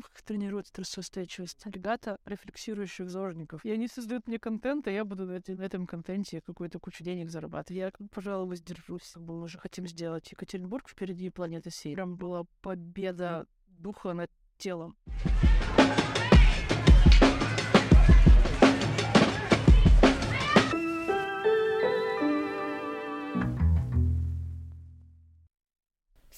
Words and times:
Как 0.00 0.22
тренируют 0.22 0.68
стрессоустойчивость. 0.68 1.62
Ребята, 1.66 2.18
рефлексирующих 2.24 3.08
зожников. 3.10 3.64
И 3.64 3.70
они 3.70 3.88
создают 3.88 4.26
мне 4.26 4.38
контент, 4.38 4.86
а 4.86 4.90
я 4.90 5.04
буду 5.04 5.26
на, 5.26 5.62
этом 5.62 5.86
контенте 5.86 6.40
какую-то 6.40 6.78
кучу 6.78 7.04
денег 7.04 7.30
зарабатывать. 7.30 7.78
Я, 7.78 8.06
пожалуй, 8.10 8.48
воздержусь. 8.48 9.12
Мы 9.16 9.42
уже 9.42 9.58
хотим 9.58 9.86
сделать 9.86 10.30
Екатеринбург 10.30 10.88
впереди 10.88 11.30
планеты 11.30 11.70
Сей. 11.70 11.94
Прям 11.94 12.16
была 12.16 12.44
победа 12.60 13.46
духа 13.66 14.12
над 14.12 14.30
телом. 14.58 14.96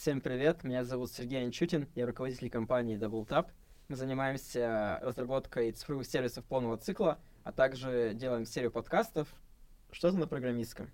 Всем 0.09 0.23
привет, 0.23 0.65
меня 0.65 0.85
зовут 0.85 1.13
Сергей 1.13 1.45
Анчутин, 1.45 1.87
я 1.95 2.07
руководитель 2.07 2.49
компании 2.49 2.97
DoubleTap. 2.97 3.49
Мы 3.89 3.95
занимаемся 3.95 4.99
разработкой 5.03 5.71
цифровых 5.73 6.07
сервисов 6.07 6.47
полного 6.47 6.79
цикла, 6.79 7.19
а 7.45 7.53
также 7.53 8.15
делаем 8.15 8.47
серию 8.47 8.71
подкастов 8.71 9.29
«Что-то 9.91 10.17
на 10.17 10.27
программистском». 10.27 10.91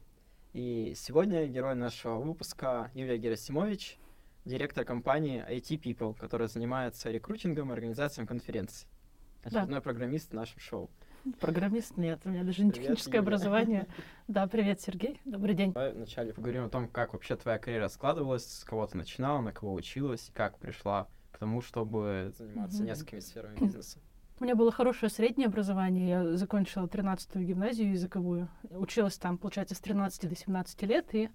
И 0.53 0.95
сегодня 0.97 1.47
герой 1.47 1.77
нашего 1.77 2.17
выпуска 2.17 2.91
Юлия 2.93 3.17
Герасимович, 3.17 3.99
директор 4.45 4.85
компании 4.85 5.45
IT 5.49 5.81
People, 5.81 6.19
которая 6.19 6.49
занимается 6.49 7.09
рекрутингом 7.13 7.71
и 7.71 7.73
организацией 7.73 8.27
конференций. 8.27 8.89
Очередной 9.45 9.81
программист 9.81 10.31
в 10.31 10.35
нашем 10.35 10.59
шоу. 10.59 10.91
Программист 11.41 11.97
нет, 11.97 12.21
у 12.25 12.29
меня 12.29 12.45
даже 12.45 12.63
не 12.65 12.71
Привет, 12.71 12.89
техническое 12.89 13.19
Юля. 13.19 13.21
образование. 13.27 13.87
Да, 14.29 14.47
привет, 14.47 14.81
Сергей. 14.81 15.21
Добрый 15.27 15.55
день. 15.55 15.73
Давай 15.75 15.93
вначале 15.93 16.33
поговорим 16.33 16.65
о 16.65 16.69
том, 16.71 16.89
как 16.89 17.13
вообще 17.13 17.37
твоя 17.37 17.59
карьера 17.59 17.89
складывалась, 17.89 18.47
с 18.47 18.65
кого 18.65 18.87
ты 18.87 18.97
начинала, 18.97 19.41
на 19.43 19.53
кого 19.53 19.75
училась, 19.75 20.31
как 20.35 20.59
пришла 20.59 21.09
к 21.33 21.39
тому, 21.39 21.61
чтобы 21.61 22.33
заниматься 22.39 22.79
Мгм. 22.79 22.87
несколькими 22.87 23.21
сферами 23.21 23.57
бизнеса. 23.59 23.99
У 24.41 24.45
меня 24.45 24.55
было 24.55 24.73
хорошее 24.73 25.11
среднее 25.11 25.47
образование. 25.47 26.09
Я 26.09 26.37
закончила 26.37 26.87
13-ю 26.87 27.43
гимназию 27.43 27.91
языковую. 27.93 28.49
Училась 28.71 29.17
там, 29.19 29.37
получается, 29.39 29.75
с 29.75 29.81
13 29.81 30.27
до 30.29 30.35
17 30.35 30.83
лет. 30.85 31.07
И 31.15 31.29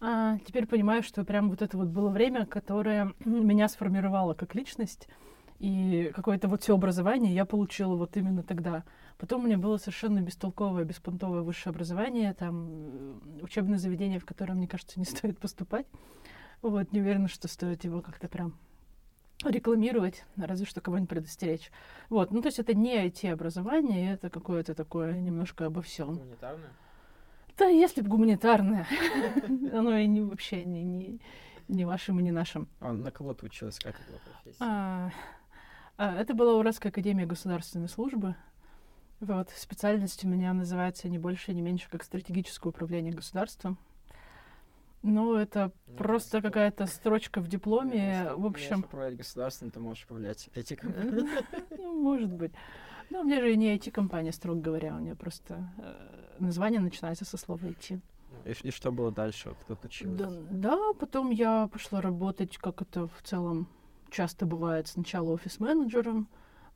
а, 0.00 0.38
теперь 0.46 0.66
понимаю, 0.66 1.02
что 1.02 1.24
прям 1.24 1.50
вот 1.50 1.60
это 1.60 1.76
вот 1.76 1.88
было 1.88 2.08
время, 2.08 2.46
которое 2.46 3.12
меня 3.24 3.68
сформировало 3.68 4.34
как 4.34 4.54
личность. 4.54 5.08
И 5.58 6.12
какое-то 6.14 6.48
вот 6.48 6.62
все 6.62 6.74
образование 6.74 7.34
я 7.34 7.44
получила 7.44 7.96
вот 7.96 8.16
именно 8.16 8.42
тогда. 8.42 8.84
Потом 9.18 9.42
у 9.42 9.46
меня 9.46 9.58
было 9.58 9.76
совершенно 9.76 10.20
бестолковое, 10.20 10.84
беспонтовое 10.84 11.42
высшее 11.42 11.72
образование, 11.72 12.34
там 12.34 12.68
э, 13.38 13.42
учебное 13.42 13.78
заведение, 13.78 14.18
в 14.18 14.26
которое, 14.26 14.54
мне 14.54 14.68
кажется, 14.68 14.98
не 14.98 15.04
стоит 15.06 15.38
поступать. 15.38 15.86
Вот, 16.60 16.92
не 16.92 17.00
уверена, 17.00 17.28
что 17.28 17.48
стоит 17.48 17.84
его 17.84 18.02
как-то 18.02 18.28
прям 18.28 18.54
рекламировать, 19.44 20.24
разве 20.36 20.66
что 20.66 20.80
кого-нибудь 20.80 21.10
предостеречь. 21.10 21.70
Вот, 22.08 22.30
ну 22.30 22.40
то 22.42 22.48
есть 22.48 22.58
это 22.58 22.74
не 22.74 23.06
IT-образование, 23.06 24.14
это 24.14 24.30
какое-то 24.30 24.74
такое 24.74 25.20
немножко 25.20 25.66
обо 25.66 25.82
всем. 25.82 26.14
Гуманитарная? 26.14 26.70
Да, 27.58 27.66
если 27.66 28.00
бы 28.00 28.08
гуманитарное, 28.08 28.86
оно 29.72 29.96
и 29.96 30.06
не 30.06 30.22
вообще 30.22 30.64
не, 30.64 30.82
не, 30.82 31.20
не 31.68 31.84
вашим 31.84 32.20
и 32.20 32.22
не 32.22 32.30
нашим. 32.30 32.68
А 32.80 32.92
на 32.92 33.10
кого 33.10 33.34
ты 33.34 33.46
училась, 33.46 33.78
как 33.78 33.94
это 33.94 34.08
была 34.08 34.20
профессия? 34.24 34.64
А, 34.64 35.10
а, 35.98 36.14
это 36.16 36.34
была 36.34 36.54
Уральская 36.54 36.90
академия 36.90 37.26
государственной 37.26 37.88
службы. 37.88 38.36
Вот, 39.22 39.50
специальность 39.50 40.24
у 40.24 40.28
меня 40.28 40.52
называется 40.52 41.08
не 41.08 41.16
больше, 41.16 41.54
не 41.54 41.62
меньше, 41.62 41.88
как 41.88 42.02
стратегическое 42.02 42.70
управление 42.70 43.12
государством. 43.14 43.78
Ну, 45.04 45.34
это 45.36 45.70
Ну, 45.86 45.94
просто 45.96 46.38
если- 46.38 46.48
какая-то 46.48 46.86
строчка 46.86 47.38
в 47.40 47.44
Ну, 47.44 47.50
дипломе. 47.50 48.24
если 48.24 48.34
В 48.40 48.46
общем, 48.46 48.80
управлять 48.80 49.16
государством, 49.16 49.70
ты 49.70 49.78
можешь 49.78 50.04
управлять 50.04 50.50
этикой. 50.56 50.90
Ну, 51.78 52.02
может 52.02 52.32
быть. 52.32 52.50
Ну, 53.10 53.20
у 53.20 53.24
меня 53.24 53.40
же 53.40 53.52
и 53.52 53.56
не 53.56 53.76
IT-компания, 53.76 54.32
строго 54.32 54.60
говоря. 54.60 54.96
У 54.96 54.98
меня 54.98 55.14
просто 55.14 55.68
э, 55.78 56.34
название 56.40 56.80
начинается 56.80 57.24
со 57.24 57.36
слова 57.36 57.60
IT. 57.64 58.00
И, 58.44 58.54
ш- 58.54 58.66
и 58.66 58.70
что 58.72 58.90
было 58.90 59.12
дальше? 59.12 59.54
Кто 59.62 59.78
училась? 59.84 60.16
Да, 60.18 60.30
да, 60.50 60.92
потом 60.98 61.30
я 61.30 61.68
пошла 61.68 62.00
работать, 62.00 62.58
как 62.58 62.82
это 62.82 63.06
в 63.06 63.22
целом 63.22 63.68
часто 64.10 64.46
бывает, 64.46 64.88
сначала 64.88 65.30
офис-менеджером, 65.30 66.26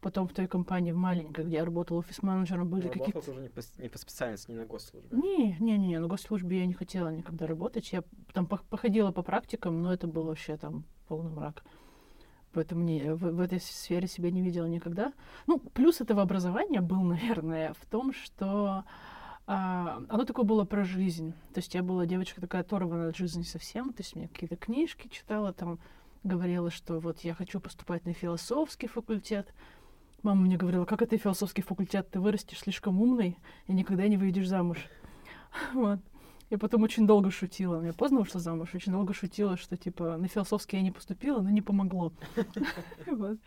потом 0.00 0.28
в 0.28 0.32
той 0.32 0.46
компании 0.46 0.92
в 0.92 0.96
маленькой, 0.96 1.44
где 1.44 1.56
я 1.56 1.64
работала 1.64 1.98
офис-менеджером, 1.98 2.68
были 2.68 2.88
какие-то... 2.88 3.20
тоже 3.20 3.40
не 3.40 3.48
по, 3.48 3.60
не 3.78 3.88
по 3.88 3.98
специальности, 3.98 4.50
не 4.50 4.58
на 4.58 4.66
госслужбе. 4.66 5.16
Не, 5.16 5.56
не, 5.58 5.78
не, 5.78 5.88
не, 5.88 5.98
на 5.98 6.06
госслужбе 6.06 6.60
я 6.60 6.66
не 6.66 6.74
хотела 6.74 7.08
никогда 7.08 7.46
работать. 7.46 7.92
Я 7.92 8.04
там 8.32 8.46
пох- 8.46 8.64
походила 8.68 9.12
по 9.12 9.22
практикам, 9.22 9.82
но 9.82 9.92
это 9.92 10.06
было 10.06 10.26
вообще 10.26 10.56
там 10.56 10.84
полный 11.08 11.30
мрак. 11.30 11.64
Поэтому 12.52 12.82
не, 12.82 13.14
в, 13.14 13.18
в 13.18 13.40
этой 13.40 13.60
сфере 13.60 14.06
себя 14.08 14.30
не 14.30 14.40
видела 14.40 14.66
никогда. 14.66 15.12
Ну, 15.46 15.58
плюс 15.58 16.00
этого 16.00 16.22
образования 16.22 16.80
был, 16.80 17.02
наверное, 17.02 17.74
в 17.74 17.84
том, 17.86 18.12
что 18.12 18.84
а, 19.46 20.02
оно 20.08 20.24
такое 20.24 20.44
было 20.44 20.64
про 20.64 20.84
жизнь. 20.84 21.32
То 21.52 21.58
есть 21.58 21.74
я 21.74 21.82
была 21.82 22.06
девочка 22.06 22.40
такая 22.40 22.62
оторванная 22.62 23.10
от 23.10 23.16
жизни 23.16 23.42
совсем. 23.42 23.92
То 23.92 24.02
есть 24.02 24.16
мне 24.16 24.28
какие-то 24.28 24.56
книжки 24.56 25.08
читала, 25.08 25.52
там 25.52 25.78
говорила, 26.24 26.70
что 26.70 26.98
вот 26.98 27.20
я 27.20 27.34
хочу 27.34 27.60
поступать 27.60 28.04
на 28.06 28.12
философский 28.12 28.88
факультет. 28.88 29.52
Мама 30.26 30.40
мне 30.40 30.56
говорила, 30.56 30.84
как 30.84 31.02
это 31.02 31.16
философский 31.16 31.62
факультет, 31.62 32.10
ты 32.10 32.18
вырастешь 32.18 32.58
слишком 32.58 33.00
умный 33.00 33.38
и 33.68 33.72
никогда 33.72 34.08
не 34.08 34.16
выйдешь 34.16 34.48
замуж. 34.48 34.78
Вот. 35.72 36.00
Я 36.50 36.58
потом 36.58 36.82
очень 36.82 37.06
долго 37.06 37.30
шутила. 37.30 37.80
Я 37.84 37.92
поздно 37.92 38.18
вышла 38.18 38.40
замуж, 38.40 38.70
очень 38.74 38.90
долго 38.90 39.14
шутила, 39.14 39.56
что 39.56 39.76
типа 39.76 40.16
на 40.16 40.26
философский 40.26 40.78
я 40.78 40.82
не 40.82 40.90
поступила, 40.90 41.40
но 41.40 41.50
не 41.50 41.62
помогло. 41.62 42.12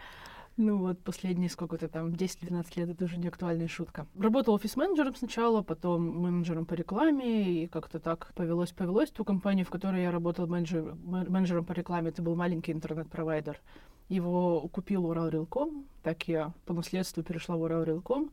Ну 0.55 0.77
вот, 0.77 0.99
последние 0.99 1.49
сколько-то 1.49 1.87
там, 1.87 2.09
10-12 2.09 2.65
лет, 2.75 2.89
это 2.89 3.05
уже 3.05 3.17
не 3.17 3.29
актуальная 3.29 3.69
шутка. 3.69 4.07
Работала 4.17 4.55
офис-менеджером 4.55 5.15
сначала, 5.15 5.61
потом 5.61 6.21
менеджером 6.21 6.65
по 6.65 6.73
рекламе, 6.73 7.63
и 7.63 7.67
как-то 7.67 7.99
так 7.99 8.33
повелось-повелось. 8.35 9.09
Ту 9.11 9.23
компанию, 9.23 9.65
в 9.65 9.69
которой 9.69 10.01
я 10.01 10.11
работала 10.11 10.47
менеджер, 10.47 10.95
мен- 10.95 11.31
менеджером 11.31 11.63
по 11.63 11.71
рекламе, 11.71 12.09
это 12.09 12.21
был 12.21 12.35
маленький 12.35 12.73
интернет-провайдер. 12.73 13.61
Его 14.09 14.67
купил 14.69 15.05
Уралрилком, 15.05 15.85
так 16.01 16.27
я 16.27 16.51
по 16.65 16.73
наследству 16.73 17.23
перешла 17.23 17.55
в 17.55 17.61
Уралрилком. 17.61 18.31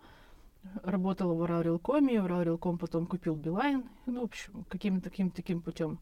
Работала 0.82 1.32
в 1.34 1.41
Уралрилкоме, 1.41 2.20
Уралрилком 2.20 2.78
потом 2.78 3.06
купил 3.06 3.37
Билайн. 3.37 3.84
Ну, 4.06 4.22
в 4.22 4.25
общем, 4.25 4.65
каким-то 4.69 5.04
таким 5.04 5.31
таким 5.31 5.60
путем. 5.60 5.98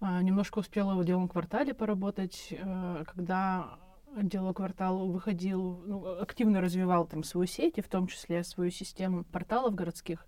А, 0.00 0.22
немножко 0.22 0.58
успела 0.58 0.94
в 0.94 1.00
отделом 1.00 1.28
квартале 1.28 1.72
поработать, 1.72 2.48
э, 2.50 3.04
когда 3.06 3.78
отдел 4.14 4.52
квартал 4.52 5.08
выходил, 5.08 5.80
ну, 5.86 6.20
активно 6.20 6.60
развивал 6.60 7.06
там 7.06 7.24
свою 7.24 7.46
сеть, 7.46 7.78
и 7.78 7.82
в 7.82 7.88
том 7.88 8.06
числе 8.06 8.44
свою 8.44 8.70
систему 8.70 9.24
порталов 9.24 9.74
городских 9.74 10.26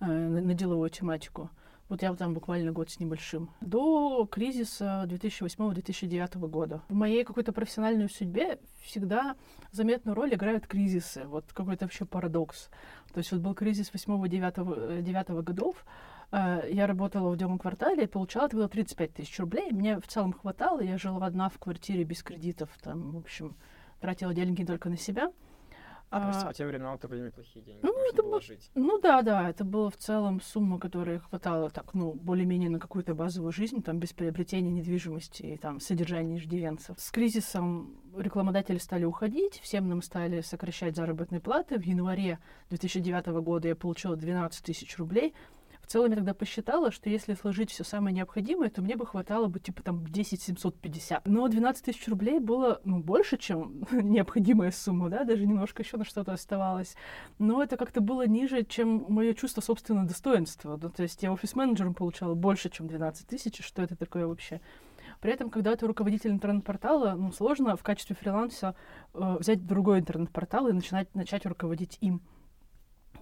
э, 0.00 0.06
на, 0.06 0.40
на 0.40 0.54
деловую 0.54 0.90
тематику. 0.90 1.50
Вот 1.88 2.02
я 2.02 2.12
там 2.14 2.34
буквально 2.34 2.72
год 2.72 2.90
с 2.90 2.98
небольшим. 2.98 3.50
До 3.60 4.26
кризиса 4.26 5.04
2008-2009 5.08 6.48
года. 6.48 6.82
В 6.88 6.94
моей 6.94 7.22
какой-то 7.22 7.52
профессиональной 7.52 8.10
судьбе 8.10 8.58
всегда 8.82 9.36
заметную 9.70 10.16
роль 10.16 10.34
играют 10.34 10.66
кризисы. 10.66 11.24
Вот 11.26 11.52
какой-то 11.52 11.84
вообще 11.84 12.04
парадокс. 12.04 12.70
То 13.12 13.18
есть 13.18 13.30
вот 13.30 13.40
был 13.40 13.54
кризис 13.54 13.92
8-9 13.92 15.42
годов, 15.42 15.86
э, 16.32 16.68
я 16.72 16.88
работала 16.88 17.30
в 17.30 17.36
дневном 17.36 17.58
квартале 17.58 18.08
получала 18.08 18.48
тогда 18.48 18.66
35 18.66 19.14
тысяч 19.14 19.38
рублей. 19.38 19.70
Мне 19.70 20.00
в 20.00 20.08
целом 20.08 20.32
хватало, 20.32 20.80
я 20.80 20.98
жила 20.98 21.24
одна 21.24 21.48
в 21.48 21.58
квартире 21.58 22.02
без 22.02 22.22
кредитов, 22.24 22.68
там, 22.82 23.12
в 23.12 23.16
общем, 23.18 23.54
тратила 24.00 24.34
деньги 24.34 24.64
только 24.64 24.88
на 24.88 24.96
себя. 24.96 25.32
Есть 26.12 26.44
А, 26.44 26.50
в 26.50 26.54
те 26.54 26.64
времена 26.66 26.94
это 26.94 27.08
были 27.08 27.26
неплохие 27.26 27.64
деньги, 27.64 27.80
ну, 27.82 27.92
можно 27.92 28.08
это 28.12 28.22
было 28.22 28.30
было- 28.30 28.40
жить. 28.40 28.70
ну 28.76 29.00
да, 29.00 29.22
да, 29.22 29.50
это 29.50 29.64
была 29.64 29.90
в 29.90 29.96
целом 29.96 30.40
сумма, 30.40 30.78
которая 30.78 31.18
хватала 31.18 31.68
так, 31.68 31.94
ну, 31.94 32.12
более-менее 32.14 32.70
на 32.70 32.78
какую-то 32.78 33.14
базовую 33.14 33.50
жизнь, 33.52 33.82
там, 33.82 33.98
без 33.98 34.12
приобретения 34.12 34.70
недвижимости 34.70 35.42
и 35.42 35.56
там 35.58 35.80
содержания 35.80 36.36
иждивенцев. 36.38 36.98
С 37.00 37.10
кризисом 37.10 37.96
рекламодатели 38.16 38.78
стали 38.78 39.04
уходить, 39.04 39.58
всем 39.60 39.88
нам 39.88 40.00
стали 40.00 40.42
сокращать 40.42 40.94
заработные 40.94 41.40
платы. 41.40 41.76
В 41.78 41.82
январе 41.84 42.38
2009 42.70 43.26
года 43.42 43.66
я 43.68 43.74
получила 43.76 44.16
12 44.16 44.64
тысяч 44.64 44.96
рублей. 44.98 45.34
В 45.86 45.92
целом 45.92 46.10
я 46.10 46.16
тогда 46.16 46.34
посчитала, 46.34 46.90
что 46.90 47.08
если 47.08 47.34
сложить 47.34 47.70
все 47.70 47.84
самое 47.84 48.12
необходимое, 48.12 48.70
то 48.70 48.82
мне 48.82 48.96
бы 48.96 49.06
хватало 49.06 49.46
бы 49.46 49.60
типа 49.60 49.84
там 49.84 50.04
10 50.04 50.42
750. 50.42 51.28
Но 51.28 51.46
12 51.46 51.84
тысяч 51.84 52.08
рублей 52.08 52.40
было 52.40 52.80
ну, 52.82 52.98
больше, 52.98 53.36
чем 53.36 53.84
необходимая 53.92 54.72
сумма, 54.72 55.10
да, 55.10 55.22
даже 55.22 55.46
немножко 55.46 55.84
еще 55.84 55.96
на 55.96 56.04
что-то 56.04 56.32
оставалось. 56.32 56.96
Но 57.38 57.62
это 57.62 57.76
как-то 57.76 58.00
было 58.00 58.26
ниже, 58.26 58.64
чем 58.64 59.06
мое 59.08 59.32
чувство 59.32 59.60
собственного 59.60 60.08
достоинства. 60.08 60.76
Ну, 60.82 60.90
то 60.90 61.04
есть 61.04 61.22
я 61.22 61.32
офис-менеджером 61.32 61.94
получала 61.94 62.34
больше, 62.34 62.68
чем 62.68 62.88
12 62.88 63.28
тысяч, 63.28 63.64
что 63.64 63.80
это 63.80 63.94
такое 63.94 64.26
вообще? 64.26 64.60
При 65.20 65.32
этом, 65.32 65.50
когда 65.50 65.76
ты 65.76 65.86
руководитель 65.86 66.30
интернет-портала, 66.30 67.14
ну, 67.16 67.30
сложно 67.30 67.76
в 67.76 67.84
качестве 67.84 68.16
фриланса 68.16 68.74
э, 69.14 69.36
взять 69.38 69.64
другой 69.64 70.00
интернет-портал 70.00 70.66
и 70.66 70.72
начинать, 70.72 71.14
начать 71.14 71.46
руководить 71.46 71.96
им. 72.00 72.22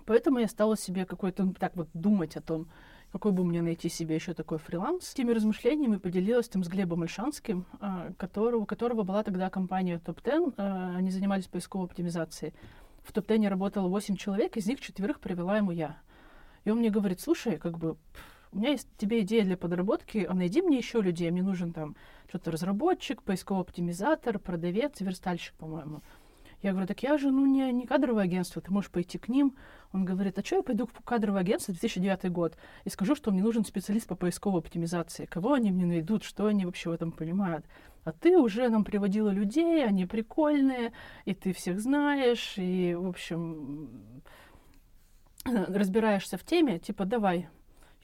Поэтому 0.07 0.39
я 0.39 0.49
стала 0.49 0.77
себе 0.77 1.05
какой-то, 1.05 1.45
ну, 1.45 1.55
так 1.55 1.77
вот, 1.77 1.89
думать 1.95 2.37
о 2.37 2.41
том, 2.41 2.69
какой 3.15 3.31
бы 3.31 3.45
мне 3.45 3.63
найти 3.63 3.89
себе 3.89 4.17
еще 4.17 4.35
такой 4.35 4.59
фриланс. 4.59 5.15
Теми 5.15 5.31
размышлениями 5.31 5.99
поделилась 5.99 6.49
там 6.49 6.65
с 6.65 6.69
Глебом 6.69 7.03
Альшанским, 7.03 7.65
а, 7.81 8.13
которого, 8.17 8.63
у 8.63 8.67
которого 8.67 9.05
была 9.05 9.23
тогда 9.23 9.51
компания 9.51 10.01
Топ-10. 10.01 10.55
А, 10.57 10.97
они 10.97 11.11
занимались 11.11 11.47
поисковой 11.47 11.87
оптимизацией. 11.87 12.55
В 13.05 13.13
Топ-10 13.13 13.49
работало 13.49 13.89
8 13.89 14.17
человек, 14.17 14.57
из 14.57 14.67
них 14.67 14.81
четверых 14.81 15.21
привела 15.21 15.59
ему 15.59 15.71
я. 15.71 15.99
И 16.65 16.71
он 16.71 16.79
мне 16.79 16.91
говорит, 16.91 17.21
слушай, 17.21 17.57
как 17.57 17.79
бы, 17.79 17.97
у 18.53 18.59
меня 18.59 18.71
есть 18.71 18.89
тебе 18.97 19.21
идея 19.21 19.45
для 19.45 19.57
подработки, 19.57 20.27
а 20.29 20.35
найди 20.35 20.61
мне 20.61 20.79
еще 20.79 21.01
людей, 21.01 21.31
мне 21.31 21.43
нужен 21.43 21.73
там 21.73 21.95
что-то 22.29 22.51
разработчик, 22.51 23.23
поисковый 23.23 23.63
оптимизатор, 23.63 24.41
продавец, 24.41 25.01
верстальщик, 25.01 25.55
по-моему. 25.55 26.03
Я 26.65 26.71
говорю, 26.71 26.87
так 26.87 27.03
я 27.03 27.19
же, 27.19 27.31
ну, 27.31 27.45
не, 27.45 27.71
не 27.73 27.87
кадровое 27.87 28.25
агентство, 28.25 28.63
ты 28.63 28.73
можешь 28.73 28.91
пойти 28.91 29.19
к 29.19 29.29
ним. 29.29 29.55
Он 29.93 30.07
говорит, 30.07 30.39
а 30.39 30.43
что 30.43 30.57
я 30.57 30.63
пойду 30.63 30.87
в 30.87 31.05
кадровое 31.05 31.43
агентство 31.43 31.75
2009 31.75 32.33
год 32.33 32.57
и 32.85 32.89
скажу, 32.89 33.15
что 33.15 33.31
мне 33.33 33.43
нужен 33.43 33.67
специалист 33.67 34.07
по 34.07 34.15
поисковой 34.15 34.61
оптимизации. 34.61 35.27
Кого 35.27 35.53
они 35.53 35.71
мне 35.71 35.85
найдут, 35.85 36.25
что 36.25 36.47
они 36.47 36.65
вообще 36.65 36.89
в 36.89 36.95
этом 36.95 37.13
понимают? 37.13 37.67
А 38.05 38.13
ты 38.13 38.39
уже 38.39 38.71
нам 38.71 38.83
приводила 38.83 39.29
людей, 39.29 39.85
они 39.85 40.07
прикольные, 40.07 40.93
и 41.27 41.35
ты 41.35 41.53
всех 41.53 41.81
знаешь, 41.81 42.55
и, 42.57 42.95
в 42.95 43.09
общем, 43.09 44.23
разбираешься 45.45 46.39
в 46.39 46.45
теме, 46.45 46.79
типа, 46.79 47.05
давай, 47.05 47.49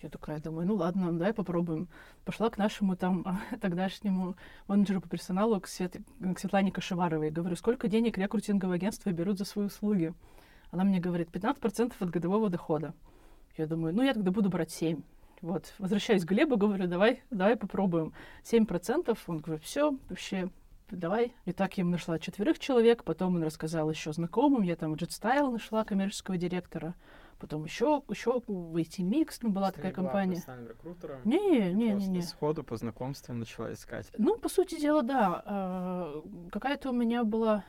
я 0.03 0.09
такая 0.09 0.41
думаю, 0.41 0.67
ну 0.67 0.77
ладно, 0.77 1.13
давай 1.13 1.35
попробуем. 1.35 1.89
Пошла 2.25 2.49
к 2.49 2.59
нашему 2.59 2.97
там 2.97 3.41
тогдашнему 3.61 4.37
менеджеру 4.67 5.01
по 5.01 5.09
персоналу, 5.09 5.61
к, 5.61 5.69
Свет... 5.69 5.97
к 6.21 6.39
Светлане 6.39 6.73
Кашеваровой. 6.73 7.31
Говорю, 7.31 7.57
сколько 7.57 7.89
денег 7.89 8.17
рекрутинговые 8.17 8.77
агентства 8.77 9.11
берут 9.11 9.39
за 9.39 9.45
свои 9.45 9.67
услуги? 9.67 10.15
Она 10.71 10.85
мне 10.85 11.01
говорит, 11.01 11.29
15% 11.31 11.93
от 11.99 12.11
годового 12.11 12.49
дохода. 12.49 12.95
Я 13.57 13.67
думаю, 13.67 13.95
ну 13.95 14.03
я 14.03 14.15
тогда 14.15 14.31
буду 14.31 14.49
брать 14.49 14.71
7. 14.71 15.03
Вот, 15.43 15.75
возвращаюсь 15.79 16.25
к 16.25 16.29
Глебу, 16.29 16.57
говорю, 16.57 16.87
давай, 16.87 17.23
давай 17.31 17.57
попробуем. 17.57 18.13
7%, 18.45 19.19
он 19.27 19.39
говорит, 19.39 19.65
все, 19.65 19.97
вообще, 20.09 20.51
давай. 20.91 21.35
И 21.47 21.53
так 21.53 21.77
я 21.79 21.83
им 21.83 21.91
нашла 21.91 22.19
четверых 22.19 22.59
человек, 22.59 23.05
потом 23.05 23.37
он 23.37 23.43
рассказал 23.43 23.91
еще 23.91 24.13
знакомым, 24.13 24.63
я 24.63 24.77
там 24.77 24.93
в 24.93 24.97
JetStyle 24.97 25.51
нашла 25.51 25.85
коммерческого 25.85 26.37
директора 26.37 26.95
потом 27.41 27.65
еще, 27.65 28.03
еще 28.09 28.41
в 28.47 28.77
IT 28.77 28.99
Mix, 28.99 29.39
ну, 29.43 29.51
была 29.51 29.73
такая 29.73 29.93
компания. 29.93 30.37
Не, 31.25 31.73
не, 31.73 31.93
не, 31.93 32.07
не. 32.07 32.23
Сходу 32.23 32.63
по 32.63 32.77
знакомствам 32.77 33.41
начала 33.41 33.73
искать. 33.73 34.13
Ну, 34.19 34.39
по 34.39 34.49
сути 34.49 34.79
дела, 34.79 35.03
да. 35.03 35.43
А, 35.45 36.23
какая-то 36.53 36.91
у 36.91 36.93
меня 36.93 37.25
была 37.25 37.65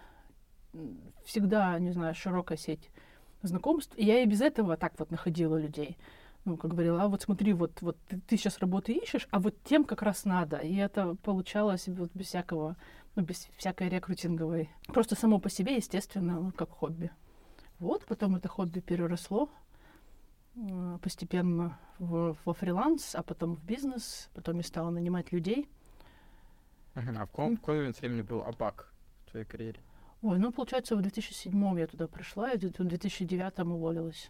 всегда, 1.23 1.79
не 1.79 1.91
знаю, 1.91 2.13
широкая 2.13 2.57
сеть 2.57 2.91
знакомств. 3.41 3.94
И 3.97 4.06
я 4.06 4.21
и 4.21 4.25
без 4.25 4.41
этого 4.41 4.77
так 4.77 4.94
вот 5.00 5.09
находила 5.09 5.57
людей. 5.57 5.97
Ну, 6.44 6.57
как 6.57 6.71
говорила, 6.71 7.03
а 7.03 7.07
вот 7.07 7.21
смотри, 7.21 7.53
вот, 7.53 7.81
вот 7.81 7.97
ты, 8.07 8.19
ты 8.19 8.35
сейчас 8.35 8.59
работу 8.59 8.91
ищешь, 8.91 9.27
а 9.31 9.39
вот 9.39 9.56
тем 9.63 9.83
как 9.83 10.01
раз 10.01 10.25
надо. 10.25 10.57
И 10.57 10.75
это 10.75 11.15
получалось 11.23 11.88
вот 11.88 12.12
без 12.13 12.27
всякого, 12.27 12.77
ну, 13.15 13.23
без 13.23 13.47
всякой 13.57 13.89
рекрутинговой. 13.89 14.69
Просто 14.88 15.15
само 15.15 15.39
по 15.39 15.50
себе, 15.50 15.75
естественно, 15.75 16.39
ну, 16.39 16.51
как 16.51 16.69
хобби. 16.71 17.12
Вот, 17.81 18.06
потом 18.06 18.36
это 18.36 18.48
хобби 18.48 18.80
переросло 18.80 19.50
э, 20.56 21.00
постепенно 21.01 21.80
в, 21.98 22.38
во 22.45 22.54
фриланс, 22.54 23.16
а 23.16 23.24
потом 23.24 23.56
в 23.56 23.63
бизнес, 23.66 24.30
потом 24.36 24.57
я 24.57 24.63
стала 24.63 24.92
нанимать 24.92 25.31
людей. 25.31 25.68
А 26.94 27.01
в 27.01 27.06
каком, 27.07 27.57
какой 27.57 27.92
времени 27.92 28.22
был 28.22 28.44
АБАК 28.44 28.94
в 29.25 29.31
твоей 29.31 29.48
карьере? 29.48 29.80
Ой, 30.22 30.38
ну, 30.38 30.51
получается, 30.51 30.95
в 30.95 31.01
2007 31.01 31.80
я 31.80 31.88
туда 31.88 32.07
пришла, 32.07 32.51
и 32.51 32.57
в 32.57 32.60
2009 32.60 33.60
уволилась. 33.62 34.30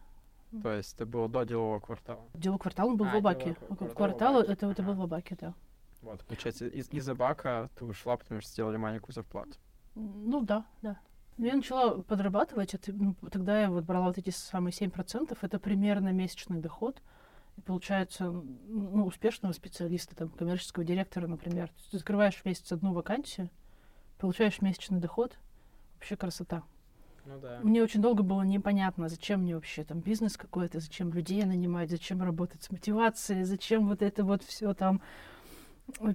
То 0.64 0.72
есть 0.72 0.96
это 0.96 1.06
было 1.06 1.28
до 1.28 1.44
делового 1.44 1.82
квартала? 1.82 2.24
Деловой 2.34 2.60
квартал 2.60 2.88
он 2.88 2.96
был 2.96 3.08
а, 3.08 3.12
в 3.12 3.16
Абаке. 3.18 3.58
Квартал, 3.94 4.40
это, 4.40 4.66
это 4.68 4.82
был 4.82 4.94
в 4.94 5.02
Абаке, 5.02 5.38
да. 5.38 5.54
Вот, 6.02 6.24
получается, 6.24 6.68
из, 6.68 6.90
из 6.90 7.10
Абака 7.10 7.70
ты 7.78 7.84
ушла, 7.84 8.16
потому 8.16 8.40
что 8.40 8.50
сделали 8.50 8.78
маленькую 8.78 9.14
зарплату. 9.14 9.52
Ну 9.96 10.42
да, 10.42 10.66
да. 10.82 10.98
Ну, 11.42 11.48
я 11.48 11.56
начала 11.56 12.04
подрабатывать, 12.04 12.76
это, 12.76 12.94
ну, 12.94 13.16
тогда 13.32 13.62
я 13.62 13.72
вот 13.72 13.84
брала 13.84 14.10
вот 14.10 14.20
эти 14.20 14.30
самые 14.30 14.74
7%, 14.74 15.36
это 15.42 15.60
примерно 15.60 16.10
месячный 16.10 16.60
доход. 16.60 17.02
И 17.58 17.62
получается, 17.62 18.30
ну, 18.30 19.08
успешного 19.08 19.52
специалиста, 19.52 20.16
там, 20.16 20.30
коммерческого 20.30 20.86
директора, 20.86 21.26
например. 21.26 21.72
Ты 21.90 21.98
закрываешь 21.98 22.36
в 22.36 22.46
месяц 22.46 22.72
одну 22.72 22.94
вакансию, 22.94 23.50
получаешь 24.20 24.62
месячный 24.62 25.00
доход. 25.00 25.40
Вообще 25.96 26.16
красота. 26.16 26.62
Ну, 27.26 27.40
да. 27.40 27.60
Мне 27.64 27.82
очень 27.82 28.04
долго 28.04 28.22
было 28.22 28.44
непонятно, 28.44 29.10
зачем 29.10 29.42
мне 29.42 29.56
вообще 29.56 29.84
там 29.84 30.00
бизнес 30.00 30.38
какой-то, 30.38 30.80
зачем 30.80 31.12
людей 31.12 31.44
нанимать, 31.44 31.90
зачем 31.90 32.22
работать 32.22 32.62
с 32.62 32.70
мотивацией, 32.70 33.46
зачем 33.46 33.88
вот 33.88 34.04
это 34.04 34.24
вот 34.24 34.44
все 34.44 34.76
там 34.76 35.02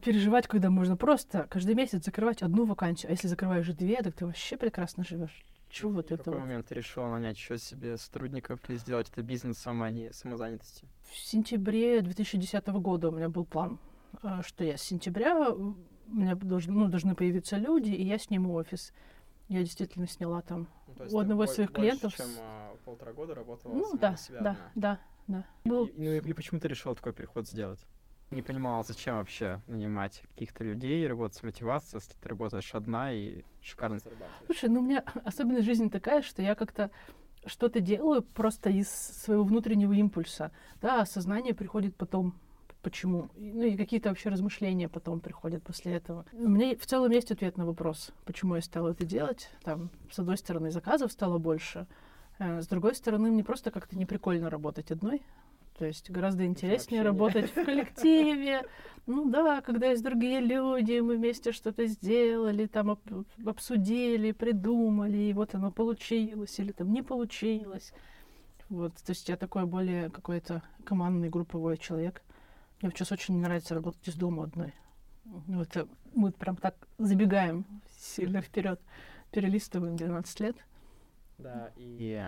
переживать, 0.02 0.46
когда 0.46 0.70
можно 0.70 0.96
просто 0.96 1.46
каждый 1.50 1.74
месяц 1.74 2.04
закрывать 2.04 2.42
одну 2.42 2.64
вакансию. 2.64 3.10
А 3.10 3.12
если 3.12 3.28
закрываешь 3.28 3.68
две, 3.68 3.96
так 4.02 4.14
ты 4.14 4.26
вообще 4.26 4.56
прекрасно 4.56 5.04
живешь. 5.04 5.44
Чего 5.68 5.90
вот 5.90 6.12
это? 6.12 6.22
В 6.22 6.24
какой 6.24 6.40
момент 6.40 6.66
ты 6.68 6.74
решила 6.74 7.08
нанять 7.08 7.36
еще 7.36 7.58
себе 7.58 7.96
сотрудников 7.96 8.60
или 8.68 8.76
сделать 8.76 9.10
это 9.10 9.22
бизнесом, 9.22 9.82
а 9.82 9.90
не 9.90 10.12
самозанятостью? 10.12 10.88
В 11.02 11.16
сентябре 11.16 12.00
2010 12.00 12.66
года 12.66 13.08
у 13.08 13.12
меня 13.12 13.28
был 13.28 13.44
план, 13.44 13.78
а, 14.22 14.42
что 14.42 14.64
я 14.64 14.76
с 14.76 14.82
сентября 14.82 15.50
у 15.50 15.74
меня 16.06 16.34
должны, 16.36 16.72
ну, 16.72 16.88
должны 16.88 17.14
появиться 17.14 17.56
люди, 17.56 17.90
и 17.90 18.04
я 18.04 18.18
сниму 18.18 18.54
офис. 18.54 18.92
Я 19.48 19.60
действительно 19.60 20.08
сняла 20.08 20.42
там 20.42 20.68
ну, 20.98 21.16
у 21.16 21.18
одного 21.18 21.44
из 21.44 21.50
своих 21.50 21.70
больше, 21.70 21.82
клиентов. 21.82 22.16
чем 22.16 22.26
а, 22.40 22.76
полтора 22.84 23.12
года 23.12 23.34
работала 23.34 23.72
ну, 23.72 23.96
да, 23.96 24.16
себя 24.16 24.40
да, 24.40 24.50
одна. 24.50 24.70
да, 24.74 25.00
да. 25.26 25.44
Был... 25.64 25.86
И, 25.86 25.92
ну 25.96 26.12
и 26.12 26.32
почему 26.32 26.58
ты 26.58 26.68
решила 26.68 26.94
такой 26.94 27.12
переход 27.12 27.48
сделать? 27.48 27.80
Не 28.30 28.42
понимала, 28.42 28.82
зачем 28.82 29.16
вообще 29.16 29.60
нанимать 29.66 30.22
каких-то 30.34 30.64
людей, 30.64 31.06
работать 31.06 31.38
с 31.38 31.42
мотивацией, 31.42 32.02
если 32.02 32.18
ты 32.20 32.28
работаешь 32.28 32.74
одна 32.74 33.12
и 33.12 33.42
шикарно 33.62 33.98
зарабатываешь. 33.98 34.46
Слушай, 34.46 34.70
ну 34.70 34.80
у 34.80 34.82
меня 34.82 35.04
особенность 35.24 35.66
жизни 35.66 35.88
такая, 35.88 36.22
что 36.22 36.42
я 36.42 36.54
как-то 36.54 36.90
что-то 37.46 37.80
делаю 37.80 38.22
просто 38.22 38.70
из 38.70 38.88
своего 38.88 39.44
внутреннего 39.44 39.92
импульса. 39.92 40.50
Да, 40.80 41.02
осознание 41.02 41.54
приходит 41.54 41.94
потом, 41.94 42.34
почему. 42.82 43.30
Ну 43.36 43.62
и 43.62 43.76
какие-то 43.76 44.08
вообще 44.08 44.28
размышления 44.28 44.88
потом 44.88 45.20
приходят 45.20 45.62
после 45.62 45.94
этого. 45.94 46.26
У 46.32 46.48
меня 46.48 46.76
в 46.76 46.86
целом 46.86 47.12
есть 47.12 47.30
ответ 47.30 47.56
на 47.56 47.64
вопрос, 47.64 48.10
почему 48.24 48.56
я 48.56 48.62
стала 48.62 48.90
это 48.90 49.04
делать. 49.04 49.50
Там, 49.62 49.90
с 50.10 50.18
одной 50.18 50.36
стороны, 50.36 50.72
заказов 50.72 51.12
стало 51.12 51.38
больше, 51.38 51.86
э, 52.38 52.60
с 52.60 52.66
другой 52.66 52.96
стороны, 52.96 53.30
мне 53.30 53.44
просто 53.44 53.70
как-то 53.70 53.96
неприкольно 53.96 54.50
работать 54.50 54.90
одной. 54.90 55.22
То 55.78 55.84
есть 55.84 56.10
гораздо 56.10 56.46
интереснее 56.46 57.02
работать 57.02 57.50
в 57.50 57.64
коллективе. 57.64 58.62
Ну 59.06 59.30
да, 59.30 59.60
когда 59.60 59.88
есть 59.88 60.02
другие 60.02 60.40
люди, 60.40 60.98
мы 61.00 61.16
вместе 61.16 61.52
что-то 61.52 61.86
сделали, 61.86 62.66
там 62.66 62.90
об, 62.90 63.00
обсудили, 63.44 64.32
придумали, 64.32 65.18
и 65.18 65.32
вот 65.32 65.54
оно 65.54 65.70
получилось 65.70 66.58
или 66.58 66.72
там 66.72 66.92
не 66.92 67.02
получилось. 67.02 67.92
Вот, 68.68 68.94
то 68.94 69.10
есть 69.10 69.28
я 69.28 69.36
такой 69.36 69.64
более 69.66 70.10
какой-то 70.10 70.62
командный, 70.84 71.28
групповой 71.28 71.76
человек. 71.76 72.22
Мне 72.80 72.90
сейчас 72.90 73.12
очень 73.12 73.38
нравится 73.38 73.74
работать 73.74 74.08
из 74.08 74.14
дома 74.14 74.44
одной. 74.44 74.74
Ну, 75.24 75.62
это 75.62 75.86
мы 76.14 76.32
прям 76.32 76.56
так 76.56 76.74
забегаем 76.98 77.64
сильно 77.98 78.40
вперед, 78.40 78.80
перелистываем 79.30 79.96
12 79.96 80.40
лет. 80.40 80.56
Да, 81.38 81.70
и 81.76 82.20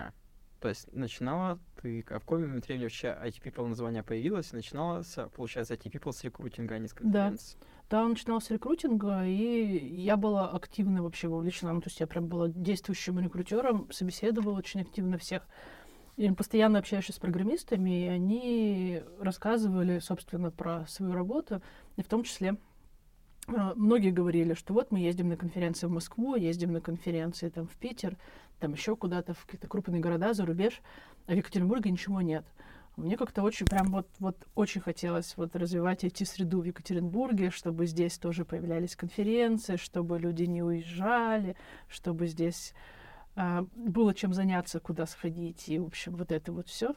то 0.59 0.69
есть 0.69 0.91
начинала 0.93 1.59
ты, 1.81 2.05
а 2.09 2.19
в 2.19 2.21
какой 2.21 2.39
момент 2.39 2.67
времени 2.67 2.83
вообще 2.83 3.07
IT 3.07 3.41
People 3.43 3.67
название 3.67 4.03
появилось? 4.03 4.51
Начинала, 4.51 5.03
получается, 5.35 5.73
IT 5.73 5.91
People 5.91 6.11
с 6.11 6.23
рекрутинга, 6.23 6.75
а 6.75 6.79
не 6.79 6.87
с 6.87 6.93
конференции? 6.93 7.57
Да. 7.59 7.65
Да, 7.89 8.07
начинала 8.07 8.39
с 8.39 8.51
рекрутинга, 8.51 9.25
и 9.25 9.95
я 9.95 10.15
была 10.15 10.51
активно 10.51 11.01
вообще 11.01 11.27
вовлечена. 11.27 11.73
Ну, 11.73 11.81
то 11.81 11.87
есть 11.87 11.99
я 11.99 12.05
прям 12.05 12.27
была 12.27 12.47
действующим 12.47 13.19
рекрутером, 13.19 13.91
собеседовала 13.91 14.59
очень 14.59 14.81
активно 14.81 15.17
всех. 15.17 15.47
И 16.15 16.29
постоянно 16.31 16.77
общаюсь 16.77 17.07
с 17.07 17.17
программистами, 17.17 18.03
и 18.03 18.07
они 18.07 19.01
рассказывали, 19.19 19.99
собственно, 19.99 20.51
про 20.51 20.85
свою 20.85 21.13
работу, 21.13 21.63
и 21.95 22.03
в 22.03 22.07
том 22.07 22.23
числе 22.23 22.49
а, 22.49 22.57
многие 23.75 24.11
говорили, 24.11 24.53
что 24.53 24.73
вот 24.73 24.91
мы 24.91 24.99
ездим 24.99 25.29
на 25.29 25.37
конференции 25.37 25.87
в 25.87 25.91
Москву, 25.91 26.35
ездим 26.35 26.71
на 26.71 26.81
конференции 26.81 27.49
там 27.49 27.67
в 27.67 27.75
Питер, 27.77 28.17
там 28.59 28.73
еще 28.73 28.95
куда-то 28.95 29.33
в 29.33 29.45
какие-то 29.45 29.67
крупные 29.67 30.01
города, 30.01 30.33
за 30.33 30.45
рубеж, 30.45 30.81
а 31.27 31.33
в 31.33 31.35
Екатеринбурге 31.35 31.91
ничего 31.91 32.21
нет. 32.21 32.45
Мне 32.97 33.15
как-то 33.15 33.43
очень, 33.43 33.65
прям 33.65 33.87
вот, 33.91 34.07
вот 34.19 34.35
очень 34.55 34.81
хотелось 34.81 35.37
вот 35.37 35.55
развивать 35.55 36.03
IT-среду 36.03 36.59
в 36.61 36.65
Екатеринбурге, 36.65 37.49
чтобы 37.49 37.85
здесь 37.85 38.17
тоже 38.17 38.43
появлялись 38.43 38.95
конференции, 38.95 39.77
чтобы 39.77 40.19
люди 40.19 40.43
не 40.43 40.61
уезжали, 40.61 41.55
чтобы 41.87 42.27
здесь 42.27 42.73
а, 43.35 43.65
было 43.73 44.13
чем 44.13 44.33
заняться, 44.33 44.81
куда 44.81 45.05
сходить, 45.05 45.69
и, 45.69 45.79
в 45.79 45.85
общем, 45.85 46.15
вот 46.15 46.31
это 46.33 46.51
вот 46.51 46.67
все. 46.67 46.93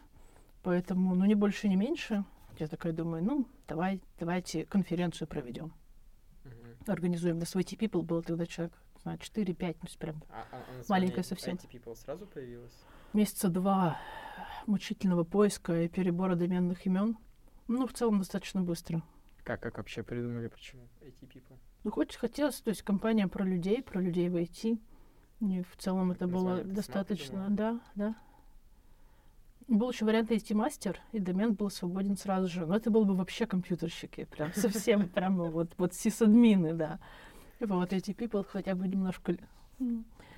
Поэтому, 0.64 1.14
ну, 1.14 1.25
не 1.25 1.37
больше, 1.37 1.68
не 1.68 1.76
меньше. 1.76 2.25
Я 2.59 2.66
такая 2.66 2.92
думаю, 2.92 3.23
ну, 3.23 3.47
давай, 3.68 4.00
давайте 4.18 4.64
конференцию 4.64 5.28
проведем. 5.28 5.73
Организуем. 6.91 7.39
На 7.39 7.47
свой 7.47 7.62
People 7.62 8.03
был 8.03 8.23
тогда 8.23 8.47
человек 8.47 8.73
знаю, 9.03 9.19
4-5, 9.19 9.77
ну, 9.83 9.89
прям 9.99 10.23
А, 10.31 10.47
а, 10.53 10.57
а 10.57 10.83
Маленькая 10.89 11.23
совсем. 11.23 11.57
IT 11.57 11.69
People 11.71 11.95
сразу 11.97 12.27
появилось? 12.27 12.73
месяца 13.12 13.49
два 13.49 13.99
мучительного 14.67 15.25
поиска 15.25 15.83
и 15.83 15.89
перебора 15.89 16.35
доменных 16.35 16.87
имен. 16.87 17.19
Ну, 17.69 17.87
в 17.87 17.93
целом, 17.93 18.19
достаточно 18.19 18.62
быстро. 18.62 19.03
Как, 19.45 19.61
как 19.61 19.77
вообще 19.79 20.03
придумали, 20.03 20.49
почему 20.49 20.83
IT 21.01 21.29
People? 21.29 21.59
Ну, 21.85 21.91
хоть 21.91 22.15
хотелось, 22.15 22.61
то 22.61 22.71
есть 22.71 22.83
компания 22.83 23.27
про 23.29 23.45
людей, 23.45 23.83
про 23.83 24.01
людей 24.01 24.29
в 24.29 24.37
IT. 24.37 24.81
И 25.41 25.62
в 25.62 25.77
целом 25.77 26.12
это 26.12 26.27
было 26.27 26.35
Название 26.35 26.62
сама 26.62 26.75
достаточно, 26.75 27.47
да, 27.51 27.81
да. 27.97 28.17
Был 29.69 29.90
еще 29.90 30.04
вариант 30.04 30.31
IT-мастер, 30.31 30.99
и 31.12 31.19
домен 31.19 31.54
был 31.54 31.71
свободен 31.71 32.16
сразу 32.16 32.49
же. 32.49 32.66
Но 32.66 32.76
это 32.76 32.90
был 32.90 33.04
бы 33.04 33.14
вообще 33.14 33.47
компьютерщики, 33.47 34.25
прям 34.25 34.52
совсем 34.54 35.09
прямо 35.14 35.45
вот, 35.45 35.73
вот 35.78 35.95
сисадмины, 35.95 36.75
да. 36.75 36.99
Вот 37.61 37.92
эти 37.92 38.11
people 38.11 38.45
хотя 38.45 38.75
бы 38.75 38.88
немножко... 38.88 39.37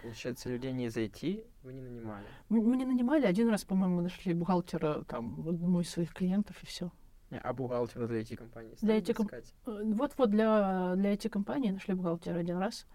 Получается, 0.02 0.50
людей 0.50 0.72
не 0.72 0.88
IT 0.88 1.46
вы 1.62 1.72
не 1.72 1.80
нанимали. 1.80 2.24
Мы, 2.50 2.60
мы 2.60 2.76
не 2.76 2.84
нанимали, 2.84 3.24
один 3.24 3.48
раз, 3.48 3.64
по-моему, 3.64 4.02
нашли 4.02 4.34
бухгалтера 4.34 5.02
там 5.04 5.48
одному 5.48 5.80
из 5.80 5.88
своих 5.88 6.12
клиентов, 6.12 6.62
и 6.62 6.66
все. 6.66 6.92
А 7.30 7.52
бухгалтера 7.54 8.06
для 8.06 8.20
IT-компании 8.20 8.76
Для 8.82 9.00
стали 9.00 9.02
IT-ком- 9.02 9.26
искать? 9.26 9.54
Вот-вот 9.64 10.30
для, 10.30 10.94
для 10.96 11.14
IT-компании 11.14 11.70
нашли 11.70 11.94
бухгалтера 11.94 12.38
один 12.38 12.58
раз. 12.58 12.86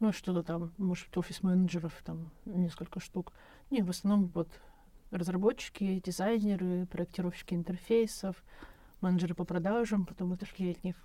Ну, 0.00 0.12
что-то 0.12 0.42
там, 0.42 0.72
может, 0.78 1.16
офис-менеджеров 1.16 1.92
там 2.04 2.30
несколько 2.46 3.00
штук. 3.00 3.32
Не, 3.70 3.82
в 3.82 3.90
основном 3.90 4.30
вот 4.34 4.48
разработчики, 5.10 6.00
дизайнеры, 6.04 6.86
проектировщики 6.86 7.54
интерфейсов, 7.54 8.42
менеджеры 9.00 9.34
по 9.34 9.44
продажам, 9.44 10.06
потом 10.06 10.32
отошли 10.32 10.70
от 10.72 10.84
них. 10.84 10.96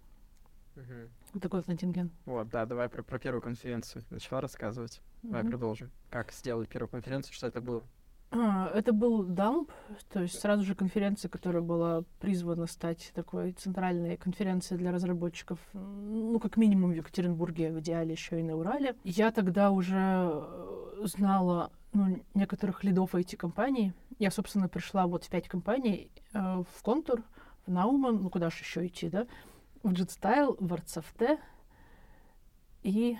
Мгм. 0.76 1.10
Вот 1.34 1.42
такой 1.44 1.64
контингент. 1.64 2.12
Вот, 2.26 2.50
да, 2.50 2.66
давай 2.66 2.90
про, 2.90 3.02
про 3.04 3.18
первую 3.18 3.42
конференцию. 3.42 4.04
Начала 4.10 4.42
рассказывать. 4.42 5.02
Давай 5.24 5.42
Мгм. 5.44 5.52
продолжим. 5.52 5.92
Как 6.10 6.32
сделали 6.32 6.66
первую 6.66 6.90
конференцию, 6.90 7.34
что 7.34 7.48
это 7.48 7.62
было? 7.62 7.84
А, 8.32 8.70
это 8.74 8.92
был 8.92 9.24
дамп, 9.24 9.72
то 10.12 10.22
есть 10.22 10.40
сразу 10.40 10.64
же 10.64 10.76
конференция, 10.76 11.30
которая 11.30 11.62
была 11.62 12.04
призвана 12.20 12.68
стать 12.68 13.12
такой 13.14 13.54
центральной 13.54 14.18
конференцией 14.18 14.80
для 14.80 14.92
разработчиков, 14.92 15.60
ну, 15.74 16.40
как 16.40 16.58
минимум 16.58 16.92
в 16.92 16.96
Екатеринбурге, 16.96 17.72
в 17.72 17.80
идеале 17.80 18.12
еще 18.12 18.40
и 18.40 18.44
на 18.44 18.56
Урале. 18.56 18.96
Я 19.04 19.32
тогда 19.32 19.72
уже 19.72 20.30
э, 20.32 21.06
знала 21.06 21.72
ну, 21.94 22.20
некоторых 22.34 22.84
лидов 22.84 23.16
IT-компаний. 23.16 23.94
Я, 24.20 24.32
собственно, 24.32 24.68
пришла 24.68 25.08
вот 25.08 25.24
в 25.24 25.30
пять 25.30 25.48
компаний, 25.48 26.12
э, 26.34 26.40
в 26.40 26.84
Контур, 26.84 27.24
в 27.66 27.72
Науман, 27.72 28.22
ну, 28.22 28.30
куда 28.30 28.50
же 28.50 28.58
еще 28.58 28.86
идти, 28.86 29.10
да, 29.10 29.28
в 29.84 29.92
JetStyle, 29.94 30.58
в 30.60 30.74
ArtSoft 30.74 31.40
и, 32.84 33.18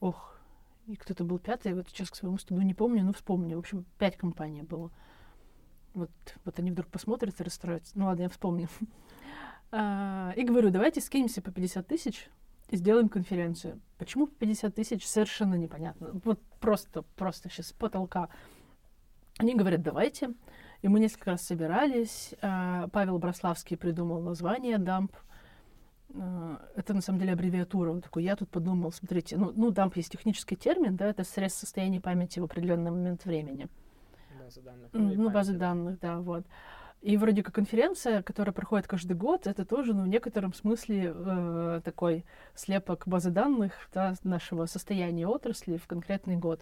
ох, 0.00 0.37
и 0.88 0.96
кто-то 0.96 1.22
был 1.22 1.38
пятый, 1.38 1.74
вот 1.74 1.88
сейчас 1.88 2.10
к 2.10 2.16
своему 2.16 2.38
стыду 2.38 2.62
не 2.62 2.72
помню, 2.72 3.04
но 3.04 3.12
вспомню. 3.12 3.56
В 3.56 3.60
общем, 3.60 3.84
пять 3.98 4.16
компаний 4.16 4.62
было. 4.62 4.90
Вот, 5.92 6.10
вот 6.44 6.58
они 6.58 6.70
вдруг 6.70 6.88
посмотрят 6.88 7.38
и 7.38 7.44
расстроятся. 7.44 7.92
Ну 7.98 8.06
ладно, 8.06 8.22
я 8.22 8.28
вспомню. 8.28 8.68
А, 9.70 10.32
И 10.34 10.44
говорю, 10.44 10.70
давайте 10.70 11.02
скинемся 11.02 11.42
по 11.42 11.50
50 11.50 11.86
тысяч 11.86 12.30
и 12.70 12.76
сделаем 12.78 13.10
конференцию. 13.10 13.82
Почему 13.98 14.26
по 14.26 14.34
50 14.36 14.74
тысяч, 14.74 15.06
совершенно 15.06 15.56
непонятно. 15.56 16.18
Вот 16.24 16.40
просто, 16.58 17.02
просто 17.16 17.50
сейчас 17.50 17.72
потолка. 17.72 18.30
Они 19.36 19.54
говорят, 19.54 19.82
давайте. 19.82 20.30
И 20.80 20.88
мы 20.88 21.00
несколько 21.00 21.32
раз 21.32 21.42
собирались. 21.42 22.34
А, 22.40 22.88
Павел 22.88 23.18
Брославский 23.18 23.76
придумал 23.76 24.22
название 24.22 24.78
«Дамп». 24.78 25.12
А, 26.14 26.60
Это 26.76 26.94
на 26.94 27.00
самом 27.00 27.18
деле 27.18 27.32
аббревиатура. 27.32 27.90
Он 27.90 28.00
такой, 28.00 28.24
я 28.24 28.36
тут 28.36 28.48
подумал, 28.48 28.92
смотрите, 28.92 29.36
ну, 29.36 29.52
ну 29.54 29.70
дамп 29.70 29.96
есть 29.96 30.12
технический 30.12 30.56
термин, 30.56 30.96
да, 30.96 31.06
это 31.06 31.24
срез 31.24 31.54
состояния 31.54 32.00
памяти 32.00 32.40
в 32.40 32.44
определенный 32.44 32.90
момент 32.90 33.24
времени. 33.24 33.68
База 34.42 34.62
данных. 34.62 34.88
Ну, 34.92 35.30
памяти. 35.30 35.50
данных, 35.52 36.00
да, 36.00 36.18
вот. 36.20 36.44
И 37.00 37.16
вроде 37.16 37.44
как 37.44 37.54
конференция, 37.54 38.22
которая 38.22 38.52
проходит 38.52 38.88
каждый 38.88 39.16
год, 39.16 39.46
это 39.46 39.64
тоже, 39.64 39.94
ну, 39.94 40.02
в 40.02 40.08
некотором 40.08 40.52
смысле 40.52 41.12
э, 41.14 41.80
такой 41.84 42.24
слепок 42.56 43.06
базы 43.06 43.30
данных 43.30 43.72
да, 43.94 44.14
нашего 44.24 44.66
состояния 44.66 45.28
отрасли 45.28 45.76
в 45.76 45.86
конкретный 45.86 46.36
год. 46.36 46.60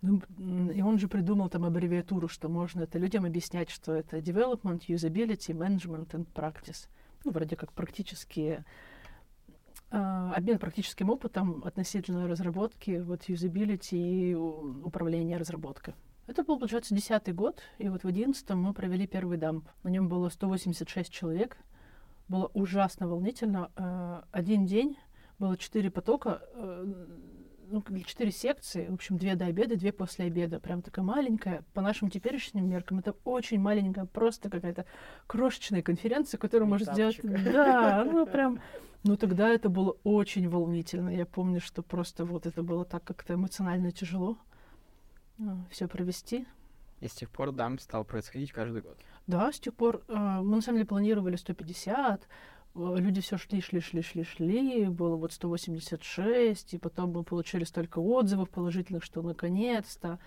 Ну, 0.00 0.22
и 0.70 0.80
он 0.80 0.98
же 0.98 1.08
придумал 1.08 1.50
там 1.50 1.64
аббревиатуру, 1.64 2.28
что 2.28 2.48
можно 2.48 2.82
это 2.82 2.98
людям 2.98 3.24
объяснять, 3.26 3.68
что 3.68 3.92
это 3.92 4.18
development, 4.18 4.86
usability, 4.86 5.52
management 5.52 6.10
and 6.12 6.26
practice. 6.32 6.88
Ну, 7.28 7.32
вроде 7.32 7.56
как 7.56 7.74
практически 7.74 8.64
а, 9.90 10.32
обмен 10.34 10.58
практическим 10.58 11.10
опытом 11.10 11.62
относительно 11.62 12.26
разработки, 12.26 13.02
вот 13.02 13.24
юзабилити 13.24 14.30
и 14.30 14.34
управления 14.34 15.36
разработкой. 15.36 15.92
Это 16.26 16.42
был, 16.42 16.58
получается, 16.58 16.94
десятый 16.94 17.34
год, 17.34 17.60
и 17.76 17.90
вот 17.90 18.02
в 18.02 18.06
одиннадцатом 18.06 18.62
мы 18.62 18.72
провели 18.72 19.06
первый 19.06 19.36
дамп. 19.36 19.68
На 19.82 19.90
нем 19.90 20.08
было 20.08 20.30
186 20.30 21.12
человек. 21.12 21.58
Было 22.28 22.50
ужасно 22.54 23.06
волнительно. 23.06 23.70
Э, 23.76 24.22
Один 24.32 24.64
день 24.64 24.96
было 25.38 25.58
четыре 25.58 25.90
потока, 25.90 26.40
э, 26.54 26.94
ну, 27.70 27.82
как 27.82 28.04
четыре 28.06 28.30
секции, 28.30 28.86
в 28.88 28.94
общем, 28.94 29.18
две 29.18 29.34
до 29.34 29.46
обеда, 29.46 29.76
две 29.76 29.92
после 29.92 30.26
обеда. 30.26 30.60
Прям 30.60 30.82
такая 30.82 31.04
маленькая. 31.04 31.64
По 31.74 31.80
нашим 31.80 32.10
теперешним 32.10 32.68
меркам 32.68 32.98
это 32.98 33.14
очень 33.24 33.60
маленькая, 33.60 34.06
просто 34.06 34.50
какая-то 34.50 34.86
крошечная 35.26 35.82
конференция, 35.82 36.38
которую 36.38 36.68
может 36.68 36.92
сделать... 36.92 37.20
Да, 37.22 38.04
ну 38.10 38.26
прям... 38.26 38.60
Ну 39.04 39.16
тогда 39.16 39.48
это 39.50 39.68
было 39.68 39.96
очень 40.02 40.48
волнительно. 40.48 41.10
Я 41.10 41.24
помню, 41.24 41.60
что 41.60 41.82
просто 41.82 42.24
вот 42.24 42.46
это 42.46 42.62
было 42.62 42.84
так 42.84 43.04
как-то 43.04 43.34
эмоционально 43.34 43.92
тяжело 43.92 44.36
все 45.70 45.86
провести. 45.86 46.46
И 47.00 47.06
с 47.06 47.12
тех 47.12 47.30
пор 47.30 47.52
дам 47.52 47.78
стал 47.78 48.04
происходить 48.04 48.50
каждый 48.50 48.82
год. 48.82 48.98
Да, 49.28 49.52
с 49.52 49.60
тех 49.60 49.74
пор 49.74 50.02
э, 50.08 50.14
мы 50.14 50.56
на 50.56 50.62
самом 50.62 50.78
деле 50.78 50.86
планировали 50.86 51.36
150, 51.36 52.22
э, 52.22 52.26
люди 52.78 53.20
все 53.20 53.36
шли, 53.38 53.60
шли, 53.60 53.80
шли, 53.80 54.02
шли, 54.02 54.24
шли, 54.24 54.86
было 54.86 55.16
вот 55.16 55.32
186, 55.32 56.74
и 56.74 56.78
потом 56.78 57.12
мы 57.12 57.24
получили 57.24 57.64
столько 57.64 57.98
отзывов 57.98 58.50
положительных, 58.50 59.04
что 59.04 59.22
наконец-то 59.22 60.18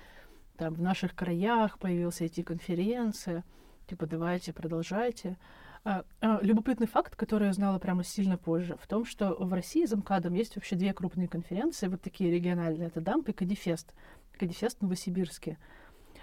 там 0.57 0.73
в 0.73 0.81
наших 0.81 1.15
краях 1.15 1.79
появилась 1.79 2.21
эти 2.21 2.41
конференция, 2.41 3.43
типа 3.87 4.05
давайте, 4.05 4.53
продолжайте. 4.53 5.37
А, 5.83 6.03
а, 6.19 6.39
любопытный 6.43 6.85
факт, 6.87 7.15
который 7.15 7.47
я 7.47 7.53
знала 7.53 7.79
прямо 7.79 8.03
сильно 8.03 8.37
позже, 8.37 8.77
в 8.79 8.87
том, 8.87 9.05
что 9.05 9.35
в 9.39 9.51
России 9.51 9.85
за 9.85 9.97
МКАДом 9.97 10.35
есть 10.35 10.55
вообще 10.55 10.75
две 10.75 10.93
крупные 10.93 11.27
конференции, 11.27 11.87
вот 11.87 12.01
такие 12.01 12.31
региональные, 12.31 12.87
это 12.87 13.01
ДАМП 13.01 13.29
и 13.29 13.33
Кадифест. 13.33 13.93
Кадифест 14.37 14.79
в 14.79 14.81
Новосибирске. 14.83 15.57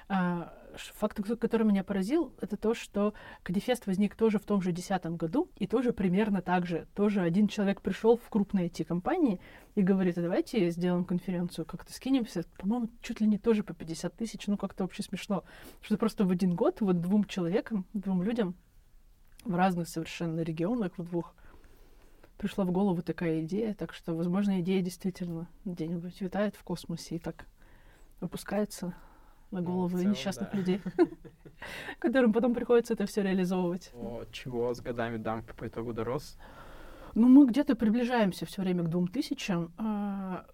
А, 0.08 0.52
Факт, 0.96 1.22
ко- 1.22 1.36
который 1.36 1.66
меня 1.66 1.84
поразил, 1.84 2.32
это 2.40 2.56
то, 2.56 2.74
что 2.74 3.14
Кадифест 3.42 3.86
возник 3.86 4.14
тоже 4.14 4.38
в 4.38 4.44
том 4.44 4.60
же 4.62 4.72
2010 4.72 5.16
году, 5.16 5.50
и 5.56 5.66
тоже 5.66 5.92
примерно 5.92 6.42
так 6.42 6.66
же. 6.66 6.86
Тоже 6.94 7.20
один 7.20 7.48
человек 7.48 7.82
пришел 7.82 8.16
в 8.16 8.28
крупные 8.28 8.68
IT-компании 8.68 9.40
и 9.74 9.82
говорит, 9.82 10.18
а 10.18 10.22
давайте 10.22 10.70
сделаем 10.70 11.04
конференцию, 11.04 11.64
как-то 11.64 11.92
скинемся. 11.92 12.44
По-моему, 12.58 12.88
чуть 13.02 13.20
ли 13.20 13.26
не 13.26 13.38
тоже 13.38 13.62
по 13.62 13.74
50 13.74 14.16
тысяч, 14.16 14.46
ну 14.46 14.56
как-то 14.56 14.84
вообще 14.84 15.02
смешно. 15.02 15.44
Что 15.80 15.96
просто 15.96 16.24
в 16.24 16.30
один 16.30 16.54
год 16.54 16.80
вот 16.80 17.00
двум 17.00 17.24
человекам, 17.24 17.86
двум 17.92 18.22
людям 18.22 18.54
в 19.44 19.54
разных 19.54 19.88
совершенно 19.88 20.40
регионах, 20.40 20.92
в 20.96 21.04
двух, 21.04 21.34
пришла 22.36 22.64
в 22.64 22.70
голову 22.70 23.02
такая 23.02 23.42
идея, 23.42 23.74
так 23.74 23.92
что, 23.92 24.14
возможно, 24.14 24.60
идея 24.60 24.82
действительно 24.82 25.48
где-нибудь 25.64 26.20
витает 26.20 26.56
в 26.56 26.62
космосе 26.62 27.16
и 27.16 27.18
так 27.18 27.46
выпускается 28.20 28.94
на 29.50 29.60
Ну, 29.60 29.66
головы 29.66 29.98
целом, 29.98 30.12
несчастных 30.12 30.50
да. 30.52 30.58
людей, 30.58 30.80
которым 31.98 32.32
потом 32.32 32.54
приходится 32.54 32.94
это 32.94 33.06
все 33.06 33.22
реализовывать. 33.22 33.90
О, 33.94 34.24
чего 34.32 34.72
с 34.74 34.80
годами 34.80 35.16
дам 35.16 35.42
по 35.56 35.66
итогу 35.66 35.92
дорос? 35.92 36.36
Ну, 37.14 37.28
мы 37.28 37.46
где-то 37.46 37.74
приближаемся 37.74 38.46
все 38.46 38.62
время 38.62 38.82
к 38.84 38.88
двум 38.88 39.08
тысячам. 39.08 39.72
А, 39.78 40.44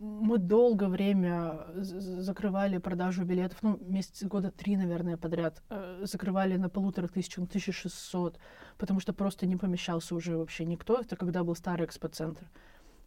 Мы 0.00 0.38
долгое 0.38 0.88
время 0.88 1.66
закрывали 1.74 2.78
продажу 2.78 3.24
билетов, 3.24 3.58
ну, 3.62 3.78
месяц, 3.80 4.22
года 4.24 4.50
три, 4.50 4.76
наверное, 4.76 5.16
подряд. 5.16 5.62
э, 5.70 6.00
Закрывали 6.04 6.56
на 6.56 6.68
полутора 6.68 7.08
тысяч, 7.08 7.36
на 7.36 7.44
1600, 7.46 8.38
потому 8.76 9.00
что 9.00 9.12
просто 9.12 9.46
не 9.46 9.56
помещался 9.56 10.14
уже 10.14 10.36
вообще 10.36 10.64
никто. 10.64 11.00
Это 11.00 11.16
когда 11.16 11.42
был 11.42 11.56
старый 11.56 11.84
экспоцентр. 11.86 12.42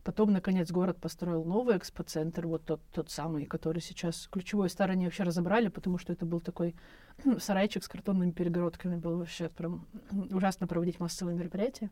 Потом, 0.03 0.31
наконец, 0.31 0.71
город 0.71 0.99
построил 0.99 1.43
новый 1.43 1.77
экспоцентр, 1.77 2.47
вот 2.47 2.65
тот, 2.65 2.81
тот 2.91 3.11
самый, 3.11 3.45
который 3.45 3.81
сейчас 3.81 4.27
ключевой. 4.31 4.69
Старый 4.69 4.95
они 4.95 5.05
вообще 5.05 5.23
разобрали, 5.23 5.67
потому 5.67 5.99
что 5.99 6.11
это 6.11 6.25
был 6.25 6.39
такой 6.39 6.75
ну, 7.23 7.39
сарайчик 7.39 7.83
с 7.83 7.87
картонными 7.87 8.31
перегородками. 8.31 8.95
Было 8.95 9.17
вообще 9.17 9.49
прям 9.49 9.85
ужасно 10.31 10.65
проводить 10.65 10.99
массовые 10.99 11.37
мероприятия. 11.37 11.91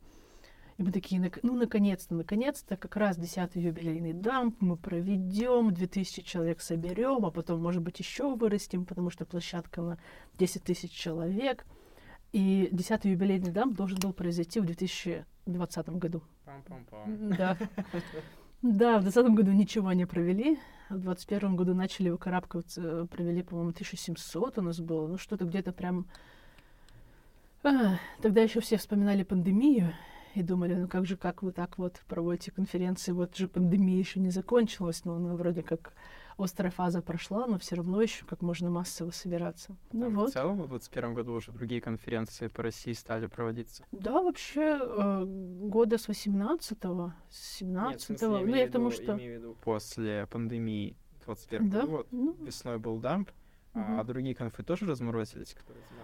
И 0.79 0.83
мы 0.83 0.93
такие, 0.93 1.19
«Нак- 1.19 1.39
ну, 1.43 1.55
наконец-то, 1.55 2.15
наконец-то, 2.15 2.77
как 2.77 2.95
раз 2.95 3.17
10-й 3.17 3.59
юбилейный 3.59 4.13
дамп 4.13 4.61
мы 4.61 4.77
проведем, 4.77 5.73
2000 5.73 6.23
человек 6.23 6.61
соберем, 6.61 7.25
а 7.25 7.31
потом, 7.31 7.61
может 7.61 7.81
быть, 7.83 7.99
еще 7.99 8.33
вырастим, 8.33 8.85
потому 8.85 9.09
что 9.09 9.25
площадка 9.25 9.81
на 9.81 9.97
10 10.37 10.63
тысяч 10.63 10.91
человек. 10.91 11.65
И 12.31 12.69
10-й 12.71 13.11
юбилейный 13.11 13.51
дамп 13.51 13.75
должен 13.75 13.97
был 13.99 14.13
произойти 14.13 14.59
в 14.59 14.65
2020 14.65 15.89
году. 15.89 16.21
Пам-пам-пам. 16.45 17.35
Да. 17.37 17.57
Да, 18.61 18.97
в 18.97 19.03
2020 19.03 19.37
году 19.37 19.51
ничего 19.53 19.93
не 19.93 20.05
провели. 20.05 20.55
В 20.89 20.99
2021 20.99 21.55
году 21.55 21.73
начали 21.73 22.09
выкарабкиваться, 22.09 23.07
провели, 23.09 23.41
по-моему, 23.41 23.69
1700 23.69 24.57
у 24.57 24.61
нас 24.61 24.81
было. 24.81 25.07
Ну, 25.07 25.17
что-то 25.17 25.45
где-то 25.45 25.71
прям... 25.71 26.05
А, 27.63 27.97
тогда 28.21 28.41
еще 28.41 28.59
все 28.59 28.75
вспоминали 28.75 29.23
пандемию 29.23 29.93
и 30.35 30.43
думали, 30.43 30.75
ну 30.75 30.87
как 30.87 31.05
же, 31.05 31.15
как 31.15 31.41
вы 31.41 31.53
так 31.53 31.77
вот 31.77 32.01
проводите 32.07 32.51
конференции, 32.51 33.11
вот 33.11 33.35
же 33.37 33.47
пандемия 33.47 33.97
еще 33.97 34.19
не 34.19 34.29
закончилась, 34.29 35.05
но 35.05 35.15
она 35.15 35.35
вроде 35.35 35.63
как 35.63 35.93
острая 36.39 36.71
фаза 36.71 37.01
прошла, 37.01 37.45
но 37.47 37.57
все 37.59 37.75
равно 37.75 38.01
еще 38.01 38.25
как 38.25 38.41
можно 38.41 38.69
массово 38.69 39.11
собираться. 39.11 39.75
Ну 39.91 40.07
А 40.07 40.09
вот. 40.09 40.29
В 40.29 40.33
целом, 40.33 40.55
в 40.55 40.67
2021 40.67 41.13
году 41.13 41.33
уже 41.33 41.51
другие 41.51 41.81
конференции 41.81 42.47
по 42.47 42.63
России 42.63 42.93
стали 42.93 43.27
проводиться. 43.27 43.83
Да, 43.91 44.21
вообще 44.21 44.79
э, 44.81 45.25
года 45.25 45.97
с 45.97 46.07
18-го, 46.07 47.13
с 47.29 47.61
17-го. 47.61 48.39
ну, 48.39 48.55
я 48.55 48.67
к 48.67 48.71
тому, 48.71 48.91
что... 48.91 49.19
после 49.63 50.27
пандемии 50.27 50.95
21 51.25 51.69
Да? 51.69 51.85
Вот 51.85 52.07
Ну, 52.11 52.33
весной 52.41 52.79
был 52.79 52.97
дамп, 52.97 53.29
а 53.73 54.03
другие 54.03 54.35
конфы 54.35 54.63
тоже 54.63 54.85
разморозились, 54.85 55.55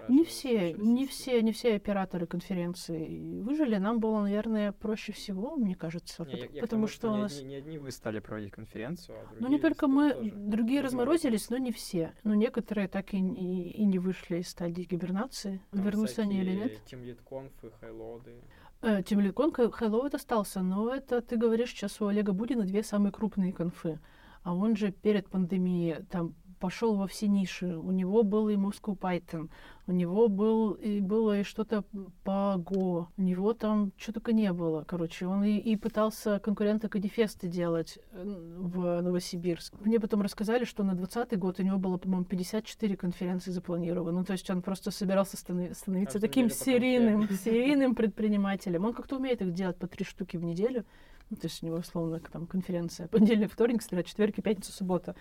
Не 0.07 0.23
все, 0.23 0.73
не 0.73 1.05
все, 1.07 1.41
не 1.41 1.51
все 1.51 1.75
операторы 1.75 2.27
конференции 2.27 3.41
выжили. 3.41 3.77
Нам 3.77 3.99
было, 3.99 4.21
наверное, 4.21 4.71
проще 4.71 5.11
всего, 5.13 5.55
мне 5.55 5.75
кажется, 5.75 6.23
Не, 6.25 6.31
я- 6.31 6.37
пот- 6.45 6.53
я 6.53 6.61
к 6.61 6.65
потому 6.65 6.81
тому, 6.83 6.87
что 6.87 7.11
у 7.11 7.15
не 7.15 7.21
нас... 7.23 7.37
одни, 7.37 7.47
не 7.49 7.55
одни 7.55 7.77
вы 7.77 7.91
стали 7.91 8.19
проводить 8.19 8.51
конференцию, 8.51 9.17
а 9.17 9.25
другие 9.25 9.41
Ну, 9.41 9.47
не 9.55 9.59
только 9.59 9.87
мы, 9.87 10.13
тоже 10.13 10.31
другие 10.31 10.81
разморозились, 10.81 11.49
но 11.49 11.57
не 11.57 11.71
все. 11.71 12.13
Но 12.23 12.35
некоторые 12.35 12.87
так 12.87 13.13
и, 13.13 13.17
и, 13.17 13.71
и 13.71 13.85
не 13.85 13.99
вышли 13.99 14.37
из 14.39 14.49
стадии 14.49 14.83
гибернации. 14.83 15.61
Там 15.71 15.81
Вернутся 15.81 16.21
они 16.21 16.39
или 16.41 16.51
нет? 16.55 16.85
тимлит-конфы, 16.85 17.71
хайлоды. 17.79 18.41
Э, 18.81 19.01
Тимликон, 19.01 19.51
Хэллоуд 19.51 20.13
остался, 20.13 20.61
но 20.61 20.93
это, 20.93 21.21
ты 21.21 21.37
говоришь, 21.37 21.71
сейчас 21.71 21.99
у 22.01 22.07
Олега 22.07 22.33
Будина 22.33 22.65
две 22.65 22.83
самые 22.83 23.11
крупные 23.11 23.51
конфы. 23.51 23.99
А 24.43 24.53
он 24.53 24.75
же 24.75 24.91
перед 24.91 25.27
пандемией 25.27 26.03
там 26.03 26.35
пошел 26.59 26.95
во 26.95 27.07
все 27.07 27.27
ниши. 27.27 27.77
У 27.77 27.91
него 27.91 28.23
был 28.23 28.49
и 28.49 28.55
Moscow 28.55 28.97
Python, 28.97 29.49
у 29.87 29.91
него 29.91 30.27
был, 30.27 30.71
и 30.71 30.99
было 30.99 31.39
и 31.39 31.43
что-то 31.43 31.83
по 32.23 32.55
Go, 32.57 33.07
у 33.17 33.21
него 33.21 33.53
там 33.53 33.91
что 33.97 34.13
только 34.13 34.33
не 34.33 34.51
было. 34.51 34.83
Короче, 34.83 35.27
он 35.27 35.43
и, 35.43 35.57
и 35.57 35.75
пытался 35.75 36.39
конкурента 36.39 36.89
Кодифеста 36.89 37.47
делать 37.47 37.99
в 38.11 39.01
Новосибирск. 39.01 39.75
Мне 39.81 39.99
потом 39.99 40.21
рассказали, 40.21 40.65
что 40.65 40.83
на 40.83 40.95
20 40.95 41.37
год 41.37 41.59
у 41.59 41.63
него 41.63 41.77
было, 41.77 41.97
по-моему, 41.97 42.25
54 42.25 42.97
конференции 42.97 43.51
запланировано. 43.51 44.19
Ну, 44.19 44.25
то 44.25 44.33
есть 44.33 44.49
он 44.49 44.61
просто 44.61 44.91
собирался 44.91 45.37
станов- 45.37 45.73
становиться 45.73 46.19
Каждую 46.19 46.29
таким 46.29 46.49
серийным, 46.49 47.29
серийным 47.43 47.95
предпринимателем. 47.95 48.85
Он 48.85 48.93
как-то 48.93 49.17
умеет 49.17 49.41
их 49.41 49.53
делать 49.53 49.77
по 49.77 49.87
три 49.87 50.03
штуки 50.03 50.37
в 50.37 50.43
неделю. 50.43 50.85
Ну, 51.29 51.37
то 51.37 51.47
есть 51.47 51.63
у 51.63 51.65
него, 51.65 51.77
условно, 51.77 52.19
там 52.31 52.45
конференция 52.45 53.07
понедельник, 53.07 53.51
вторник, 53.51 53.81
среда, 53.81 54.03
четверг, 54.03 54.37
и 54.37 54.41
пятница, 54.41 54.71
суббота. 54.71 55.15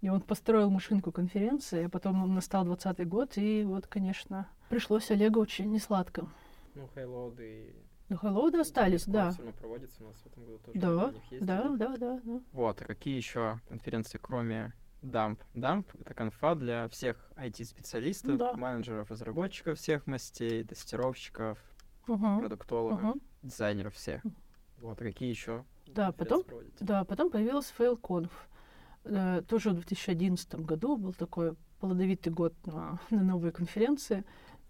И 0.00 0.08
он 0.08 0.20
построил 0.22 0.70
машинку 0.70 1.12
конференции, 1.12 1.84
а 1.84 1.88
потом 1.88 2.22
он 2.22 2.34
настал 2.34 2.64
20 2.64 3.06
год, 3.06 3.36
и 3.36 3.64
вот, 3.64 3.86
конечно, 3.86 4.48
пришлось 4.70 5.10
Олегу 5.10 5.40
очень 5.40 5.70
несладко. 5.70 6.26
Ну, 6.74 6.88
хайлоды 6.94 7.68
и... 7.68 7.90
Но 8.08 8.16
Хэллоуды 8.16 8.58
остались, 8.58 9.04
да. 9.04 9.30
Все 9.30 9.42
равно 9.42 9.52
проводится 9.56 10.02
у 10.02 10.08
нас 10.08 10.16
в 10.16 10.26
этом 10.26 10.44
году 10.44 10.58
тоже. 10.58 10.80
Да. 10.80 11.12
Да, 11.40 11.68
да, 11.76 11.96
да, 11.96 12.20
да. 12.24 12.40
Вот, 12.52 12.82
а 12.82 12.84
какие 12.84 13.16
еще 13.16 13.60
конференции, 13.68 14.18
кроме 14.20 14.72
Дамп? 15.02 15.40
Дамп— 15.54 15.88
это 16.00 16.14
конфа 16.14 16.56
для 16.56 16.88
всех 16.88 17.30
IT-специалистов, 17.36 18.36
Да. 18.36 18.52
менеджеров, 18.54 19.10
разработчиков 19.10 19.78
всех 19.78 20.06
мастей, 20.08 20.64
тестировщиков, 20.64 21.58
Мгм, 22.08 22.40
продуктологов, 22.40 23.00
мгм. 23.00 23.20
дизайнеров 23.42 23.94
всех. 23.94 24.22
Вот, 24.78 25.00
а 25.00 25.04
какие 25.04 25.28
еще 25.30 25.64
Да, 25.86 26.10
потом, 26.10 26.42
да, 26.80 27.04
потом 27.04 27.30
появился 27.30 27.72
FailConf. 27.78 28.30
Э, 29.04 29.42
тоже 29.48 29.70
в 29.70 29.74
2011 29.74 30.54
году 30.56 30.96
был 30.96 31.12
такой 31.12 31.54
плодовитый 31.80 32.32
год 32.32 32.54
на, 32.66 32.98
на 33.10 33.22
новые 33.22 33.52
конференции. 33.52 34.24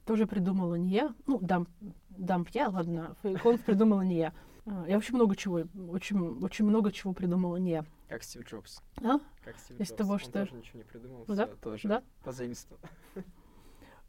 Тоже 0.06 0.26
придумала 0.26 0.74
не 0.76 0.90
я. 0.90 1.14
Ну, 1.26 1.38
дамп, 1.40 1.68
дамп 2.10 2.48
я, 2.50 2.68
ладно. 2.68 3.16
FailConf 3.22 3.62
придумала 3.64 4.00
не 4.02 4.16
я. 4.18 4.32
А, 4.66 4.84
Я 4.88 4.98
очень 4.98 5.14
много 5.14 5.36
чего, 5.36 5.62
очень, 5.90 6.18
очень 6.42 6.64
много 6.64 6.90
чего 6.92 7.12
придумала 7.12 7.56
не 7.56 7.70
я. 7.72 7.84
Как 8.08 8.22
Стив 8.24 8.44
Джобс. 8.48 8.82
А? 9.02 9.18
Как 9.44 9.56
Стив 9.58 9.78
Из 9.80 9.88
Джобс. 9.88 9.96
того, 9.98 10.12
Он 10.14 10.18
что- 10.18 10.32
тоже 10.32 10.54
ничего 10.54 10.78
не 10.78 10.84
придумал, 10.84 11.24
Ну 11.28 11.34
да, 11.34 11.46
тоже 11.46 11.88
да. 11.88 12.02
позаимствовал. 12.24 12.80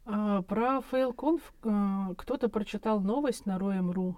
А, 0.04 0.42
Про 0.42 0.78
FailConf 0.90 1.40
а, 1.64 2.14
кто-то 2.16 2.48
прочитал 2.48 3.00
новость 3.00 3.46
на 3.46 3.56
Roem.ru 3.58 4.16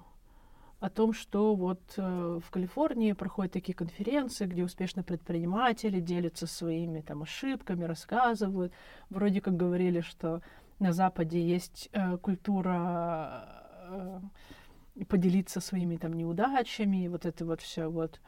о 0.84 0.90
том, 0.90 1.14
что 1.14 1.54
вот 1.54 1.80
э, 1.96 2.40
в 2.44 2.50
Калифорнии 2.50 3.12
проходят 3.12 3.54
такие 3.54 3.74
конференции, 3.74 4.44
где 4.44 4.62
успешные 4.62 5.02
предприниматели 5.02 5.98
делятся 5.98 6.46
своими 6.46 7.00
там 7.00 7.22
ошибками, 7.22 7.84
рассказывают. 7.84 8.70
Вроде 9.08 9.40
как 9.40 9.56
говорили, 9.56 10.02
что 10.02 10.42
на 10.80 10.92
Западе 10.92 11.40
есть 11.40 11.88
э, 11.92 12.18
культура 12.18 13.48
э, 13.88 15.04
поделиться 15.08 15.60
своими 15.60 15.96
там 15.96 16.12
неудачами, 16.12 17.04
и 17.04 17.08
вот 17.08 17.24
это 17.24 17.46
вот 17.46 17.62
все 17.62 17.88
вот. 17.88 18.20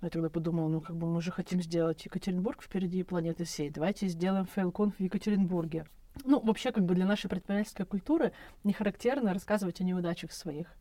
Я 0.00 0.08
тогда 0.08 0.30
подумала, 0.30 0.68
ну 0.68 0.80
как 0.80 0.96
бы 0.96 1.08
мы 1.08 1.20
же 1.20 1.30
хотим 1.30 1.60
сделать 1.60 2.02
Екатеринбург 2.06 2.62
впереди 2.62 3.02
планеты 3.02 3.44
всей. 3.44 3.68
Давайте 3.68 4.08
сделаем 4.08 4.46
FailConf 4.56 4.94
в 4.98 5.00
Екатеринбурге. 5.00 5.84
Ну, 6.24 6.40
вообще, 6.40 6.72
как 6.72 6.86
бы 6.86 6.94
для 6.94 7.04
нашей 7.04 7.28
предпринимательской 7.28 7.84
культуры 7.84 8.32
не 8.64 8.72
характерно 8.72 9.34
рассказывать 9.34 9.82
о 9.82 9.84
неудачах 9.84 10.32
своих. 10.32 10.74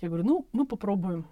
Я 0.00 0.08
говорю, 0.08 0.24
ну, 0.24 0.46
мы 0.52 0.66
попробуем. 0.66 1.26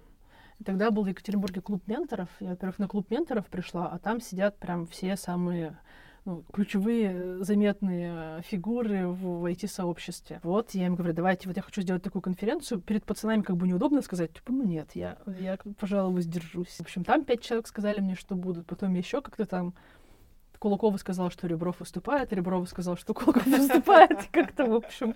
И 0.59 0.65
тогда 0.65 0.91
был 0.91 1.05
в 1.05 1.09
Екатеринбурге 1.09 1.61
клуб 1.61 1.87
менторов. 1.87 2.29
Я, 2.41 2.51
во-первых, 2.51 2.79
на 2.79 2.89
клуб 2.89 3.11
менторов 3.11 3.47
пришла, 3.47 3.89
а 3.89 3.99
там 3.99 4.21
сидят 4.21 4.59
прям 4.59 4.87
все 4.87 5.17
самые 5.17 5.79
ну, 6.27 6.45
ключевые, 6.53 7.13
э, 7.15 7.39
заметные 7.43 8.39
э, 8.39 8.43
фигуры 8.43 9.07
в, 9.07 9.47
IT-сообществе. 9.47 10.41
Вот, 10.43 10.73
я 10.73 10.87
им 10.87 10.97
говорю, 10.97 11.15
давайте, 11.15 11.47
вот 11.47 11.57
я 11.57 11.63
хочу 11.63 11.83
сделать 11.83 12.03
такую 12.03 12.21
конференцию. 12.21 12.81
Перед 12.81 13.05
пацанами 13.05 13.43
как 13.43 13.57
бы 13.57 13.69
неудобно 13.69 14.03
сказать, 14.03 14.33
типа, 14.35 14.53
ну 14.53 14.65
нет, 14.65 14.91
я, 14.95 15.19
я 15.39 15.57
пожалуй, 15.79 16.15
воздержусь. 16.15 16.77
В 16.79 16.81
общем, 16.81 17.05
там 17.05 17.25
пять 17.25 17.43
человек 17.43 17.69
сказали 17.69 18.01
мне, 18.01 18.17
что 18.17 18.35
будут. 18.35 18.67
Потом 18.67 18.93
еще 18.95 19.23
как-то 19.23 19.47
там 19.47 19.73
Кулакова 20.59 20.97
сказал, 20.97 21.31
что 21.31 21.47
Ребров 21.47 21.79
выступает, 21.79 22.33
Ребров 22.33 22.69
сказал, 22.69 22.97
что 22.97 23.15
Кулаков 23.15 23.47
выступает. 23.47 24.29
Как-то, 24.33 24.67
в 24.67 24.75
общем, 24.75 25.15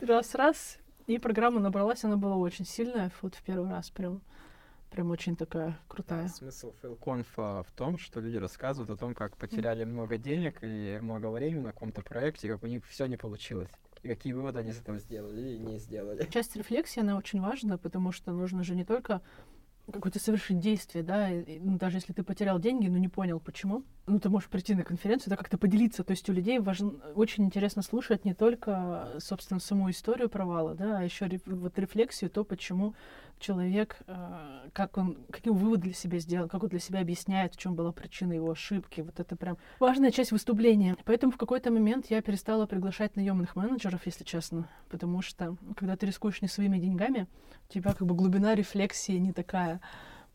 раз-раз. 0.00 0.78
И 1.08 1.18
программа 1.18 1.58
набралась, 1.58 2.04
она 2.04 2.18
была 2.18 2.36
очень 2.36 2.66
сильная. 2.66 3.10
Вот 3.22 3.34
в 3.34 3.42
первый 3.42 3.70
раз 3.70 3.88
прям, 3.88 4.20
прям 4.90 5.10
очень 5.10 5.36
такая 5.36 5.78
крутая. 5.88 6.28
Смысл 6.28 6.74
фейлконфа 6.82 7.62
в 7.62 7.70
том, 7.72 7.96
что 7.96 8.20
люди 8.20 8.36
рассказывают 8.36 8.90
о 8.90 8.96
том, 8.98 9.14
как 9.14 9.34
потеряли 9.38 9.84
много 9.84 10.18
денег 10.18 10.62
или 10.62 10.98
много 11.00 11.30
времени 11.30 11.62
на 11.62 11.72
каком-то 11.72 12.02
проекте, 12.02 12.46
и 12.46 12.50
как 12.50 12.62
у 12.62 12.66
них 12.66 12.84
все 12.86 13.06
не 13.06 13.16
получилось. 13.16 13.70
И 14.02 14.08
какие 14.08 14.34
выводы 14.34 14.58
они 14.58 14.70
из 14.70 14.80
этого 14.80 14.98
сделали 14.98 15.40
или 15.40 15.56
не 15.56 15.78
сделали. 15.78 16.28
Часть 16.30 16.54
рефлексии, 16.56 17.00
она 17.00 17.16
очень 17.16 17.40
важна, 17.40 17.78
потому 17.78 18.12
что 18.12 18.30
нужно 18.32 18.62
же 18.62 18.74
не 18.74 18.84
только 18.84 19.22
какое-то 19.90 20.20
совершить 20.20 20.60
действие, 20.60 21.02
да, 21.02 21.30
и- 21.30 21.56
и, 21.56 21.58
ну, 21.58 21.78
даже 21.78 21.96
если 21.96 22.12
ты 22.12 22.22
потерял 22.22 22.58
деньги, 22.58 22.86
но 22.88 22.98
не 22.98 23.08
понял, 23.08 23.40
почему, 23.40 23.82
ну, 24.08 24.18
ты 24.18 24.28
можешь 24.30 24.48
прийти 24.48 24.74
на 24.74 24.84
конференцию, 24.84 25.30
да, 25.30 25.36
как-то 25.36 25.58
поделиться, 25.58 26.04
то 26.04 26.12
есть 26.12 26.28
у 26.28 26.32
людей 26.32 26.58
важен, 26.58 27.00
очень 27.14 27.44
интересно 27.44 27.82
слушать 27.82 28.24
не 28.24 28.34
только, 28.34 29.14
собственно, 29.18 29.60
саму 29.60 29.90
историю 29.90 30.28
провала, 30.28 30.74
да, 30.74 30.98
а 30.98 31.02
еще 31.02 31.28
вот 31.46 31.78
рефлексию, 31.78 32.30
то, 32.30 32.44
почему 32.44 32.94
человек, 33.38 33.98
э, 34.06 34.68
как 34.72 34.96
он, 34.98 35.16
какие 35.30 35.52
выводы 35.52 35.82
для 35.84 35.92
себя 35.92 36.18
сделал, 36.18 36.48
как 36.48 36.62
он 36.62 36.68
для 36.68 36.78
себя 36.78 37.00
объясняет, 37.00 37.54
в 37.54 37.58
чем 37.58 37.74
была 37.74 37.92
причина 37.92 38.32
его 38.32 38.50
ошибки, 38.50 39.00
вот 39.00 39.20
это 39.20 39.36
прям 39.36 39.56
важная 39.78 40.10
часть 40.10 40.32
выступления. 40.32 40.96
Поэтому 41.04 41.32
в 41.32 41.36
какой-то 41.36 41.70
момент 41.70 42.06
я 42.10 42.20
перестала 42.20 42.66
приглашать 42.66 43.16
наемных 43.16 43.56
менеджеров, 43.56 44.06
если 44.06 44.24
честно, 44.24 44.68
потому 44.88 45.22
что, 45.22 45.56
когда 45.76 45.96
ты 45.96 46.06
рискуешь 46.06 46.42
не 46.42 46.48
своими 46.48 46.78
деньгами, 46.78 47.26
у 47.68 47.72
тебя 47.72 47.92
как 47.92 48.06
бы 48.06 48.14
глубина 48.14 48.54
рефлексии 48.54 49.18
не 49.18 49.32
такая. 49.32 49.80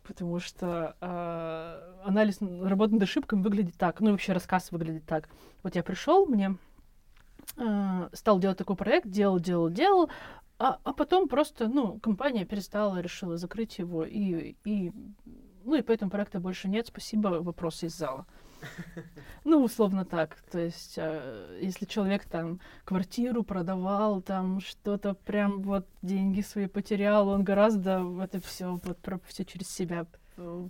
Потому 0.03 0.39
что 0.39 0.95
э, 0.99 2.03
анализ 2.05 2.39
работы 2.41 2.93
над 2.93 3.03
ошибками 3.03 3.41
выглядит 3.41 3.77
так, 3.77 4.01
ну 4.01 4.09
и 4.09 4.11
вообще 4.11 4.33
рассказ 4.33 4.71
выглядит 4.71 5.05
так. 5.05 5.29
Вот 5.63 5.75
я 5.75 5.83
пришел, 5.83 6.25
мне 6.25 6.57
э, 7.57 8.09
стал 8.11 8.39
делать 8.39 8.57
такой 8.57 8.75
проект, 8.75 9.07
делал, 9.07 9.39
делал, 9.39 9.69
делал, 9.69 10.09
а, 10.59 10.79
а 10.83 10.93
потом 10.93 11.27
просто, 11.27 11.67
ну, 11.67 11.99
компания 11.99 12.45
перестала, 12.45 12.99
решила 12.99 13.37
закрыть 13.37 13.79
его, 13.79 14.05
и, 14.05 14.55
и, 14.65 14.91
ну, 15.63 15.75
и 15.75 15.81
поэтому 15.81 16.11
проекта 16.11 16.39
больше 16.39 16.67
нет, 16.67 16.87
спасибо, 16.87 17.27
вопросы 17.41 17.87
из 17.87 17.97
зала. 17.97 18.25
Ну, 19.45 19.63
условно 19.63 20.05
так. 20.05 20.37
То 20.51 20.59
есть, 20.59 20.93
э, 20.97 21.59
если 21.61 21.85
человек 21.85 22.23
там 22.25 22.59
квартиру 22.85 23.43
продавал, 23.43 24.21
там 24.21 24.61
что-то 24.61 25.15
прям 25.15 25.61
вот 25.61 25.85
деньги 26.01 26.41
свои 26.41 26.67
потерял, 26.67 27.27
он 27.27 27.43
гораздо 27.43 28.03
это 28.21 28.39
все 28.39 28.79
вот 28.83 28.99
все 29.27 29.43
через 29.43 29.69
себя 29.69 30.05
э, 30.37 30.41
Ну 30.41 30.69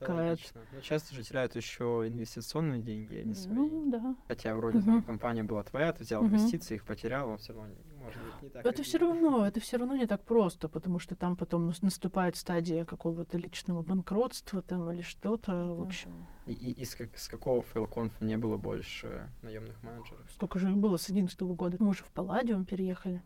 да. 0.00 0.60
Но 0.72 0.80
часто 0.80 1.14
же 1.14 1.22
теряют 1.22 1.56
еще 1.56 2.04
инвестиционные 2.06 2.80
деньги, 2.82 3.16
а 3.16 3.24
не 3.24 3.34
свои. 3.34 3.54
Ну, 3.54 3.90
да. 3.90 4.16
Хотя 4.28 4.54
вроде 4.54 4.80
там 4.80 4.96
Мгм. 4.96 5.02
компания 5.02 5.42
была 5.42 5.62
твоя, 5.62 5.92
ты 5.92 6.04
взял 6.04 6.22
Мгм. 6.22 6.34
инвестиции, 6.36 6.74
их 6.76 6.84
потерял, 6.84 7.28
но 7.30 7.36
все 7.36 7.52
равно 7.52 7.74
может 8.02 8.22
быть 8.22 8.42
не 8.42 8.48
так. 8.48 8.64
Это 8.66 8.82
все 8.82 8.98
равно, 8.98 9.46
это 9.46 9.60
все 9.60 9.76
равно 9.76 9.96
не 9.96 10.06
так 10.06 10.24
просто, 10.24 10.68
потому 10.68 10.98
что 10.98 11.14
там 11.16 11.36
потом 11.36 11.66
нас- 11.66 11.82
наступает 11.82 12.36
стадия 12.36 12.84
какого-то 12.84 13.38
личного 13.38 13.82
банкротства 13.82 14.62
там 14.62 14.90
или 14.92 15.02
что-то. 15.02 15.74
В 15.74 15.82
общем, 15.82 16.26
И, 16.46 16.52
и- 16.52 16.72
и 16.72 16.84
с, 16.84 16.94
как- 16.94 17.16
с 17.16 17.28
какого 17.28 17.62
фейлконфа 17.62 18.24
не 18.24 18.36
было 18.36 18.56
больше 18.56 19.30
наемных 19.42 19.80
менеджеров? 19.82 20.28
сколько 20.32 20.58
же 20.58 20.70
их 20.70 20.76
было 20.76 20.96
с 20.96 21.08
11 21.08 21.54
года. 21.54 21.76
Мы 21.80 21.88
уже 21.90 22.02
в 22.04 22.10
Палладиум 22.12 22.64
переехали. 22.64 23.22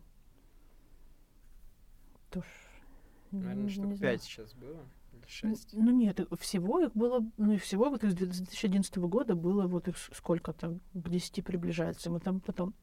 То 2.29 2.41
ж, 2.41 2.45
Наверное, 3.31 3.69
штук 3.69 3.99
пять 3.99 4.21
сейчас 4.23 4.53
было. 4.53 4.85
Или 5.27 5.49
Ну, 5.49 5.55
шесть. 5.55 5.69
Ну 5.73 5.91
нет, 5.91 6.19
всего 6.39 6.79
их 6.79 6.93
было, 6.93 7.25
ну 7.37 7.53
и 7.53 7.57
всего 7.57 7.89
вот 7.89 8.03
из 8.03 8.13
2011 8.13 8.97
года 9.07 9.35
было 9.35 9.67
вот 9.67 9.87
их 9.87 9.97
с- 9.97 10.09
сколько 10.15 10.53
там, 10.53 10.79
к 10.93 11.09
10 11.09 11.41
приближается. 11.43 12.09
Мы 12.09 12.19
там 12.19 12.39
потом 12.39 12.73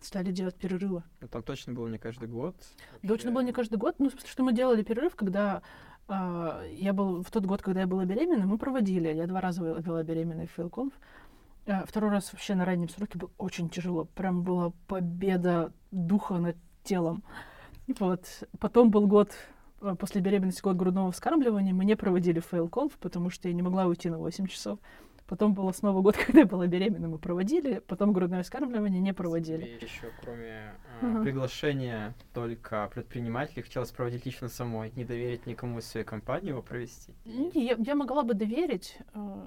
стали 0.00 0.32
делать 0.32 0.56
перерывы. 0.56 1.04
Ну, 1.20 1.28
там 1.28 1.42
точно 1.42 1.72
было 1.74 1.86
не 1.88 1.98
каждый 1.98 2.28
год. 2.28 2.56
Точно 3.06 3.30
было 3.30 3.42
не 3.42 3.52
каждый 3.52 3.76
год, 3.78 3.94
ну, 3.98 4.10
смысле, 4.10 4.28
что 4.28 4.42
мы 4.42 4.52
делали 4.52 4.82
перерыв, 4.82 5.14
когда 5.14 5.62
а, 6.08 6.64
я 6.72 6.92
был, 6.92 7.22
в 7.22 7.30
тот 7.30 7.46
год, 7.46 7.62
когда 7.62 7.82
я 7.82 7.86
была 7.86 8.04
беременна, 8.04 8.44
мы 8.46 8.58
проводили, 8.58 9.08
я 9.14 9.26
два 9.28 9.40
раза 9.40 9.62
вела- 9.62 10.02
беременный 10.02 10.46
FailConf. 10.46 10.92
А, 11.66 11.84
второй 11.86 12.10
раз 12.10 12.32
вообще 12.32 12.56
на 12.56 12.64
раннем 12.64 12.88
сроке 12.88 13.16
был 13.18 13.30
очень 13.38 13.68
тяжело, 13.70 14.04
прям 14.04 14.42
была 14.42 14.72
победа 14.88 15.72
духа 15.92 16.38
над 16.38 16.56
телом. 16.82 17.22
Вот. 18.00 18.26
Потом 18.58 18.90
был 18.90 19.06
год 19.06 19.30
после 19.98 20.20
беременности, 20.20 20.62
год 20.62 20.76
грудного 20.76 21.10
вскармливания, 21.12 21.74
мы 21.74 21.84
не 21.84 21.96
проводили 21.96 22.40
фейлконф, 22.40 22.92
потому 22.98 23.30
что 23.30 23.48
я 23.48 23.54
не 23.54 23.62
могла 23.62 23.86
уйти 23.86 24.08
на 24.10 24.18
8 24.18 24.46
часов. 24.46 24.78
Потом 25.26 25.54
был 25.54 25.72
снова 25.72 26.02
год, 26.02 26.16
когда 26.26 26.40
я 26.40 26.46
была 26.46 26.66
беременна, 26.66 27.08
мы 27.08 27.18
проводили, 27.18 27.78
потом 27.86 28.12
грудное 28.12 28.42
вскармливание 28.42 29.00
не 29.00 29.14
проводили. 29.14 29.62
Тебе 29.64 29.74
еще 29.76 30.10
кроме 30.22 30.72
а, 31.00 31.06
Ага. 31.10 31.22
приглашения 31.22 32.14
только 32.34 32.88
предпринимателей 32.92 33.62
хотелось 33.62 33.90
проводить 33.90 34.26
лично 34.26 34.48
самой, 34.48 34.92
не 34.96 35.04
доверить 35.04 35.46
никому 35.46 35.78
из 35.78 35.86
своей 35.86 36.04
компании 36.04 36.48
его 36.50 36.62
провести. 36.62 37.14
Не, 37.24 37.64
я, 37.64 37.76
я 37.78 37.94
могла 37.94 38.22
бы 38.24 38.34
доверить. 38.34 38.98
э, 39.14 39.46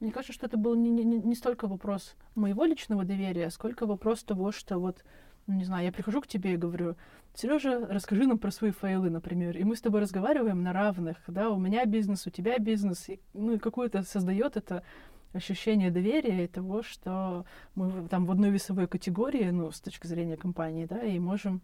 Мне 0.00 0.10
кажется, 0.12 0.32
что 0.32 0.46
это 0.46 0.56
был 0.56 0.74
не, 0.74 0.90
не, 0.90 1.04
не 1.04 1.18
не 1.18 1.34
столько 1.34 1.66
вопрос 1.68 2.16
моего 2.34 2.64
личного 2.64 3.04
доверия, 3.04 3.50
сколько 3.50 3.86
вопрос 3.86 4.22
того, 4.24 4.52
что 4.52 4.78
вот, 4.78 5.04
ну, 5.46 5.54
не 5.54 5.64
знаю, 5.64 5.84
я 5.84 5.92
прихожу 5.92 6.20
к 6.20 6.26
тебе 6.26 6.54
и 6.54 6.56
говорю, 6.56 6.96
Сережа, 7.34 7.86
расскажи 7.86 8.26
нам 8.26 8.38
про 8.38 8.50
свои 8.50 8.70
файлы, 8.70 9.10
например, 9.10 9.56
и 9.56 9.64
мы 9.64 9.76
с 9.76 9.80
тобой 9.80 10.00
разговариваем 10.00 10.62
на 10.62 10.72
равных, 10.72 11.18
да, 11.26 11.50
у 11.50 11.58
меня 11.58 11.84
бизнес, 11.84 12.26
у 12.26 12.30
тебя 12.30 12.58
бизнес, 12.58 13.08
и, 13.08 13.20
ну 13.32 13.54
и 13.54 13.58
какое-то 13.58 14.02
создает 14.02 14.56
это 14.56 14.84
ощущение 15.32 15.90
доверия 15.90 16.44
и 16.44 16.48
того, 16.48 16.82
что 16.82 17.44
мы 17.74 18.08
там 18.08 18.24
в 18.26 18.30
одной 18.30 18.50
весовой 18.50 18.86
категории, 18.86 19.50
ну, 19.50 19.70
с 19.72 19.80
точки 19.80 20.06
зрения 20.06 20.36
компании, 20.36 20.86
да, 20.86 21.02
и 21.02 21.18
можем 21.18 21.60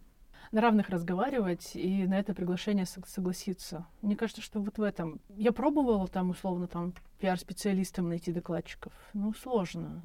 на 0.50 0.60
равных 0.60 0.88
разговаривать 0.88 1.72
и 1.74 2.06
на 2.06 2.18
это 2.18 2.34
приглашение 2.34 2.84
сог- 2.84 3.06
согласиться. 3.06 3.86
Мне 4.02 4.16
кажется, 4.16 4.42
что 4.42 4.60
вот 4.60 4.78
в 4.78 4.82
этом... 4.82 5.20
Я 5.36 5.52
пробовала 5.52 6.08
там, 6.08 6.30
условно, 6.30 6.66
там, 6.66 6.94
пиар-специалистам 7.20 8.08
найти 8.08 8.32
докладчиков. 8.32 8.92
Ну, 9.14 9.32
сложно. 9.32 10.02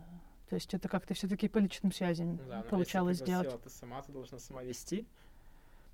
То 0.49 0.55
есть 0.55 0.73
это 0.73 0.87
как-то 0.89 1.13
все 1.13 1.27
таки 1.27 1.47
по 1.47 1.57
личным 1.57 1.91
связям 1.91 2.35
Ну 2.37 2.43
да, 2.47 2.57
но 2.57 2.63
получалось 2.63 3.19
если 3.19 3.25
ты 3.25 3.31
сделать. 3.41 3.63
Ты 3.63 3.69
сама 3.69 4.01
ты 4.01 4.11
должна 4.11 4.37
сама 4.39 4.63
вести. 4.63 5.07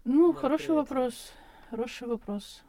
Ну, 0.04 0.34
Да, 0.34 0.40
хороший 0.40 0.68
привет. 0.68 0.90
вопрос. 0.90 1.32
Хороший 1.70 2.08
вопрос. 2.08 2.64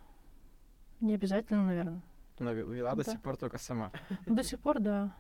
Не 1.00 1.14
обязательно, 1.14 1.64
наверное. 1.66 2.02
Она 2.38 2.52
ве- 2.52 2.72
вела 2.72 2.94
до 2.94 3.04
Да. 3.04 3.10
сих 3.12 3.20
пор 3.20 3.36
только 3.36 3.58
сама. 3.58 3.90
До 4.26 4.44
сих 4.44 4.60
пор, 4.60 4.78
да. 4.78 5.12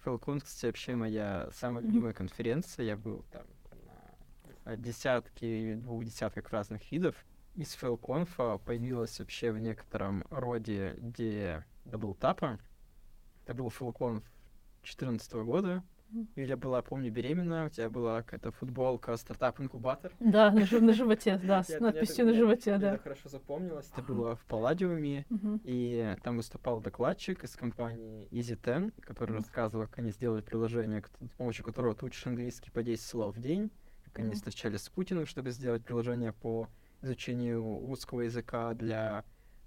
Фэлкон, 0.00 0.40
кстати, 0.40 0.66
вообще 0.66 0.94
моя 0.96 1.48
самая 1.52 1.82
любимая 1.84 2.12
конференция. 2.12 2.84
Я 2.86 2.96
был 2.96 3.24
там 3.30 3.44
на 4.64 4.76
десятки, 4.76 5.74
двух 5.74 6.04
десятках 6.04 6.50
разных 6.50 6.90
видов. 6.90 7.14
Из 7.54 7.74
FailConf 7.74 8.49
а 8.49 8.58
появилась 8.58 9.18
вообще 9.20 9.52
в 9.52 9.58
некотором 9.58 10.24
роде 10.30 10.94
идея 10.98 11.64
DoubleTapp 11.84 12.46
а. 12.46 12.58
Это 13.44 13.54
был 13.54 13.68
FailConf 13.70 14.24
2014 14.86 15.32
года. 15.44 15.82
Юля 16.36 16.56
была, 16.56 16.82
помню, 16.82 17.10
беременна, 17.10 17.66
у 17.66 17.68
тебя 17.68 17.90
была 17.90 18.22
какая-то 18.22 18.52
футболка 18.52 19.16
стартап-инкубатор. 19.16 20.12
Да, 20.20 20.52
на, 20.52 20.60
на 20.80 20.92
животе, 20.92 21.40
да, 21.42 21.64
с 21.64 21.80
надписью 21.80 22.26
на 22.26 22.32
животе, 22.32 22.78
да. 22.78 22.94
это 22.94 23.02
хорошо 23.02 23.28
запомнилось. 23.28 23.90
Это 23.92 24.02
было 24.02 24.36
в 24.36 24.44
Палладиуме. 24.44 25.26
И 25.64 26.16
там 26.22 26.36
выступал 26.36 26.80
докладчик 26.80 27.42
из 27.42 27.56
компании 27.56 28.28
Easy10, 28.30 28.92
который 29.00 29.36
рассказывал, 29.36 29.86
как 29.86 29.98
они 29.98 30.12
сделали 30.12 30.42
приложение, 30.42 31.02
с 31.02 31.36
помощью 31.36 31.64
которого 31.64 31.94
ты 31.94 32.06
учишь 32.06 32.26
английский 32.26 32.70
по 32.70 32.82
10 32.84 33.04
слов 33.04 33.36
в 33.36 33.40
день, 33.40 33.70
как 34.04 34.20
они 34.20 34.34
встречались 34.34 34.82
с 34.82 34.88
Путиным, 34.88 35.26
чтобы 35.26 35.50
сделать 35.50 35.84
приложение 35.84 36.32
по 36.32 36.68
изучению 37.02 37.62
русского 37.84 38.22
языка 38.22 38.74
для 38.74 39.24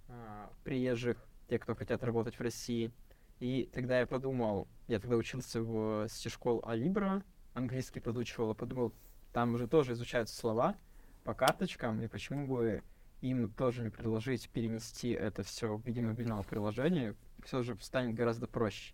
а, 0.08 0.50
приезжих, 0.64 1.18
те, 1.50 1.60
кто 1.60 1.76
хотят 1.76 2.04
работать 2.04 2.36
в 2.36 2.42
России. 2.42 2.92
И 3.40 3.70
тогда 3.74 4.00
я 4.00 4.06
подумал, 4.06 4.68
я 4.88 5.00
тогда 5.00 5.16
учился 5.16 5.62
в 5.62 6.08
сети 6.10 6.30
школ 6.30 6.62
Алибра, 6.66 7.24
английский 7.54 8.00
подучивал, 8.00 8.54
подумал, 8.54 8.94
там 9.34 9.54
уже 9.54 9.68
тоже 9.68 9.94
изучаются 9.94 10.36
слова 10.36 10.76
по 11.24 11.34
карточкам, 11.34 12.02
и 12.02 12.08
почему 12.08 12.48
бы 12.48 12.84
им 13.22 13.52
тоже 13.52 13.84
не 13.84 13.90
предложить 13.90 14.50
перенести 14.50 15.10
это 15.10 15.44
все 15.44 15.78
в 15.78 15.86
виде 15.86 16.02
мобильного 16.02 16.44
приложения, 16.44 17.16
все 17.44 17.64
же 17.64 17.78
станет 17.82 18.16
гораздо 18.16 18.48
проще. 18.48 18.94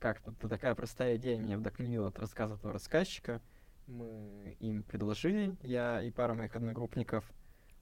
Как-то 0.00 0.32
такая 0.48 0.74
простая 0.74 1.16
идея 1.16 1.38
меня 1.38 1.58
вдохновила 1.58 2.08
от 2.08 2.18
рассказа 2.18 2.54
этого 2.54 2.72
рассказчика. 2.72 3.40
Мы 3.86 4.56
им 4.58 4.82
предложили, 4.82 5.56
я 5.62 6.02
и 6.02 6.10
пара 6.10 6.34
моих 6.34 6.56
одногруппников, 6.56 7.24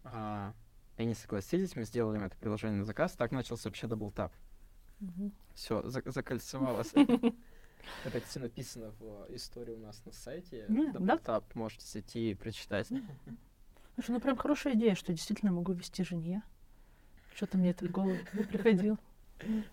а, 0.05 0.53
они 0.99 1.15
согласились, 1.15 1.77
мы 1.77 1.85
сделали 1.85 2.23
это 2.25 2.37
приложение 2.37 2.81
на 2.81 2.85
заказ, 2.85 3.13
так 3.13 3.33
начался 3.33 3.69
вообще 3.69 3.87
DoubleTapp. 3.87 4.33
Мгм. 5.05 5.33
Все, 5.55 5.83
закольцевалось. 5.87 6.93
Это, 8.05 8.21
кстати, 8.21 8.39
написано 8.39 8.91
в 8.99 9.27
истории 9.31 9.75
у 9.75 9.79
нас 9.81 10.03
на 10.05 10.13
сайте. 10.13 10.67
Да. 10.69 10.93
DoubleTapp, 10.93 11.55
можете 11.55 11.87
зайти 11.87 12.31
и 12.31 12.35
прочитать. 12.35 12.89
Слушай, 13.95 14.11
ну 14.11 14.21
прям 14.21 14.37
хорошая 14.37 14.75
идея, 14.75 14.95
что 14.95 15.13
действительно 15.13 15.53
могу 15.53 15.73
вести 15.73 16.03
жене. 16.03 16.43
Что-то 17.35 17.59
мне 17.59 17.71
это 17.71 17.87
в 17.87 17.91
голову 17.91 18.19
не 18.33 18.45
приходило. 18.45 18.99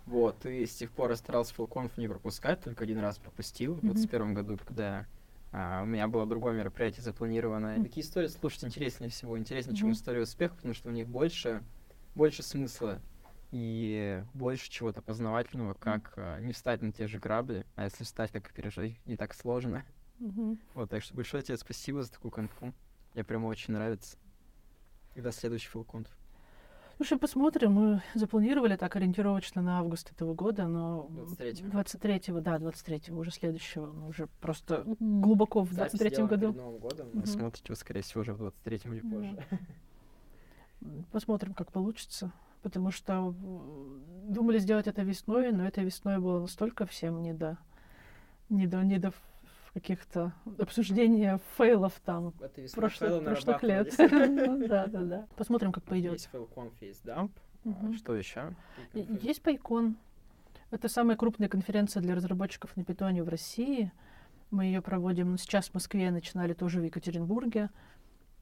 Вот, 0.05 0.45
и 0.47 0.65
с 0.65 0.75
тех 0.75 0.91
пор 0.91 1.11
я 1.11 1.15
старался 1.15 1.53
фулконф 1.53 1.95
не 1.97 2.07
пропускать, 2.07 2.61
только 2.61 2.83
один 2.83 2.97
раз 2.97 3.19
пропустил 3.19 3.75
в 3.75 3.83
Мгм. 3.83 3.93
21 3.93 4.33
году, 4.33 4.57
когда 4.57 5.05
а, 5.51 5.83
у 5.83 5.85
меня 5.85 6.07
было 6.07 6.25
другое 6.25 6.53
мероприятие 6.53 7.03
запланированное. 7.03 7.81
Такие 7.81 8.03
истории 8.05 8.27
слушать 8.27 8.65
интереснее 8.65 9.09
всего, 9.09 9.37
интереснее, 9.37 9.77
чем 9.77 9.91
история 9.91 10.21
успеха, 10.23 10.55
потому 10.55 10.73
что 10.73 10.89
у 10.89 10.91
них 10.91 11.07
больше, 11.07 11.63
больше 12.15 12.43
смысла 12.43 13.01
и 13.51 14.23
больше 14.33 14.69
чего-то 14.69 15.01
познавательного, 15.01 15.73
как 15.73 16.13
а, 16.15 16.39
не 16.39 16.53
встать 16.53 16.81
на 16.81 16.91
те 16.91 17.07
же 17.07 17.19
грабли, 17.19 17.65
а 17.75 17.83
если 17.83 18.03
встать, 18.03 18.31
как 18.31 18.49
и 18.49 18.53
пережить, 18.53 19.05
не 19.05 19.17
так 19.17 19.33
сложно. 19.33 19.83
Мгм. 20.19 20.59
Вот, 20.73 20.89
так 20.89 21.03
что 21.03 21.13
большое 21.15 21.43
тебе 21.43 21.57
спасибо 21.57 22.01
за 22.03 22.11
такую 22.11 22.31
конфу. 22.31 22.73
Мне 23.13 23.23
прямо 23.23 23.47
очень 23.47 23.73
нравится. 23.73 24.17
И 25.15 25.21
до 25.21 25.31
следующий 25.31 25.67
фулконф. 25.67 26.07
Слушай, 26.95 27.17
посмотрим. 27.17 27.73
Мы 27.73 28.01
запланировали 28.13 28.75
так 28.77 28.95
ориентировочно 28.95 29.61
на 29.61 29.79
август 29.79 30.11
этого 30.11 30.35
года, 30.35 30.67
но... 30.67 31.07
23-го. 31.09 31.79
23-го, 31.79 32.39
да, 32.41 32.57
23-го, 32.57 33.17
уже 33.17 33.31
следующего. 33.31 33.91
Мы 33.91 34.07
уже 34.09 34.27
просто 34.39 34.85
глубоко 34.99 35.63
в 35.63 35.73
23-м 35.73 36.27
году. 36.27 36.53
Новым 36.53 36.79
годом. 36.79 37.09
Мгм. 37.11 37.25
Смотрите 37.25 37.65
вы, 37.69 37.75
скорее 37.75 38.01
всего, 38.01 38.21
уже 38.21 38.33
в 38.33 38.41
23-м 38.43 38.93
или 38.93 39.01
Да. 39.01 39.09
позже. 39.09 39.47
Посмотрим, 41.11 41.53
как 41.53 41.71
получится. 41.71 42.31
Потому 42.61 42.91
что 42.91 43.33
думали 44.23 44.59
сделать 44.59 44.87
это 44.87 45.01
весной, 45.01 45.51
но 45.51 45.65
это 45.65 45.81
весной 45.81 46.19
было 46.19 46.41
настолько 46.41 46.85
всем 46.85 47.21
не 47.21 47.33
до, 47.33 47.57
не 48.49 48.67
до, 48.67 48.83
не 48.83 48.99
до 48.99 49.13
каких-то 49.73 50.33
обсуждения 50.59 51.39
фейлов 51.57 51.93
там 52.03 52.33
прошлых, 52.75 53.23
прошлых 53.23 53.63
лет. 53.63 53.93
Ну 53.97 54.67
Да, 54.67 54.85
да, 54.87 55.01
да. 55.01 55.27
Посмотрим, 55.35 55.71
как 55.71 55.83
пойдет. 55.83 56.13
Есть 56.13 56.29
FailConf, 56.31 56.73
есть 56.81 57.03
DUMP. 57.03 57.31
Что 57.95 58.15
еще? 58.15 58.55
Есть 58.93 59.41
PyCon. 59.41 59.97
Это 60.71 60.87
самая 60.87 61.17
крупная 61.17 61.49
конференция 61.49 62.01
для 62.01 62.15
разработчиков 62.15 62.75
на 62.77 62.83
Python 62.83 63.17
е 63.17 63.23
в 63.23 63.29
России. 63.29 63.91
Мы 64.51 64.65
ее 64.65 64.81
проводим 64.81 65.31
ну, 65.31 65.37
сейчас 65.37 65.69
в 65.69 65.73
Москве, 65.73 66.11
начинали 66.11 66.53
тоже 66.53 66.79
в 66.79 66.83
Екатеринбурге. 66.83 67.69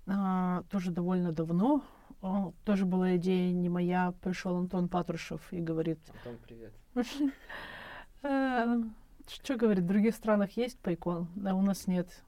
А, 0.08 0.63
тоже 0.71 0.91
довольно 0.91 1.32
давно. 1.32 1.84
О, 2.21 2.53
тоже 2.65 2.86
была 2.86 3.15
идея 3.15 3.51
не 3.53 3.69
моя. 3.69 4.13
Пришел 4.21 4.58
Антон 4.58 4.89
Патрушев 4.89 5.41
и 5.51 5.60
говорит, 5.60 5.99
Антон, 6.25 6.38
привет. 6.45 6.73
что 9.27 9.55
говорит, 9.55 9.84
в 9.84 9.88
других 9.88 10.15
странах 10.15 10.58
есть 10.58 10.79
Пайкон, 10.79 11.29
а 11.45 11.53
у 11.53 11.62
нас 11.62 11.88
нет. 11.88 12.23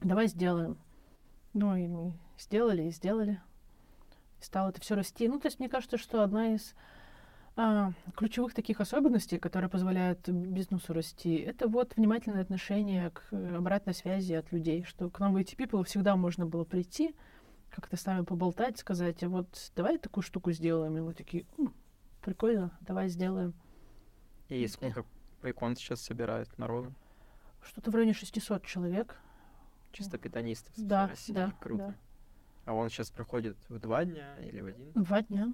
Давай 0.00 0.26
сделаем. 0.26 0.78
Ну 1.52 1.76
и 1.76 1.86
мы 1.86 2.14
сделали 2.38 2.84
и 2.84 2.90
сделали. 2.90 3.40
И 4.40 4.44
стало 4.44 4.70
это 4.70 4.80
все 4.80 4.94
расти. 4.94 5.28
Ну, 5.28 5.38
то 5.38 5.46
есть 5.46 5.58
мне 5.58 5.68
кажется, 5.68 5.98
что 5.98 6.22
одна 6.22 6.54
из 6.54 6.74
а, 7.56 7.92
ключевых 8.16 8.54
таких 8.54 8.80
особенностей, 8.80 9.38
которые 9.38 9.68
позволяют 9.68 10.28
бизнесу 10.28 10.92
расти, 10.92 11.36
это 11.36 11.68
вот 11.68 11.94
внимательное 11.96 12.42
отношение 12.42 13.10
к 13.10 13.24
э, 13.32 13.56
обратной 13.56 13.92
связи 13.92 14.32
от 14.32 14.50
людей, 14.52 14.84
что 14.84 15.10
к 15.10 15.18
нам 15.18 15.34
в 15.34 15.36
IT 15.36 15.56
People 15.56 15.84
всегда 15.84 16.16
можно 16.16 16.46
было 16.46 16.64
прийти, 16.64 17.14
как-то 17.70 17.96
с 17.96 18.04
нами 18.06 18.24
поболтать, 18.24 18.78
сказать, 18.78 19.22
а 19.22 19.28
вот 19.28 19.72
давай 19.76 19.98
такую 19.98 20.22
штуку 20.24 20.52
сделаем. 20.52 20.96
И 20.98 21.00
мы 21.00 21.14
такие, 21.14 21.46
«М, 21.58 21.72
прикольно, 22.22 22.76
давай 22.80 23.08
сделаем. 23.08 23.54
И 24.48 24.66
сколько 24.66 25.04
прикон 25.40 25.76
сейчас 25.76 26.00
собирает 26.00 26.56
народу? 26.58 26.92
Что-то 27.62 27.90
в 27.90 27.94
районе 27.94 28.12
600 28.14 28.64
человек. 28.64 29.16
Чисто 29.92 30.18
питанистов 30.18 30.72
Да, 30.76 31.08
России. 31.08 31.32
да, 31.32 31.52
Круто. 31.60 31.86
да. 31.88 31.94
А 32.66 32.74
он 32.74 32.88
сейчас 32.90 33.10
проходит 33.10 33.56
в 33.68 33.78
два 33.78 34.04
дня 34.04 34.36
или 34.38 34.60
в 34.60 34.66
один? 34.66 34.92
Два 34.94 35.22
дня. 35.22 35.52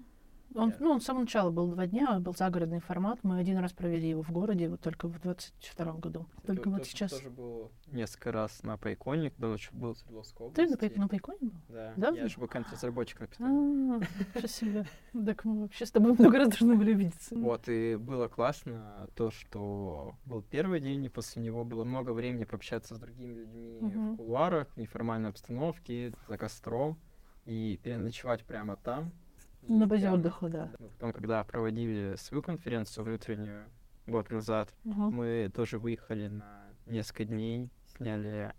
Он, 0.57 0.73
ну, 0.81 0.91
он 0.91 1.01
с 1.01 1.05
самого 1.05 1.23
начала 1.23 1.51
был 1.51 1.69
два 1.69 1.87
дня, 1.87 2.19
был 2.19 2.35
загородный 2.35 2.81
формат. 2.81 3.19
Мы 3.23 3.39
один 3.39 3.59
раз 3.59 3.73
провели 3.73 4.09
его 4.09 4.23
в 4.23 4.31
городе, 4.31 4.69
вот 4.69 4.81
только 4.81 5.07
в 5.09 5.21
22 5.21 5.93
году. 5.95 6.27
Кстати, 6.37 6.47
Только 6.47 6.71
вот 6.71 6.79
тоже- 6.79 6.91
сейчас. 6.91 7.11
тоже 7.13 7.31
был 7.31 7.71
несколько 7.89 8.33
раз 8.33 8.63
на 8.63 8.77
Пайконе, 8.79 9.31
когда 9.31 9.53
еще 9.53 9.71
был 9.73 9.95
Ты 9.95 10.05
на, 10.13 10.15
области. 10.47 10.77
Пай- 10.77 10.97
на 10.99 11.09
Пайконе 11.09 11.39
был? 11.41 11.53
Да, 11.69 11.93
Да? 11.97 12.09
я 12.11 12.29
же 12.29 12.39
бэкэнд-разработчик 12.41 13.21
на 13.21 13.27
А, 13.27 13.29
Питоне. 14.01 14.07
ничего 14.35 14.49
себе. 14.49 14.87
Так 15.27 15.45
мы 15.45 15.61
вообще 15.63 15.87
с 15.87 15.91
тобой 15.91 16.13
много 16.15 16.39
раз 16.39 16.49
должны 16.49 16.75
были 16.77 16.95
видеться. 16.95 17.35
Вот, 17.37 17.69
и 17.69 17.97
было 17.97 18.29
классно 18.29 19.09
то, 19.15 19.31
что 19.31 20.15
был 20.25 20.43
первый 20.43 20.81
день, 20.81 21.05
и 21.05 21.09
после 21.09 21.43
него 21.43 21.65
было 21.65 21.85
много 21.85 22.11
времени 22.13 22.45
пообщаться 22.45 22.95
с 22.95 22.99
другими 22.99 23.35
людьми 23.35 23.79
в 23.81 24.17
кулуарах, 24.17 24.75
неформальной 24.77 25.31
обстановке, 25.31 26.13
за 26.29 26.39
костром, 26.39 26.99
и 27.45 27.79
переночевать 27.83 28.45
прямо 28.45 28.77
там. 28.77 29.13
На 29.69 29.87
базе 29.87 30.11
отдыха, 30.11 30.49
да. 30.49 30.73
Потом, 30.79 31.13
когда 31.13 31.45
проводили 31.45 32.15
свою 32.17 32.43
конференцию 32.43 33.05
внутреннюю 33.05 33.65
год 34.07 34.31
назад, 34.31 34.73
Мгм. 34.85 35.13
мы 35.15 35.51
тоже 35.55 35.79
выехали 35.79 36.29
на 36.29 36.65
несколько 36.87 37.25
дней, 37.25 37.71
сняли 37.97 38.53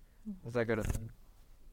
загородную, 0.44 1.12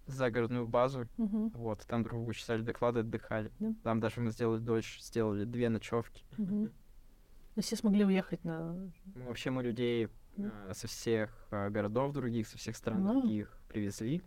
загородную 0.06 0.66
базу, 0.68 1.08
Мгм. 1.16 1.48
вот, 1.50 1.80
там 1.86 2.02
друг 2.04 2.18
другу 2.18 2.32
читали 2.32 2.62
доклады, 2.62 3.00
отдыхали. 3.00 3.50
Да. 3.58 3.74
Там 3.82 4.00
даже 4.00 4.20
мы 4.20 4.30
сделали 4.30 4.60
дольше, 4.60 5.00
сделали 5.02 5.44
две 5.44 5.68
ночевки. 5.68 6.24
Есть 7.56 7.68
все 7.68 7.76
смогли 7.76 8.04
уехать 8.04 8.42
на... 8.44 8.72
Ну, 9.14 9.26
вообще 9.26 9.50
мы 9.50 9.62
людей 9.62 10.08
э, 10.36 10.72
со 10.74 10.88
всех 10.88 11.46
э, 11.52 11.70
городов 11.70 12.12
других, 12.12 12.48
со 12.48 12.58
всех 12.58 12.76
стран 12.76 13.06
А. 13.06 13.12
других 13.12 13.56
привезли 13.68 14.22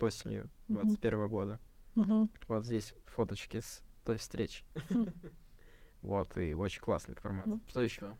осенью 0.00 0.50
Мгм. 0.68 0.80
21 0.82 1.28
года. 1.28 1.58
Мгм. 1.94 2.28
Вот 2.48 2.66
здесь 2.66 2.94
фоточки 3.06 3.60
с 3.60 3.82
той 4.06 4.16
встречи. 4.18 4.64
Вот, 6.02 6.36
и 6.38 6.54
очень 6.54 6.80
классный 6.82 7.16
формат. 7.16 7.46
Ну. 7.46 7.60
Что 7.68 7.82
еще? 7.82 8.14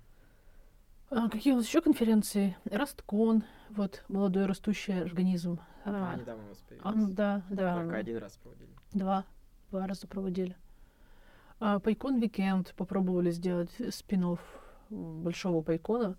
А 1.11 1.29
какие 1.29 1.53
у 1.53 1.57
нас 1.57 1.67
еще 1.67 1.81
конференции? 1.81 2.57
RustCon, 2.65 3.45
вот, 3.71 4.03
молодой 4.09 4.47
растущий 4.47 5.01
организм. 5.03 5.61
А, 5.85 6.13
А, 6.15 6.17
недавно 6.17 6.45
у 6.47 6.49
нас 6.49 6.59
а, 6.83 6.91
появился. 6.93 7.15
да, 7.15 7.43
да. 7.49 7.75
Только 7.77 7.97
один 7.97 8.17
раз 8.17 8.37
проводили. 8.39 8.71
Два. 8.93 9.25
Два 9.71 9.87
раза 9.87 10.09
проводили. 10.09 10.57
А, 11.61 11.79
PyCon 11.79 12.19
Weekend 12.19 12.75
попробовали 12.75 13.31
сделать 13.31 13.71
спин-офф 13.91 14.37
большого 14.91 15.63
PyCon 15.63 16.08
а 16.08 16.17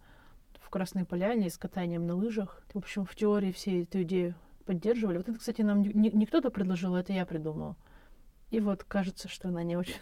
в 0.62 0.70
Красной 0.70 1.04
Поляне 1.04 1.50
с 1.50 1.58
катанием 1.58 2.06
на 2.08 2.16
лыжах. 2.16 2.62
В 2.74 2.78
общем, 2.78 3.06
в 3.06 3.14
теории 3.14 3.52
все 3.52 3.82
эту 3.84 4.04
идею 4.04 4.36
поддерживали. 4.66 5.18
Вот 5.18 5.28
это, 5.28 5.38
кстати, 5.38 5.64
нам 5.64 5.82
не, 5.82 5.90
не- 5.90 6.12
не 6.12 6.26
кто-то 6.26 6.50
предложил, 6.50 6.96
это 6.96 7.12
я 7.12 7.26
придумала. 7.26 7.76
И 8.50 8.60
вот 8.62 8.84
кажется, 8.84 9.28
что 9.28 9.50
она 9.50 9.64
не 9.64 9.76
очень... 9.76 10.00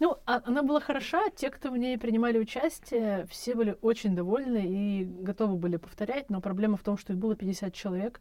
Ну, 0.00 0.16
а- 0.26 0.40
она 0.46 0.62
была 0.62 0.80
хороша. 0.80 1.28
Те, 1.36 1.50
кто 1.50 1.70
в 1.70 1.76
ней 1.76 1.98
принимали 1.98 2.38
участие, 2.38 3.26
все 3.26 3.54
были 3.54 3.76
очень 3.82 4.16
довольны 4.16 4.64
и 4.66 5.04
готовы 5.04 5.56
были 5.56 5.76
повторять. 5.76 6.30
Но 6.30 6.40
проблема 6.40 6.76
в 6.76 6.82
том, 6.82 6.96
что 6.96 7.12
их 7.12 7.18
было 7.18 7.36
50 7.36 7.72
человек, 7.74 8.20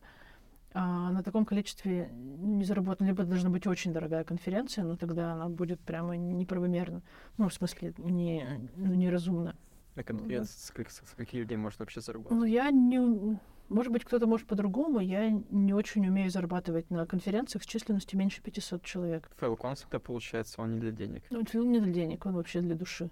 а 0.73 1.09
на 1.11 1.23
таком 1.23 1.45
количестве 1.45 2.09
не 2.11 2.65
заработано. 2.65 3.07
Либо 3.07 3.23
должна 3.23 3.49
быть 3.49 3.65
очень 3.65 3.93
дорогая 3.93 4.23
конференция, 4.23 4.83
но 4.83 4.97
тогда 4.97 5.33
она 5.33 5.49
будет 5.49 5.79
прямо 5.79 6.17
неправомерна. 6.17 7.01
Ну, 7.37 7.47
в 7.47 7.53
смысле, 7.53 7.93
не, 7.97 8.69
ну, 8.75 8.93
неразумно. 8.93 9.55
На 9.99 10.03
конференции 10.03 10.57
сколько, 10.57 10.91
сколько 10.91 11.35
людей 11.35 11.57
может 11.57 11.79
вообще 11.79 11.99
заработать? 11.99 12.37
Ну, 12.37 12.45
я 12.45 12.71
не... 12.71 13.37
Может 13.67 13.91
быть, 13.91 14.05
кто-то 14.05 14.27
может 14.27 14.47
по-другому. 14.47 15.01
Я 15.01 15.29
не 15.29 15.73
очень 15.73 16.07
умею 16.07 16.31
зарабатывать 16.31 16.89
на 16.89 17.05
конференциях 17.05 17.63
с 17.63 17.65
численностью 17.65 18.17
меньше 18.17 18.41
500 18.41 18.81
человек. 18.81 19.29
FailConf 19.35 19.75
всегда 19.75 19.99
получается, 19.99 20.61
он 20.61 20.75
не 20.75 20.79
для 20.79 20.91
денег. 20.91 21.23
Ну, 21.29 21.43
он 21.53 21.71
не 21.71 21.81
для 21.81 21.91
денег, 21.91 22.25
он 22.25 22.35
вообще 22.35 22.61
для 22.61 22.75
души. 22.75 23.09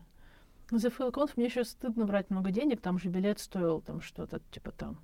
Но 0.72 0.78
за 0.78 0.90
FailConf 0.90 1.36
мне 1.36 1.48
еще 1.48 1.66
стыдно 1.66 2.06
брать 2.06 2.30
много 2.30 2.52
денег. 2.52 2.80
Там 2.80 3.00
же 3.00 3.10
билет 3.10 3.40
стоил 3.40 3.82
там 3.82 4.00
что-то 4.00 4.40
типа 4.52 4.72
там 4.72 4.98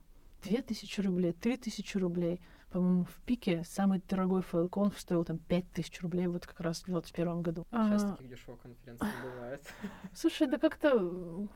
2000 0.43 1.01
рублей, 1.01 1.33
3000 1.33 1.97
рублей. 1.97 2.41
По-моему, 2.71 3.03
в 3.03 3.21
пике 3.25 3.63
самый 3.65 4.01
дорогой 4.09 4.41
FailConf 4.41 4.99
стоил 4.99 5.23
там 5.23 5.37
5000 5.37 6.01
рублей 6.01 6.27
вот 6.27 6.47
как 6.47 6.59
раз 6.61 6.81
в 6.81 6.85
2021 6.85 7.41
году. 7.41 7.67
Сейчас 7.69 8.03
А, 8.03 8.11
таких 8.13 8.29
дешевых 8.29 8.61
конференций 8.61 9.05
не 9.05 9.29
бывает. 9.29 9.67
Слушай, 10.13 10.47
да 10.47 10.57
как-то... 10.57 11.47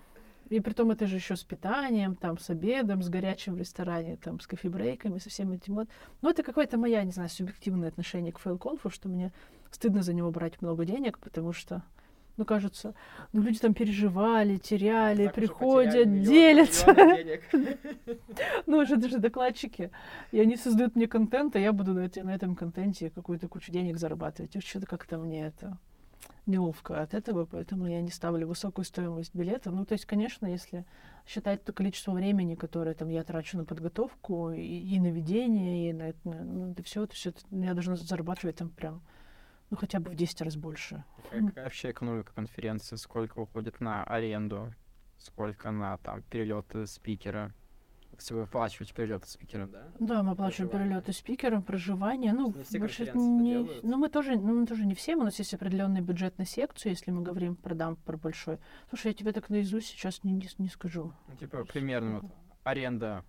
И 0.50 0.60
при 0.62 0.74
том 0.74 0.92
это 0.92 1.08
же 1.08 1.16
еще 1.16 1.36
с 1.36 1.44
питанием, 1.44 2.16
там, 2.16 2.38
с 2.38 2.50
обедом, 2.50 3.02
с 3.02 3.10
горячим 3.10 3.56
в 3.56 3.58
ресторане, 3.58 4.18
там, 4.18 4.40
с 4.40 4.48
кофебрейками, 4.48 5.20
со 5.20 5.30
всем 5.30 5.52
этим 5.52 5.76
вот. 5.76 5.90
Ну, 6.22 6.30
это 6.30 6.44
какое-то 6.44 6.78
моя, 6.78 7.04
не 7.04 7.12
знаю, 7.12 7.30
субъективное 7.30 7.90
отношение 7.90 8.32
к 8.32 8.40
фейлконфу, 8.40 8.90
что 8.90 9.10
мне 9.10 9.34
стыдно 9.72 10.04
за 10.04 10.14
него 10.14 10.32
брать 10.32 10.62
много 10.62 10.86
денег, 10.86 11.20
потому 11.20 11.52
что, 11.52 11.84
ну, 12.38 12.46
кажется, 12.46 12.96
ну, 13.34 13.42
люди 13.42 13.60
там 13.60 13.74
переживали, 13.74 14.58
теряли, 14.58 15.26
Так 15.26 15.36
приходят, 15.36 16.22
делятся. 16.22 16.96
Ну, 18.66 18.78
уже 18.78 18.96
даже 18.96 19.18
докладчики. 19.18 19.92
И 20.32 20.40
они 20.40 20.56
создают 20.56 20.96
мне 20.96 21.08
контент, 21.08 21.56
а 21.56 21.60
я 21.60 21.74
буду 21.74 21.94
на, 21.94 22.30
этом 22.34 22.56
контенте 22.56 23.10
какую-то 23.10 23.48
кучу 23.48 23.72
денег 23.72 23.98
зарабатывать. 23.98 24.64
Что-то 24.64 24.86
как-то 24.86 25.18
мне 25.18 25.48
это 25.48 25.78
неловко 26.48 27.02
от 27.02 27.14
этого, 27.14 27.46
поэтому 27.46 27.88
я 27.88 28.02
не 28.02 28.10
ставлю 28.10 28.48
высокую 28.48 28.86
стоимость 28.86 29.36
билета. 29.36 29.72
Ну, 29.72 29.86
то 29.86 29.94
есть, 29.94 30.06
конечно, 30.06 30.46
если 30.48 30.86
считать 31.26 31.64
то 31.64 31.74
количество 31.74 32.12
времени, 32.12 32.56
которое 32.56 32.96
там 32.96 33.10
я 33.10 33.24
трачу 33.24 33.58
на 33.58 33.66
подготовку 33.66 34.52
и, 34.52 34.62
и 34.62 35.00
на 35.00 35.12
ведение, 35.12 35.90
и 35.90 35.94
на 35.94 36.10
это, 36.10 36.20
ну, 36.24 36.72
это 36.72 36.84
все, 36.84 37.04
это 37.04 37.14
все, 37.14 37.34
я 37.52 37.74
должна 37.74 37.96
зарабатывать 37.96 38.56
там 38.56 38.70
прям, 38.70 39.02
ну, 39.70 39.78
хотя 39.78 40.00
бы 40.00 40.10
в 40.10 40.16
10 40.16 40.42
раз 40.42 40.56
больше. 40.56 41.04
Какая 41.30 41.66
вообще 41.66 41.92
экономика 41.92 42.32
конференции? 42.34 42.96
Сколько 42.96 43.40
уходит 43.40 43.82
на 43.82 44.04
аренду? 44.04 44.74
Сколько 45.18 45.72
на 45.72 45.98
там 45.98 46.22
перелеты 46.24 46.88
спикера? 46.88 47.54
Если 48.18 48.34
вы 48.34 48.42
оплачиваете 48.42 48.94
перелеты 48.94 49.28
спикера, 49.28 49.68
да? 49.68 49.84
Да, 50.00 50.24
мы 50.24 50.32
оплачиваем 50.32 50.72
перелеты 50.72 51.14
спикерам, 51.14 51.62
проживание. 51.62 52.34
Ну, 52.34 52.52
Не 52.52 52.64
все 52.64 52.80
больше 52.80 53.12
не... 53.14 53.82
Ну, 53.84 53.98
мы 53.98 54.10
тоже, 54.10 54.38
ну, 54.38 54.60
мы 54.60 54.66
тоже 54.66 54.86
не 54.86 54.96
все. 54.96 55.16
У 55.16 55.24
нас 55.24 55.38
есть 55.38 55.54
определенный 55.54 56.02
бюджет 56.02 56.38
на 56.40 56.46
секцию, 56.46 56.94
если 56.94 57.12
мы 57.12 57.22
говорим 57.22 57.56
про 57.56 57.76
дампер 57.76 58.18
большой. 58.18 58.58
Слушай, 58.90 59.08
я 59.08 59.14
тебе 59.14 59.34
так 59.34 59.50
наизусть 59.50 59.88
сейчас 59.88 60.24
не, 60.24 60.32
не, 60.32 60.50
не 60.58 60.68
скажу. 60.68 61.14
Ну, 61.28 61.36
типа, 61.36 61.64
примерно 61.66 62.22
вот 62.22 62.32
аренда 62.64 63.24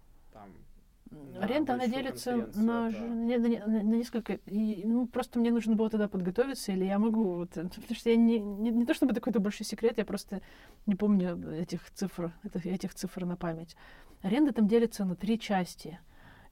Аренда, 1.40 1.74
она 1.74 1.86
делится 1.86 2.36
на, 2.54 2.88
это- 2.88 2.98
на, 3.00 3.38
на- 3.38 3.82
на 3.82 3.96
несколько... 3.96 4.34
и, 4.46 4.82
ну, 4.84 5.06
просто 5.06 5.38
мне 5.38 5.50
нужно 5.50 5.76
было 5.76 5.88
тогда 5.90 6.08
подготовиться, 6.08 6.72
или 6.72 6.84
я 6.84 6.98
могу... 6.98 7.22
Вот, 7.34 7.56
э, 7.56 7.64
потому 7.68 7.94
что 7.94 8.10
я 8.10 8.16
не, 8.16 8.38
не, 8.38 8.70
не 8.70 8.84
то 8.86 8.94
чтобы 8.94 9.12
это 9.12 9.20
какой-то 9.20 9.40
большой 9.40 9.66
секрет, 9.66 9.98
я 9.98 10.04
просто 10.04 10.40
не 10.86 10.94
помню 10.94 11.52
этих 11.52 11.90
цифр, 11.92 12.32
это- 12.42 12.58
этих 12.68 12.94
цифр 12.94 13.24
на 13.24 13.36
память. 13.36 13.76
Аренда 14.22 14.52
там 14.52 14.66
делится 14.66 15.04
на 15.04 15.14
три 15.14 15.38
части. 15.38 15.98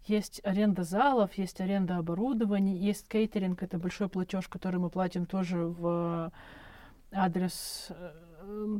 Есть 0.04 0.40
аренда 0.44 0.84
залов, 0.84 1.34
есть 1.34 1.60
аренда 1.60 1.96
оборудования, 1.96 2.76
есть 2.76 3.08
кейтеринг, 3.08 3.62
это 3.62 3.76
большой 3.78 4.08
платеж, 4.08 4.46
который 4.46 4.78
мы 4.78 4.88
платим 4.88 5.26
тоже 5.26 5.58
в 5.66 6.30
адрес 7.12 7.88
э, 7.90 8.12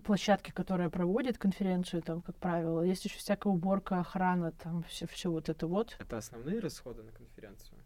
площадки, 0.05 0.51
которая 0.51 0.91
проводит 0.91 1.39
конференцию, 1.39 2.03
там, 2.03 2.23
как 2.23 2.37
правило. 2.37 2.83
Есть 2.83 3.05
еще 3.05 3.19
всякая 3.19 3.51
уборка, 3.53 4.01
охрана, 4.01 4.53
там, 4.53 4.83
все, 4.85 5.07
все 5.07 5.31
вот 5.31 5.49
это 5.49 5.67
вот. 5.67 5.97
Это 5.99 6.19
основные 6.19 6.61
расходы 6.61 7.03
на 7.03 7.13
конференцию. 7.13 7.79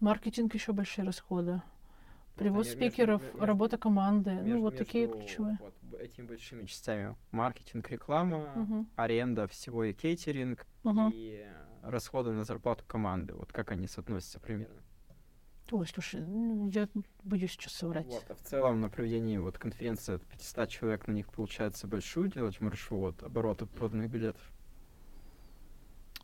Маркетинг 0.00 0.54
еще 0.54 0.72
большие 0.72 1.04
расходы. 1.04 1.62
Привоз 2.36 2.66
Вот 2.66 2.72
они 2.74 2.80
между- 2.84 2.90
спикеров, 2.96 3.22
между- 3.22 3.46
работа 3.46 3.78
команды. 3.78 4.32
ну, 4.32 4.42
между- 4.42 4.60
вот 4.62 4.76
такие 4.76 5.06
между 5.06 5.20
ключевые. 5.20 5.58
Вот 5.60 5.74
этими 6.00 6.26
большими 6.26 6.64
частями. 6.66 7.14
Маркетинг, 7.30 7.88
реклама, 7.90 8.48
Мгм, 8.56 8.88
аренда 8.96 9.46
всего 9.46 9.84
и 9.84 9.92
кейтеринг, 9.92 10.66
мгм. 10.82 11.10
и 11.14 11.46
расходы 11.82 12.32
на 12.32 12.42
зарплату 12.44 12.82
команды. 12.88 13.34
Вот 13.34 13.52
как 13.52 13.70
они 13.70 13.86
соотносятся 13.86 14.40
примерно. 14.40 14.82
Ой, 15.70 15.86
слушай, 15.86 16.20
ну, 16.20 16.68
я 16.68 16.88
боюсь 17.24 17.52
сейчас 17.52 17.72
соврать. 17.72 18.06
Вот, 18.06 18.24
а 18.28 18.34
в 18.34 18.40
целом 18.42 18.80
на 18.80 18.88
проведении 18.90 19.38
вот 19.38 19.58
конференции 19.58 20.14
от 20.16 20.22
500 20.22 20.68
человек 20.68 21.08
на 21.08 21.12
них 21.12 21.26
получается 21.28 21.86
большую 21.86 22.28
делать 22.30 22.60
маршрут, 22.60 23.22
обороты 23.22 23.64
проданных 23.66 24.10
билетов. 24.10 24.42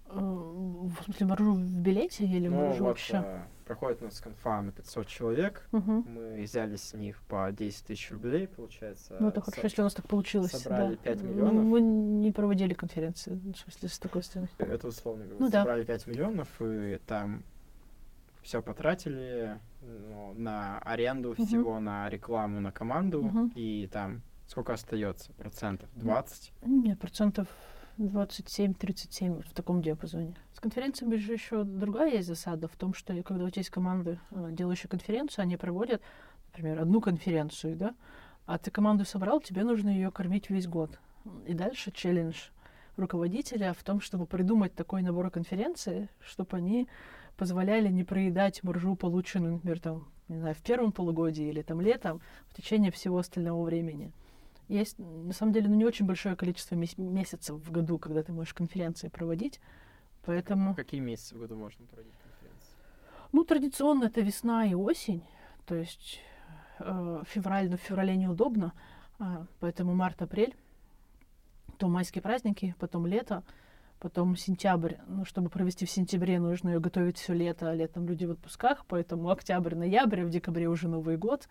Э, 0.07 0.19
В 0.19 0.93
смысле, 1.05 1.27
моржу 1.27 1.53
в 1.55 1.77
билете 1.81 2.25
или 2.27 2.49
Ну, 2.49 2.57
моржу 2.57 2.79
вот 2.85 2.89
вообще? 2.91 3.17
э, 3.25 3.43
проходит 3.65 4.03
у 4.03 4.05
нас 4.07 4.21
конфа 4.21 4.61
на 4.61 4.73
500 4.73 5.07
человек. 5.07 5.67
Мгм. 5.73 6.05
Мы 6.07 6.43
взяли 6.43 6.77
с 6.77 6.93
них 6.95 7.23
по 7.23 7.51
10 7.51 7.87
тысяч 7.87 8.11
рублей, 8.11 8.47
получается. 8.47 9.17
Ну, 9.21 9.29
это 9.29 9.41
Со- 9.41 9.47
хорошо, 9.53 9.63
если 9.67 9.81
у 9.81 9.85
нас 9.85 9.95
так 9.95 10.07
получилось. 10.07 10.51
собрали 10.51 10.97
да. 10.97 11.03
5 11.03 11.23
Ну, 11.23 11.29
миллионов. 11.31 11.65
Мы 11.65 11.81
не 11.81 12.31
проводили 12.33 12.75
конференции, 12.75 13.33
в 13.37 13.57
смысле, 13.57 13.89
с 13.89 13.99
такой 13.99 14.23
стороны. 14.23 14.49
Это 14.59 14.87
условно 14.89 15.25
говоря. 15.25 15.41
Ну 15.41 15.51
да. 15.51 15.61
Собрали 15.61 15.85
5 15.85 16.07
миллионов, 16.09 16.49
и 16.61 16.99
там 17.07 17.43
все 18.43 18.63
потратили 18.63 19.59
ну, 19.83 20.35
на 20.35 20.79
аренду 20.81 21.31
Мгм. 21.31 21.47
всего, 21.47 21.81
на 21.81 22.09
рекламу, 22.09 22.61
на 22.61 22.73
команду, 22.73 23.23
Мгм. 23.23 23.53
и 23.55 23.89
там 23.93 24.23
сколько 24.47 24.73
остается? 24.73 25.33
Процентов? 25.35 25.89
20? 25.95 26.53
Нет, 26.63 26.99
процентов 26.99 27.49
27-37 27.99 29.35
вот 29.37 29.47
в 29.47 29.53
таком 29.53 29.83
диапазоне. 29.83 30.35
С 30.55 30.61
конференциями 30.61 31.17
же 31.17 31.33
еще 31.33 31.65
другая 31.65 32.11
есть 32.13 32.29
засада 32.29 32.67
в 32.69 32.77
том, 32.77 32.95
что 32.95 33.21
когда 33.23 33.45
у 33.45 33.51
тебя 33.51 33.61
есть 33.61 33.71
команды, 33.71 34.19
э, 34.31 34.49
делающие 34.53 34.89
конференцию, 34.89 35.43
они 35.43 35.57
проводят, 35.57 36.03
например, 36.49 36.81
одну 36.81 37.01
конференцию, 37.01 37.77
да, 37.77 37.95
а 38.47 38.59
ты 38.59 38.71
команду 38.71 39.05
собрал, 39.05 39.41
тебе 39.41 39.65
нужно 39.65 39.91
ее 39.91 40.11
кормить 40.11 40.51
весь 40.51 40.67
год. 40.67 40.99
И 41.47 41.53
дальше 41.55 41.93
челлендж 41.93 42.49
руководителя 42.97 43.73
в 43.75 43.83
том, 43.85 44.01
чтобы 44.01 44.27
придумать 44.27 44.75
такой 44.75 45.03
набор 45.03 45.31
конференций, 45.31 46.09
чтобы 46.21 46.57
они 46.57 46.89
позволяли 47.45 47.89
не 47.89 48.05
проедать 48.05 48.63
маржу, 48.63 48.95
полученную, 48.97 49.55
например, 49.55 49.81
там, 49.81 50.09
не 50.29 50.37
знаю, 50.37 50.55
в 50.55 50.59
первом 50.61 50.93
полугодии 50.93 51.47
или 51.49 51.63
там 51.63 51.81
летом, 51.81 52.21
в 52.49 52.55
течение 52.55 52.91
всего 52.93 53.17
остального 53.17 53.65
времени. 53.65 54.13
Есть, 54.69 54.99
на 54.99 55.33
самом 55.33 55.55
деле, 55.55 55.69
ну, 55.71 55.75
не 55.75 55.87
очень 55.87 56.05
большое 56.05 56.37
количество 56.37 56.75
мес- 56.75 56.99
месяцев 56.99 57.57
в 57.57 57.71
году, 57.73 57.99
когда 57.99 58.23
ты 58.23 58.31
можешь 58.35 58.53
конференции 58.53 59.09
проводить. 59.09 59.59
Поэтому, 60.27 60.75
Какие 60.75 61.01
месяцы 61.01 61.35
в 61.35 61.39
году 61.39 61.57
можно 61.57 61.87
проводить 61.87 62.13
конференции? 62.23 62.75
ну, 63.33 63.45
традиционно 63.45 64.05
это 64.05 64.21
весна 64.21 64.67
и 64.67 64.75
осень. 64.75 65.23
То 65.65 65.75
есть 65.77 66.21
э, 66.79 67.23
февраль, 67.27 67.71
но 67.71 67.79
в 67.79 67.81
феврале 67.81 68.17
неудобно. 68.17 68.75
а, 69.19 69.47
поэтому 69.61 69.95
март-апрель, 69.95 70.55
то 71.79 71.89
майские 71.89 72.21
праздники, 72.21 72.75
потом 72.79 73.07
лето, 73.07 73.43
потом 74.01 74.35
сентябрь. 74.35 74.95
Ну, 75.07 75.25
чтобы 75.25 75.51
провести 75.51 75.87
в 75.87 75.91
сентябре, 75.91 76.41
нужно 76.41 76.71
ее 76.71 76.81
готовить 76.81 77.19
все 77.19 77.35
лето, 77.35 77.71
а 77.71 77.75
летом 77.75 78.09
люди 78.09 78.25
в 78.25 78.33
отпусках, 78.33 78.85
поэтому 78.87 79.31
октябрь, 79.31 79.77
ноябрь, 79.77 80.23
а 80.23 80.25
в 80.25 80.31
декабре 80.31 80.69
уже 80.69 80.89
Новый 80.89 81.17
год. 81.17 81.49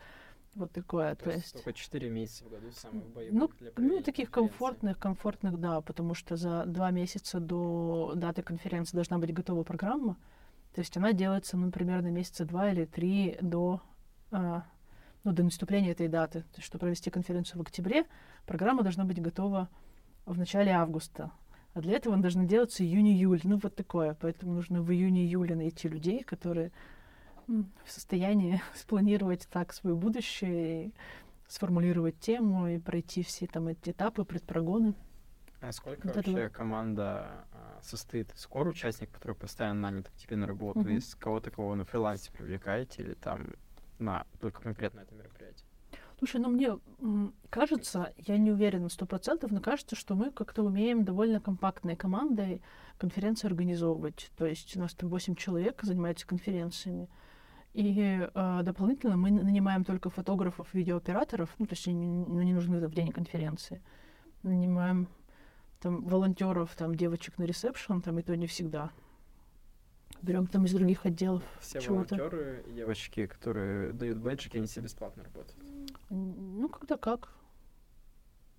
Вот 0.55 0.71
такое. 0.71 1.15
То, 1.15 1.25
То 1.25 1.31
есть 1.31 1.53
есть... 1.53 1.63
только 1.63 1.73
4 1.73 2.09
месяца 2.09 2.43
в 2.43 2.49
году 2.49 2.71
самых 2.71 3.07
боевых 3.11 3.39
Ну, 3.39 3.49
для 3.59 3.71
Ну, 3.77 4.01
таких 4.01 4.31
комфортных, 4.31 4.97
комфортных, 4.97 5.59
да, 5.59 5.79
потому 5.81 6.15
что 6.15 6.35
за 6.35 6.65
два 6.65 6.89
месяца 6.91 7.39
до 7.39 8.13
даты 8.15 8.41
конференции 8.41 8.95
должна 8.95 9.19
быть 9.19 9.31
готова 9.31 9.63
программа. 9.63 10.17
То 10.73 10.81
есть 10.81 10.97
она 10.97 11.13
делается, 11.13 11.55
ну, 11.55 11.71
примерно 11.71 12.07
месяца 12.07 12.45
два 12.45 12.71
или 12.71 12.85
три 12.85 13.37
до, 13.41 13.81
а, 14.31 14.63
ну, 15.23 15.33
до 15.33 15.43
наступления 15.43 15.91
этой 15.91 16.07
даты. 16.07 16.41
То 16.41 16.57
есть, 16.57 16.65
чтобы 16.65 16.81
провести 16.81 17.11
конференцию 17.11 17.59
в 17.59 17.61
октябре, 17.61 18.05
программа 18.47 18.81
должна 18.81 19.05
быть 19.05 19.21
готова 19.21 19.69
в 20.25 20.37
начале 20.37 20.71
августа. 20.71 21.31
А 21.73 21.81
для 21.81 21.95
этого 21.97 22.15
она 22.15 22.21
должна 22.23 22.45
делаться 22.45 22.83
июнь-июль. 22.83 23.41
Ну, 23.43 23.57
вот 23.61 23.75
такое. 23.75 24.15
Поэтому 24.19 24.53
нужно 24.53 24.81
в 24.81 24.91
июне-июле 24.91 25.55
найти 25.55 25.87
людей, 25.87 26.23
которые 26.23 26.71
в 27.47 27.91
состоянии 27.91 28.61
спланировать 28.75 29.47
так 29.51 29.73
свое 29.73 29.95
будущее 29.95 30.87
и 30.87 30.93
сформулировать 31.47 32.19
тему 32.19 32.67
и 32.67 32.79
пройти 32.79 33.23
все 33.23 33.47
там 33.47 33.67
эти 33.69 33.89
этапы, 33.89 34.23
предпрогоны. 34.23 34.93
А 35.61 35.71
сколько 35.71 36.07
Вот 36.07 36.15
вообще 36.15 36.43
вот. 36.43 36.51
команда 36.53 37.45
а, 37.51 37.79
состоит 37.81 38.33
из 38.33 38.45
кор 38.47 38.67
участников, 38.67 39.15
которые 39.15 39.35
постоянно 39.35 39.81
наняты 39.81 40.09
к 40.11 40.15
тебе 40.15 40.37
на 40.37 40.47
работу, 40.47 40.79
Мгм. 40.81 40.97
из 40.97 41.15
кого-то, 41.15 41.51
кого 41.51 41.75
на 41.75 41.85
фрилансе 41.85 42.31
привлекаете, 42.31 43.01
или 43.03 43.13
там 43.15 43.47
на 43.97 44.25
только 44.39 44.61
конкретно 44.61 45.01
это 45.01 45.13
мероприятие? 45.15 45.65
Слушай, 46.19 46.41
ну 46.41 46.49
мне 46.49 46.77
кажется, 47.49 48.13
я 48.17 48.37
не 48.37 48.51
уверена 48.51 48.83
на 48.83 48.89
сто 48.89 49.05
процентов, 49.05 49.51
но 49.51 49.61
кажется, 49.61 49.95
что 49.95 50.15
мы 50.15 50.31
как-то 50.31 50.63
умеем 50.63 51.05
довольно 51.05 51.39
компактной 51.39 51.95
командой 51.95 52.61
конференции 52.97 53.47
организовывать. 53.47 54.29
То 54.35 54.45
есть 54.45 54.75
у 54.75 54.81
нас 54.81 54.93
там 54.93 55.09
8 55.09 55.35
человек 55.35 55.81
занимаются 55.81 56.27
конференциями. 56.27 57.09
И 57.73 58.27
э, 58.33 58.59
дополнительно 58.63 59.15
мы 59.15 59.31
нанимаем 59.31 59.85
только 59.85 60.09
фотографов, 60.09 60.67
видеооператоров, 60.73 61.55
ну, 61.57 61.65
то 61.67 61.73
есть 61.73 61.87
они 61.87 62.05
не- 62.05 62.25
ну, 62.25 62.41
не 62.41 62.53
нужны 62.53 62.85
в 62.85 62.93
день 62.93 63.13
конференции. 63.13 63.81
Нанимаем 64.43 65.07
там 65.79 66.03
волонтеров, 66.03 66.75
там 66.75 66.95
девочек 66.95 67.37
на 67.37 67.43
ресепшн, 67.43 68.01
там 68.01 68.19
и 68.19 68.23
то 68.23 68.35
не 68.35 68.47
всегда. 68.47 68.91
Берем 70.21 70.47
там 70.47 70.65
из 70.65 70.73
других 70.73 71.05
отделов 71.05 71.43
Все 71.61 71.79
волонтеры 71.79 72.65
девочки, 72.73 73.25
которые 73.27 73.93
дают 73.93 74.17
бэджики, 74.17 74.57
они 74.57 74.67
все 74.67 74.81
бесплатно 74.81 75.23
работают. 75.23 75.68
Ну, 76.09 76.69
когда 76.69 76.97
как. 76.97 77.29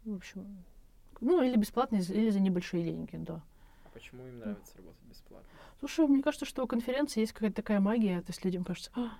В 0.04 0.14
общем, 0.14 0.64
ну, 1.20 1.42
или 1.42 1.56
бесплатно, 1.56 1.96
или 1.96 2.30
за 2.30 2.40
небольшие 2.40 2.82
деньги, 2.84 3.16
да. 3.16 3.42
А 3.84 3.88
почему 3.92 4.26
им 4.26 4.38
нравится 4.38 4.76
работать 4.78 5.02
бесплатно? 5.04 5.48
Слушай, 5.80 6.06
мне 6.06 6.22
кажется, 6.22 6.46
что 6.46 6.64
у 6.64 6.66
конференции 6.66 7.20
есть 7.20 7.32
какая-то 7.32 7.56
такая 7.56 7.80
магия, 7.80 8.20
то 8.20 8.30
есть 8.30 8.44
людям 8.44 8.64
кажется, 8.64 8.90
«А, 8.94 9.10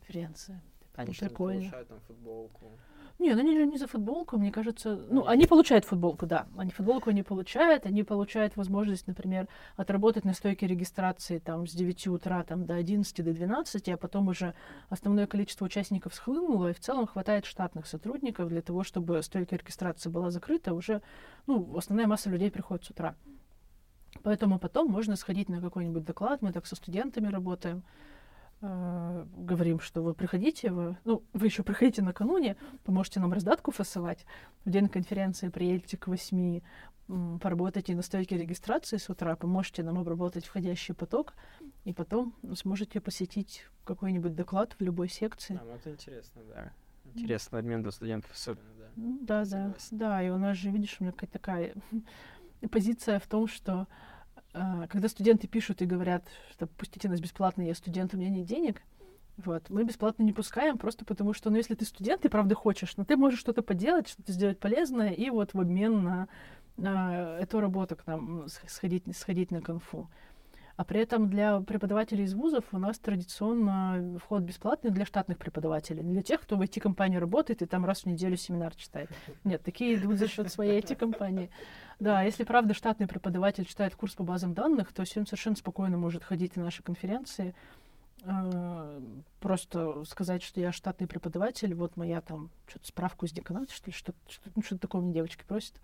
конференция. 0.00 0.62
Они 0.94 1.14
что 1.14 1.26
прикольно. 1.26 1.60
получают 1.60 1.88
там 1.88 2.00
футболку. 2.00 2.72
Не, 3.18 3.34
ну 3.34 3.40
они 3.40 3.56
же 3.56 3.66
не 3.66 3.78
за 3.78 3.86
футболку, 3.86 4.38
мне 4.38 4.52
кажется. 4.52 4.96
Ну, 5.10 5.26
они 5.26 5.46
получают 5.46 5.84
футболку, 5.84 6.26
да. 6.26 6.46
Они 6.56 6.70
футболку 6.70 7.10
не 7.10 7.22
получают, 7.22 7.86
они 7.86 8.02
получают 8.02 8.56
возможность, 8.56 9.06
например, 9.06 9.48
отработать 9.76 10.24
на 10.24 10.34
стойке 10.34 10.66
регистрации 10.66 11.38
там 11.38 11.66
с 11.66 11.72
9 11.72 12.06
утра 12.08 12.42
там, 12.44 12.66
до 12.66 12.74
11, 12.74 13.24
до 13.24 13.32
12, 13.32 13.88
а 13.88 13.96
потом 13.96 14.28
уже 14.28 14.54
основное 14.88 15.26
количество 15.26 15.64
участников 15.64 16.14
схлынуло, 16.14 16.70
и 16.70 16.74
в 16.74 16.80
целом 16.80 17.06
хватает 17.06 17.44
штатных 17.44 17.86
сотрудников 17.86 18.48
для 18.48 18.62
того, 18.62 18.84
чтобы 18.84 19.22
стойка 19.22 19.56
регистрации 19.56 20.10
была 20.10 20.30
закрыта, 20.30 20.74
уже, 20.74 21.02
ну, 21.46 21.76
основная 21.76 22.06
масса 22.06 22.30
людей 22.30 22.50
приходит 22.50 22.84
с 22.84 22.90
утра. 22.90 23.14
Поэтому 24.22 24.58
потом 24.58 24.90
можно 24.90 25.16
сходить 25.16 25.48
на 25.48 25.60
какой-нибудь 25.60 26.04
доклад, 26.04 26.42
мы 26.42 26.52
так 26.52 26.66
со 26.66 26.76
студентами 26.76 27.28
работаем, 27.28 27.82
говорим, 28.60 29.78
что 29.78 30.02
вы 30.02 30.14
приходите, 30.14 30.70
вы, 30.70 30.96
ну, 31.04 31.22
вы 31.32 31.46
еще 31.46 31.62
приходите 31.62 32.02
накануне, 32.02 32.56
поможете 32.84 33.20
нам 33.20 33.32
раздатку 33.32 33.70
фасовать. 33.70 34.26
В 34.64 34.70
день 34.70 34.88
конференции 34.88 35.48
приедете 35.48 35.96
к 35.96 36.08
8, 36.08 36.60
м, 37.08 37.38
поработайте 37.38 37.94
на 37.94 38.02
стойке 38.02 38.36
регистрации 38.36 38.96
с 38.96 39.08
утра, 39.08 39.36
поможете 39.36 39.82
нам 39.82 39.98
обработать 39.98 40.44
входящий 40.44 40.94
поток, 40.94 41.34
и 41.84 41.92
потом 41.92 42.34
сможете 42.54 43.00
посетить 43.00 43.64
какой-нибудь 43.84 44.34
доклад 44.34 44.74
в 44.78 44.82
любой 44.82 45.08
секции. 45.08 45.58
А, 45.60 45.64
ну 45.64 45.72
это 45.72 45.90
интересно, 45.90 46.42
да. 46.48 46.72
Интересный 47.14 47.60
обмен 47.60 47.82
для 47.82 47.92
студентов 47.92 48.30
особенно, 48.32 48.68
да. 48.76 48.88
Да, 48.96 49.44
да, 49.44 49.74
да. 49.92 50.22
И 50.22 50.30
у 50.30 50.36
нас 50.36 50.56
же, 50.56 50.70
видишь, 50.70 50.96
у 50.98 51.04
меня 51.04 51.12
какая-то 51.12 51.32
такая 51.32 51.74
позиция 52.70 53.18
в 53.20 53.26
том, 53.26 53.46
что 53.46 53.86
когда 54.88 55.08
студенты 55.08 55.46
пишут 55.46 55.82
и 55.82 55.86
говорят, 55.86 56.24
что 56.52 56.66
пустите 56.66 57.08
нас 57.08 57.20
бесплатно, 57.20 57.62
я 57.62 57.74
студент, 57.74 58.14
у 58.14 58.16
меня 58.16 58.30
нет 58.30 58.46
денег, 58.46 58.82
вот, 59.38 59.70
мы 59.70 59.84
бесплатно 59.84 60.24
не 60.24 60.32
пускаем, 60.32 60.78
просто 60.78 61.04
потому 61.04 61.32
что, 61.32 61.50
ну, 61.50 61.56
если 61.56 61.74
ты 61.74 61.84
студент, 61.84 62.22
ты 62.22 62.28
правда 62.28 62.56
хочешь, 62.56 62.96
но 62.96 63.04
ты 63.04 63.16
можешь 63.16 63.38
что-то 63.38 63.62
поделать, 63.62 64.08
что-то 64.08 64.32
сделать 64.32 64.58
полезное, 64.58 65.10
и 65.10 65.30
вот 65.30 65.54
в 65.54 65.60
обмен 65.60 66.02
на, 66.02 66.28
на 66.76 67.38
эту 67.38 67.60
работу 67.60 67.94
к 67.94 68.06
нам 68.06 68.48
сходить, 68.48 69.04
сходить 69.16 69.52
на 69.52 69.60
конфу. 69.60 70.08
А 70.78 70.84
при 70.84 71.00
этом 71.00 71.28
для 71.28 71.60
преподавателей 71.60 72.22
из 72.22 72.34
вузов 72.34 72.64
у 72.70 72.78
нас 72.78 73.00
традиционно 73.00 74.16
вход 74.22 74.44
бесплатный 74.44 74.92
для 74.92 75.04
штатных 75.04 75.36
преподавателей, 75.36 76.04
для 76.04 76.22
тех, 76.22 76.40
кто 76.40 76.54
в 76.54 76.62
IT-компании 76.62 77.16
работает 77.16 77.62
и 77.62 77.66
там 77.66 77.84
раз 77.84 78.02
в 78.02 78.06
неделю 78.06 78.36
семинар 78.36 78.76
читает. 78.76 79.10
Нет, 79.42 79.60
такие 79.64 79.96
идут 79.96 80.18
за 80.18 80.28
счет 80.28 80.52
своей 80.52 80.80
IT-компании. 80.80 81.50
Да, 81.98 82.22
если 82.22 82.44
правда 82.44 82.74
штатный 82.74 83.08
преподаватель 83.08 83.64
читает 83.64 83.96
курс 83.96 84.14
по 84.14 84.22
базам 84.22 84.54
данных, 84.54 84.92
то 84.92 85.02
он 85.16 85.26
совершенно 85.26 85.56
спокойно 85.56 85.98
может 85.98 86.22
ходить 86.22 86.54
на 86.54 86.62
наши 86.62 86.84
конференции, 86.84 87.48
э, 87.48 87.77
просто 89.40 90.04
сказать, 90.04 90.42
что 90.42 90.60
я 90.60 90.72
штатный 90.72 91.06
преподаватель, 91.06 91.74
вот 91.74 91.96
моя 91.96 92.20
там 92.20 92.50
что-то 92.66 92.86
справку 92.86 93.26
из 93.26 93.32
деканата, 93.32 93.72
что 93.72 93.86
ли, 93.86 93.92
что-то, 93.92 94.18
что 94.28 94.50
ну, 94.54 94.62
что-то 94.62 94.82
такое 94.82 95.02
мне 95.02 95.12
девочки 95.12 95.44
просят. 95.46 95.74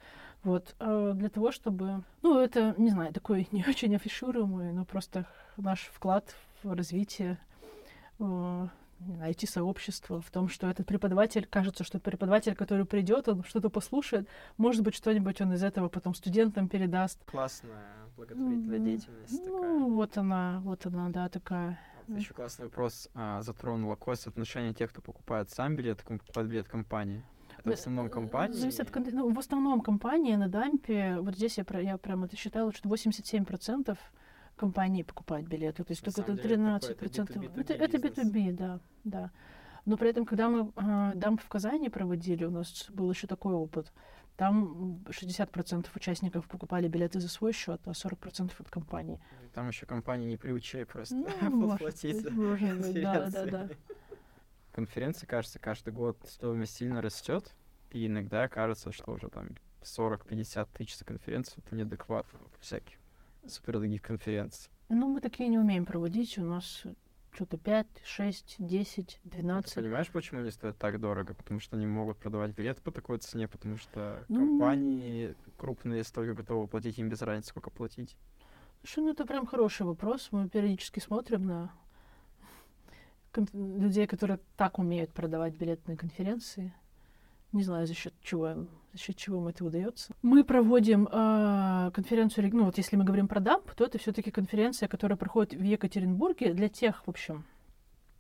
Вот, 0.42 0.75
э, 0.79 1.12
для 1.14 1.31
того, 1.31 1.53
чтобы... 1.53 2.03
Ну, 2.23 2.38
это, 2.38 2.75
не 2.77 2.90
знаю, 2.90 3.12
такой 3.12 3.49
не 3.53 3.64
очень 3.66 3.94
афишируемый, 3.94 4.73
но 4.73 4.85
просто 4.85 5.27
наш 5.57 5.90
вклад 5.92 6.35
в 6.62 6.73
развитие 6.73 7.38
э, 8.18 8.68
IT-сообщества, 9.20 10.20
в 10.20 10.31
том, 10.31 10.49
что 10.49 10.68
этот 10.68 10.87
преподаватель, 10.87 11.47
кажется, 11.47 11.85
что 11.85 11.99
преподаватель, 11.99 12.55
который 12.55 12.85
придет, 12.85 13.29
он 13.29 13.44
что-то 13.44 13.70
послушает, 13.70 14.29
может 14.57 14.83
быть, 14.83 14.94
что-нибудь 14.94 15.40
он 15.40 15.53
из 15.55 15.62
этого 15.62 15.88
потом 15.88 16.14
студентам 16.14 16.68
передаст. 16.68 17.25
Классная 17.25 18.05
благотворительная 18.16 18.79
Мгм. 18.79 18.87
деятельность 18.87 19.44
такая. 19.44 19.61
Ну, 19.61 19.94
вот 19.94 20.16
она, 20.16 20.61
вот 20.64 20.87
она, 20.87 21.09
да, 21.09 21.29
такая. 21.29 21.79
Вот 22.07 22.19
Еще 22.19 22.35
классный 22.35 22.67
вопрос 22.67 23.09
а, 23.14 23.43
затронула 23.43 23.97
Кость 23.97 24.26
отношение 24.26 24.74
тех, 24.74 24.91
кто 24.91 25.01
покупает 25.01 25.51
сам 25.51 25.76
билет, 25.76 26.03
покупает 26.03 26.49
билет 26.49 26.68
компании. 26.68 27.22
Это 27.59 27.70
в 27.70 27.72
основном 27.72 28.07
Э, 28.07 28.11
компании. 28.11 28.55
Зависит 28.55 28.81
от 28.81 29.12
ну, 29.12 29.33
в 29.33 29.39
основном 29.39 29.81
компании 29.81 30.35
на 30.35 30.49
дампе. 30.49 31.16
Вот 31.20 31.35
здесь 31.37 31.59
я, 31.59 31.64
я 31.81 31.97
прям 31.97 32.24
это 32.24 32.37
считала, 32.37 32.72
что 32.72 32.89
87% 32.89 33.97
компании 34.57 35.03
покупают 35.03 35.49
билеты. 35.49 35.85
То 35.85 35.93
есть 35.93 36.05
На 36.05 36.12
только 36.12 36.26
самом 36.26 36.39
это 36.39 36.49
деле 36.49 36.57
13 36.57 36.81
такой, 36.81 36.95
это 36.95 37.01
процентов. 37.01 37.37
B2B 37.37 37.61
Это, 37.61 37.72
это 37.74 37.99
бизнес. 37.99 38.28
B2B, 38.28 38.53
да, 38.53 38.81
да. 39.05 39.31
Но 39.87 39.97
при 39.97 40.11
этом, 40.11 40.24
когда 40.24 40.49
мы 40.49 40.72
а, 40.76 41.12
дамп 41.14 41.41
в 41.41 41.49
Казани 41.49 41.89
проводили, 41.89 42.45
у 42.45 42.51
нас 42.51 42.87
был 42.91 43.11
еще 43.11 43.26
такой 43.26 43.55
опыт. 43.55 43.93
Там 44.37 45.03
м, 45.07 45.12
60% 45.12 45.87
участников 45.95 46.49
покупали 46.49 46.89
билеты 46.89 47.20
за 47.20 47.28
свой 47.28 47.53
счет, 47.53 47.80
а 47.87 47.91
40% 47.91 48.53
от 48.59 48.68
компании. 48.70 49.20
Там 49.53 49.68
еще 49.68 49.87
компании 49.87 50.26
не 50.26 50.37
приучили 50.37 50.85
просто 50.85 51.14
Ну, 51.14 51.24
платить 51.78 52.20
за 52.20 52.30
может 52.30 52.78
быть, 52.80 53.01
да, 53.03 53.30
да, 53.30 53.45
да. 53.47 53.68
конференции. 53.68 53.76
Конференция, 54.72 55.26
кажется, 55.28 55.59
каждый 55.61 55.93
год 55.93 56.18
стоимость 56.28 56.74
сильно 56.76 57.01
растет, 57.01 57.55
и 57.93 58.07
иногда 58.07 58.49
кажется, 58.49 58.91
что 58.91 59.12
уже 59.12 59.28
там 59.28 59.51
40-50 59.82 60.68
тысяч 60.74 60.97
за 60.99 61.05
конференцию 61.05 61.62
это 61.64 61.76
неадекватно 61.76 62.41
у 62.41 62.61
всяких 62.61 62.97
супер 63.47 63.74
дорогих 63.74 64.03
конференций. 64.03 64.68
Ну, 64.89 65.09
мы 65.09 65.20
такие 65.20 65.49
не 65.49 65.59
умеем 65.59 65.87
проводить. 65.87 66.37
У 66.39 66.45
нас 66.45 66.82
что-то 67.35 67.57
5, 67.59 67.87
6, 68.05 68.57
10, 68.59 69.20
Ты 69.22 69.28
12. 69.28 69.74
понимаешь, 69.74 70.09
почему 70.11 70.41
они 70.41 70.51
стоят 70.51 70.78
так 70.78 71.01
дорого? 71.01 71.35
Потому 71.35 71.61
что 71.61 71.76
они 71.76 71.87
могут 71.87 72.18
продавать 72.18 72.53
билеты 72.53 72.80
по 72.80 72.91
такой 72.91 73.18
цене, 73.18 73.49
потому 73.49 73.76
что 73.76 74.24
Ну, 74.28 74.41
компании 74.41 75.35
крупные 75.57 76.05
столько 76.05 76.35
готовы 76.35 76.68
платить, 76.68 76.99
им 76.99 77.09
без 77.09 77.22
разницы, 77.22 77.51
сколько 77.51 77.70
платить. 77.70 78.16
Слушай, 78.82 79.05
ну 79.05 79.11
это 79.11 79.26
прям 79.26 79.47
хороший 79.47 79.87
вопрос. 79.87 80.28
Мы 80.30 80.49
периодически 80.49 81.01
смотрим 81.01 81.47
на 81.47 81.72
людей, 83.53 84.07
которые 84.07 84.39
так 84.57 84.78
умеют 84.78 85.12
продавать 85.12 85.57
билетные 85.57 85.97
конференции. 85.97 86.72
Не 87.55 87.62
знаю, 87.62 87.86
за 87.86 87.94
счет 87.94 88.12
чего, 88.20 88.66
за 88.92 88.98
счет 88.98 89.16
чего 89.16 89.38
им 89.40 89.46
это 89.46 89.64
удается. 89.64 90.12
Мы 90.22 90.42
проводим 90.42 91.09
а, 91.12 91.92
конференцию, 91.92 92.50
ну 92.52 92.64
вот 92.64 92.78
если 92.78 92.96
мы 92.96 93.05
говорим 93.05 93.28
про 93.28 93.38
дамп, 93.38 93.70
то 93.76 93.84
это 93.84 93.96
все-таки 93.96 94.32
конференция, 94.32 94.88
которая 94.88 95.16
проходит 95.16 95.55
в 95.55 95.62
Екатеринбурге 95.62 96.52
для 96.52 96.68
тех, 96.68 97.07
в 97.07 97.09
общем, 97.09 97.44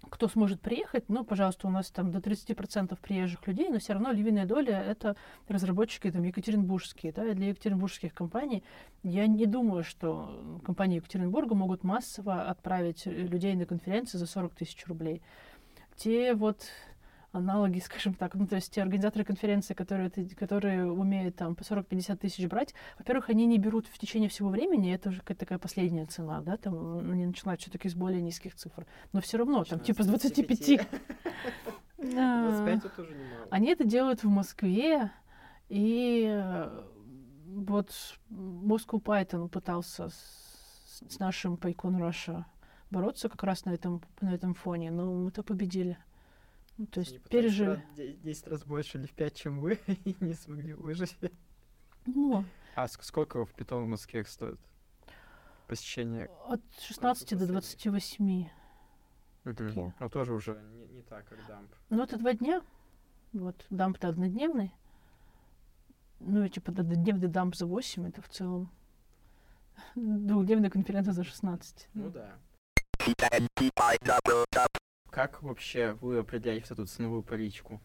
кто 0.08 0.28
сможет 0.28 0.60
приехать. 0.60 1.08
Ну, 1.08 1.24
пожалуйста, 1.24 1.66
у 1.66 1.70
нас 1.70 1.90
там 1.90 2.12
до 2.12 2.20
30% 2.20 2.96
приезжих 3.02 3.44
людей, 3.48 3.70
но 3.70 3.80
все 3.80 3.94
равно 3.94 4.12
львиная 4.12 4.46
доля— 4.46 4.80
это 4.86 5.16
разработчики 5.48 6.12
там 6.12 6.22
екатеринбургские. 6.22 7.12
Да? 7.12 7.34
Для 7.34 7.48
екатеринбургских 7.48 8.14
компаний 8.14 8.62
я 9.02 9.26
не 9.26 9.46
думаю, 9.46 9.82
что 9.82 10.60
компании 10.64 10.96
Екатеринбурга 10.98 11.56
могут 11.56 11.82
массово 11.82 12.42
отправить 12.42 13.04
э, 13.08 13.10
людей 13.10 13.56
на 13.56 13.66
конференции 13.66 14.16
за 14.16 14.26
40 14.26 14.54
тысяч 14.54 14.86
рублей. 14.86 15.22
Те 15.96 16.34
вот 16.34 16.68
аналоги, 17.34 17.78
скажем 17.80 18.14
так, 18.14 18.34
ну, 18.34 18.46
то 18.46 18.56
есть 18.56 18.72
те 18.72 18.82
организаторы 18.82 19.24
конференции, 19.24 19.74
которые, 19.74 20.10
которые 20.10 20.90
умеют 20.90 21.36
там 21.36 21.54
по 21.54 21.62
40-50 21.62 22.16
тысяч 22.16 22.46
брать, 22.46 22.74
во-первых, 22.98 23.30
они 23.30 23.46
не 23.46 23.58
берут 23.58 23.86
в 23.86 23.98
течение 23.98 24.28
всего 24.28 24.48
времени, 24.48 24.94
это 24.94 25.10
уже 25.10 25.20
какая-то 25.20 25.40
такая 25.40 25.58
последняя 25.58 26.06
цена, 26.06 26.40
да, 26.40 26.56
там 26.56 26.98
они 27.10 27.26
начинают 27.26 27.60
все-таки 27.60 27.88
с 27.88 27.94
более 27.94 28.22
низких 28.22 28.54
цифр. 28.54 28.86
Но 29.12 29.20
все 29.20 29.38
равно, 29.38 29.64
там, 29.64 29.80
типа 29.80 30.02
с 30.02 30.06
25. 30.06 30.86
А, 32.16 32.50
25 32.50 32.78
это 32.78 32.88
тоже 32.90 33.10
немало. 33.12 33.48
Они 33.50 33.68
это 33.68 33.84
делают 33.84 34.22
в 34.22 34.28
Москве, 34.28 35.10
и 35.68 36.26
э, 36.28 36.84
вот 37.46 37.90
Moscow 38.30 39.02
Python 39.02 39.48
пытался 39.48 40.08
с, 40.08 41.02
с 41.08 41.18
нашим 41.18 41.54
PyCon 41.54 41.98
Russia 41.98 42.44
бороться 42.90 43.28
как 43.28 43.42
раз 43.42 43.64
на 43.64 43.70
этом, 43.70 44.02
на 44.20 44.34
этом 44.34 44.54
фоне, 44.54 44.90
но 44.90 45.12
мы-то 45.12 45.42
победили. 45.42 45.96
Ну, 46.76 46.86
то 46.86 47.00
есть 47.00 47.22
пережили. 47.28 47.68
раз 47.70 47.78
в 47.78 47.94
де- 47.94 48.12
10 48.14 48.46
раз 48.48 48.64
больше 48.64 48.98
или 48.98 49.06
в 49.06 49.12
5, 49.12 49.34
чем 49.36 49.60
вы, 49.60 49.74
и 50.04 50.16
не 50.20 50.34
смогли 50.34 50.74
выжить. 50.74 51.16
Ну, 52.06 52.44
А 52.74 52.86
ск- 52.86 53.02
сколько 53.02 53.44
в 53.44 53.52
питон 53.54 53.84
в 53.84 53.86
Москве 53.86 54.24
стоит? 54.24 54.58
Посещение? 55.68 56.28
от 56.48 56.60
16 56.80 57.30
до 57.30 57.36
последний? 57.36 57.52
28. 57.52 58.48
Мгм. 59.44 59.54
Такие. 59.56 59.94
Ну, 60.00 60.08
тоже 60.10 60.32
уже 60.34 60.60
не, 60.72 60.86
не 60.88 61.02
так, 61.02 61.26
как 61.28 61.38
дамп. 61.46 61.70
Ну, 61.90 62.02
это 62.02 62.18
два 62.18 62.32
дня. 62.34 62.62
Вот, 63.32 63.64
дамп-то 63.70 64.08
однодневный. 64.08 64.72
Ну, 66.20 66.44
и 66.44 66.48
типа 66.48 66.72
однодневный 66.72 67.28
дамп 67.28 67.54
за 67.54 67.66
8, 67.66 68.08
это 68.08 68.20
в 68.22 68.28
целом 68.28 68.70
двухдневная 69.94 70.70
конференция 70.70 71.12
за 71.12 71.24
16. 71.24 71.88
Ну 71.94 72.10
да. 72.10 72.36
Как 75.14 75.44
вообще 75.44 75.96
вы 76.00 76.18
определяете 76.18 76.74
эту 76.74 76.86
ценовую 76.86 77.22
политику? 77.22 77.80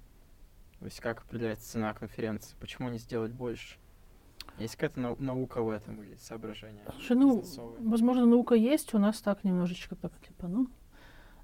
То 0.79 0.85
есть 0.85 0.99
как 0.99 1.21
определяется 1.21 1.73
цена 1.73 1.93
конференции? 1.93 2.55
Почему 2.59 2.89
не 2.89 2.97
сделать 2.97 3.31
больше? 3.33 3.77
Есть 4.57 4.77
какая-то 4.77 4.99
нау- 4.99 5.15
наука 5.19 5.61
в 5.61 5.69
этом 5.69 6.01
или 6.01 6.15
соображение? 6.15 6.83
Слушай, 6.91 7.17
ну, 7.17 7.43
возможно, 7.81 8.25
наука 8.25 8.55
есть, 8.55 8.95
у 8.95 8.97
нас 8.97 9.21
так 9.21 9.43
немножечко 9.43 9.95
так, 9.95 10.11
типа, 10.25 10.47
ну... 10.47 10.69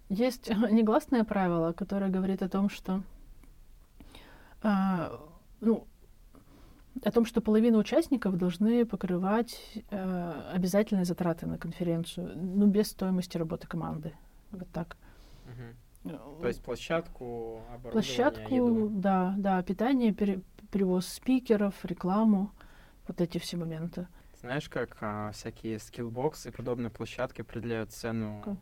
Есть 0.09 0.49
негласное 0.71 1.23
правило, 1.23 1.71
которое 1.71 2.09
говорит 2.09 2.41
о 2.41 2.49
том, 2.49 2.67
что... 2.67 3.03
а, 4.63 5.21
ну, 5.61 5.85
о 7.03 7.11
том, 7.11 7.25
что 7.25 7.41
половина 7.41 7.77
участников 7.77 8.39
должны 8.39 8.87
покрывать 8.87 9.61
э, 9.91 10.49
обязательные 10.51 11.05
затраты 11.05 11.45
на 11.45 11.59
конференцию, 11.59 12.35
ну, 12.35 12.65
без 12.65 12.87
стоимости 12.87 13.37
работы 13.37 13.67
команды. 13.67 14.15
Вот 14.49 14.67
так. 14.71 14.97
То 16.41 16.47
есть 16.47 16.61
площадку, 16.61 17.63
оборудование, 17.69 17.91
Площадку, 17.91 18.53
еду. 18.55 18.89
да, 18.89 19.33
да, 19.37 19.63
питание, 19.63 20.13
пере- 20.13 20.41
перевоз 20.71 21.07
спикеров, 21.07 21.73
рекламу, 21.83 22.51
вот 23.07 23.21
эти 23.21 23.37
все 23.39 23.57
моменты. 23.57 24.07
Знаешь, 24.39 24.69
как 24.69 24.97
а, 25.01 25.31
всякие 25.31 25.79
скиллбоксы 25.79 26.49
и 26.49 26.51
подобные 26.51 26.91
площадки 26.91 27.41
определяют 27.41 27.91
цену 27.91 28.41
Как? 28.43 28.57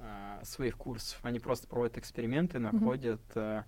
а, 0.00 0.40
своих 0.44 0.76
курсов? 0.76 1.18
Они 1.22 1.38
просто 1.38 1.66
проводят 1.66 1.96
эксперименты, 1.96 2.58
находят 2.58 3.22
а, 3.34 3.64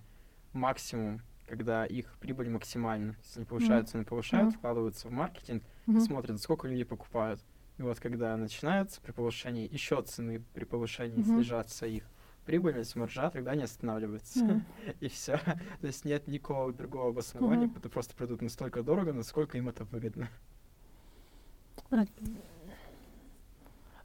максимум, 0.53 1.21
когда 1.47 1.85
их 1.87 2.15
прибыль 2.19 2.49
максимальна. 2.49 3.15
Если 3.23 3.39
они 3.39 3.45
повышают 3.45 3.89
цены, 3.89 4.05
повышают, 4.05 4.49
Мгм. 4.49 4.57
вкладываются 4.59 5.07
в 5.07 5.11
маркетинг, 5.11 5.63
Мгм. 5.87 6.01
смотрят, 6.01 6.39
сколько 6.39 6.67
люди 6.67 6.83
покупают. 6.83 7.39
И 7.79 7.81
вот 7.81 7.99
когда 7.99 8.35
начинается 8.37 9.01
при 9.01 9.11
повышении 9.11 9.67
еще 9.71 9.99
цены, 10.03 10.43
при 10.53 10.65
повышении 10.65 11.21
Мгм. 11.21 11.25
снижаться 11.25 11.87
их 11.87 12.03
прибыльность, 12.49 12.95
маржа, 12.95 13.29
тогда 13.29 13.53
не 13.55 13.63
останавливается. 13.63 14.43
Мгм. 14.43 14.65
И 15.01 15.07
все. 15.07 15.37
То 15.37 15.87
есть 15.87 16.03
нет 16.03 16.27
никакого 16.27 16.73
другого 16.73 17.09
обоснования, 17.09 17.67
Мгм. 17.67 17.77
это 17.77 17.89
просто 17.89 18.15
продают 18.15 18.41
настолько 18.41 18.81
дорого, 18.81 19.13
насколько 19.13 19.57
им 19.59 19.69
это 19.69 19.83
выгодно. 19.85 20.29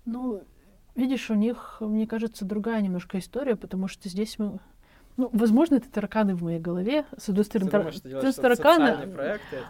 Ну, 0.05 0.43
видишь, 0.95 1.31
у 1.31 1.35
них, 1.35 1.79
мне 1.81 2.07
кажется, 2.07 2.45
другая 2.45 2.83
немножко 2.83 3.19
история, 3.19 3.57
потому 3.57 3.89
что 3.89 4.11
здесь 4.11 4.39
мы... 4.39 4.61
Ну, 5.17 5.31
возможно, 5.33 5.77
это 5.77 5.89
тараканы 5.89 6.35
в 6.35 6.43
моей 6.43 6.59
голове. 6.59 7.05
С 7.17 7.29
одной 7.29 7.45
стороны, 7.45 7.71
тар- 7.71 7.83
с 8.33 8.39
одной 8.39 8.55
стороны, 8.57 8.57
тараканы... 8.97 9.07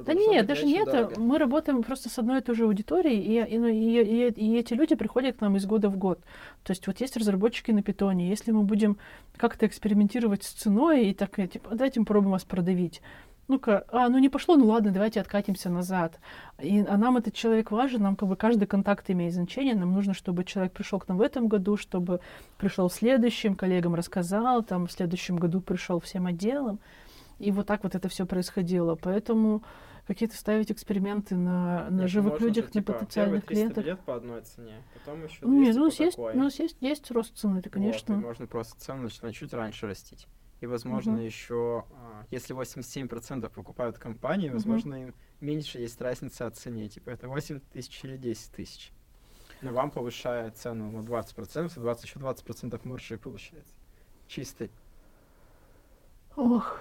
Да 0.07 0.13
нет, 0.15 0.47
даже 0.47 0.61
не 0.65 0.73
это. 0.79 1.21
Мы 1.21 1.39
работаем 1.39 1.83
просто 1.83 2.09
с 2.09 2.19
одной 2.19 2.39
и 2.39 2.41
той 2.41 2.55
же 2.55 2.65
аудиторией, 2.65 3.21
и, 3.21 3.55
и, 3.55 3.59
ну, 3.59 3.67
и, 3.67 3.75
и- 3.75 4.29
и 4.31 4.57
эти 4.59 4.73
люди 4.73 4.95
приходят 4.95 5.37
к 5.37 5.41
нам 5.43 5.57
из 5.57 5.67
года 5.67 5.91
в 5.91 5.99
год. 5.99 6.21
То 6.63 6.71
есть 6.71 6.87
вот 6.87 6.99
есть 7.01 7.17
разработчики 7.19 7.73
на 7.73 7.83
питоне. 7.83 8.29
Если 8.31 8.53
мы 8.53 8.63
будем 8.63 8.97
как-то 9.37 9.67
экспериментировать 9.67 10.45
с 10.45 10.49
ценой 10.53 11.09
и 11.09 11.15
так, 11.15 11.39
э, 11.39 11.47
типа, 11.47 11.71
давайте 11.75 12.01
мы 12.01 12.07
попробуем 12.07 12.33
вас 12.33 12.45
продавить. 12.45 13.03
Ну-ка, 13.47 13.85
а, 13.89 14.09
ну 14.09 14.19
не 14.19 14.29
пошло, 14.29 14.57
ну 14.57 14.67
ладно, 14.67 14.91
давайте 14.91 15.21
откатимся 15.21 15.69
назад. 15.69 16.19
И, 16.59 16.85
а 16.89 16.97
нам 16.97 17.19
этот 17.19 17.35
человек 17.35 17.71
важен, 17.71 18.03
нам 18.03 18.17
как 18.17 18.29
бы 18.29 18.37
каждый 18.37 18.67
контакт 18.67 19.11
имеет 19.11 19.35
значение. 19.35 19.75
Нам 19.75 19.93
нужно, 19.93 20.15
чтобы 20.15 20.45
человек 20.45 20.73
пришел 20.73 20.99
к 20.99 21.09
нам 21.09 21.19
в 21.19 21.23
этом 21.23 21.49
году, 21.49 21.77
чтобы 21.77 22.21
пришел 22.57 22.89
в 22.89 22.93
следующем, 22.93 23.55
коллегам 23.55 23.95
рассказал, 23.95 24.63
там 24.63 24.87
в 24.87 24.93
следующем 24.93 25.37
году 25.37 25.61
пришел 25.61 26.01
всем 26.01 26.27
отделам. 26.27 26.81
И 27.39 27.51
вот 27.51 27.67
так 27.67 27.83
вот 27.83 27.95
это 27.95 28.09
все 28.09 28.25
происходило. 28.25 28.95
Поэтому 28.95 29.63
какие-то 30.07 30.37
ставить 30.37 30.71
эксперименты 30.71 31.35
на, 31.35 31.89
на 31.91 32.07
живых 32.07 32.41
людях, 32.41 32.75
на 32.75 32.83
потенциальных 32.83 33.45
клиентах. 33.45 33.85
лет 33.85 34.01
по 34.01 34.17
одной 34.17 34.43
цене, 34.43 34.83
потом 34.95 35.25
еще 35.25 35.39
Ну, 35.43 35.63
нет, 35.63 35.75
ну, 35.75 35.83
у 35.83 35.85
нас 35.87 36.01
есть, 36.01 36.19
у 36.19 36.39
нас 36.39 36.59
есть, 36.59 36.77
есть 36.81 37.11
рост 37.11 37.37
цены, 37.37 37.59
это, 37.59 37.71
конечно. 37.71 38.17
можно 38.17 38.47
просто 38.47 38.79
цену 38.79 39.03
начинать 39.03 39.35
чуть 39.35 39.53
раньше 39.53 39.87
растить. 39.87 40.27
И, 40.65 40.67
возможно, 40.67 41.13
Мгм. 41.13 41.21
еще, 41.21 41.85
а, 41.91 42.25
если 42.31 42.55
87% 42.55 43.53
покупают 43.53 43.99
компании, 43.99 44.49
возможно, 44.49 44.95
им 44.95 45.15
меньше 45.43 45.79
есть 45.79 46.01
разница 46.01 46.47
от 46.47 46.57
цене. 46.57 46.89
Типа, 46.89 47.11
это 47.11 47.29
8 47.29 47.61
тысяч 47.61 48.03
или 48.03 48.17
10 48.17 48.51
тысяч. 48.51 48.91
Но 49.61 49.75
вам 49.75 49.91
повышает 49.91 50.57
цену 50.57 50.91
на 50.91 51.03
20%, 51.05 51.77
и 51.77 51.81
20, 51.81 52.05
еще 52.05 52.19
20% 52.19 52.83
маржи 52.87 53.19
получается. 53.19 53.75
Чистый. 54.27 54.71
Ох, 56.35 56.81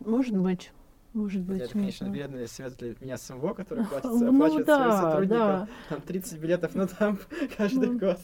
может 0.00 0.34
быть, 0.38 0.72
может 1.16 1.42
быть. 1.42 1.60
это, 1.62 1.76
не 1.76 1.82
конечно, 1.84 2.06
знаю. 2.06 2.20
бедный 2.22 2.46
свет 2.48 2.76
для 2.76 2.94
меня 3.00 3.16
самого, 3.16 3.54
который 3.54 3.84
платит, 3.88 4.04
Ну 4.10 4.28
оплачивает 4.34 4.66
своим 4.66 4.88
да, 4.90 5.02
сотрудникам. 5.02 5.38
да. 5.38 5.68
Там 5.88 6.00
30 6.02 6.38
билетов 6.40 6.74
на 6.74 6.86
дамп 6.86 7.20
каждый 7.56 7.88
Ну, 7.90 7.98
год. 7.98 8.18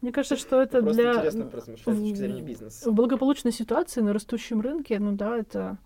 Мне 0.00 0.12
кажется, 0.12 0.36
что 0.36 0.60
это 0.62 0.80
Просто 0.82 1.02
для 1.02 1.12
интересно 1.14 1.46
поразмышлять 1.46 1.96
с 1.96 2.00
точки 2.00 2.14
зрения 2.14 2.42
бизнеса. 2.42 2.90
в 2.90 2.94
благополучной 2.94 3.52
ситуации 3.52 4.00
на 4.00 4.12
растущем 4.12 4.60
рынке, 4.60 4.98
ну 4.98 5.12
да, 5.12 5.36
это, 5.36 5.78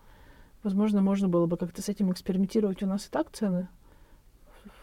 возможно, 0.62 1.00
можно 1.00 1.28
было 1.28 1.46
бы 1.46 1.56
как-то 1.56 1.80
с 1.82 1.88
этим 1.88 2.10
экспериментировать. 2.12 2.82
У 2.82 2.86
нас 2.86 3.06
и 3.06 3.10
так 3.10 3.30
цены 3.32 3.68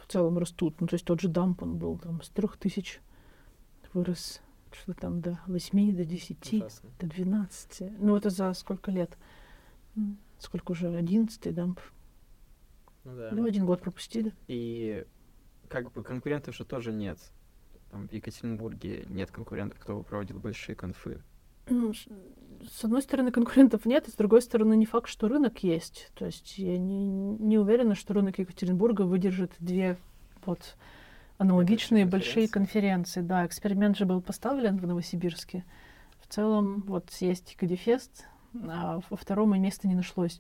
в 0.03 0.11
целом 0.11 0.37
растут. 0.37 0.79
Ну, 0.81 0.87
то 0.87 0.95
есть 0.95 1.05
тот 1.05 1.19
же 1.21 1.27
дамп, 1.27 1.61
он 1.63 1.77
был 1.77 1.97
там 1.97 2.21
с 2.21 2.29
трех 2.29 2.57
тысяч 2.57 3.01
вырос 3.93 4.41
что 4.73 4.93
там 4.93 5.21
до 5.21 5.39
8, 5.47 5.95
до 5.95 6.05
10, 6.05 6.53
Ужасно. 6.53 6.89
до 6.99 7.07
12. 7.07 7.83
Ну, 7.99 8.15
это 8.15 8.29
за 8.29 8.53
сколько 8.53 8.91
лет? 8.91 9.17
Сколько 10.39 10.71
уже? 10.71 10.87
11 10.95 11.53
дамп. 11.53 11.79
Ну 13.03 13.15
да. 13.15 13.29
Ну, 13.31 13.45
один 13.45 13.65
год 13.65 13.81
пропустили. 13.81 14.33
И 14.47 15.05
как 15.69 15.91
бы 15.91 16.03
конкурентов 16.03 16.55
же 16.55 16.65
тоже 16.65 16.91
нет. 16.91 17.19
Там 17.91 18.07
в 18.07 18.11
Екатеринбурге 18.11 19.05
нет 19.09 19.31
конкурентов, 19.31 19.79
кто 19.79 19.97
бы 19.97 20.03
проводил 20.03 20.39
большие 20.39 20.75
конфы. 20.75 21.21
Ну, 21.69 21.93
с 21.93 22.83
одной 22.83 23.01
стороны, 23.01 23.31
конкурентов 23.31 23.85
нет, 23.85 24.05
а 24.07 24.11
с 24.11 24.13
другой 24.13 24.41
стороны, 24.41 24.75
не 24.75 24.85
факт, 24.85 25.09
что 25.09 25.27
рынок 25.27 25.63
есть. 25.63 26.11
То 26.15 26.25
есть 26.25 26.57
я 26.57 26.77
не, 26.77 27.05
не 27.05 27.57
уверена, 27.57 27.95
что 27.95 28.13
рынок 28.13 28.39
Екатеринбурга 28.39 29.01
выдержит 29.03 29.51
две 29.59 29.97
вот 30.45 30.77
аналогичные 31.37 32.05
большие 32.05 32.47
конференции. 32.47 33.21
Да, 33.21 33.45
эксперимент 33.45 33.97
же 33.97 34.05
был 34.05 34.21
поставлен 34.21 34.77
в 34.77 34.87
Новосибирске. 34.87 35.65
В 36.21 36.33
целом, 36.33 36.83
вот 36.87 37.11
есть 37.19 37.55
Кадифест, 37.55 38.25
а 38.67 39.01
во 39.09 39.17
втором 39.17 39.59
места 39.59 39.87
не 39.87 39.95
нашлось. 39.95 40.39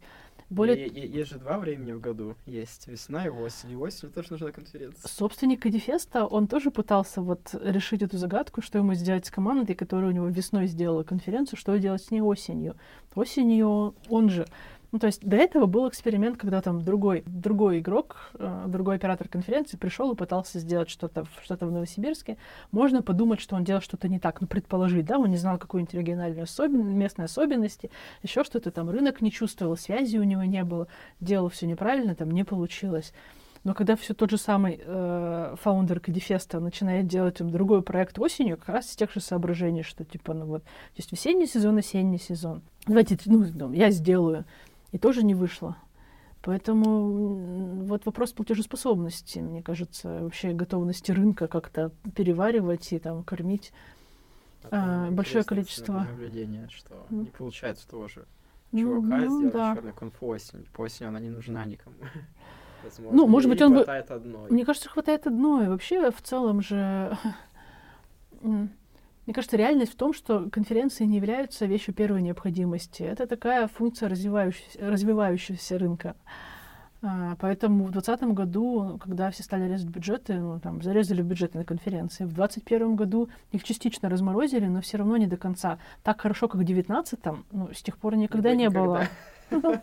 Более 0.49 0.87
есть 0.87 1.31
же 1.31 1.39
два 1.39 1.57
времени 1.57 1.91
в 1.91 1.99
году. 1.99 2.35
Есть 2.45 2.87
весна 2.87 3.25
и 3.25 3.29
осень. 3.29 3.71
И 3.71 3.75
осенью 3.75 4.13
тоже 4.13 4.27
нужна 4.31 4.51
конференция. 4.51 5.07
Собственник 5.09 5.61
Кадифеста, 5.61 6.25
он 6.25 6.47
тоже 6.47 6.71
пытался 6.71 7.21
вот 7.21 7.53
решить 7.61 8.01
эту 8.01 8.17
загадку, 8.17 8.61
что 8.61 8.77
ему 8.77 8.93
сделать 8.93 9.25
с 9.25 9.31
командой, 9.31 9.73
которая 9.75 10.09
у 10.09 10.13
него 10.13 10.27
весной 10.27 10.67
сделала 10.67 11.03
конференцию, 11.03 11.59
что 11.59 11.77
делать 11.77 12.01
с 12.01 12.11
ней 12.11 12.21
осенью. 12.21 12.77
Осенью 13.13 13.95
он 14.09 14.29
же... 14.29 14.47
Ну, 14.91 14.99
то 14.99 15.07
есть 15.07 15.25
до 15.25 15.35
этого 15.35 15.65
был 15.65 15.89
эксперимент, 15.89 16.37
когда 16.37 16.61
там 16.61 16.81
другой, 16.81 17.23
другой 17.25 17.79
игрок, 17.79 18.31
э, 18.35 18.65
другой 18.67 18.95
оператор 18.95 19.27
конференции 19.27 19.75
пришел 19.75 20.13
и 20.13 20.15
пытался 20.15 20.59
сделать 20.59 20.89
что-то 20.89 21.25
что 21.43 21.57
в 21.57 21.71
Новосибирске. 21.71 22.37
Можно 22.71 23.01
подумать, 23.01 23.41
что 23.41 23.55
он 23.55 23.65
делал 23.65 23.81
что-то 23.81 24.07
не 24.07 24.19
так, 24.19 24.39
ну, 24.39 24.47
предположить, 24.47 25.05
да, 25.05 25.19
он 25.19 25.29
не 25.29 25.37
знал 25.37 25.57
какую-нибудь 25.57 25.93
региональную 25.93 26.43
особенность, 26.43 26.95
местные 26.95 27.25
особенности, 27.25 27.91
еще 28.23 28.45
что-то 28.45 28.71
там, 28.71 28.89
рынок 28.89 29.21
не 29.21 29.31
чувствовал, 29.31 29.75
связи 29.75 30.17
у 30.17 30.23
него 30.23 30.43
не 30.43 30.63
было, 30.63 30.87
делал 31.19 31.49
все 31.49 31.67
неправильно, 31.67 32.15
там 32.15 32.31
не 32.31 32.45
получилось. 32.45 33.13
Но 33.63 33.73
когда 33.73 33.97
все 33.97 34.13
тот 34.13 34.29
же 34.29 34.37
самый 34.37 34.79
э, 34.81 35.55
фаундер 35.61 35.99
Кадифеста 35.99 36.61
начинает 36.61 37.07
делать 37.07 37.39
там, 37.39 37.49
другой 37.49 37.81
проект 37.81 38.17
осенью, 38.17 38.55
как 38.55 38.69
раз 38.69 38.89
из 38.89 38.95
тех 38.95 39.11
же 39.11 39.19
соображений, 39.19 39.83
что 39.83 40.05
типа, 40.05 40.33
ну 40.33 40.45
вот, 40.45 40.63
есть 40.95 41.11
весенний 41.11 41.47
сезон, 41.47 41.77
осенний 41.77 42.19
сезон. 42.19 42.61
Давайте, 42.85 43.17
ну, 43.25 43.73
я 43.73 43.91
сделаю. 43.91 44.45
И 44.91 44.97
тоже 44.97 45.23
не 45.23 45.35
вышло. 45.35 45.77
Поэтому 46.41 47.83
вот 47.85 48.05
вопрос 48.05 48.31
платежеспособности, 48.31 49.39
мне 49.39 49.61
кажется, 49.61 50.19
вообще 50.21 50.53
готовности 50.53 51.11
рынка 51.11 51.47
как-то 51.47 51.91
переваривать 52.15 52.93
и 52.93 52.99
там 52.99 53.23
кормить. 53.23 53.73
А, 54.71 55.09
большое 55.11 55.43
количество. 55.43 56.05
наблюдение, 56.09 56.69
что 56.69 57.05
М. 57.09 57.23
не 57.23 57.29
получается 57.29 57.87
тоже. 57.87 58.25
Ну, 58.71 58.79
Чувака 58.79 59.17
ну, 59.17 59.49
сделать 59.49 59.53
да. 59.83 59.91
конфу 59.93 60.27
осенью. 60.27 60.65
По 60.73 60.81
осени 60.81 61.07
она 61.07 61.19
не 61.19 61.29
нужна 61.29 61.65
никому. 61.65 61.95
Возможно. 62.83 63.17
Ну, 63.17 63.27
может 63.27 63.49
быть, 63.49 63.61
он 63.61 63.73
бы- 63.73 63.83
одной. 63.83 64.49
Мне 64.51 64.65
кажется, 64.65 64.89
хватает 64.89 65.27
одной. 65.27 65.67
Вообще, 65.67 66.11
в 66.11 66.21
целом 66.21 66.61
же... 66.61 67.17
Мне 69.27 69.33
кажется, 69.33 69.57
реальность 69.57 69.91
в 69.91 69.97
том, 69.97 70.13
что 70.13 70.49
конференции 70.49 71.03
не 71.03 71.17
являются 71.17 71.65
вещью 71.65 71.93
первой 71.93 72.21
необходимости. 72.21 73.03
Это 73.03 73.27
такая 73.27 73.67
функция 73.67 74.07
развивающегося, 74.07 74.79
развивающегося 74.79 75.77
рынка. 75.77 76.15
А, 77.01 77.35
Поэтому 77.41 77.83
в 77.83 77.91
2020 77.91 78.33
году, 78.33 78.97
когда 79.03 79.29
все 79.29 79.43
стали 79.43 79.69
резать 79.69 79.89
бюджеты, 79.89 80.35
ну, 80.35 80.61
там, 80.61 80.81
зарезали 80.81 81.21
бюджеты 81.21 81.57
на 81.57 81.65
конференции, 81.65 82.23
в 82.23 82.33
2021 82.33 82.95
году 82.95 83.27
их 83.51 83.65
частично 83.65 84.07
разморозили, 84.07 84.65
но 84.67 84.79
все 84.79 84.97
равно 84.97 85.17
не 85.17 85.27
до 85.27 85.35
конца. 85.35 85.77
Так 86.03 86.21
хорошо, 86.21 86.47
как 86.47 86.61
в 86.61 86.63
2019, 86.63 87.19
ну, 87.51 87.69
с 87.73 87.83
тех 87.83 87.97
пор 87.97 88.15
никогда 88.15 88.55
не 88.55 88.69
было. 88.69 89.03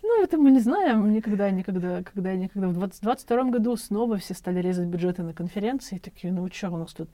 Ну, 0.00 0.22
это 0.22 0.38
мы 0.38 0.52
не 0.52 0.60
знаем. 0.60 1.12
Никогда, 1.12 1.50
никогда, 1.50 2.02
когда, 2.02 2.32
никогда. 2.32 2.68
В 2.68 2.72
2022 2.72 3.50
году 3.50 3.76
снова 3.76 4.16
все 4.16 4.32
стали 4.32 4.60
резать 4.60 4.86
бюджеты 4.86 5.22
на 5.22 5.34
конференции. 5.34 5.98
Такие, 5.98 6.32
ну 6.32 6.48
что, 6.50 6.70
у 6.70 6.78
нас 6.78 6.94
тут 6.94 7.10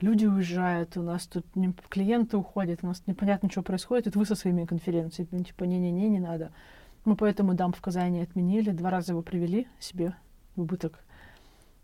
люди 0.00 0.26
уезжают, 0.26 0.96
у 0.96 1.02
нас 1.02 1.26
тут 1.26 1.44
не- 1.56 1.72
клиенты 1.88 2.36
уходят, 2.36 2.80
у 2.82 2.86
нас 2.86 3.02
непонятно, 3.06 3.50
что 3.50 3.62
происходит. 3.62 4.06
Это 4.08 4.18
вы 4.18 4.26
со 4.26 4.34
своими 4.34 4.64
конференциями. 4.64 5.28
Ну, 5.32 5.44
Типа, 5.44 5.64
не-не-не, 5.64 6.08
не 6.08 6.20
надо. 6.20 6.52
Мы 7.04 7.16
поэтому 7.16 7.54
дамп 7.54 7.76
в 7.76 7.80
Казани 7.80 8.20
отменили. 8.20 8.70
Два 8.70 8.90
раза 8.90 9.12
его 9.12 9.22
привели 9.22 9.68
себе 9.78 10.14
в 10.56 10.62
убыток. 10.62 10.98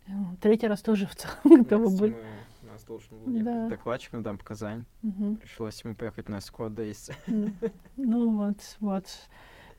Ну, 0.07 0.35
Третий 0.41 0.67
раз 0.67 0.81
тоже 0.81 1.05
в 1.07 1.15
целом 1.15 1.63
готовы 1.63 1.97
были. 1.97 2.11
мы- 2.13 2.69
У 2.69 2.73
нас 2.73 2.83
должен 2.83 3.17
был 3.23 3.43
Да. 3.43 3.69
докладчик 3.69 4.13
на 4.13 4.23
Дамп 4.23 4.41
Казань. 4.43 4.85
Мгм. 5.03 5.35
Пришлось 5.37 5.83
ему 5.83 5.95
поехать 5.95 6.27
на 6.27 6.41
Скотт 6.41 6.73
Дейс. 6.73 7.11
М. 7.27 7.55
Ну 7.97 8.35
вот, 8.35 8.57
вот. 8.79 9.05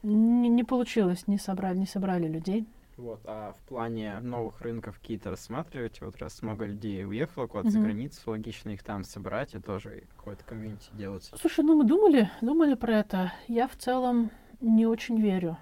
Не, 0.03 0.49
не 0.49 0.65
получилось, 0.65 1.27
не 1.27 1.39
собрали, 1.39 1.79
не 1.79 1.87
собрали 1.87 2.29
людей. 2.29 2.67
Вот, 2.97 3.21
а 3.25 3.53
в 3.53 3.69
плане 3.69 4.21
новых 4.21 4.61
рынков 4.61 4.99
какие-то 5.01 5.31
рассматриваете? 5.31 6.05
Вот 6.05 6.17
раз 6.19 6.43
много 6.43 6.65
людей 6.65 7.05
уехало 7.05 7.47
куда-то 7.47 7.71
за 7.71 7.79
Мгм. 7.79 7.89
границу, 7.89 8.31
логично 8.31 8.71
их 8.71 8.83
там 8.85 9.03
собрать 9.05 9.55
и 9.55 9.59
тоже 9.59 10.05
какое-то 10.17 10.45
комьюнити 10.45 10.91
делать. 10.93 11.31
Слушай, 11.35 11.65
ну 11.65 11.77
мы 11.77 11.85
думали, 11.85 12.31
думали 12.41 12.75
про 12.75 12.99
это. 12.99 13.33
Я 13.49 13.67
в 13.67 13.77
целом 13.77 14.31
не 14.61 14.87
очень 14.87 15.21
верю 15.21 15.57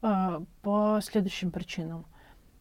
а, 0.00 0.42
по 0.62 1.00
следующим 1.02 1.50
причинам. 1.50 2.06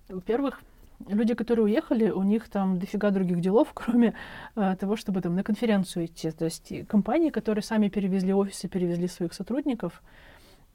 Во-первых, 0.10 0.62
люди, 1.08 1.34
которые 1.34 1.66
уехали, 1.66 2.10
у 2.10 2.24
них 2.24 2.50
там 2.50 2.80
дофига 2.80 3.12
других 3.12 3.40
делов, 3.40 3.72
кроме 3.74 4.14
а, 4.56 4.76
того, 4.76 4.98
чтобы 4.98 5.22
там 5.22 5.36
на 5.36 5.44
конференцию 5.44 6.06
идти. 6.06 6.32
То 6.32 6.46
есть 6.46 6.86
компании, 6.88 7.30
которые 7.30 7.64
сами 7.64 7.88
перевезли 7.88 8.34
офисы, 8.34 8.68
перевезли 8.68 9.08
своих 9.08 9.34
сотрудников, 9.34 10.04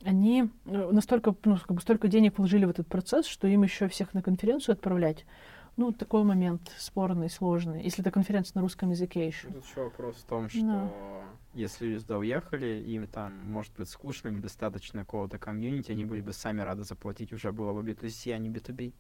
они 0.07 0.49
э, 0.67 0.91
настолько, 0.93 1.35
ну, 1.45 1.57
как 1.59 1.73
бы 1.73 1.81
столько 1.81 2.07
денег 2.09 2.39
вложили 2.39 2.65
в 2.65 2.71
этот 2.71 2.87
процесс, 2.87 3.27
что 3.27 3.49
им 3.49 3.65
еще 3.65 3.89
всех 3.89 4.15
на 4.15 4.23
конференцию 4.23 4.75
отправлять. 4.75 5.27
Ну, 5.77 5.93
такой 5.93 6.23
момент 6.23 6.73
спорный, 6.79 7.29
сложный. 7.29 7.83
Если 7.83 8.01
это 8.01 8.11
конференция 8.11 8.53
на 8.55 8.63
русском 8.63 8.91
языке 8.91 9.27
еще. 9.27 9.49
Тут 9.49 9.65
еще 9.67 9.83
вопрос 9.85 10.17
в 10.17 10.25
том, 10.25 10.49
что 10.49 10.61
Да. 10.63 10.91
если 11.53 11.99
сюда 11.99 12.19
уехали, 12.19 12.83
им 12.87 13.07
там, 13.09 13.33
может 13.51 13.73
быть, 13.77 13.89
скучно, 13.91 14.29
им 14.29 14.41
достаточно 14.41 15.01
какого-то 15.01 15.39
комьюнити, 15.39 15.91
они 15.91 16.05
были 16.07 16.23
бы 16.23 16.33
сами 16.33 16.61
рады 16.63 16.85
заплатить, 16.85 17.33
уже 17.33 17.53
было 17.53 17.75
бы 17.75 17.83
B2C, 17.91 18.33
а 18.33 18.39
не 18.39 18.49
B2B. 18.49 18.95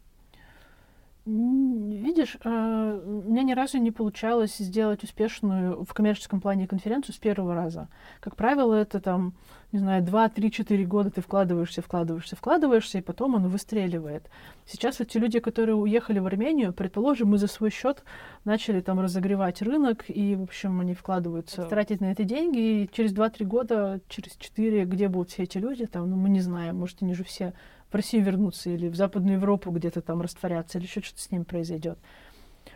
Видишь, 1.27 2.37
а, 2.45 3.01
у 3.05 3.33
меня 3.33 3.43
ни 3.43 3.53
разу 3.53 3.79
не 3.79 3.91
получалось 3.91 4.59
сделать 4.59 5.03
успешную 5.03 5.85
в 5.85 5.93
коммерческом 5.93 6.41
плане 6.41 6.69
конференцию 6.69 7.17
с 7.17 7.19
первого 7.19 7.53
раза. 7.53 7.89
Как 8.21 8.37
правило, 8.37 8.75
это 8.75 9.01
там, 9.01 9.35
не 9.73 9.81
знаю, 9.81 10.05
2, 10.05 10.29
3, 10.29 10.53
4 10.53 10.85
года 10.85 11.11
ты 11.11 11.21
вкладываешься, 11.21 11.83
вкладываешься, 11.83 12.37
вкладываешься, 12.37 12.99
и 12.99 13.01
потом 13.01 13.35
оно 13.35 13.49
выстреливает. 13.49 14.31
Сейчас 14.67 15.01
вот 15.01 15.09
те 15.09 15.19
люди, 15.19 15.41
которые 15.41 15.75
уехали 15.75 16.21
в 16.21 16.27
Армению, 16.27 16.73
предположим, 16.73 17.31
мы 17.31 17.39
за 17.39 17.49
свой 17.49 17.71
счет 17.71 18.05
начали 18.45 18.81
там 18.81 19.01
разогревать 19.01 19.63
рынок, 19.63 20.05
и, 20.07 20.37
в 20.37 20.45
общем, 20.45 20.79
они 20.79 20.95
вкладываются, 20.95 21.65
тратить 21.65 22.01
на 22.01 22.13
это 22.13 22.23
деньги, 22.23 22.85
и 22.85 22.91
через 22.93 23.13
2-3 23.13 23.45
года, 23.47 24.01
через 24.09 24.37
4, 24.37 24.85
где 24.85 25.09
будут 25.09 25.31
все 25.31 25.43
эти 25.43 25.59
люди, 25.59 25.87
там, 25.87 26.09
ну, 26.09 26.15
мы 26.15 26.29
не 26.29 26.41
знаем, 26.41 26.79
может, 26.79 27.03
они 27.03 27.15
же 27.15 27.25
все 27.25 27.53
в 27.91 27.95
Россию 27.95 28.25
вернуться 28.25 28.71
или 28.71 28.89
в 28.89 28.97
Западную 28.97 29.37
Европу 29.37 29.71
где-то 29.71 30.01
там 30.01 30.21
растворяться, 30.21 30.79
или 30.79 30.87
еще 30.87 31.01
что-то 31.01 31.23
с 31.23 31.31
ними 31.31 31.45
произойдет. 31.45 31.99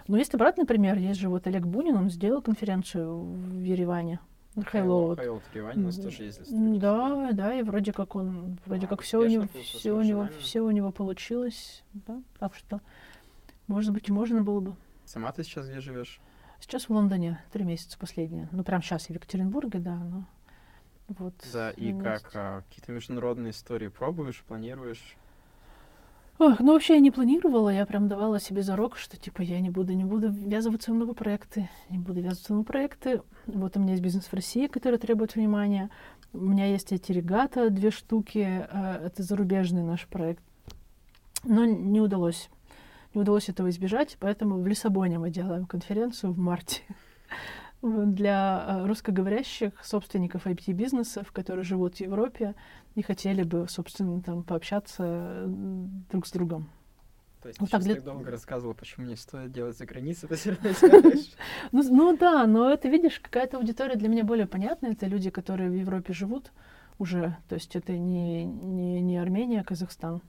Но 0.06 0.16
есть 0.16 0.34
обратный 0.34 0.66
пример. 0.66 0.98
Есть 0.98 1.20
же 1.20 1.28
вот 1.28 1.46
Олег 1.46 1.64
Бунин, 1.66 1.96
он 1.96 2.10
сделал 2.10 2.42
конференцию 2.42 3.22
в 3.22 3.62
Ереване. 3.62 4.20
Highload. 4.56 5.18
Highload 5.18 5.40
в 5.40 5.54
Ереване 5.54 5.82
у 5.82 5.86
нас 5.86 5.96
тоже 5.96 6.24
ездили. 6.24 6.78
Да, 6.78 7.30
да, 7.32 7.54
и 7.54 7.62
вроде 7.62 7.92
как 7.92 8.16
он, 8.16 8.58
вроде 8.66 8.86
А, 8.86 8.88
как 8.88 9.02
все 9.02 9.20
у 9.20 9.26
него, 9.26 9.46
все 9.62 9.92
у 9.92 10.02
него, 10.02 10.28
все 10.40 10.60
у 10.60 10.70
него 10.70 10.90
получилось, 10.90 11.84
да, 11.92 12.20
так 12.38 12.54
что, 12.56 12.80
может 13.68 13.92
быть, 13.92 14.08
и 14.08 14.12
можно 14.12 14.42
было 14.42 14.60
бы. 14.60 14.76
Сама 15.04 15.30
ты 15.30 15.44
сейчас 15.44 15.68
где 15.68 15.80
живешь? 15.80 16.20
Сейчас 16.58 16.88
в 16.88 16.90
Лондоне 16.90 17.40
три 17.52 17.64
месяца 17.64 17.96
последние, 17.96 18.48
ну 18.50 18.64
прям 18.64 18.82
сейчас 18.82 19.06
в 19.06 19.10
Екатеринбурге, 19.10 19.78
да, 19.78 19.96
но 19.96 20.24
вот. 21.18 21.34
Да, 21.52 21.70
и 21.72 21.92
месяц. 21.92 22.22
как 22.22 22.30
а, 22.34 22.62
какие-то 22.68 22.92
международные 22.92 23.50
истории 23.50 23.88
пробуешь, 23.88 24.44
планируешь? 24.46 25.16
Ох, 26.38 26.60
ну 26.60 26.72
вообще 26.72 26.94
я 26.94 27.00
не 27.00 27.10
планировала, 27.10 27.68
я 27.68 27.84
прям 27.84 28.08
давала 28.08 28.38
себе 28.38 28.62
зарок, 28.62 28.96
что 28.96 29.16
типа 29.16 29.42
я 29.42 29.60
не 29.60 29.70
буду, 29.70 29.92
не 29.92 30.04
буду 30.04 30.30
ввязываться 30.30 30.92
в 30.92 30.94
новые 30.94 31.14
проекты, 31.14 31.68
не 31.90 31.98
буду 31.98 32.20
ввязываться 32.20 32.46
в 32.46 32.50
новые 32.50 32.66
проекты. 32.66 33.22
Вот 33.46 33.76
у 33.76 33.80
меня 33.80 33.90
есть 33.92 34.02
бизнес 34.02 34.26
в 34.26 34.32
России, 34.32 34.68
который 34.68 34.98
требует 34.98 35.34
внимания. 35.34 35.90
У 36.32 36.38
меня 36.38 36.66
есть 36.66 36.92
эти 36.92 37.12
регата, 37.12 37.70
две 37.70 37.90
штуки, 37.90 38.66
э, 38.70 39.06
это 39.06 39.22
зарубежный 39.22 39.82
наш 39.82 40.06
проект. 40.06 40.42
Но 41.42 41.64
не 41.64 42.00
удалось, 42.00 42.48
не 43.14 43.20
удалось 43.20 43.48
этого 43.48 43.68
избежать, 43.68 44.16
поэтому 44.20 44.60
в 44.60 44.66
Лиссабоне 44.66 45.18
мы 45.18 45.30
делаем 45.30 45.66
конференцию 45.66 46.32
в 46.32 46.38
марте 46.38 46.82
для 47.82 48.64
э, 48.82 48.86
русскоговорящих 48.86 49.72
собственников 49.82 50.46
IT-бизнесов, 50.46 51.32
которые 51.32 51.64
живут 51.64 51.96
в 51.96 52.00
Европе 52.00 52.54
и 52.94 53.02
хотели 53.02 53.42
бы, 53.42 53.66
собственно, 53.68 54.20
там 54.22 54.42
пообщаться 54.42 55.44
друг 55.46 56.26
с 56.26 56.30
другом. 56.32 56.68
То 57.42 57.48
есть 57.48 57.58
Вот 57.58 57.66
ты 57.66 57.72
так 57.72 57.82
для- 57.82 57.94
так 57.94 58.04
долго 58.04 58.30
рассказывала, 58.30 58.74
почему 58.74 59.06
не 59.06 59.16
стоит 59.16 59.50
делать 59.50 59.76
за 59.78 59.86
границей, 59.86 60.28
ты 60.28 60.34
всё 60.34 60.50
равно 60.50 60.72
скажешь. 60.74 61.32
Ну, 61.72 61.82
ну 61.82 62.16
да, 62.16 62.46
но 62.46 62.70
это, 62.70 62.88
видишь, 62.88 63.18
какая-то 63.18 63.56
аудитория 63.56 63.96
для 63.96 64.08
меня 64.10 64.24
более 64.24 64.46
понятная. 64.46 64.92
Это 64.92 65.06
люди, 65.06 65.30
которые 65.30 65.70
в 65.70 65.74
Европе 65.74 66.12
живут 66.12 66.52
уже. 66.98 67.38
То 67.48 67.54
есть 67.54 67.76
это 67.76 67.96
не, 67.96 68.44
не, 68.44 69.00
не 69.00 69.16
Армения, 69.16 69.60
а 69.60 69.64
Казахстан. 69.64 70.20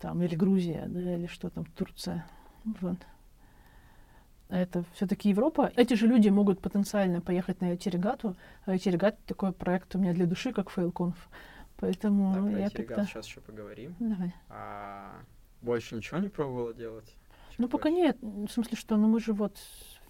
Там, 0.00 0.22
или 0.22 0.34
Грузия, 0.34 0.86
да, 0.88 1.14
или 1.16 1.26
что 1.26 1.50
там, 1.50 1.66
Турция. 1.76 2.24
Вот. 2.80 2.96
Это 4.50 4.84
все-таки 4.94 5.30
Европа. 5.30 5.72
Эти 5.76 5.94
же 5.94 6.06
люди 6.06 6.28
могут 6.28 6.60
потенциально 6.60 7.20
поехать 7.20 7.60
на 7.60 7.72
IT-регату. 7.72 8.36
А 8.66 8.74
IT-регат 8.74 9.18
такой 9.24 9.52
проект 9.52 9.94
у 9.94 9.98
меня 9.98 10.12
для 10.12 10.26
души, 10.26 10.52
как 10.52 10.76
FailConf. 10.76 11.14
Поэтому 11.76 12.34
Да, 12.34 12.40
про 12.40 12.58
я 12.58 12.70
как-то... 12.70 13.06
сейчас 13.06 13.26
еще 13.26 13.40
поговорим. 13.40 13.94
Давай. 14.00 14.34
А 14.48 15.22
больше 15.62 15.94
ничего 15.94 16.18
не 16.18 16.28
пробовала 16.28 16.74
делать? 16.74 17.16
Ну, 17.58 17.68
пока 17.68 17.90
нет. 17.90 18.16
В 18.20 18.48
смысле, 18.48 18.76
что 18.76 18.96
ну, 18.96 19.06
мы 19.06 19.20
же 19.20 19.32
вот 19.32 19.56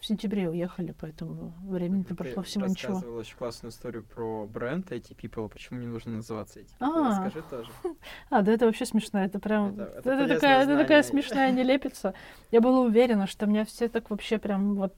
в 0.00 0.06
сентябре 0.06 0.48
уехали, 0.48 0.94
поэтому 0.98 1.52
времени-то 1.62 2.10
Ты 2.10 2.14
прошло 2.14 2.42
всего 2.42 2.66
ничего. 2.66 2.94
рассказывала 2.94 3.20
очень 3.20 3.36
классную 3.36 3.70
историю 3.70 4.02
про 4.02 4.46
бренд 4.46 4.90
IT 4.90 5.14
People, 5.16 5.48
почему 5.48 5.78
не 5.80 5.86
нужно 5.86 6.12
называться 6.12 6.60
IT 6.60 6.66
People. 6.80 7.06
А. 7.06 7.08
Расскажи 7.24 7.44
тоже. 7.50 7.70
А, 8.30 8.42
да 8.42 8.52
это 8.52 8.66
вообще 8.66 8.86
смешно. 8.86 9.22
Это 9.22 9.38
прям... 9.38 9.74
Это- 9.74 9.82
Это, 9.98 10.10
это 10.10 10.34
такая, 10.34 10.62
это 10.64 10.76
такая 10.78 11.02
смешная 11.02 11.52
нелепица. 11.52 12.14
Я 12.50 12.60
была 12.60 12.80
уверена, 12.80 13.26
что 13.26 13.46
у 13.46 13.48
меня 13.48 13.64
все 13.64 13.88
так 13.88 14.10
вообще 14.10 14.38
прям 14.38 14.74
вот 14.74 14.94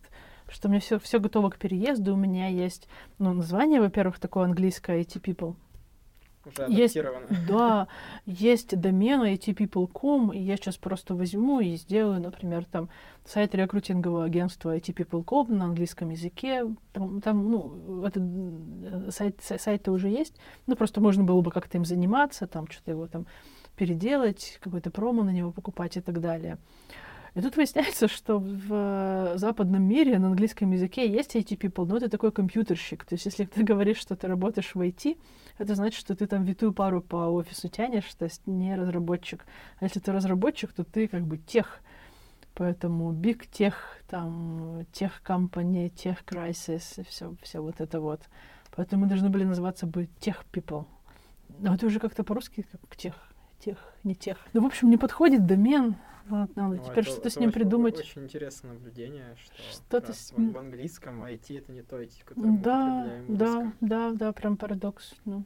что 0.49 0.69
у 0.69 0.71
меня 0.71 0.81
все, 0.81 0.99
все 0.99 1.19
готово 1.19 1.49
к 1.51 1.57
переезду. 1.59 2.13
У 2.13 2.17
меня 2.17 2.49
есть, 2.49 2.87
ну, 3.19 3.33
название, 3.33 3.81
во-первых, 3.81 4.19
такое 4.19 4.45
английское 4.45 5.01
IT 5.01 5.21
People. 5.23 5.55
Уже 6.45 6.67
Есть- 6.69 6.97
адаптировано. 6.97 7.27
Да, 7.49 7.89
есть 8.27 8.77
домен 8.79 9.23
itpeople.com, 9.23 10.33
и 10.33 10.39
я 10.41 10.57
сейчас 10.57 10.77
просто 10.77 11.15
возьму 11.15 11.61
и 11.61 11.77
сделаю, 11.77 12.21
например, 12.21 12.65
там 12.65 12.89
сайт 13.25 13.55
рекрутингового 13.55 14.25
агентства 14.25 14.77
itpeople.com 14.77 15.57
на 15.57 15.67
английском 15.67 16.11
языке. 16.11 16.67
Там, 16.93 17.21
там, 17.21 17.51
ну, 17.51 18.05
этот 18.05 18.23
э, 18.25 19.11
сайт, 19.11 19.39
сай- 19.41 19.59
сайт-то 19.61 19.93
уже 19.93 20.09
есть, 20.09 20.35
ну, 20.67 20.75
просто 20.77 21.01
можно 21.01 21.23
было 21.25 21.41
бы 21.41 21.51
как-то 21.51 21.79
им 21.79 21.85
заниматься, 21.85 22.47
там, 22.47 22.67
что-то 22.69 22.91
его 22.91 23.07
там 23.07 23.27
переделать, 23.77 24.59
какой-то 24.61 24.91
промо 24.91 25.23
на 25.23 25.31
него 25.31 25.51
покупать 25.53 25.97
и 25.97 26.01
так 26.01 26.21
далее. 26.21 26.59
И 27.35 27.41
тут 27.41 27.57
выясняется, 27.57 28.09
что 28.09 28.39
в 28.39 28.67
э, 28.71 29.39
западном 29.39 29.83
мире 29.83 30.19
на 30.19 30.27
английском 30.29 30.71
языке 30.73 31.09
есть 31.11 31.35
IT-people, 31.35 31.87
но 31.87 31.97
это 31.97 32.11
такой 32.11 32.31
компьютерщик. 32.31 33.05
То 33.05 33.15
есть 33.15 33.25
если 33.25 33.45
ты 33.47 33.63
говоришь, 33.71 33.97
что 33.99 34.17
ты 34.17 34.27
работаешь 34.27 34.75
в 34.75 34.81
IT, 34.81 35.17
это 35.59 35.75
значит, 35.75 36.01
что 36.01 36.15
ты 36.15 36.27
там 36.27 36.45
витую 36.45 36.73
пару 36.73 37.01
по 37.01 37.29
офису 37.29 37.69
тянешь, 37.69 38.13
то 38.15 38.25
есть 38.25 38.47
не 38.47 38.75
разработчик. 38.75 39.45
А 39.79 39.85
если 39.85 40.01
ты 40.01 40.13
разработчик, 40.13 40.73
то 40.73 40.85
ты 40.85 41.09
как 41.09 41.23
бы 41.23 41.39
тех. 41.39 41.81
Поэтому 42.55 43.13
big 43.13 43.49
tech, 43.51 43.75
там, 44.09 44.85
тех 44.93 45.23
company, 45.25 45.89
тех 45.89 46.23
crisis, 46.25 47.05
все, 47.09 47.35
все 47.43 47.61
вот 47.61 47.81
это 47.81 48.01
вот. 48.01 48.21
Поэтому 48.75 49.03
мы 49.03 49.09
должны 49.09 49.31
были 49.31 49.45
называться 49.45 49.87
бы 49.87 50.09
тех 50.21 50.45
people. 50.53 50.87
Но 51.59 51.75
это 51.75 51.87
уже 51.87 51.99
как-то 51.99 52.25
по-русски 52.25 52.67
как 52.71 52.97
тех, 52.97 53.15
тех, 53.63 53.79
не 54.05 54.15
тех. 54.15 54.37
Ну, 54.53 54.63
в 54.63 54.67
общем, 54.67 54.91
не 54.91 54.97
подходит 54.97 55.47
домен. 55.47 55.97
Вот, 56.29 56.55
надо 56.55 56.77
Ну, 56.77 56.85
теперь 56.85 57.05
что-то 57.05 57.31
с 57.31 57.37
ним 57.37 57.49
очень- 57.49 57.61
придумать. 57.61 57.99
Очень 57.99 58.25
интересное 58.25 58.73
наблюдение, 58.75 59.37
что 59.73 60.01
раз 60.01 60.19
с 60.19 60.33
в, 60.33 60.57
английском 60.59 61.25
IT 61.25 61.59
это 61.59 61.73
не 61.73 61.83
то 61.83 62.01
IT, 62.01 62.25
которое 62.25 62.47
мы 62.47 62.59
Да, 62.59 63.11
в 63.27 63.37
да, 63.37 63.73
да, 63.81 64.13
да, 64.13 64.33
прям 64.33 64.57
парадокс. 64.57 65.15
Ну. 65.25 65.45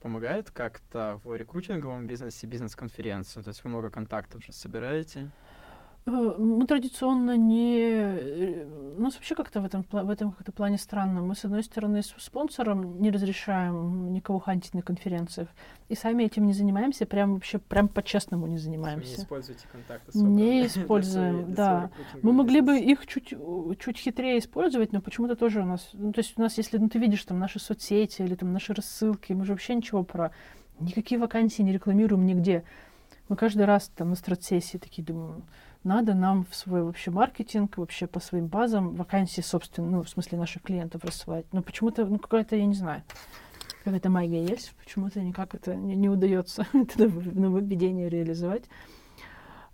Помогает 0.00 0.50
как-то 0.50 1.20
в 1.24 1.34
рекрутинговом 1.34 2.06
бизнесе 2.06 2.46
бизнес-конференции? 2.46 3.42
То 3.42 3.48
есть 3.48 3.64
вы 3.64 3.70
много 3.70 3.90
контактов 3.90 4.42
уже 4.42 4.52
собираете? 4.52 5.30
Э, 6.06 6.10
Мы 6.10 6.66
традиционно 6.66 7.36
не... 7.36 7.78
э, 7.80 8.94
У 8.96 9.00
нас 9.00 9.14
вообще 9.14 9.34
как-то 9.34 9.60
в 9.60 9.64
этом, 9.64 9.84
в 9.90 10.10
этом 10.10 10.32
как-то 10.32 10.52
плане 10.52 10.78
странно. 10.78 11.22
Мы, 11.22 11.34
с 11.34 11.44
одной 11.44 11.62
стороны, 11.62 12.02
с 12.02 12.14
спонсором 12.18 13.00
не 13.00 13.10
разрешаем 13.10 14.12
никого 14.12 14.38
хантить 14.38 14.74
на 14.74 14.82
конференциях. 14.82 15.48
И 15.88 15.94
сами 15.94 16.24
этим 16.24 16.46
не 16.46 16.52
занимаемся, 16.52 17.06
прям 17.06 17.34
вообще 17.34 17.58
прям 17.58 17.88
по-честному 17.88 18.46
не 18.46 18.52
Вы 18.54 18.58
не 18.58 18.62
занимаемся. 18.64 19.20
используете 19.20 19.66
контакты 19.72 20.18
Не 20.18 20.66
используем, 20.66 21.54
да. 21.54 21.90
Мы 22.22 22.32
могли 22.32 22.60
бы 22.60 22.78
их 22.78 23.06
чуть, 23.06 23.34
чуть 23.78 23.98
хитрее 23.98 24.38
использовать, 24.38 24.92
но 24.92 25.00
почему-то 25.00 25.36
тоже 25.36 25.62
у 25.62 25.66
нас... 25.66 25.90
Ну, 25.94 26.12
то 26.12 26.20
есть 26.20 26.34
у 26.36 26.40
нас, 26.42 26.56
если 26.58 26.78
ну, 26.78 26.88
ты 26.88 26.98
видишь 26.98 27.24
там 27.24 27.38
наши 27.38 27.58
соцсети 27.58 28.22
или 28.22 28.34
там 28.34 28.52
наши 28.52 28.74
рассылки, 28.74 29.32
мы 29.32 29.44
же 29.44 29.52
вообще 29.52 29.74
ничего 29.74 30.02
про... 30.04 30.32
Никакие 30.80 31.20
вакансии 31.20 31.62
не 31.62 31.72
рекламируем 31.72 32.26
нигде. 32.26 32.64
Мы 33.28 33.36
каждый 33.36 33.64
раз 33.64 33.90
там 33.94 34.10
на 34.10 34.16
стратсессии 34.16 34.76
такие 34.76 35.04
думаем, 35.04 35.44
надо 35.84 36.14
нам 36.14 36.44
в 36.44 36.54
свой 36.54 36.82
вообще 36.82 37.10
маркетинг, 37.10 37.76
вообще 37.76 38.06
по 38.06 38.20
своим 38.20 38.46
базам 38.46 38.94
вакансии, 38.94 39.40
собственно, 39.42 39.90
ну, 39.90 40.02
в 40.02 40.08
смысле 40.08 40.38
наших 40.38 40.62
клиентов 40.62 41.04
рассылать. 41.04 41.46
Но 41.52 41.62
почему-то, 41.62 42.04
ну, 42.04 42.18
какая-то, 42.18 42.56
я 42.56 42.66
не 42.66 42.74
знаю, 42.74 43.02
какая-то 43.84 44.10
магия 44.10 44.44
есть, 44.44 44.74
почему-то 44.82 45.20
никак 45.20 45.54
это 45.54 45.76
не, 45.76 45.94
не 45.94 46.08
удается, 46.08 46.66
это 46.72 47.04
ново- 47.04 47.38
нововведение 47.38 48.08
реализовать. 48.08 48.64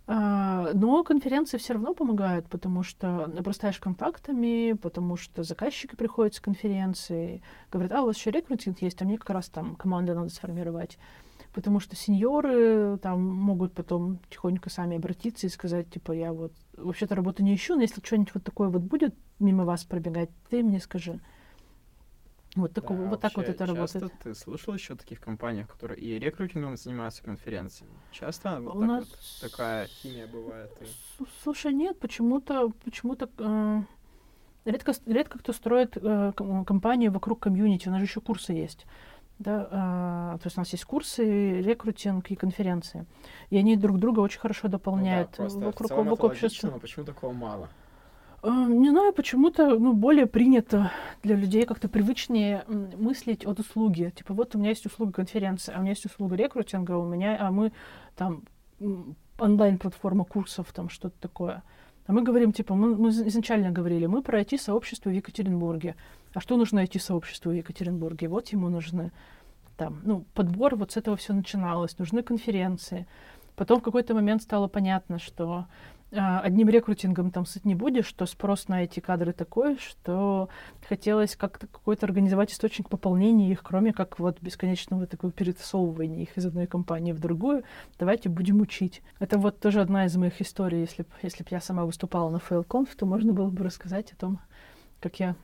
А, 0.07 0.71
Но 0.73 1.03
конференции 1.03 1.57
все 1.57 1.73
равно 1.73 1.93
помогают, 1.93 2.47
потому 2.49 2.83
что 2.83 3.25
обрастаешь 3.25 3.79
контактами, 3.79 4.73
потому 4.73 5.15
что 5.15 5.43
заказчики 5.43 5.95
приходят 5.95 6.35
с 6.35 6.41
конференции, 6.41 7.41
говорят, 7.71 7.93
а 7.93 8.01
у 8.01 8.07
вас 8.07 8.17
еще 8.17 8.31
рекрутинг 8.31 8.81
есть, 8.81 9.01
а 9.01 9.05
мне 9.05 9.17
как 9.17 9.29
раз 9.29 9.47
там 9.47 9.75
команду 9.75 10.13
надо 10.13 10.29
сформировать. 10.29 10.97
Потому 11.53 11.81
что 11.81 11.95
сеньоры 11.97 12.97
там 12.99 13.21
могут 13.21 13.73
потом 13.73 14.19
тихонько 14.29 14.69
сами 14.69 14.95
обратиться 14.97 15.47
и 15.47 15.49
сказать, 15.49 15.89
типа, 15.89 16.13
я 16.13 16.31
вот 16.31 16.53
вообще-то 16.77 17.13
работу 17.15 17.43
не 17.43 17.53
ищу, 17.55 17.75
но 17.75 17.81
если 17.81 18.01
что-нибудь 18.01 18.33
вот 18.33 18.43
такое 18.43 18.69
вот 18.69 18.81
будет 18.81 19.13
мимо 19.39 19.65
вас 19.65 19.83
пробегать, 19.83 20.29
ты 20.49 20.63
мне 20.63 20.79
скажи. 20.79 21.19
Вот, 22.55 22.73
Да, 22.73 22.81
такого, 22.81 23.05
а 23.05 23.09
вот 23.09 23.21
так 23.21 23.35
вот 23.35 23.47
это 23.47 23.65
работает. 23.65 24.11
Ты 24.23 24.33
слышал 24.35 24.73
еще 24.73 24.93
о 24.93 24.97
таких 24.97 25.19
компаниях, 25.21 25.67
которые 25.69 25.99
и 26.01 26.19
рекрутингом 26.19 26.75
занимаются 26.77 27.23
конференциями? 27.23 27.93
Часто 28.11 28.59
вот 28.61 28.75
У 28.75 28.81
нас 28.81 29.05
вот 29.09 29.49
такая 29.51 29.87
химия 29.87 30.27
бывает? 30.27 30.69
и- 30.81 31.23
Слушай, 31.43 31.73
нет, 31.73 31.97
почему-то, 31.99 32.69
почему-то 32.83 33.29
э, 33.37 33.81
редко, 34.65 34.93
редко 35.05 35.39
кто 35.39 35.53
строит 35.53 35.95
э, 35.95 36.33
ком- 36.35 36.65
компанию 36.65 37.11
вокруг 37.13 37.39
комьюнити. 37.39 37.87
У 37.87 37.91
нас 37.91 37.99
же 37.99 38.05
еще 38.05 38.19
курсы 38.21 38.51
есть. 38.51 38.85
Да, 39.41 40.35
э, 40.35 40.37
то 40.37 40.45
есть 40.45 40.57
у 40.57 40.61
нас 40.61 40.71
есть 40.71 40.85
курсы, 40.85 41.61
рекрутинг 41.61 42.29
и 42.29 42.35
конференции. 42.35 43.05
И 43.49 43.57
они 43.57 43.75
друг 43.75 43.97
друга 43.97 44.19
очень 44.19 44.39
хорошо 44.39 44.61
Ну 44.63 44.69
да, 44.69 44.77
дополняют 44.77 45.31
просто 45.31 45.59
в 45.59 45.63
вокруг, 45.63 45.87
целом 45.87 46.01
это 46.01 46.11
вокруг 46.11 46.29
логично, 46.29 46.47
общества. 46.47 46.71
но 46.71 46.79
почему 46.79 47.05
такого 47.05 47.33
мало? 47.33 47.69
Э, 48.43 48.49
Не 48.49 48.91
знаю, 48.91 49.13
почему-то 49.13 49.79
ну, 49.79 49.93
более 49.93 50.27
принято 50.27 50.91
для 51.23 51.35
людей 51.35 51.65
как-то 51.65 51.89
привычнее 51.89 52.63
мыслить 52.67 53.45
от 53.45 53.59
услуги. 53.59 54.13
Типа, 54.15 54.35
вот 54.35 54.55
у 54.55 54.59
меня 54.59 54.69
есть 54.69 54.85
услуга 54.85 55.11
конференции, 55.11 55.73
а 55.73 55.79
у 55.79 55.81
меня 55.81 55.91
есть 55.91 56.05
услуга 56.05 56.35
рекрутинга, 56.35 56.91
у 56.91 57.07
меня, 57.07 57.35
а 57.39 57.49
мы 57.49 57.71
там 58.15 58.43
онлайн-платформа 59.39 60.23
курсов, 60.23 60.71
там 60.71 60.89
что-то 60.89 61.19
такое. 61.19 61.63
А 62.07 62.13
мы 62.13 62.23
говорим, 62.23 62.51
типа, 62.51 62.75
мы, 62.75 62.95
мы 62.95 63.09
из- 63.09 63.21
изначально 63.21 63.71
говорили, 63.71 64.07
мы 64.07 64.21
про 64.21 64.41
IT-сообщество 64.41 65.09
в 65.09 65.13
Екатеринбурге. 65.13 65.95
А 66.33 66.39
что 66.39 66.57
нужно 66.57 66.83
IT-сообществу 66.83 67.51
в 67.51 67.55
Екатеринбурге? 67.55 68.27
Вот 68.27 68.49
ему 68.49 68.69
нужны 68.69 69.11
там, 69.77 70.01
ну, 70.03 70.25
подбор, 70.33 70.75
вот 70.75 70.91
с 70.91 70.97
этого 70.97 71.15
все 71.17 71.33
начиналось, 71.33 71.97
нужны 71.99 72.23
конференции. 72.23 73.07
Потом 73.55 73.79
в 73.79 73.83
какой-то 73.83 74.13
момент 74.13 74.41
стало 74.41 74.67
понятно, 74.67 75.19
что 75.19 75.65
одним 76.11 76.69
рекрутингом 76.69 77.31
там 77.31 77.45
сыт 77.45 77.65
не 77.65 77.75
будешь, 77.75 78.05
что 78.05 78.25
спрос 78.25 78.67
на 78.67 78.83
эти 78.83 78.99
кадры 78.99 79.31
такой, 79.31 79.77
что 79.77 80.49
хотелось 80.87 81.35
как-то 81.35 81.67
какой-то 81.67 82.05
организовать 82.05 82.51
источник 82.51 82.89
пополнения 82.89 83.51
их, 83.51 83.63
кроме 83.63 83.93
как 83.93 84.19
вот 84.19 84.41
бесконечного 84.41 85.07
такого 85.07 85.31
перетасовывания 85.31 86.23
их 86.23 86.37
из 86.37 86.45
одной 86.45 86.67
компании 86.67 87.13
в 87.13 87.19
другую. 87.19 87.63
Давайте 87.97 88.29
будем 88.29 88.61
учить. 88.61 89.01
Это 89.19 89.37
вот 89.37 89.59
тоже 89.59 89.81
одна 89.81 90.05
из 90.05 90.15
моих 90.17 90.41
историй. 90.41 90.81
Если 90.81 91.03
б 91.03 91.09
если 91.21 91.45
я 91.49 91.61
сама 91.61 91.85
выступала 91.85 92.29
на 92.29 92.37
FailConf, 92.37 92.89
то 92.97 93.05
можно 93.05 93.31
было 93.31 93.49
бы 93.49 93.63
рассказать 93.63 94.11
о 94.11 94.15
том, 94.17 94.39
как 94.99 95.19
я 95.19 95.35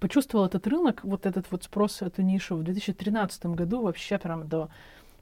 почувствовала 0.00 0.46
этот 0.46 0.66
рынок, 0.66 1.04
вот 1.04 1.26
этот 1.26 1.50
вот 1.50 1.64
спрос, 1.64 2.02
эту 2.02 2.22
нишу 2.22 2.56
в 2.56 2.62
2013 2.62 3.46
году 3.46 3.82
вообще 3.82 4.18
прям 4.18 4.48
до 4.48 4.70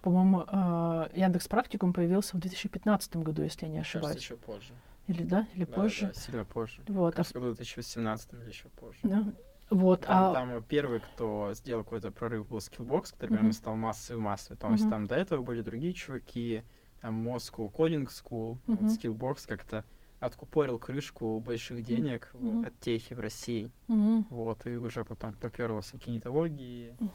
по-моему, 0.06 0.44
э, 0.46 1.08
Яндекс 1.16 1.48
Практикум 1.48 1.92
появился 1.92 2.36
в 2.36 2.38
2015 2.40 3.16
году, 3.16 3.42
если 3.42 3.66
я 3.66 3.72
не 3.72 3.78
Кажется, 3.78 3.98
ошибаюсь. 3.98 4.20
еще 4.22 4.36
позже. 4.36 4.72
Или 5.08 5.24
да, 5.24 5.48
или 5.52 5.64
Да, 5.64 5.72
позже. 5.74 6.06
да, 6.06 6.12
сильно 6.14 6.44
позже. 6.44 6.84
Вот, 6.86 7.14
а, 7.14 7.16
Кажется, 7.16 7.40
в 7.40 7.42
2018 7.56 8.32
или 8.34 8.48
еще 8.48 8.68
позже. 8.68 9.00
да, 9.02 9.24
вот, 9.68 10.02
Там, 10.02 10.30
а 10.30 10.32
там 10.32 10.62
первый, 10.62 11.00
кто 11.00 11.52
сделал 11.54 11.82
какой-то 11.82 12.12
прорыв, 12.12 12.46
был 12.46 12.58
Skillbox, 12.58 13.14
который 13.14 13.30
Мгм. 13.30 13.38
прямо 13.38 13.52
стал 13.52 13.74
массовый 13.74 14.22
массовый. 14.22 14.56
То 14.56 14.70
есть 14.70 14.84
Мгм. 14.84 14.90
там 14.92 15.06
до 15.08 15.16
этого 15.16 15.42
были 15.42 15.60
другие 15.62 15.92
чуваки, 15.92 16.62
там 17.00 17.26
Moscow 17.26 17.68
Coding 17.72 18.06
School, 18.06 18.58
вот 18.68 18.78
Мгм. 18.78 18.86
Skillbox 18.86 19.38
как-то 19.48 19.84
откупорил 20.20 20.78
крышку 20.78 21.40
больших 21.40 21.82
денег 21.82 22.30
Мгм. 22.32 22.64
от 22.64 22.78
техи 22.78 23.12
в 23.12 23.18
России. 23.18 23.72
мгм, 23.88 24.24
Вот, 24.30 24.68
и 24.68 24.76
уже 24.76 25.04
потом 25.04 25.32
поперлся 25.32 25.98
кинетологии, 25.98 26.96
ну 27.00 27.08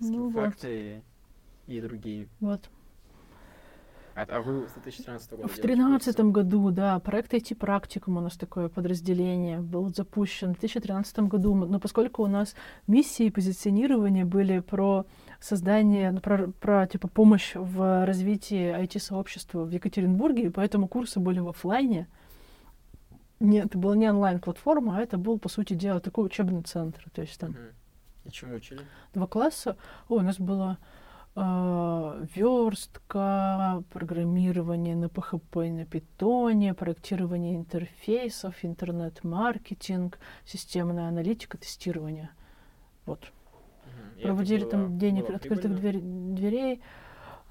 Skill 0.00 0.32
вот, 0.32 0.54
Factory 0.54 1.02
и 1.68 1.80
другие. 1.80 2.28
вот. 2.40 2.68
А, 4.18 4.26
а 4.28 4.40
вы 4.40 4.66
с 4.66 4.72
2013 4.72 5.30
года 5.30 5.42
В 5.46 5.54
2013 5.54 6.20
году, 6.32 6.70
да, 6.72 6.98
проект 6.98 7.32
IT-практикум 7.34 8.16
у 8.16 8.20
нас 8.20 8.36
такое 8.36 8.68
подразделение 8.68 9.60
был 9.60 9.94
запущен. 9.94 10.54
В 10.54 10.58
2013 10.58 11.20
году, 11.20 11.54
но 11.54 11.78
поскольку 11.78 12.24
у 12.24 12.26
нас 12.26 12.56
миссии 12.88 13.26
и 13.26 13.30
позиционирование 13.30 14.24
были 14.24 14.58
про 14.58 15.06
создание, 15.38 16.10
ну, 16.10 16.20
про, 16.20 16.48
про 16.48 16.88
типа 16.88 17.06
помощь 17.06 17.52
в 17.54 18.04
развитии 18.04 18.74
IT-сообщества 18.76 19.62
в 19.62 19.70
Екатеринбурге, 19.70 20.50
поэтому 20.50 20.88
курсы 20.88 21.20
были 21.20 21.38
в 21.38 21.48
офлайне. 21.48 22.08
Нет, 23.38 23.66
это 23.66 23.78
была 23.78 23.94
не 23.94 24.10
онлайн-платформа, 24.10 24.98
а 24.98 25.00
это 25.00 25.16
был, 25.16 25.38
по 25.38 25.48
сути 25.48 25.74
дела, 25.74 26.00
такой 26.00 26.26
учебный 26.26 26.62
центр. 26.62 27.08
То 27.12 27.20
есть 27.20 27.38
там... 27.38 27.54
И 28.24 28.30
чему 28.32 28.56
учили? 28.56 28.80
Два 29.14 29.28
класса. 29.28 29.76
О, 30.08 30.16
у 30.16 30.20
нас 30.22 30.40
было 30.40 30.78
верстка, 32.34 33.82
программирование 33.92 34.96
на 34.96 35.06
PHP 35.06 35.68
и 35.68 35.70
на 35.70 35.84
питоне, 35.86 36.74
проектирование 36.74 37.56
интерфейсов, 37.56 38.54
интернет-маркетинг, 38.64 40.18
системная 40.44 41.08
аналитика, 41.08 41.56
тестирование. 41.58 42.30
Вот. 43.06 43.20
Угу. 43.84 44.22
Проводили 44.22 44.62
было, 44.62 44.70
там 44.70 44.98
было 44.98 45.36
открытых 45.36 45.76
дверь, 45.76 46.00
дверей. 46.00 46.82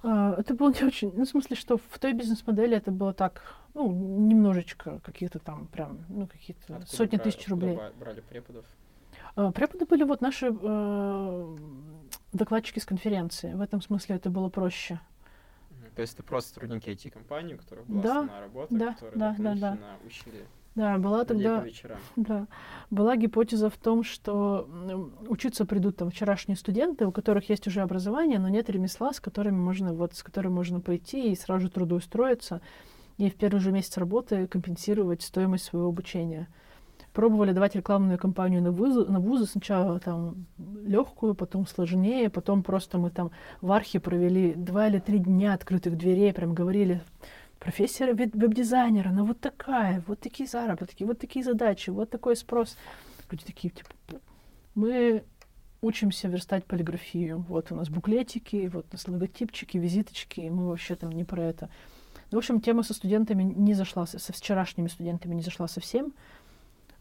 А, 0.04 0.36
это 0.38 0.54
было 0.54 0.72
не 0.72 0.86
очень... 0.86 1.12
Ну, 1.16 1.26
в 1.26 1.28
смысле, 1.28 1.56
что 1.56 1.78
в 1.78 2.00
той 2.00 2.14
бизнес-модели 2.14 2.78
это 2.78 2.92
было 2.92 3.14
так, 3.14 3.56
ну, 3.74 3.92
немножечко 3.92 5.00
какие-то 5.04 5.40
там 5.40 5.68
прям, 5.68 6.00
ну, 6.10 6.28
какие-то 6.28 6.82
сотни 6.86 7.16
бра- 7.18 7.24
тысяч 7.24 7.48
рублей. 7.48 7.76
бра- 7.76 7.92
брали 8.00 8.22
преподов? 8.22 8.66
А, 9.36 9.52
Преподы 9.52 9.86
были 9.86 10.04
вот 10.04 10.22
наши 10.22 10.48
э, 10.48 11.56
докладчики 12.38 12.80
с 12.80 12.86
конференции. 12.86 13.54
В 13.54 13.62
этом 13.62 13.82
смысле 13.82 14.16
это 14.16 14.30
было 14.30 14.50
проще. 14.50 15.00
То 15.96 16.02
есть 16.02 16.14
это 16.14 16.24
просто 16.24 16.54
сотрудники 16.54 16.90
IT-компании, 16.90 17.56
у 17.56 17.58
которых 17.58 17.88
была 17.88 18.02
Да, 18.04 18.12
основная 18.12 18.42
работа, 18.42 18.76
да, 18.76 18.94
которые 18.94 19.20
да, 19.20 19.36
да, 19.40 19.56
да. 19.56 19.78
учили 20.06 20.46
Да, 20.76 20.98
была 21.00 21.26
тогда... 21.26 21.66
Да. 22.16 22.46
Была 22.92 23.16
гипотеза 23.16 23.72
в 23.72 23.78
том, 23.78 24.04
что 24.04 24.70
учиться 25.28 25.66
придут 25.66 25.98
там 25.98 26.12
вчерашние 26.12 26.56
студенты, 26.56 27.08
у 27.08 27.12
которых 27.12 27.50
есть 27.50 27.66
уже 27.66 27.82
образование, 27.82 28.38
но 28.38 28.48
нет 28.48 28.70
ремесла, 28.70 29.12
с 29.12 29.20
которыми 29.20 29.58
можно, 29.58 29.92
вот, 29.92 30.14
с 30.14 30.22
которым 30.22 30.54
можно 30.54 30.82
пойти 30.82 31.32
и 31.32 31.36
сразу 31.36 31.68
трудоустроиться, 31.68 32.62
и 33.18 33.32
в 33.32 33.36
первый 33.36 33.60
же 33.60 33.72
месяц 33.72 33.98
работы 33.98 34.46
компенсировать 34.46 35.24
стоимость 35.24 35.66
своего 35.66 35.88
обучения. 35.90 36.48
Пробовали 37.18 37.51
давать 37.51 37.74
рекламную 37.76 38.20
кампанию 38.20 38.61
на 38.61 38.72
вузы, 38.72 39.11
на 39.11 39.20
вузы 39.20 39.47
сначала 39.47 39.99
там 39.99 40.45
легкую, 40.86 41.34
потом 41.34 41.65
сложнее, 41.65 42.30
потом 42.30 42.61
просто 42.61 42.99
мы 42.99 43.09
там 43.09 43.32
в 43.59 43.72
Архе 43.72 43.99
провели 43.99 44.53
два 44.53 44.88
или 44.88 44.99
три 44.99 45.18
дня 45.18 45.55
открытых 45.55 45.97
дверей, 45.97 46.32
прям 46.32 46.53
говорили, 46.53 47.01
профессия 47.57 48.13
веб- 48.13 48.36
веб-дизайнера, 48.36 49.09
она 49.09 49.24
вот 49.24 49.39
такая, 49.39 50.03
вот 50.05 50.20
такие 50.20 50.47
заработки, 50.47 51.03
вот 51.03 51.18
такие 51.18 51.43
задачи, 51.43 51.89
вот 51.89 52.11
такой 52.11 52.36
спрос. 52.36 52.78
Люди 53.32 53.43
такие, 53.45 53.72
типа, 53.72 53.89
мы 54.76 55.24
учимся 55.82 56.28
верстать 56.28 56.65
полиграфию. 56.65 57.43
Вот 57.49 57.72
у 57.72 57.76
нас 57.76 57.89
буклетики, 57.89 58.70
вот 58.72 58.86
у 58.91 58.93
нас 58.93 59.07
логотипчики, 59.07 59.80
визиточки, 59.80 60.41
и 60.41 60.51
мы 60.51 60.68
вообще 60.68 60.93
там 60.93 61.11
не 61.11 61.24
про 61.24 61.41
это. 61.41 61.70
Ну, 62.30 62.38
в 62.38 62.39
общем, 62.39 62.61
тема 62.61 62.84
со 62.84 62.93
студентами 62.93 63.41
не 63.41 63.74
зашла, 63.74 64.05
со 64.05 64.34
вчерашними 64.34 64.88
студентами 64.88 65.34
не 65.34 65.41
зашла 65.41 65.68
совсем, 65.68 66.13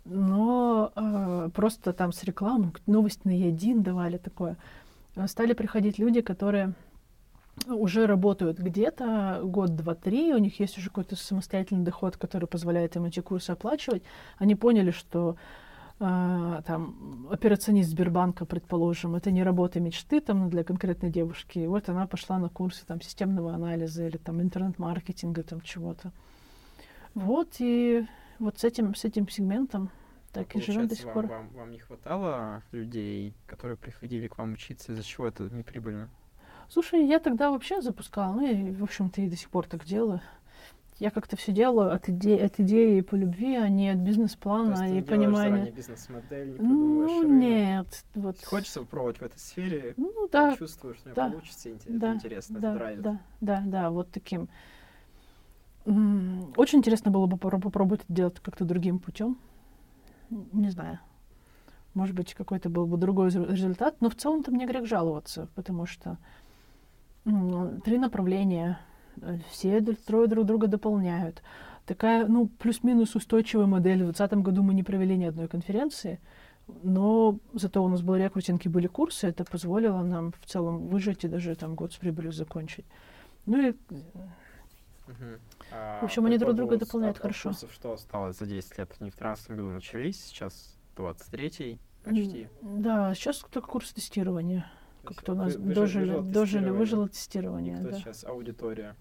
но 0.08 0.92
э, 0.94 1.50
просто 1.52 1.92
там 1.92 2.12
с 2.12 2.22
рекламой, 2.24 2.72
новость 2.86 3.24
на 3.24 3.30
Е1 3.30 3.80
давали 3.80 4.16
такое. 4.18 4.56
Э, 5.16 5.26
Стали 5.26 5.52
приходить 5.52 5.98
люди, 5.98 6.20
которые 6.20 6.74
уже 7.66 8.06
работают 8.06 8.58
где-то 8.58 9.40
год, 9.42 9.74
два, 9.74 9.94
три, 9.94 10.32
у 10.34 10.38
них 10.38 10.60
есть 10.60 10.78
уже 10.78 10.88
какой-то 10.88 11.16
самостоятельный 11.16 11.84
доход, 11.84 12.16
который 12.16 12.46
позволяет 12.46 12.96
им 12.96 13.04
эти 13.04 13.20
курсы 13.20 13.50
оплачивать. 13.50 14.02
Они 14.38 14.54
поняли, 14.54 14.90
что 14.90 15.36
э, 15.98 16.62
там 16.66 17.26
операционист 17.30 17.90
Сбербанка, 17.90 18.44
предположим, 18.44 19.16
это 19.16 19.30
не 19.30 19.42
работа 19.42 19.80
мечты 19.80 20.20
там 20.20 20.50
для 20.50 20.64
конкретной 20.64 21.10
девушки. 21.10 21.58
И 21.58 21.66
вот 21.66 21.88
она 21.88 22.06
пошла 22.06 22.38
на 22.38 22.48
курсы 22.48 22.84
там 22.86 23.00
системного 23.00 23.54
анализа 23.54 24.06
или 24.06 24.18
там 24.18 24.40
интернет-маркетинга 24.40 25.42
там 25.42 25.60
чего-то. 25.62 26.12
Вот 27.14 27.56
и 27.58 28.06
вот 28.38 28.58
с 28.58 28.64
этим 28.64 28.94
с 28.94 29.04
этим 29.04 29.28
сегментом 29.28 29.90
так 30.32 30.54
и 30.54 30.60
живем 30.60 30.86
до 30.88 30.94
сих 30.94 31.10
пор. 31.12 31.26
Вам, 31.26 31.48
вам 31.50 31.70
не 31.70 31.78
хватало 31.78 32.62
людей, 32.72 33.32
которые 33.46 33.76
приходили 33.76 34.26
к 34.28 34.36
вам 34.38 34.52
учиться, 34.54 34.92
из-за 34.92 35.02
чего 35.02 35.26
это 35.28 35.44
неприбыльно? 35.44 36.08
Слушай, 36.68 37.06
я 37.06 37.20
тогда 37.20 37.50
вообще 37.50 37.80
запускала, 37.80 38.32
ну 38.34 38.46
и, 38.46 38.72
в 38.72 38.82
общем-то, 38.82 39.20
и 39.22 39.28
до 39.28 39.36
сих 39.36 39.48
пор 39.50 39.66
так 39.66 39.84
делаю. 39.84 40.20
Я 40.98 41.10
как-то 41.10 41.36
все 41.36 41.52
делаю 41.52 41.92
от, 41.92 42.08
иде- 42.08 42.42
от 42.42 42.58
идеи 42.58 43.02
по 43.02 43.14
любви, 43.16 43.54
а 43.54 43.68
не 43.68 43.90
от 43.90 43.98
бизнес-плана 43.98 44.96
и 44.98 45.02
понимания. 45.02 45.70
бизнес-модель, 45.70 46.52
не 46.52 46.58
Ну, 46.58 47.22
рынок. 47.22 47.38
нет, 47.38 48.04
вот. 48.14 48.42
Хочется 48.42 48.80
попробовать 48.80 49.18
в 49.18 49.22
этой 49.22 49.38
сфере, 49.38 49.92
Ну, 49.98 50.26
да, 50.32 50.56
чувствуешь, 50.56 50.96
что 50.96 51.14
да, 51.14 51.28
получится, 51.28 51.68
да, 51.86 52.08
это 52.08 52.16
интересно, 52.16 52.60
да, 52.60 52.70
это 52.70 52.78
драйвит. 52.78 53.02
да, 53.02 53.20
да, 53.42 53.62
да, 53.66 53.90
вот 53.90 54.10
таким. 54.10 54.48
Очень 55.86 56.80
интересно 56.80 57.12
было 57.12 57.26
бы 57.26 57.36
попро- 57.36 57.60
попробовать 57.60 58.02
это 58.02 58.12
делать 58.12 58.40
как-то 58.40 58.64
другим 58.64 58.98
путем. 58.98 59.38
Не 60.30 60.70
знаю. 60.70 60.98
Может 61.94 62.14
быть, 62.14 62.34
какой-то 62.34 62.68
был 62.68 62.86
бы 62.86 62.96
другой 62.96 63.28
резу- 63.28 63.50
результат, 63.50 64.00
но 64.00 64.10
в 64.10 64.16
целом-то 64.16 64.50
мне 64.50 64.66
грех 64.66 64.86
жаловаться, 64.86 65.48
потому 65.54 65.86
что 65.86 66.18
три 67.84 67.98
направления, 67.98 68.80
э, 69.20 69.38
все 69.50 69.80
трое 69.80 70.28
друг 70.28 70.44
друга 70.44 70.66
дополняют. 70.66 71.42
Такая, 71.86 72.26
ну, 72.26 72.48
плюс-минус 72.48 73.14
устойчивая 73.14 73.66
модель. 73.66 73.98
В 73.98 74.12
2020 74.12 74.42
году 74.42 74.62
мы 74.62 74.74
не 74.74 74.82
провели 74.82 75.16
ни 75.16 75.24
одной 75.24 75.48
конференции, 75.48 76.20
но 76.82 77.38
зато 77.52 77.82
у 77.82 77.88
нас 77.88 78.02
был 78.02 78.16
рекрутинг 78.16 78.66
и 78.66 78.68
были 78.68 78.88
курсы, 78.88 79.28
это 79.28 79.44
позволило 79.44 80.02
нам 80.02 80.32
в 80.32 80.46
целом 80.46 80.88
выжить 80.88 81.24
и 81.24 81.28
даже 81.28 81.54
там 81.54 81.76
год 81.76 81.92
с 81.92 81.96
прибылью 81.96 82.32
закончить. 82.32 82.84
Ну 83.46 83.68
и 83.68 83.74
Мгм. 85.06 85.40
А 85.72 86.00
В 86.00 86.04
общем, 86.04 86.22
по 86.22 86.28
они 86.28 86.38
друг 86.38 86.54
друга 86.54 86.76
дополняют 86.76 87.18
хорошо. 87.18 87.50
курсов 87.50 87.72
что 87.72 87.92
осталось 87.92 88.36
за 88.38 88.46
10 88.46 88.76
лет? 88.78 88.90
Они 89.00 89.10
в 89.10 89.16
13 89.16 89.50
году 89.50 89.70
начались, 89.70 90.24
сейчас 90.24 90.76
23-й 90.96 91.78
почти. 92.04 92.48
да, 92.62 93.14
сейчас 93.14 93.38
только 93.50 93.68
курс 93.68 93.92
тестирования. 93.92 94.70
То 95.02 95.08
Как-то 95.14 95.32
у 95.32 95.34
нас 95.36 95.54
вы- 95.54 95.62
выжи- 95.70 95.74
дожили, 95.74 96.04
выжило 96.10 96.22
дожили, 96.22 96.32
тестирование. 96.32 96.72
выжило 96.72 97.04
И 97.06 97.08
тестирование. 97.08 97.76
кто 97.78 97.90
да. 97.90 97.96
сейчас 97.98 98.24
аудитория? 98.24 98.96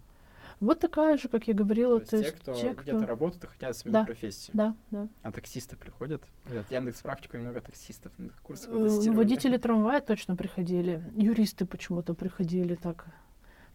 Вот 0.61 0.79
такая 0.79 1.17
же, 1.17 1.27
как 1.27 1.47
я 1.49 1.53
говорила, 1.53 1.99
То 1.99 2.15
есть 2.17 2.29
те, 2.29 2.35
кто 2.37 2.53
те, 2.53 2.73
где-то 2.73 3.05
работают 3.05 3.43
и 3.43 3.47
хотят 3.47 3.75
сменить 3.75 3.93
Да. 3.93 4.05
профессию. 4.05 4.51
Да, 4.55 4.75
да. 4.91 5.07
А 5.23 5.31
таксисты 5.33 5.75
приходят? 5.75 6.23
Говорят, 6.45 6.71
Яндекс 6.71 7.01
практику 7.01 7.37
много 7.37 7.59
таксистов 7.59 8.13
на 8.17 8.29
курсы 8.41 8.69
Э. 8.69 9.11
Водители 9.11 9.57
трамвая 9.57 9.99
точно 9.99 10.35
приходили. 10.37 11.03
Юристы 11.15 11.65
почему-то 11.65 12.13
приходили 12.13 12.75
так. 12.75 13.05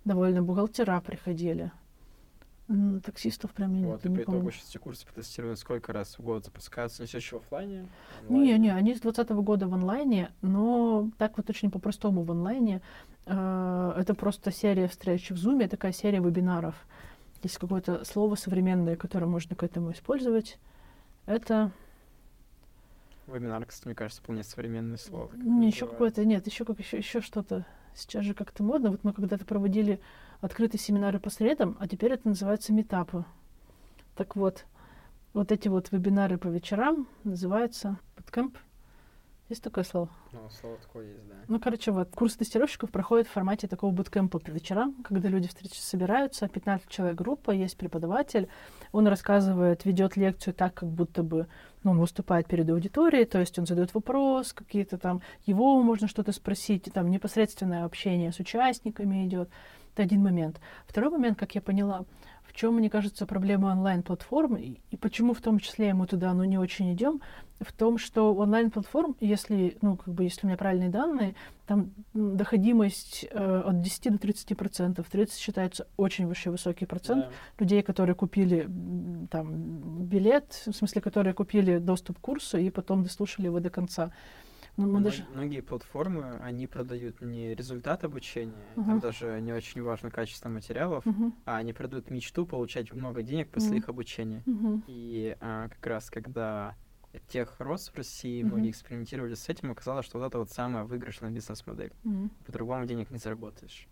Довольно 0.06 0.42
бухгалтера 0.42 1.00
приходили. 1.02 1.70
М, 2.70 3.00
Таксистов 3.00 3.52
прям 3.52 3.74
я 3.74 3.86
Вот, 3.88 4.06
и 4.06 4.08
не 4.08 4.22
итогу 4.22 4.50
сейчас 4.52 4.70
эти 4.70 4.78
курсы 4.78 5.04
по 5.04 5.12
тестированию 5.12 5.56
сколько 5.56 5.92
раз 5.92 6.16
в 6.18 6.22
год 6.22 6.44
запускаются? 6.44 7.04
Все 7.04 7.18
еще 7.18 7.38
в 7.38 7.42
оффлайне? 7.42 7.88
Не, 8.28 8.56
не, 8.58 8.70
они 8.70 8.94
с 8.94 9.00
2020 9.00 9.30
года 9.44 9.66
в 9.66 9.74
онлайне, 9.74 10.30
но 10.40 11.10
так 11.18 11.36
вот 11.36 11.50
очень 11.50 11.72
по-простому 11.72 12.22
в 12.22 12.30
онлайне. 12.30 12.80
Э, 13.26 13.92
Это 13.96 14.14
просто 14.14 14.52
серия 14.52 14.86
встреч 14.86 15.30
в 15.30 15.34
Zoom, 15.34 15.66
такая 15.66 15.90
серия 15.92 16.20
вебинаров. 16.20 16.76
Есть 17.42 17.58
какое-то 17.58 18.04
слово 18.04 18.36
современное, 18.36 18.94
которое 18.96 19.26
можно 19.26 19.56
к 19.56 19.64
этому 19.64 19.90
использовать. 19.90 20.58
Это 21.26 21.72
Вебинар, 23.26 23.64
кстати, 23.64 23.86
мне 23.88 23.94
кажется, 23.94 24.22
вполне 24.22 24.42
современное 24.44 24.96
слово. 24.96 25.28
как 25.28 25.38
не 25.40 25.66
еще 25.68 25.86
какое-то, 25.86 26.24
нет, 26.24 26.46
еще 26.46 26.64
как 26.64 26.78
еще, 26.78 26.98
еще 26.98 27.20
что-то. 27.20 27.64
Сейчас 27.94 28.24
же 28.24 28.34
как-то 28.34 28.62
модно. 28.62 28.90
Вот 28.90 29.04
мы 29.04 29.12
когда-то 29.12 29.44
проводили 29.44 30.00
открытые 30.40 30.80
семинары 30.80 31.18
по 31.18 31.30
средам, 31.30 31.76
а 31.80 31.88
теперь 31.88 32.12
это 32.12 32.28
называется 32.28 32.72
метапы. 32.72 33.24
Так 34.16 34.36
вот, 34.36 34.64
вот 35.32 35.52
эти 35.52 35.68
вот 35.68 35.92
вебинары 35.92 36.38
по 36.38 36.48
вечерам 36.48 37.06
называются 37.24 37.98
подкэмп. 38.16 38.56
Есть 39.50 39.64
такое 39.64 39.82
слово? 39.82 40.08
Ну, 40.32 40.48
слово 40.48 40.76
такое 40.76 41.06
есть, 41.08 41.26
да. 41.26 41.34
Ну, 41.48 41.58
короче, 41.58 41.90
вот 41.90 42.10
курс 42.14 42.36
тестировщиков 42.36 42.88
проходит 42.92 43.26
в 43.26 43.32
формате 43.32 43.66
такого 43.66 43.90
буткемпа 43.90 44.38
по 44.38 44.50
вечерам, 44.50 44.94
когда 45.02 45.28
люди 45.28 45.48
встреч 45.48 45.72
собираются, 45.72 46.46
15 46.46 46.88
человек 46.88 47.16
группа, 47.16 47.50
есть 47.50 47.76
преподаватель, 47.76 48.48
он 48.92 49.08
рассказывает, 49.08 49.84
ведет 49.84 50.16
лекцию 50.16 50.54
так, 50.54 50.74
как 50.74 50.88
будто 50.88 51.24
бы 51.24 51.48
ну, 51.82 51.92
он 51.92 51.98
выступает 51.98 52.46
перед 52.46 52.68
аудиторией, 52.68 53.24
то 53.24 53.38
есть 53.38 53.58
он 53.58 53.66
задает 53.66 53.94
вопрос, 53.94 54.52
какие-то 54.52 54.98
там, 54.98 55.22
его 55.46 55.82
можно 55.82 56.08
что-то 56.08 56.32
спросить, 56.32 56.90
там 56.92 57.10
непосредственное 57.10 57.84
общение 57.84 58.32
с 58.32 58.38
участниками 58.38 59.26
идет. 59.26 59.48
Это 59.94 60.02
один 60.02 60.22
момент. 60.22 60.60
Второй 60.86 61.10
момент, 61.10 61.38
как 61.38 61.54
я 61.54 61.60
поняла, 61.60 62.04
в 62.50 62.56
чем, 62.56 62.74
мне 62.74 62.90
кажется, 62.90 63.26
проблема 63.26 63.68
онлайн-платформ 63.68 64.56
и, 64.56 64.80
и 64.90 64.96
почему 64.96 65.34
в 65.34 65.40
том 65.40 65.60
числе 65.60 65.94
мы 65.94 66.08
туда 66.08 66.34
ну, 66.34 66.42
не 66.42 66.58
очень 66.58 66.92
идем, 66.92 67.20
в 67.60 67.72
том, 67.72 67.96
что 67.96 68.34
онлайн-платформ, 68.34 69.14
если, 69.20 69.76
ну, 69.82 69.96
как 69.96 70.12
бы, 70.12 70.24
если 70.24 70.46
у 70.46 70.48
меня 70.48 70.56
правильные 70.56 70.88
данные, 70.88 71.34
там 71.66 71.92
доходимость 72.14 73.26
э, 73.30 73.62
от 73.66 73.82
10 73.82 74.12
до 74.12 74.18
30 74.18 74.56
процентов. 74.56 75.06
30 75.10 75.38
считается 75.38 75.86
очень 75.96 76.26
вообще 76.26 76.50
высокий 76.50 76.86
процент 76.86 77.26
Да. 77.26 77.30
людей, 77.58 77.82
которые 77.82 78.16
купили 78.16 78.68
там 79.30 80.06
билет, 80.06 80.62
в 80.66 80.72
смысле, 80.72 81.02
которые 81.02 81.34
купили 81.34 81.78
доступ 81.78 82.18
к 82.18 82.20
курсу 82.22 82.58
и 82.58 82.70
потом 82.70 83.04
дослушали 83.04 83.46
его 83.46 83.60
до 83.60 83.70
конца. 83.70 84.10
Ну, 84.80 84.98
мы 84.98 85.00
даже... 85.04 85.24
Многие 85.34 85.60
платформы, 85.60 86.38
они 86.40 86.66
продают 86.66 87.20
не 87.20 87.54
результат 87.54 88.04
обучения, 88.04 88.64
Мгм. 88.76 88.86
там 88.86 89.00
даже 89.00 89.40
не 89.40 89.52
очень 89.52 89.82
важно 89.82 90.10
качество 90.10 90.48
материалов, 90.48 91.04
Мгм, 91.06 91.34
а 91.44 91.56
они 91.56 91.72
продают 91.72 92.10
мечту 92.10 92.46
получать 92.46 92.92
много 92.92 93.22
денег 93.22 93.50
после 93.50 93.70
Мгм. 93.70 93.78
их 93.78 93.88
обучения. 93.88 94.42
мгм, 94.46 94.82
И 94.86 95.36
а, 95.40 95.68
как 95.68 95.86
раз 95.86 96.10
когда 96.10 96.76
тех 97.28 97.58
рос 97.60 97.88
в 97.88 97.96
России, 97.96 98.42
многие 98.42 98.70
экспериментировали 98.70 99.34
с 99.34 99.48
этим, 99.48 99.70
оказалось, 99.72 100.06
что 100.06 100.18
вот 100.18 100.26
это 100.26 100.38
вот 100.38 100.50
самая 100.50 100.84
выигрышная 100.84 101.30
бизнес-модель. 101.30 101.92
мгм. 102.04 102.30
По-другому 102.46 102.86
денег 102.86 103.10
не 103.10 103.18
заработаешь. 103.18 103.86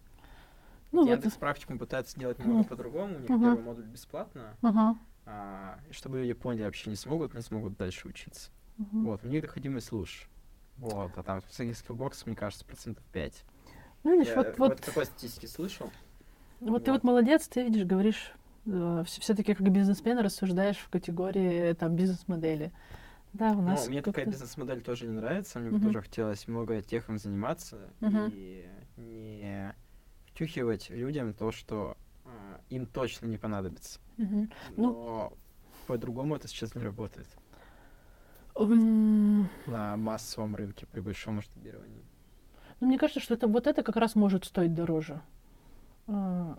Ну, 0.92 1.00
вот 1.00 1.08
Яндекс 1.08 1.34
Практикум 1.36 1.78
пытается 1.78 2.18
делать 2.18 2.38
немного 2.38 2.60
Мгм. 2.60 2.68
по-другому, 2.70 3.16
у 3.16 3.18
них 3.18 3.30
Мгм. 3.30 3.42
первый 3.42 3.62
модуль 3.62 3.84
бесплатно, 3.84 4.56
Ага. 4.62 4.96
а, 5.26 5.78
чтобы 5.90 6.20
люди 6.20 6.32
поняли, 6.32 6.64
вообще 6.64 6.90
не 6.90 6.96
смогут, 6.96 7.34
не 7.34 7.42
смогут 7.42 7.76
дальше 7.76 8.08
учиться. 8.08 8.50
мгм. 8.78 9.06
Вот, 9.06 9.24
у 9.24 9.28
них 9.28 9.42
доходимость 9.42 9.92
лучше. 9.92 10.26
Вот, 10.78 11.16
а 11.16 11.22
там 11.22 11.42
среди 11.50 11.74
Skillbox, 11.74 12.24
мне 12.26 12.36
кажется, 12.36 12.64
процентов 12.64 13.04
5. 13.12 13.44
Ну, 14.04 14.12
видишь, 14.12 14.28
Я 14.28 14.36
вот, 14.36 14.46
вот 14.58 14.58
вот, 14.58 14.80
такой 14.80 15.06
статистики 15.06 15.46
слышал. 15.46 15.90
вот 16.60 16.84
ты 16.84 16.92
вот. 16.92 16.98
вот 16.98 17.04
молодец, 17.04 17.48
ты 17.48 17.64
видишь, 17.64 17.84
говоришь, 17.84 18.32
все-таки 19.06 19.54
как 19.54 19.68
бизнесмен 19.70 20.18
рассуждаешь 20.18 20.76
в 20.78 20.88
категории 20.88 21.72
там 21.72 21.96
бизнес-модели. 21.96 22.72
Да, 23.32 23.50
у 23.50 23.56
Ну, 23.56 23.62
нас 23.62 23.88
мне 23.88 24.02
такая 24.02 24.24
бизнес-модель 24.24 24.82
тоже 24.82 25.06
не 25.06 25.12
нравится, 25.12 25.58
мне 25.58 25.70
бы 25.70 25.76
Мгм. 25.76 25.86
тоже 25.88 26.02
хотелось 26.02 26.48
много 26.48 26.80
техом 26.80 27.18
заниматься 27.18 27.90
Мгм. 28.00 28.30
и 28.32 28.68
не 28.96 29.74
втюхивать 30.26 30.90
людям 30.90 31.34
то, 31.34 31.50
что 31.52 31.96
а, 32.24 32.60
им 32.70 32.86
точно 32.86 33.26
не 33.26 33.36
понадобится. 33.36 34.00
Ну- 34.16 34.46
Но 34.76 35.32
по-другому 35.86 36.36
это 36.36 36.48
сейчас 36.48 36.74
не 36.74 36.82
работает 36.82 37.26
на 38.66 39.96
массовом 39.96 40.54
рынке 40.56 40.86
при 40.86 41.00
большом 41.00 41.36
масштабировании. 41.36 42.02
Ну, 42.80 42.86
мне 42.88 42.98
кажется, 42.98 43.20
что 43.20 43.34
это 43.34 43.46
вот 43.48 43.66
это 43.66 43.82
как 43.82 43.96
раз 43.96 44.14
может 44.14 44.44
стоить 44.44 44.74
дороже. 44.74 45.20
А, 46.06 46.56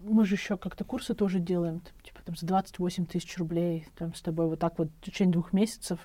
Мы 0.00 0.24
же 0.24 0.34
еще 0.34 0.56
как-то 0.56 0.84
курсы 0.84 1.14
тоже 1.14 1.38
делаем, 1.38 1.80
типа 2.02 2.20
там 2.24 2.34
за 2.36 2.44
28 2.46 3.06
тысяч 3.06 3.38
рублей, 3.38 3.86
там 3.96 4.14
с 4.14 4.20
тобой 4.20 4.48
вот 4.48 4.58
так 4.58 4.76
вот 4.78 4.88
в 4.88 5.04
течение 5.04 5.32
двух 5.32 5.52
месяцев 5.52 6.00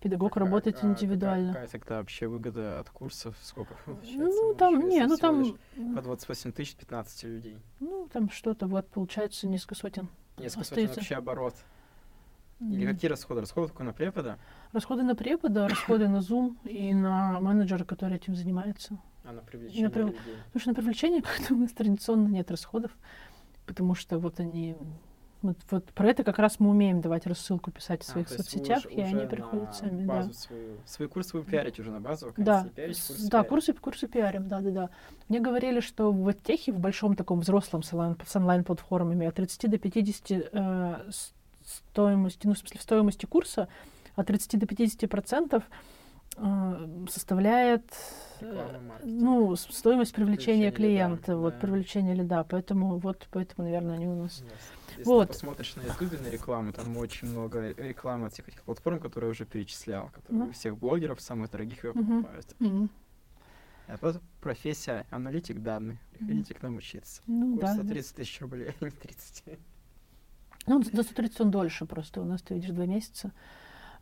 педагог 0.00 0.32
Какая- 0.34 0.44
работает 0.46 0.76
а, 0.76 0.78
какая- 0.80 0.92
индивидуально. 0.92 1.52
Какая 1.52 1.68
тогда 1.68 1.98
вообще 1.98 2.28
выгода 2.28 2.78
от 2.78 2.90
курсов? 2.90 3.36
Сколько? 3.42 3.74
Ну, 3.86 4.54
там, 4.54 4.88
не, 4.88 5.04
ну 5.06 5.16
там, 5.16 5.56
По 5.96 6.02
28 6.02 6.52
тысяч 6.52 6.76
15 6.76 7.24
людей. 7.24 7.58
ну, 7.80 8.08
там 8.12 8.30
что-то 8.30 8.66
вот 8.68 8.88
получается 8.88 9.48
несколько 9.48 9.74
сотен. 9.74 10.08
Несколько 10.38 10.64
сотен 10.64 10.84
Остается. 10.84 10.96
вообще 11.00 11.14
оборот. 11.16 11.54
Или 12.60 12.86
М. 12.86 12.94
какие 12.94 13.10
расходы? 13.10 13.40
Расходы 13.40 13.68
только 13.68 13.82
на 13.82 13.92
препода, 13.92 14.38
Расходы 14.72 15.02
на 15.02 15.14
препода, 15.14 15.68
расходы 15.68 16.08
на 16.08 16.18
Zoom 16.18 16.56
и 16.64 16.94
на 16.94 17.38
менеджера, 17.40 17.84
который 17.84 18.16
этим 18.16 18.34
занимается. 18.34 18.96
а 19.24 19.32
на 19.32 19.42
привлечение 19.42 19.90
прив- 19.90 20.06
людей. 20.06 20.18
Потому 20.46 20.60
что 20.60 20.70
на 20.70 20.74
привлечение 20.74 21.22
как-то 21.22 21.54
у 21.54 21.58
нас 21.58 21.72
традиционно 21.72 22.28
нет 22.28 22.50
расходов, 22.50 22.90
потому 23.66 23.94
что 23.94 24.18
вот 24.18 24.40
они... 24.40 24.74
Вот, 25.42 25.56
вот 25.72 25.86
про 25.86 26.08
это 26.08 26.22
как 26.22 26.38
раз 26.38 26.60
мы 26.60 26.70
умеем 26.70 27.00
давать 27.00 27.26
рассылку, 27.26 27.72
писать 27.72 28.02
в 28.04 28.08
А, 28.08 28.12
своих 28.12 28.30
вы 28.30 28.36
соцсетях, 28.36 28.86
и 28.90 29.00
они 29.00 29.26
приходят 29.26 29.66
на 29.66 29.72
сами. 29.72 30.06
Да. 30.06 30.14
Базу 30.14 30.32
свою, 30.34 30.76
свои 30.86 31.08
курсы 31.08 31.36
вы 31.36 31.42
пиарите 31.42 31.82
уже 31.82 31.90
на 31.90 32.00
базу, 32.00 32.32
Да, 32.36 32.68
пиарите, 32.76 33.00
курсы 33.08 33.22
да, 33.24 33.28
пиарите. 33.30 33.48
курсы, 33.48 33.72
курсы 33.74 34.06
пиарим, 34.08 34.48
да, 34.48 34.60
да, 34.60 34.70
да. 34.70 34.90
Мне 35.28 35.40
говорили, 35.40 35.80
что 35.80 36.12
в 36.12 36.32
техе, 36.32 36.72
в 36.72 36.78
большом 36.78 37.16
таком 37.16 37.40
взрослом 37.40 37.82
с 37.82 37.92
онлайн- 37.92 38.16
с 38.24 38.36
онлайн-платформами 38.36 39.26
от 39.26 39.34
30 39.34 39.68
до 39.68 39.78
50 39.78 40.30
э, 40.52 41.10
стоимости, 41.64 42.46
ну, 42.46 42.54
в 42.54 42.58
смысле, 42.58 42.78
в 42.78 42.82
стоимости 42.82 43.26
курса 43.26 43.68
от 44.14 44.26
30 44.26 44.58
до 44.58 44.66
50 44.66 45.10
процентов 45.10 45.64
э, 46.36 47.06
составляет 47.10 47.84
э, 48.40 48.80
ну, 49.04 49.56
стоимость 49.56 50.14
привлечения 50.14 50.70
Привлечение 50.70 50.70
лида, 50.70 50.76
клиента, 50.76 51.36
вот, 51.36 51.54
да. 51.54 51.60
привлечение 51.60 52.14
лида. 52.14 52.44
Поэтому, 52.48 52.98
вот, 52.98 53.26
поэтому, 53.30 53.66
наверное, 53.66 53.94
они 53.96 54.06
у 54.06 54.22
нас... 54.22 54.42
Yes. 54.42 54.52
Если 54.98 55.04
Вот. 55.04 55.28
ты 55.28 55.32
посмотришь 55.32 55.74
на 55.76 55.82
ютубе 55.82 56.18
на 56.18 56.28
рекламу, 56.28 56.72
там 56.72 56.96
очень 56.98 57.28
много 57.28 57.70
рекламы 57.70 58.26
от 58.26 58.34
всех 58.34 58.48
этих 58.48 58.62
платформ, 58.62 59.00
которые 59.00 59.28
я 59.28 59.32
уже 59.32 59.46
перечислял, 59.46 60.10
которые 60.10 60.50
у 60.50 60.52
всех 60.52 60.76
блогеров, 60.76 61.20
самых 61.20 61.50
дорогих 61.50 61.84
ее 61.84 61.92
покупают. 61.94 62.54
Мгм. 62.58 62.90
А 63.88 63.96
вот 64.00 64.20
профессия 64.40 65.06
аналитик 65.10 65.62
данных. 65.62 65.98
Приходите 66.12 66.54
к 66.54 66.62
нам 66.62 66.76
учиться. 66.76 67.22
Ну, 67.26 67.56
Курс 67.56 67.70
да. 67.70 67.76
за 67.76 67.82
да. 67.82 67.88
30 67.90 68.16
тысяч 68.16 68.40
рублей, 68.40 68.68
а 68.68 68.84
не 68.84 68.90
30. 68.90 69.58
Ну, 70.66 70.82
за 70.82 71.02
130 71.02 71.40
он 71.40 71.50
дольше 71.50 71.86
просто. 71.86 72.20
У 72.20 72.24
нас, 72.24 72.42
ты 72.42 72.54
видишь, 72.54 72.70
два 72.70 72.86
месяца. 72.86 73.32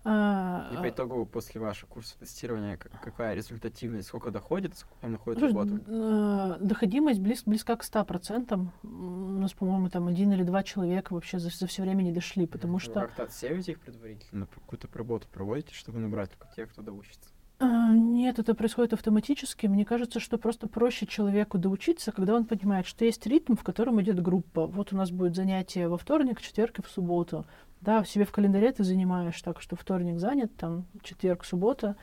А, 0.03 0.71
И 0.73 0.77
по 0.77 0.89
итогу, 0.89 1.27
после 1.27 1.61
вашего 1.61 1.89
курса 1.91 2.19
тестирования, 2.19 2.77
какая 2.79 3.35
результативность, 3.35 4.09
сколько 4.09 4.31
доходит, 4.31 4.77
сколько 4.77 5.01
там 5.03 5.13
находит 5.13 5.39
Слушай, 5.41 5.53
работу? 5.53 5.81
э, 5.87 6.57
доходимость 6.61 7.21
близ, 7.21 7.43
близка 7.45 7.77
к 7.77 7.85
100%. 7.85 8.53
М, 8.83 9.37
У 9.37 9.41
нас, 9.43 9.53
по-моему, 9.53 9.91
там 9.91 10.09
один 10.09 10.33
или 10.33 10.43
два 10.43 10.63
человека 10.63 11.13
вообще 11.13 11.39
за, 11.39 11.51
за 11.51 11.67
все 11.67 11.83
время 11.83 12.03
не 12.03 12.13
дошли, 12.13 12.47
потому 12.47 12.75
Вы 12.75 12.81
что... 12.81 12.95
как-то 12.95 13.25
отсеиваете 13.25 13.73
их 13.73 13.81
предварительно, 13.81 14.47
пр- 14.47 14.61
какую-то 14.61 14.89
работу 14.97 15.27
проводите, 15.31 15.75
чтобы 15.75 15.99
набрать 15.99 16.31
только 16.31 16.49
тех, 16.57 16.71
кто 16.71 16.81
доучится? 16.83 17.29
А, 17.59 17.93
Нет, 17.93 18.39
это 18.39 18.55
происходит 18.55 18.95
автоматически. 18.95 19.67
Мне 19.67 19.85
кажется, 19.85 20.19
что 20.19 20.39
просто 20.39 20.67
проще 20.67 21.07
человеку 21.07 21.59
доучиться, 21.59 22.11
когда 22.11 22.35
он 22.35 22.47
понимает, 22.47 22.87
что 22.87 23.05
есть 23.05 23.27
ритм, 23.27 23.55
в 23.55 23.63
котором 23.63 24.01
идет 24.01 24.23
группа. 24.23 24.67
Вот 24.67 24.95
у 24.95 24.97
нас 24.97 25.11
будет 25.11 25.37
занятие 25.37 25.89
во 25.89 25.99
вторник, 25.99 26.39
в 26.41 26.43
четверг 26.43 26.79
и 26.79 26.83
в 26.83 26.89
субботу. 26.89 27.45
Да, 27.81 28.05
себе 28.05 28.25
в 28.25 28.33
календаре 28.33 28.73
ты 28.73 28.85
занимаешь 28.85 29.41
так, 29.41 29.61
что 29.61 29.75
вторник 29.75 30.19
занят, 30.19 30.55
там 30.57 30.85
четверг, 31.03 31.45
суббота, 31.45 31.97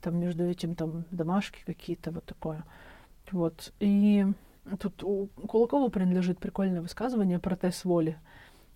там 0.00 0.16
между 0.16 0.44
этим 0.44 0.74
там 0.76 1.04
домашки 1.10 1.62
какие-то, 1.66 2.12
вот 2.12 2.24
такое. 2.24 2.64
Вот. 3.32 3.72
И 3.80 4.26
тут 4.78 5.02
у 5.02 5.26
Кулакова 5.48 5.88
принадлежит 5.88 6.38
прикольное 6.38 6.82
высказывание 6.82 7.38
про 7.38 7.56
тест 7.56 7.84
воли. 7.84 8.16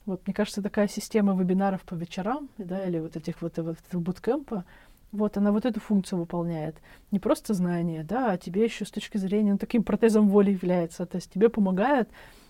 Вот, 0.05 0.27
мне 0.27 0.35
кажется, 0.35 0.63
такая 0.63 0.89
система 0.89 1.39
вебинаров 1.39 1.83
по 1.83 1.95
вечерам, 1.95 2.49
да, 2.57 2.83
или 2.85 2.99
вот 2.99 3.15
этих 3.15 3.43
вот, 3.43 3.59
вот 3.59 3.77
этого 3.87 4.01
буткемпа, 4.01 4.65
вот 5.13 5.37
она 5.37 5.53
вот 5.53 5.65
эту 5.65 5.81
функцию 5.81 6.19
выполняет. 6.19 6.77
Не 7.11 7.19
просто 7.19 7.55
знание, 7.55 8.05
да, 8.05 8.33
а 8.33 8.39
тебе 8.39 8.65
еще 8.65 8.85
с 8.85 8.91
точки 8.91 9.19
зрения, 9.19 9.53
ну, 9.53 9.59
таким 9.59 9.83
протезом 9.83 10.29
воли 10.29 10.53
является. 10.53 11.07
То 11.07 11.17
есть 11.17 11.31
тебе 11.33 11.49
помогает 11.49 12.09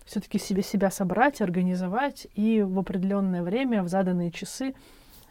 все-таки 0.08 0.38
себе 0.38 0.62
себя 0.62 0.90
собрать, 0.90 1.42
организовать 1.42 2.26
и 2.34 2.62
в 2.62 2.78
определенное 2.78 3.42
время, 3.42 3.82
в 3.82 3.88
заданные 3.88 4.30
часы 4.30 4.74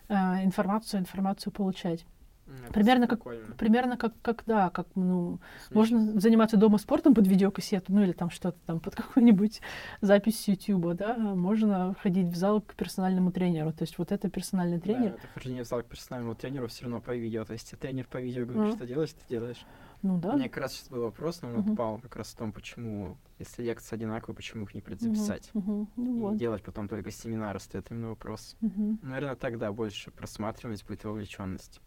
а, 0.08 0.44
информацию, 0.44 1.00
информацию 1.02 1.52
получать. 1.52 2.06
М, 2.46 2.54
это 2.64 2.74
Примерно 2.74 3.08
как-. 3.08 3.24
Примерно 3.58 3.98
как, 3.98 4.14
как 4.22 4.44
да, 4.46 4.70
как, 4.70 4.88
ну, 4.94 5.40
Смешно. 5.68 5.98
можно 5.98 6.20
заниматься 6.22 6.58
дома 6.58 6.78
спортом 6.78 7.16
под 7.16 7.28
видеокассету, 7.28 7.92
ну 7.92 8.04
или 8.04 8.12
там 8.12 8.30
что-то 8.30 8.58
там 8.68 8.80
под 8.80 8.96
какую-нибудь 9.02 9.62
запись 10.02 10.40
с 10.42 10.48
Ютуба, 10.48 10.94
да, 10.94 11.16
а 11.16 11.34
можно 11.36 11.96
ходить 12.02 12.28
в 12.28 12.36
зал 12.36 12.62
к 12.62 12.76
персональному 12.76 13.32
тренеру. 13.32 13.74
То 13.74 13.82
есть 13.82 13.98
вот 13.98 14.12
это 14.12 14.30
персональный 14.30 14.78
Да, 14.78 14.84
тренер, 14.84 15.10
но 15.10 15.16
это 15.18 15.28
хождение 15.34 15.64
в 15.64 15.68
зал 15.68 15.82
к 15.82 15.86
персональному 15.86 16.36
тренеру 16.36 16.68
все 16.68 16.84
равно 16.84 17.02
по 17.02 17.16
видео. 17.16 17.44
То 17.46 17.54
есть 17.54 17.74
тренер 17.80 18.06
по 18.06 18.22
видео 18.22 18.46
говорит, 18.46 18.64
Мгм. 18.68 18.78
что 18.78 18.86
делаешь, 18.86 19.10
ты 19.14 19.22
делаешь. 19.28 19.66
Ну 20.02 20.18
да. 20.20 20.34
У 20.34 20.38
меня 20.38 20.48
как 20.50 20.64
раз 20.64 20.74
сейчас 20.74 20.90
был 20.90 21.04
вопрос, 21.04 21.42
но 21.42 21.50
он 21.50 21.56
Мгм. 21.58 21.72
отпал 21.72 22.00
как 22.00 22.16
раз 22.16 22.34
в 22.34 22.38
том, 22.38 22.52
почему, 22.54 23.18
если 23.40 23.64
лекции 23.64 23.96
одинаковые, 23.96 24.36
почему 24.36 24.64
их 24.64 24.74
не 24.74 24.82
предзаписать. 24.82 25.50
мгм, 25.54 25.88
Ну 25.96 26.18
И 26.18 26.20
вот. 26.20 26.38
делать 26.38 26.64
потом 26.64 26.88
только 26.88 27.12
семинары, 27.12 27.60
стоит 27.60 27.90
именно 27.92 28.10
вопрос. 28.10 28.56
Мгм. 28.62 29.00
Наверное, 29.02 29.36
тогда 29.36 29.72
больше 29.72 30.12
просматривать 30.12 30.86
будет 30.86 31.04
вовлеченность. 31.04 31.82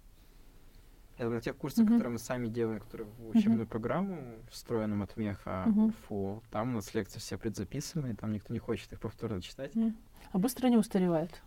Думаю, 1.18 1.34
на 1.34 1.40
тех 1.42 1.54
курсах, 1.56 1.84
Мгм. 1.84 1.92
которые 1.94 2.12
мы 2.12 2.18
сами 2.18 2.48
делаем, 2.48 2.80
которые 2.80 3.06
в 3.10 3.28
учебную 3.28 3.66
программу 3.66 4.36
встроенном 4.50 5.02
от 5.02 5.16
Меха, 5.18 5.64
Мгм. 5.66 5.84
УФУ, 5.88 6.42
там 6.50 6.70
у 6.70 6.74
нас 6.76 6.94
лекции 6.94 7.18
все 7.18 7.36
предзаписаны, 7.36 8.16
там 8.16 8.32
никто 8.32 8.54
не 8.54 8.58
хочет 8.58 8.90
их 8.94 9.00
повторно 9.00 9.42
читать. 9.42 9.74
Мгм. 9.74 9.96
А 10.32 10.38
быстро 10.38 10.68
не 10.68 10.78
устаревает. 10.78 11.42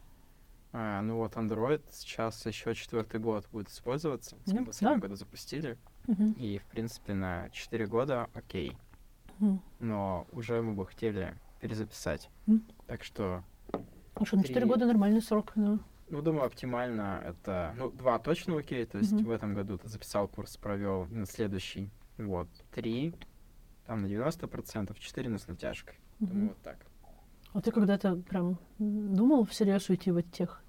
А, 0.74 1.02
ну 1.02 1.18
вот 1.18 1.34
Android 1.36 1.82
сейчас 1.92 2.46
еще 2.46 2.74
четвертый 2.76 3.20
год 3.20 3.48
будет 3.52 3.70
использоваться. 3.70 4.36
Ну, 4.46 4.54
Мы 4.56 4.62
в 4.64 4.66
последнем 4.68 5.00
да. 5.00 5.08
году 5.08 5.16
запустили. 5.16 5.78
Мгм. 6.08 6.34
И, 6.34 6.58
в 6.60 6.66
принципе, 6.66 7.14
на 7.14 7.50
4 7.52 7.86
года 7.88 8.28
окей. 8.34 8.78
Мгм. 9.40 9.62
Но 9.80 10.28
уже 10.32 10.62
мы 10.62 10.74
бы 10.74 10.86
хотели 10.86 11.36
перезаписать. 11.62 12.30
Мгм. 12.46 12.64
Так 12.88 13.04
что, 13.04 13.44
Ну 14.20 14.26
что, 14.26 14.38
на 14.38 14.44
4 14.44 14.62
Три. 14.62 14.70
года 14.70 14.86
нормальный 14.86 15.22
срок, 15.22 15.54
да. 15.56 15.80
ну, 16.10 16.22
думаю, 16.22 16.46
оптимально 16.46 17.22
это... 17.26 17.74
Ну, 17.78 17.90
два 17.92 18.20
точно 18.20 18.58
окей. 18.58 18.86
То 18.86 18.98
есть 19.00 19.12
Мгм. 19.14 19.24
в 19.26 19.32
этом 19.32 19.54
году 19.54 19.78
ты 19.78 19.88
записал 19.88 20.28
курс, 20.28 20.58
провел 20.58 21.06
на 21.08 21.26
следующий. 21.26 21.90
Вот. 22.18 22.48
Три, 22.72 23.14
там 23.88 24.02
на 24.04 24.08
90%, 24.08 24.96
четыре 25.00 25.30
на 25.30 25.40
с 25.40 25.48
натяжкой. 25.48 25.96
Думаю, 26.20 26.38
Мгм. 26.38 26.48
вот 26.50 26.58
так. 26.62 26.78
А 27.54 27.62
ты 27.62 27.72
когда-то 27.72 28.16
прям 28.18 28.58
думал 28.80 29.46
всерьез 29.46 29.88
уйти 29.90 30.12
в 30.12 30.22
тех? 30.24 30.63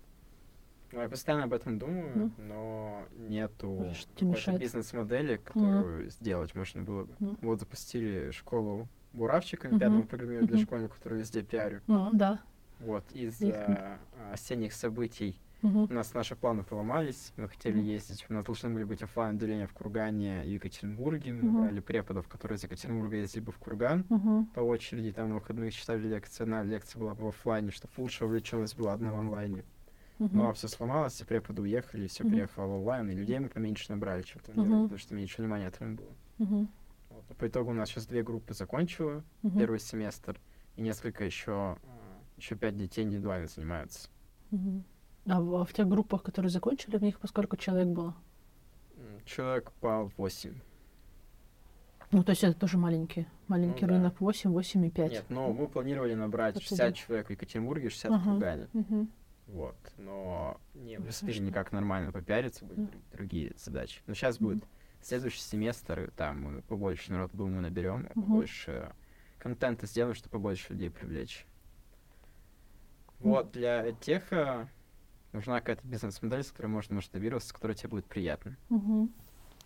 Ну, 0.95 1.03
я 1.03 1.09
постоянно 1.09 1.45
об 1.45 1.53
этом 1.53 1.77
думаю, 1.79 2.13
Ну. 2.15 2.31
но 2.39 3.03
нету 3.29 3.85
какой-то 4.17 4.57
бизнес-модели, 4.59 5.39
которую 5.39 6.09
сделать 6.11 6.55
можно 6.55 6.83
было 6.83 7.05
бы. 7.05 7.15
Ну. 7.19 7.37
Вот 7.43 7.59
запустили 7.59 8.31
школу 8.31 8.87
Буравчика, 9.13 9.69
Мгм. 9.69 9.79
пятому 9.81 10.05
программированию 10.05 10.47
для 10.49 10.57
Мгм. 10.59 10.67
школьников, 10.67 10.97
которую 10.99 11.21
везде 11.21 11.43
пиарю. 11.43 11.81
Ну, 11.89 12.11
да. 12.13 12.41
Вот, 12.81 13.05
из 13.13 13.41
Их- 13.41 13.55
а, 13.57 13.99
осенних 14.33 14.73
событий 14.73 15.39
Мгм. 15.63 15.85
у 15.85 15.93
нас 15.93 16.13
наши 16.15 16.35
планы 16.37 16.63
поломались, 16.65 17.33
мы 17.37 17.49
хотели 17.49 17.77
Мгм. 17.79 17.87
ездить, 17.87 18.27
у 18.29 18.33
нас 18.33 18.45
должны 18.45 18.71
были 18.71 18.85
быть 18.85 19.03
оффлайн 19.03 19.35
отделения 19.37 19.67
в 19.67 19.73
Кургане 19.73 20.45
и 20.45 20.51
Екатеринбурге, 20.55 21.33
мы 21.33 21.43
Мгм. 21.43 21.63
брали 21.63 21.81
преподов, 21.81 22.29
которые 22.29 22.57
из 22.57 22.65
Екатеринбурга 22.65 23.17
ездили 23.17 23.43
бы 23.45 23.53
в 23.53 23.59
Курган 23.59 24.05
Мгм. 24.09 24.47
по 24.47 24.61
очереди, 24.61 25.13
там 25.13 25.29
на 25.31 25.35
выходных 25.37 25.73
читали 25.75 26.07
лекции, 26.09 26.43
одна 26.43 26.63
лекция 26.63 27.01
была 27.01 27.15
бы 27.15 27.25
в 27.25 27.29
оффлайне, 27.29 27.71
чтобы 27.73 27.93
лучше 27.99 28.25
увлеченность 28.27 28.77
была 28.77 28.93
одна 28.95 29.13
в 29.13 29.19
онлайне. 29.19 29.65
Мгм. 30.19 30.37
Но 30.39 30.53
все 30.53 30.69
сломалось, 30.69 31.15
все 31.15 31.25
преподы 31.25 31.63
уехали, 31.63 32.07
все 32.07 32.23
Мгм. 32.25 32.33
переехало 32.33 32.67
в 32.67 32.75
онлайн, 32.79 33.11
и 33.11 33.15
людей 33.15 33.39
мы 33.41 33.49
поменьше 33.49 33.91
набрали, 33.91 34.23
чем 34.23 34.41
планировали, 34.43 34.83
потому 34.85 34.99
что 34.99 35.15
меньше 35.15 35.43
внимания 35.43 35.67
этому 35.67 35.97
было. 35.97 36.13
Вот. 37.11 37.25
а 37.31 37.35
По 37.35 37.49
итогу 37.49 37.71
у 37.71 37.75
нас 37.75 37.89
сейчас 37.89 38.07
две 38.07 38.23
группы 38.23 38.55
закончила 38.55 39.23
первый 39.57 39.81
семестр, 39.81 40.41
и 40.77 40.83
несколько 40.83 41.25
еще, 41.25 41.77
еще 42.37 42.55
пять 42.57 42.77
детей 42.77 43.03
индивидуально 43.03 43.49
занимаются. 43.49 44.09
А 45.27 45.41
в, 45.41 45.55
а 45.57 45.65
в 45.65 45.73
тех 45.73 45.89
группах, 45.89 46.23
которые 46.23 46.51
закончили, 46.51 46.97
в 46.99 47.03
них 47.03 47.19
по 47.19 47.27
сколько 47.27 47.57
человек 47.57 47.89
было? 47.89 48.15
Человек 49.25 49.73
по 49.81 50.11
8. 50.19 50.55
Ну, 52.11 52.23
то 52.23 52.31
есть 52.31 52.45
это 52.45 52.57
тоже 52.59 52.77
маленький, 52.79 53.27
маленький 53.49 53.83
Ну 53.83 53.89
да. 53.89 53.95
рынок. 53.95 54.21
8, 54.21 54.51
8 54.51 54.87
и 54.87 54.91
5. 54.91 55.11
Нет, 55.13 55.25
но 55.31 55.53
мы 55.53 55.67
планировали 55.67 56.15
набрать 56.15 56.55
Почти 56.55 56.69
60 56.77 56.87
да. 56.89 56.93
человек 56.93 57.27
в 57.27 57.31
Екатеринбурге, 57.31 57.89
60 57.89 58.11
в 58.11 58.15
Ага. 58.15 58.31
Кургане. 58.31 58.69
Мгм. 58.75 59.09
Вот. 59.47 59.77
Но 59.99 60.61
не 60.75 60.99
успели 60.99 61.39
никак 61.39 61.73
нормально 61.73 62.13
попиариться, 62.13 62.65
были 62.65 62.89
другие 63.13 63.53
задачи. 63.57 64.01
Но 64.07 64.15
сейчас 64.15 64.39
будет 64.39 64.65
следующий 65.01 65.41
семестр, 65.41 66.11
там 66.17 66.41
мы 66.43 66.63
побольше 66.63 67.13
народ, 67.13 67.31
думаю, 67.33 67.63
наберем, 67.63 68.09
Мгм. 68.15 68.27
побольше 68.27 68.93
контента 69.39 69.87
сделаем, 69.87 70.15
чтобы 70.15 70.33
побольше 70.33 70.73
людей 70.73 70.91
привлечь. 70.91 71.47
Вот, 73.21 73.53
для 73.53 73.93
теха 73.93 74.69
нужна 75.33 75.61
какая-то 75.61 75.87
бизнес-модель, 75.87 76.43
с 76.43 76.51
которой 76.51 76.67
можно 76.67 76.97
масштабироваться, 76.97 77.51
с 77.51 77.53
которой 77.53 77.75
тебе 77.75 77.91
будет 77.91 78.07
приятно. 78.07 78.57
Мгм. 78.69 79.13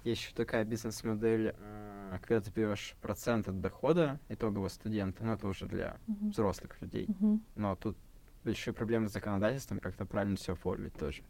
Есть 0.05 0.23
еще 0.23 0.35
такая 0.35 0.65
бизнес-модель, 0.65 1.55
э, 1.57 2.19
когда 2.23 2.41
ты 2.41 2.51
берешь 2.51 2.97
процент 3.01 3.49
от 3.49 3.61
дохода 3.61 4.21
итогового 4.29 4.69
студента, 4.69 5.25
но 5.25 5.35
это 5.35 5.49
уже 5.49 5.67
для 5.67 5.99
Мгм. 6.07 6.31
взрослых 6.31 6.81
людей. 6.81 7.07
Мгм. 7.09 7.43
Но 7.57 7.75
тут 7.77 7.97
большие 8.45 8.75
проблемы 8.75 9.09
с 9.09 9.13
законодательством, 9.13 9.81
как-то 9.81 10.05
правильно 10.07 10.37
все 10.37 10.53
оформить 10.53 10.95
тоже. 10.95 11.23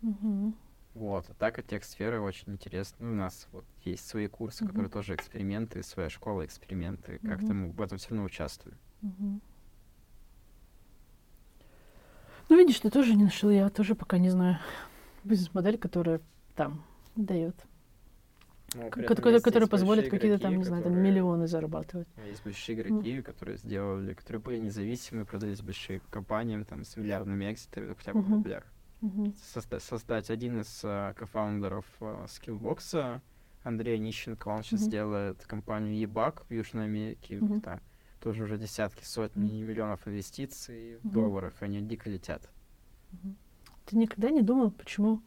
Мгм. 0.00 0.54
Вот, 0.94 1.28
а 1.28 1.34
так 1.34 1.58
от 1.58 1.66
тех 1.66 1.82
сферы 1.84 2.20
очень 2.20 2.52
интересно. 2.52 3.06
Ну, 3.06 3.12
у 3.12 3.16
нас 3.16 3.48
вот 3.50 3.64
есть 3.84 4.06
свои 4.06 4.28
курсы, 4.28 4.62
Мгм. 4.64 4.70
которые 4.70 4.90
тоже 4.90 5.14
эксперименты, 5.14 5.82
своя 5.82 6.08
школа 6.08 6.44
эксперименты. 6.44 7.18
Как-то 7.18 7.52
Мгм. 7.52 7.66
мы 7.66 7.72
в 7.72 7.80
этом 7.82 7.98
все 7.98 8.10
равно 8.10 8.24
участвуем. 8.24 8.78
Мгм. 9.02 9.40
Ну, 12.48 12.56
видишь, 12.56 12.78
ты 12.78 12.90
тоже 12.90 13.14
не 13.14 13.24
нашел, 13.24 13.50
я 13.50 13.68
тоже 13.70 13.94
пока 13.94 14.18
не 14.18 14.30
знаю 14.30 14.58
бизнес-модель, 15.24 15.78
которая 15.78 16.20
там 16.54 16.84
дает, 17.16 17.56
Но 18.74 18.90
ко- 18.90 18.98
при 19.00 19.06
ко- 19.06 19.12
этом 19.14 19.32
есть- 19.32 19.44
которая 19.44 19.62
есть 19.62 19.70
позволит 19.70 20.10
какие-то 20.10 20.38
там, 20.38 20.52
игроки, 20.52 20.58
не 20.58 20.64
знаю, 20.64 20.82
там 20.82 20.92
которые- 20.92 21.10
миллионы 21.12 21.46
зарабатывать. 21.46 22.08
Есть 22.28 22.44
большие 22.44 22.80
игроки, 22.80 23.22
которые 23.22 23.56
сделали, 23.58 24.14
которые 24.14 24.42
были 24.42 24.58
независимы, 24.58 25.24
продались 25.24 25.62
большие 25.62 26.00
компаниям 26.10 26.64
там 26.64 26.84
с 26.84 26.96
миллиардными 26.96 27.50
экзитами, 27.52 27.86
ну, 27.88 27.94
хотя 27.94 28.12
бы 28.12 28.20
в 28.20 28.24
Мгм. 28.24 28.34
рублях. 28.34 28.64
Мгм. 29.00 29.34
Созда- 29.54 29.80
создать 29.80 30.30
один 30.30 30.60
из 30.60 30.80
а, 30.84 31.12
кофаундеров 31.14 31.84
а, 32.00 32.24
Skillbox, 32.26 33.20
Андрей 33.62 33.98
Нищенко, 33.98 34.48
он 34.48 34.62
сейчас 34.62 34.82
Мгм. 34.82 34.90
делает 34.90 35.44
компанию 35.46 35.94
eBug 36.08 36.42
в 36.48 36.52
Южной 36.52 36.84
Америке, 36.84 37.38
Мгм. 37.40 37.60
там 37.60 37.80
тоже 38.20 38.44
уже 38.44 38.56
десятки, 38.58 39.04
сотни 39.04 39.62
миллионов 39.62 40.06
инвестиций 40.08 40.96
в 40.96 41.04
Мгм. 41.04 41.12
долларах, 41.14 41.52
они 41.60 41.80
дико 41.82 42.08
летят. 42.10 42.48
Мгм. 43.12 43.36
Ты 43.86 43.96
никогда 43.98 44.30
не 44.30 44.42
думал, 44.42 44.70
почему... 44.70 45.20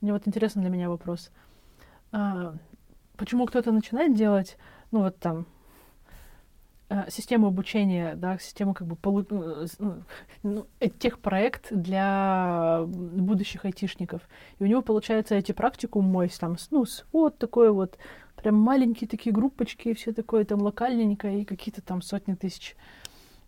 Мне 0.00 0.12
вот 0.12 0.26
интересно 0.28 0.60
для 0.62 0.70
меня 0.70 0.88
вопрос. 0.88 1.30
А, 2.12 2.54
почему 3.16 3.46
кто-то 3.46 3.72
начинает 3.72 4.14
делать, 4.14 4.56
ну 4.90 5.00
вот 5.00 5.18
там, 5.18 5.46
а, 6.88 7.10
систему 7.10 7.46
обучения, 7.48 8.14
да, 8.14 8.38
систему 8.38 8.74
как 8.74 8.86
бы 8.86 8.94
полу... 8.96 9.24
ну, 9.30 9.66
с- 9.66 9.78
ну, 9.78 10.02
ну, 10.42 10.66
э, 10.80 10.88
техпроект 10.90 11.72
для 11.72 12.82
будущих 12.86 13.64
айтишников. 13.64 14.22
И 14.58 14.64
у 14.64 14.66
него 14.66 14.82
получается 14.82 15.34
эти 15.34 15.52
практикум 15.52 16.04
мой, 16.04 16.28
там, 16.28 16.56
ну, 16.70 16.84
вот 17.12 17.38
такой 17.38 17.72
вот, 17.72 17.98
прям 18.36 18.56
маленькие 18.56 19.08
такие 19.08 19.32
группочки, 19.32 19.94
все 19.94 20.12
такое 20.12 20.44
там 20.44 20.60
локальненько, 20.60 21.28
и 21.28 21.44
какие-то 21.44 21.80
там 21.82 22.02
сотни 22.02 22.34
тысяч 22.34 22.76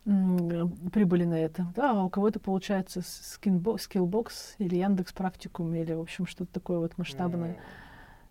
прибыли 0.04 1.24
на 1.24 1.34
это. 1.38 1.66
Да, 1.74 1.90
а 1.90 2.04
у 2.04 2.08
кого-то 2.08 2.38
получается 2.38 3.02
скиллбокс 3.04 4.54
или 4.58 4.76
Яндекс 4.76 5.12
практикум, 5.12 5.74
или, 5.74 5.92
в 5.92 6.00
общем, 6.00 6.26
что-то 6.26 6.52
такое 6.52 6.78
вот 6.78 6.96
масштабное. 6.96 7.56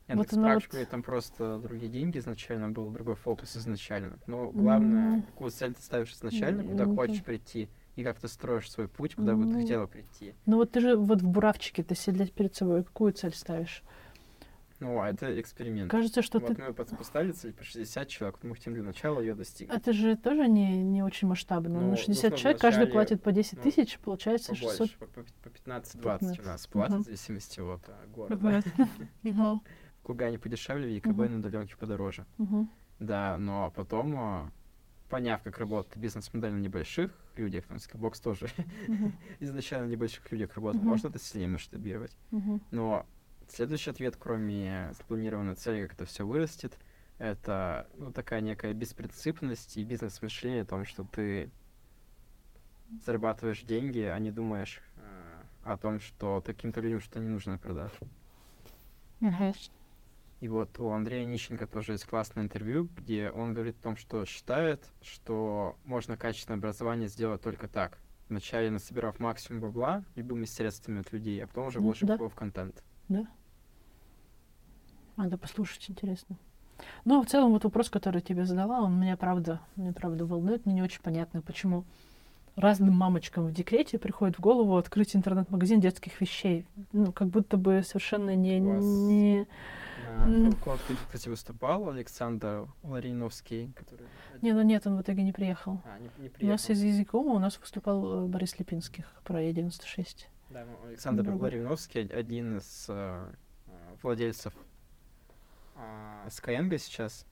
Ну, 0.08 0.18
Вот 0.18 0.34
она 0.34 0.54
вот- 0.54 0.90
там 0.90 1.02
просто 1.02 1.58
другие 1.58 1.92
деньги 1.92 2.20
изначально, 2.20 2.70
был 2.70 2.92
другой 2.92 3.16
фокус 3.16 3.58
изначально. 3.58 4.20
Но 4.28 4.52
главное, 4.52 5.16
М. 5.16 5.22
какую 5.24 5.50
цель 5.50 5.74
ты 5.74 5.82
ставишь 5.82 6.14
изначально, 6.14 6.64
куда 6.64 6.84
М, 6.84 6.96
хочешь 6.96 7.24
прийти, 7.24 7.70
и 7.96 8.04
как 8.04 8.20
ты 8.20 8.28
строишь 8.28 8.70
свой 8.70 8.88
путь, 8.88 9.16
куда 9.16 9.34
бы 9.34 9.44
ты 9.46 9.50
Ну, 9.50 9.62
хотела 9.62 9.88
прийти. 9.88 10.36
Ну 10.46 10.58
вот 10.58 10.72
ты 10.72 10.80
же 10.80 10.96
вот 10.96 11.22
в 11.22 11.28
Буравчике, 11.28 11.84
ты 11.84 11.96
себе 11.96 12.28
перед 12.28 12.56
собой 12.56 12.84
какую 12.84 13.14
цель 13.14 13.34
ставишь? 13.34 13.82
Ну, 14.82 15.00
а 15.00 15.10
это 15.10 15.40
эксперимент. 15.40 15.90
Кажется, 15.90 16.22
что 16.22 16.40
вот 16.40 16.56
ты... 16.56 16.62
мы 16.62 16.70
пос- 16.70 16.96
поставили 16.96 17.32
цель 17.32 17.54
по 17.54 17.64
60 17.64 18.08
человек, 18.10 18.38
мы 18.44 18.56
хотим 18.56 18.74
для 18.74 18.84
начала 18.84 19.22
ее 19.22 19.34
достигнуть. 19.34 19.76
Это 19.76 19.94
же 19.94 20.18
тоже 20.18 20.48
не, 20.50 20.84
не 20.84 21.02
очень 21.02 21.30
масштабно. 21.30 21.80
Ну, 21.80 21.90
На 21.92 21.96
60 21.96 22.32
ну, 22.32 22.38
человек 22.38 22.62
каждый 22.62 22.88
платит 22.88 23.24
по 23.24 23.32
10 23.32 23.58
ну, 23.58 23.64
тысяч, 23.64 23.98
получается 24.00 24.54
600. 24.54 24.72
Побольше, 24.72 24.98
по, 25.00 25.06
по- 25.06 25.50
по 25.50 25.70
15-20 25.70 26.42
у 26.42 26.46
нас 26.46 26.68
платят, 26.68 27.00
в 27.00 27.04
зависимости 27.06 27.62
от 27.62 27.82
а, 27.88 28.06
города. 28.14 28.62
Кургане 30.06 30.38
подешевле, 30.38 30.96
ЕКБ 30.98 31.08
Мгм. 31.08 31.32
на 31.32 31.38
удаленке 31.40 31.76
подороже. 31.76 32.26
Мгм. 32.38 32.70
Да, 33.00 33.38
но 33.40 33.72
потом, 33.76 34.16
а, 34.18 34.52
поняв, 35.10 35.42
как 35.42 35.58
работает 35.58 35.98
бизнес-модель 35.98 36.52
на 36.54 36.60
небольших 36.60 37.12
людях, 37.36 37.66
там, 37.66 37.78
Skillbox 37.78 38.22
тоже 38.22 38.48
изначально 39.40 39.88
на 39.88 39.92
небольших 39.92 40.32
людях 40.32 40.54
работает, 40.54 40.84
Мгм. 40.84 40.92
можно 40.92 41.08
это 41.08 41.18
сильнее 41.18 41.50
масштабировать. 41.50 42.16
Мгм. 42.30 42.62
Но 42.70 43.08
следующий 43.48 43.90
ответ, 43.90 44.16
кроме 44.16 44.92
запланированной 44.94 45.56
цели, 45.56 45.88
как 45.88 45.94
это 45.94 46.06
все 46.06 46.24
вырастет, 46.26 46.78
это 47.18 47.88
ну, 47.98 48.12
такая 48.12 48.42
некая 48.42 48.74
беспринципность 48.74 49.76
и 49.76 49.84
бизнес-мышление 49.84 50.62
о 50.62 50.66
том, 50.66 50.86
что 50.86 51.04
ты 51.04 51.50
зарабатываешь 53.04 53.64
деньги, 53.64 54.02
а 54.02 54.20
не 54.20 54.30
думаешь 54.32 54.84
э, 54.98 55.42
о 55.64 55.78
том, 55.78 56.00
что 56.00 56.42
ты 56.42 56.54
каким-то 56.54 56.80
людям 56.80 57.00
что 57.02 57.20
не 57.20 57.28
нужно 57.28 57.58
продашь. 57.58 57.98
Мгм. 59.20 59.54
И 60.42 60.48
вот 60.48 60.80
у 60.80 60.90
Андрея 60.90 61.26
Нищенко 61.26 61.66
тоже 61.66 61.94
есть 61.94 62.06
классное 62.06 62.44
интервью, 62.44 62.90
где 62.98 63.32
он 63.32 63.54
говорит 63.54 63.78
о 63.80 63.84
том, 63.84 63.96
что 63.98 64.26
считает, 64.26 64.84
что 65.02 65.76
можно 65.86 66.18
качественное 66.18 66.58
образование 66.58 67.08
сделать 67.08 67.42
только 67.42 67.68
так. 67.68 67.98
Вначале 68.28 68.70
насобирав 68.70 69.20
максимум 69.20 69.62
бабла 69.62 70.04
любыми 70.16 70.46
средствами 70.46 71.00
от 71.00 71.12
людей, 71.14 71.44
а 71.44 71.48
потом 71.48 71.68
уже 71.68 71.80
Ну, 71.80 71.86
вложив 71.86 72.08
да. 72.08 72.14
его 72.16 72.30
в 72.30 72.36
контент. 72.36 72.84
Надо 75.16 75.38
послушать, 75.38 75.90
интересно. 75.90 76.36
Ну, 77.06 77.22
в 77.22 77.28
целом, 77.28 77.52
вот 77.52 77.64
вопрос, 77.64 77.90
который 77.90 78.16
я 78.16 78.22
тебе 78.22 78.46
задала, 78.46 78.82
он 78.82 79.00
меня 79.00 79.16
правда, 79.16 79.62
меня 79.78 79.94
правда 79.94 80.26
волнует. 80.26 80.66
Мне 80.66 80.76
не 80.76 80.82
очень 80.82 81.02
понятно, 81.02 81.42
почему 81.42 81.86
разным 82.56 82.94
мамочкам 82.96 83.46
в 83.48 83.54
декрете 83.54 83.98
приходит 83.98 84.38
в 84.38 84.42
голову 84.42 84.76
открыть 84.76 85.16
интернет-магазин 85.16 85.80
детских 85.80 86.20
вещей. 86.20 86.66
Ну, 86.92 87.12
как 87.12 87.30
будто 87.30 87.58
бы 87.58 87.82
совершенно 87.86 88.36
не... 88.36 88.60
Не... 88.60 89.48
М. 90.24 90.54
конкурсе, 90.54 90.96
кстати, 91.08 91.30
выступал 91.30 91.90
Александр 91.90 92.68
Лариновский, 92.84 93.72
который... 93.76 94.08
Не, 94.42 94.54
ну 94.54 94.62
нет, 94.62 94.86
он 94.88 94.98
в 94.98 95.02
итоге 95.02 95.24
не 95.24 95.32
приехал. 95.32 95.82
А, 95.86 96.00
не, 96.00 96.10
не 96.18 96.28
У 96.48 96.48
нас 96.50 96.66
приехал. 96.66 96.74
из 96.74 96.84
языкома 96.84 97.32
у 97.34 97.40
нас 97.40 97.60
выступал 97.60 98.26
э, 98.26 98.28
Борис 98.28 98.58
Липинских 98.60 99.06
про 99.24 99.42
Е96. 99.42 100.26
Да, 100.50 100.66
ну, 100.66 100.88
Александр 100.88 101.24
Другой. 101.24 101.50
Лариновский 101.52 102.02
один 102.02 102.58
из 102.58 102.86
э, 102.90 103.34
э, 103.68 103.72
владельцев 104.02 104.54
э, 105.76 106.28
Skyeng 106.28 106.78
сейчас. 106.78 107.26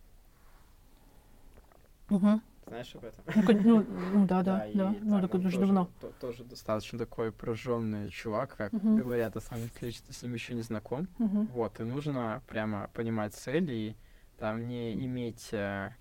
Угу. 2.09 2.41
Знаешь 2.67 2.95
об 2.95 3.03
этом? 3.05 3.23
Ну, 3.35 3.63
ну, 3.63 4.09
ну, 4.13 4.25
да, 4.27 4.41
да, 4.41 4.65
да. 4.73 4.95
Ну, 5.01 5.21
так 5.21 5.33
уже 5.35 5.59
давно. 5.59 5.89
то- 5.99 6.11
тоже 6.19 6.43
достаточно 6.43 6.97
такой 6.97 7.31
прожженный 7.31 8.09
чувак, 8.09 8.55
как 8.55 8.71
говорят, 8.73 9.33
самом 9.41 9.69
деле, 9.79 9.91
что 9.91 10.13
с 10.13 10.21
ним 10.23 10.33
еще 10.33 10.53
не 10.53 10.61
знаком. 10.61 11.07
Вот, 11.51 11.79
и 11.79 11.83
нужно 11.83 12.41
прямо 12.47 12.89
понимать 12.93 13.33
цели 13.33 13.73
и 13.73 13.95
там 14.37 14.67
не 14.67 14.93
иметь 14.93 15.49
э, 15.51 15.91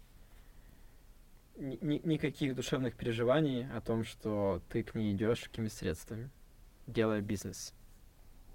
ни- 1.57 1.79
ни- 1.81 2.01
никаких 2.05 2.55
душевных 2.55 2.95
переживаний 2.95 3.69
о 3.71 3.81
том, 3.81 4.05
что 4.05 4.63
ты 4.71 4.83
к 4.83 4.95
ней 4.95 5.13
идешь 5.15 5.43
какими 5.45 5.69
средствами, 5.69 6.31
делая 6.87 7.21
бизнес. 7.21 7.75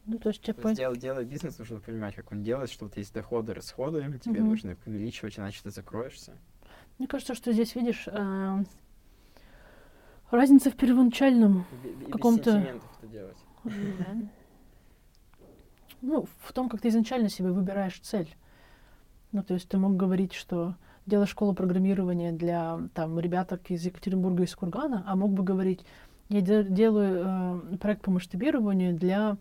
Ну, 0.05 0.17
то 0.19 0.29
есть, 0.29 0.41
То 0.41 0.53
типа, 0.53 0.69
есть, 0.69 0.79
дел- 0.79 0.95
делая 0.95 1.25
бизнес, 1.25 1.59
нужно 1.59 1.79
понимать, 1.81 2.15
как 2.15 2.31
он 2.31 2.41
делает, 2.41 2.69
что 2.69 2.85
вот 2.85 2.95
есть 2.95 3.13
доходы, 3.13 3.53
расходы, 3.53 4.01
тебе 4.23 4.39
Мгм. 4.39 4.49
нужно 4.49 4.71
их 4.71 4.77
увеличивать, 4.85 5.37
иначе 5.37 5.59
ты 5.63 5.69
закроешься. 5.69 6.37
Мне 6.97 7.07
кажется, 7.07 7.35
что 7.35 7.51
здесь, 7.51 7.75
видишь, 7.75 8.07
э, 8.07 8.63
разница 10.31 10.71
в 10.71 10.75
первоначальном 10.75 11.65
каком-то-. 12.11 12.51
Ну, 16.01 16.25
в 16.41 16.53
том, 16.53 16.69
как 16.69 16.81
ты 16.81 16.89
изначально 16.89 17.29
себе 17.29 17.51
выбираешь 17.51 17.99
цель. 17.99 18.35
Ну, 19.31 19.43
то 19.43 19.53
есть 19.53 19.67
ты 19.67 19.77
мог 19.77 19.95
говорить, 19.95 20.33
что 20.33 20.75
делаешь 21.05 21.29
школу 21.29 21.53
программирования 21.53 22.31
для 22.31 22.79
там 22.93 23.19
ребяток 23.19 23.69
из 23.71 23.85
Екатеринбурга, 23.85 24.43
из 24.43 24.55
Кургана, 24.55 25.03
а 25.07 25.15
мог 25.15 25.31
бы 25.31 25.43
говорить, 25.43 25.85
я 26.29 26.41
де- 26.41 26.63
делаю 26.63 27.61
э, 27.73 27.77
проект 27.77 28.03
по 28.03 28.11
масштабированию 28.11 28.93
для 28.95 29.37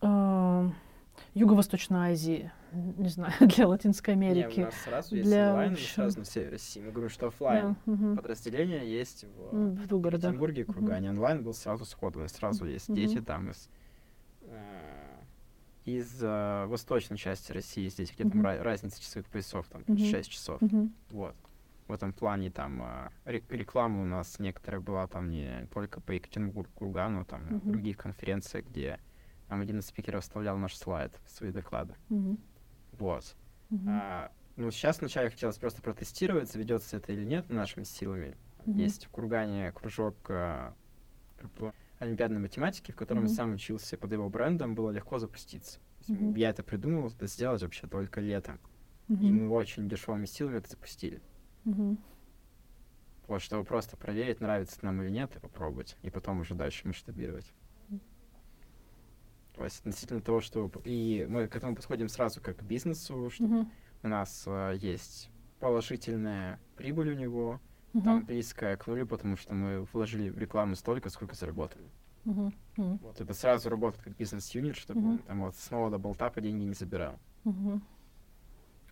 э, 0.00 0.70
Юго-Восточной 1.34 2.12
Азии, 2.12 2.50
не 2.72 3.08
знаю, 3.08 3.32
для 3.40 3.66
Латинской 3.68 4.14
Не, 4.14 4.26
у 4.26 4.30
Америки. 4.30 4.60
нас 4.60 4.74
сразу 4.84 5.16
есть 5.16 5.28
для 5.28 5.50
онлайн, 5.50 5.70
и 5.70 5.74
общего- 5.74 5.94
сразу 5.94 6.18
на 6.20 6.24
севере 6.24 6.50
России. 6.52 6.80
Мы 6.80 6.90
говорим, 6.92 7.10
что 7.10 7.26
офлайн 7.26 7.76
Да, 7.86 7.92
мгм. 7.92 8.16
подразделение 8.16 8.88
есть 8.90 9.24
в 9.24 9.50
В 9.86 10.00
городах. 10.00 10.30
Екатеринбурге 10.32 10.64
Мгм. 10.64 10.72
Кургане. 10.74 11.10
Онлайн 11.10 11.42
был 11.42 11.54
сразу 11.54 11.84
сходу, 11.84 12.24
и 12.24 12.28
сразу 12.28 12.64
есть 12.66 12.88
Мгм. 12.88 12.96
дети 12.96 13.20
там 13.20 13.50
из 13.50 13.68
э, 14.42 14.60
из 15.84 16.18
э, 16.22 16.64
восточной 16.66 17.18
части 17.18 17.52
России, 17.52 17.88
здесь 17.88 18.10
где 18.12 18.22
там 18.24 18.38
Мгм. 18.38 18.46
ра- 18.46 18.62
разница 18.62 19.02
часовых 19.02 19.26
поясов, 19.28 19.66
там 19.68 19.82
Мгм. 19.86 19.98
6 19.98 20.30
часов. 20.30 20.60
Мгм. 20.62 20.94
Вот. 21.10 21.34
В 21.88 21.92
этом 21.92 22.12
плане 22.14 22.50
там 22.50 22.82
э, 22.82 23.10
рек- 23.26 23.50
реклама 23.52 24.02
у 24.02 24.06
нас 24.06 24.38
некоторая 24.38 24.80
была 24.80 25.06
там 25.06 25.30
не 25.30 25.66
только 25.74 26.00
по 26.00 26.12
Екатеринбургу, 26.12 26.70
Кургану, 26.74 27.24
там 27.26 27.42
Мгм. 27.44 27.72
других 27.72 27.98
конференциях, 27.98 28.64
где 28.66 28.98
там 29.48 29.60
один 29.60 29.78
из 29.78 29.86
спикеров 29.86 30.22
вставлял 30.22 30.56
наш 30.56 30.74
слайд 30.76 31.12
в 31.24 31.30
свои 31.30 31.50
доклады. 31.52 31.94
Мгм. 32.08 32.38
Вот. 32.92 33.36
Мгм. 33.70 33.88
А, 33.88 34.32
ну, 34.56 34.70
сейчас 34.70 35.00
вначале 35.00 35.30
хотелось 35.30 35.58
просто 35.58 35.82
протестировать, 35.82 36.50
заведется 36.50 36.96
это 36.96 37.12
или 37.12 37.24
нет 37.24 37.48
нашими 37.50 37.84
силами. 37.84 38.36
Мгм. 38.66 38.78
Есть 38.78 39.06
в 39.06 39.10
Кургане 39.10 39.72
кружок 39.72 40.16
э, 40.28 40.72
по 41.56 41.72
олимпиадной 41.98 42.40
математике, 42.40 42.92
в 42.92 42.96
котором 42.96 43.24
я 43.24 43.28
Мгм. 43.28 43.34
сам 43.34 43.54
учился 43.54 43.96
под 43.96 44.12
его 44.12 44.28
брендом, 44.28 44.74
было 44.74 44.90
легко 44.90 45.18
запуститься. 45.18 45.80
Мгм. 46.08 46.34
Я 46.34 46.50
это 46.50 46.62
придумал, 46.62 47.08
это 47.08 47.26
сделать 47.26 47.62
вообще 47.62 47.86
только 47.86 48.20
летом. 48.20 48.60
И 49.08 49.12
Мгм. 49.12 49.46
мы 49.46 49.48
очень 49.50 49.88
дешевыми 49.88 50.26
силами 50.26 50.58
это 50.58 50.70
запустили. 50.70 51.20
Мгм. 51.64 51.98
Вот, 53.26 53.40
чтобы 53.40 53.64
просто 53.64 53.96
проверить, 53.96 54.40
нравится 54.40 54.78
нам 54.82 55.02
или 55.02 55.10
нет, 55.10 55.34
и 55.36 55.38
попробовать. 55.40 55.96
И 56.02 56.10
потом 56.10 56.40
уже 56.40 56.54
дальше 56.54 56.86
масштабировать. 56.86 57.52
Есть 59.62 59.80
относительно 59.80 60.20
того, 60.20 60.40
что... 60.40 60.70
И 60.84 61.26
мы 61.28 61.46
к 61.46 61.54
этому 61.56 61.76
подходим 61.76 62.08
сразу 62.08 62.40
как 62.40 62.58
к 62.58 62.62
бизнесу, 62.62 63.30
что 63.30 63.44
Мгм. 63.44 63.70
у 64.02 64.08
нас 64.08 64.44
э, 64.46 64.76
есть 64.80 65.30
положительная 65.60 66.58
прибыль 66.76 67.12
у 67.12 67.14
него, 67.14 67.60
Мгм. 67.92 68.04
там 68.04 68.24
близкая 68.24 68.76
к 68.76 68.86
нулю, 68.86 69.06
потому 69.06 69.36
что 69.36 69.54
мы 69.54 69.86
вложили 69.92 70.28
в 70.30 70.38
рекламу 70.38 70.74
столько, 70.74 71.08
сколько 71.10 71.34
заработали. 71.36 71.88
Мгм. 72.24 72.52
Мгм. 72.76 72.98
Вот 72.98 73.20
это 73.20 73.32
сразу 73.34 73.68
работает 73.68 74.02
как 74.04 74.16
бизнес-юнит, 74.16 74.76
чтобы 74.76 75.00
Мгм. 75.00 75.10
он 75.10 75.18
там 75.18 75.40
вот 75.42 75.56
снова 75.56 75.90
до 75.90 75.98
болтапа 75.98 76.40
деньги 76.40 76.64
не 76.64 76.74
забирал. 76.74 77.18
Мгм. 77.44 77.82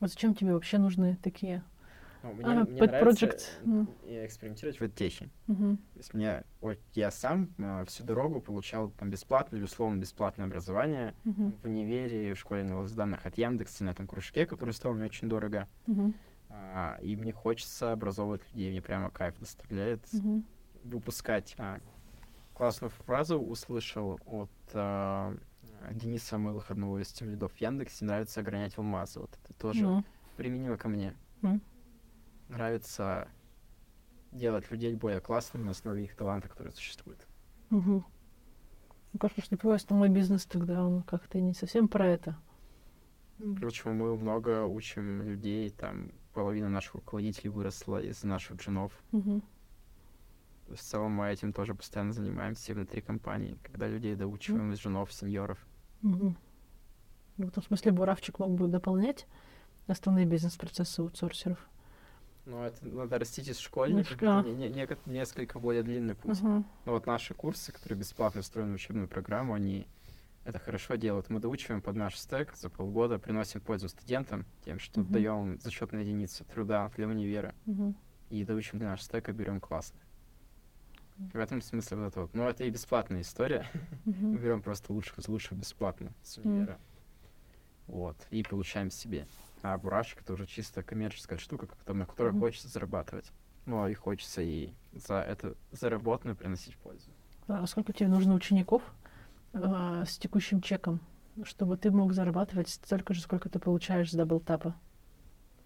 Вот 0.01 0.11
зачем 0.11 0.35
тебе 0.35 0.55
вообще 0.55 0.79
нужны 0.79 1.17
такие? 1.23 1.65
Ну, 2.23 2.33
мне, 2.35 2.45
А, 2.47 2.65
мне 2.65 2.81
pet 2.81 2.87
нравится 2.87 3.27
project, 3.27 3.43
ну. 3.65 3.87
и 4.05 4.25
экспериментировать 4.25 4.81
в 4.81 4.89
технике. 4.95 5.33
Мгм. 5.49 5.77
То 5.77 5.99
есть 5.99 6.15
мне, 6.15 6.45
вот 6.61 6.79
я 6.95 7.11
сам 7.11 7.53
э, 7.59 7.85
всю 7.87 8.05
дорогу 8.05 8.41
получал 8.41 8.91
там 8.91 9.11
бесплатное 9.11 9.59
или 9.59 9.65
условно 9.65 9.99
бесплатное 10.01 10.47
образование 10.47 11.15
Мгм. 11.25 11.53
в 11.53 11.65
универе, 11.65 12.35
в 12.35 12.39
школе 12.39 12.63
анализ 12.63 12.93
данных 12.93 13.27
от 13.27 13.37
Яндекса 13.39 13.85
на 13.85 13.91
этом 13.91 14.07
кружке, 14.07 14.47
который 14.47 14.73
стоил 14.73 14.95
мне 14.95 15.07
очень 15.07 15.29
дорого. 15.29 15.69
Мгм. 15.87 16.15
А, 16.49 16.99
и 17.03 17.17
мне 17.17 17.33
хочется 17.33 17.93
образовывать 17.93 18.43
людей, 18.53 18.71
мне 18.71 18.83
прямо 18.83 19.11
кайф 19.11 19.39
доставляет 19.39 20.01
Мгм. 20.13 20.45
выпускать. 20.85 21.55
А, 21.59 21.81
классную 22.55 22.91
фразу 22.91 23.39
услышал 23.41 24.21
от 24.27 24.51
а, 24.75 25.35
Дениса 25.91 26.27
Самойлых, 26.27 26.71
одного 26.71 27.01
из 27.01 27.09
тем 27.09 27.31
лидов 27.31 27.53
в 27.53 27.57
Яндексе, 27.61 28.05
нравится 28.05 28.41
огранять 28.41 28.79
алмазы. 28.79 29.19
Вот 29.21 29.31
это 29.43 29.55
тоже 29.59 29.83
Ну, 29.83 30.05
применимо 30.37 30.77
ко 30.77 30.89
мне. 30.89 31.15
М. 31.43 31.61
Нравится 32.53 33.29
делать 34.31 34.71
людей 34.71 34.95
более 34.95 35.21
классными 35.21 35.65
на 35.65 35.71
основе 35.71 36.05
их 36.05 36.15
таланта, 36.15 36.49
которые 36.49 36.75
существуют. 36.75 37.27
мгм. 37.71 38.05
Мне 39.13 39.19
кажется, 39.19 39.43
что 39.43 39.57
твой 39.57 39.77
основной 39.77 40.11
бизнес 40.11 40.45
тогда, 40.45 40.85
он 40.85 41.03
как-то 41.03 41.41
не 41.41 41.55
совсем 41.55 41.89
про 41.89 42.07
это. 42.07 42.37
Почему 43.39 43.95
мы 43.95 44.17
много 44.17 44.65
учим 44.67 45.23
людей, 45.23 45.71
там 45.71 46.13
половина 46.35 46.69
наших 46.69 46.97
руководителей 46.97 47.49
выросла 47.49 48.03
из 48.03 48.23
наших 48.23 48.59
джинов. 48.59 48.93
Мгм. 49.13 49.43
В 50.69 50.77
целом 50.77 51.13
мы 51.13 51.31
этим 51.31 51.55
тоже 51.55 51.75
постоянно 51.75 52.13
занимаемся 52.13 52.75
внутри 52.75 53.01
компании, 53.01 53.59
когда 53.63 53.89
людей 53.89 54.15
доучиваем 54.15 54.73
из 54.73 54.79
джинов, 54.79 55.11
сеньоров. 55.11 55.59
Мгм. 56.03 56.37
В 57.39 57.49
этом 57.49 57.63
смысле 57.63 57.93
Буравчик 57.93 58.39
мог 58.39 58.51
бы 58.53 58.69
дополнять 58.69 59.27
основные 59.87 60.27
бизнес-процессы 60.27 61.01
аутсорсеров. 61.01 61.67
Но 62.45 62.67
это 62.67 62.85
надо 62.87 63.19
растить 63.21 63.49
из 63.49 63.59
школьников, 63.59 64.21
не- 64.21 64.55
не- 64.55 64.69
неко- 64.69 64.99
несколько 65.07 65.59
более 65.61 65.83
длинный 65.85 66.15
путь. 66.17 66.39
Ага. 66.41 66.65
Но 66.87 66.93
вот 66.93 67.07
наши 67.07 67.35
курсы, 67.35 67.71
которые 67.73 67.99
бесплатно 68.01 68.43
встроены 68.43 68.73
в 68.73 68.75
учебную 68.75 69.07
программу, 69.07 69.55
они 69.55 69.87
это 70.45 70.59
хорошо 70.59 70.97
делают. 70.97 71.31
Мы 71.31 71.39
доучиваем 71.39 71.81
под 71.81 71.95
наш 71.95 72.17
стек 72.19 72.57
за 72.57 72.69
полгода, 72.69 73.21
приносим 73.21 73.61
пользу 73.61 73.89
студентам 73.89 74.45
тем, 74.65 74.81
что 74.81 75.01
Мгм. 75.01 75.13
даем 75.13 75.61
зачетные 75.61 76.03
единицы 76.05 76.43
труда 76.45 76.91
для 76.97 77.07
универа. 77.07 77.55
Мгм. 77.67 77.95
И 78.31 78.45
доучим 78.45 78.79
для 78.81 78.89
нашего 78.89 79.05
стека, 79.05 79.33
берем 79.33 79.61
классно. 79.61 80.01
В 81.19 81.37
этом 81.37 81.63
смысле 81.63 81.99
вот 81.99 82.07
это 82.09 82.21
вот. 82.23 82.35
Ну, 82.35 82.49
это 82.49 82.65
и 82.65 82.71
бесплатная 82.71 83.21
история. 83.21 83.71
Мы 84.05 84.37
берем 84.39 84.63
просто 84.63 84.93
лучших 84.93 85.19
из 85.21 85.29
лучших 85.29 85.53
бесплатно 85.59 86.13
с 86.25 86.39
универа. 86.39 86.77
Вот. 87.87 88.17
И 88.31 88.43
получаем 88.43 88.91
себе. 88.91 89.29
А 89.63 89.79
бурашек 89.79 90.23
это 90.23 90.33
уже 90.33 90.47
чисто 90.47 90.83
коммерческая 90.83 91.39
штука, 91.39 91.69
на 91.87 92.05
которой 92.05 92.31
Мгм. 92.33 92.41
хочется 92.41 92.69
зарабатывать. 92.69 93.31
Ну, 93.65 93.87
и 93.87 93.95
хочется 93.95 94.43
и 94.43 94.73
за 94.93 95.21
это 95.21 95.55
заработанную 95.71 96.37
приносить 96.37 96.77
пользу. 96.77 97.11
А 97.47 97.65
сколько 97.67 97.93
тебе 97.93 98.09
нужно 98.09 98.35
учеников 98.35 98.83
а, 99.53 100.05
с 100.05 100.19
текущим 100.19 100.61
чеком, 100.61 101.01
чтобы 101.45 101.77
ты 101.77 101.91
мог 101.93 102.13
зарабатывать 102.13 102.69
столько 102.69 103.15
же, 103.15 103.21
сколько 103.21 103.49
ты 103.49 103.59
получаешь 103.61 104.11
с 104.11 104.15
даблтапа? 104.15 104.75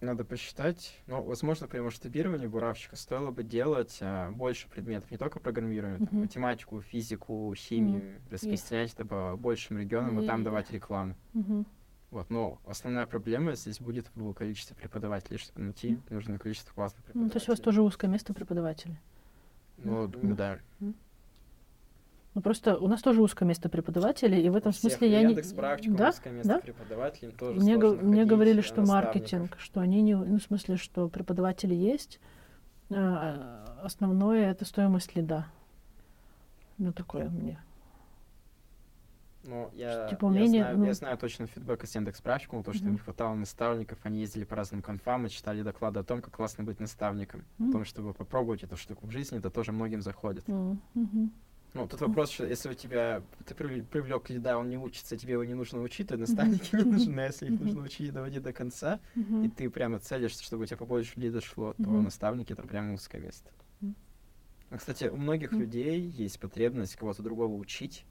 Надо 0.03 0.27
посчитать. 0.27 1.01
Ну, 1.07 1.23
возможно, 1.23 1.67
при 1.69 1.81
масштабировании 1.81 2.47
буравчика 2.47 2.97
стоило 2.97 3.31
бы 3.31 3.43
делать 3.43 3.99
а, 4.03 4.31
больше 4.31 4.69
предметов, 4.69 5.11
не 5.11 5.17
только 5.17 5.41
программирование, 5.41 6.01
там, 6.01 6.09
Мгм. 6.13 6.21
математику, 6.21 6.83
физику, 6.83 7.55
химию, 7.57 8.21
распространять 8.31 8.93
это 8.93 9.07
по 9.07 9.37
большим 9.39 9.79
регионам 9.79 10.21
и 10.21 10.27
там 10.27 10.45
давать 10.45 10.71
рекламу. 10.71 11.15
Мгм. 11.33 11.65
Вот, 12.11 12.31
но 12.31 12.59
основная 12.67 13.07
проблема 13.07 13.55
здесь 13.57 13.81
будет 13.81 14.07
в 14.15 14.33
количестве 14.33 14.77
преподавателей, 14.77 15.39
чтобы 15.39 15.61
найти 15.63 15.93
Мгм. 15.93 16.03
нужное 16.11 16.39
количество 16.39 16.73
классных 16.73 17.01
Ну, 17.01 17.05
преподавателей. 17.05 17.31
то 17.33 17.37
есть 17.39 17.49
у 17.49 17.53
вас 17.53 17.61
тоже 17.61 17.83
узкое 17.83 18.09
место 18.11 18.33
преподавателей. 18.33 18.97
Ну, 19.79 20.07
думаю, 20.07 20.37
да. 20.37 20.59
Ну, 20.81 22.43
просто 22.43 22.77
у 22.77 22.87
нас 22.87 23.01
тоже 23.03 23.23
узкое 23.23 23.47
место 23.49 23.69
преподавателей, 23.71 24.43
и 24.45 24.51
в 24.51 24.57
этом 24.57 24.73
смысле 24.73 25.11
я 25.11 25.21
не... 25.23 25.29
Яндекс 25.29 25.53
практикум, 25.53 25.97
Да? 25.97 26.11
узкое 26.11 26.33
место 26.35 26.49
Да? 26.55 26.61
преподавателей, 26.61 27.33
тоже 27.33 27.61
Мне, 27.61 27.77
го- 27.77 27.89
сложно 27.89 28.09
мне 28.09 28.25
говорили, 28.27 28.59
э, 28.61 28.63
что 28.63 28.83
маркетинг, 28.83 29.57
что 29.59 29.81
они 29.81 30.03
не... 30.03 30.15
Ну, 30.15 30.39
в 30.39 30.43
смысле, 30.43 30.77
что 30.77 31.09
преподаватели 31.09 31.75
есть, 31.75 32.21
а, 32.91 33.79
основное— 33.83 34.51
это 34.53 34.65
стоимость 34.67 35.17
лида. 35.17 35.47
Ну, 36.79 36.93
такое 36.93 37.31
мне. 37.31 37.59
Ну, 39.47 39.71
я, 39.75 40.09
типа 40.09 40.25
я 40.25 40.31
умение, 40.31 40.63
знаю, 40.63 40.79
ну- 40.79 40.85
я 40.87 40.95
знаю 40.95 41.19
точно 41.19 41.47
фидбэк 41.47 41.85
из 41.85 41.95
Яндекс 41.95 42.21
практикума, 42.21 42.63
то, 42.65 42.73
что 42.73 42.83
им 42.83 42.89
Мгм. 42.89 42.93
не 42.95 42.99
хватало 42.99 43.35
наставников, 43.35 43.99
они 44.03 44.21
ездили 44.21 44.45
по 44.45 44.57
разным 44.57 44.83
конфам 44.83 45.27
и 45.27 45.31
читали 45.31 45.63
доклады 45.63 46.01
о 46.01 46.05
том, 46.05 46.21
как 46.21 46.35
классно 46.35 46.65
быть 46.65 46.81
наставником. 46.81 47.45
М. 47.59 47.69
О 47.69 47.73
том, 47.73 47.85
чтобы 47.85 48.13
попробовать 48.13 48.63
эту 48.65 48.77
штуку 48.77 49.07
в 49.07 49.11
жизни, 49.11 49.39
это 49.39 49.51
тоже 49.51 49.73
многим 49.73 50.03
заходит. 50.03 50.47
Мгм. 50.49 51.33
Ну, 51.75 51.87
тут 51.87 52.01
вопрос, 52.01 52.31
что 52.31 52.47
если 52.47 52.71
у 52.71 52.75
тебя, 52.75 53.23
ты 53.45 53.55
привлек 53.55 54.31
лида, 54.31 54.57
он 54.57 54.71
не 54.71 54.79
учится, 54.79 55.17
тебе 55.17 55.35
его 55.35 55.45
не 55.45 55.53
нужно 55.55 55.83
учить, 55.83 56.09
то 56.09 56.17
наставники 56.17 56.75
не 56.75 56.83
Мгм. 56.83 56.93
нужны, 56.93 57.21
а 57.21 57.27
если 57.27 57.53
их 57.53 57.61
нужно 57.61 57.83
учить 57.83 58.09
и 58.09 58.11
доводить 58.11 58.43
до 58.43 58.53
конца, 58.55 58.99
и 59.15 59.21
Мгм. 59.21 59.51
ты 59.51 59.69
прямо 59.69 59.99
целишься, 59.99 60.43
чтобы 60.43 60.63
у 60.63 60.67
тебя 60.67 60.79
побольше 60.79 61.13
лида 61.21 61.41
шло, 61.43 61.75
то 61.75 61.83
Мгм. 61.91 62.05
наставники 62.05 62.53
это 62.53 62.63
прямо 62.63 62.95
узкое 62.95 63.21
место. 63.21 63.51
А, 64.71 64.79
кстати, 64.79 65.05
у 65.05 65.17
многих 65.17 65.53
людей 65.53 66.01
есть 66.01 66.41
потребность 66.41 66.97
кого-то 66.97 67.23
другого 67.23 67.55
учить, 67.55 68.05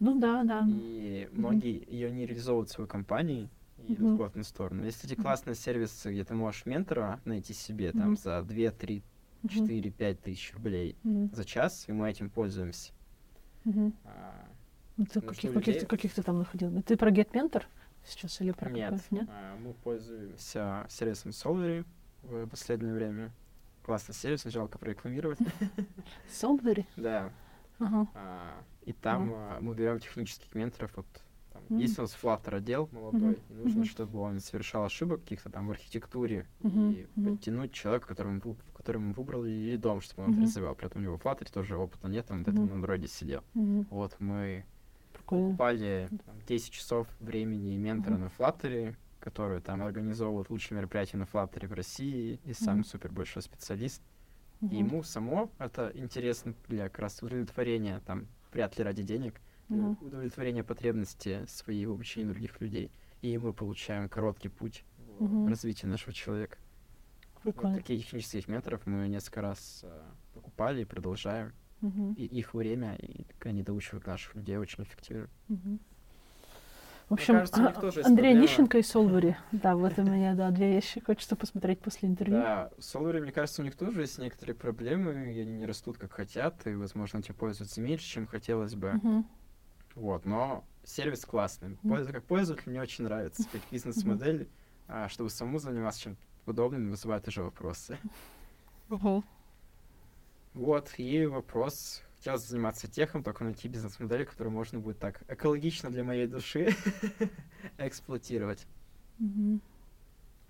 Ну, 0.00 0.18
да, 0.18 0.42
да. 0.44 0.66
и 0.66 1.28
многие 1.32 1.84
ее 1.92 2.10
не 2.10 2.24
реализовывают 2.26 2.70
в 2.70 2.72
своей 2.72 2.88
компании 2.88 3.50
и 3.76 3.92
идут 3.92 4.12
в 4.12 4.14
обратную 4.14 4.44
сторону. 4.44 4.84
Есть 4.84 5.04
эти 5.04 5.14
классные 5.14 5.54
сервисы, 5.54 6.10
где 6.10 6.24
ты 6.24 6.34
можешь 6.34 6.64
ментора 6.66 7.20
найти 7.24 7.52
себе 7.52 7.92
там 7.92 8.16
за 8.16 8.40
2-3 8.40 9.02
Мгм. 9.42 9.64
4-5 9.64 10.14
тысяч 10.22 10.52
рублей 10.54 10.96
за 11.32 11.44
час, 11.44 11.84
и 11.88 11.92
мы 11.92 12.10
этим 12.10 12.28
пользуемся. 12.30 12.92
А, 14.04 14.48
Ну, 14.96 15.06
Ты 15.06 15.20
каких, 15.20 15.52
каких, 15.54 15.88
каких 15.88 16.14
ты 16.14 16.22
там 16.22 16.38
находил? 16.38 16.82
Ты 16.82 16.96
про 16.96 17.10
GetMentor 17.10 17.64
сейчас 18.04 18.40
или 18.40 18.52
про 18.52 18.70
Нет, 18.70 18.90
какой? 18.94 19.18
Нет? 19.18 19.28
а, 19.30 19.56
мы 19.56 19.72
пользуемся 19.74 20.86
сервисом 20.88 21.30
Solvery 21.30 21.84
в 22.22 22.46
последнее 22.48 22.94
время. 22.94 23.32
Классный 23.82 24.14
сервис, 24.14 24.44
жалко 24.44 24.78
прорекламировать. 24.78 25.38
Solvery? 26.28 26.84
Да, 26.96 27.32
Ага. 27.78 28.06
А, 28.14 28.62
и 28.82 28.92
там 28.92 29.30
а, 29.34 29.58
мы 29.60 29.74
берем 29.74 29.98
технических 29.98 30.54
менторов. 30.54 30.92
Вот, 30.96 31.06
там, 31.52 31.62
Мгм. 31.68 31.78
Есть 31.78 31.98
у 31.98 32.02
нас 32.02 32.16
Flutter 32.20 32.56
отдел 32.56 32.88
молодой, 32.92 33.32
Мгм. 33.34 33.42
и 33.48 33.52
нужно, 33.54 33.80
Мгм. 33.80 33.88
чтобы 33.88 34.18
он 34.20 34.40
совершал 34.40 34.84
ошибок 34.84 35.20
каких-то 35.22 35.50
там 35.50 35.66
в 35.68 35.70
архитектуре 35.70 36.46
Мгм. 36.60 36.90
и 36.90 37.06
Мгм. 37.16 37.24
подтянуть 37.36 37.72
человека, 37.72 38.08
которого 38.08 38.32
мы, 38.32 39.12
выбрали 39.12 39.50
лидом, 39.50 40.00
чтобы 40.00 40.24
он 40.24 40.32
это 40.32 40.42
развивал. 40.42 40.74
При 40.74 40.86
этом 40.86 41.02
у 41.02 41.04
него 41.04 41.16
в 41.18 41.22
Flutter 41.24 41.50
тоже 41.52 41.76
опыта 41.76 42.08
нет, 42.08 42.30
он 42.30 42.40
Мгм. 42.40 42.66
на 42.66 42.74
андроиде 42.74 43.08
сидел. 43.08 43.44
Мгм. 43.54 43.86
Вот 43.90 44.16
мы 44.20 44.64
Прикольно. 45.12 45.46
покупали 45.48 46.08
там, 46.24 46.36
10 46.46 46.72
часов 46.72 47.06
времени 47.20 47.76
ментора 47.76 48.14
Мгм. 48.14 48.22
на 48.24 48.26
Flutter, 48.28 48.96
который 49.20 49.60
там 49.60 49.82
организовывает 49.82 50.48
лучшие 50.50 50.78
мероприятия 50.78 51.18
на 51.18 51.24
Flutter 51.24 51.66
в 51.66 51.72
России, 51.74 52.40
и 52.44 52.52
сам 52.54 52.76
Мгм. 52.76 52.84
супер 52.84 53.12
большой 53.12 53.42
специалист. 53.42 54.02
Мгм. 54.60 54.74
И 54.74 54.78
ему 54.78 55.02
само 55.02 55.50
это 55.58 55.90
интересно 55.94 56.54
для 56.68 56.88
как 56.88 57.00
раз 57.00 57.22
удовлетворения, 57.22 58.00
там, 58.06 58.26
вряд 58.52 58.76
ли 58.78 58.84
ради 58.84 59.02
денег, 59.02 59.40
для 59.68 59.82
Мгм. 59.82 59.98
удовлетворения 60.00 60.64
потребности 60.64 61.44
своей 61.46 61.86
в 61.86 61.92
обучении 61.92 62.28
других 62.32 62.60
людей. 62.60 62.90
И 63.22 63.36
мы 63.38 63.52
получаем 63.52 64.08
короткий 64.08 64.48
путь 64.48 64.84
в 64.98 65.22
Мгм. 65.22 65.48
развитии 65.48 65.86
нашего 65.86 66.12
человека. 66.12 66.58
Вот 67.44 67.74
таких 67.74 68.04
технических 68.04 68.48
менторов 68.48 68.84
мы 68.86 69.08
несколько 69.08 69.40
раз 69.40 69.80
э, 69.82 70.02
покупали 70.34 70.82
и 70.82 70.84
продолжаем. 70.84 71.52
Мгм. 71.80 72.12
И 72.14 72.24
их 72.26 72.52
время, 72.52 72.96
и 72.96 73.24
они 73.40 73.62
доучивают 73.62 74.06
наших 74.06 74.34
людей 74.34 74.58
очень 74.58 74.84
эффективно. 74.84 75.28
Мгм. 75.48 75.80
В 77.10 77.14
общем, 77.14 77.34
кажется, 77.34 77.60
у 77.60 77.64
них 77.66 77.76
а- 77.76 77.80
тоже 77.80 77.98
есть 77.98 78.08
Андрей 78.08 78.22
проблема. 78.30 78.40
Онищенко 78.44 78.78
и 78.78 78.82
Солвери. 78.82 79.36
Да, 79.50 79.74
вот 79.74 79.98
у 79.98 80.02
меня, 80.02 80.34
да, 80.36 80.50
две 80.52 80.74
вещи. 80.74 81.02
Хочется 81.04 81.34
посмотреть 81.34 81.80
после 81.80 82.08
интервью. 82.08 82.36
Да, 82.40 82.70
Solvery, 82.78 83.20
мне 83.20 83.32
кажется, 83.32 83.62
у 83.62 83.64
них 83.64 83.74
тоже 83.74 84.02
есть 84.02 84.18
некоторые 84.18 84.54
проблемы, 84.54 85.34
и 85.34 85.40
они 85.40 85.52
не 85.58 85.66
растут 85.66 85.98
как 85.98 86.12
хотят, 86.12 86.64
и, 86.68 86.74
возможно, 86.76 87.18
этим 87.18 87.34
пользуются 87.34 87.80
меньше, 87.80 88.04
чем 88.06 88.28
хотелось 88.28 88.76
бы. 88.76 88.92
Мгм. 88.92 89.26
Вот, 89.96 90.24
но 90.24 90.64
сервис 90.84 91.24
классный. 91.24 91.76
Пользу- 91.82 92.12
как 92.12 92.22
пользователь 92.22 92.70
мне 92.70 92.80
очень 92.80 93.02
нравится. 93.02 93.42
Как 93.50 93.60
бизнес-модель, 93.72 94.48
а, 94.86 95.08
чтобы 95.08 95.30
самому 95.30 95.58
заниматься 95.58 96.02
чем-то 96.02 96.20
подобным, 96.44 96.90
вызывает 96.90 97.26
уже 97.26 97.42
вопросы. 97.42 97.98
Мгм. 98.88 99.24
Вот, 100.54 100.94
и 100.96 101.26
вопрос. 101.26 102.02
Хотелось 102.20 102.46
заниматься 102.46 102.86
техом, 102.86 103.24
только 103.24 103.44
найти 103.44 103.66
бизнес-модель, 103.66 104.26
которую 104.26 104.52
можно 104.52 104.78
будет 104.78 104.98
так 104.98 105.22
экологично 105.26 105.88
для 105.88 106.04
моей 106.04 106.26
души 106.26 106.68
эксплуатировать. 107.78 108.66
Мгм. 109.16 109.62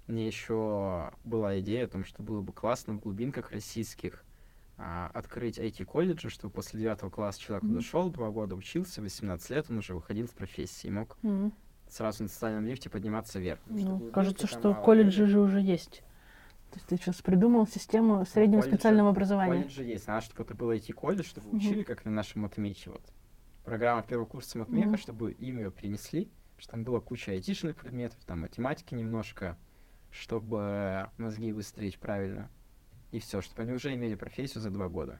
Мне 0.08 0.26
еще 0.26 1.12
была 1.22 1.60
идея 1.60 1.84
о 1.84 1.86
том, 1.88 2.04
что 2.04 2.24
было 2.24 2.40
бы 2.40 2.52
классно 2.52 2.94
в 2.94 2.98
глубинках 2.98 3.52
российских 3.52 4.24
а, 4.78 5.12
открыть 5.14 5.60
IT-колледжи, 5.60 6.28
чтобы 6.28 6.54
после 6.54 6.80
девятого 6.80 7.08
класса 7.08 7.38
человек 7.38 7.62
Мгм. 7.62 7.74
дошел, 7.74 8.10
два 8.10 8.30
года 8.30 8.56
учился, 8.56 9.00
18 9.00 9.50
лет, 9.50 9.66
он 9.70 9.78
уже 9.78 9.94
выходил 9.94 10.26
в 10.26 10.34
профессии, 10.34 10.88
и 10.88 10.90
мог 10.90 11.16
Мгм. 11.22 11.52
сразу 11.88 12.24
на 12.24 12.28
социальном 12.28 12.66
лифте 12.66 12.90
подниматься 12.90 13.38
вверх. 13.38 13.60
Ну, 13.66 14.10
кажется, 14.12 14.48
что 14.48 14.74
колледжи 14.74 15.24
же 15.26 15.38
уже 15.38 15.60
есть. 15.60 16.02
То 16.70 16.76
есть 16.76 16.86
ты 16.86 16.96
сейчас 16.96 17.20
придумал 17.20 17.66
систему 17.66 18.24
среднего 18.24 18.60
колледжи- 18.60 18.68
специального 18.68 19.10
образования. 19.10 19.54
Колледжи 19.62 19.82
есть, 19.84 20.06
надо, 20.06 20.24
чтобы 20.24 20.42
это 20.44 20.54
был 20.54 20.70
IT-колледж, 20.70 21.24
чтобы 21.26 21.48
Мгм. 21.48 21.56
учили, 21.58 21.82
как 21.82 22.04
на 22.04 22.10
нашем 22.12 22.42
матмехе. 22.42 22.90
Вот. 22.90 23.02
Программа 23.64 24.02
первого 24.02 24.26
курса 24.26 24.58
матмеха, 24.58 24.88
Мгм. 24.90 24.96
чтобы 24.98 25.32
им 25.32 25.58
ее 25.58 25.70
принесли, 25.70 26.30
что 26.58 26.72
там 26.72 26.84
была 26.84 27.00
куча 27.00 27.32
айтишных 27.32 27.76
предметов, 27.76 28.18
там 28.24 28.40
математики 28.40 28.94
немножко, 28.94 29.58
чтобы 30.10 31.08
мозги 31.18 31.52
выстроить 31.52 31.98
правильно. 31.98 32.48
И 33.10 33.18
все, 33.18 33.40
чтобы 33.40 33.62
они 33.62 33.72
уже 33.72 33.92
имели 33.94 34.14
профессию 34.14 34.60
за 34.62 34.70
два 34.70 34.88
года. 34.88 35.18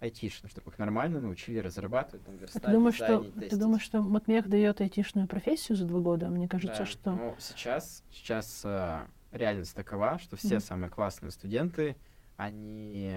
Айтишную, 0.00 0.50
чтобы 0.50 0.70
их 0.70 0.78
нормально 0.78 1.22
научили 1.22 1.58
разрабатывать, 1.58 2.22
там, 2.26 2.34
А 2.34 2.38
верстать, 2.38 2.62
ты 2.62 2.70
думаешь, 2.72 2.94
что 2.96 3.24
ты 3.24 3.56
думаешь, 3.56 3.82
что 3.82 4.02
Матмех 4.02 4.46
дает 4.46 4.82
айтишную 4.82 5.26
профессию 5.26 5.74
за 5.76 5.86
два 5.86 6.00
года? 6.00 6.28
Мне 6.28 6.46
кажется, 6.48 6.80
Да, 6.80 6.86
что 6.86 7.12
Ну, 7.12 7.34
сейчас, 7.38 8.02
сейчас 8.10 8.60
э, 8.66 9.06
реальность 9.36 9.74
такова, 9.74 10.18
что 10.18 10.36
все 10.36 10.56
Мгм. 10.56 10.60
самые 10.60 10.90
классные 10.90 11.30
студенты, 11.30 11.96
они 12.36 13.14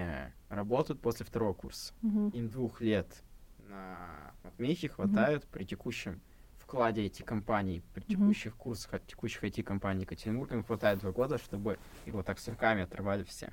работают 0.48 1.00
после 1.00 1.26
второго 1.26 1.52
курса. 1.54 1.92
Мгм. 2.02 2.30
Им 2.30 2.48
двух 2.48 2.80
лет 2.80 3.22
на 3.58 4.34
матмехе 4.42 4.88
хватает 4.88 5.46
при 5.48 5.64
текущем 5.64 6.20
вкладе 6.58 7.04
IT-компаний, 7.06 7.82
при 7.94 8.02
Мгм. 8.02 8.12
текущих 8.12 8.56
курсах 8.56 8.94
от 8.94 9.06
текущих 9.06 9.42
IT-компаний 9.44 10.02
Екатеринбурга, 10.02 10.54
им 10.54 10.64
хватает 10.64 11.00
два 11.00 11.10
года, 11.12 11.38
чтобы 11.38 11.78
их 12.04 12.14
вот 12.14 12.26
так 12.26 12.38
с 12.38 12.48
руками 12.48 12.82
отрывали 12.82 13.24
все. 13.24 13.52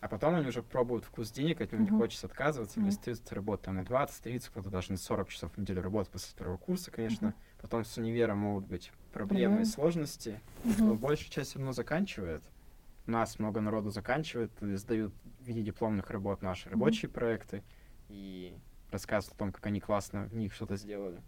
А 0.00 0.08
потом 0.08 0.34
они 0.34 0.48
уже 0.48 0.62
пробуют 0.64 1.04
вкус 1.04 1.30
денег, 1.30 1.60
от 1.60 1.70
него 1.72 1.84
не 1.84 1.90
хочется 1.90 2.26
отказываться, 2.26 2.80
Мгм. 2.80 2.88
или 2.88 2.94
остаются 2.94 3.34
работать 3.36 3.66
там 3.66 3.76
на 3.76 3.84
20-30, 3.84 4.48
кто-то 4.50 4.70
даже 4.70 4.90
на 4.90 4.98
40 4.98 5.28
часов 5.28 5.52
в 5.52 5.58
неделю 5.58 5.80
работать 5.82 6.10
после 6.12 6.30
второго 6.32 6.56
курса, 6.56 6.90
конечно. 6.90 7.34
Потом 7.60 7.84
с 7.84 7.96
универом 7.98 8.38
могут 8.38 8.66
быть 8.66 8.92
проблемы 9.12 9.42
и 9.42 9.48
Проблемы. 9.48 9.64
сложности, 9.66 10.40
но 10.78 10.94
большая 10.94 11.30
часть 11.30 11.50
все 11.50 11.58
равно 11.58 11.72
заканчивает. 11.72 12.42
У 13.06 13.10
нас 13.10 13.38
много 13.38 13.60
народу 13.60 13.90
заканчивает, 13.90 14.50
и 14.62 14.74
сдают 14.76 15.12
в 15.40 15.44
виде 15.44 15.62
дипломных 15.62 16.10
работ 16.10 16.42
наши 16.42 16.68
Мгм. 16.68 16.78
рабочие 16.78 17.08
проекты 17.10 17.62
и 18.08 18.54
рассказывают 18.90 19.34
о 19.36 19.38
том, 19.38 19.52
как 19.52 19.66
они 19.66 19.80
классно 19.80 20.24
в 20.26 20.34
них 20.36 20.52
что-то 20.52 20.76
сделали. 20.76 21.20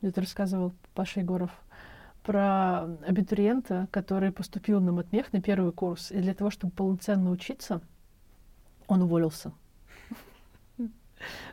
Ты 0.00 0.12
рассказывал 0.14 0.72
Паша 0.94 1.20
Егоров 1.20 1.50
про 2.22 2.82
абитуриента, 3.06 3.88
который 3.90 4.30
поступил 4.30 4.80
на 4.80 4.92
Матмех 4.92 5.32
на 5.32 5.40
первый 5.40 5.72
курс, 5.72 6.10
и 6.12 6.20
для 6.20 6.34
того, 6.34 6.50
чтобы 6.50 6.72
полноценно 6.72 7.30
учиться, 7.30 7.80
он 8.86 9.02
уволился. 9.02 9.52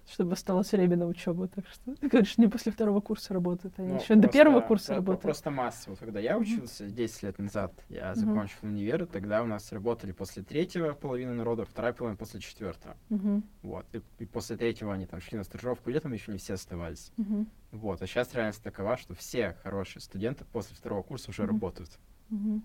Чтобы 0.07 0.33
осталось 0.33 0.71
время 0.71 0.97
на 0.97 1.07
учебу. 1.07 1.47
Так 1.47 1.65
что, 1.67 1.95
ты 1.95 2.07
говоришь, 2.07 2.37
не 2.37 2.47
после 2.47 2.71
второго 2.71 3.01
курса 3.01 3.33
работают, 3.33 3.73
они 3.79 3.89
Ну, 3.93 3.95
еще 3.99 4.13
до 4.15 4.21
просто- 4.21 4.37
первого 4.37 4.61
курса 4.61 4.87
да, 4.89 4.95
работают. 4.97 5.21
Просто 5.23 5.49
массово. 5.51 5.95
Когда 5.95 6.19
я 6.19 6.37
учился 6.37 6.87
10 6.87 7.23
лет 7.23 7.39
назад, 7.39 7.73
я 7.89 8.13
закончил 8.13 8.57
универ, 8.61 9.07
тогда 9.07 9.41
у 9.41 9.47
нас 9.47 9.71
работали 9.71 10.11
после 10.11 10.43
третьего 10.43 10.93
половины 10.93 11.33
народа, 11.33 11.65
вторая 11.65 11.91
половина 11.93 12.17
после 12.17 12.39
четвертого. 12.39 12.95
Мгм, 13.09 13.43
Вот. 13.63 13.85
И, 13.93 14.01
и 14.19 14.25
после 14.25 14.57
третьего 14.57 14.93
они 14.93 15.07
там 15.07 15.19
шли 15.21 15.39
на 15.39 15.43
стажировку, 15.43 15.89
летом 15.89 16.13
еще 16.13 16.31
не 16.31 16.37
все 16.37 16.53
оставались. 16.53 17.11
мгм, 17.17 17.47
Вот. 17.71 17.99
А 18.03 18.05
сейчас 18.07 18.31
реальность 18.35 18.61
такова, 18.61 18.97
что 18.97 19.15
все 19.15 19.57
хорошие 19.63 20.01
студенты 20.03 20.45
после 20.45 20.75
второго 20.75 21.01
курса 21.01 21.31
уже 21.31 21.41
Мгм. 21.43 21.51
работают. 21.53 21.97
мгм. 22.29 22.63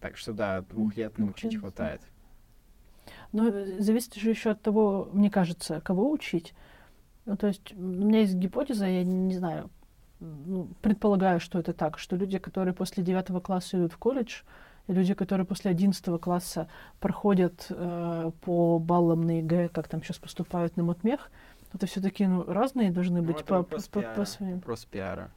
Так 0.00 0.16
что 0.16 0.32
да, 0.32 0.60
двух 0.62 0.96
лет 0.96 1.16
научить 1.18 1.42
понятно. 1.52 1.60
хватает. 1.60 2.02
Но 3.32 3.50
зависит 3.78 4.14
же 4.14 4.30
еще 4.30 4.50
от 4.50 4.62
того, 4.62 5.08
мне 5.12 5.30
кажется, 5.30 5.80
кого 5.80 6.10
учить. 6.10 6.54
Ну, 7.24 7.36
то 7.36 7.46
есть 7.46 7.72
у 7.74 7.80
меня 7.80 8.20
есть 8.20 8.34
гипотеза, 8.34 8.86
я 8.86 9.04
не, 9.04 9.16
не 9.16 9.34
знаю, 9.36 9.70
ну, 10.20 10.68
предполагаю, 10.82 11.40
что 11.40 11.58
это 11.58 11.72
так, 11.72 11.98
что 11.98 12.16
люди, 12.16 12.38
которые 12.38 12.74
после 12.74 13.02
девятого 13.02 13.40
класса 13.40 13.78
идут 13.78 13.92
в 13.92 13.98
колледж, 13.98 14.42
и 14.88 14.92
люди, 14.92 15.14
которые 15.14 15.46
после 15.46 15.70
одиннадцатого 15.70 16.18
класса 16.18 16.68
проходят 17.00 17.66
э, 17.70 18.30
по 18.40 18.78
баллам 18.78 19.22
на 19.22 19.38
ЕГЭ, 19.38 19.68
как 19.68 19.88
там 19.88 20.02
сейчас 20.02 20.18
поступают 20.18 20.76
на 20.76 20.82
Матмех, 20.82 21.30
это 21.72 21.86
все-таки 21.86 22.26
ну, 22.26 22.44
разные 22.44 22.90
должны 22.90 23.20
Ну, 23.20 23.26
быть 23.28 23.36
это 23.36 23.44
по, 23.46 23.56
вопрос 23.58 23.88
по- 23.88 24.02
по 24.02 24.24
своим. 24.24 24.56
Вопрос 24.56 24.84
пиара. 24.84 25.30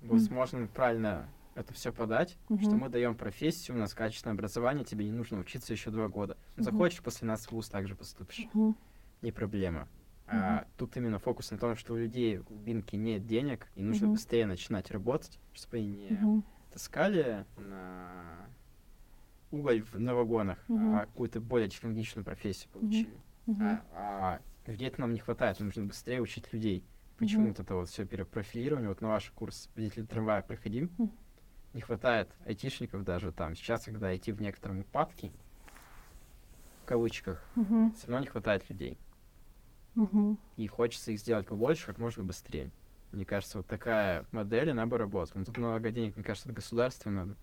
Возможно, 0.00 0.68
правильно 0.72 1.26
это 1.58 1.74
все 1.74 1.92
подать, 1.92 2.38
что 2.60 2.70
Мгм. 2.70 2.78
мы 2.78 2.88
даем 2.88 3.16
профессию, 3.16 3.76
у 3.76 3.80
нас 3.80 3.92
качественное 3.92 4.34
образование, 4.34 4.84
тебе 4.84 5.04
не 5.04 5.12
нужно 5.12 5.38
учиться 5.40 5.72
еще 5.72 5.90
два 5.90 6.08
года. 6.08 6.36
Мгм. 6.54 6.64
Захочешь, 6.64 7.02
после 7.02 7.26
нас 7.26 7.46
в 7.46 7.52
ВУЗ 7.52 7.68
также 7.68 7.96
поступишь. 7.96 8.46
Мгм. 8.54 8.76
Не 9.22 9.32
проблема. 9.32 9.88
А 10.30 10.66
тут 10.76 10.96
именно 10.96 11.18
фокус 11.18 11.50
на 11.50 11.58
том, 11.58 11.74
что 11.74 11.94
у 11.94 11.96
людей 11.96 12.36
в 12.36 12.44
глубинке 12.44 12.96
нет 12.98 13.26
денег, 13.26 13.66
и 13.74 13.82
нужно 13.82 14.06
Мгм. 14.06 14.14
быстрее 14.14 14.46
начинать 14.46 14.90
работать, 14.90 15.40
чтобы 15.54 15.78
они 15.78 15.88
не 15.88 16.10
Мгм. 16.10 16.44
таскали 16.70 17.46
на 17.56 18.46
уголь 19.50 19.82
в, 19.82 19.98
на 19.98 20.14
вагонах, 20.14 20.58
Мгм. 20.68 20.94
а 20.94 21.06
какую-то 21.06 21.40
более 21.40 21.68
технологичную 21.68 22.24
профессию 22.24 22.70
получили. 22.70 23.18
Мгм. 23.46 23.62
А, 23.62 23.82
а 23.94 24.40
людей-то 24.66 25.00
нам 25.00 25.14
не 25.14 25.18
хватает, 25.18 25.58
нужно 25.60 25.86
быстрее 25.86 26.20
учить 26.20 26.52
людей. 26.52 26.84
Почему 27.16 27.44
Мгм. 27.44 27.50
вот 27.52 27.60
это 27.60 27.74
вот 27.74 27.88
все 27.88 28.04
перепрофилирование? 28.04 28.90
Вот 28.90 29.00
на 29.00 29.08
ваш 29.08 29.30
курс 29.30 29.70
водитель 29.74 30.06
трамвая 30.06 30.42
проходим, 30.42 30.90
Мгм. 30.98 31.10
Не 31.78 31.82
хватает 31.82 32.28
айтишников 32.44 33.04
даже 33.04 33.30
там. 33.30 33.54
Сейчас, 33.54 33.84
когда 33.84 34.12
IT 34.12 34.32
в 34.32 34.42
некотором 34.42 34.80
упадке, 34.80 35.30
в 36.82 36.88
кавычках, 36.88 37.40
Мгм. 37.54 37.92
все 37.92 38.08
равно 38.08 38.18
не 38.18 38.26
хватает 38.26 38.68
людей. 38.68 38.98
Мгм. 39.94 40.36
И 40.56 40.66
хочется 40.66 41.12
их 41.12 41.20
сделать 41.20 41.46
побольше, 41.46 41.86
как 41.86 41.98
можно 41.98 42.24
быстрее. 42.24 42.72
Мне 43.12 43.24
кажется, 43.24 43.58
вот 43.58 43.68
такая 43.68 44.26
модель, 44.32 44.72
она 44.72 44.86
бы 44.86 44.98
работала. 44.98 45.38
Но 45.38 45.44
тут 45.44 45.56
много 45.56 45.92
денег, 45.92 46.16
мне 46.16 46.24
кажется, 46.24 46.48
от 46.48 46.54
государства 46.56 47.10
надо. 47.10 47.36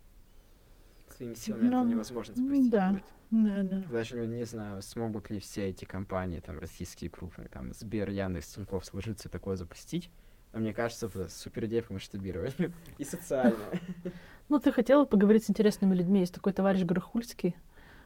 Своими 1.15 1.33
силами 1.35 1.69
Ну, 1.69 1.81
это 1.83 1.89
невозможно 1.91 2.33
м, 2.37 2.45
спасти. 2.45 2.69
да. 2.69 3.01
Да, 3.31 3.63
да. 3.63 3.79
Даже 3.89 4.27
не 4.27 4.43
знаю, 4.45 4.81
смогут 4.81 5.29
ли 5.29 5.39
все 5.39 5.69
эти 5.69 5.85
компании, 5.85 6.41
там, 6.41 6.59
российские 6.59 7.09
крупные, 7.09 7.47
там, 7.47 7.73
Сбер, 7.73 8.09
Яндекс, 8.09 8.47
Тинькофф 8.55 8.83
сложиться 8.83 9.29
такое 9.29 9.55
запустить. 9.55 10.09
Но 10.55 10.61
мне 10.61 10.73
кажется, 10.73 11.11
супер 11.27 11.65
идея 11.65 11.83
по 11.83 11.93
масштабированию. 11.93 12.71
И 12.97 13.03
социально. 13.03 13.59
Ну, 14.47 14.59
ты 14.59 14.71
хотела 14.71 15.05
поговорить 15.05 15.43
с 15.43 15.49
интересными 15.49 15.95
людьми. 15.95 16.19
Есть 16.19 16.35
такой 16.35 16.53
товарищ 16.53 16.83
Горохульский. 16.83 17.55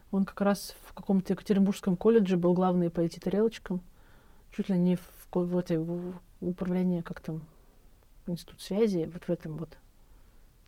Он 0.10 0.24
как 0.24 0.40
раз 0.40 0.74
в 0.88 0.94
каком-то 0.94 1.34
Екатеринбургском 1.34 1.98
колледже 1.98 2.38
был 2.38 2.54
главный 2.54 2.90
по 2.90 3.02
IT-тарелочкам. 3.02 3.82
Чуть 4.56 4.70
ли 4.70 4.78
не 4.78 4.96
в, 4.96 5.02
в 5.34 6.14
в 6.40 6.48
управлении, 6.48 7.02
как 7.02 7.20
там, 7.20 7.42
институт 8.26 8.62
связи, 8.62 9.10
вот 9.12 9.26
в 9.26 9.30
этом 9.30 9.58
вот. 9.58 9.78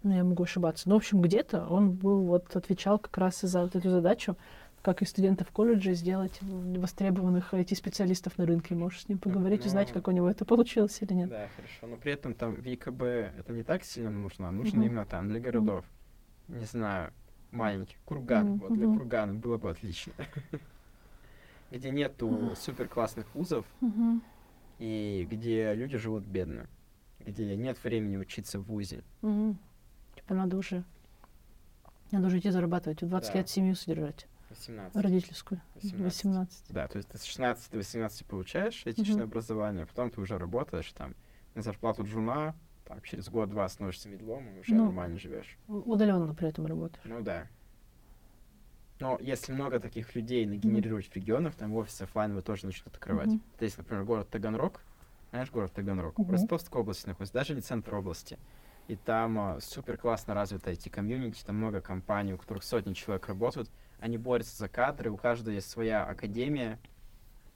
Ну, 0.03 0.13
я 0.13 0.25
могу 0.25 0.43
ошибаться. 0.43 0.89
Но, 0.89 0.95
в 0.95 0.97
общем, 0.97 1.21
где-то 1.21 1.65
он 1.65 1.91
был, 1.91 2.23
вот, 2.23 2.53
отвечал 2.53 2.99
как 2.99 3.17
раз 3.17 3.39
за 3.39 3.61
вот 3.61 3.73
эту 3.73 3.91
задачу, 3.91 4.35
как 4.81 5.01
и 5.01 5.05
студентов 5.05 5.49
колледжа 5.51 5.93
сделать 5.93 6.39
востребованных 6.41 7.53
IT-специалистов 7.53 8.37
на 8.37 8.45
рынке. 8.45 8.73
Можешь 8.75 9.01
с 9.01 9.09
ним 9.09 9.19
поговорить, 9.19 9.65
узнать, 9.65 9.89
Ну. 9.89 9.93
как 9.93 10.07
у 10.07 10.11
него 10.11 10.29
это 10.29 10.43
получилось 10.43 10.97
или 11.01 11.13
нет. 11.13 11.29
Да, 11.29 11.47
хорошо. 11.55 11.87
Но 11.87 11.97
при 11.97 12.13
этом 12.13 12.33
там 12.33 12.55
в 12.55 12.65
ЕКБ 12.65 13.01
это 13.03 13.53
не 13.53 13.63
так 13.63 13.83
сильно 13.83 14.09
нужно, 14.09 14.49
а 14.49 14.51
нужно 14.51 14.79
Мгм. 14.79 14.87
именно 14.87 15.05
там 15.05 15.29
для 15.29 15.39
городов. 15.39 15.85
Не 16.47 16.65
знаю, 16.65 17.13
маленький. 17.51 17.95
Курган. 18.05 18.45
Мгм, 18.51 18.57
Вот 18.59 18.73
для. 18.73 18.87
Кургана 18.87 19.33
было 19.35 19.57
бы 19.57 19.69
отлично. 19.69 20.13
Где 21.71 21.91
нету 21.91 22.27
Мгм. 22.29 22.55
супер 22.55 22.87
классных 22.87 23.33
вузов 23.35 23.65
Мгм. 23.81 24.21
и 24.79 25.27
где 25.29 25.73
люди 25.73 25.97
живут 25.97 26.23
бедно. 26.25 26.67
Где 27.19 27.55
нет 27.55 27.81
времени 27.83 28.17
учиться 28.17 28.59
в 28.59 28.63
вузе. 28.63 29.03
Мгм. 29.21 29.57
Типа 30.15 30.33
надо 30.33 30.57
уже... 30.57 30.83
Надо 32.11 32.27
уже 32.27 32.39
идти 32.39 32.49
зарабатывать. 32.49 33.01
В 33.03 33.07
20 33.07 33.31
Да. 33.31 33.37
лет 33.39 33.47
семью 33.49 33.75
содержать. 33.75 34.27
18. 34.51 34.95
Родительскую. 35.01 35.61
18. 35.75 36.03
18. 36.03 36.65
Да, 36.73 36.87
то 36.87 36.97
есть 36.97 37.09
ты 37.09 37.17
с 37.17 37.23
16 37.23 37.71
до 37.71 37.77
18 37.77 38.25
получаешь 38.25 38.81
этичное 38.85 39.15
Мгм. 39.15 39.23
образование, 39.23 39.85
потом 39.85 40.11
ты 40.11 40.21
уже 40.21 40.37
работаешь 40.37 40.91
там 40.93 41.15
на 41.55 41.61
зарплату 41.61 42.03
джуна, 42.03 42.55
там 42.85 43.01
через 43.01 43.29
год-два 43.29 43.67
становишься 43.69 44.09
медлом 44.09 44.47
и 44.55 44.59
уже 44.59 44.75
Ну. 44.75 44.85
нормально 44.85 45.17
живешь. 45.17 45.57
Удаленно 45.67 46.33
при 46.35 46.49
этом 46.49 46.65
работаешь. 46.65 47.03
Ну 47.05 47.21
да. 47.21 47.47
Но 48.99 49.17
если 49.19 49.51
много 49.51 49.79
таких 49.79 50.13
людей 50.13 50.45
нагенерировать 50.45 51.07
в 51.07 51.15
регионах, 51.15 51.55
там 51.55 51.73
офисы 51.73 52.03
оффлайновые 52.03 52.43
тоже 52.43 52.67
начнут 52.67 52.93
открывать. 52.93 53.29
Мгм. 53.29 53.41
То 53.57 53.65
есть, 53.65 53.77
например, 53.77 54.03
город 54.03 54.29
Таганрог, 54.29 54.81
знаешь, 55.31 55.49
город 55.49 55.73
Таганрог, 55.73 56.17
Мгм. 56.19 56.27
в 56.27 56.31
Ростовской 56.31 56.81
области 56.81 57.07
находится, 57.07 57.33
даже 57.33 57.55
не 57.55 57.61
центр 57.61 57.95
области. 57.95 58.37
И 58.87 58.95
там 58.95 59.39
а, 59.39 59.59
супер 59.61 59.97
классно 59.97 60.33
развито 60.33 60.69
эти 60.71 60.89
комьюнити, 60.89 61.43
там 61.43 61.55
много 61.55 61.81
компаний, 61.81 62.33
у 62.33 62.37
которых 62.37 62.63
сотни 62.63 62.93
человек 62.93 63.27
работают. 63.27 63.71
Они 64.01 64.17
борются 64.17 64.57
за 64.57 64.67
кадры, 64.67 65.11
у 65.11 65.15
каждого 65.15 65.53
есть 65.53 65.69
своя 65.69 66.03
академия, 66.03 66.79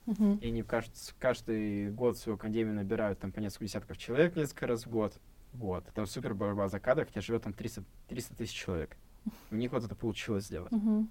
Мгм. 0.06 0.36
и 0.38 0.48
они 0.48 0.62
кажется, 0.62 1.12
каждый 1.20 1.90
год 1.92 2.18
свою 2.20 2.36
академию 2.38 2.76
набирают 2.76 3.20
там 3.20 3.32
по 3.32 3.40
несколько 3.40 3.66
десятков 3.66 3.98
человек 3.98 4.36
несколько 4.36 4.68
раз 4.68 4.86
в 4.86 4.90
год. 4.92 5.20
Вот. 5.54 5.84
Там 5.96 6.06
супер 6.06 6.36
борьба 6.36 6.68
за 6.68 6.80
кадры, 6.80 7.08
где 7.10 7.20
живет 7.20 7.42
там 7.44 7.54
300, 7.54 7.84
300 8.08 8.36
тысяч 8.36 8.54
человек. 8.54 8.96
У 9.52 9.56
них 9.56 9.72
вот 9.72 9.84
это 9.84 9.96
получилось 9.96 10.46
сделать. 10.46 10.72
Мгм. 10.72 11.10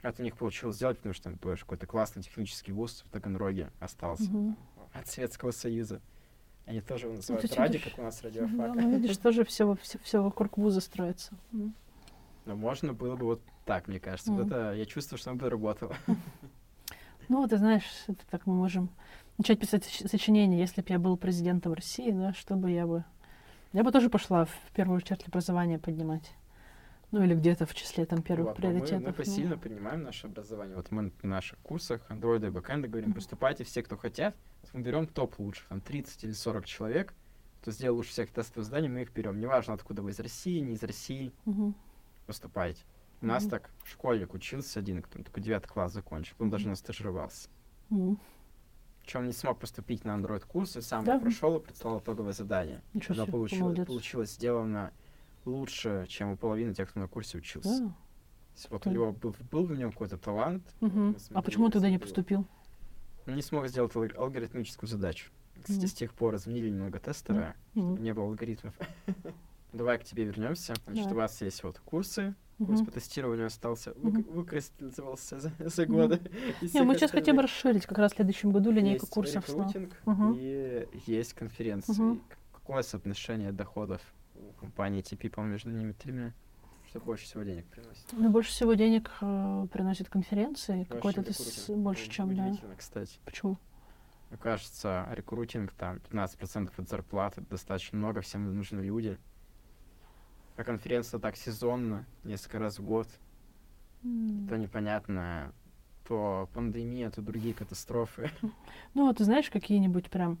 Это 0.00 0.22
у 0.22 0.24
них 0.24 0.36
получилось 0.38 0.76
сделать, 0.76 0.96
потому 0.96 1.12
что 1.12 1.24
там 1.24 1.36
тоже 1.38 1.60
какой-то 1.60 1.86
классный 1.86 2.22
технический 2.22 2.72
вуз 2.72 3.04
в 3.06 3.10
Таганроге 3.10 3.70
остался 3.78 4.24
Мгм. 4.30 4.56
от 4.94 5.06
Советского 5.06 5.50
Союза. 5.50 6.00
Они 6.64 6.80
тоже 6.80 7.06
его 7.06 7.16
называют 7.16 7.42
есть 7.44 7.56
ради, 7.56 7.72
видишь, 7.76 7.90
как 7.90 7.98
у 7.98 8.02
нас 8.02 8.20
Да, 8.22 8.28
радиофак. 8.28 8.74
ну, 8.74 8.90
видишь, 8.98 9.16
тоже 9.18 9.44
все, 9.44 9.76
все, 9.82 9.98
все 9.98 10.22
вокруг 10.22 10.56
вуза 10.56 10.80
строится. 10.80 11.34
М. 11.52 11.74
Но 12.44 12.56
можно 12.56 12.92
было 12.92 13.16
бы 13.16 13.26
вот 13.26 13.42
так, 13.64 13.88
мне 13.88 14.00
кажется. 14.00 14.32
Вот 14.32 14.46
Мгм. 14.46 14.52
это 14.54 14.72
я 14.74 14.84
чувствую, 14.86 15.18
что 15.18 15.30
оно 15.30 15.38
бы 15.38 15.50
работало. 15.50 15.94
Ну, 17.28 17.40
вот, 17.40 17.50
ты 17.50 17.56
знаешь, 17.56 17.84
это 18.08 18.26
так 18.28 18.46
мы 18.46 18.54
можем 18.54 18.90
начать 19.38 19.58
писать 19.58 19.84
соч- 19.86 20.08
сочинение, 20.08 20.58
если 20.58 20.82
бы 20.82 20.88
я 20.90 20.98
был 20.98 21.16
президентом 21.16 21.72
России, 21.72 22.10
да, 22.10 22.34
что 22.34 22.56
бы 22.56 22.70
я 22.70 22.86
бы... 22.86 23.04
Я 23.72 23.84
бы 23.84 23.92
тоже 23.92 24.10
пошла 24.10 24.44
в 24.44 24.54
первую 24.74 24.96
очередь 24.98 25.26
образование 25.28 25.78
поднимать. 25.78 26.32
Ну, 27.12 27.22
или 27.22 27.34
где-то 27.34 27.64
в 27.64 27.74
числе 27.74 28.06
там 28.06 28.22
первых 28.22 28.48
Вот, 28.48 28.58
но 28.58 28.68
мы, 28.68 28.72
приоритетов. 28.74 29.02
мы 29.02 29.08
ну. 29.08 29.14
посильно 29.14 29.56
поднимаем 29.56 30.02
наше 30.02 30.26
образование. 30.26 30.76
Вот 30.76 30.90
мы 30.90 31.12
на 31.22 31.28
наших 31.28 31.58
курсах 31.60 32.02
андроида 32.08 32.48
и 32.48 32.50
бэкэнда 32.50 32.88
говорим, 32.88 33.10
Мгм. 33.10 33.14
поступайте 33.16 33.64
все, 33.64 33.82
кто 33.82 33.96
хотят. 33.96 34.34
Вот 34.62 34.74
мы 34.74 34.80
берем 34.80 35.06
топ 35.06 35.38
лучших, 35.38 35.68
там 35.68 35.80
30 35.80 36.24
или 36.24 36.32
40 36.32 36.66
человек, 36.66 37.14
кто 37.62 37.70
сделал 37.70 37.96
лучше 37.96 38.10
всех 38.10 38.30
тестовых 38.30 38.66
зданий, 38.66 38.88
мы 38.88 39.02
их 39.02 39.12
берем. 39.12 39.38
Неважно, 39.38 39.74
откуда 39.74 40.02
вы, 40.02 40.10
из 40.10 40.18
России, 40.18 40.58
не 40.58 40.74
из 40.74 40.82
России, 40.82 41.32
Мгм. 41.44 41.74
Поступайте. 42.26 42.82
У 43.20 43.26
нас 43.26 43.42
Мгм. 43.44 43.50
так 43.50 43.70
школьник 43.84 44.34
учился 44.34 44.80
один, 44.80 45.00
который 45.02 45.22
только 45.22 45.40
девятый 45.40 45.68
класс 45.68 45.92
закончил, 45.92 46.34
он 46.38 46.50
даже 46.50 46.64
Мгм. 46.64 46.70
не 46.72 46.76
стажировался. 46.76 47.48
М. 47.90 48.18
Причем 49.02 49.26
не 49.26 49.32
смог 49.32 49.58
поступить 49.58 50.04
на 50.04 50.16
Android 50.16 50.44
курсы, 50.46 50.80
сам 50.82 51.04
Да. 51.04 51.18
прошел 51.18 51.56
и 51.58 51.60
прислал 51.62 51.98
итоговое 52.00 52.32
задание. 52.32 52.82
Ничего 52.94 53.14
себе, 53.14 53.26
получилось, 53.26 53.86
получилось 53.86 54.30
сделано 54.32 54.92
лучше, 55.44 56.06
чем 56.08 56.30
у 56.30 56.36
половины 56.36 56.72
тех, 56.74 56.88
кто 56.90 57.00
на 57.00 57.08
курсе 57.08 57.38
учился. 57.38 57.80
Да. 57.80 57.94
Вот 58.70 58.86
у 58.86 58.90
него 58.90 59.12
был, 59.12 59.34
был 59.50 59.64
в 59.66 59.72
нем 59.76 59.90
какой-то 59.92 60.18
талант. 60.18 60.62
Мы 60.80 61.14
А 61.32 61.42
почему 61.42 61.64
он 61.66 61.70
тогда 61.72 61.90
не 61.90 61.98
поступил? 61.98 62.46
Он 63.26 63.34
не 63.34 63.42
смог 63.42 63.66
сделать 63.68 63.92
алг- 63.94 64.14
алгоритмическую 64.16 64.88
задачу. 64.88 65.30
Кстати, 65.60 65.78
Мгм. 65.78 65.86
с 65.88 65.92
тех 65.92 66.12
пор 66.12 66.34
изменили 66.36 66.70
немного 66.70 66.98
тестера, 66.98 67.54
Мгм. 67.74 68.02
не 68.02 68.12
было 68.14 68.24
алгоритмов. 68.26 68.74
Давай 69.72 69.98
к 69.98 70.04
тебе 70.04 70.24
вернемся. 70.24 70.74
Значит, 70.84 71.04
Давай. 71.04 71.12
у 71.12 71.16
вас 71.22 71.40
есть 71.40 71.62
вот 71.64 71.78
курсы. 71.80 72.34
Курс 72.58 72.78
Мгм. 72.80 72.86
по 72.86 72.92
тестированию 72.92 73.46
остался, 73.46 73.92
Мгм. 73.96 74.22
выкристаллизовался 74.22 75.40
за, 75.40 75.50
за 75.58 75.86
годы. 75.86 76.20
из 76.60 76.74
Не, 76.74 76.82
мы 76.82 76.94
сейчас 76.94 77.10
хотим 77.10 77.40
расширить 77.40 77.86
как 77.86 77.98
раз 77.98 78.12
в 78.12 78.16
следующем 78.16 78.52
году 78.52 78.70
линейку 78.70 79.04
Есть 79.06 79.12
курсов. 79.12 79.48
рекрутинг 79.48 79.96
Мгм. 80.04 80.34
и 80.38 80.86
есть 81.06 81.32
конференции. 81.34 82.16
К- 82.28 82.38
Какое 82.62 82.82
соотношение 82.82 83.50
доходов 83.50 84.00
у 84.36 84.52
компании 84.60 85.02
TP, 85.02 85.28
по 85.28 85.40
между 85.40 85.70
ними 85.70 85.90
тремя? 85.92 86.32
Что 86.88 87.00
больше 87.00 87.24
всего 87.24 87.42
денег 87.42 87.64
приносит? 87.66 88.04
Ну, 88.12 88.30
больше 88.30 88.50
всего 88.50 88.74
денег 88.74 89.10
э, 89.20 89.66
приносят 89.72 90.08
конференции. 90.08 90.84
Какой-то 90.84 91.22
Больше 91.22 91.38
ты 91.42 91.50
с- 91.52 91.68
больше, 91.74 92.08
чем, 92.10 92.36
да. 92.36 92.54
Кстати. 92.76 93.18
Почему? 93.24 93.58
Мне 94.30 94.38
кажется, 94.38 95.08
рекрутинг 95.12 95.72
там 95.72 95.96
15% 95.98 96.70
от 96.76 96.88
зарплаты 96.88 97.40
достаточно 97.50 97.98
много, 97.98 98.20
всем 98.20 98.44
нужны 98.54 98.80
люди. 98.80 99.18
А 100.56 100.64
конференция 100.64 101.18
так 101.18 101.36
сезонно, 101.36 102.04
несколько 102.24 102.58
раз 102.58 102.78
в 102.78 102.84
год. 102.84 103.08
М. 104.04 104.46
То 104.48 104.56
непонятно, 104.56 105.52
то 106.06 106.48
пандемия, 106.52 107.10
то 107.10 107.22
другие 107.22 107.54
катастрофы. 107.54 108.30
Ну, 108.94 109.06
вот 109.06 109.16
ты 109.18 109.24
знаешь, 109.24 109.48
какие-нибудь 109.50 110.10
прям 110.10 110.38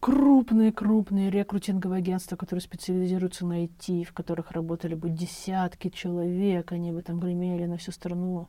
крупные-крупные 0.00 1.30
рекрутинговые 1.30 1.98
агентства, 1.98 2.36
которые 2.36 2.60
специализируются 2.62 3.46
на 3.46 3.64
IT, 3.64 4.04
в 4.04 4.12
которых 4.12 4.50
работали 4.52 4.94
бы 4.94 5.08
десятки 5.08 5.88
человек, 5.88 6.72
они 6.72 6.92
бы 6.92 7.02
там 7.02 7.18
гремели 7.20 7.64
на 7.66 7.76
всю 7.76 7.92
страну. 7.92 8.48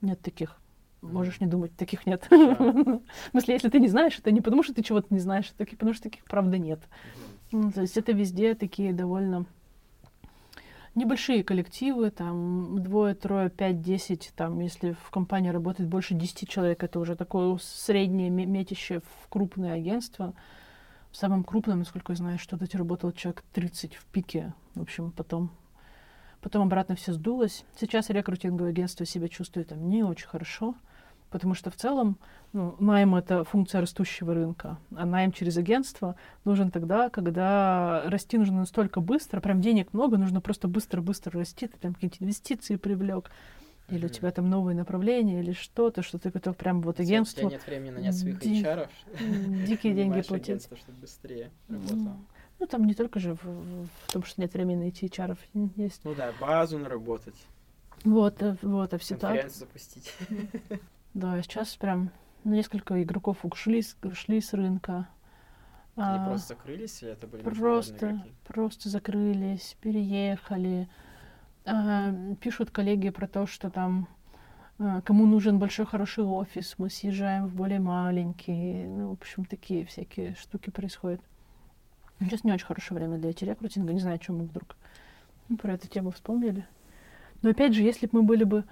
Нет 0.00 0.20
таких. 0.20 0.58
Можешь 1.02 1.40
не 1.40 1.46
думать, 1.46 1.76
таких 1.76 2.06
нет. 2.06 2.26
В 2.30 3.00
смысле, 3.30 3.54
если 3.54 3.68
ты 3.68 3.78
не 3.78 3.88
знаешь, 3.88 4.18
это 4.18 4.30
не 4.32 4.40
потому, 4.40 4.62
что 4.62 4.72
ты 4.74 4.82
чего-то 4.82 5.12
не 5.12 5.20
знаешь, 5.20 5.50
таки- 5.56 5.76
потому 5.76 5.92
что 5.92 6.04
таких 6.04 6.24
правда 6.24 6.56
нет. 6.56 6.80
Ну, 7.52 7.70
то 7.70 7.82
есть 7.82 7.96
это 7.98 8.12
везде 8.12 8.54
такие 8.54 8.92
довольно 8.94 9.44
небольшие 10.94 11.44
коллективы, 11.44 12.10
там 12.10 12.82
двое, 12.82 13.14
трое, 13.14 13.50
пять, 13.50 13.80
десять, 13.80 14.32
там, 14.36 14.60
если 14.60 14.92
в 14.92 15.10
компании 15.10 15.50
работает 15.50 15.88
больше 15.88 16.14
десяти 16.14 16.46
человек, 16.46 16.82
это 16.82 16.98
уже 17.00 17.16
такое 17.16 17.56
среднее 17.60 18.30
ме- 18.30 18.46
метище 18.46 19.00
в 19.00 19.28
крупное 19.28 19.74
агентство. 19.74 20.34
В 21.10 21.16
самом 21.16 21.44
крупном, 21.44 21.80
насколько 21.80 22.12
я 22.12 22.16
знаю, 22.16 22.38
что-то 22.38 22.66
работал 22.76 23.12
человек 23.12 23.44
30 23.52 23.94
в 23.94 24.04
пике. 24.06 24.52
В 24.74 24.82
общем, 24.82 25.12
потом, 25.12 25.50
потом 26.40 26.62
обратно 26.62 26.96
все 26.96 27.12
сдулось. 27.12 27.64
Сейчас 27.76 28.10
рекрутинговое 28.10 28.70
агентство 28.70 29.06
себя 29.06 29.28
чувствует 29.28 29.68
там 29.68 29.88
не 29.88 30.02
очень 30.02 30.26
хорошо, 30.26 30.74
потому 31.34 31.54
что 31.54 31.68
в 31.68 31.74
целом 31.74 32.16
ну, 32.52 32.76
найм— 32.78 33.12
это 33.16 33.42
функция 33.42 33.80
растущего 33.80 34.32
рынка, 34.34 34.78
а 34.94 35.04
найм 35.04 35.32
через 35.32 35.56
агентство 35.56 36.14
нужен 36.44 36.70
тогда, 36.70 37.10
когда 37.10 38.04
расти 38.06 38.38
нужно 38.38 38.58
настолько 38.58 39.00
быстро, 39.00 39.40
прям 39.40 39.60
денег 39.60 39.92
много, 39.92 40.16
нужно 40.16 40.40
просто 40.40 40.68
быстро-быстро 40.68 41.40
расти, 41.40 41.66
ты 41.66 41.76
там 41.76 41.94
какие-то 41.94 42.18
инвестиции 42.22 42.76
привлек, 42.76 43.32
или 43.88 44.02
у 44.04 44.04
Мгм. 44.04 44.10
тебя 44.14 44.30
там 44.30 44.48
новые 44.48 44.76
направления, 44.76 45.40
или 45.40 45.50
что-то, 45.50 46.02
что 46.02 46.20
ты 46.20 46.30
готов 46.30 46.56
прям 46.56 46.80
вот 46.82 47.00
У 47.00 47.02
агентству 47.02 47.40
тебя 47.40 47.50
нет 47.50 47.66
времени 47.66 47.90
нанять 47.90 48.16
своих 48.16 48.38
Ди- 48.38 48.62
HR. 48.62 48.88
дикие 49.66 49.92
деньги 49.92 50.20
платить. 50.22 50.46
агентство, 50.50 50.76
чтобы 50.76 50.98
быстрее 51.00 51.50
работало. 51.68 52.16
Ну, 52.60 52.66
там 52.68 52.84
не 52.84 52.94
только 52.94 53.18
же 53.18 53.34
в, 53.34 53.42
в- 53.42 53.88
том, 54.12 54.22
что 54.22 54.40
нет 54.40 54.54
времени 54.54 54.76
найти 54.76 55.06
HR 55.06 55.36
есть. 55.74 56.00
Ну 56.04 56.14
да, 56.14 56.32
базу 56.40 56.78
наработать, 56.78 57.34
Вот, 58.04 58.40
э, 58.40 58.56
вот, 58.62 58.94
а 58.94 58.98
все 58.98 59.16
так. 59.16 59.50
запустить. 59.50 60.14
Да, 61.14 61.40
сейчас 61.42 61.76
прям 61.76 62.10
несколько 62.44 63.02
игроков 63.02 63.44
ушли, 63.44 63.82
ушли 64.02 64.40
с 64.40 64.52
рынка. 64.52 65.08
Они 65.96 66.18
А, 66.18 66.26
просто 66.26 66.48
закрылись, 66.48 67.02
или 67.02 67.12
это 67.12 67.26
были 67.28 67.42
просто, 67.42 68.10
игроки? 68.10 68.32
просто 68.46 68.88
закрылись, 68.88 69.76
переехали. 69.80 70.88
А, 71.64 72.12
пишут 72.40 72.70
коллеги 72.70 73.10
про 73.10 73.28
то, 73.28 73.46
что 73.46 73.70
там 73.70 74.08
а, 74.80 75.02
кому 75.02 75.24
нужен 75.26 75.60
большой 75.60 75.86
хороший 75.86 76.24
офис, 76.24 76.74
мы 76.78 76.90
съезжаем 76.90 77.46
в 77.46 77.54
более 77.54 77.78
маленький. 77.78 78.84
Ну, 78.84 79.10
в 79.10 79.12
общем, 79.12 79.44
такие 79.44 79.84
всякие 79.84 80.34
штуки 80.34 80.70
происходят. 80.70 81.20
Сейчас 82.20 82.42
не 82.42 82.52
очень 82.52 82.66
хорошее 82.66 82.98
время 82.98 83.18
для 83.18 83.30
IT-рекрутинга. 83.30 83.92
Не 83.92 84.00
знаю, 84.00 84.18
чем 84.18 84.38
мы 84.38 84.44
вдруг 84.44 84.76
ну, 85.48 85.56
про 85.56 85.74
эту 85.74 85.86
тему 85.88 86.10
вспомнили. 86.10 86.66
Но 87.42 87.50
опять 87.50 87.74
же, 87.74 87.82
если 87.82 88.06
бы 88.06 88.20
мы 88.20 88.22
были 88.24 88.44
бы 88.44 88.64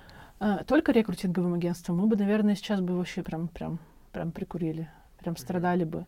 только 0.67 0.93
рекрутинговым 0.93 1.55
агентством, 1.55 1.99
мы 1.99 2.07
бы, 2.07 2.17
наверное, 2.17 2.55
сейчас 2.55 2.81
бы 2.81 2.97
вообще 2.97 3.23
прям, 3.23 3.49
прям, 3.49 3.79
прям 4.13 4.33
прикурили, 4.33 4.91
прям 5.19 5.37
страдали 5.37 5.85
бы. 5.85 6.07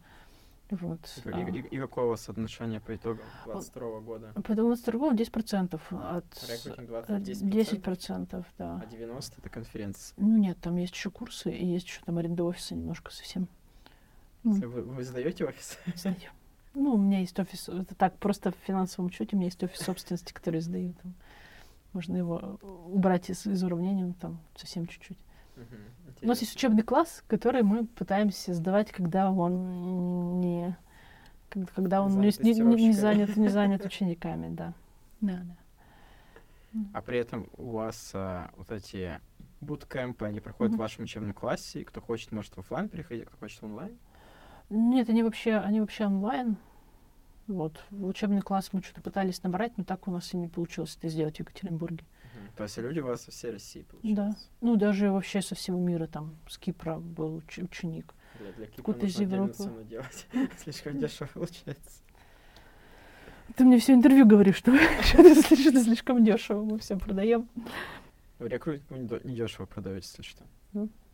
Вот. 0.71 1.01
И, 1.25 1.59
и, 1.59 1.61
и 1.61 1.79
какое 1.79 2.07
у 2.07 2.09
вас 2.09 2.29
отношение 2.29 2.81
по 2.81 2.97
итогам 2.97 3.25
22 3.45 4.01
года? 4.01 4.33
По 4.43 4.55
22 4.55 5.13
10% 5.13 5.81
от... 5.91 6.25
Рекрутинг 6.49 6.89
20, 6.89 7.43
10%? 7.43 7.83
10%, 7.83 8.45
да. 8.59 8.83
А 8.83 8.87
90 8.87 9.41
это 9.41 9.49
конференция? 9.51 10.15
Ну 10.17 10.39
нет, 10.39 10.59
там 10.61 10.77
есть 10.77 10.95
еще 10.95 11.11
курсы, 11.11 11.53
и 11.53 11.65
есть 11.65 11.87
еще 11.87 12.01
там 12.05 12.19
аренда 12.19 12.45
офиса 12.45 12.75
немножко 12.75 13.13
совсем. 13.13 13.47
Вы, 14.43 14.67
вы 14.67 15.05
сдаете 15.05 15.45
офис? 15.45 15.79
Сдаю. 15.95 16.17
Ну, 16.75 16.95
у 16.95 16.99
меня 16.99 17.21
есть 17.21 17.39
офис, 17.39 17.69
это 17.69 17.95
так, 17.95 18.19
просто 18.19 18.51
в 18.51 18.57
финансовом 18.67 19.07
учете 19.07 19.37
у 19.37 19.37
меня 19.37 19.47
есть 19.47 19.63
офис 19.63 19.81
собственности, 19.81 20.33
который 20.33 20.61
сдаю. 20.61 20.95
Там. 21.03 21.15
Можно 21.95 22.17
его 22.19 22.59
убрать 22.87 23.31
из, 23.31 23.47
из 23.47 23.63
уравнения, 23.63 24.05
ну, 24.05 24.15
там 24.21 24.41
совсем 24.57 24.87
чуть-чуть. 24.87 25.19
Угу, 25.57 26.25
у 26.25 26.27
нас 26.27 26.41
есть 26.41 26.55
учебный 26.55 26.83
класс, 26.83 27.23
который 27.29 27.63
мы 27.63 27.87
пытаемся 27.87 28.53
сдавать, 28.55 28.91
когда 28.91 29.31
он 29.31 30.41
не 30.41 30.77
когда 31.77 32.03
он 32.03 32.21
не, 32.21 32.33
не, 32.41 32.61
не, 32.61 32.93
занят, 32.93 33.37
не 33.37 33.49
занят 33.61 33.85
учениками, 33.85 34.53
да. 34.53 34.75
Да, 35.21 35.41
да. 35.45 35.57
А 36.93 37.01
при 37.01 37.19
этом 37.19 37.49
у 37.57 37.71
вас 37.71 38.11
а, 38.15 38.51
вот 38.57 38.73
эти 38.73 39.21
буткемпы, 39.61 40.27
они 40.27 40.41
проходят 40.41 40.73
mm-hmm. 40.73 40.77
в 40.77 40.81
вашем 40.81 41.05
учебном 41.05 41.33
классе, 41.33 41.83
и 41.83 41.85
кто 41.85 42.01
хочет, 42.01 42.33
может 42.33 42.57
в 42.57 42.59
офлайн 42.59 42.89
переходить, 42.89 43.27
кто 43.27 43.37
хочет 43.37 43.63
в 43.63 43.65
онлайн? 43.67 43.97
Нет, 44.71 45.09
они 45.09 45.23
вообще, 45.23 45.57
они 45.57 45.81
вообще 45.81 46.07
онлайн. 46.07 46.57
Вот. 47.47 47.83
В 47.91 48.07
учебный 48.07 48.41
класс 48.41 48.71
мы 48.73 48.83
что-то 48.83 49.03
пытались 49.03 49.43
набрать, 49.43 49.77
но 49.77 49.85
так 49.85 50.09
у 50.09 50.11
нас 50.11 50.33
и 50.33 50.37
не 50.37 50.49
получилось 50.49 50.97
это 50.99 51.09
сделать 51.09 51.37
в 51.37 51.41
Екатеринбурге. 51.41 52.05
То 52.57 52.63
есть 52.65 52.79
люди 52.79 53.01
у 53.01 53.07
вас 53.07 53.23
со 53.23 53.31
всей 53.31 53.51
России, 53.53 53.83
получается? 53.83 54.23
Да. 54.23 54.37
Ну, 54.61 54.77
даже 54.77 55.11
вообще 55.11 55.43
со 55.43 55.55
всего 55.55 55.79
мира, 55.79 56.07
там, 56.07 56.37
с 56.49 56.57
Кипра 56.57 56.99
был 56.99 57.39
уч- 57.39 57.63
ученик. 57.65 58.15
Для, 58.39 58.53
для 58.53 58.67
Кипра 58.67 58.93
нужно 58.93 59.07
из 59.07 59.19
Европы. 59.19 59.85
делать. 59.89 60.27
Слишком 60.59 60.99
дешево 60.99 61.29
получается. 61.35 62.03
Ты 63.57 63.65
мне 63.65 63.79
все 63.79 63.93
интервью 63.93 64.27
говоришь, 64.27 64.57
что 64.57 64.73
это 65.15 65.83
слишком 65.83 66.25
дешево, 66.25 66.65
мы 66.65 66.79
все 66.79 66.97
продаем. 66.97 67.49
Рекрутинг 68.39 69.25
не 69.25 69.35
дешево 69.35 69.67
продаете, 69.67 70.07
если 70.07 70.23
что. 70.23 70.45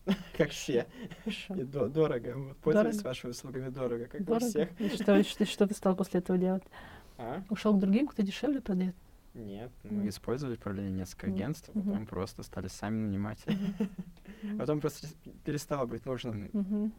Как 0.37 0.51
все. 0.51 0.87
И 1.27 1.63
дорого. 1.63 2.35
Вот, 2.37 2.57
пользуйтесь 2.59 3.03
вашими 3.03 3.31
услугами 3.31 3.69
дорого, 3.69 4.07
как 4.07 4.25
дорого. 4.25 4.45
у 4.45 4.49
всех. 4.49 4.81
И 4.81 4.89
что, 4.89 5.23
что, 5.23 5.45
что 5.45 5.67
ты 5.67 5.75
стал 5.75 5.95
после 5.95 6.21
этого 6.21 6.39
делать? 6.39 6.63
А? 7.19 7.43
Ушел 7.51 7.75
к 7.75 7.79
другим, 7.79 8.07
кто 8.07 8.23
дешевле 8.23 8.61
продает? 8.61 8.95
Нет, 9.35 9.71
мы 9.85 10.07
mm. 10.07 10.09
использовали, 10.09 10.57
правда, 10.57 10.83
несколько 10.83 11.29
агентств, 11.29 11.69
а 11.69 11.79
потом 11.79 12.03
mm-hmm. 12.03 12.07
просто 12.07 12.43
стали 12.43 12.67
сами 12.67 12.97
нанимать. 12.97 13.39
Mm-hmm. 13.47 14.59
Потом 14.59 14.81
просто 14.81 15.07
перестало 15.45 15.87
быть 15.87 16.05
нужно 16.05 16.31
mm-hmm. 16.31 16.91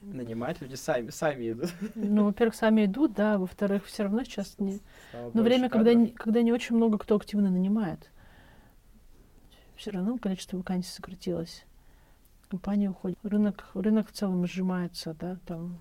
нанимать, 0.00 0.62
люди 0.62 0.76
сами, 0.76 1.10
сами 1.10 1.52
идут. 1.52 1.70
Ну, 1.94 2.24
во-первых, 2.24 2.54
сами 2.54 2.86
идут, 2.86 3.12
да, 3.12 3.36
во-вторых, 3.36 3.84
все 3.84 4.04
равно 4.04 4.24
сейчас 4.24 4.58
не... 4.58 4.80
Но 5.12 5.42
время, 5.42 5.68
когда, 5.68 5.92
когда 6.06 6.40
не 6.40 6.52
очень 6.52 6.74
много 6.74 6.96
кто 6.96 7.16
активно 7.16 7.50
нанимает. 7.50 8.10
Все 9.74 9.90
равно 9.90 10.16
количество 10.16 10.56
вакансий 10.56 10.90
сократилось 10.90 11.66
компания 12.48 12.90
уходит. 12.90 13.18
Рынок, 13.22 13.68
рынок 13.74 14.08
в 14.08 14.12
целом 14.12 14.46
сжимается, 14.46 15.14
да, 15.18 15.38
там 15.46 15.78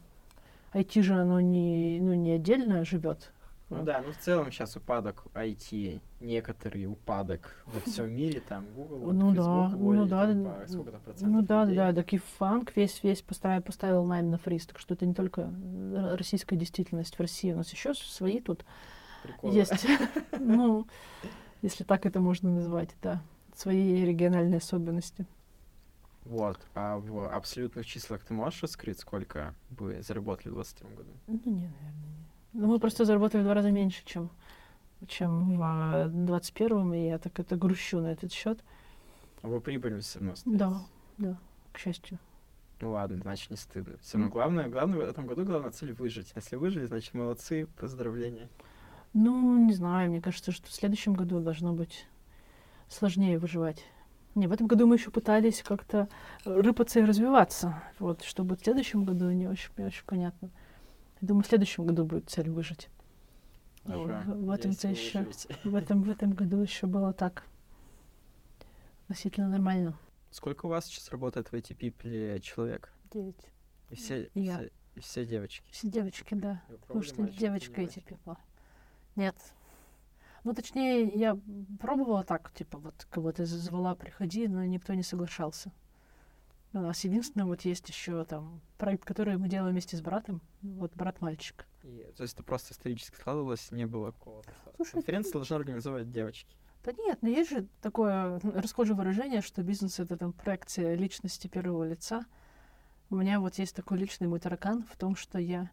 IT 0.73 1.01
же 1.01 1.13
оно 1.15 1.39
не, 1.39 1.99
ну, 2.01 2.13
не 2.13 2.31
отдельно 2.31 2.83
живет. 2.85 3.31
Ну 3.69 3.81
да, 3.83 4.03
ну 4.05 4.11
в 4.11 4.17
целом 4.17 4.51
сейчас 4.51 4.75
упадок 4.75 5.23
IT, 5.33 5.99
некоторый 6.21 6.85
упадок 6.85 7.63
во 7.65 7.79
всем 7.79 8.11
мире, 8.11 8.39
там 8.47 8.63
Google, 8.75 9.11
ну, 9.11 9.33
Facebook 9.33 9.71
да, 9.71 9.77
ну 9.77 10.05
да, 10.05 10.27
там, 10.27 10.43
по 10.43 10.67
сколько-то 10.67 10.99
процентов 10.99 11.27
Ну 11.33 11.41
да, 11.41 11.63
людей. 11.63 11.75
да, 11.77 11.93
так 11.93 12.13
и 12.13 12.17
фанк 12.19 12.73
весь, 12.75 13.01
весь 13.03 13.23
поставил, 13.23 13.63
поставил 13.63 14.03
найм 14.05 14.29
на 14.29 14.37
фриз, 14.37 14.67
так 14.67 14.77
что 14.77 14.93
это 14.93 15.07
не 15.07 15.15
только 15.15 15.51
российская 16.15 16.57
действительность 16.57 17.15
в 17.15 17.19
России, 17.19 17.53
у 17.53 17.57
нас 17.57 17.71
еще 17.71 17.95
свои 17.95 18.39
тут 18.39 18.65
Приколы. 19.23 19.55
есть, 19.55 19.87
ну, 20.39 20.85
если 21.63 21.83
так 21.83 22.05
это 22.05 22.19
можно 22.19 22.51
назвать, 22.51 22.95
да, 23.01 23.23
свои 23.55 24.05
региональные 24.05 24.57
особенности. 24.59 25.25
Вот. 26.25 26.59
А 26.73 26.97
в 26.97 27.29
абсолютных 27.33 27.85
числах 27.85 28.23
ты 28.23 28.33
можешь 28.33 28.61
раскрыть, 28.63 28.99
сколько 28.99 29.53
вы 29.69 30.01
заработали 30.01 30.49
в 30.49 30.55
2022 30.55 30.89
году? 30.89 31.11
Ну, 31.27 31.33
нет, 31.33 31.45
наверное, 31.45 32.09
нет. 32.09 32.27
Ну, 32.53 32.67
мы 32.67 32.79
просто 32.79 33.05
заработали 33.05 33.41
в 33.41 33.43
два 33.45 33.53
раза 33.53 33.71
меньше, 33.71 34.03
чем, 34.05 34.29
чем 35.07 35.57
в 35.57 36.09
21 36.25 36.93
и 36.93 37.07
я 37.07 37.19
так 37.19 37.39
это 37.39 37.55
грущу 37.55 37.99
на 37.99 38.07
этот 38.07 38.31
счет. 38.31 38.63
А 39.41 39.47
вы 39.47 39.61
прибыль 39.61 39.99
все 40.01 40.19
равно 40.19 40.33
Да, 40.45 40.81
да, 41.17 41.37
к 41.71 41.77
счастью. 41.77 42.17
Ну 42.81 42.91
ладно, 42.91 43.17
значит, 43.17 43.51
не 43.51 43.57
стыдно. 43.57 43.97
Все 44.01 44.17
равно 44.17 44.31
главное, 44.31 44.67
главное 44.67 44.97
в 44.97 45.01
этом 45.01 45.27
году, 45.27 45.45
главная 45.45 45.71
цель 45.71 45.93
выжить. 45.93 46.33
Если 46.35 46.55
выжили, 46.55 46.85
значит, 46.85 47.13
молодцы, 47.13 47.67
поздравления. 47.77 48.49
Ну, 49.13 49.65
не 49.65 49.73
знаю, 49.73 50.09
мне 50.09 50.21
кажется, 50.21 50.51
что 50.51 50.67
в 50.67 50.73
следующем 50.73 51.13
году 51.13 51.39
должно 51.39 51.71
быть 51.71 52.05
сложнее 52.89 53.39
выживать. 53.39 53.83
Не, 54.35 54.47
в 54.47 54.51
этом 54.51 54.67
году 54.67 54.85
мы 54.85 54.95
еще 54.95 55.11
пытались 55.11 55.63
как-то 55.63 56.09
рыпаться 56.43 56.99
и 56.99 57.03
развиваться. 57.03 57.81
Вот, 57.99 58.21
чтобы 58.23 58.57
в 58.57 58.59
следующем 58.59 59.05
году 59.05 59.31
не 59.31 59.47
очень, 59.47 59.71
не 59.77 59.85
очень 59.85 60.03
понятно. 60.05 60.51
Я 61.21 61.27
думаю, 61.29 61.43
в 61.43 61.47
следующем 61.47 61.85
году 61.85 62.03
будет 62.03 62.29
цель 62.29 62.49
выжить. 62.49 62.89
Ага, 63.85 64.23
в, 64.25 64.45
в 64.45 64.49
этом-то 64.49 64.89
еще, 64.89 65.25
в 65.63 65.75
этом, 65.75 66.03
в 66.03 66.09
этом 66.09 66.33
году 66.33 66.57
еще 66.57 66.85
было 66.85 67.13
так 67.13 67.45
относительно 69.03 69.47
нормально. 69.47 69.97
Сколько 70.31 70.65
у 70.65 70.69
вас 70.69 70.87
сейчас 70.87 71.09
работает 71.11 71.47
в 71.47 71.53
ATP 71.53 72.39
человек? 72.41 72.91
Девять. 73.11 73.51
И 73.89 73.95
все, 73.95 74.29
Я. 74.33 74.57
все, 74.57 74.71
и 74.95 74.99
все 74.99 75.25
девочки? 75.25 75.65
Все 75.71 75.87
девочки, 75.87 76.33
да. 76.33 76.61
Потому 76.81 77.03
что 77.03 77.23
девочка 77.23 77.81
ATP. 77.81 78.37
Нет, 79.15 79.35
ну, 80.45 80.53
точнее, 80.53 81.07
я 81.07 81.37
пробовала 81.79 82.23
так, 82.23 82.53
типа, 82.53 82.77
вот 82.77 83.07
кого-то 83.09 83.45
звала, 83.45 83.95
приходи, 83.95 84.47
но 84.47 84.63
никто 84.63 84.93
не 84.93 85.01
соглашался. 85.01 85.71
У 86.71 86.79
нас 86.79 87.03
единственное, 87.03 87.47
вот 87.47 87.61
есть 87.61 87.89
еще 87.89 88.23
там 88.25 88.61
проект, 88.77 89.05
который 89.05 89.37
мы 89.37 89.49
делаем 89.49 89.71
вместе 89.71 89.97
с 89.97 90.01
братом, 90.01 90.41
вот 90.61 90.93
брат-мальчик. 90.93 91.65
И, 91.83 92.05
то 92.15 92.21
есть 92.21 92.35
это 92.35 92.43
просто 92.43 92.73
исторически 92.73 93.15
складывалось, 93.15 93.71
не 93.71 93.87
было 93.87 94.11
какого-то... 94.11 94.51
Слушай, 94.75 94.91
Конференция 94.91 95.29
это... 95.29 95.39
должна 95.39 95.55
организовать 95.55 96.11
девочки. 96.11 96.55
Да 96.83 96.91
нет, 96.91 97.17
но 97.23 97.29
есть 97.29 97.49
же 97.49 97.65
такое 97.81 98.39
расхожее 98.39 98.95
выражение, 98.95 99.41
что 99.41 99.63
бизнес— 99.63 99.99
это 100.01 100.15
там 100.15 100.31
проекция 100.31 100.93
личности 100.93 101.47
первого 101.47 101.85
лица. 101.85 102.23
У 103.09 103.15
меня 103.15 103.39
вот 103.39 103.55
есть 103.55 103.75
такой 103.75 103.97
личный 103.97 104.27
мой 104.27 104.39
таракан 104.39 104.83
в 104.83 104.95
том, 104.95 105.15
что 105.15 105.39
я 105.39 105.71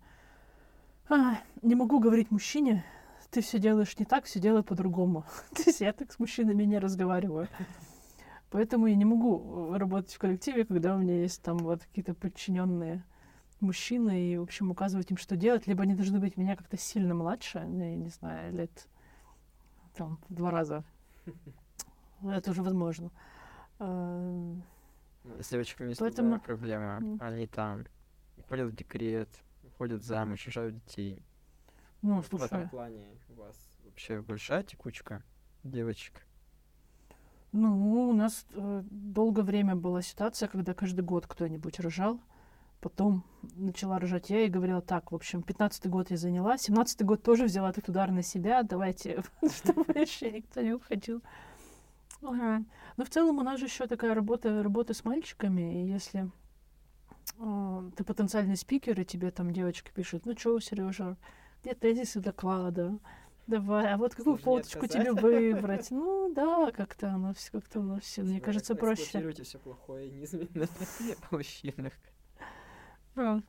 а, 1.11 1.39
не 1.61 1.75
могу 1.75 2.01
говорить 2.01 2.31
мужчине, 2.31 2.87
ты 3.33 3.41
все 3.41 3.59
делаешь 3.59 3.99
не 3.99 4.05
так, 4.05 4.27
все 4.27 4.39
делай 4.39 4.63
по-другому. 4.63 5.25
То 5.57 5.63
есть 5.67 5.81
я 5.81 5.93
так 5.93 6.13
с 6.13 6.19
мужчинами 6.19 6.65
не 6.65 6.79
разговариваю. 6.79 7.49
Поэтому 8.51 8.87
я 8.87 8.95
не 8.95 9.07
могу 9.07 9.73
работать 9.75 10.13
в 10.13 10.19
коллективе, 10.19 10.67
когда 10.67 10.95
у 10.95 10.99
меня 10.99 11.19
есть 11.23 11.43
там 11.43 11.57
вот 11.57 11.83
какие-то 11.83 12.13
подчиненные 12.13 13.03
мужчины, 13.61 14.33
и, 14.33 14.37
в 14.37 14.43
общем, 14.43 14.71
указывать 14.71 15.11
им, 15.11 15.17
что 15.17 15.37
делать. 15.37 15.67
Либо 15.67 15.83
они 15.83 15.95
должны 15.95 16.21
быть 16.21 16.37
меня 16.37 16.57
как-то 16.57 16.77
сильно 16.77 17.15
младше, 17.15 17.65
ну, 17.67 17.83
я 17.83 17.97
не 17.97 18.11
знаю, 18.11 18.53
лет 18.55 18.87
там 19.95 20.19
в 20.29 20.35
два 20.35 20.51
раза. 20.51 20.85
Это 22.23 22.51
уже 22.51 22.63
возможно. 22.63 23.11
А, 23.79 24.57
с 25.41 25.49
девочками 25.49 25.89
есть 25.89 26.01
Поэтому... 26.01 26.39
проблема. 26.39 27.01
Они 27.19 27.47
там 27.47 27.87
ходят 28.49 28.71
в 28.71 28.77
декрет, 28.77 29.31
ходят 29.79 30.05
замуж, 30.05 30.45
рожают 30.47 30.75
детей. 30.85 31.23
Ну, 32.03 32.23
слушай. 32.23 32.43
В 32.43 32.53
этом 32.53 32.69
плане 32.69 33.05
у 33.29 33.41
вас 33.41 33.57
вообще 33.85 34.21
большая 34.21 34.65
текучка 34.65 35.23
девочек? 35.63 36.27
Ну, 37.53 38.09
у 38.09 38.13
нас 38.13 38.47
э, 38.55 38.83
долгое 38.91 39.43
время 39.43 39.77
была 39.77 40.03
ситуация, 40.03 40.49
когда 40.49 40.75
каждый 40.75 41.03
год 41.03 41.27
кто-нибудь 41.27 41.79
рожал. 41.81 42.21
Потом 42.81 43.25
начала 43.55 44.01
рожать 44.01 44.31
я 44.31 44.45
и 44.45 44.49
говорила, 44.49 44.83
так, 44.83 45.13
в 45.13 45.15
общем, 45.15 45.41
15-й 45.41 45.89
год 45.89 46.11
я 46.11 46.17
заняла, 46.17 46.57
17-й 46.57 47.05
год 47.05 47.23
тоже 47.23 47.45
взяла 47.45 47.71
этот 47.71 47.89
удар 47.89 48.11
на 48.11 48.23
себя, 48.23 48.65
давайте, 48.65 49.23
чтобы 49.57 49.85
вообще 49.87 50.33
никто 50.33 50.61
не 50.61 50.73
уходил. 50.73 51.23
Но 52.21 52.65
в 53.05 53.09
целом 53.09 53.39
у 53.39 53.43
нас 53.43 53.61
же 53.61 53.67
еще 53.67 53.87
такая 53.87 54.15
работа, 54.15 54.63
работа 54.63 54.95
с 54.95 55.05
мальчиками, 55.05 55.83
и 55.83 55.89
если 55.89 56.31
э, 57.39 57.91
ты 57.97 58.03
потенциальный 58.03 58.57
спикер, 58.57 59.01
и 59.01 59.05
тебе 59.05 59.31
там 59.31 59.53
девочка 59.53 59.93
пишет, 59.93 60.27
ну 60.27 60.37
что, 60.37 60.59
Сережа, 60.59 61.17
где 61.63 61.75
тезисы 61.75 62.21
доклада, 62.21 62.99
Давай, 63.49 63.93
а 63.93 63.97
вот 63.97 64.15
какую 64.15 64.37
фоточку 64.37 64.87
тебе 64.87 65.13
выбрать? 65.13 65.91
Ну 65.91 66.33
да, 66.33 66.71
как-то 66.71 67.11
оно 67.11 67.35
все, 67.35 67.51
как-то 67.51 67.81
оно 67.81 67.99
все, 67.99 68.23
мне 68.23 68.41
кажется, 68.41 68.75
проще. 68.75 69.33
все 69.43 69.59
плохое 69.59 70.09
в 70.09 71.33
мужчинах. 71.33 71.93
Да. 73.17 73.43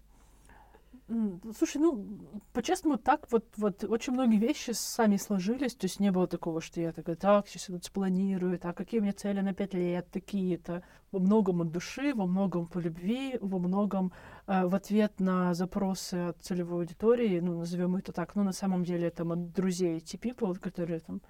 Слушай, 1.58 1.78
ну, 1.78 2.42
по-честному, 2.54 2.98
так 2.98 3.32
вот, 3.32 3.46
вот 3.58 3.84
очень 3.84 4.14
многие 4.14 4.38
вещи 4.38 4.72
сами 4.72 5.18
сложились, 5.18 5.76
то 5.76 5.86
есть 5.86 6.00
не 6.00 6.12
было 6.12 6.28
такого, 6.28 6.62
что 6.62 6.82
я 6.82 6.92
такая, 6.92 7.16
так, 7.16 7.48
сейчас 7.48 7.70
я 7.70 7.76
тут 7.76 7.86
спланирую, 7.86 8.58
так, 8.58 8.76
какие 8.76 9.00
у 9.00 9.04
меня 9.04 9.14
цели 9.14 9.42
на 9.42 9.54
пять 9.54 9.74
лет, 9.74 10.10
такие-то. 10.12 10.84
Во 11.12 11.20
многом 11.20 11.62
от 11.62 11.72
души, 11.72 12.14
во 12.16 12.26
многом 12.26 12.66
по 12.68 12.80
любви, 12.80 13.38
во 13.42 13.60
многом 13.60 14.12
э, 14.48 14.66
в 14.66 14.74
ответ 14.74 15.20
на 15.20 15.54
запросы 15.54 16.30
от 16.30 16.42
целевой 16.42 16.80
аудитории, 16.80 17.40
ну, 17.40 17.60
назовем 17.60 17.96
это 17.96 18.12
так, 18.12 18.34
но 18.36 18.44
на 18.44 18.54
самом 18.54 18.84
деле 18.84 19.12
там 19.12 19.32
от 19.32 19.52
друзей 19.52 20.00
people, 20.00 20.58
которые 20.58 21.00
там 21.00 21.22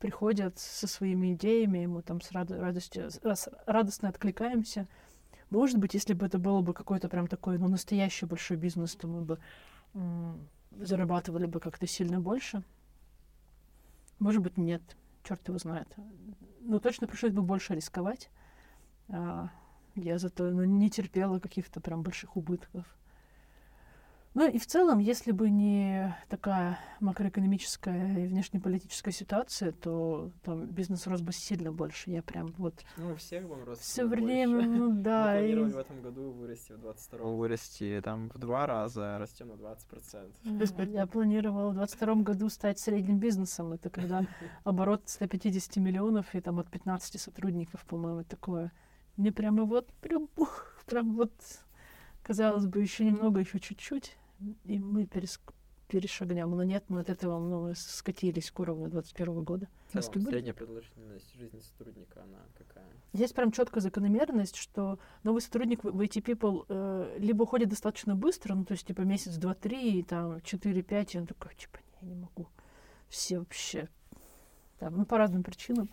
приходят 0.00 0.58
со 0.58 0.88
своими 0.88 1.34
идеями, 1.34 1.86
мы 1.86 2.02
там 2.02 2.20
с 2.20 2.32
рад- 2.32 2.50
радостью, 2.50 3.10
радостно 3.66 4.08
откликаемся. 4.08 4.88
Может 5.50 5.78
быть, 5.78 5.94
если 5.94 6.14
бы 6.14 6.26
это 6.26 6.38
было 6.38 6.62
бы 6.62 6.72
какой-то 6.72 7.08
прям 7.08 7.26
такой, 7.26 7.58
ну, 7.58 7.68
настоящий 7.68 8.26
большой 8.26 8.56
бизнес, 8.56 8.94
то 8.94 9.08
мы 9.08 9.22
бы 9.22 9.38
зарабатывали 10.80 11.46
бы 11.46 11.58
как-то 11.58 11.86
сильно 11.86 12.20
больше. 12.20 12.62
Может 14.20 14.42
быть, 14.42 14.56
нет. 14.56 14.82
Черт 15.24 15.46
его 15.48 15.58
знает. 15.58 15.88
Но 16.60 16.78
точно 16.78 17.06
пришлось 17.06 17.32
бы 17.32 17.42
больше 17.42 17.74
рисковать. 17.74 18.30
А, 19.08 19.50
я 19.96 20.18
зато 20.18 20.44
ну, 20.50 20.64
не 20.64 20.88
терпела 20.88 21.40
каких-то 21.40 21.80
прям 21.80 22.02
больших 22.02 22.36
убытков. 22.36 22.84
Ну 24.32 24.48
и 24.48 24.58
в 24.58 24.66
целом, 24.66 25.00
если 25.00 25.32
бы 25.32 25.50
не 25.50 26.16
такая 26.28 26.78
макроэкономическая 27.00 28.24
и 28.24 28.26
внешнеполитическая 28.28 29.12
ситуация, 29.12 29.72
то 29.72 30.30
там 30.44 30.66
бизнес 30.66 31.06
рос 31.08 31.20
бы 31.20 31.32
сильно 31.32 31.72
больше. 31.72 32.10
Я 32.10 32.22
прям 32.22 32.54
вот 32.56 32.74
Ну, 32.96 33.12
у 33.12 33.16
всех 33.16 33.44
вам 33.46 33.64
рост 33.64 33.82
все 33.82 34.06
время, 34.06 34.54
больше. 34.54 34.68
ну 34.68 34.90
Мы 34.92 35.02
да, 35.02 35.40
и- 35.40 35.48
планировали 35.52 35.72
в 35.72 35.78
этом 35.78 36.02
году 36.02 36.30
вырасти 36.30 36.72
в 36.72 36.78
22 36.78 37.30
вырасти 37.36 38.00
там 38.04 38.30
в 38.32 38.38
два 38.38 38.66
раза, 38.66 39.18
растем 39.18 39.48
на 39.48 39.54
20%. 39.56 40.32
Мгм. 40.44 40.92
Я 40.92 41.06
планировала 41.08 41.70
в 41.70 41.74
22 41.74 42.22
году 42.22 42.48
стать 42.50 42.78
средним 42.78 43.18
бизнесом. 43.18 43.72
Это 43.72 43.90
когда 43.90 44.24
оборот 44.64 45.02
150 45.06 45.76
миллионов 45.78 46.32
и 46.36 46.40
там 46.40 46.60
от 46.60 46.70
15 46.70 47.20
сотрудников, 47.20 47.84
по-моему, 47.84 48.22
такое. 48.22 48.70
Мне 49.16 49.32
прямо 49.32 49.64
вот, 49.64 49.92
прям, 49.94 50.28
прям 50.86 51.16
вот, 51.16 51.32
казалось 52.22 52.66
бы, 52.66 52.80
еще 52.80 53.04
немного, 53.04 53.40
еще 53.40 53.58
чуть-чуть, 53.58 54.16
и 54.64 54.78
мы 54.78 55.04
переск- 55.04 55.54
перешагнем. 55.90 56.50
Но 56.50 56.62
нет, 56.62 56.84
мы 56.88 57.00
от 57.00 57.10
этого 57.10 57.38
ну, 57.38 57.74
скатились 57.74 58.50
к 58.50 58.60
уровню 58.60 58.88
21 58.88 59.42
года. 59.42 59.68
В 59.88 60.00
целом, 60.00 60.26
средняя 60.26 60.54
продолжительность 60.54 61.34
жизни 61.34 61.58
сотрудника, 61.58 62.22
она 62.22 62.38
какая? 62.56 62.86
Есть 63.12 63.34
прям 63.34 63.50
четкая 63.50 63.82
закономерность, 63.82 64.56
что 64.56 64.98
новый 65.24 65.42
сотрудник 65.42 65.84
в 65.84 65.90
в 65.90 66.00
IT 66.00 66.22
People 66.22 66.64
э, 66.68 67.16
либо 67.18 67.42
уходит 67.42 67.68
достаточно 67.68 68.14
быстро, 68.14 68.54
ну, 68.54 68.64
то 68.64 68.72
есть, 68.72 68.86
типа, 68.86 69.02
месяц, 69.02 69.36
два, 69.36 69.54
три, 69.54 69.98
и 69.98 70.02
там, 70.02 70.40
четыре, 70.42 70.82
пять, 70.82 71.14
и 71.14 71.18
он 71.18 71.26
такой, 71.26 71.54
типа, 71.56 71.78
не, 72.00 72.08
я 72.08 72.14
не 72.14 72.20
могу. 72.20 72.48
Все 73.08 73.40
вообще, 73.40 73.88
там, 74.78 74.96
ну, 74.96 75.04
по 75.04 75.18
разным 75.18 75.42
причинам. 75.42 75.90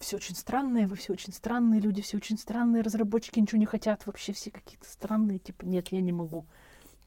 Все 0.00 0.16
очень 0.16 0.36
странные, 0.36 0.86
вы 0.86 0.96
все 0.96 1.12
очень 1.12 1.32
странные 1.32 1.80
люди, 1.80 2.02
все 2.02 2.18
очень 2.18 2.38
странные, 2.38 2.82
разработчики 2.82 3.40
ничего 3.40 3.58
не 3.58 3.66
хотят, 3.66 4.06
вообще 4.06 4.32
все 4.32 4.50
какие-то 4.50 4.88
странные, 4.88 5.38
типа, 5.38 5.64
нет, 5.64 5.88
я 5.88 6.00
не 6.00 6.12
могу, 6.12 6.46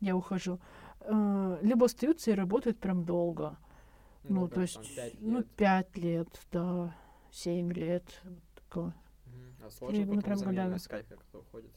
я 0.01 0.15
ухожу. 0.15 0.59
Э, 1.01 1.59
либо 1.61 1.85
остаются 1.85 2.31
и 2.31 2.35
работают 2.35 2.79
прям 2.79 3.05
долго. 3.05 3.57
Ну, 4.23 4.47
то 4.47 4.55
как 4.55 4.61
есть, 4.61 4.75
там, 4.75 4.83
пять 4.95 5.21
ну, 5.21 5.37
лет. 5.37 5.47
пять 5.51 5.97
лет, 5.97 6.27
да, 6.51 6.95
семь 7.31 7.71
лет, 7.73 8.03
вот 8.23 8.39
такое. 8.55 8.93
А 9.65 9.69
сложно 9.71 9.99
ну, 9.99 10.05
потом 10.07 10.21
прям 10.21 10.37
замену 10.37 10.75
искать, 10.75 11.07
как 11.07 11.19
кто 11.19 11.39
уходит? 11.39 11.71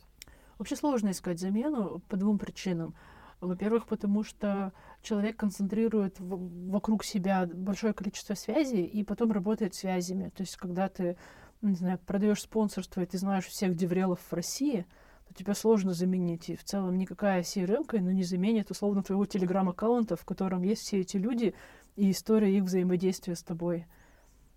Вообще 0.59 0.77
сложно 0.77 1.11
искать 1.11 1.39
замену 1.39 2.01
по 2.09 2.17
двум 2.17 2.39
причинам. 2.39 2.95
Во-первых, 3.41 3.87
потому 3.87 4.25
что 4.25 4.73
человек 5.03 5.37
концентрирует 5.37 6.19
в- 6.21 6.71
вокруг 6.71 7.05
себя 7.05 7.47
большое 7.47 7.93
количество 7.93 8.35
связей 8.35 8.85
и 8.85 9.05
потом 9.05 9.33
работает 9.33 9.75
связями. 9.75 10.31
То 10.31 10.43
есть, 10.43 10.57
когда 10.57 10.89
ты, 10.89 11.17
ну, 11.61 11.71
не 11.71 11.77
знаю, 11.77 11.99
продаешь 11.99 12.41
спонсорство, 12.41 13.01
и 13.01 13.07
ты 13.07 13.19
знаешь 13.19 13.47
всех 13.47 13.75
деврелов 13.75 14.21
в 14.21 14.33
России, 14.33 14.83
то 14.83 14.87
тебя 15.35 15.55
сложно 15.55 15.95
заменить. 15.95 16.49
И 16.49 16.57
в 16.57 16.65
целом 16.65 16.97
никакая 16.97 17.43
CRM 17.43 17.87
ну, 18.01 18.11
не 18.11 18.25
заменит 18.25 18.71
условно 18.71 19.03
твоего 19.03 19.27
телеграм-аккаунта, 19.27 20.17
в 20.17 20.25
котором 20.25 20.63
есть 20.63 20.83
все 20.83 21.01
эти 21.01 21.17
люди 21.17 21.55
и 21.97 22.11
история 22.11 22.57
их 22.57 22.65
взаимодействия 22.65 23.37
с 23.37 23.43
тобой. 23.43 23.87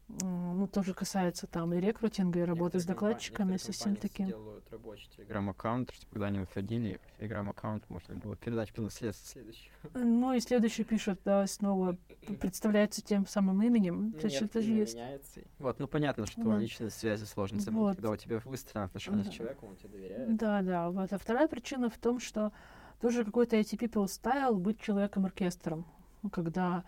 Ну, 0.10 0.68
тоже 0.68 0.94
касается 0.94 1.48
там 1.48 1.74
и 1.74 1.82
рекрутинга, 1.82 2.40
и 2.40 2.44
работы 2.44 2.78
Некоторые 2.78 2.82
с 2.82 2.86
докладчиками, 2.86 3.58
со 3.58 3.74
всем 3.74 3.98
таким. 3.98 4.28
делают 4.28 4.64
рабочий 4.72 5.10
телеграм-аккаунт, 5.10 5.92
чтобы 5.92 6.14
когда 6.14 6.28
они 6.28 6.40
выходили, 6.40 7.02
телеграм-аккаунт 7.20 7.90
можно 7.90 8.16
было 8.16 8.38
передать 8.38 8.74
по 8.74 8.82
наследству 8.82 9.28
следующему. 9.28 9.70
Ну 9.96 10.32
и 10.34 10.40
следующий 10.40 10.86
пишет, 10.86 11.20
да, 11.26 11.46
снова 11.46 11.98
представляется 12.40 13.02
тем 13.02 13.28
самым 13.28 13.62
именем. 13.62 14.14
То 14.14 14.28
есть 14.28 14.42
это 14.42 14.62
же 14.62 14.72
есть. 14.72 14.96
меняется. 14.96 15.42
Вот, 15.60 15.78
ну 15.80 15.88
понятно, 15.90 16.26
что 16.26 16.42
Вот. 16.42 16.60
личные 16.60 16.90
связи 16.90 17.26
сложно 17.26 17.60
заменить, 17.60 17.82
Вот. 17.82 17.96
когда 17.98 18.12
у 18.12 18.16
тебя 18.16 18.40
выстроены 18.46 18.86
отношения 18.86 19.24
Да. 19.24 19.30
с 19.32 19.34
человеком, 19.34 19.70
он 19.70 19.76
тебе 19.76 19.90
доверяет. 19.90 20.36
Да, 20.38 20.62
да. 20.62 20.90
Вот. 20.90 21.12
А 21.12 21.18
вторая 21.18 21.50
причина 21.50 21.90
в 21.90 21.98
том, 21.98 22.22
что 22.22 22.54
тоже 23.02 23.26
какой-то 23.26 23.58
IT 23.58 23.78
people 23.78 24.06
style 24.06 24.56
быть 24.56 24.80
человеком-оркестром. 24.80 25.86
Когда 26.32 26.86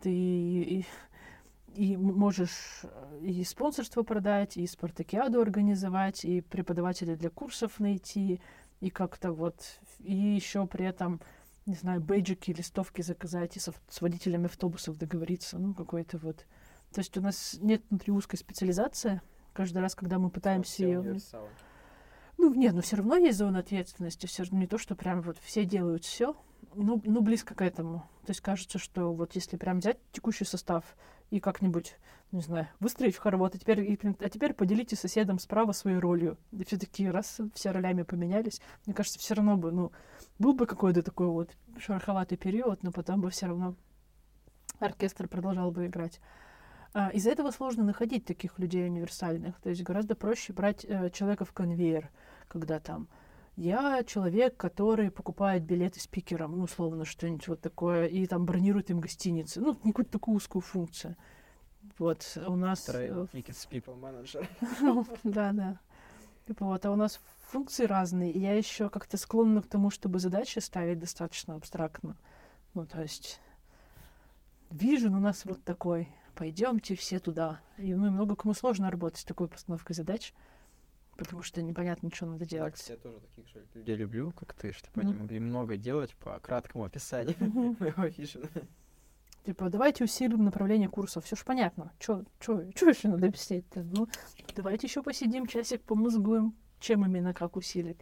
ты 0.00 0.86
и, 1.74 1.96
можешь 1.96 2.80
э, 2.84 3.20
и 3.22 3.44
спонсорство 3.44 4.02
продать, 4.02 4.56
и 4.56 4.66
спартакиаду 4.66 5.40
организовать, 5.40 6.24
и 6.24 6.40
преподавателей 6.40 7.16
для 7.16 7.30
курсов 7.30 7.80
найти, 7.80 8.40
и 8.80 8.90
как-то 8.90 9.32
вот, 9.32 9.62
и 10.00 10.14
еще 10.14 10.66
при 10.66 10.84
этом, 10.84 11.20
не 11.66 11.74
знаю, 11.74 12.00
бейджики, 12.00 12.50
листовки 12.52 13.02
заказать, 13.02 13.56
и 13.56 13.60
со- 13.60 13.74
с 13.88 14.00
водителями 14.00 14.46
автобусов 14.46 14.98
договориться, 14.98 15.58
ну, 15.58 15.74
какой-то 15.74 16.18
вот. 16.18 16.46
То 16.92 17.00
есть 17.00 17.16
у 17.16 17.20
нас 17.20 17.58
нет 17.60 17.82
внутри 17.88 18.12
узкой 18.12 18.36
специализации. 18.36 19.22
Каждый 19.52 19.78
раз, 19.78 19.94
когда 19.94 20.18
мы 20.18 20.30
пытаемся 20.30 20.84
ее... 20.84 21.18
Ну, 22.38 22.52
нет, 22.54 22.74
но 22.74 22.80
все 22.80 22.96
равно 22.96 23.16
есть 23.16 23.38
зона 23.38 23.60
ответственности. 23.60 24.26
Все 24.26 24.42
равно 24.42 24.58
не 24.58 24.66
то, 24.66 24.78
что 24.78 24.94
прям 24.94 25.22
вот 25.22 25.38
все 25.38 25.64
делают 25.64 26.04
все. 26.04 26.36
Ну, 26.74 27.00
ну, 27.04 27.20
близко 27.20 27.54
к 27.54 27.62
этому. 27.62 28.00
То 28.26 28.30
есть 28.30 28.40
кажется, 28.40 28.78
что 28.78 29.12
вот 29.12 29.34
если 29.34 29.56
прям 29.56 29.78
взять 29.78 29.98
текущий 30.10 30.44
состав 30.44 30.96
и 31.32 31.40
как-нибудь, 31.40 31.96
не 32.30 32.42
знаю, 32.42 32.68
выстроить 32.78 33.16
в 33.16 33.18
хоровод, 33.18 33.54
а 33.54 33.58
теперь, 33.58 33.98
а 34.20 34.28
теперь 34.28 34.52
поделите 34.52 34.96
соседом 34.96 35.38
справа 35.38 35.72
своей 35.72 35.96
ролью. 35.96 36.36
И 36.50 36.62
все 36.64 36.76
таки 36.76 37.08
раз 37.08 37.40
все 37.54 37.70
ролями 37.70 38.02
поменялись, 38.02 38.60
мне 38.84 38.94
кажется, 38.94 39.18
все 39.18 39.32
равно 39.32 39.56
бы, 39.56 39.72
ну, 39.72 39.92
был 40.38 40.52
бы 40.52 40.66
какой-то 40.66 41.02
такой 41.02 41.28
вот 41.28 41.56
шероховатый 41.78 42.36
период, 42.36 42.82
но 42.82 42.92
потом 42.92 43.22
бы 43.22 43.30
все 43.30 43.46
равно 43.46 43.74
оркестр 44.78 45.26
продолжал 45.26 45.70
бы 45.70 45.86
играть. 45.86 46.20
А, 46.92 47.08
из-за 47.08 47.30
этого 47.30 47.50
сложно 47.50 47.82
находить 47.82 48.26
таких 48.26 48.58
людей 48.58 48.84
универсальных. 48.84 49.58
То 49.60 49.70
есть 49.70 49.82
гораздо 49.82 50.14
проще 50.14 50.52
брать 50.52 50.84
э, 50.84 51.08
человека 51.08 51.46
в 51.46 51.52
конвейер, 51.54 52.10
когда 52.46 52.78
там 52.78 53.08
я 53.56 54.02
человек, 54.04 54.56
который 54.56 55.10
покупает 55.10 55.64
билеты 55.64 56.00
спикерам, 56.00 56.56
ну, 56.56 56.64
условно, 56.64 57.04
что-нибудь 57.04 57.48
вот 57.48 57.60
такое, 57.60 58.06
и 58.06 58.26
там 58.26 58.46
бронирует 58.46 58.90
им 58.90 59.00
гостиницы. 59.00 59.60
Ну, 59.60 59.78
не 59.84 59.92
какую-то 59.92 60.12
такую 60.12 60.36
узкую 60.36 60.62
функцию. 60.62 61.16
Вот, 61.98 62.38
у 62.46 62.56
нас... 62.56 62.88
Trail, 62.88 63.28
People 63.32 64.00
Manager. 64.00 64.46
ну, 64.80 65.06
Да, 65.22 65.52
да. 65.52 65.80
Вот, 66.58 66.84
а 66.84 66.90
у 66.90 66.96
нас 66.96 67.20
функции 67.48 67.84
разные, 67.84 68.32
и 68.32 68.38
я 68.38 68.54
еще 68.54 68.88
как-то 68.88 69.16
склонна 69.16 69.62
к 69.62 69.66
тому, 69.66 69.90
чтобы 69.90 70.18
задачи 70.18 70.58
ставить 70.58 70.98
достаточно 70.98 71.54
абстрактно. 71.54 72.16
Ну, 72.74 72.86
то 72.86 73.02
есть, 73.02 73.40
вижен 74.70 75.14
у 75.14 75.20
нас 75.20 75.44
вот 75.44 75.62
такой, 75.62 76.08
пойдемте 76.34 76.96
все 76.96 77.18
туда. 77.18 77.60
И 77.76 77.94
ну, 77.94 78.06
и 78.06 78.10
много 78.10 78.34
кому 78.34 78.54
сложно 78.54 78.90
работать 78.90 79.20
с 79.20 79.24
такой 79.24 79.48
постановкой 79.48 79.94
задач, 79.94 80.32
потому 81.16 81.42
что 81.42 81.62
непонятно, 81.62 82.10
что 82.12 82.26
надо 82.26 82.44
делать. 82.46 82.84
я 82.88 82.96
тоже 82.96 83.20
таких 83.20 83.48
же 83.48 83.64
людей 83.74 83.96
люблю, 83.96 84.32
как 84.32 84.52
ты, 84.54 84.72
чтобы 84.72 85.02
они 85.02 85.12
Мгм. 85.12 85.22
могли 85.22 85.40
много 85.40 85.76
делать 85.76 86.14
по 86.16 86.38
краткому 86.40 86.84
описанию 86.84 87.36
моего 87.80 88.04
вижена. 88.06 88.48
Типа, 89.44 89.68
давайте 89.70 90.04
усилим 90.04 90.44
направление 90.44 90.88
курсов. 90.88 91.24
Все 91.24 91.34
ж 91.34 91.44
понятно. 91.44 91.92
Чё, 91.98 92.24
чё, 92.38 92.70
чё 92.72 92.90
еще 92.90 93.08
надо 93.08 93.26
объяснять-то? 93.26 93.82
Ну, 93.82 94.06
давайте 94.54 94.86
еще 94.86 95.02
посидим, 95.02 95.46
часик 95.48 95.82
помозгуем, 95.82 96.54
чем 96.78 97.04
именно, 97.04 97.34
как 97.34 97.56
усилить. 97.56 97.98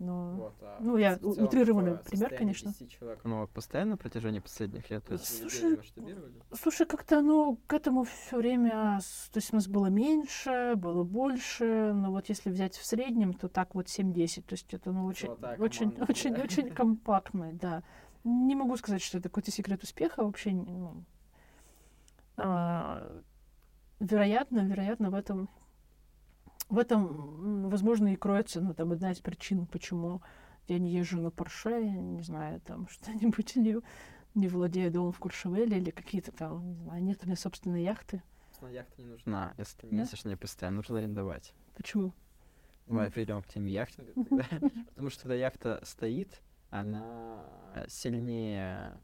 Ну, 0.00 0.34
Вот, 0.36 0.54
а 0.62 0.78
ну, 0.80 0.96
я 0.96 1.18
целом 1.18 1.44
утрированный 1.44 1.98
пример, 1.98 2.34
конечно. 2.34 2.70
10 2.70 2.90
человек, 2.90 3.20
ну, 3.24 3.40
вот 3.40 3.50
постоянно 3.50 3.90
на 3.90 3.96
протяжении 3.98 4.40
последних 4.40 4.88
лет, 4.88 5.04
то 5.04 5.12
есть 5.12 5.40
Слушай? 5.40 5.78
Слушай, 6.54 6.86
как-то, 6.86 7.20
ну, 7.20 7.60
к 7.66 7.74
этому 7.74 8.04
все 8.04 8.38
время, 8.38 8.98
то 9.30 9.36
есть 9.36 9.52
у 9.52 9.56
нас 9.56 9.68
было 9.68 9.88
меньше, 9.88 10.72
было 10.76 11.04
больше, 11.04 11.92
но 11.92 12.12
вот 12.12 12.30
если 12.30 12.48
взять 12.48 12.76
в 12.76 12.86
среднем, 12.86 13.34
то 13.34 13.48
так 13.48 13.74
вот 13.74 13.88
7-10, 13.88 14.40
то 14.40 14.54
есть 14.54 14.72
это, 14.72 14.90
ну, 14.90 15.04
очень, 15.04 15.26
Золотая 15.26 15.58
очень, 15.58 15.90
команда, 15.90 16.10
очень, 16.10 16.34
да. 16.34 16.42
очень 16.42 16.70
компактно, 16.74 17.52
да. 17.52 17.82
Не 18.24 18.54
могу 18.54 18.78
сказать, 18.78 19.02
что 19.02 19.18
это 19.18 19.28
какой-то 19.28 19.50
секрет 19.50 19.82
успеха 19.82 20.24
вообще, 20.24 20.52
ну, 20.52 21.04
А, 22.38 23.20
вероятно, 23.98 24.60
вероятно, 24.60 25.10
в 25.10 25.14
этом, 25.14 25.50
в 26.70 26.78
этом, 26.78 27.68
возможно, 27.68 28.12
и 28.12 28.16
кроется, 28.16 28.60
ну, 28.60 28.72
там, 28.74 28.92
одна 28.92 29.10
из 29.10 29.18
причин, 29.18 29.66
почему 29.66 30.22
я 30.68 30.78
не 30.78 30.92
езжу 30.92 31.20
на 31.20 31.30
Порше, 31.30 31.70
я 31.70 31.92
не 32.00 32.22
знаю, 32.22 32.60
там, 32.60 32.88
что-нибудь 32.90 33.56
не, 33.56 33.76
не 34.34 34.48
владею 34.48 34.90
домом 34.90 35.12
в 35.12 35.18
Куршевеле 35.18 35.78
или 35.78 35.90
какие-то 35.90 36.32
там, 36.32 36.66
не 36.66 36.74
знаю, 36.76 37.02
нет 37.02 37.18
у 37.22 37.26
меня 37.26 37.36
собственной 37.36 37.82
яхты. 37.82 38.22
Собственно, 38.46 38.70
яхта 38.70 39.02
не 39.02 39.08
нужна, 39.08 39.54
если 39.58 39.88
Да? 39.90 40.28
ней 40.28 40.36
постоянно, 40.36 40.76
нужно 40.76 40.98
арендовать. 40.98 41.54
Почему? 41.74 42.12
Давай 42.86 43.10
перейдем 43.10 43.42
к 43.42 43.46
теме 43.46 43.70
яхтинга. 43.72 44.12
Потому 44.94 45.10
что 45.10 45.22
когда 45.22 45.34
яхта 45.34 45.80
стоит, 45.84 46.40
она 46.70 47.44
сильнее 47.88 48.98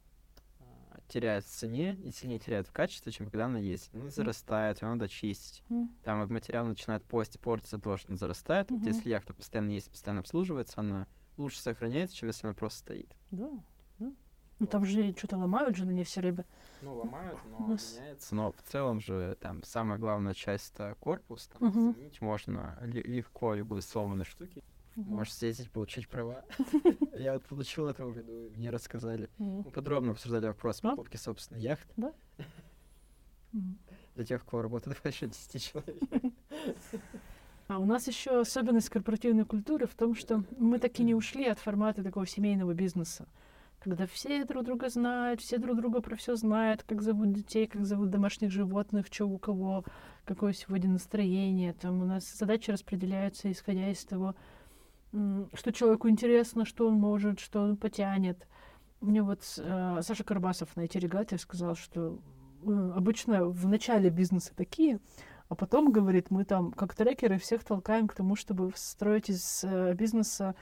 теряет 1.09 1.45
в 1.45 1.49
цене 1.49 1.95
и 2.05 2.11
сильнее 2.11 2.39
теряет 2.39 2.67
в 2.69 2.73
качестве, 2.73 3.13
чем 3.13 3.27
когда 3.31 3.47
она 3.47 3.59
есть. 3.59 3.91
Она 3.95 4.11
зарастает, 4.11 4.83
ее 4.83 4.89
надо 4.89 5.09
чистить. 5.09 5.63
М, 5.71 5.91
Там 6.05 6.21
вот 6.21 6.31
материал 6.31 6.67
начинает 6.67 7.05
портить, 7.05 7.41
портиться, 7.41 7.79
то, 7.79 7.97
что 7.97 8.09
она 8.09 8.17
зарастает. 8.17 8.71
Вот 8.71 8.81
Мгм. 8.81 8.89
если 8.89 9.09
яхта 9.11 9.35
постоянно 9.35 9.71
есть, 9.71 9.91
постоянно 9.91 10.21
обслуживается, 10.21 10.81
она 10.81 11.07
лучше 11.37 11.61
сохраняется, 11.61 12.17
чем 12.17 12.29
если 12.29 12.47
она 12.47 12.55
просто 12.55 12.79
стоит. 12.81 13.15
Да, 13.31 13.51
да. 13.99 14.13
Ну, 14.59 14.67
там 14.67 14.85
же 14.87 15.13
что-то 15.17 15.37
ломают 15.37 15.77
же 15.77 15.85
на 15.85 15.91
ней 15.91 16.05
все 16.05 16.21
время. 16.21 16.47
Ну, 16.81 16.95
ломают, 16.95 17.39
У 17.59 17.67
нас- 17.69 17.95
меняется. 17.99 18.35
Но 18.35 18.53
в 18.53 18.63
целом 18.63 19.01
же 19.01 19.37
там 19.41 19.63
самая 19.65 19.99
главная 19.99 20.33
часть 20.35 20.73
это 20.75 20.95
корпус. 21.01 21.47
Там 21.49 21.69
Мгм. 21.69 21.93
заменить 21.93 22.21
можно 22.21 22.79
легко 22.83 23.55
любые 23.55 23.83
сломанные 23.83 24.25
штуки. 24.25 24.63
Мгм. 24.97 25.15
Можешь 25.17 25.35
съездить, 25.35 25.71
получить 25.71 26.09
права. 26.09 26.43
Я 27.19 27.35
вот 27.35 27.45
получил 27.45 27.85
в 27.85 27.89
этом 27.89 28.13
году, 28.13 28.51
мне 28.57 28.71
рассказали. 28.71 29.29
Мы 29.39 29.63
подробно 29.65 30.13
обсуждали 30.13 30.47
вопрос 30.47 30.81
Да? 30.81 30.91
покупки 30.91 31.17
собственной 31.19 31.61
яхты 31.61 31.93
м. 33.53 33.79
для 34.15 34.25
тех, 34.25 34.43
кто 34.45 34.63
работает 34.63 34.97
больше 35.03 35.27
10 35.27 35.63
человек. 35.63 36.03
А 37.69 37.79
у 37.79 37.85
нас 37.85 38.07
еще 38.07 38.41
особенность 38.41 38.89
корпоративной 38.91 39.45
культуры 39.45 39.87
в 39.87 39.95
том, 39.95 40.15
что 40.15 40.45
мы 40.59 40.79
таки 40.79 41.03
не 41.03 41.15
ушли 41.15 41.47
от 41.47 41.59
формата 41.59 42.03
такого 42.05 42.25
семейного 42.27 42.75
бизнеса, 42.75 43.27
когда 43.81 44.07
все 44.07 44.45
друг 44.45 44.65
друга 44.65 44.89
знают, 44.89 45.41
все 45.41 45.59
друг 45.59 45.77
друга 45.77 46.01
про 46.01 46.15
все 46.17 46.37
знают, 46.37 46.85
как 46.85 47.03
зовут 47.03 47.33
детей, 47.33 47.67
как 47.67 47.85
зовут 47.85 48.11
домашних 48.11 48.51
животных, 48.53 49.07
что 49.11 49.27
у 49.27 49.39
кого, 49.39 49.85
какое 50.25 50.53
сегодня 50.53 50.91
настроение. 50.91 51.73
Там 51.73 52.01
у 52.03 52.05
нас 52.05 52.33
задачи 52.39 52.71
распределяются, 52.71 53.51
исходя 53.51 53.91
из 53.91 54.05
того, 54.05 54.37
что 55.13 55.73
человеку 55.73 56.09
интересно, 56.09 56.65
что 56.65 56.89
он 56.89 56.95
может, 56.95 57.41
что 57.41 57.63
он 57.63 57.77
потянет. 57.77 58.47
Мне 59.01 59.23
вот 59.23 59.41
э, 59.59 59.99
Саша 60.03 60.25
Карбасов 60.25 60.75
на 60.77 60.83
эти 60.83 60.99
регаты 60.99 61.39
сказал, 61.39 61.75
что 61.77 62.19
э, 62.63 62.93
обычно 62.95 63.45
в 63.45 63.67
начале 63.67 64.11
бизнеса 64.11 64.53
такие, 64.57 65.01
а 65.49 65.55
потом, 65.55 65.93
говорит, 65.93 66.31
мы 66.31 66.45
там, 66.45 66.73
как 66.73 66.95
трекеры, 66.95 67.39
всех 67.39 67.63
толкаем 67.63 68.09
к 68.09 68.15
тому, 68.15 68.35
чтобы 68.37 68.73
строить 68.75 69.31
из 69.31 69.63
э, 69.65 69.95
бизнеса 69.95 70.55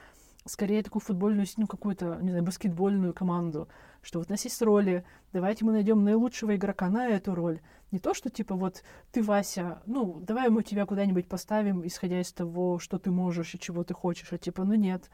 скорее 0.45 0.83
такую 0.83 1.01
футбольную, 1.01 1.47
ну, 1.57 1.67
какую-то, 1.67 2.19
не 2.21 2.29
знаю, 2.29 2.43
баскетбольную 2.43 3.13
команду, 3.13 3.67
что 4.01 4.19
вот 4.19 4.29
у 4.29 4.31
нас 4.31 4.43
есть 4.43 4.61
роли, 4.61 5.03
давайте 5.33 5.65
мы 5.65 5.71
найдем 5.71 6.03
наилучшего 6.03 6.55
игрока 6.55 6.89
на 6.89 7.07
эту 7.07 7.33
роль. 7.33 7.61
Не 7.91 7.99
то, 7.99 8.13
что 8.13 8.29
типа 8.29 8.55
вот 8.55 8.83
ты, 9.11 9.23
Вася, 9.23 9.81
ну, 9.85 10.19
давай 10.21 10.49
мы 10.49 10.63
тебя 10.63 10.85
куда-нибудь 10.85 11.27
поставим, 11.27 11.85
исходя 11.85 12.21
из 12.21 12.31
того, 12.31 12.79
что 12.79 12.99
ты 12.99 13.11
можешь 13.11 13.55
и 13.55 13.59
чего 13.59 13.83
ты 13.83 13.93
хочешь, 13.93 14.31
а 14.31 14.37
типа, 14.37 14.63
ну 14.63 14.75
нет, 14.75 15.09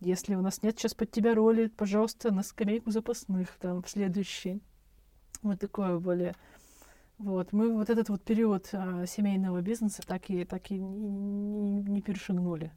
если 0.00 0.34
у 0.34 0.40
нас 0.40 0.62
нет 0.62 0.78
сейчас 0.78 0.94
под 0.94 1.10
тебя 1.10 1.34
роли, 1.34 1.66
пожалуйста, 1.68 2.32
на 2.32 2.42
скамейку 2.42 2.90
запасных 2.90 3.48
там 3.60 3.82
в 3.82 3.90
следующий. 3.90 4.62
Вот 5.42 5.60
такое 5.60 5.98
более 5.98 6.34
вот, 7.18 7.52
мы 7.52 7.72
вот 7.72 7.88
этот 7.88 8.10
вот 8.10 8.22
период 8.22 8.68
а, 8.72 9.06
семейного 9.06 9.62
бизнеса 9.62 10.02
так 10.06 10.28
и, 10.28 10.44
так 10.44 10.70
и 10.70 10.78
не, 10.78 11.08
не- 11.08 11.82
не 11.82 12.02
перешагнули. 12.02 12.72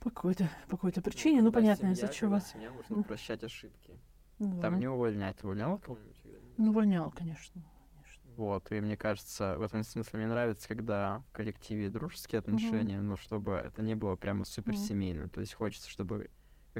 По 0.00 0.10
какой-то, 0.10 0.48
по 0.68 0.76
какой-то 0.76 1.02
причине, 1.02 1.42
ну, 1.42 1.50
понятно, 1.50 1.88
из-за 1.92 2.08
чего. 2.08 2.38
семья, 2.38 2.70
нужно 2.70 2.96
М. 2.96 3.04
прощать 3.04 3.42
ошибки. 3.42 3.98
Ну, 4.38 4.60
Там 4.60 4.74
да. 4.74 4.78
не 4.78 4.86
увольнять. 4.86 5.36
Ты 5.38 5.46
увольнял 5.46 5.78
кого-нибудь? 5.78 6.16
Ну, 6.56 6.70
увольнял, 6.70 7.10
конечно. 7.10 7.60
конечно. 7.92 8.22
Вот, 8.36 8.70
и 8.70 8.80
мне 8.80 8.96
кажется, 8.96 9.56
в 9.58 9.62
этом 9.62 9.82
смысле 9.82 10.20
мне 10.20 10.28
нравится, 10.28 10.68
когда 10.68 11.24
в 11.28 11.32
коллективе 11.32 11.90
дружеские 11.90 12.38
отношения, 12.38 13.00
но 13.00 13.16
чтобы 13.16 13.52
это 13.52 13.82
не 13.82 13.96
было 13.96 14.14
прямо 14.14 14.44
супер 14.44 14.76
семейно. 14.76 15.28
То 15.28 15.40
есть 15.40 15.54
хочется, 15.54 15.90
чтобы 15.90 16.30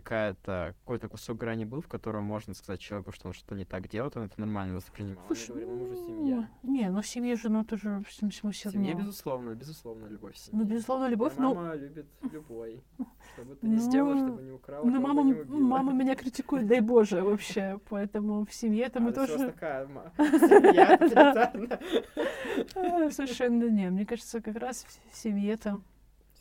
какая-то 0.01 0.75
какой-то 0.81 1.09
кусок 1.09 1.39
грани 1.39 1.65
был, 1.65 1.81
в 1.81 1.89
котором 1.89 2.25
можно 2.25 2.55
сказать 2.55 2.81
человеку, 2.81 3.13
что 3.13 3.29
он 3.29 3.35
что-то 3.35 3.55
не 3.55 3.65
так 3.65 3.89
делает, 3.89 4.17
он 4.17 4.25
это 4.25 4.39
нормально 4.41 4.77
воспринимал. 4.77 5.25
Не 5.29 5.35
Слушай, 5.35 5.49
говорим, 5.49 5.77
мы 5.77 5.87
же 5.87 6.01
ну, 6.01 6.07
семья. 6.07 6.51
Не, 6.63 6.91
ну 6.91 7.03
в 7.03 7.07
семье 7.07 7.37
же, 7.37 7.49
ну, 7.49 7.65
тоже 7.65 8.03
всем 8.09 8.31
всему 8.31 8.53
все 8.53 8.69
В 8.69 8.73
семье, 8.73 8.95
безусловно, 8.95 9.55
безусловно, 9.55 10.07
любовь 10.07 10.35
в 10.35 10.39
семье. 10.39 10.61
Ну, 10.61 10.65
безусловно, 10.65 11.09
любовь, 11.09 11.37
Моя 11.37 11.49
ну, 11.49 11.55
мама 11.55 11.75
любит 11.75 12.07
любой. 12.33 12.83
Что 13.35 13.45
бы 13.45 13.57
ты 13.57 13.67
ни 13.67 13.77
сделал, 13.77 14.15
Ну, 14.15 14.27
чтобы 14.27 14.43
не 14.43 14.53
украл, 14.53 14.85
ну, 14.85 15.01
мама, 15.01 15.23
не 15.23 15.61
мама 15.61 15.93
меня 15.93 16.15
критикует, 16.15 16.67
дай 16.67 16.81
боже, 16.81 17.23
вообще. 17.23 17.81
Поэтому 17.89 18.45
в 18.45 18.53
семье-то 18.53 18.99
А, 18.99 19.03
мы 19.03 19.13
тоже... 19.13 19.39
такая 19.39 19.87
семья. 20.19 20.99
А, 22.75 23.11
Совершенно 23.11 23.69
не. 23.69 23.91
Мне 23.91 24.07
кажется, 24.07 24.41
как 24.41 24.57
раз 24.57 24.85
в 24.85 25.09
в 25.11 25.17
семье-то... 25.17 25.81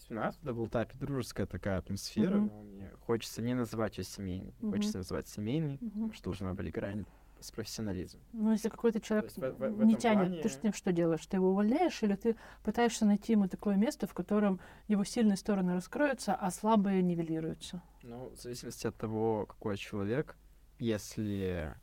У 0.09 0.13
нас 0.13 0.37
в 0.37 0.43
даблтапе 0.43 0.97
дружеская 0.97 1.47
такая 1.47 1.79
атмосфера, 1.79 2.37
но 2.37 2.76
хочется 3.07 3.41
не 3.41 3.53
называть 3.55 3.97
ее 3.97 4.03
семейной. 4.03 4.53
Мгм. 4.59 4.71
Хочется 4.73 4.97
называть 4.97 5.27
семейной, 5.29 5.77
Мгм. 5.79 5.89
потому 5.91 6.13
что 6.13 6.23
должна 6.25 6.53
быть 6.53 6.71
грань 6.73 7.05
с 7.39 7.51
профессионализмом. 7.51 8.21
Ну, 8.33 8.51
если 8.51 8.67
какой-то 8.69 8.99
человек 8.99 9.25
есть 9.25 9.37
в- 9.37 9.41
в- 9.41 9.69
в 9.69 9.85
не 9.85 9.95
тянет, 9.95 10.27
плане- 10.27 10.41
ты 10.41 10.49
с 10.49 10.61
ним 10.63 10.73
что 10.73 10.91
делаешь? 10.91 11.25
Ты 11.25 11.37
его 11.37 11.51
увольняешь 11.51 12.03
или 12.03 12.15
ты 12.15 12.35
пытаешься 12.63 13.05
найти 13.05 13.33
ему 13.33 13.47
такое 13.47 13.77
место, 13.77 14.07
в 14.07 14.13
котором 14.13 14.59
его 14.87 15.03
сильные 15.05 15.37
стороны 15.37 15.73
раскроются, 15.75 16.35
а 16.35 16.51
слабые 16.51 17.01
нивелируются? 17.01 17.81
Ну, 18.03 18.29
в 18.35 18.41
зависимости 18.41 18.87
от 18.87 18.95
того, 18.97 19.45
какой 19.45 19.77
человек, 19.77 20.35
если 20.79 21.73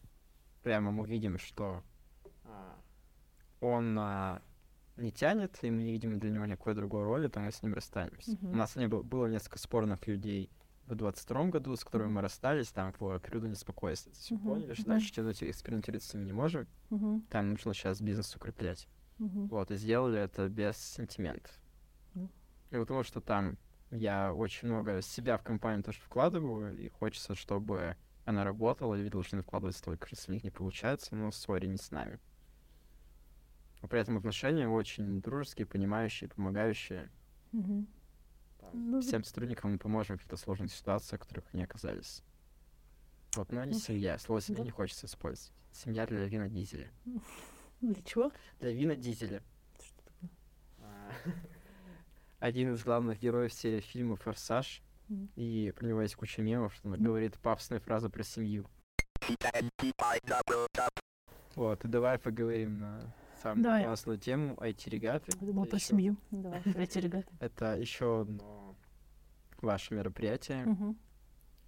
прямо 0.63 0.91
мы 0.91 1.07
видим, 1.07 1.39
что 1.39 1.83
он 3.61 3.97
а, 3.99 4.43
не 4.97 5.11
тянет, 5.11 5.57
и 5.63 5.71
мы 5.71 5.85
не 5.85 5.93
видим 5.93 6.19
для 6.19 6.31
него 6.31 6.45
никакой 6.47 6.75
другой 6.75 7.05
роли, 7.05 7.29
то 7.29 7.41
мы 7.41 7.51
с 7.51 7.63
ним 7.63 7.73
расстанемся. 7.75 8.33
Мгм. 8.33 8.51
У 8.53 8.57
нас 8.57 8.77
не 8.77 8.89
было, 8.89 9.03
было 9.03 9.27
несколько 9.27 9.59
спорных 9.59 10.07
людей 10.07 10.51
в 10.87 10.95
22 10.95 11.47
году, 11.51 11.77
с 11.77 11.85
Мгм. 11.93 12.13
мы 12.13 12.21
расстались, 12.21 12.73
там 12.73 12.93
по 12.93 13.19
периоду 13.19 13.47
неспокойствия. 13.49 14.13
Мы 14.31 14.39
Мгм, 14.39 14.45
поняли, 14.55 14.75
что 14.75 14.89
дальше 14.89 15.13
тянуть 15.13 15.43
и 15.43 15.51
экспериментировать 15.51 16.03
с 16.05 16.15
ними 16.15 16.27
не 16.27 16.33
можем, 16.33 16.69
Мгм, 16.91 17.23
там 17.31 17.51
нужно 17.51 17.75
сейчас 17.75 18.01
бизнес 18.01 18.35
укреплять. 18.37 18.89
мгм. 19.19 19.49
Вот, 19.49 19.71
и 19.71 19.77
сделали 19.77 20.21
это 20.21 20.49
без 20.49 20.77
сантиментов. 20.77 21.53
Ну. 22.15 22.29
И 22.71 22.77
потому 22.77 23.03
что 23.03 23.21
там 23.21 23.59
я 23.91 24.35
очень 24.35 24.69
много 24.69 25.01
себя 25.03 25.39
в 25.39 25.43
компанию 25.43 25.83
тоже 25.83 26.01
вкладываю, 26.01 26.77
и 26.77 26.89
хочется, 26.89 27.35
чтобы 27.35 27.97
она 28.25 28.45
работала, 28.45 28.95
и 28.95 29.09
должны 29.09 29.43
вкладывать 29.43 29.77
столько 29.77 30.07
же, 30.09 30.15
если 30.17 30.31
у 30.33 30.35
них 30.35 30.45
не 30.45 30.51
получается, 30.51 31.15
но 31.17 31.31
сори, 31.31 31.67
не 31.67 31.77
с 31.79 31.91
нами. 31.91 32.21
Но 33.83 33.87
при 33.89 34.01
этом 34.01 34.17
отношения 34.19 34.69
очень 34.69 35.21
дружеские, 35.23 35.67
понимающие, 35.67 36.29
помогающие. 36.29 37.13
Мгм. 37.53 37.87
Ну, 38.73 39.01
всем 39.01 39.25
сотрудникам 39.25 39.73
мы 39.73 39.79
поможем 39.79 40.17
в 40.17 40.21
каких-то 40.21 40.37
сложных 40.37 40.73
ситуациях, 40.73 41.21
в 41.21 41.25
которых 41.25 41.45
они 41.53 41.65
оказались. 41.65 42.23
Вот, 43.37 43.51
но 43.53 43.65
не 43.65 43.73
Ну, 43.73 43.79
семья. 43.79 44.19
Слово 44.19 44.41
семья 44.41 44.59
да. 44.59 44.65
не 44.65 44.71
хочется 44.71 45.07
использовать. 45.07 45.53
Семья 45.73 46.07
для 46.07 46.25
Вина 46.27 46.49
Дизеля. 46.49 46.91
Для 47.81 48.03
чего? 48.03 48.33
Для 48.61 48.73
Вина 48.73 48.95
Дизеля. 48.97 49.43
Что 49.79 50.05
такое? 50.05 50.31
А, 50.79 51.11
Один 52.39 52.73
из 52.73 52.83
главных 52.85 53.21
героев 53.21 53.53
серии 53.53 53.81
фильма 53.81 54.17
«Форсаж». 54.17 54.83
И 55.37 55.73
про 55.77 55.87
него 55.87 56.01
есть 56.01 56.17
куча 56.17 56.41
мемов, 56.41 56.75
что 56.75 56.89
он 56.89 57.03
говорит 57.03 57.39
пафосную 57.39 57.81
фразу 57.81 58.09
про 58.09 58.23
семью. 58.23 58.67
Вот, 61.57 61.85
и 61.85 61.89
давай 61.89 62.19
поговорим 62.19 62.79
на 62.79 63.15
самую 63.45 63.63
Давай. 63.63 63.85
классную 63.85 64.19
тему 64.19 64.55
IT-регаты. 64.55 65.33
Я 65.41 65.47
думала 65.47 65.65
про 65.67 65.79
семью. 65.79 66.17
Давай, 66.31 66.61
про 66.63 66.83
эти 66.83 66.99
ребята. 66.99 67.31
Это 67.41 67.77
еще 67.77 68.23
одно 68.23 68.75
ваше 69.61 69.95
мероприятие. 69.95 70.97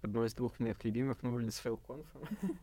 Одно 0.01 0.25
из 0.25 0.33
двух 0.33 0.59
моих 0.59 0.83
любимых, 0.83 1.21
ну, 1.23 1.35
блин, 1.35 1.51
с 1.51 1.59
FailConf 1.59 2.04
ом. 2.04 2.21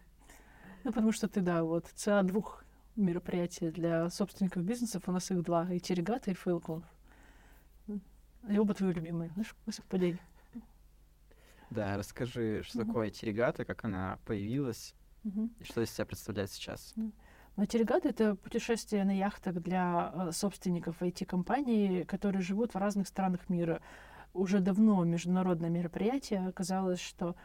Ну, 0.87 0.93
потому 0.93 1.13
что 1.13 1.29
ты, 1.29 1.41
да, 1.41 1.65
вот 1.65 1.87
ЦА 1.95 2.23
двух 2.25 2.63
мероприятий 2.95 3.71
для 3.71 4.11
собственников 4.11 4.65
бизнесов, 4.65 5.05
у 5.07 5.13
нас 5.13 5.31
их 5.31 5.43
два, 5.43 5.67
и 5.73 5.81
Терегата, 5.81 6.31
и 6.31 6.35
Фейлконф. 6.35 6.85
И 8.51 8.59
оба 8.59 8.75
твои 8.75 8.93
любимые. 8.93 9.31
Знаешь, 9.31 9.55
какое 9.55 9.73
совпадение? 9.73 10.21
Да, 11.71 11.97
расскажи, 11.97 12.63
что 12.65 12.85
такое 12.85 13.09
IT-регата, 13.09 13.65
как 13.65 13.83
она 13.87 14.19
появилась, 14.27 14.95
и 15.25 15.65
что 15.65 15.81
из 15.81 15.91
себя 15.91 16.05
представляет 16.05 16.51
сейчас. 16.51 16.93
Но 17.57 17.67
Терегата— 17.67 18.09
это 18.11 18.35
путешествие 18.35 19.05
на 19.05 19.17
яхтах 19.17 19.55
для 19.63 20.13
э, 20.13 20.33
собственников 20.33 21.01
IT-компаний, 21.01 22.05
которые 22.05 22.43
живут 22.43 22.75
в 22.75 22.79
разных 22.79 23.07
странах 23.07 23.49
мира. 23.49 23.81
Уже 24.33 24.59
давно 24.59 25.05
международное 25.05 25.71
мероприятие. 25.71 26.49
Оказалось, 26.49 27.01
что 27.01 27.37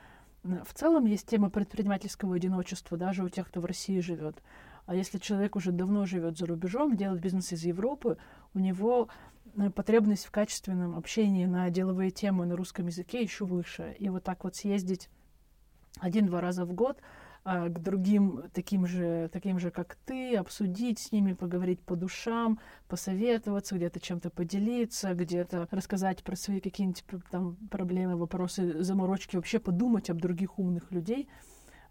в 0.44 0.74
целом 0.74 1.06
есть 1.06 1.28
тема 1.28 1.50
предпринимательского 1.50 2.36
одиночества 2.36 2.98
даже 2.98 3.24
у 3.24 3.30
тех, 3.30 3.48
кто 3.48 3.62
в 3.62 3.66
России 3.66 4.00
живет. 4.00 4.42
А 4.86 4.96
если 4.96 5.20
человек 5.20 5.56
уже 5.56 5.72
давно 5.72 6.08
живет 6.08 6.38
за 6.38 6.48
рубежом, 6.48 6.98
делает 6.98 7.22
бизнес 7.22 7.52
из 7.52 7.64
Европы, 7.64 8.18
у 8.56 8.60
него 8.60 9.10
э, 9.56 9.70
потребность 9.70 10.26
в 10.26 10.32
качественном 10.32 10.98
общении 10.98 11.46
на 11.46 11.70
деловые 11.70 12.10
темы 12.10 12.48
на 12.48 12.56
русском 12.56 12.88
языке 12.88 13.22
еще 13.22 13.46
выше. 13.46 13.96
И 14.00 14.10
вот 14.10 14.24
так 14.24 14.44
вот 14.44 14.56
съездить 14.56 15.10
один-два 16.00 16.42
раза 16.42 16.66
в 16.66 16.74
год 16.74 17.00
к 17.44 17.80
другим 17.80 18.44
таким 18.54 18.86
же, 18.86 19.30
таким 19.32 19.60
же, 19.60 19.72
как 19.72 19.96
ты, 20.06 20.36
обсудить 20.36 21.00
с 21.00 21.12
ними, 21.12 21.34
поговорить 21.34 21.82
по 21.82 21.96
душам, 21.96 22.60
посоветоваться, 22.88 23.76
где-то 23.76 24.00
чем-то 24.00 24.30
поделиться, 24.30 25.14
где-то 25.14 25.68
рассказать 25.72 26.24
про 26.24 26.36
свои 26.36 26.60
какие-нибудь 26.60 27.04
там 27.32 27.56
проблемы, 27.70 28.16
вопросы, 28.18 28.84
заморочки, 28.84 29.36
вообще 29.36 29.60
подумать 29.60 30.10
об 30.10 30.22
других 30.22 30.60
умных 30.60 30.92
людей— 30.92 31.30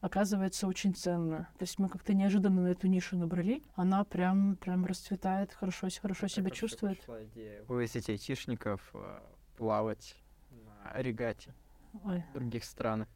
оказывается 0.00 0.66
очень 0.66 0.94
ценно. 0.94 1.48
То 1.58 1.62
есть 1.62 1.78
мы 1.78 1.88
как-то 1.88 2.14
неожиданно 2.14 2.62
на 2.62 2.68
эту 2.68 2.86
нишу 2.86 3.16
набрали. 3.16 3.62
Она 3.74 4.04
прям, 4.04 4.56
прям 4.56 4.84
расцветает, 4.86 5.52
хорошо, 5.52 5.88
хорошо 6.00 6.22
как 6.22 6.30
себя 6.30 6.50
чувствует. 6.50 7.02
идея 7.08 7.62
вывозить 7.64 8.08
айтишников 8.08 8.90
э, 8.94 9.20
плавать 9.56 10.16
на 10.50 11.02
регате 11.02 11.54
Ой. 12.04 12.24
в 12.30 12.34
других 12.34 12.64
странах. 12.64 13.08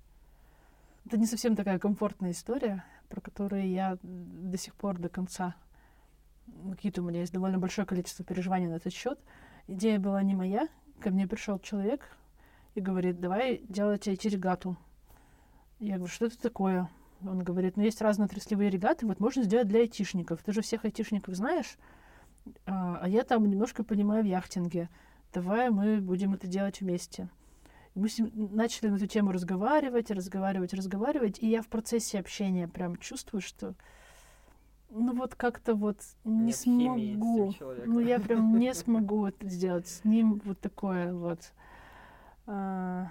Это 1.05 1.19
не 1.19 1.27
совсем 1.27 1.57
такая 1.57 1.79
комфортная 1.79 2.31
история, 2.31 2.85
про 3.09 3.21
которую 3.21 3.69
я 3.69 3.99
до 4.03 4.57
сих 4.57 4.75
пор 4.75 4.99
до 4.99 5.09
конца 5.09 5.55
какие-то 6.71 7.03
у 7.03 7.05
меня 7.05 7.21
есть 7.21 7.33
довольно 7.33 7.59
большое 7.59 7.87
количество 7.87 8.25
переживаний 8.25 8.67
на 8.67 8.75
этот 8.75 8.93
счет. 8.93 9.19
Идея 9.67 9.99
была 9.99 10.23
не 10.23 10.35
моя. 10.35 10.69
Ко 11.01 11.11
мне 11.11 11.27
пришел 11.27 11.59
человек 11.59 12.17
и 12.75 12.81
говорит, 12.81 13.21
давай 13.21 13.63
делать 13.69 14.07
IT-регату. 14.07 14.77
Я 15.79 15.97
говорю, 15.97 16.13
что 16.13 16.27
это 16.27 16.41
такое? 16.41 16.89
Он 17.23 17.41
говорит, 17.43 17.77
ну 17.77 17.83
есть 17.83 18.01
разные 18.01 18.27
отраслевые 18.27 18.71
регаты, 18.71 19.07
вот 19.07 19.21
можно 19.21 19.43
сделать 19.43 19.69
для 19.69 19.81
айтишников. 19.81 20.43
Ты 20.43 20.53
же 20.53 20.63
всех 20.63 20.85
айтишников 20.85 21.35
знаешь, 21.35 21.77
а, 22.67 22.99
а 23.03 23.09
я 23.09 23.23
там 23.23 23.49
немножко 23.49 23.85
понимаю 23.85 24.23
в 24.25 24.27
яхтинге. 24.27 24.89
Давай 25.33 25.71
мы 25.71 26.01
будем 26.01 26.35
это 26.35 26.47
делать 26.47 26.81
вместе. 26.81 27.29
Мы 27.95 28.09
с 28.09 28.19
ним 28.19 28.31
начали 28.55 28.89
на 28.89 28.97
эту 28.97 29.07
тему 29.07 29.33
разговаривать, 29.33 30.11
разговаривать, 30.11 30.73
разговаривать, 30.73 31.39
и 31.41 31.49
я 31.49 31.63
в 31.63 31.69
процессе 31.69 32.19
общения 32.19 32.67
прям 32.69 32.97
чувствую, 32.97 33.43
что 33.43 33.75
ну 34.89 35.15
вот 35.15 35.35
как-то 35.35 35.75
вот 35.75 35.99
не 36.25 36.47
Нет 36.47 36.57
смогу. 36.57 37.55
Ну 37.87 38.01
я 38.01 38.19
прям 38.19 38.59
не 38.59 38.75
смогу 38.75 39.27
это 39.27 39.49
сделать. 39.49 39.89
С 39.89 40.05
ним 40.05 40.41
вот 40.45 40.59
такое 40.61 41.13
вот. 41.13 41.53
А, 42.47 43.09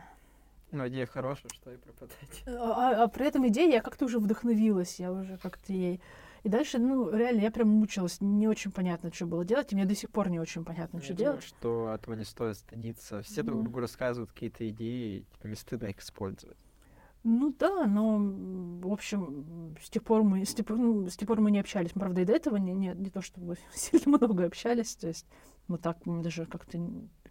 ну, 0.72 0.88
идея 0.88 1.06
хорошая, 1.06 1.52
что 1.54 1.72
и 1.72 1.78
пропадать. 1.78 2.44
А, 2.48 2.52
а, 2.52 3.04
а 3.04 3.08
при 3.08 3.28
этом 3.28 3.48
идея, 3.50 3.70
я 3.70 3.82
как-то 3.82 4.06
уже 4.06 4.20
вдохновилась, 4.20 5.00
я 5.00 5.12
уже 5.12 5.38
как-то 5.38 5.74
ей... 5.74 6.02
И 6.44 6.50
дальше, 6.50 6.80
ну, 6.80 7.12
реально, 7.16 7.42
я 7.42 7.52
прям 7.52 7.68
мучилась, 7.70 8.20
не 8.20 8.48
очень 8.48 8.72
понятно, 8.72 9.14
что 9.14 9.28
было 9.28 9.46
делать, 9.46 9.72
и 9.72 9.76
мне 9.76 9.86
до 9.86 9.94
сих 9.94 10.10
пор 10.10 10.30
не 10.30 10.40
очень 10.40 10.66
понятно, 10.66 10.98
я 10.98 11.04
что 11.04 11.14
думаю, 11.14 11.34
делать. 11.34 11.44
что 11.44 11.94
этого 11.94 12.16
не 12.16 12.24
стоит 12.24 12.58
стыдиться. 12.58 13.22
Все 13.22 13.44
друг 13.44 13.62
другу 13.62 13.80
рассказывают 13.80 14.32
какие-то 14.32 14.68
идеи, 14.70 15.26
типа 15.34 15.48
не 15.48 15.56
стыдно 15.56 15.88
их 15.88 16.00
использовать. 16.00 16.58
Ну 17.24 17.54
да, 17.60 17.86
но, 17.86 18.18
в 18.18 18.92
общем, 18.92 19.76
с 19.80 19.90
тех 19.92 20.04
пор 20.04 20.24
мы, 20.24 20.44
с 20.44 20.56
тех, 20.56 20.68
ну, 20.70 21.08
с 21.08 21.16
тех 21.16 21.28
пор 21.28 21.40
мы 21.40 21.52
не 21.52 21.60
общались. 21.60 21.92
Мы, 21.94 22.00
правда, 22.00 22.22
и 22.22 22.26
до 22.26 22.34
этого 22.34 22.56
не, 22.56 22.74
не, 22.74 22.94
не 22.96 23.12
то 23.12 23.22
чтобы 23.22 23.58
сильно 23.74 24.18
много 24.18 24.46
общались. 24.46 24.96
То 24.96 25.08
есть 25.08 25.28
мы 25.68 25.78
так 25.78 26.06
мы 26.06 26.24
даже 26.24 26.48
как-то... 26.48 26.80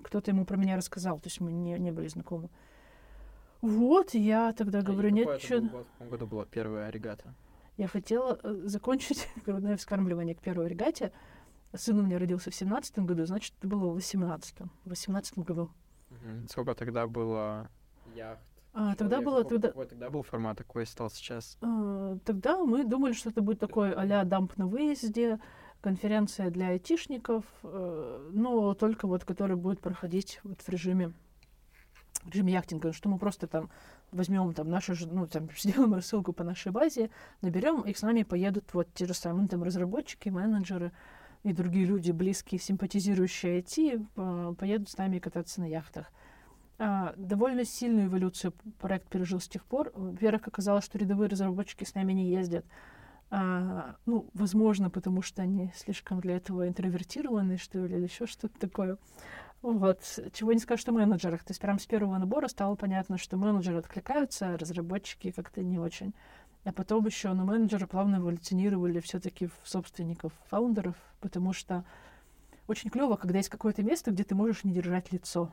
Кто-то 0.03 0.31
ему 0.31 0.45
про 0.45 0.57
меня 0.57 0.77
рассказал, 0.77 1.19
то 1.19 1.27
есть 1.27 1.41
мы 1.41 1.53
не, 1.53 1.77
не 1.78 1.91
были 1.91 2.07
знакомы. 2.07 2.49
Вот, 3.61 4.15
я 4.15 4.53
тогда 4.53 4.78
а 4.78 4.82
говорю, 4.82 5.11
нет, 5.11 5.43
что... 5.43 5.61
В 5.99 6.09
году 6.09 6.27
была 6.27 6.47
первая 6.47 6.89
регата? 6.91 7.35
Я 7.81 7.89
хотела 7.89 8.39
э, 8.43 8.61
закончить 8.65 9.27
грудное 9.47 9.78
вскармливание 9.78 10.35
к 10.35 10.40
первой 10.43 10.69
регате. 10.69 11.12
Сын 11.74 11.98
у 11.98 12.02
меня 12.02 12.19
родился 12.19 12.51
в 12.51 12.55
семнадцатом 12.55 13.07
году, 13.07 13.24
значит, 13.24 13.55
это 13.59 13.69
было 13.69 13.89
в 13.89 13.94
восемнадцатом. 13.94 14.70
В 14.85 14.90
восемнадцатом 14.90 15.44
году. 15.44 15.70
Угу. 16.11 16.48
Сколько 16.51 16.74
тогда 16.74 17.07
было 17.07 17.70
яхт? 18.15 18.43
А, 18.74 18.94
тогда 18.97 19.23
было... 19.23 19.44
Тогда... 19.44 19.69
Какой 19.69 19.86
тогда 19.86 20.11
был 20.11 20.23
формат, 20.23 20.59
какой 20.59 20.85
стал 20.85 21.09
сейчас? 21.09 21.57
А, 21.62 22.19
тогда 22.27 22.59
мы 22.59 22.85
думали, 22.85 23.15
что 23.15 23.31
это 23.31 23.40
будет 23.40 23.61
такой 23.61 23.94
а-ля 23.94 24.24
дамп 24.24 24.59
на 24.59 24.66
выезде, 24.66 25.40
конференция 25.81 26.51
для 26.51 26.69
айтишников, 26.69 27.44
э, 27.62 28.31
но 28.35 28.74
только 28.74 29.07
вот, 29.07 29.24
который 29.24 29.57
будет 29.57 29.81
проходить 29.81 30.40
вот 30.44 30.61
в 30.61 30.69
режиме 30.69 31.15
режим 32.27 32.47
яхтинга, 32.47 32.93
что 32.93 33.09
мы 33.09 33.19
просто 33.19 33.47
там 33.47 33.70
возьмем 34.12 34.53
там 34.53 34.69
нашу, 34.69 34.95
ну, 35.11 35.27
там, 35.27 35.49
сделаем 35.57 35.95
рассылку 35.95 36.32
по 36.32 36.45
нашей 36.45 36.73
базе, 36.73 37.11
наберем, 37.43 37.82
и 37.82 37.95
с 37.95 38.03
нами 38.03 38.23
поедут 38.23 38.73
вот 38.74 38.89
те 38.95 39.07
же 39.07 39.15
самые 39.15 39.49
там 39.49 39.62
разработчики, 39.62 40.28
менеджеры 40.28 40.93
и 41.43 41.53
другие 41.53 41.87
люди, 41.87 42.11
близкие, 42.11 42.61
симпатизирующие 42.61 43.61
IT, 43.61 44.55
поедут 44.57 44.91
с 44.91 44.99
нами 44.99 45.19
кататься 45.19 45.61
на 45.61 45.66
яхтах. 45.66 46.12
А, 46.82 47.12
довольно 47.19 47.65
сильную 47.66 48.07
эволюцию 48.07 48.55
проект 48.78 49.09
пережил 49.09 49.39
с 49.39 49.49
тех 49.49 49.65
пор. 49.66 49.93
Во-первых, 49.95 50.49
оказалось, 50.49 50.85
что 50.87 50.97
рядовые 50.97 51.28
разработчики 51.28 51.85
с 51.85 51.95
нами 51.95 52.15
не 52.15 52.31
ездят. 52.31 52.65
А, 53.31 53.97
ну, 54.07 54.28
возможно, 54.32 54.89
потому 54.89 55.20
что 55.20 55.43
они 55.43 55.73
слишком 55.77 56.20
для 56.20 56.37
этого 56.37 56.66
интровертированы, 56.66 57.59
что 57.59 57.85
ли, 57.85 57.97
или 57.97 58.05
еще 58.05 58.27
что-то 58.27 58.59
такое. 58.59 58.97
Вот. 59.62 60.01
Чего 60.32 60.53
не 60.53 60.59
скажешь 60.59 60.89
о 60.89 60.93
менеджерах. 60.93 61.45
То 61.45 61.51
есть 61.51 61.61
прям 61.61 61.78
с 61.78 61.87
первого 61.87 62.16
набора 62.16 62.49
стало 62.49 62.77
понятно, 62.77 63.19
что 63.19 63.37
менеджеры 63.37 63.78
откликаются, 63.78 64.55
а 64.55 64.59
разработчики 64.59 65.31
как-то 65.31 65.62
не 65.62 65.78
очень. 65.78 66.15
А 66.65 66.73
потом 66.73 67.05
еще 67.07 67.32
ну, 67.32 67.45
менеджеры 67.45 67.87
плавно 67.87 68.16
эволюционировали 68.16 69.01
все-таки 69.01 69.47
в 69.47 69.55
собственников, 69.65 70.32
фаундеров, 70.49 70.97
потому 71.20 71.53
что 71.53 71.85
очень 72.69 72.91
клево, 72.91 73.16
когда 73.16 73.39
есть 73.39 73.49
какое-то 73.49 73.82
место, 73.82 74.11
где 74.11 74.24
ты 74.24 74.35
можешь 74.35 74.65
не 74.65 74.73
держать 74.73 75.12
лицо. 75.12 75.53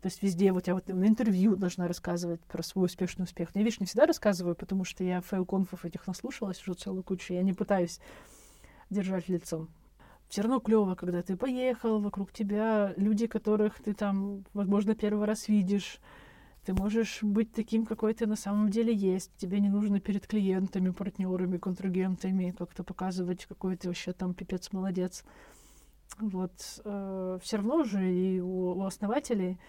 То 0.00 0.08
есть 0.08 0.22
везде, 0.22 0.52
вот 0.52 0.66
я 0.66 0.74
вот 0.74 0.86
на 0.88 1.06
интервью 1.06 1.56
должна 1.56 1.88
рассказывать 1.88 2.40
про 2.42 2.62
свой 2.62 2.86
успешный 2.86 3.22
успех. 3.22 3.50
Я, 3.54 3.62
видишь, 3.62 3.80
не 3.80 3.86
всегда 3.86 4.04
рассказываю, 4.04 4.54
потому 4.54 4.84
что 4.84 5.02
я 5.02 5.22
FailConf 5.22 5.73
ов 5.73 5.86
этих 5.86 6.06
наслушалась 6.06 6.60
уже 6.60 6.74
целую 6.74 7.02
кучу. 7.02 7.32
Я 7.32 7.42
не 7.42 7.54
пытаюсь 7.54 8.00
держать 8.90 9.28
лицо 9.28 9.70
все 10.34 10.42
равно 10.42 10.58
клево, 10.58 10.96
когда 10.96 11.22
ты 11.22 11.36
поехал, 11.36 12.00
вокруг 12.00 12.32
тебя 12.32 12.92
люди, 12.96 13.28
которых 13.28 13.80
ты 13.80 13.94
там, 13.94 14.42
возможно, 14.52 14.96
первый 14.96 15.26
раз 15.26 15.46
видишь. 15.46 16.00
Ты 16.64 16.74
можешь 16.74 17.22
быть 17.22 17.52
таким, 17.52 17.86
какой 17.86 18.14
ты 18.14 18.26
на 18.26 18.34
самом 18.34 18.68
деле 18.68 18.92
есть. 18.92 19.30
Тебе 19.36 19.60
не 19.60 19.68
нужно 19.68 20.00
перед 20.00 20.26
клиентами, 20.26 20.90
партнерами, 20.90 21.58
контрагентами 21.58 22.52
как-то 22.58 22.82
показывать, 22.82 23.46
какой 23.46 23.76
ты 23.76 23.86
вообще 23.86 24.12
там 24.12 24.34
пипец 24.34 24.72
молодец. 24.72 25.22
Вот. 26.18 26.80
Э, 26.84 27.38
все 27.40 27.58
равно 27.58 27.84
же 27.84 28.12
и 28.12 28.40
у, 28.40 28.76
у 28.76 28.82
основателей 28.86 29.60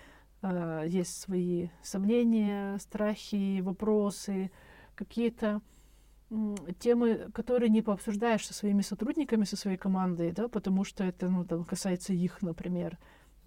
э, 0.41 0.85
есть 0.87 1.21
свои 1.21 1.67
сомнения, 1.83 2.79
страхи, 2.79 3.61
вопросы, 3.61 4.49
какие-то 4.95 5.61
темы, 6.79 7.29
которые 7.33 7.69
не 7.69 7.81
пообсуждаешь 7.81 8.45
со 8.45 8.53
своими 8.53 8.81
сотрудниками, 8.81 9.43
со 9.43 9.55
своей 9.55 9.77
командой, 9.77 10.31
да, 10.31 10.47
потому 10.47 10.83
что 10.83 11.03
это, 11.03 11.29
ну, 11.29 11.45
там, 11.45 11.65
касается 11.65 12.13
их, 12.13 12.41
например, 12.41 12.97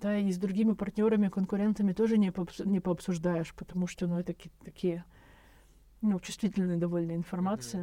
да, 0.01 0.17
и 0.17 0.31
с 0.31 0.39
другими 0.39 0.73
партнерами, 0.73 1.29
конкурентами 1.29 1.93
тоже 1.93 2.19
не, 2.19 2.31
пообс 2.31 2.61
не 2.61 2.81
пообсуждаешь, 2.81 3.53
потому 3.55 3.87
что, 3.87 4.07
ну, 4.07 4.19
это 4.19 4.35
такие, 4.65 5.05
ну, 6.01 6.21
чувствительные 6.21 6.79
довольно 6.79 7.17
информации. 7.17 7.83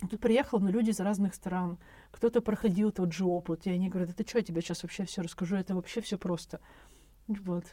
Mm-hmm. 0.00 0.08
Тут 0.10 0.20
приехал, 0.20 0.60
ну, 0.60 0.70
люди 0.70 0.90
из 0.90 1.00
разных 1.00 1.34
стран. 1.34 1.78
Кто-то 2.10 2.40
проходил 2.40 2.92
тот 2.92 3.12
же 3.12 3.24
опыт, 3.24 3.66
и 3.66 3.70
они 3.70 3.88
говорят, 3.88 4.10
это 4.10 4.28
что, 4.28 4.38
я 4.38 4.44
тебе 4.44 4.60
сейчас 4.60 4.82
вообще 4.82 5.04
все 5.04 5.22
расскажу, 5.22 5.56
это 5.56 5.74
вообще 5.74 6.00
все 6.00 6.18
просто. 6.18 6.60
Вот. 7.28 7.64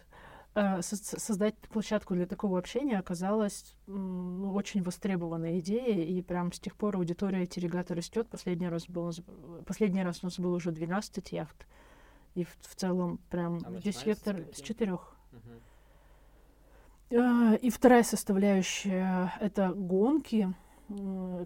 Э, 0.58 0.82
создать 0.82 1.56
площадку 1.58 2.14
для 2.14 2.26
такого 2.26 2.58
общения 2.58 2.98
оказалось 2.98 3.76
ну, 3.88 4.54
очень 4.54 4.82
востребованной 4.82 5.60
идеей, 5.60 6.18
и 6.18 6.22
прям 6.22 6.54
с 6.54 6.60
тех 6.62 6.78
пор 6.78 6.96
аудитория 6.96 7.46
Терегата 7.46 7.94
растет. 7.94 8.30
Последний 8.30 8.70
раз, 8.70 8.88
был, 8.88 9.12
последний 9.66 10.02
раз 10.02 10.24
у 10.24 10.28
нас 10.28 10.40
было 10.40 10.56
уже 10.56 10.72
12 10.72 11.34
яхт, 11.34 11.68
и 12.36 12.46
в, 12.46 12.56
в 12.62 12.76
целом 12.76 13.20
прям 13.30 13.60
а 13.66 13.74
здесь 13.80 14.06
вектор 14.06 14.46
с 14.54 14.62
четырех. 14.62 15.18
Угу. 17.12 17.58
И 17.62 17.70
вторая 17.70 18.04
составляющая— 18.04 19.34
это 19.42 19.74
гонки, 19.74 20.54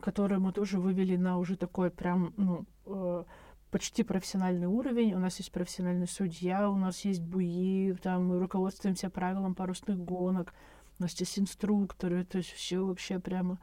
которые 0.03 0.37
мы 0.37 0.53
тоже 0.53 0.79
вывели 0.79 1.15
на 1.15 1.39
уже 1.39 1.57
такой 1.57 1.89
прям, 1.89 2.31
ну, 2.37 2.65
э, 2.85 3.23
почти 3.71 4.03
профессиональный 4.03 4.67
уровень. 4.67 5.13
У 5.13 5.19
нас 5.19 5.37
есть 5.37 5.51
профессиональный 5.51 6.07
судья, 6.07 6.69
у 6.69 6.75
нас 6.75 7.05
есть 7.05 7.21
буи, 7.21 7.93
там 8.01 8.27
мы 8.27 8.39
руководствуемся 8.39 9.09
правилам 9.09 9.55
парусных 9.55 9.97
гонок, 9.97 10.53
у 10.97 11.03
нас 11.03 11.13
есть 11.19 11.39
инструкторы, 11.39 12.25
то 12.25 12.39
есть 12.39 12.51
все 12.51 12.85
вообще 12.85 13.19
прямо 13.19 13.59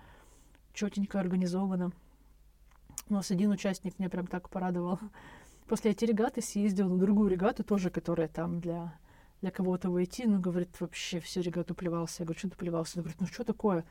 четенько 0.72 1.18
организовано. 1.20 1.92
У 3.08 3.14
нас 3.14 3.30
один 3.30 3.50
участник 3.50 3.98
меня 3.98 4.10
прям 4.10 4.26
так 4.26 4.48
порадовал. 4.48 4.98
После 5.68 5.90
этой 5.90 6.04
регаты 6.04 6.40
съездил 6.40 6.88
на 6.88 6.98
другую 6.98 7.28
регату, 7.28 7.64
тоже 7.64 7.90
которая 7.90 8.28
там 8.28 8.60
для, 8.60 8.96
для 9.40 9.50
кого-то 9.50 9.90
войти, 9.90 10.26
ну, 10.26 10.40
говорит, 10.40 10.80
вообще 10.80 11.20
всю 11.20 11.40
регату 11.40 11.74
плевался. 11.74 12.22
Я 12.22 12.26
говорю, 12.26 12.38
что 12.38 12.50
ты 12.50 12.56
плевался? 12.56 12.98
Он 12.98 13.02
говорит, 13.02 13.20
ну, 13.20 13.26
что 13.26 13.44
такое? 13.44 13.84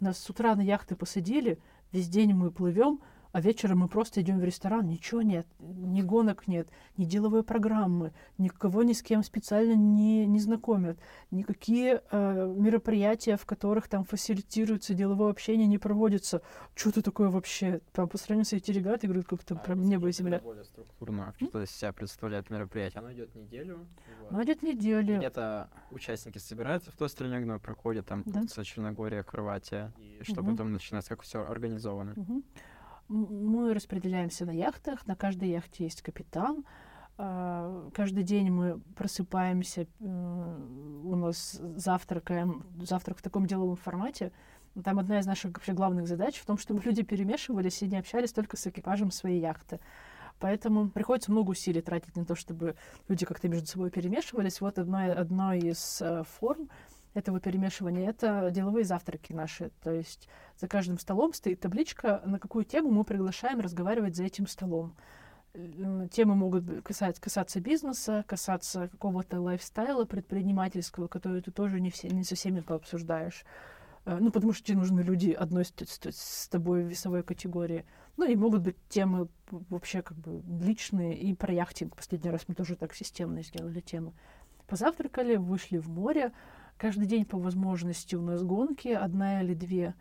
Нас 0.00 0.18
с 0.18 0.30
утра 0.30 0.54
на 0.54 0.62
яхты 0.62 0.96
посадили, 0.96 1.60
весь 1.92 2.08
день 2.08 2.32
мы 2.32 2.50
плывем, 2.50 3.00
А 3.32 3.40
вечером 3.40 3.78
мы 3.78 3.88
просто 3.88 4.20
идем 4.22 4.40
в 4.40 4.44
ресторан, 4.44 4.88
ничего 4.88 5.22
нет, 5.22 5.46
ни 5.60 6.02
гонок 6.02 6.48
нет, 6.48 6.68
ни 6.96 7.04
деловой 7.04 7.44
программы, 7.44 8.12
никого 8.38 8.82
ни 8.82 8.92
с 8.92 9.02
кем 9.02 9.22
специально 9.22 9.74
не, 9.74 10.26
не 10.26 10.40
знакомят, 10.40 10.98
никакие 11.30 12.02
э, 12.10 12.54
мероприятия, 12.58 13.36
в 13.36 13.46
которых 13.46 13.88
там 13.88 14.04
фасилитируется 14.04 14.94
деловое 14.94 15.30
общение, 15.30 15.66
не 15.68 15.78
проводятся. 15.78 16.42
Что 16.74 16.90
это 16.90 17.02
такое 17.02 17.28
вообще? 17.28 17.80
Прям 17.92 18.08
по 18.08 18.18
сравнению 18.18 18.46
с 18.46 18.52
эти 18.52 18.72
ребята, 18.72 19.06
говорю, 19.06 19.22
как-то 19.22 19.54
А, 19.54 19.58
прям 19.58 19.82
небо 19.82 20.08
и 20.08 20.12
земля. 20.12 20.40
Более 20.40 20.64
структурно, 20.64 21.32
что 21.40 21.62
из 21.62 21.70
себя 21.70 21.92
представляет 21.92 22.50
мероприятие. 22.50 22.98
Оно 22.98 23.12
идет 23.12 23.34
неделю. 23.36 23.86
вот. 24.22 24.32
Ну, 24.32 24.42
идет 24.42 24.62
недели. 24.62 25.18
Где-то 25.18 25.70
участники 25.92 26.38
собираются 26.38 26.90
в 26.90 26.96
той 26.96 27.08
стране, 27.08 27.38
где 27.40 27.58
проходит 27.58 28.06
там 28.06 28.24
Да. 28.26 28.40
Черногория, 28.64 29.22
Хорватия, 29.22 29.92
и 29.98 30.20
что 30.22 30.42
Мгм. 30.42 30.50
потом 30.52 30.72
начинается, 30.72 31.10
как 31.10 31.22
все 31.22 31.44
организовано. 31.44 32.14
Мгм. 32.16 32.44
Мы 33.10 33.74
распределяемся 33.74 34.46
на 34.46 34.52
яхтах. 34.52 35.04
На 35.08 35.16
каждой 35.16 35.48
яхте 35.48 35.82
есть 35.82 36.00
капитан. 36.00 36.64
А, 37.18 37.90
Каждый 37.92 38.22
день 38.22 38.50
мы 38.52 38.78
просыпаемся, 38.94 39.82
э, 39.82 40.64
у 41.04 41.16
нас 41.16 41.60
завтракаем, 41.74 42.64
завтрак 42.80 43.18
в 43.18 43.22
таком 43.22 43.46
деловом 43.46 43.74
формате. 43.74 44.30
Там 44.84 45.00
одна 45.00 45.18
из 45.18 45.26
наших 45.26 45.52
вообще 45.52 45.72
главных 45.72 46.06
задач 46.06 46.38
в 46.38 46.46
том, 46.46 46.56
чтобы 46.56 46.82
люди 46.82 47.02
перемешивались 47.02 47.82
и 47.82 47.88
не 47.88 47.98
общались 47.98 48.32
только 48.32 48.56
с 48.56 48.68
экипажем 48.68 49.10
своей 49.10 49.40
яхты. 49.40 49.80
Поэтому 50.38 50.88
приходится 50.88 51.32
много 51.32 51.50
усилий 51.50 51.82
тратить 51.82 52.14
на 52.16 52.24
то, 52.24 52.36
чтобы 52.36 52.76
люди 53.08 53.26
как-то 53.26 53.48
между 53.48 53.66
собой 53.66 53.90
перемешивались. 53.90 54.60
Вот 54.60 54.78
одной, 54.78 55.12
одной 55.12 55.58
из 55.58 56.00
э, 56.00 56.22
форм 56.38 56.70
этого 57.14 57.40
перемешивания— 57.40 58.08
это 58.10 58.50
деловые 58.50 58.84
завтраки 58.84 59.32
наши. 59.32 59.70
То 59.82 59.90
есть 59.90 60.28
за 60.58 60.68
каждым 60.68 60.98
столом 60.98 61.32
стоит 61.32 61.60
табличка, 61.60 62.22
на 62.24 62.38
какую 62.38 62.64
тему 62.64 62.90
мы 62.90 63.04
приглашаем 63.04 63.60
разговаривать 63.60 64.16
за 64.16 64.24
этим 64.24 64.46
столом. 64.46 64.94
Э, 65.54 66.06
Темы 66.12 66.34
могут 66.36 66.62
быть 66.64 66.84
касаться, 66.84 67.60
бизнеса, 67.60 68.24
касаться 68.28 68.88
какого-то 68.88 69.40
лайфстайла 69.40 70.04
предпринимательского, 70.04 71.08
который 71.08 71.42
ты 71.42 71.50
тоже 71.50 71.80
не, 71.80 71.90
все, 71.90 72.08
не 72.08 72.22
со 72.24 72.34
всеми 72.36 72.60
пообсуждаешь. 72.60 73.44
Э, 74.04 74.18
Ну, 74.20 74.30
потому 74.30 74.52
что 74.52 74.64
тебе 74.64 74.78
нужны 74.78 75.00
люди 75.00 75.30
одной 75.32 75.64
с, 75.64 75.72
с- 75.76 76.44
с 76.44 76.48
тобой 76.48 76.84
весовой 76.84 77.22
категории. 77.24 77.84
Ну, 78.16 78.26
и 78.30 78.36
могут 78.36 78.62
быть 78.62 78.76
темы 78.88 79.28
вообще 79.50 80.02
как 80.02 80.16
бы 80.18 80.42
личные 80.64 81.16
и 81.18 81.34
про 81.34 81.52
яхтинг. 81.52 81.96
Последний 81.96 82.30
раз 82.30 82.42
мы 82.46 82.54
тоже 82.54 82.76
так 82.76 82.94
системно 82.94 83.42
сделали 83.42 83.80
тему. 83.80 84.14
Позавтракали, 84.68 85.36
вышли 85.36 85.78
в 85.78 85.88
море. 85.88 86.32
Каждый 86.80 87.06
день 87.06 87.26
по 87.26 87.36
возможности 87.36 88.14
у 88.14 88.22
нас 88.22 88.42
гонки, 88.42 88.88
одна 88.88 89.42
или 89.42 89.52
две. 89.52 89.94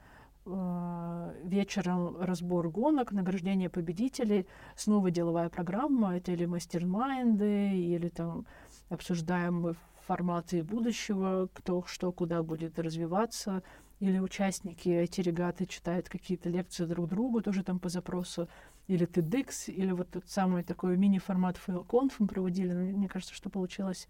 Э, 0.46 1.36
Вечером 1.44 2.16
разбор 2.22 2.70
гонок, 2.70 3.12
награждение 3.12 3.70
победителей, 3.70 4.48
снова 4.78 5.12
деловая 5.12 5.50
программа, 5.50 6.16
это 6.16 6.32
или 6.32 6.46
мастер-майнды, 6.46 7.78
или 7.78 8.08
там 8.08 8.46
обсуждаем 8.88 9.76
форматы 10.08 10.64
будущего, 10.64 11.50
кто 11.54 11.84
что 11.86 12.14
куда 12.14 12.44
будет 12.44 12.80
развиваться, 12.80 13.62
или 14.00 14.18
участники 14.18 14.88
эти 14.88 15.20
регаты 15.20 15.66
читают 15.66 16.08
какие-то 16.08 16.48
лекции 16.48 16.86
друг 16.86 17.10
другу, 17.10 17.42
тоже 17.42 17.62
там 17.62 17.80
по 17.80 17.90
запросу, 17.90 18.48
или 18.88 19.06
TEDx, 19.06 19.70
или 19.70 19.92
вот 19.92 20.12
тот 20.12 20.30
самый 20.30 20.64
такой 20.64 20.96
мини-формат 20.96 21.58
FailConf 21.58 22.14
мы 22.20 22.28
проводили. 22.28 22.72
Мне 22.72 23.10
кажется, 23.10 23.36
что 23.36 23.50
получилось 23.50 24.08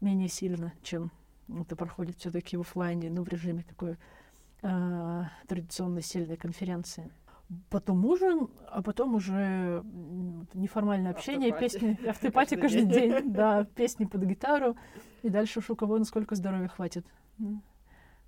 менее 0.00 0.28
сильно, 0.28 0.72
чем 0.84 1.10
это 1.48 1.76
проходит 1.76 2.16
все-таки 2.16 2.56
в 2.56 2.60
оффлайне, 2.62 3.10
ну, 3.10 3.22
в 3.22 3.28
режиме 3.28 3.62
такой 3.62 3.96
а, 4.62 5.28
традиционной 5.46 6.02
сильной 6.02 6.36
конференции. 6.36 7.10
Потом 7.68 8.04
ужин, 8.06 8.48
а 8.70 8.82
потом 8.82 9.14
уже 9.14 9.84
неформальное 10.54 11.10
общение, 11.12 11.52
Автопати. 11.52 11.78
песни, 11.78 12.06
автопати 12.08 12.54
Каждый 12.56 12.80
каждый 12.80 13.00
день. 13.00 13.10
день, 13.10 13.32
да, 13.32 13.64
песни 13.64 14.06
под 14.06 14.22
гитару, 14.24 14.76
и 15.22 15.28
дальше 15.28 15.58
уж 15.58 15.70
у 15.70 15.76
кого 15.76 15.98
насколько 15.98 16.34
здоровья 16.34 16.68
хватит. 16.68 17.06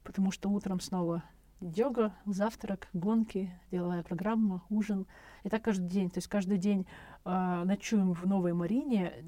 Потому 0.05 0.31
что 0.31 0.51
утром 0.51 0.81
снова 0.81 1.25
йога, 1.61 2.15
завтрак, 2.27 2.89
гонки, 2.93 3.51
деловая 3.71 4.03
программа, 4.03 4.63
ужин. 4.69 5.07
И 5.43 5.49
так 5.49 5.63
каждый 5.63 5.89
день. 5.89 6.11
То 6.11 6.19
есть 6.19 6.29
каждый 6.29 6.59
день 6.59 6.87
а, 7.25 7.65
ночуем 7.65 8.13
в 8.13 8.27
Новой 8.27 8.53
Марине. 8.53 9.25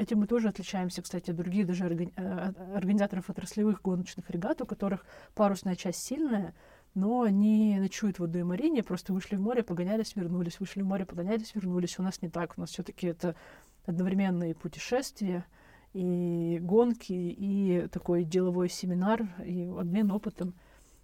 Этим 0.00 0.20
мы 0.20 0.26
тоже 0.26 0.48
отличаемся, 0.48 1.02
кстати, 1.02 1.30
от 1.30 1.36
других 1.36 1.66
даже 1.66 1.84
э, 1.84 2.52
организаторов 2.74 3.28
отраслевых 3.28 3.82
гоночных 3.82 4.30
регат, 4.30 4.62
у 4.62 4.64
которых 4.64 5.04
парусная 5.34 5.76
часть 5.76 6.02
сильная, 6.02 6.54
но 6.94 7.20
они 7.20 7.78
ночуют 7.78 8.18
в 8.18 8.24
одной 8.24 8.44
Марине, 8.44 8.82
просто 8.82 9.12
вышли 9.12 9.36
в 9.36 9.42
море, 9.42 9.62
погонялись, 9.62 10.16
вернулись, 10.16 10.58
вышли 10.58 10.80
в 10.80 10.86
море, 10.86 11.04
погонялись, 11.04 11.54
вернулись. 11.54 11.98
У 11.98 12.02
нас 12.02 12.22
не 12.22 12.30
так. 12.30 12.54
У 12.56 12.62
нас 12.62 12.70
все-таки 12.70 13.08
это 13.08 13.36
одновременные 13.84 14.54
путешествия 14.54 15.44
и 15.92 16.58
гонки, 16.62 17.12
и 17.12 17.86
такой 17.92 18.24
деловой 18.24 18.70
семинар, 18.70 19.28
и 19.44 19.66
обмен 19.66 20.12
опытом 20.12 20.54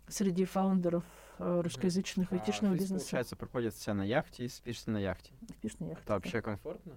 среди 0.08 0.46
фаундеров 0.46 1.04
э, 1.38 1.60
русскоязычных 1.62 2.32
А 2.32 2.36
айтишного 2.36 2.72
жизнь, 2.72 2.84
бизнеса. 2.84 3.04
Получается, 3.04 3.36
проходит 3.36 3.74
вся 3.74 3.92
на 3.92 4.04
яхте 4.04 4.46
и 4.46 4.48
спишься 4.48 4.90
на 4.90 4.96
яхте. 4.96 5.32
Успешная 5.50 5.90
яхта. 5.90 6.02
Это 6.02 6.12
вообще 6.14 6.40
комфортно? 6.40 6.94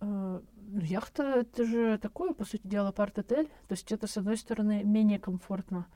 Э, 0.00 0.40
ну, 0.72 0.80
Яхта— 0.80 1.22
это 1.40 1.64
же 1.64 1.98
такое, 1.98 2.32
по 2.32 2.44
сути 2.44 2.66
дела, 2.66 2.92
парт-отель. 2.92 3.46
То 3.68 3.72
есть 3.72 3.90
это, 3.92 4.06
с 4.06 4.16
одной 4.16 4.36
стороны, 4.36 4.82
менее 4.84 5.18
комфортно, 5.18 5.86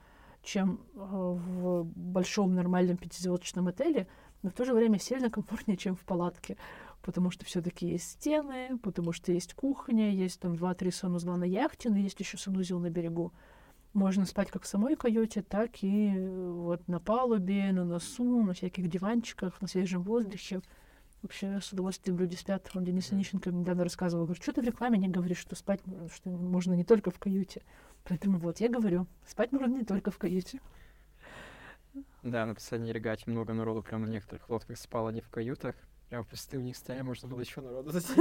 чем 0.42 0.80
э, 0.94 0.98
в 0.98 1.84
большом 1.84 2.54
нормальном 2.54 2.96
пятизвездочном 2.96 3.68
отеле, 3.68 4.08
но 4.42 4.50
в 4.50 4.52
то 4.52 4.64
же 4.64 4.74
время 4.74 4.98
сильно 4.98 5.30
комфортнее, 5.30 5.76
чем 5.76 5.96
в 5.96 6.04
палатке. 6.04 6.56
Потому 7.02 7.30
что 7.30 7.44
все 7.44 7.60
таки 7.60 7.86
есть 7.86 8.12
стены, 8.12 8.78
потому 8.82 9.12
что 9.12 9.32
есть 9.32 9.54
кухня, 9.54 10.10
есть 10.10 10.40
там 10.40 10.56
два-три 10.56 10.90
санузла 10.90 11.36
на 11.36 11.44
яхте, 11.44 11.90
но 11.90 11.98
есть 11.98 12.18
еще 12.20 12.38
санузел 12.38 12.78
на 12.78 12.90
берегу. 12.90 13.32
Можно 13.92 14.26
спать 14.26 14.50
как 14.50 14.64
в 14.64 14.66
самой 14.66 14.96
каюте, 14.96 15.42
так 15.42 15.82
и 15.82 16.12
э, 16.14 16.50
вот 16.50 16.88
на 16.88 16.98
палубе, 16.98 17.70
на 17.72 17.84
носу, 17.84 18.42
на 18.42 18.54
всяких 18.54 18.88
диванчиках, 18.88 19.60
на 19.60 19.68
свежем 19.68 20.02
воздухе. 20.02 20.62
Вообще 21.24 21.58
с 21.58 21.72
удовольствием 21.72 22.18
люди 22.18 22.34
спят. 22.34 22.70
Он 22.74 22.84
Денис 22.84 23.10
Онищенко 23.10 23.50
недавно 23.50 23.82
рассказывал, 23.84 24.26
говорит, 24.26 24.42
что 24.42 24.52
ты 24.52 24.60
в 24.60 24.64
рекламе 24.64 24.98
не 24.98 25.08
говоришь, 25.08 25.38
что 25.38 25.56
спать 25.56 25.80
что 26.14 26.28
можно 26.28 26.74
не 26.74 26.84
только 26.84 27.10
в 27.10 27.18
каюте. 27.18 27.62
Поэтому 28.04 28.38
вот 28.38 28.60
я 28.60 28.68
говорю, 28.68 29.06
спать 29.26 29.50
можно 29.50 29.74
не 29.74 29.84
только 29.86 30.10
в 30.10 30.18
каюте. 30.18 30.60
Да, 32.22 32.44
на 32.44 32.54
последней 32.54 32.92
регате 32.92 33.24
много 33.30 33.54
народу 33.54 33.82
прям 33.82 34.02
на 34.02 34.08
некоторых 34.08 34.50
лодках 34.50 34.76
спало 34.76 35.08
не 35.08 35.22
в 35.22 35.30
каютах. 35.30 35.74
Прям 36.10 36.24
в 36.24 36.54
них 36.56 36.76
стояли, 36.76 37.00
можно 37.02 37.26
было 37.26 37.40
еще 37.40 37.62
народу. 37.62 37.90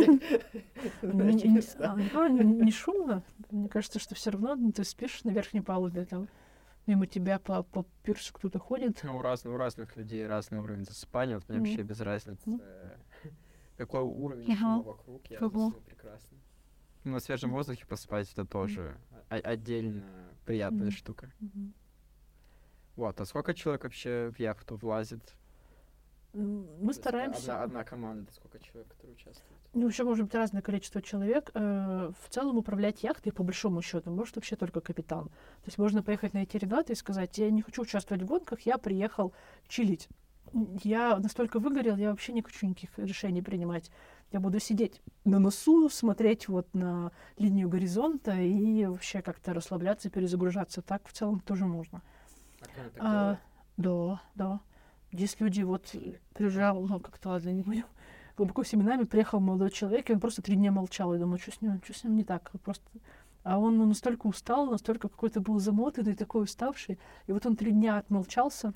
Не, 1.02 1.34
не- 1.34 1.62
а, 1.80 2.30
не 2.30 2.72
шумно. 2.72 3.22
Мне 3.52 3.68
кажется, 3.68 4.00
что 4.00 4.16
все 4.16 4.32
равно 4.32 4.56
ну, 4.56 4.72
ты 4.72 4.86
спишь 4.86 5.26
на 5.26 5.32
верхней 5.32 5.62
палубе, 5.62 6.06
там 6.06 6.30
мимо 6.86 7.08
тебя 7.08 7.40
по, 7.40 7.64
по 7.64 7.86
пирсу 8.04 8.34
кто-то 8.34 8.60
ходит. 8.60 9.00
Ну, 9.04 9.18
У 9.18 9.22
разных, 9.22 9.54
у 9.54 9.58
разных 9.58 9.96
людей 9.96 10.26
разный 10.28 10.60
уровень 10.60 10.86
засыпания, 10.86 11.36
вот 11.36 11.48
мне 11.50 11.60
вообще 11.60 11.84
без 11.84 12.00
разницы, 12.02 12.60
какой 13.78 14.02
уровень 14.04 14.56
вокруг, 14.84 15.26
я 15.28 15.40
засну 15.40 15.82
прекрасно. 15.82 16.38
Ну, 17.04 17.12
На 17.14 17.20
свежем 17.20 17.52
воздухе 17.52 17.86
поспать 17.86 18.32
это 18.32 18.46
тоже 18.46 18.98
отдельно 19.30 20.04
приятная 20.46 20.92
штука. 20.92 21.32
Вот, 22.96 23.20
а 23.20 23.26
сколько 23.26 23.54
человек 23.54 23.84
вообще 23.84 24.32
в 24.36 24.40
яхту 24.40 24.76
влазит? 24.76 25.34
То 26.34 26.40
Мы 26.40 26.90
есть 26.90 27.00
стараемся. 27.00 27.54
Одна, 27.54 27.64
одна 27.64 27.84
команда, 27.84 28.32
сколько 28.34 28.58
человек, 28.60 28.88
которые 28.88 29.14
участвуют? 29.14 29.60
Ну, 29.76 29.88
еще 29.88 30.04
может 30.04 30.26
быть 30.26 30.34
разное 30.34 30.64
количество 30.64 31.00
человек. 31.02 31.52
Э, 31.54 32.12
В 32.20 32.30
целом 32.30 32.58
управлять 32.58 33.04
яхтой, 33.04 33.32
по 33.32 33.44
большому 33.44 33.84
счету, 33.84 34.10
может 34.10 34.36
вообще 34.36 34.56
только 34.56 34.82
капитан. 34.82 35.26
То 35.26 35.68
есть 35.68 35.78
можно 35.78 36.02
поехать 36.02 36.34
на 36.34 36.40
эти 36.40 36.58
регаты 36.58 36.94
и 36.94 36.96
сказать, 36.96 37.38
я 37.38 37.52
не 37.52 37.62
хочу 37.62 37.84
участвовать 37.84 38.24
в 38.24 38.26
гонках, 38.26 38.62
я 38.62 38.80
приехал 38.80 39.34
чилить. 39.68 40.10
Я 40.84 41.18
настолько 41.20 41.60
выгорел, 41.60 41.98
я 41.98 42.10
вообще 42.10 42.34
не 42.34 42.42
хочу 42.42 42.66
никаких 42.66 42.98
решений 42.98 43.42
принимать. 43.44 43.92
Я 44.32 44.40
буду 44.40 44.60
сидеть 44.60 45.02
на 45.26 45.38
носу, 45.38 45.88
смотреть 45.90 46.48
вот 46.48 46.68
на 46.74 47.12
линию 47.38 47.70
горизонта 47.70 48.34
и 48.36 48.86
вообще 48.86 49.22
как-то 49.22 49.54
расслабляться, 49.54 50.10
перезагружаться. 50.10 50.82
Так 50.82 51.08
в 51.08 51.14
целом 51.14 51.40
тоже 51.42 51.66
можно. 51.66 52.02
А 52.98 53.36
А, 53.36 53.40
да, 53.78 54.22
да. 54.34 54.60
Есть 55.14 55.40
люди, 55.40 55.62
вот 55.62 55.96
приезжал, 56.34 56.82
ну, 56.82 57.00
как-то, 57.00 57.30
ладно, 57.30 57.50
не 57.50 57.62
будем 57.62 57.86
глубоко 58.38 58.64
семенами, 58.64 59.04
приехал 59.04 59.40
молодой 59.40 59.70
человек, 59.70 60.10
и 60.10 60.14
он 60.14 60.20
просто 60.20 60.42
три 60.42 60.56
дня 60.56 60.72
молчал. 60.72 61.14
Я 61.14 61.20
думаю, 61.20 61.38
что 61.38 61.52
с 61.52 61.62
ним, 61.62 61.80
что 61.84 61.94
с 61.94 62.04
ним 62.04 62.16
не 62.16 62.24
так? 62.24 62.52
Просто... 62.64 62.84
А 63.44 63.60
он 63.60 63.78
ну, 63.78 63.86
настолько 63.86 64.26
устал, 64.26 64.72
настолько 64.72 65.10
какой-то 65.10 65.40
был 65.40 65.60
замотанный, 65.60 66.16
такой 66.16 66.44
уставший. 66.44 66.98
И 67.28 67.32
вот 67.32 67.46
он 67.46 67.56
три 67.56 67.72
дня 67.72 68.00
отмолчался, 68.00 68.74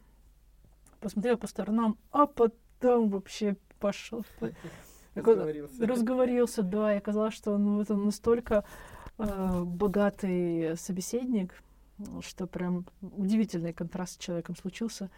посмотрел 1.00 1.38
по 1.38 1.48
сторонам, 1.48 1.98
а 2.12 2.28
потом 2.28 3.10
вообще 3.10 3.58
пошел. 3.80 4.24
Разговорился. 5.16 5.88
Разговорился, 5.88 6.62
да, 6.62 6.94
и 6.94 6.98
оказалось, 6.98 7.34
что 7.34 7.54
он, 7.54 7.78
вот 7.78 7.90
он 7.90 8.06
настолько 8.06 8.64
э, 9.18 9.64
богатый 9.64 10.78
собеседник, 10.78 11.64
что 12.22 12.46
прям 12.46 12.86
удивительный 13.02 13.74
контраст 13.74 14.14
с 14.14 14.18
человеком 14.24 14.56
случился. 14.56 15.10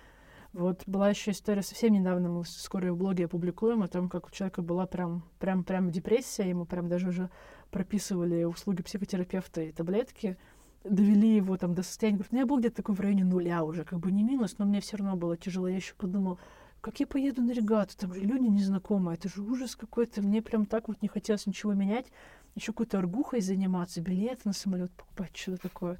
Вот 0.54 0.82
была 0.88 1.10
еще 1.10 1.32
история 1.32 1.62
совсем 1.62 1.94
недавно, 1.94 2.28
мы 2.28 2.44
скоро 2.44 2.92
в 2.92 2.98
блоге 2.98 3.26
опубликуем, 3.26 3.84
о 3.84 3.88
том, 3.88 4.10
как 4.10 4.28
у 4.28 4.32
человека 4.32 4.64
была 4.64 4.88
прям, 4.88 5.24
прям, 5.38 5.64
прям 5.64 5.92
депрессия, 5.92 6.50
ему 6.50 6.66
прям 6.66 6.90
даже 6.90 7.10
уже 7.10 7.30
прописывали 7.70 8.46
услуги 8.46 8.82
психотерапевта 8.82 9.62
и 9.62 9.72
таблетки, 9.72 10.38
довели 10.84 11.36
его 11.36 11.56
там 11.58 11.76
до 11.76 11.84
состояния, 11.84 12.18
говорит, 12.18 12.32
ну 12.32 12.40
я 12.40 12.46
был 12.48 12.58
где-то 12.58 12.78
такой 12.78 12.96
в 12.96 13.00
районе 13.00 13.26
нуля 13.26 13.64
уже, 13.64 13.84
как 13.84 14.00
бы 14.00 14.12
не 14.12 14.24
минус, 14.24 14.56
но 14.58 14.66
мне 14.66 14.82
все 14.82 14.98
равно 14.98 15.16
было 15.16 15.38
тяжело. 15.38 15.68
Я 15.68 15.76
еще 15.76 15.94
подумал, 15.94 16.40
как 16.82 17.00
я 17.00 17.06
поеду 17.06 17.44
на 17.44 17.52
регату, 17.52 17.96
там 17.96 18.14
же 18.16 18.22
люди 18.22 18.48
незнакомые, 18.48 19.18
это 19.18 19.30
же 19.30 19.44
ужас 19.44 19.76
какой-то, 19.76 20.24
мне 20.24 20.42
прям 20.42 20.66
так 20.66 20.88
вот 20.88 21.02
не 21.04 21.10
хотелось 21.10 21.46
ничего 21.46 21.74
менять, 21.74 22.08
еще 22.56 22.72
какой-то 22.72 22.98
аргухой 22.98 23.42
заниматься, 23.42 24.02
билеты 24.02 24.42
на 24.46 24.54
самолет 24.54 24.92
покупать, 24.94 25.38
что-то 25.38 25.62
такое. 25.62 26.00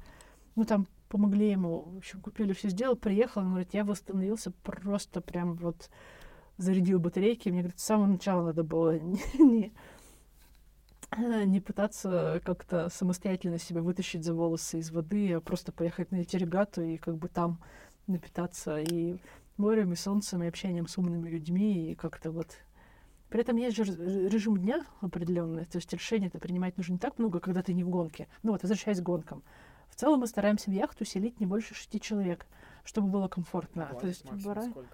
Ну, 0.56 0.64
там 0.64 0.88
помогли 1.10 1.50
ему, 1.50 1.82
в 1.82 1.96
общем, 1.98 2.20
купили, 2.20 2.52
все 2.52 2.68
сделал, 2.70 2.96
приехал, 2.96 3.42
он 3.42 3.50
говорит, 3.50 3.74
я 3.74 3.84
восстановился 3.84 4.52
просто 4.62 5.20
прям 5.20 5.54
вот 5.56 5.90
зарядил 6.56 7.00
батарейки. 7.00 7.48
Мне 7.48 7.62
говорит, 7.62 7.80
с 7.80 7.84
самого 7.84 8.06
начала 8.06 8.44
надо 8.44 8.62
было 8.62 8.98
не, 8.98 9.20
не, 9.38 9.72
не 11.46 11.60
пытаться 11.60 12.40
как-то 12.44 12.88
самостоятельно 12.90 13.58
себя 13.58 13.82
вытащить 13.82 14.24
за 14.24 14.34
волосы 14.34 14.78
из 14.78 14.90
воды, 14.92 15.32
а 15.32 15.40
просто 15.40 15.72
поехать 15.72 16.12
на 16.12 16.16
эти 16.16 16.36
регату 16.36 16.82
и 16.82 16.96
как 16.96 17.16
бы 17.16 17.28
там 17.28 17.60
напитаться 18.06 18.78
и 18.78 19.16
морем, 19.56 19.92
и 19.92 19.96
солнцем, 19.96 20.42
и 20.42 20.46
общением 20.48 20.86
с 20.86 20.96
умными 20.96 21.28
людьми, 21.28 21.90
и 21.90 21.94
как-то 21.94 22.30
вот... 22.30 22.56
При 23.28 23.40
этом 23.40 23.56
есть 23.56 23.76
же 23.76 23.84
режим 23.84 24.56
дня 24.56 24.84
определенный, 25.00 25.64
то 25.64 25.78
есть 25.78 25.92
решение 25.92 26.28
это 26.28 26.40
принимать 26.40 26.76
нужно 26.76 26.94
не 26.94 26.98
так 26.98 27.16
много, 27.18 27.38
когда 27.38 27.62
ты 27.62 27.72
не 27.74 27.84
в 27.84 27.88
гонке. 27.88 28.26
Ну 28.42 28.50
вот, 28.52 28.62
возвращаясь 28.62 28.98
к 28.98 29.04
гонкам. 29.04 29.44
В 30.00 30.02
целом 30.02 30.20
мы 30.20 30.26
стараемся 30.28 30.70
в 30.70 30.72
яхту 30.72 31.04
селить 31.04 31.40
не 31.40 31.44
больше 31.46 31.74
шести 31.74 32.00
человек, 32.00 32.46
чтобы 32.84 33.08
было 33.08 33.28
комфортно. 33.28 33.84
Хватит 33.84 34.00
То 34.00 34.06
есть, 34.06 34.46
бара- 34.46 34.62
сколько? 34.62 34.88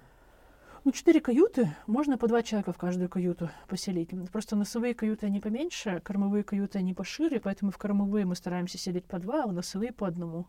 ну, 0.83 0.91
четыре 0.91 1.21
каюты, 1.21 1.71
можно 1.87 2.19
по 2.19 2.27
два 2.27 2.43
человека 2.43 2.73
в 2.73 2.77
каждую 2.77 3.09
каюту 3.09 3.49
поселить. 3.69 4.11
Просто 4.33 4.57
носовые 4.57 4.95
каюты, 4.95 5.27
они 5.27 5.39
поменьше, 5.39 6.01
кормовые 6.01 6.43
каюты, 6.43 6.81
они 6.81 6.93
пошире, 6.93 7.39
поэтому 7.39 7.71
в 7.71 7.79
кормовые 7.79 8.25
мы 8.25 8.35
стараемся 8.35 8.79
селить 8.79 9.05
по 9.05 9.21
два, 9.21 9.45
а 9.45 9.47
в 9.47 9.53
носовые 9.53 9.93
по 9.93 10.09
одному. 10.09 10.49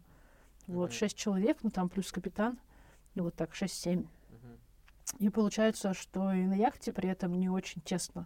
Вот, 0.66 0.90
Мгм. 0.90 0.92
шесть 0.92 1.18
человек, 1.18 1.60
ну, 1.62 1.70
там 1.70 1.88
плюс 1.88 2.12
капитан, 2.12 2.58
и 3.14 3.22
вот 3.22 3.36
так, 3.36 3.54
шесть-семь. 3.54 4.06
Мгм. 4.32 4.58
И 5.20 5.30
получается, 5.30 5.94
что 5.94 6.34
и 6.34 6.48
на 6.48 6.56
яхте 6.56 6.92
при 6.92 7.08
этом 7.10 7.36
не 7.36 7.48
очень 7.48 7.84
тесно. 7.84 8.26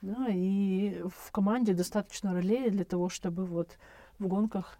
Да, 0.00 0.28
и 0.30 1.02
в 1.02 1.30
команде 1.32 1.74
достаточно 1.74 2.32
ролей 2.32 2.70
для 2.70 2.86
того, 2.86 3.10
чтобы 3.10 3.44
вот 3.44 3.76
в 4.18 4.26
гонках 4.26 4.78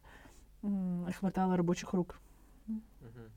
хватало 1.19 1.57
рабочих 1.57 1.93
рук. 1.93 2.19
Мгм. 2.67 3.31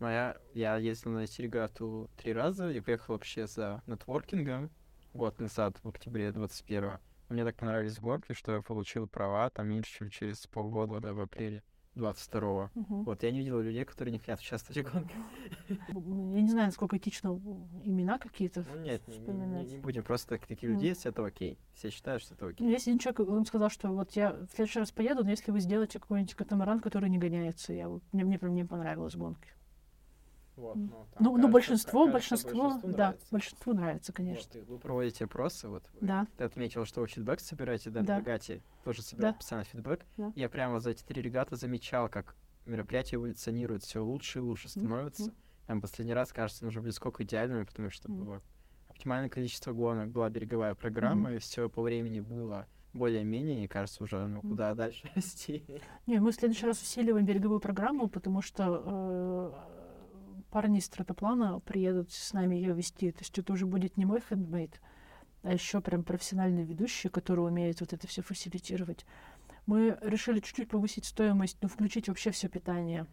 Ну, 0.00 0.06
я, 0.06 0.36
я 0.54 0.76
ездил 0.76 1.12
на 1.12 1.20
эти 1.20 1.42
регату 1.42 2.08
три 2.16 2.32
раза 2.32 2.70
и 2.70 2.80
приехал 2.80 3.14
вообще 3.14 3.46
за 3.46 3.82
нетворкингом 3.86 4.70
год 5.12 5.40
назад, 5.40 5.76
в 5.82 5.88
октябре 5.88 6.30
21 6.30 6.98
Мне 7.28 7.44
так 7.44 7.56
понравились 7.56 7.98
гонки, 7.98 8.32
что 8.32 8.54
я 8.54 8.62
получил 8.62 9.08
права 9.08 9.50
там 9.50 9.68
меньше, 9.68 9.98
чем 9.98 10.10
через 10.10 10.46
полгода, 10.46 11.00
да, 11.00 11.12
в 11.12 11.20
апреле 11.20 11.64
22 11.98 12.70
Мгм. 12.74 13.02
Вот, 13.04 13.22
я 13.22 13.30
не 13.30 13.38
видел 13.38 13.60
людей, 13.60 13.84
которые 13.84 14.12
не 14.12 14.18
хотят 14.18 14.40
участвовать 14.40 14.86
в 14.86 14.92
гонках. 14.92 15.16
Б- 15.90 16.34
Я 16.36 16.40
не 16.42 16.48
знаю, 16.50 16.66
насколько 16.66 16.96
этично 16.96 17.30
имена 17.84 18.18
какие-то 18.18 18.64
Ну 18.74 18.80
нет, 18.80 19.06
не, 19.06 19.12
не- 19.14 19.18
не- 19.18 19.24
вспоминать. 19.24 19.70
не 19.70 19.78
будем, 19.78 20.02
просто 20.04 20.38
таких 20.38 20.62
людей 20.62 20.88
есть, 20.90 21.04
это 21.06 21.24
окей. 21.24 21.58
Все 21.74 21.90
считают, 21.90 22.22
что 22.22 22.34
это 22.34 22.46
окей. 22.46 22.66
Ну, 22.66 22.72
Есть 22.72 22.86
один 22.88 22.98
человек, 22.98 23.20
он 23.28 23.44
сказал, 23.44 23.68
что 23.70 23.88
вот 23.88 24.12
я 24.12 24.32
в 24.32 24.46
следующий 24.54 24.78
раз 24.78 24.90
поеду, 24.92 25.24
но 25.24 25.30
если 25.30 25.50
вы 25.50 25.60
сделаете 25.60 25.98
какой-нибудь 25.98 26.34
катамаран, 26.34 26.80
который 26.80 27.10
не 27.10 27.18
гоняется, 27.18 27.72
я, 27.72 27.88
мне, 28.12 28.24
мне 28.24 28.38
прям 28.38 28.54
не 28.54 28.64
понравилось 28.64 29.14
гонки. 29.16 29.48
Вот, 30.58 30.74
ну, 30.76 31.06
там, 31.12 31.22
Ну, 31.22 31.30
ну, 31.30 31.34
кажется, 31.36 31.48
большинство, 31.52 32.06
кажется, 32.06 32.12
большинство, 32.34 32.62
большинству 32.62 32.90
да, 32.90 32.96
нравится. 32.96 33.26
большинству 33.30 33.72
нравится, 33.74 34.12
конечно. 34.12 34.50
Вот, 34.60 34.68
вы 34.68 34.78
проводите 34.80 35.24
опросы, 35.24 35.68
вот 35.68 35.84
Да. 36.00 36.26
ты 36.36 36.44
отметил, 36.44 36.84
что 36.84 37.00
вы 37.00 37.06
фидбэк 37.06 37.38
собираете, 37.38 37.90
да, 37.90 38.02
Да. 38.02 38.14
на 38.16 38.20
регате 38.20 38.62
тоже 38.82 39.02
собираете 39.02 39.34
Да. 39.34 39.38
постоянно 39.38 39.64
фидбэк. 39.64 40.04
Да. 40.16 40.32
Я 40.34 40.48
прямо 40.48 40.80
за 40.80 40.90
эти 40.90 41.04
три 41.04 41.22
регата 41.22 41.54
замечал, 41.54 42.08
как 42.08 42.34
мероприятие 42.66 43.18
эволюционирует, 43.18 43.84
все 43.84 44.02
лучше 44.04 44.40
и 44.40 44.42
лучше 44.42 44.68
становится. 44.68 45.22
мгм. 45.26 45.34
Там 45.68 45.80
последний 45.80 46.14
раз, 46.14 46.32
кажется, 46.32 46.66
уже 46.66 46.80
близко 46.80 47.10
к 47.12 47.20
идеальному, 47.20 47.64
потому 47.64 47.90
что 47.90 48.10
Мгм. 48.10 48.24
было 48.24 48.42
оптимальное 48.88 49.28
количество 49.30 49.72
гонок, 49.72 50.10
была 50.10 50.28
береговая 50.28 50.74
программа, 50.74 51.34
и 51.34 51.38
все 51.38 51.68
по 51.70 51.82
времени 51.82 52.18
было 52.20 52.66
более-менее, 52.94 53.64
и 53.64 53.68
кажется, 53.68 54.02
уже 54.02 54.26
ну, 54.26 54.40
куда 54.40 54.74
дальше 54.74 55.08
расти. 55.14 55.62
Не, 56.06 56.18
мы 56.18 56.32
в 56.32 56.34
следующий 56.34 56.66
раз 56.66 56.82
усиливаем 56.82 57.24
береговую 57.26 57.60
программу, 57.60 58.08
потому 58.08 58.42
что 58.42 58.82
э, 58.84 59.52
парни 60.50 60.78
из 60.78 60.86
стратоплана 60.86 61.60
приедут 61.60 62.10
с 62.12 62.32
нами 62.32 62.56
ее 62.56 62.74
вести. 62.74 63.12
То 63.12 63.20
есть 63.20 63.38
это 63.38 63.52
уже 63.52 63.66
будет 63.66 63.96
не 63.96 64.04
мой 64.04 64.20
хендмейд, 64.20 64.80
а 65.42 65.52
еще 65.52 65.80
прям 65.80 66.02
профессиональный 66.02 66.64
ведущий, 66.64 67.08
который 67.08 67.46
умеет 67.46 67.80
вот 67.80 67.92
это 67.92 68.06
все 68.06 68.22
фасилитировать. 68.22 69.06
Мы 69.66 69.98
решили 70.00 70.40
чуть-чуть 70.40 70.68
повысить 70.68 71.04
стоимость, 71.04 71.58
ну, 71.60 71.68
включить 71.68 72.08
вообще 72.08 72.30
все 72.30 72.48
питание 72.48 73.06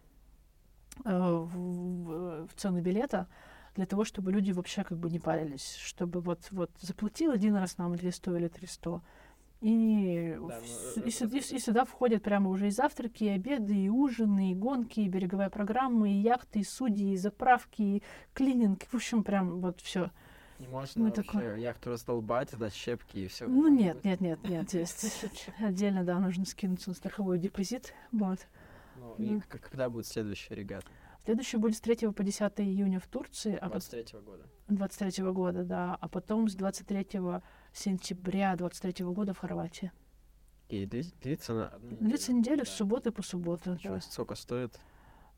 э, 1.04 1.10
в- 1.12 2.48
в 2.48 2.54
цену 2.56 2.82
билета, 2.82 3.28
для 3.76 3.86
того, 3.86 4.06
чтобы 4.06 4.32
люди 4.32 4.52
вообще 4.52 4.84
как 4.84 4.98
бы 4.98 5.10
не 5.10 5.20
парились, 5.20 5.76
чтобы 5.76 6.22
вот, 6.22 6.48
вот 6.52 6.72
заплатил 6.80 7.32
один 7.32 7.56
раз 7.56 7.78
нам 7.78 7.96
200 7.96 8.30
или 8.30 8.48
300, 8.48 9.02
и, 9.62 10.36
Да, 10.40 10.40
ну, 10.40 10.50
и, 10.50 11.00
э, 11.00 11.02
э, 11.06 11.08
и 11.08 11.42
с- 11.42 11.52
и 11.52 11.60
сюда 11.60 11.86
входят 11.86 12.24
прямо 12.24 12.50
уже 12.50 12.68
и 12.68 12.72
завтраки, 12.72 13.24
и 13.24 13.30
обеды, 13.30 13.76
и 13.76 13.90
ужины, 13.90 14.52
и 14.52 14.56
гонки, 14.56 15.00
и 15.00 15.08
береговая 15.10 15.50
программа, 15.50 16.10
и 16.10 16.14
яхты, 16.14 16.60
и 16.60 16.64
судьи, 16.64 17.14
и 17.14 17.18
заправки, 17.18 17.82
и 17.82 18.04
клининг. 18.34 18.84
В 18.86 18.94
общем, 18.96 19.24
прям 19.24 19.62
вот 19.62 19.82
все. 19.82 20.12
Не 20.60 20.68
можно 20.68 21.02
Ну, 21.04 21.10
вообще 21.10 21.24
такое. 21.24 21.56
яхту 21.58 21.90
раздолбать, 21.92 22.58
дать 22.58 22.74
щепки 22.74 23.18
и 23.18 23.28
все. 23.28 23.48
Ну 23.48 23.68
нет, 23.68 24.04
нет, 24.06 24.22
нет, 24.22 24.40
нет. 24.48 24.74
есть 24.74 25.50
Отдельно, 25.60 26.04
да, 26.04 26.20
нужно 26.20 26.46
скинуться 26.46 26.90
на 26.90 26.96
страховой 26.96 27.40
депозит. 27.40 27.94
Вот. 28.12 28.40
Ну, 28.96 29.16
и 29.18 29.40
когда 29.42 29.90
будет 29.90 30.06
следующая 30.08 30.56
регата? 30.56 30.88
Следующий 31.26 31.58
будет 31.58 31.76
с 31.76 31.82
3 31.82 32.12
по 32.14 32.24
10 32.24 32.54
июня 32.62 33.00
в 33.00 33.08
Турции, 33.08 33.56
а 33.56 33.66
потом 33.66 33.80
23 33.82 34.20
года. 34.22 34.44
23 34.70 35.24
года, 35.32 35.64
да, 35.64 35.98
а 36.00 36.08
потом 36.08 36.48
с 36.48 36.56
23 36.56 37.08
сентября 37.76 38.56
23 38.56 39.06
года 39.06 39.34
в 39.34 39.40
Хорватии. 39.40 39.92
И 40.70 40.86
дли- 40.86 41.14
длится 41.22 41.54
на 41.54 41.68
одну 41.68 41.92
неделю. 41.92 42.08
Длится 42.10 42.34
неделю 42.34 42.60
Да. 42.60 42.66
с 42.66 42.70
субботы 42.76 43.12
по 43.12 43.22
субботу. 43.22 43.74
Ничего, 43.74 43.96
да. 43.96 44.02
сколько 44.02 44.36
стоит? 44.36 44.80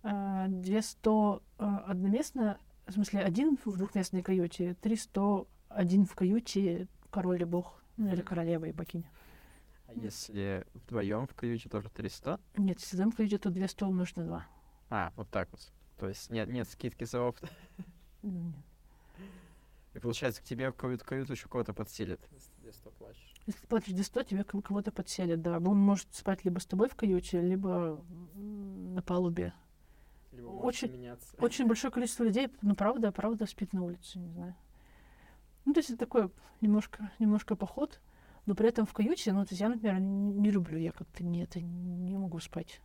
А, 0.03 0.47
200 0.47 1.41
а, 1.57 1.77
одноместно, 1.87 2.59
в 2.85 2.93
смысле, 2.93 3.21
один 3.21 3.57
в 3.65 3.77
двухместной 3.77 4.21
каюте, 4.21 4.75
300 4.75 5.45
один 5.69 6.05
в 6.05 6.15
каюте 6.15 6.87
король 7.09 7.41
и 7.41 7.45
бог, 7.45 7.81
ну, 7.97 8.07
или 8.13 8.21
королева 8.21 8.65
и 8.65 8.71
богиня. 8.71 9.09
А 9.87 9.93
если 9.93 10.65
вдвоем 10.73 11.27
в 11.27 11.33
каюте 11.33 11.67
тоже 11.69 11.89
300? 11.89 12.39
Нет, 12.57 12.79
если 12.79 12.97
дом 12.97 13.11
в 13.11 13.15
каюте, 13.15 13.37
то 13.37 13.49
200 13.49 13.83
умножить 13.83 14.17
на 14.17 14.25
2. 14.25 14.45
А, 14.89 15.11
вот 15.17 15.29
так 15.29 15.49
вот. 15.51 15.71
То 15.97 16.07
есть 16.07 16.29
нет, 16.29 16.47
нет 16.47 16.69
скидки 16.69 17.03
за 17.03 17.21
опыт. 17.21 17.51
Ну, 18.21 18.53
И 19.97 19.99
получается, 19.99 20.41
к 20.41 20.45
тебе 20.45 20.69
в 20.69 20.75
каюту, 20.75 21.33
еще 21.33 21.49
кого-то 21.49 21.73
подселят. 21.73 22.19
Если 22.31 22.51
ты 22.51 22.61
200 22.61 22.89
платишь. 22.99 23.33
Если 23.47 23.61
ты 23.61 23.67
платишь 23.67 23.93
200, 23.93 24.23
тебе 24.25 24.43
ко- 24.43 24.61
кого-то 24.61 24.91
подселят, 24.91 25.41
да. 25.41 25.57
Он 25.57 25.75
может 25.79 26.13
спать 26.13 26.45
либо 26.45 26.59
с 26.59 26.67
тобой 26.67 26.87
в 26.87 26.95
каюте, 26.95 27.41
либо 27.41 27.99
на 28.35 29.01
палубе. 29.01 29.53
Либо 30.33 30.49
Очень- 30.49 30.91
меняться. 30.91 31.35
Очень 31.39 31.65
большое 31.65 31.91
количество 31.91 32.23
людей, 32.23 32.49
ну, 32.61 32.75
правда, 32.75 33.11
правда, 33.11 33.47
спит 33.47 33.73
на 33.73 33.83
улице, 33.83 34.19
не 34.19 34.29
знаю. 34.29 34.55
Ну, 35.65 35.73
то 35.73 35.79
есть 35.79 35.89
это 35.89 35.97
такой 35.97 36.29
немножко, 36.61 37.09
немножко 37.17 37.55
поход, 37.55 37.99
но 38.45 38.53
при 38.53 38.69
этом 38.69 38.85
в 38.85 38.93
каюте, 38.93 39.33
ну, 39.33 39.45
то 39.45 39.53
есть 39.53 39.61
я, 39.61 39.69
например, 39.69 39.99
не 39.99 40.51
люблю, 40.51 40.77
я 40.77 40.91
как-то 40.91 41.23
не, 41.23 41.41
это, 41.41 41.59
не 41.59 42.15
могу 42.19 42.39
спать 42.39 42.81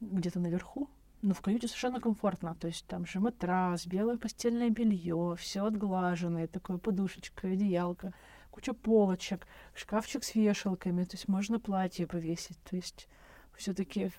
где-то 0.00 0.38
наверху, 0.38 0.88
но 1.22 1.34
в 1.34 1.40
каюте 1.40 1.68
совершенно 1.68 2.00
комфортно, 2.00 2.54
то 2.54 2.66
есть 2.66 2.84
там 2.86 3.06
же 3.06 3.20
матрас, 3.20 3.86
белое 3.86 4.18
постельное 4.18 4.70
белье, 4.70 5.36
все 5.38 5.64
отглаженное, 5.64 6.48
такое 6.48 6.78
подушечка, 6.78 7.48
одеялка, 7.48 8.12
куча 8.50 8.74
полочек, 8.74 9.46
шкафчик 9.74 10.24
с 10.24 10.34
вешалками, 10.34 11.04
то 11.04 11.14
есть 11.14 11.28
можно 11.28 11.60
платье 11.60 12.06
повесить, 12.06 12.58
то 12.68 12.76
есть 12.76 13.08
все-таки 13.56 14.10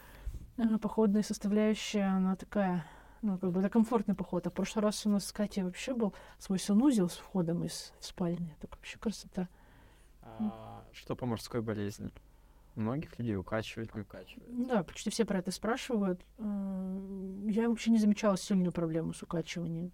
походная 0.81 1.23
составляющая, 1.23 2.03
она 2.03 2.35
такая, 2.35 2.85
ну, 3.21 3.37
как 3.37 3.51
бы 3.51 3.59
это 3.59 3.69
комфортный 3.69 4.15
поход. 4.15 4.47
А 4.47 4.49
в 4.49 4.53
прошлый 4.53 4.83
раз 4.83 5.05
у 5.05 5.09
нас 5.09 5.25
с 5.25 5.31
Катей 5.31 5.63
вообще 5.63 5.93
был 5.93 6.13
свой 6.39 6.59
санузел 6.59 7.09
с 7.09 7.17
входом 7.17 7.63
из 7.63 7.93
спальни. 7.99 8.55
Это 8.59 8.67
вообще 8.71 8.97
красота. 8.97 9.49
А, 10.21 10.83
что 10.93 11.15
по 11.15 11.25
мужской 11.25 11.61
болезни? 11.61 12.11
Многих 12.75 13.19
людей 13.19 13.35
укачивает, 13.35 13.93
не 13.93 14.01
укачивает. 14.01 14.67
Да, 14.67 14.83
почти 14.83 15.09
все 15.11 15.25
про 15.25 15.39
это 15.39 15.51
спрашивают. 15.51 16.21
М, 16.39 17.47
Я 17.47 17.69
вообще 17.69 17.91
не 17.91 17.99
замечала 17.99 18.35
сильную 18.37 18.71
проблему 18.71 19.13
с 19.13 19.21
укачиванием. 19.21 19.91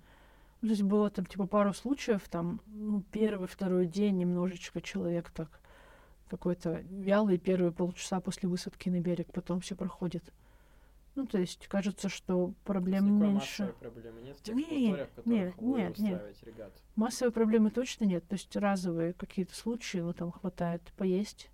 Ну, 0.61 0.67
То 0.67 0.71
есть 0.73 0.83
было 0.83 1.09
там 1.09 1.25
типа 1.25 1.45
пару 1.45 1.73
случаев, 1.73 2.27
там 2.29 2.61
ну, 2.67 3.03
первый, 3.11 3.47
второй 3.47 3.85
день 3.85 4.17
немножечко 4.17 4.81
человек 4.81 5.29
так 5.31 5.59
какой-то 6.29 6.83
вялый 6.89 7.37
первые 7.37 7.71
полчаса 7.71 8.19
после 8.21 8.47
высадки 8.47 8.87
на 8.89 8.99
берег, 9.01 9.31
потом 9.33 9.59
все 9.61 9.75
проходит. 9.75 10.23
Ну, 11.15 11.25
то 11.25 11.37
есть 11.39 11.67
кажется, 11.67 12.07
что 12.07 12.53
проблем 12.65 13.19
меньше. 13.19 13.63
массовой 13.63 13.73
проблемы 13.73 14.21
нет 14.21 14.37
в 14.37 14.41
тех 14.43 14.55
Не, 14.55 14.61
акваториях, 14.63 15.09
в 15.09 15.15
которых 15.15 15.61
нет, 15.61 15.97
нет, 15.97 15.99
нет. 15.99 16.37
регат. 16.43 16.71
Массовой 16.95 17.31
проблемы 17.33 17.71
точно 17.71 18.05
нет. 18.05 18.25
То 18.27 18.33
есть 18.35 18.55
разовые 18.55 19.13
какие-то 19.13 19.55
случаи, 19.55 19.97
ну, 19.97 20.13
там 20.13 20.31
хватает 20.31 20.81
поесть. 20.97 21.49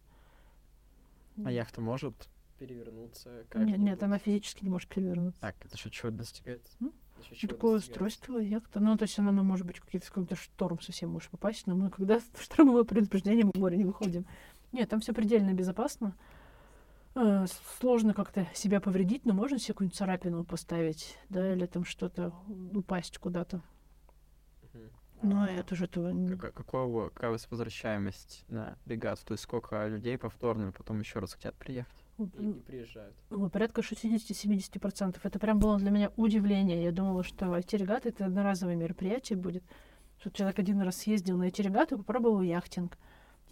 А 1.43 1.51
яхта 1.51 1.81
может 1.81 2.29
перевернуться 2.59 3.45
Нет, 3.53 3.77
нет, 3.77 4.03
она 4.03 4.17
физически 4.17 4.63
не 4.63 4.69
может 4.69 4.89
перевернуться. 4.89 5.41
Так, 5.41 5.55
это 5.65 5.77
что, 5.77 5.89
чего 5.89 6.11
достигается? 6.11 6.71
Ну, 6.79 6.93
Такое 7.17 7.29
достигается? 7.31 7.75
устройство 7.75 8.37
яхта. 8.37 8.79
Ну, 8.79 8.97
то 8.97 9.03
есть 9.03 9.19
она, 9.19 9.31
ну, 9.31 9.43
может 9.43 9.65
быть, 9.65 9.79
какие-то, 9.79 10.11
когда 10.11 10.35
шторм 10.35 10.79
совсем 10.79 11.09
может 11.09 11.29
попасть, 11.31 11.67
но 11.67 11.75
мы 11.75 11.89
когда 11.89 12.21
штормовое 12.39 12.83
предупреждение, 12.83 13.45
мы 13.45 13.51
в 13.53 13.59
море 13.59 13.77
не 13.77 13.85
выходим. 13.85 14.25
Нет, 14.71 14.89
там 14.89 14.99
все 14.99 15.13
предельно 15.13 15.53
безопасно. 15.53 16.15
Э, 17.15 17.45
Сложно 17.79 18.13
как-то 18.13 18.47
себя 18.53 18.79
повредить, 18.79 19.25
но 19.25 19.33
можно 19.33 19.57
себе 19.57 19.73
какую-нибудь 19.73 19.97
царапину 19.97 20.43
поставить, 20.43 21.17
да, 21.29 21.53
или 21.53 21.65
там 21.65 21.85
что-то 21.85 22.33
упасть 22.73 23.17
куда-то. 23.17 23.61
Но 25.21 25.43
А 25.43 25.47
это 25.47 25.75
же 25.75 25.85
этого 25.85 26.09
не... 26.09 26.29
Какая, 26.29 26.51
какого, 26.51 27.09
какая 27.09 27.29
у 27.29 27.33
вас 27.33 27.47
возвращаемость 27.49 28.45
на 28.47 28.77
регату? 28.85 29.25
То 29.25 29.33
есть 29.33 29.43
сколько 29.43 29.87
людей 29.87 30.17
повторно 30.17 30.71
потом 30.71 30.99
еще 30.99 31.19
раз 31.19 31.33
хотят 31.33 31.55
приехать? 31.55 32.05
И, 32.17 32.23
и 32.23 32.53
приезжают. 32.53 33.15
Ну, 33.29 33.49
порядка 33.49 33.81
60-70%. 33.81 35.17
Это 35.21 35.39
прям 35.39 35.59
было 35.59 35.77
для 35.77 35.89
меня 35.89 36.11
удивление. 36.15 36.83
Я 36.83 36.91
думала, 36.91 37.23
что 37.23 37.55
эти 37.55 37.75
регаты 37.75 38.09
это 38.09 38.25
одноразовое 38.25 38.75
мероприятие 38.75 39.37
будет. 39.37 39.63
Что 40.19 40.31
человек 40.31 40.59
один 40.59 40.81
раз 40.81 40.97
съездил 40.97 41.37
на 41.37 41.43
эти 41.43 41.61
регаты, 41.61 41.97
попробовал 41.97 42.41
яхтинг. 42.41 42.97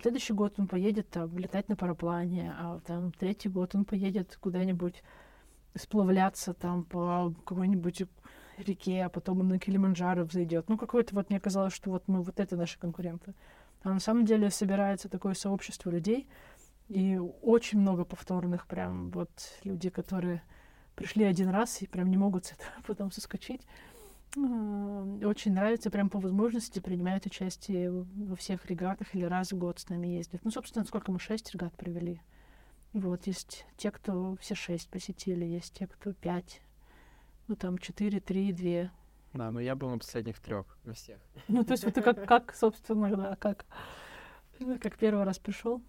Следующий 0.01 0.33
год 0.33 0.55
он 0.57 0.67
поедет 0.67 1.09
там 1.09 1.37
летать 1.37 1.69
на 1.69 1.75
параплане, 1.75 2.53
а 2.57 2.79
там 2.85 3.11
третий 3.11 3.49
год 3.49 3.75
он 3.75 3.85
поедет 3.85 4.37
куда-нибудь 4.41 5.03
сплавляться 5.75 6.53
там 6.53 6.83
по 6.83 7.33
какой-нибудь 7.45 8.03
реке, 8.57 9.05
а 9.05 9.09
потом 9.09 9.39
он 9.41 9.47
на 9.49 9.59
Килиманджаро 9.59 10.23
взойдет. 10.23 10.69
Ну, 10.69 10.77
какое-то 10.77 11.15
вот 11.15 11.29
мне 11.29 11.39
казалось, 11.39 11.73
что 11.73 11.89
вот 11.89 12.07
мы 12.07 12.21
вот 12.21 12.39
это 12.39 12.55
наши 12.55 12.79
конкуренты. 12.79 13.33
А 13.81 13.89
на 13.89 13.99
самом 13.99 14.25
деле 14.25 14.49
собирается 14.49 15.09
такое 15.09 15.33
сообщество 15.33 15.89
людей, 15.89 16.27
и 16.89 17.17
очень 17.41 17.79
много 17.79 18.05
повторных 18.05 18.67
прям 18.67 19.09
вот 19.11 19.29
люди, 19.63 19.89
которые 19.89 20.41
пришли 20.95 21.23
один 21.23 21.49
раз 21.49 21.81
и 21.81 21.87
прям 21.87 22.09
не 22.09 22.17
могут 22.17 22.45
с 22.45 22.51
этого 22.53 22.69
потом 22.87 23.11
соскочить. 23.11 23.61
А, 24.37 24.39
Очень 25.25 25.53
нравится, 25.53 25.89
прям 25.89 26.09
по 26.09 26.19
возможности 26.19 26.79
принимают 26.79 27.25
участие 27.25 27.91
во 27.91 28.35
всех 28.35 28.65
регатах 28.65 29.13
или 29.13 29.25
раз 29.25 29.51
в 29.51 29.57
год 29.57 29.79
с 29.79 29.89
нами 29.89 30.07
ездят. 30.07 30.41
Ну, 30.43 30.51
собственно, 30.51 30.85
сколько 30.85 31.11
мы 31.11 31.19
шесть 31.19 31.51
регат 31.53 31.73
провели. 31.73 32.21
Вот, 32.93 33.25
есть 33.25 33.65
те, 33.75 33.89
кто 33.89 34.37
все 34.39 34.53
шесть 34.53 34.89
посетили, 34.89 35.45
есть 35.45 35.73
те, 35.73 35.87
кто 35.87 36.13
пять. 36.13 36.61
Ну, 37.47 37.55
там 37.55 37.77
четыре, 37.77 38.19
три, 38.19 38.51
две. 38.53 38.91
Да, 39.33 39.51
но 39.51 39.59
я 39.59 39.75
был 39.75 39.89
на 39.89 39.97
последних 39.97 40.39
трех, 40.39 40.77
на 40.83 40.93
всех. 40.93 41.19
Ну, 41.47 41.63
то 41.63 41.71
есть 41.73 41.83
это 41.83 42.01
как, 42.01 42.25
как 42.25 42.55
собственно, 42.55 43.15
да, 43.15 43.35
как, 43.35 43.65
ну, 44.59 44.77
как 44.79 44.97
первый 44.97 45.23
раз 45.23 45.39
пришел. 45.39 45.81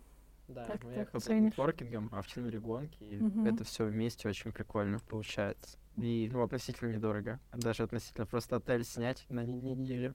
Да, 0.48 0.66
Так, 0.66 0.85
мы 0.85 0.93
так, 0.94 1.22
ценишь. 1.22 1.52
нетворкингом, 1.52 2.09
а 2.12 2.20
в 2.22 2.26
Тимире 2.26 2.59
гонки, 2.60 3.02
и 3.02 3.16
Мгм. 3.16 3.47
это 3.47 3.64
все 3.64 3.85
вместе 3.86 4.28
очень 4.28 4.52
прикольно 4.52 4.98
получается. 4.98 5.78
И, 5.97 6.28
ну, 6.32 6.43
относительно 6.43 6.90
недорого. 6.93 7.39
Даже 7.52 7.82
относительно 7.85 8.26
просто 8.26 8.56
отель 8.56 8.85
снять 8.85 9.24
на 9.31 9.44
не- 9.44 9.60
не- 9.60 9.74
неделю. 9.74 10.14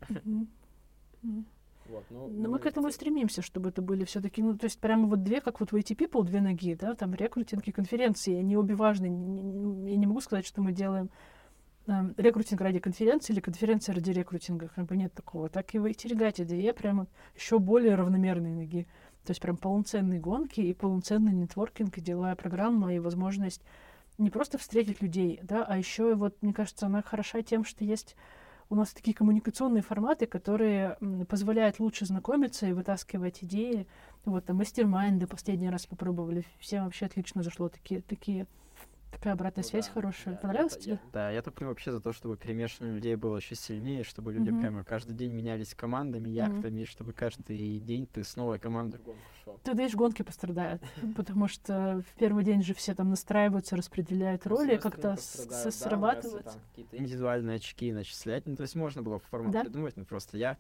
Мгм. 1.24 1.46
Вот, 1.90 2.06
ну, 2.10 2.28
Но 2.28 2.50
мы 2.50 2.60
к 2.60 2.66
этому 2.66 2.88
и 2.88 2.92
стремимся, 2.92 3.42
чтобы 3.42 3.70
это 3.70 3.82
были 3.82 4.06
все-таки, 4.06 4.44
ну, 4.44 4.56
то 4.56 4.66
есть 4.66 4.80
прямо 4.80 5.08
вот 5.08 5.24
две, 5.24 5.42
как 5.42 5.60
вот 5.60 5.72
в 5.72 5.76
AT 5.76 5.96
People, 5.96 6.24
две 6.24 6.40
ноги, 6.40 6.76
да, 6.76 6.94
там 6.94 7.16
рекрутинг 7.16 7.68
и 7.68 7.72
конференции, 7.72 8.36
они 8.36 8.56
обе 8.56 8.76
важны. 8.76 9.06
Я 9.06 9.98
не 9.98 10.06
могу 10.06 10.22
сказать, 10.22 10.46
что 10.46 10.62
мы 10.62 10.72
делаем 10.72 11.10
эм, 11.88 12.14
рекрутинг 12.18 12.62
ради 12.62 12.80
конференции 12.80 13.34
или 13.34 13.40
конференция 13.40 13.96
ради 13.96 14.12
рекрутинга, 14.12 14.70
как 14.76 14.86
бы 14.86 14.96
нет 14.96 15.14
такого. 15.14 15.50
Так 15.50 15.74
и 15.74 15.80
в 15.80 15.86
регате 15.86 16.46
две 16.46 16.74
прямо 16.74 17.08
еще 17.36 17.58
более 17.58 17.96
равномерные 17.96 18.56
ноги. 18.56 18.88
То 19.26 19.32
есть 19.32 19.42
прям 19.42 19.58
полноценные 19.58 20.20
гонки 20.20 20.62
и 20.62 20.74
полноценный 20.74 21.34
нетворкинг, 21.34 21.98
и 21.98 22.02
деловая 22.02 22.36
программа, 22.36 22.94
и 22.94 23.00
возможность 23.00 23.62
не 24.20 24.30
просто 24.30 24.58
встретить 24.58 25.02
людей, 25.02 25.40
да, 25.44 25.64
а 25.64 25.78
еще 25.78 26.12
и 26.12 26.14
вот, 26.14 26.36
мне 26.42 26.54
кажется, 26.54 26.86
она 26.86 27.02
хороша 27.02 27.42
тем, 27.42 27.64
что 27.64 27.86
есть 27.86 28.16
у 28.70 28.76
нас 28.76 28.92
такие 28.94 29.16
коммуникационные 29.16 29.82
форматы, 29.82 30.28
которые 30.28 30.98
позволяют 31.28 31.80
лучше 31.80 32.06
знакомиться 32.06 32.68
и 32.68 32.74
вытаскивать 32.74 33.44
идеи. 33.44 33.88
Вот 34.26 34.46
там 34.46 34.58
мастер-майнды 34.58 35.26
последний 35.26 35.70
раз 35.70 35.88
попробовали, 35.88 36.46
всем 36.60 36.86
вообще 36.86 37.08
отлично 37.08 37.42
зашло, 37.42 37.70
такие, 37.70 38.02
такие, 38.02 38.46
такая 39.12 39.34
обратная 39.34 39.64
связь 39.64 39.88
хорошая. 39.88 40.38
Понравилось 40.38 40.78
тебе? 40.78 41.00
Да, 41.12 41.32
я 41.32 41.42
топлю 41.42 41.68
вообще 41.68 41.92
за 41.92 42.00
то, 42.02 42.14
чтобы 42.14 42.38
перемешивание 42.38 42.96
людей 42.96 43.16
было 43.16 43.38
еще 43.38 43.56
сильнее, 43.56 44.04
чтобы 44.04 44.34
люди 44.34 44.50
Мгм. 44.50 44.60
прямо 44.60 44.84
каждый 44.84 45.14
день 45.16 45.32
менялись 45.32 45.74
командами, 45.76 46.30
яхтами, 46.30 46.86
чтобы 46.86 47.14
каждый 47.14 47.80
день 47.80 48.08
ты 48.08 48.24
с 48.24 48.36
новой 48.36 48.60
командой 48.60 48.98
в 49.00 49.04
гонку 49.04 49.22
шел. 49.44 49.60
Тогда 49.64 49.86
и 49.86 49.90
гонки 49.92 50.22
пострадают, 50.22 50.82
потому 51.16 51.48
что 51.48 52.04
в 52.08 52.20
первый 52.20 52.44
день 52.44 52.64
же 52.64 52.74
все 52.74 52.94
там 52.96 53.10
настраиваются, 53.10 53.76
распределяют 53.76 54.46
роли, 54.48 54.78
как-то 54.78 55.16
срабатывают. 55.18 56.48
какие-то 56.70 56.98
индивидуальные 56.98 57.58
очки 57.58 57.92
начислять. 57.92 58.46
Ну, 58.46 58.56
то 58.56 58.64
есть 58.64 58.76
можно 58.76 59.02
было 59.02 59.20
формат 59.20 59.54
Да. 59.54 59.62
придумать, 59.62 59.98
но 59.98 60.06
просто 60.06 60.38
я... 60.38 60.58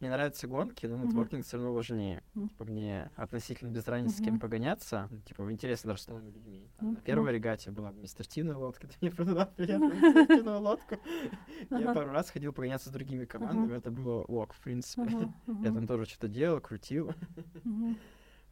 Мне 0.00 0.08
нравятся 0.08 0.48
гонки, 0.48 0.86
но 0.86 0.96
нетворкинг 0.96 1.44
все 1.44 1.58
равно 1.58 1.74
важнее. 1.74 2.22
Типа 2.34 2.64
мне 2.64 3.10
относительно 3.16 3.68
без 3.70 3.86
разницы, 3.86 4.16
с 4.16 4.24
кем 4.24 4.40
погоняться. 4.40 5.10
Типа 5.26 5.50
интересно 5.52 5.88
даже 5.88 6.02
с 6.02 6.08
новыми 6.08 6.30
людьми. 6.30 6.70
Там 6.78 6.88
Мгм. 6.88 6.94
На 6.96 7.00
первой 7.02 7.32
регате 7.32 7.70
была 7.70 7.90
административная 7.90 8.56
лодка, 8.56 8.86
ты 8.88 8.94
мне 9.02 9.10
продала 9.10 9.44
приятную 9.56 9.92
административную 9.92 10.60
лодку. 10.60 10.96
Я 11.70 11.92
пару 11.92 12.10
раз 12.12 12.30
ходил 12.30 12.54
погоняться 12.54 12.88
с 12.88 12.92
другими 12.92 13.26
командами, 13.26 13.76
это 13.76 13.90
было 13.90 14.22
ок, 14.22 14.54
в 14.54 14.60
принципе. 14.60 15.28
Я 15.62 15.72
там 15.72 15.86
тоже 15.86 16.06
что-то 16.06 16.28
делал, 16.28 16.60
крутил. 16.60 17.12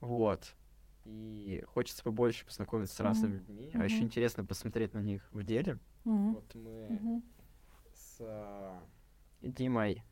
Вот. 0.01 0.55
И 1.07 1.65
хочется 1.69 2.05
побольше 2.05 2.45
познакомиться 2.45 2.95
с 2.95 3.01
разными 3.01 3.39
людьми, 3.39 3.71
а 3.73 3.85
еще 3.85 4.03
интересно 4.03 4.45
посмотреть 4.45 4.93
на 4.93 5.01
них 5.01 5.27
в 5.33 5.43
деле. 5.43 5.79
Вот 6.05 6.55
мы 6.55 7.23
с 7.95 8.21
Димой 9.41 10.03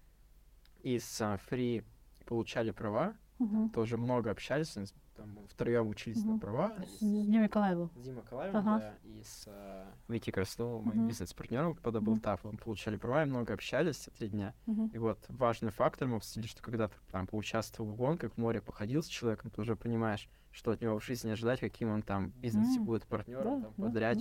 из 0.86 1.20
а, 1.20 1.36
Free 1.50 1.84
получали 2.26 2.70
права, 2.70 3.16
Мгм. 3.40 3.70
тоже 3.70 3.96
много 3.96 4.30
общались, 4.30 4.76
там 5.16 5.38
втроем 5.48 5.88
учились 5.88 6.22
на 6.24 6.32
Мгм. 6.32 6.40
права. 6.40 6.76
С 6.86 7.00
Димой 7.00 7.44
Николаевым. 7.44 7.90
С 7.96 8.02
Димой 8.02 8.22
Калаевым, 8.22 8.60
Ага. 8.60 8.78
да, 8.78 8.98
и 9.02 9.22
с 9.24 9.44
а, 9.48 9.92
Вики 10.06 10.30
Красновым, 10.30 10.84
моим 10.84 11.00
Мгм. 11.00 11.08
бизнес-партнером 11.08 11.74
по 11.74 11.90
Мгм. 11.90 12.14
Double 12.14 12.38
мы 12.52 12.58
получали 12.58 12.96
права 12.96 13.24
и 13.24 13.26
много 13.26 13.52
общались 13.52 13.96
все 13.96 14.10
три 14.12 14.28
дня. 14.28 14.54
Мгм. 14.66 14.86
И 14.92 14.98
вот 14.98 15.24
важный 15.28 15.72
фактор, 15.72 16.06
мы 16.06 16.16
обсудили, 16.18 16.46
что 16.46 16.62
когда 16.62 16.86
ты 16.86 16.94
там 17.10 17.26
поучаствовал 17.26 17.90
в 17.90 17.96
гонках, 17.96 18.34
в 18.34 18.38
море 18.38 18.60
походил 18.60 19.02
с 19.02 19.08
человеком, 19.08 19.50
ты 19.50 19.60
уже 19.60 19.74
понимаешь, 19.74 20.28
что 20.52 20.70
от 20.70 20.80
него 20.80 21.00
в 21.00 21.04
жизни 21.04 21.30
ожидать, 21.30 21.58
каким 21.58 21.90
он 21.90 22.02
там 22.02 22.30
в 22.30 22.36
бизнесе 22.36 22.78
будет 22.78 23.06
партнером, 23.06 23.60
да, 23.60 23.66
там, 23.66 23.74
да, 23.76 23.88
да. 23.88 24.14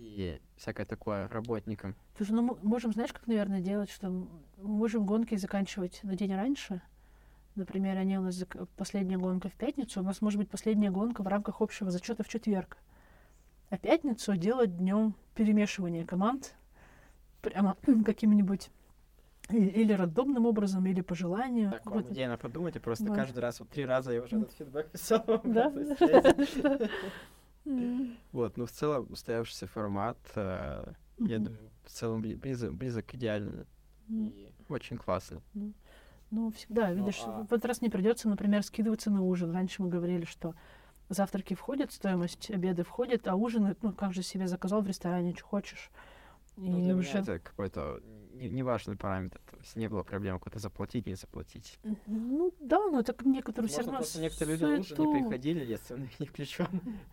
И 0.00 0.40
всякое 0.56 0.86
такое 0.86 1.28
работником. 1.28 1.94
Слушай, 2.16 2.32
ну 2.32 2.42
мы 2.42 2.58
можем, 2.62 2.92
знаешь, 2.92 3.12
как, 3.12 3.26
наверное, 3.26 3.60
делать, 3.60 3.90
что 3.90 4.08
мы 4.08 4.28
можем 4.58 5.04
гонки 5.04 5.34
заканчивать 5.36 6.00
на 6.02 6.16
день 6.16 6.34
раньше. 6.34 6.80
Например, 7.54 7.96
они 7.98 8.18
у 8.18 8.22
нас 8.22 8.40
зак- 8.40 8.68
последняя 8.76 9.18
гонка 9.18 9.48
в 9.48 9.54
пятницу, 9.54 10.00
у 10.00 10.02
нас 10.02 10.22
может 10.22 10.38
быть 10.38 10.48
последняя 10.48 10.90
гонка 10.90 11.22
в 11.22 11.26
рамках 11.26 11.60
общего 11.60 11.90
зачета 11.90 12.22
в 12.22 12.28
четверг. 12.28 12.78
А 13.68 13.76
пятницу 13.76 14.36
делать 14.36 14.76
днем 14.78 15.14
перемешивания 15.34 16.06
команд 16.06 16.54
прямо 17.42 17.76
каким-нибудь 18.04 18.70
или 19.50 19.92
рандомным 19.92 20.46
образом, 20.46 20.86
или 20.86 21.00
по 21.00 21.14
желанию. 21.14 21.72
Так, 21.72 21.86
Вот. 21.86 22.10
идея 22.10 22.28
на 22.28 22.36
подумать, 22.38 22.76
и 22.76 22.78
просто 22.78 23.04
Вот. 23.06 23.16
каждый 23.16 23.40
раз, 23.40 23.60
вот 23.60 23.68
три 23.68 23.84
раза 23.84 24.12
я 24.12 24.22
уже 24.22 24.38
этот 24.38 24.52
фидбэк 24.52 24.90
писал. 24.90 25.24
Да? 25.44 25.72
Вот, 28.32 28.56
ну 28.56 28.66
в 28.66 28.70
целом 28.70 29.06
устоявшийся 29.10 29.66
формат, 29.66 30.18
э, 30.34 30.92
я 31.18 31.38
думаю, 31.38 31.70
в 31.84 31.90
целом 31.90 32.22
бли- 32.22 32.36
близок, 32.36 32.74
близок 32.74 33.06
к 33.06 33.14
идеальному 33.14 33.64
М. 34.08 34.24
и 34.26 34.52
очень 34.68 34.96
классно. 34.96 35.40
Ну, 36.30 36.50
всегда, 36.52 36.88
Ну, 36.88 36.94
видишь, 36.94 37.20
а- 37.26 37.42
в 37.42 37.52
этот 37.52 37.64
раз 37.66 37.80
не 37.82 37.88
придется, 37.88 38.28
например, 38.28 38.62
скидываться 38.62 39.10
на 39.10 39.20
ужин. 39.22 39.50
Раньше 39.52 39.82
мы 39.82 39.88
говорили, 39.88 40.24
что 40.24 40.54
завтраки 41.08 41.54
входят, 41.54 41.92
стоимость 41.92 42.50
обеда 42.50 42.84
входит, 42.84 43.26
а 43.26 43.34
ужин, 43.34 43.76
ну, 43.82 43.92
как 43.92 44.14
же 44.14 44.22
себе 44.22 44.46
заказал 44.46 44.80
в 44.82 44.86
ресторане, 44.86 45.34
что 45.34 45.44
хочешь. 45.44 45.90
И 46.56 46.70
Ну, 46.70 46.80
для 46.84 46.94
уже... 46.96 47.08
меня 47.10 47.20
это 47.20 47.38
какой-то 47.40 48.00
неважный 48.48 48.96
параметр, 48.96 49.40
то 49.50 49.56
есть 49.58 49.76
не 49.76 49.88
было 49.88 50.02
проблем 50.02 50.38
куда-то 50.38 50.58
заплатить, 50.58 51.06
не 51.06 51.14
заплатить. 51.14 51.78
Ну, 52.06 52.52
да, 52.60 52.78
но 52.88 53.02
так 53.02 53.24
некоторые 53.24 53.68
все 53.68 53.78
Возможно, 53.78 53.92
равно... 53.92 53.98
просто 53.98 54.20
некоторые 54.20 54.56
люди 54.56 54.76
лучше 54.76 54.96
не 54.98 55.20
приходили, 55.20 55.64
если 55.64 55.94
он 55.94 56.04
их 56.04 56.20
не 56.20 56.26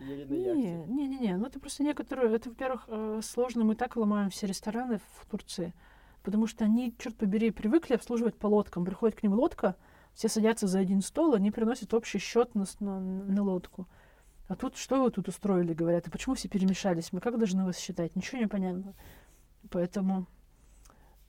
ели 0.07 0.23
на 0.23 0.33
Не, 0.33 0.43
яхте. 0.43 0.93
не, 0.93 1.07
не, 1.07 1.19
не, 1.19 1.37
ну 1.37 1.45
это 1.47 1.59
просто 1.59 1.83
некоторые, 1.83 2.35
это, 2.35 2.49
во-первых, 2.49 2.85
э, 2.87 3.21
сложно, 3.23 3.63
мы 3.63 3.75
так 3.75 3.95
ломаем 3.95 4.29
все 4.29 4.47
рестораны 4.47 4.99
в 4.99 5.25
Турции, 5.29 5.73
потому 6.23 6.47
что 6.47 6.65
они, 6.65 6.95
черт 6.97 7.15
побери, 7.15 7.51
привыкли 7.51 7.95
обслуживать 7.95 8.35
по 8.35 8.47
лодкам. 8.47 8.85
Приходит 8.85 9.17
к 9.19 9.23
ним 9.23 9.33
лодка, 9.33 9.75
все 10.13 10.29
садятся 10.29 10.67
за 10.67 10.79
один 10.79 11.01
стол, 11.01 11.33
они 11.33 11.51
приносят 11.51 11.93
общий 11.93 12.19
счет 12.19 12.55
на, 12.55 12.65
на, 12.79 12.99
на 12.99 13.43
лодку. 13.43 13.87
А 14.47 14.55
тут 14.55 14.77
что 14.77 15.03
вы 15.03 15.11
тут 15.11 15.27
устроили, 15.27 15.73
говорят, 15.73 16.07
и 16.07 16.09
почему 16.09 16.35
все 16.35 16.47
перемешались? 16.47 17.11
Мы 17.11 17.19
как 17.19 17.37
должны 17.37 17.65
вас 17.65 17.77
считать? 17.77 18.15
Ничего 18.15 18.39
не 18.39 18.47
понятно. 18.47 18.93
Поэтому 19.69 20.25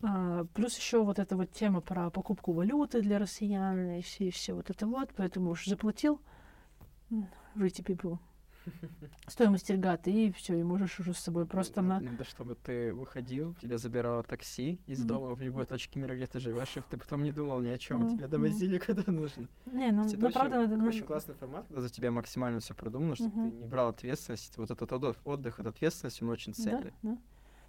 а, 0.02 0.44
плюс 0.54 0.76
еще 0.76 1.02
вот 1.02 1.18
эта 1.18 1.36
вот 1.36 1.50
тема 1.50 1.80
про 1.80 2.10
покупку 2.10 2.52
валюты 2.52 3.02
для 3.02 3.18
россиян 3.18 3.92
и 3.92 4.02
все, 4.02 4.28
и 4.28 4.30
все 4.30 4.54
вот 4.54 4.70
это 4.70 4.86
вот. 4.86 5.10
Поэтому 5.16 5.50
уж 5.50 5.66
заплатил 5.66 6.20
Pretty 7.10 7.82
People 7.84 8.18
стоимость 9.26 9.70
регаты, 9.70 10.10
и 10.10 10.32
все, 10.32 10.58
и 10.58 10.62
можешь 10.62 11.00
уже 11.00 11.14
с 11.14 11.18
собой 11.18 11.46
просто 11.46 11.82
на... 11.82 12.00
Надо, 12.00 12.24
чтобы 12.24 12.54
ты 12.54 12.92
выходил, 12.92 13.54
тебя 13.54 13.78
забирало 13.78 14.22
такси 14.22 14.80
из 14.86 15.04
дома 15.04 15.34
в 15.34 15.40
любой 15.40 15.66
точке 15.66 15.98
мира, 15.98 16.14
где 16.14 16.26
ты 16.26 16.40
живешь, 16.40 16.76
и 16.76 16.82
ты 16.88 16.96
потом 16.96 17.22
не 17.22 17.32
думал 17.32 17.60
ни 17.60 17.68
о 17.68 17.78
чем, 17.78 18.16
тебя 18.16 18.28
довозили 18.28 18.78
куда 18.78 19.02
нужно. 19.06 19.48
Не, 19.66 19.90
ну, 19.90 20.02
ну 20.02 20.26
очень, 20.26 20.32
правда, 20.32 20.66
надо... 20.66 20.84
очень 20.84 21.04
классный 21.04 21.34
формат, 21.34 21.66
когда 21.68 21.80
за 21.80 21.88
тебя 21.88 22.10
максимально 22.10 22.60
все 22.60 22.74
продумано, 22.74 23.16
чтобы 23.16 23.30
ты 23.30 23.56
не 23.56 23.64
брал 23.64 23.88
ответственность. 23.88 24.56
Вот 24.56 24.70
этот 24.70 24.92
отдых, 24.92 25.16
отдых 25.24 25.58
от 25.60 25.66
ответственности, 25.66 26.22
он 26.22 26.30
очень 26.30 26.54
ценный. 26.54 26.92
Да, 27.02 27.10
да. 27.10 27.18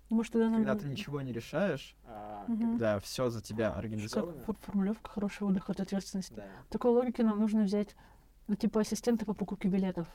Ну, 0.09 0.17
может, 0.17 0.33
тогда 0.33 0.51
когда 0.51 0.75
ты 0.75 0.87
ничего 0.87 1.21
не 1.21 1.31
решаешь, 1.31 1.95
а 2.05 2.45
когда 2.47 2.99
все 2.99 3.29
за 3.29 3.41
тебя 3.41 3.71
организовано. 3.73 4.41
Как 4.43 4.57
формулировка 4.59 5.09
хороший 5.11 5.43
отдых 5.47 5.69
от 5.69 5.79
ответственности. 5.79 6.33
Да. 6.33 6.45
Такой 6.69 6.91
логики 6.91 7.21
нам 7.21 7.39
нужно 7.39 7.63
взять, 7.63 7.95
ну, 8.47 8.55
типа, 8.55 8.81
ассистента 8.81 9.25
по 9.25 9.33
покупке 9.33 9.67
билетов. 9.67 10.07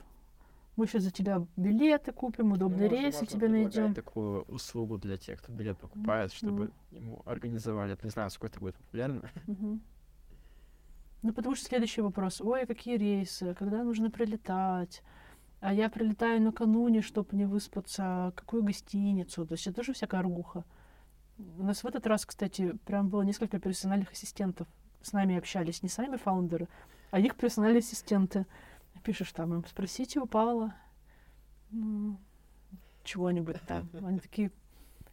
Мы 0.76 0.88
сейчас 0.88 1.04
за 1.04 1.12
тебя 1.12 1.46
билеты 1.56 2.10
купим, 2.10 2.50
удобные 2.50 2.90
Ну, 2.90 2.96
рейсы 2.96 3.20
можно 3.20 3.26
тебе 3.26 3.48
найдем. 3.48 3.94
такую 3.94 4.42
услугу 4.42 4.98
для 4.98 5.16
тех, 5.16 5.40
кто 5.40 5.52
билет 5.52 5.78
покупает, 5.78 6.32
чтобы 6.32 6.72
ему 6.90 7.22
организовали. 7.24 7.96
Не 8.02 8.10
знаю, 8.10 8.30
сколько 8.30 8.48
это 8.48 8.58
будет 8.60 8.74
популярно. 8.74 9.30
Мгм. 9.46 9.80
Ну, 11.22 11.32
потому 11.32 11.54
что 11.54 11.66
следующий 11.66 12.00
вопрос. 12.00 12.40
Ой, 12.40 12.62
а 12.62 12.66
какие 12.66 12.96
рейсы? 12.96 13.54
Когда 13.54 13.84
нужно 13.84 14.10
прилетать? 14.10 15.02
А 15.64 15.72
я 15.72 15.88
прилетаю 15.88 16.42
накануне, 16.42 17.00
чтобы 17.00 17.34
не 17.34 17.46
выспаться. 17.46 18.34
Какую 18.36 18.62
гостиницу? 18.62 19.46
То 19.46 19.54
есть 19.54 19.66
это 19.66 19.76
тоже 19.76 19.94
всякая 19.94 20.20
ругуха. 20.20 20.62
У 21.38 21.62
нас 21.62 21.82
в 21.82 21.86
этот 21.86 22.06
раз, 22.06 22.26
кстати, 22.26 22.76
прям 22.84 23.08
было 23.08 23.22
несколько 23.22 23.58
персональных 23.58 24.12
ассистентов. 24.12 24.68
С 25.00 25.14
нами 25.14 25.38
общались 25.38 25.82
не 25.82 25.88
сами 25.88 26.18
фаундеры, 26.18 26.68
а 27.10 27.18
их 27.18 27.34
персональные 27.36 27.78
ассистенты. 27.78 28.44
Пишешь 29.04 29.32
там 29.32 29.54
им, 29.54 29.64
спросите 29.64 30.20
у 30.20 30.26
Павла 30.26 30.74
ну, 31.70 32.18
чего-нибудь 33.02 33.56
там. 33.66 33.88
Они 34.04 34.18
такие, 34.18 34.50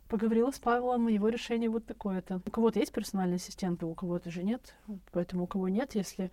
поговорила 0.10 0.52
с 0.52 0.60
Павлом, 0.60 1.08
его 1.08 1.30
решение 1.30 1.70
вот 1.70 1.86
такое-то. 1.86 2.42
У 2.46 2.52
кого-то 2.52 2.78
есть 2.78 2.92
персональные 2.92 3.38
ассистенты, 3.38 3.86
у 3.86 3.96
кого-то 3.96 4.30
же 4.30 4.44
нет. 4.44 4.76
Поэтому 5.14 5.46
у 5.46 5.48
кого 5.48 5.70
нет, 5.70 5.96
если 5.96 6.30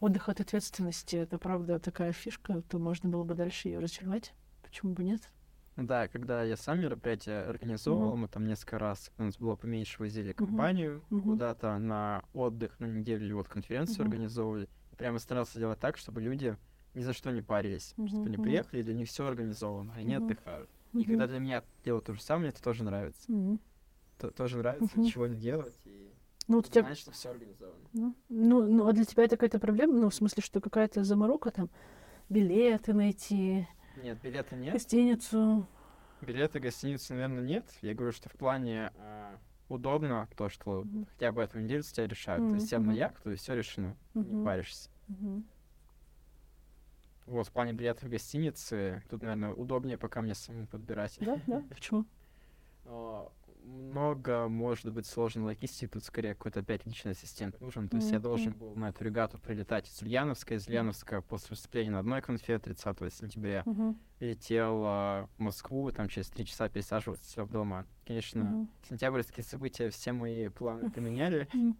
отдых 0.00 0.28
от 0.28 0.40
ответственности, 0.40 1.16
это 1.16 1.38
правда 1.38 1.78
такая 1.78 2.12
фишка, 2.12 2.62
то 2.62 2.78
можно 2.78 3.08
было 3.08 3.24
бы 3.24 3.34
дальше 3.34 3.68
ее 3.68 3.78
развивать. 3.78 4.32
Почему 4.62 4.92
бы 4.92 5.04
нет? 5.04 5.20
Да, 5.76 6.08
когда 6.08 6.42
я 6.42 6.56
сам 6.56 6.80
мероприятие 6.80 7.42
организовывал, 7.42 8.16
мы 8.16 8.26
там 8.26 8.46
несколько 8.46 8.78
раз, 8.78 9.12
у 9.16 9.22
нас 9.22 9.36
было 9.38 9.54
поменьше, 9.54 10.00
возили 10.00 10.32
компанию 10.32 11.04
Мгм. 11.10 11.22
куда-то 11.22 11.78
на 11.78 12.24
отдых, 12.34 12.78
на 12.80 12.86
неделю 12.86 13.24
или 13.26 13.32
вот 13.32 13.48
конференцию 13.48 14.00
Мгм. 14.00 14.12
организовывали. 14.12 14.68
Прямо 14.96 15.20
старался 15.20 15.58
делать 15.60 15.78
так, 15.78 15.96
чтобы 15.96 16.20
люди 16.20 16.56
ни 16.94 17.02
за 17.02 17.12
что 17.12 17.30
не 17.30 17.42
парились. 17.42 17.94
Мгм, 17.96 18.08
Чтобы 18.08 18.26
они 18.26 18.36
приехали, 18.38 18.82
для 18.82 18.94
них 18.94 19.08
все 19.08 19.24
организовано, 19.26 19.92
они 19.94 20.16
Мгм. 20.16 20.24
отдыхают. 20.24 20.70
И 20.94 21.04
когда 21.04 21.28
для 21.28 21.38
меня 21.38 21.62
делают 21.84 22.06
то 22.06 22.14
же 22.14 22.20
самое, 22.20 22.40
мне 22.46 22.48
это 22.50 22.62
тоже 22.62 22.82
нравится. 22.82 23.30
То- 24.18 24.32
тоже 24.32 24.58
нравится, 24.58 24.90
Мгм. 24.96 25.04
ничего 25.04 25.26
не 25.28 25.36
делать 25.36 25.78
и 25.84 26.07
Ну, 26.48 26.58
у 26.58 26.62
тебя... 26.62 26.82
знать, 26.82 26.98
что 26.98 27.12
все 27.12 27.30
организовано. 27.30 27.88
Ну, 27.92 28.14
ну, 28.28 28.66
ну, 28.66 28.88
а 28.88 28.92
для 28.92 29.04
тебя 29.04 29.24
это 29.24 29.36
какая-то 29.36 29.58
проблема? 29.58 29.92
Ну, 29.94 30.08
в 30.08 30.14
смысле, 30.14 30.42
что 30.42 30.60
какая-то 30.60 31.04
заморока 31.04 31.50
там? 31.50 31.68
Билеты 32.28 32.92
найти, 32.92 33.66
Нет, 33.96 34.20
билета 34.22 34.56
нет. 34.56 34.72
гостиницу. 34.72 35.66
Билеты 36.20 36.58
гостиницы, 36.58 37.14
наверное, 37.14 37.42
нет. 37.42 37.64
Я 37.80 37.94
говорю, 37.94 38.12
что 38.12 38.28
в 38.28 38.32
плане 38.32 38.92
а, 38.96 39.38
удобно 39.68 40.28
то, 40.36 40.48
что 40.48 40.82
Мгм. 40.82 41.06
хотя 41.06 41.32
бы 41.32 41.42
эту 41.42 41.60
неделю 41.60 41.82
тебя 41.82 42.06
решают. 42.06 42.44
Мгм, 42.44 42.58
Ты 42.58 42.66
сел 42.66 42.80
на 42.82 42.92
яхту, 42.92 43.30
и 43.30 43.36
все 43.36 43.54
решено. 43.54 43.96
Не 44.14 44.22
Мгм. 44.22 44.44
паришься. 44.44 44.90
Мгм. 45.08 45.44
Вот, 47.26 47.46
в 47.46 47.52
плане 47.52 47.72
билетов 47.72 48.04
в 48.04 48.08
гостиницы, 48.08 49.02
тут, 49.10 49.22
наверное, 49.22 49.52
удобнее 49.52 49.96
пока 49.98 50.22
мне 50.22 50.34
самому 50.34 50.66
подбирать. 50.66 51.18
Да, 51.20 51.38
да. 51.46 51.62
Почему? 51.70 52.04
Много, 53.68 54.48
может 54.48 54.92
быть, 54.92 55.06
сложной 55.06 55.44
логистики, 55.44 55.86
тут 55.88 56.04
скорее 56.04 56.34
какой-то 56.34 56.60
опять 56.60 56.86
личный 56.86 57.12
ассистент 57.12 57.60
нужен. 57.60 57.88
То 57.88 57.96
есть 57.96 58.10
я 58.10 58.18
Мгм, 58.18 58.22
должен 58.22 58.52
был 58.54 58.74
на 58.74 58.88
эту 58.88 59.04
регату 59.04 59.38
прилетать 59.38 59.88
из 59.88 60.00
Ульяновска. 60.02 60.54
Из 60.54 60.66
Ульяновска 60.68 61.20
после 61.22 61.48
выступления 61.50 61.90
на 61.90 61.98
одной 62.00 62.22
конфе 62.22 62.58
30 62.58 63.10
сентября 63.12 63.62
Мгм. 63.66 63.98
летел 64.20 64.82
а, 64.84 65.28
в 65.36 65.40
Москву, 65.40 65.90
там 65.92 66.08
через 66.08 66.28
три 66.28 66.44
часа 66.46 66.68
пересаживаться 66.68 67.44
в 67.44 67.50
Долман. 67.50 67.86
Конечно, 68.06 68.44
Мгм. 68.44 68.68
сентябрьские 68.88 69.44
события 69.44 69.90
все 69.90 70.12
мои 70.12 70.48
планы 70.48 70.90
поменяли. 70.90 71.48
Мгм. 71.52 71.76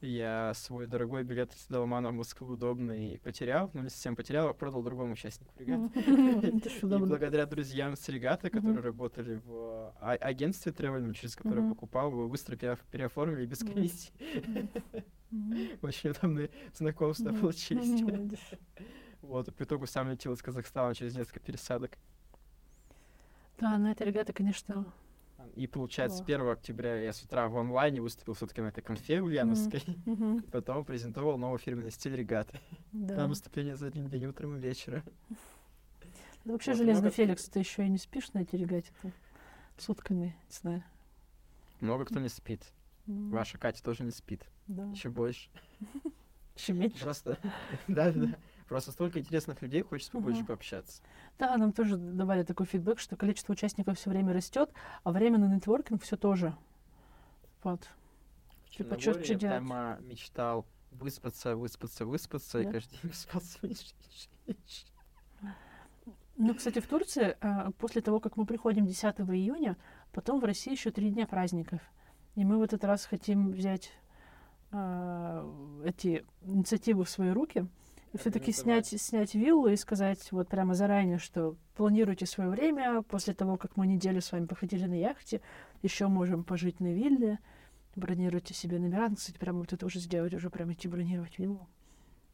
Я 0.00 0.54
свой 0.54 0.86
дорогой 0.86 1.24
билет 1.24 1.52
из 1.52 1.66
Долмана 1.66 2.08
в 2.08 2.14
Москву 2.14 2.54
удобный 2.54 3.20
потерял, 3.22 3.70
но 3.74 3.82
не 3.82 3.90
совсем 3.90 4.16
потерял, 4.16 4.48
а 4.48 4.54
продал 4.54 4.82
другому 4.82 5.12
участнику 5.12 5.52
регаты. 5.58 6.00
И 6.00 6.84
удобно. 6.84 7.06
благодаря 7.06 7.44
друзьям 7.44 7.96
с 7.96 8.08
регаты, 8.08 8.48
которые 8.48 8.80
работали 8.80 9.40
в 9.44 9.92
а- 10.00 10.16
агентстве 10.20 10.72
тревельном, 10.72 11.12
через 11.12 11.36
которое 11.36 11.68
покупал, 11.68 12.10
его 12.12 12.28
быстро 12.28 12.56
пере- 12.56 12.78
переоформили 12.90 13.44
без 13.44 13.58
комиссии. 13.58 14.10
Очень 15.82 16.10
удобные 16.10 16.50
знакомства 16.74 17.32
получились. 17.32 18.02
Вот, 19.20 19.48
и 19.48 19.50
по 19.50 19.64
итогу 19.64 19.86
сам 19.86 20.10
летел 20.10 20.32
из 20.32 20.40
Казахстана 20.40 20.94
через 20.94 21.14
несколько 21.14 21.40
пересадок. 21.40 21.98
Да, 23.58 23.76
на 23.76 23.92
этой 23.92 24.06
регаты, 24.06 24.32
конечно, 24.32 24.86
И 25.56 25.66
получается, 25.66 26.18
Да. 26.18 26.24
1 26.24 26.48
октября 26.52 26.96
я 27.02 27.12
с 27.12 27.22
утра 27.22 27.48
в 27.48 27.56
онлайне 27.58 28.00
выступил 28.00 28.34
все-таки 28.34 28.60
на 28.60 28.68
этой 28.68 28.82
конфе 28.82 29.20
ульяновской. 29.20 29.82
Мгм. 30.06 30.42
Потом 30.52 30.84
презентовал 30.84 31.38
новый 31.38 31.58
фирменный 31.58 31.90
стиль 31.90 32.16
регаты. 32.16 32.58
да. 32.92 33.16
Там 33.16 33.30
выступление 33.30 33.76
за 33.76 33.86
один 33.88 34.08
день 34.08 34.26
утром 34.26 34.56
и 34.56 34.60
вечером. 34.60 35.02
Да 36.42 36.52
вообще 36.52 36.70
Вот 36.70 36.78
железный 36.78 37.02
много- 37.02 37.14
Феликс, 37.14 37.44
ты 37.50 37.58
еще 37.58 37.84
и 37.84 37.88
не 37.90 37.98
спишь 37.98 38.32
на 38.32 38.38
эти 38.38 38.56
регате 38.56 38.90
ты 39.02 39.12
сутками, 39.76 40.34
не 40.48 40.54
знаю. 40.54 40.82
Много 41.80 42.06
кто 42.06 42.18
не 42.18 42.30
спит. 42.30 42.62
М, 43.06 43.30
Ваша 43.30 43.58
Катя 43.58 43.82
тоже 43.82 44.04
не 44.04 44.10
спит. 44.10 44.42
Да. 44.66 44.84
Еще 44.86 45.10
больше. 45.10 45.50
Еще 46.56 46.72
меньше. 46.72 46.98
Просто, 47.02 47.36
да, 47.88 48.10
да. 48.10 48.36
Просто 48.70 48.92
столько 48.92 49.18
интересных 49.18 49.62
людей, 49.62 49.82
хочется 49.82 50.12
побольше 50.12 50.42
Ага. 50.42 50.46
пообщаться. 50.46 51.02
Да, 51.40 51.56
нам 51.56 51.72
тоже 51.72 51.96
давали 51.96 52.44
такой 52.44 52.66
фидбэк, 52.66 53.00
что 53.00 53.16
количество 53.16 53.52
участников 53.52 53.98
все 53.98 54.10
время 54.10 54.32
растет, 54.32 54.70
а 55.02 55.10
время 55.10 55.38
на 55.38 55.52
нетворкинг 55.52 56.00
все 56.00 56.16
тоже. 56.16 56.54
Вот. 57.64 57.80
Типа, 58.70 58.94
я 58.94 59.12
делать? 59.12 59.40
прямо 59.40 59.98
мечтал 60.02 60.66
выспаться, 60.92 61.56
выспаться, 61.56 62.06
выспаться, 62.06 62.60
и 62.60 62.64
Да? 62.64 62.70
каждый 62.70 62.92
день 62.92 63.00
выспался. 63.10 63.58
Ну, 66.36 66.54
кстати, 66.54 66.78
в 66.78 66.86
Турции, 66.86 67.36
а, 67.40 67.72
после 67.72 68.00
того, 68.00 68.18
как 68.20 68.36
мы 68.38 68.46
приходим 68.46 68.86
10 68.86 69.04
июня, 69.32 69.76
потом 70.12 70.40
в 70.40 70.44
России 70.44 70.70
еще 70.70 70.90
три 70.90 71.10
дня 71.10 71.26
праздников. 71.26 71.80
И 72.36 72.44
мы 72.46 72.56
в 72.56 72.62
этот 72.62 72.82
раз 72.84 73.04
хотим 73.04 73.50
взять 73.50 73.92
а, 74.70 75.44
эти 75.84 76.24
инициативы 76.40 77.04
в 77.04 77.10
свои 77.10 77.30
руки 77.30 77.58
и 77.58 77.66
все-таки 78.18 78.50
Организовать. 78.50 78.86
снять, 78.86 79.02
снять 79.02 79.34
виллу 79.34 79.68
и 79.68 79.76
сказать 79.76 80.30
вот 80.32 80.48
прямо 80.48 80.74
заранее, 80.74 81.18
что 81.18 81.56
планируйте 81.76 82.26
свое 82.26 82.50
время, 82.50 83.02
после 83.02 83.34
того, 83.34 83.56
как 83.56 83.76
мы 83.76 83.86
неделю 83.86 84.20
с 84.20 84.32
вами 84.32 84.46
походили 84.46 84.84
на 84.86 84.98
яхте, 84.98 85.40
еще 85.82 86.08
можем 86.08 86.42
пожить 86.44 86.80
на 86.80 86.92
вилле, 86.92 87.38
бронируйте 87.96 88.54
себе 88.54 88.78
номера. 88.78 89.02
Надо, 89.02 89.16
Кстати, 89.16 89.38
прямо 89.38 89.60
вот 89.60 89.72
это 89.72 89.86
уже 89.86 90.00
сделать, 90.00 90.34
уже 90.34 90.50
прямо 90.50 90.72
идти 90.72 90.88
бронировать 90.88 91.38
виллу. 91.38 91.68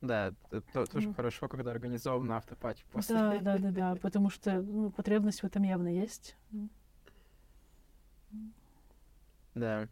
Да, 0.00 0.34
это 0.50 0.60
то- 0.72 0.86
тоже 0.86 1.08
Ну. 1.08 1.14
хорошо, 1.14 1.48
когда 1.48 1.70
организован 1.70 2.30
автопати 2.32 2.84
после. 2.92 3.14
Да, 3.14 3.38
да, 3.38 3.58
да, 3.58 3.70
да, 3.70 3.94
потому 3.96 4.30
что 4.30 4.60
ну, 4.62 4.90
потребность 4.90 5.42
в 5.42 5.44
этом 5.46 5.62
явно 5.62 5.88
есть. 5.88 6.36
Да. 9.54 9.88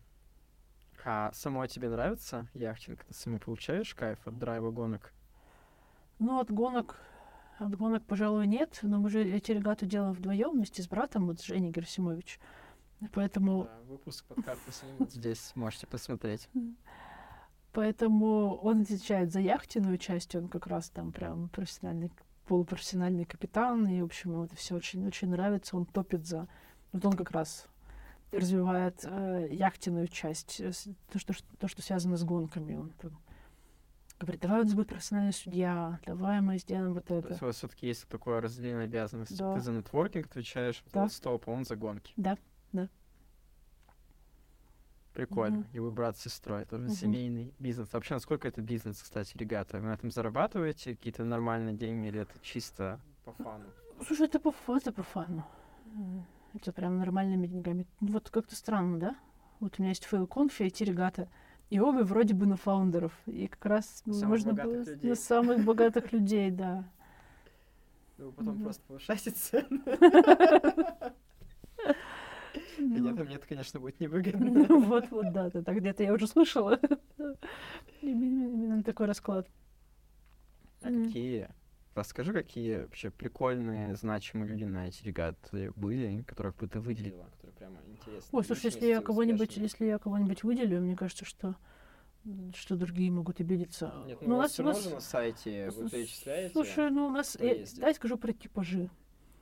А 1.06 1.30
самой 1.32 1.68
тебе 1.68 1.88
нравится 1.90 2.48
яхтинг? 2.54 3.04
Ты 3.04 3.14
самой 3.14 3.38
получаешь 3.40 3.94
кайф 3.94 4.26
от 4.26 4.38
драйва 4.38 4.70
гонок? 4.70 5.12
Ну, 6.18 6.38
от 6.38 6.50
гонок, 6.50 6.96
от 7.58 7.76
гонок, 7.76 8.04
пожалуй, 8.04 8.46
нет, 8.46 8.78
но 8.82 8.98
мы 8.98 9.10
же 9.10 9.22
эти 9.24 9.52
регаты 9.52 9.86
делаем 9.86 10.12
вдвоем 10.12 10.52
вместе 10.52 10.82
с 10.82 10.88
братом, 10.88 11.26
вот 11.26 11.40
с 11.40 11.44
Женей 11.44 11.70
Герасимович. 11.70 12.38
Поэтому, 13.12 13.64
Да, 13.64 13.80
выпуск 13.88 14.24
подкаста 14.26 14.70
здесь 15.10 15.52
можете 15.54 15.86
посмотреть. 15.86 16.48
поэтому 17.72 18.56
он 18.56 18.82
отвечает 18.82 19.32
за 19.32 19.40
яхтенную 19.40 19.98
часть, 19.98 20.34
он 20.34 20.48
как 20.48 20.66
раз 20.66 20.88
там 20.90 21.12
прям 21.12 21.48
профессиональный, 21.48 22.10
полупрофессиональный 22.46 23.24
капитан, 23.24 23.86
и, 23.88 24.00
в 24.00 24.04
общем, 24.04 24.32
ему 24.32 24.44
это 24.44 24.56
все 24.56 24.76
очень-очень 24.76 25.28
нравится, 25.28 25.76
он 25.76 25.84
топит 25.86 26.26
за... 26.26 26.48
Вот 26.92 27.04
он 27.04 27.14
как 27.14 27.32
раз 27.32 27.66
развивает 28.34 29.00
э, 29.04 29.48
яхтенную 29.50 30.08
часть, 30.08 30.60
э, 30.60 30.72
то 31.10 31.18
что, 31.18 31.34
то, 31.58 31.68
что 31.68 31.82
связано 31.82 32.16
с 32.16 32.24
гонками. 32.24 32.74
Он 32.74 32.90
там 33.00 33.12
говорит, 34.20 34.40
давай 34.40 34.60
у 34.60 34.64
нас 34.64 34.74
будет 34.74 34.88
профессиональный 34.88 35.32
судья, 35.32 35.98
давай 36.06 36.40
мы 36.40 36.58
сделаем 36.58 36.94
вот 36.94 37.04
То 37.06 37.16
это. 37.18 37.28
есть 37.30 37.42
у 37.42 37.46
вас 37.46 37.56
все-таки 37.56 37.86
есть 37.88 38.06
такое 38.08 38.40
разделение 38.40 38.84
обязанностей. 38.84 39.36
Да. 39.36 39.54
Ты 39.54 39.60
за 39.60 39.72
нетворкинг 39.72 40.26
отвечаешь, 40.26 40.82
Да. 40.92 41.08
стоп, 41.08 41.44
а 41.48 41.50
он 41.50 41.64
за 41.64 41.76
гонки. 41.76 42.12
Да, 42.16 42.38
да. 42.72 42.88
Прикольно. 45.12 45.58
Мгм. 45.58 45.66
И 45.72 45.78
вы 45.78 45.90
брат 45.92 46.16
с 46.16 46.22
сестрой, 46.22 46.64
тоже 46.64 46.84
Мгм. 46.86 46.92
семейный 46.94 47.54
бизнес. 47.60 47.92
Вообще, 47.92 48.14
насколько 48.14 48.48
это 48.48 48.60
бизнес, 48.62 49.00
кстати, 49.02 49.36
ребята? 49.36 49.78
Вы 49.78 49.86
на 49.86 49.92
этом 49.94 50.10
зарабатываете 50.10 50.96
какие-то 50.96 51.24
нормальные 51.24 51.74
деньги 51.76 52.08
или 52.08 52.20
это 52.20 52.32
чисто 52.42 53.00
по 53.24 53.32
фану? 53.32 53.64
Слушай, 54.06 54.26
это 54.26 54.40
по, 54.40 54.52
это 54.76 54.92
по 54.92 55.02
фану. 55.04 55.44
Это 56.52 56.72
прям 56.72 56.98
нормальными 56.98 57.46
деньгами. 57.46 57.86
Ну, 58.00 58.12
Вот 58.12 58.30
как-то 58.30 58.56
странно, 58.56 58.98
да? 58.98 59.16
Вот 59.60 59.76
у 59.78 59.82
меня 59.82 59.90
есть 59.90 60.04
FailConf 60.04 60.26
и, 60.26 60.64
эти 60.64 60.82
регата. 60.82 61.28
И 61.70 61.80
обе 61.80 62.02
вроде 62.02 62.34
бы 62.34 62.46
на 62.46 62.56
фаундеров. 62.56 63.12
И 63.26 63.46
как 63.48 63.64
раз 63.66 64.02
Самых 64.04 64.24
можно 64.28 64.52
было 64.52 64.84
людей. 64.84 65.10
на 65.10 65.14
самых 65.14 65.64
богатых 65.64 66.12
людей, 66.12 66.50
да. 66.50 66.84
Ну, 68.18 68.30
потом 68.32 68.62
просто 68.62 68.82
повышаете 68.86 69.30
цены. 69.30 69.80
Нет, 72.78 73.02
мне 73.16 73.34
это, 73.36 73.46
конечно, 73.46 73.80
будет 73.80 74.00
невыгодно. 74.00 74.66
Ну, 74.68 74.80
Вот, 74.82 75.10
вот, 75.10 75.32
да, 75.32 75.50
да, 75.50 75.62
так 75.62 75.76
где-то 75.78 76.02
я 76.02 76.12
уже 76.12 76.26
слышала. 76.26 76.78
Именно 78.00 78.44
именно 78.48 78.82
такой 78.82 79.06
расклад. 79.06 79.48
А 80.82 80.88
какие? 80.88 81.48
Расскажи, 81.94 82.32
какие 82.32 82.78
вообще 82.82 83.10
прикольные, 83.10 83.94
значимые 83.94 84.48
люди 84.48 84.64
на 84.64 84.88
эти 84.88 85.04
регаты 85.04 85.70
были, 85.76 86.22
которых 86.22 86.56
бы 86.56 86.66
ты 86.66 86.80
выделила, 86.80 87.24
которые 87.34 87.52
прямо 87.56 87.76
интересные. 87.86 88.28
Ой, 88.32 88.44
слушай, 88.44 88.66
если 88.66 88.86
я 88.86 89.00
кого-нибудь, 89.00 89.56
если 89.56 89.86
я 89.86 89.98
кого-нибудь 89.98 90.42
выделю, 90.42 90.80
мне 90.80 90.96
кажется, 90.96 91.24
что 91.24 91.54
что 92.54 92.76
другие 92.76 93.10
могут 93.10 93.40
обидеться. 93.40 93.92
Нет, 94.06 94.18
Ну, 94.22 94.28
ну, 94.28 94.34
у 94.34 94.38
у 94.38 94.40
нас- 94.40 94.58
у 94.58 94.62
нас- 94.62 94.90
на 94.90 95.00
сайте 95.00 95.70
вы 95.76 95.90
перечисляете. 95.90 96.52
Слушай, 96.54 96.90
ну 96.90 97.06
у 97.06 97.10
нас, 97.10 97.36
я, 97.38 97.52
ездит? 97.52 97.80
дай 97.80 97.94
скажу 97.94 98.16
про 98.16 98.32
типажи. 98.32 98.88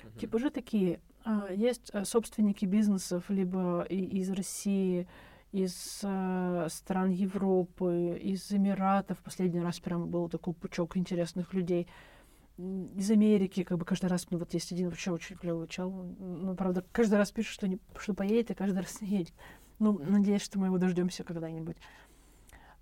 Мгм. 0.02 0.18
Типажи 0.18 0.50
такие. 0.50 1.00
а, 1.24 1.46
Есть 1.52 1.90
а, 1.94 2.04
собственники 2.04 2.64
бизнесов 2.64 3.30
либо 3.30 3.82
из 3.88 4.28
России, 4.30 5.06
из 5.52 6.00
а, 6.02 6.66
стран 6.68 7.10
Европы, 7.10 8.18
из 8.20 8.50
Эмиратов. 8.50 9.18
Последний 9.18 9.60
раз 9.60 9.78
прям 9.78 10.08
был 10.08 10.28
такой 10.28 10.52
пучок 10.52 10.96
интересных 10.96 11.54
людей. 11.54 11.86
Из 12.58 13.10
Америки, 13.10 13.64
как 13.64 13.78
бы 13.78 13.84
каждый 13.84 14.06
раз, 14.06 14.26
ну 14.30 14.38
вот 14.38 14.52
есть 14.54 14.72
один 14.72 14.88
вообще 14.90 15.10
очень 15.10 15.36
клевый 15.36 15.66
чел. 15.68 15.90
Ну, 15.90 16.54
правда, 16.54 16.84
каждый 16.92 17.14
раз 17.18 17.32
пишет, 17.32 17.52
что, 17.52 17.66
не, 17.66 17.78
что 17.96 18.14
поедет, 18.14 18.50
и 18.50 18.54
каждый 18.54 18.80
раз 18.80 19.00
не 19.00 19.08
едет. 19.08 19.34
Ну, 19.78 19.98
надеюсь, 19.98 20.42
что 20.42 20.58
мы 20.58 20.66
его 20.66 20.78
дождемся 20.78 21.24
когда-нибудь. 21.24 21.76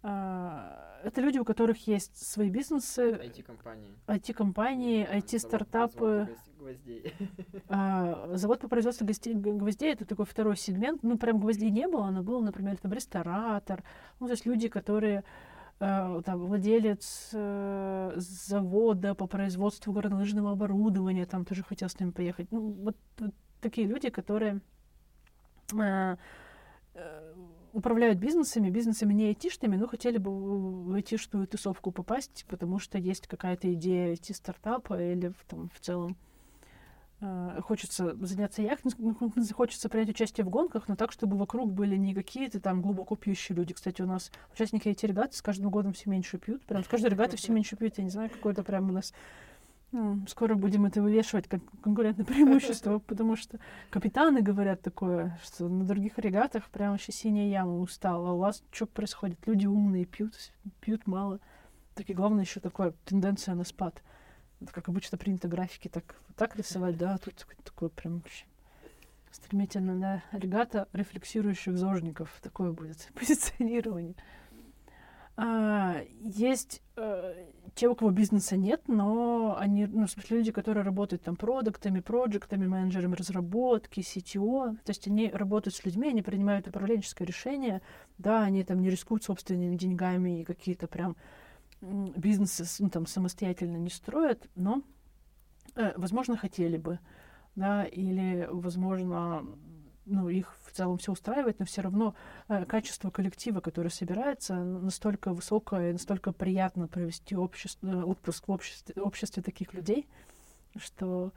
А, 0.03 1.01
Это 1.05 1.21
люди, 1.21 1.39
у 1.39 1.45
которых 1.45 1.87
есть 1.87 2.17
свои 2.17 2.51
бизнесы, 2.51 3.13
IT-компании. 3.13 3.95
IT-компании, 4.07 5.09
IT-стартапы. 5.11 6.29
завод. 8.35 8.59
А, 8.59 8.59
по 8.63 8.69
производству 8.69 9.07
гостей- 9.07 9.35
г- 9.35 9.53
гвоздей 9.53 9.93
это 9.93 10.05
такой 10.05 10.27
второй 10.27 10.57
сегмент. 10.57 11.03
Ну, 11.03 11.17
прям 11.17 11.39
гвоздей 11.41 11.71
не 11.71 11.87
было, 11.87 12.11
но 12.11 12.23
был, 12.23 12.41
например, 12.43 12.77
там 12.77 12.93
ресторатор. 12.93 13.83
Ну, 14.19 14.27
то 14.27 14.33
есть 14.33 14.47
люди, 14.47 14.69
которые 14.69 15.25
там 15.81 16.47
владелец 16.47 17.31
э, 17.33 18.13
завода 18.17 19.15
по 19.15 19.27
производству 19.27 19.95
горнолыжного 19.95 20.53
оборудования, 20.53 21.25
там 21.25 21.47
тоже 21.47 21.63
хотел 21.63 21.89
с 21.89 21.99
ними 21.99 22.11
поехать. 22.11 22.53
Ну, 22.53 22.73
вот, 22.73 22.97
вот 23.19 23.35
такие 23.63 23.87
люди, 23.87 24.11
которые 24.11 24.61
э, 25.73 26.17
э, 26.95 27.35
управляют 27.73 28.19
бизнесами, 28.19 28.69
бизнесами 28.69 29.15
не 29.15 29.29
айтишными, 29.29 29.77
но 29.77 29.87
хотели 29.87 30.19
бы 30.19 30.31
в 30.31 30.93
айтишную 30.93 31.47
тусовку 31.47 31.93
попасть, 31.93 32.45
потому 32.47 32.79
что 32.79 32.99
есть 32.99 33.27
какая-то 33.27 33.73
идея 33.73 34.13
IT-стартапа 34.13 35.01
или 35.01 35.29
в, 35.29 35.45
там, 35.49 35.71
в 35.75 35.81
целом 35.81 36.11
э, 36.11 36.30
хочется 37.61 38.17
заняться 38.25 38.63
яхтингом, 38.63 39.17
ну, 39.21 39.45
хочется 39.55 39.89
принять 39.89 40.09
участие 40.09 40.45
в 40.45 40.49
гонках, 40.49 40.89
но 40.89 40.97
так, 40.97 41.13
чтобы 41.13 41.37
вокруг 41.37 41.73
были 41.73 41.97
не 41.97 42.15
какие-то 42.15 42.61
там 42.61 42.81
глубоко 42.81 43.15
пьющие 43.15 43.57
люди. 43.57 43.75
Кстати, 43.75 44.01
у 44.01 44.07
нас 44.07 44.31
участники 44.55 44.89
эти 44.89 45.05
регаты 45.05 45.37
с 45.37 45.43
каждым 45.43 45.71
годом 45.71 45.93
все 45.93 46.09
меньше 46.09 46.39
пьют. 46.39 46.65
Прям 46.65 46.83
с 46.83 46.89
каждой 46.89 47.11
регаты 47.11 47.37
все 47.37 47.53
меньше 47.53 47.77
пьют. 47.77 47.99
Я 47.99 48.05
не 48.05 48.11
знаю, 48.11 48.31
какое-то 48.31 48.63
прям 48.63 48.89
у 48.89 48.93
нас... 48.93 49.13
ну, 49.93 50.25
скоро 50.29 50.55
будем 50.55 50.87
это 50.87 51.03
вывешивать 51.03 51.47
как 51.47 51.61
конкурентное 51.83 52.25
преимущество, 52.27 53.01
потому 53.01 53.37
что 53.37 53.59
капитаны 53.91 54.41
говорят 54.41 54.81
такое, 54.81 55.39
что 55.43 55.69
на 55.69 55.85
других 55.85 56.19
регатах 56.19 56.71
прям 56.71 56.93
вообще 56.93 57.13
синяя 57.13 57.51
яма 57.51 57.81
устала. 57.81 58.31
А 58.31 58.33
у 58.33 58.39
вас 58.39 58.63
что 58.71 58.87
происходит? 58.87 59.39
Люди 59.45 59.67
умные, 59.67 60.07
пьют, 60.07 60.35
пьют 60.81 61.07
мало. 61.07 61.39
Так 61.95 62.09
и 62.09 62.15
главное 62.15 62.45
еще 62.45 62.61
такое 62.61 62.95
тенденция 63.05 63.55
на 63.55 63.65
спад. 63.65 64.03
Как 64.73 64.89
обычно 64.89 65.17
принято 65.17 65.49
графики 65.49 65.89
так, 65.89 66.17
так 66.37 66.57
рисовать, 66.57 66.97
да, 66.97 67.15
а 67.15 67.19
тут 67.19 67.47
такой 67.65 67.89
прям 67.89 68.19
вообще 68.19 68.45
стремительно, 69.31 69.99
да, 69.99 70.39
регата 70.39 70.89
рефлексирующих 70.93 71.77
зожников, 71.77 72.39
такое 72.43 72.73
будет 72.73 73.09
позиционирование. 73.15 74.15
А, 75.37 76.03
есть 76.21 76.83
э, 76.97 77.47
те, 77.75 77.89
у 77.89 77.95
кого 77.95 78.11
бизнеса 78.11 78.59
нет, 78.59 78.83
но 78.89 79.57
они, 79.59 79.87
ну, 79.87 80.07
в 80.07 80.11
смысле, 80.11 80.39
люди, 80.39 80.53
которые 80.53 80.85
работают 80.85 81.23
там 81.23 81.37
продуктами, 81.37 82.01
проектами, 82.01 82.67
менеджерами 82.67 83.15
разработки, 83.15 84.01
CTO, 84.01 84.77
то 84.85 84.91
есть 84.91 85.07
они 85.07 85.31
работают 85.31 85.75
с 85.75 85.85
людьми, 85.85 86.09
они 86.09 86.21
принимают 86.21 86.69
управленческое 86.69 87.27
решение, 87.27 87.81
да, 88.19 88.43
они 88.43 88.65
там 88.65 88.83
не 88.83 88.91
рискуют 88.91 89.25
собственными 89.25 89.77
деньгами 89.77 90.41
и 90.41 90.45
какие-то 90.45 90.89
прям 90.89 91.17
бизнесы 91.81 92.65
ну, 92.83 92.91
там 92.91 93.07
самостоятельно 93.07 93.77
не 93.77 93.91
строят, 93.91 94.49
но, 94.55 94.83
э, 95.77 95.93
возможно, 95.97 96.37
хотели 96.37 96.77
бы, 96.77 96.99
да, 97.57 97.85
или, 97.85 98.49
возможно, 98.51 99.47
ну, 100.07 100.29
их 100.29 100.57
в 100.67 100.73
целом 100.73 100.99
все 100.99 101.13
устраивает, 101.13 101.59
но 101.59 101.65
все 101.65 101.83
равно 101.83 102.15
э, 102.49 102.65
качество 102.65 103.11
коллектива, 103.11 103.61
который 103.61 103.91
собирается, 103.91 104.57
настолько 104.57 105.33
высокое, 105.33 105.93
настолько 105.93 106.33
приятно 106.33 106.89
провести 106.89 107.37
общество, 107.37 107.87
э, 107.87 108.03
отпуск 108.03 108.49
в 108.49 108.53
обществе, 108.53 109.01
обществе 109.01 109.43
таких 109.43 109.73
людей, 109.73 110.09
что 110.77 111.33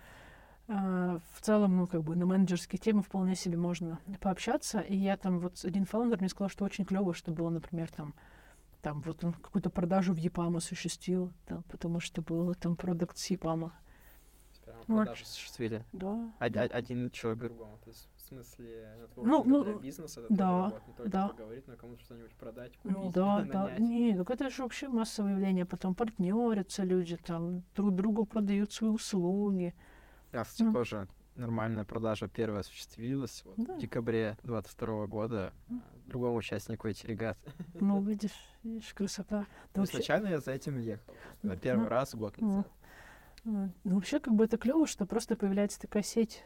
э, 0.67 0.73
в 0.73 1.41
целом, 1.41 1.77
ну, 1.77 1.87
как 1.87 2.03
бы 2.03 2.15
на 2.15 2.25
менеджерские 2.25 2.79
темы 2.79 3.03
вполне 3.03 3.35
себе 3.35 3.57
можно 3.57 3.99
пообщаться. 4.19 4.79
И 4.79 4.95
я 4.95 5.17
там 5.17 5.39
вот 5.39 5.63
один 5.63 5.85
фаундер 5.85 6.19
мне 6.19 6.29
сказал, 6.29 6.49
что 6.49 6.65
очень 6.65 6.85
клево, 6.85 7.13
что 7.13 7.31
было, 7.31 7.49
например, 7.49 7.91
там 7.91 8.13
там 8.83 9.01
вот 9.01 9.23
он 9.23 9.33
какую-то 9.33 9.69
продажу 9.69 10.13
в 10.13 10.17
Япам 10.17 10.57
осуществил, 10.57 11.31
там, 11.47 11.63
потому 11.63 11.99
что 12.01 12.21
был 12.21 12.53
там 12.53 12.75
продукт 12.75 13.17
с 13.17 13.31
Япама. 13.31 13.71
Вот. 14.87 14.97
продажи 15.05 15.23
осуществили. 15.23 15.83
Да. 15.93 16.31
Од- 16.39 16.57
од- 16.57 16.71
Один 16.73 17.09
человек 17.11 17.39
другому. 17.43 17.77
То 17.83 17.89
есть, 17.89 18.09
в 18.15 18.21
смысле, 18.21 19.07
Ну, 19.15 19.43
ну, 19.45 19.63
для 19.63 19.73
бизнеса 19.75 20.19
это 20.21 20.33
да, 20.33 20.49
работа, 20.65 20.81
не 20.87 20.93
только 20.93 21.11
да. 21.11 21.27
поговорить, 21.29 21.67
но 21.67 21.75
кому-то 21.75 22.01
что-нибудь 22.03 22.33
продать, 22.35 22.77
купить, 22.77 22.97
Ну 22.97 23.11
да, 23.11 23.41
да. 23.43 23.77
Не, 23.79 24.17
так 24.17 24.29
это 24.29 24.49
же 24.49 24.63
вообще 24.63 24.87
массовое 24.89 25.31
явление. 25.33 25.65
Потом 25.65 25.95
партнерятся 25.95 26.83
люди, 26.83 27.15
там 27.17 27.63
друг 27.75 27.93
другу 27.95 28.25
продают 28.25 28.71
свои 28.73 28.89
услуги. 28.89 29.73
Кстати, 30.31 30.63
Ну. 30.63 30.73
тоже 30.73 31.07
нормальная 31.35 31.83
продажа 31.83 32.27
первая 32.27 32.61
осуществилась 32.61 33.43
вот, 33.45 33.55
Да. 33.57 33.75
в 33.75 33.79
декабре 33.79 34.37
22 34.43 35.07
года 35.07 35.53
а, 35.69 35.73
другому 36.05 36.35
участнику 36.37 36.87
этих 36.87 37.05
регат. 37.05 37.37
Ну, 37.73 38.01
видишь, 38.01 38.31
видишь, 38.63 38.93
красота. 38.93 39.39
Да 39.39 39.45
Ну, 39.75 39.81
вообще, 39.81 39.97
Изначально 39.97 40.27
я 40.27 40.39
за 40.39 40.51
этим 40.51 40.79
ехал. 40.79 41.13
Ну, 41.41 41.57
Первый 41.57 41.83
ну, 41.83 41.89
раз 41.89 42.15
год 42.15 42.35
ну, 42.37 42.47
назад. 42.47 42.71
м, 43.45 43.73
ну, 43.83 43.95
вообще, 43.95 44.19
как 44.19 44.33
бы 44.33 44.45
это 44.45 44.57
клево, 44.57 44.87
что 44.87 45.05
просто 45.05 45.35
появляется 45.35 45.79
такая 45.79 46.03
сеть, 46.03 46.43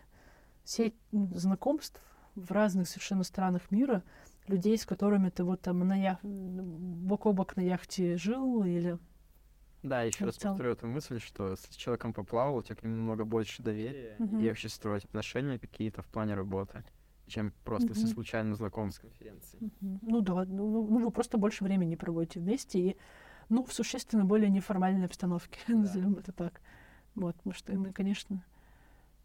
сеть 0.64 0.96
знакомств 1.12 2.02
в 2.36 2.52
разных 2.52 2.88
совершенно 2.88 3.24
странах 3.24 3.72
мира, 3.72 4.04
людей, 4.48 4.78
с 4.78 4.86
которыми 4.86 5.30
ты 5.30 5.44
вот 5.44 5.62
там 5.62 5.80
на 5.80 5.96
ях... 5.96 6.20
бок 6.24 7.26
о 7.26 7.34
бок 7.34 7.56
на 7.58 7.62
яхте 7.62 8.16
жил, 8.18 8.64
или 8.64 8.98
Да, 9.88 10.04
еще 10.04 10.20
ну, 10.22 10.28
раз 10.28 10.36
в 10.36 10.40
целом. 10.40 10.58
повторю 10.58 10.74
эту 10.74 10.88
мысль, 10.88 11.20
что 11.20 11.56
с 11.56 11.68
человеком 11.76 12.14
поплавал, 12.14 12.58
у 12.58 12.64
тебя 12.64 12.76
к 12.76 12.84
нему 12.84 12.96
намного 12.96 13.26
больше 13.26 13.64
доверия, 13.64 14.18
Мгм. 14.20 14.42
и 14.42 14.48
вообще 14.48 14.70
строить 14.70 15.06
отношения 15.06 15.60
какие-то 15.60 16.02
в 16.02 16.08
плане 16.08 16.36
работы, 16.36 16.84
чем 17.28 17.52
просто 17.64 17.94
если 17.94 18.08
Мгм. 18.08 18.14
случайно 18.14 18.56
знаком 18.56 18.92
с 18.92 19.00
конференции. 19.00 19.60
Мгм. 19.60 20.00
Ну 20.02 20.22
да, 20.22 20.46
ну, 20.46 20.70
ну, 20.72 20.88
ну, 20.88 21.00
вы 21.06 21.12
просто 21.12 21.38
больше 21.38 21.64
времени 21.64 21.96
проводите 21.96 22.40
вместе 22.40 22.80
и, 22.80 22.98
ну, 23.50 23.64
в 23.64 23.74
существенно 23.74 24.26
более 24.26 24.50
неформальной 24.50 25.06
обстановке, 25.06 25.60
назовем 25.68 26.16
это 26.16 26.32
так. 26.32 26.62
Вот, 27.16 27.36
потому 27.38 27.54
что 27.54 27.74
мы, 27.74 27.92
конечно, 27.94 28.44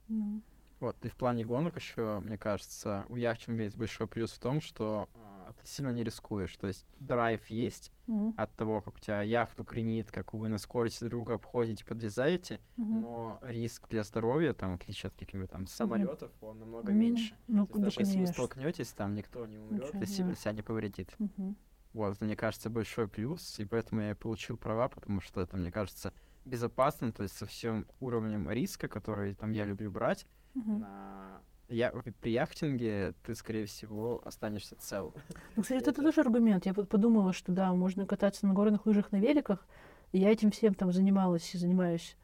ну, 0.09 0.43
Вот, 0.81 0.97
и 1.05 1.09
в 1.09 1.17
плане 1.17 1.45
гонок 1.45 1.77
еще, 1.77 2.21
мне 2.21 2.37
кажется, 2.37 3.05
у 3.09 3.17
яхтинга 3.17 3.65
есть 3.65 3.77
большой 3.77 4.07
плюс 4.09 4.33
в 4.33 4.39
том, 4.41 4.61
что 4.61 5.09
а, 5.59 5.61
ты 5.63 5.67
сильно 5.67 5.91
не 5.91 6.03
рискуешь. 6.05 6.57
То 6.57 6.67
есть 6.67 6.87
драйв 6.99 7.47
есть 7.49 7.93
м, 8.07 8.35
от 8.37 8.55
того, 8.57 8.81
как 8.81 8.97
у 8.97 8.99
тебя 8.99 9.23
яхту 9.23 9.65
кренит, 9.65 10.11
как 10.11 10.33
вы 10.35 10.49
на 10.49 10.59
скорости 10.59 11.05
друг 11.05 11.11
друга 11.11 11.35
обходите, 11.35 11.85
подрезаете, 11.85 12.61
мгм. 12.77 13.01
но 13.01 13.39
риск 13.43 13.89
для 13.89 14.03
здоровья, 14.05 14.53
там, 14.53 14.73
в 14.73 14.75
отличие 14.83 15.09
от 15.09 15.15
каких-нибудь 15.15 15.51
там 15.51 15.67
самолетов, 15.67 16.33
он 16.41 16.59
намного 16.61 16.93
М, 16.93 16.99
меньше. 16.99 17.37
Ну, 17.47 17.67
То 17.67 17.73
есть 17.73 17.81
да, 17.81 17.87
даже 17.87 18.01
если 18.01 18.21
вы 18.21 18.27
столкнетесь, 18.27 18.93
там 18.93 19.15
никто 19.15 19.47
не 19.47 19.59
умрет 19.59 19.95
и 20.01 20.07
сильно 20.07 20.33
да. 20.33 20.37
себя 20.37 20.53
не 20.53 20.63
повредит. 20.63 21.15
Мгм. 21.19 21.57
Вот, 21.93 22.21
мне 22.23 22.37
кажется, 22.37 22.71
большой 22.71 23.07
плюс, 23.07 23.59
и 23.61 23.67
поэтому 23.67 24.01
я 24.01 24.13
и 24.13 24.15
получил 24.15 24.57
права, 24.57 24.89
потому 24.89 25.21
что 25.21 25.43
это, 25.43 25.57
мне 25.59 25.71
кажется, 25.71 26.15
безопасно, 26.47 27.13
то 27.13 27.23
есть 27.23 27.37
со 27.37 27.47
всем 27.47 27.87
уровнем 28.01 28.51
риска, 28.51 28.89
который 28.89 29.35
там 29.35 29.53
я 29.53 29.65
люблю 29.65 29.91
брать, 29.91 30.27
Мгм. 30.55 30.81
на... 30.81 31.43
я... 31.73 31.93
при 32.21 32.31
яхтинге 32.31 33.15
ты, 33.25 33.35
скорее 33.35 33.67
всего, 33.67 34.21
останешься 34.25 34.77
цел. 34.79 35.15
Ну, 35.57 35.63
кстати, 35.63 35.83
это 35.83 35.93
тоже 35.93 36.21
аргумент. 36.21 36.67
Я 36.67 36.75
подумала, 36.75 37.33
что 37.33 37.53
да, 37.53 37.73
можно 37.73 38.07
кататься 38.07 38.47
на 38.47 38.55
горных 38.55 38.87
лыжах, 38.87 39.13
на 39.13 39.17
великах. 39.17 39.67
И 40.13 40.19
я 40.19 40.31
этим 40.31 40.51
всем 40.51 40.75
там 40.75 40.93
занималась 40.93 41.55
и 41.55 41.59
занимаюсь. 41.59 42.17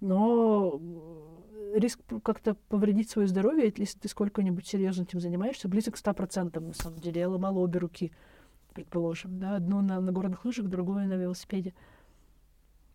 Но 0.00 0.80
э, 0.80 1.78
риск 1.78 2.00
как-то 2.22 2.54
повредить 2.68 3.10
свое 3.10 3.28
здоровье, 3.28 3.72
если 3.76 3.98
ты 3.98 4.08
сколько-нибудь 4.08 4.66
серьезно 4.66 5.02
этим 5.02 5.20
занимаешься, 5.20 5.68
близок 5.68 5.94
к 5.94 5.98
100%, 5.98 6.60
на 6.60 6.74
самом 6.74 6.98
деле. 6.98 7.20
Я 7.20 7.28
ломала 7.28 7.58
обе 7.58 7.78
руки, 7.78 8.12
предположим. 8.74 9.38
Да? 9.38 9.56
Одну 9.56 9.80
на, 9.80 10.00
на 10.00 10.12
горных 10.12 10.44
лыжах, 10.44 10.66
другую 10.66 11.08
на 11.08 11.14
велосипеде. 11.14 11.72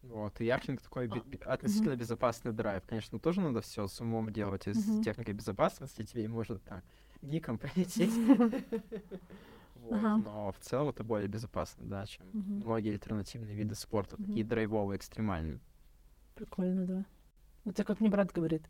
Вот, 0.03 0.41
и 0.41 0.45
яхтинг 0.45 0.81
такой 0.81 1.07
бе- 1.07 1.21
относительно 1.45 1.95
безопасный 1.95 2.51
драйв. 2.53 2.83
Конечно, 2.87 3.19
тоже 3.19 3.41
надо 3.41 3.61
все 3.61 3.87
с 3.87 4.01
умом 4.01 4.31
делать, 4.33 4.67
и 4.67 4.73
с 4.73 4.87
Мгм. 4.87 5.03
техникой 5.03 5.33
безопасности 5.35 6.03
тебе 6.03 6.27
может 6.27 6.63
там 6.63 6.81
гиком. 7.21 7.59
Вот, 9.75 9.97
Ага. 9.97 10.17
Но 10.17 10.51
в 10.51 10.59
целом 10.59 10.89
это 10.89 11.03
более 11.03 11.27
безопасно, 11.27 11.83
да, 11.85 12.05
чем 12.05 12.25
многие 12.33 12.91
альтернативные 12.93 13.55
виды 13.55 13.73
спорта, 13.75 14.15
Мгм. 14.15 14.25
такие 14.27 14.45
драйвовые, 14.45 14.97
экстремальные. 14.97 15.59
Прикольно, 16.35 16.85
да. 16.85 17.05
Это 17.65 17.83
как 17.83 17.99
мне 17.99 18.09
брат 18.09 18.31
говорит. 18.31 18.61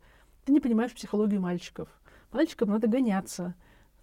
Ты 0.44 0.52
не 0.52 0.60
понимаешь 0.60 0.94
психологию 0.94 1.40
мальчиков. 1.40 1.88
Мальчикам 2.32 2.70
надо 2.70 2.88
гоняться. 2.88 3.54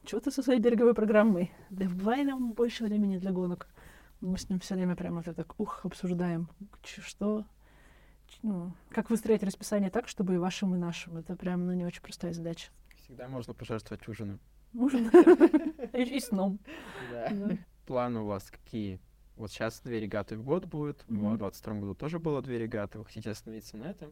Чего 0.03 0.21
ты 0.21 0.31
со 0.31 0.41
своей 0.43 0.59
береговой 0.59 0.93
программой? 0.93 1.51
Давай 1.71 2.23
нам 2.23 2.53
больше 2.53 2.83
времени 2.85 3.17
для 3.17 3.31
гонок. 3.31 3.67
Мы 4.21 4.37
с 4.37 4.49
ним 4.49 4.59
все 4.59 4.75
время 4.75 4.95
прямо 4.95 5.21
это 5.21 5.33
так, 5.33 5.59
ух, 5.59 5.85
обсуждаем. 5.85 6.49
Что? 6.83 7.45
Ну, 8.43 8.73
как 8.89 9.09
выстроить 9.09 9.43
расписание 9.43 9.89
так, 9.89 10.07
чтобы 10.07 10.35
и 10.35 10.37
вашим, 10.37 10.75
и 10.75 10.77
нашим. 10.77 11.17
Это 11.17 11.35
прям 11.35 11.65
ну, 11.65 11.73
не 11.73 11.85
очень 11.85 12.01
простая 12.01 12.33
задача. 12.33 12.69
Всегда 12.97 13.27
можно 13.27 13.53
пожертвовать 13.53 14.07
ужином. 14.07 14.39
Ужин. 14.73 15.09
И 15.93 16.19
сном. 16.19 16.59
Планы 17.87 18.19
у 18.19 18.25
вас 18.25 18.51
какие? 18.51 18.99
Вот 19.35 19.51
сейчас 19.51 19.79
две 19.79 19.99
регаты 19.99 20.37
в 20.37 20.43
год 20.43 20.65
будет, 20.65 21.01
в 21.07 21.11
Мгм. 21.11 21.37
2022 21.37 21.73
году 21.75 21.95
тоже 21.95 22.19
было 22.19 22.41
две 22.41 22.59
регаты. 22.59 22.99
Вы 22.99 23.05
хотите 23.05 23.31
остановиться 23.31 23.77
на 23.77 23.85
этом? 23.85 24.11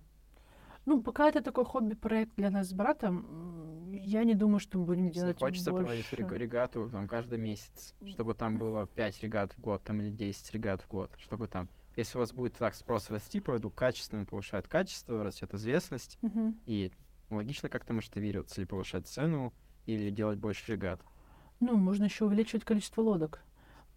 Ну, 0.88 1.02
пока 1.02 1.28
это 1.28 1.42
такой 1.42 1.66
хобби-проект 1.66 2.34
для 2.38 2.50
нас 2.50 2.70
с 2.70 2.74
братом, 2.74 3.92
я 3.92 4.24
не 4.24 4.36
думаю, 4.36 4.60
что 4.60 4.80
мы 4.80 4.86
будем 4.86 5.08
Если 5.08 5.20
делать 5.20 5.38
хочется 5.38 5.74
проводить 5.74 6.06
больше. 6.10 6.16
рег- 6.16 6.32
регату 6.32 6.90
там, 6.90 7.10
каждый 7.10 7.38
месяц, 7.38 7.94
чтобы 8.06 8.34
там 8.34 8.58
было 8.58 8.88
5 8.88 9.22
регат 9.22 9.52
в 9.52 9.60
год 9.60 9.84
там, 9.84 10.00
или 10.00 10.10
10 10.10 10.50
регат 10.54 10.82
в 10.82 10.88
год, 10.88 11.12
чтобы 11.18 11.50
там, 11.50 11.68
если 11.98 12.18
у 12.18 12.22
вас 12.22 12.32
будет 12.32 12.54
так 12.54 12.74
спрос 12.74 13.10
расти, 13.10 13.42
продукт 13.42 13.76
качественно 13.78 14.24
повышает 14.24 14.70
качество, 14.70 15.26
растет 15.26 15.54
известность, 15.54 16.18
Мгм. 16.22 16.58
и 16.66 16.94
логично 17.30 17.68
как-то 17.68 17.92
масштабироваться 17.92 18.62
или 18.62 18.66
повышать 18.66 19.08
цену, 19.08 19.54
или 19.88 20.10
делать 20.10 20.40
больше 20.40 20.72
регат. 20.72 21.02
Ну, 21.60 21.76
можно 21.76 22.06
еще 22.06 22.24
увеличивать 22.24 22.64
количество 22.64 23.02
лодок. 23.02 23.42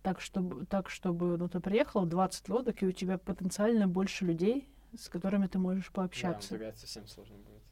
Так, 0.02 0.20
чтобы, 0.20 0.66
так, 0.66 0.90
чтобы 0.90 1.36
ну, 1.36 1.48
ты 1.48 1.60
приехал, 1.60 2.04
20 2.04 2.48
лодок, 2.48 2.82
и 2.82 2.86
у 2.86 2.90
тебя 2.90 3.16
потенциально 3.16 3.86
больше 3.86 4.24
людей, 4.24 4.66
с 4.96 5.08
которыми 5.08 5.46
ты 5.46 5.58
можешь 5.58 5.90
пообщаться. 5.90 6.56
это 6.56 6.78
совсем 6.78 7.06
сложно 7.06 7.38
будет. 7.38 7.62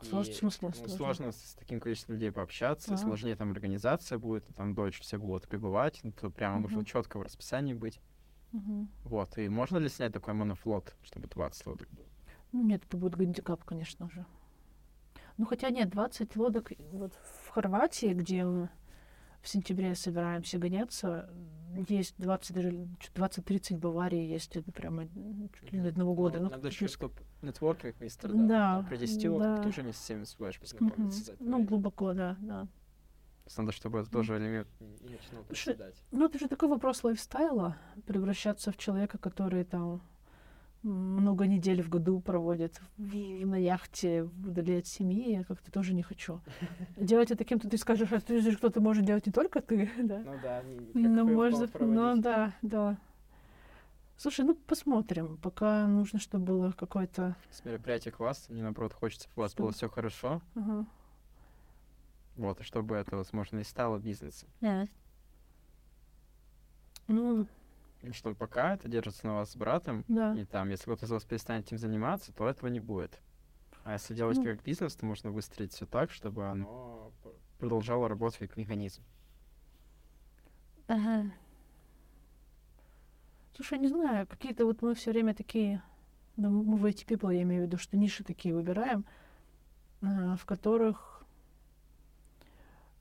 Сложно, 0.00 0.32
в 0.32 0.36
смысле, 0.36 0.68
Ну, 0.68 0.74
сложно? 0.74 0.96
сложно 0.96 1.32
с 1.32 1.54
таким 1.58 1.80
количеством 1.80 2.14
людей 2.14 2.30
пообщаться, 2.30 2.94
Ага. 2.94 3.02
сложнее 3.02 3.34
там 3.34 3.50
организация 3.50 4.18
будет, 4.18 4.46
там 4.54 4.74
дольше 4.74 5.02
все 5.02 5.18
будут 5.18 5.48
пребывать, 5.48 6.00
ну, 6.04 6.12
то 6.12 6.30
прямо 6.30 6.60
нужно 6.60 6.78
Мгм. 6.78 6.86
четко 6.86 7.18
в 7.18 7.22
расписании 7.22 7.74
быть. 7.74 8.00
Мгм. 8.52 8.88
Вот, 9.04 9.36
и 9.38 9.48
можно 9.48 9.78
ли 9.78 9.88
снять 9.88 10.12
такой 10.12 10.34
монофлот, 10.34 10.94
чтобы 11.02 11.26
20 11.26 11.66
лодок 11.66 11.90
было? 11.90 12.06
Ну, 12.52 12.62
нет, 12.62 12.84
это 12.84 12.96
будет 12.96 13.16
гандикап, 13.16 13.64
конечно 13.64 14.08
же. 14.10 14.24
Ну, 15.36 15.46
хотя 15.46 15.70
нет, 15.70 15.90
20 15.90 16.36
лодок 16.36 16.72
вот 16.92 17.12
в 17.14 17.48
Хорватии, 17.50 18.12
где 18.12 18.46
в 19.48 19.50
сентябре 19.50 19.94
собираемся 19.94 20.58
гоняться, 20.58 21.30
есть 21.88 22.14
20, 22.18 22.54
даже 22.54 22.70
чуть 23.00 23.12
20-30 23.14 23.76
в 23.76 23.78
Баварии 23.78 24.22
есть, 24.22 24.54
это 24.56 24.70
прямо 24.72 25.06
чуть 25.58 25.72
ли 25.72 25.80
не 25.80 25.88
одного 25.88 26.14
года. 26.14 26.38
Ну, 26.38 26.50
Надо 26.50 26.68
еще, 26.68 26.86
чтобы 26.86 27.14
нетворкинг 27.40 27.98
не 27.98 28.08
Да, 28.08 28.12
страдал. 28.12 28.84
При 28.90 28.96
10 28.98 29.30
лодках 29.30 29.56
да. 29.56 29.62
ты 29.62 29.68
уже 29.70 29.82
не 29.82 29.92
всеми 29.92 30.18
Мгм. 30.38 30.60
познакомиться 30.60 31.36
Ну, 31.40 31.64
глубоко, 31.64 32.12
да, 32.12 32.36
да. 32.40 32.68
Надо, 33.56 33.72
чтобы 33.72 34.00
это 34.00 34.10
тоже 34.10 34.36
элемент 34.36 34.68
не 34.80 35.12
начинал. 35.12 35.44
Ну, 36.10 36.26
это 36.26 36.38
же 36.38 36.48
такой 36.48 36.68
вопрос 36.68 37.02
лайфстайла, 37.02 37.78
превращаться 38.06 38.70
в 38.70 38.76
человека, 38.76 39.16
который 39.16 39.64
там 39.64 40.02
много 40.82 41.46
недель 41.46 41.82
в 41.82 41.88
году 41.88 42.20
проводит 42.20 42.80
в- 42.96 43.46
на 43.46 43.56
яхте 43.56 44.24
вдали 44.24 44.78
от 44.78 44.86
семьи, 44.86 45.32
я 45.32 45.44
как-то 45.44 45.70
тоже 45.72 45.94
не 45.94 46.02
хочу. 46.02 46.40
Делать 46.96 47.30
это 47.30 47.44
кем-то, 47.44 47.68
ты 47.68 47.76
скажешь, 47.78 48.12
а 48.12 48.20
ты 48.20 48.40
же 48.40 48.56
кто-то 48.56 48.80
может 48.80 49.04
делать 49.04 49.26
не 49.26 49.32
только 49.32 49.60
ты, 49.60 49.90
да? 50.02 50.18
Ну 50.18 50.38
да, 50.42 50.62
не, 50.62 51.08
Ну, 51.08 51.26
может, 51.28 51.78
ну 51.80 52.16
да, 52.20 52.54
да. 52.62 52.96
Слушай, 54.16 54.44
ну 54.44 54.54
посмотрим. 54.54 55.36
Пока 55.38 55.86
нужно, 55.86 56.18
чтобы 56.18 56.44
было 56.46 56.72
какое-то... 56.72 57.36
С 57.50 57.64
мероприятия 57.64 58.10
класса, 58.10 58.52
мне 58.52 58.62
наоборот 58.62 58.92
хочется, 58.92 59.28
чтобы 59.28 59.40
у 59.40 59.44
вас 59.44 59.54
было 59.54 59.70
все 59.70 59.88
хорошо. 59.88 60.42
Ага. 60.56 60.86
Вот, 62.36 62.60
и 62.60 62.64
чтобы 62.64 62.96
это, 62.96 63.16
возможно, 63.16 63.58
и 63.58 63.64
стало 63.64 63.98
бизнесом. 63.98 64.48
Ну, 67.06 67.46
И 68.02 68.12
чтобы 68.12 68.36
пока 68.36 68.74
это 68.74 68.88
держится 68.88 69.26
на 69.26 69.34
вас 69.34 69.52
с 69.52 69.56
братом, 69.56 70.04
да. 70.08 70.34
и 70.34 70.44
там, 70.44 70.70
если 70.70 70.84
кто-то 70.84 71.06
из 71.06 71.10
вас 71.10 71.24
перестанет 71.24 71.66
этим 71.66 71.78
заниматься, 71.78 72.32
то 72.32 72.48
этого 72.48 72.68
не 72.68 72.80
будет. 72.80 73.20
А 73.84 73.94
если 73.94 74.14
делать 74.14 74.36
Ну. 74.38 74.44
как 74.44 74.62
бизнес, 74.62 74.94
то 74.94 75.04
можно 75.04 75.30
выстроить 75.30 75.72
все 75.72 75.86
так, 75.86 76.10
чтобы 76.10 76.46
оно 76.46 77.10
продолжало 77.58 78.08
работать 78.08 78.38
как 78.38 78.56
механизм. 78.56 79.02
Ага. 80.86 81.32
Слушай, 83.54 83.78
не 83.78 83.88
знаю, 83.88 84.26
какие-то 84.26 84.64
вот 84.64 84.82
мы 84.82 84.94
все 84.94 85.10
время 85.10 85.34
такие, 85.34 85.82
ну, 86.36 86.62
мы 86.62 86.76
в 86.76 86.84
AT 86.86 87.04
People, 87.04 87.34
я 87.34 87.42
имею 87.42 87.64
в 87.64 87.66
виду, 87.66 87.76
что 87.76 87.96
ниши 87.96 88.22
такие 88.22 88.54
выбираем, 88.54 89.04
а, 90.00 90.36
в 90.36 90.44
которых 90.46 91.24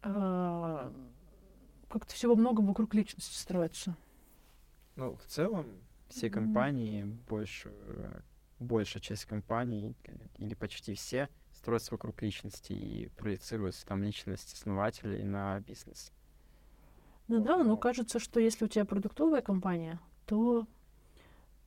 а, 0.02 0.91
как-то 1.90 2.14
всего 2.14 2.36
много 2.36 2.61
вокруг 2.61 2.94
личности 2.95 3.36
строится. 3.36 3.95
Ну, 4.98 5.15
в 5.15 5.26
целом, 5.28 5.68
все 6.10 6.30
компании, 6.30 7.03
больше, 7.30 7.72
э, 7.72 8.19
большая 8.60 9.02
часть 9.02 9.26
компаний, 9.26 9.95
э, 10.03 10.11
или 10.40 10.56
почти 10.56 10.95
все, 10.95 11.30
строятся 11.53 11.94
вокруг 11.94 12.19
личности 12.22 12.74
и 12.74 13.07
проецируются 13.10 13.86
там 13.86 14.02
личность 14.02 14.53
основателей 14.53 15.24
на 15.24 15.60
бизнес. 15.60 16.11
Ну 17.28 17.38
Вот, 17.38 17.45
да, 17.45 17.64
но 17.64 17.78
кажется, 17.78 18.18
что 18.19 18.40
если 18.40 18.65
у 18.65 18.68
тебя 18.68 18.86
продуктовая 18.86 19.41
компания, 19.41 19.99
то 20.26 20.65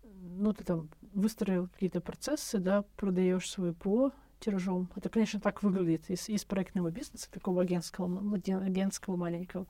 ну, 0.03 0.53
ты 0.53 0.65
там 0.65 0.89
выстроил 1.15 1.69
какие-то 1.69 2.01
процессы, 2.01 2.59
да, 2.59 2.83
продаешь 2.97 3.49
свой 3.49 3.73
ПО 3.73 4.13
тиражом. 4.41 4.91
Это, 4.97 5.09
конечно, 5.09 5.39
так 5.39 5.63
выглядит 5.63 6.11
из, 6.11 6.29
из 6.29 6.45
проектного 6.45 6.91
бизнеса, 6.91 7.31
такого 7.31 7.63
агентского, 7.63 8.35
агентского 8.35 9.17
маленького. 9.17 9.67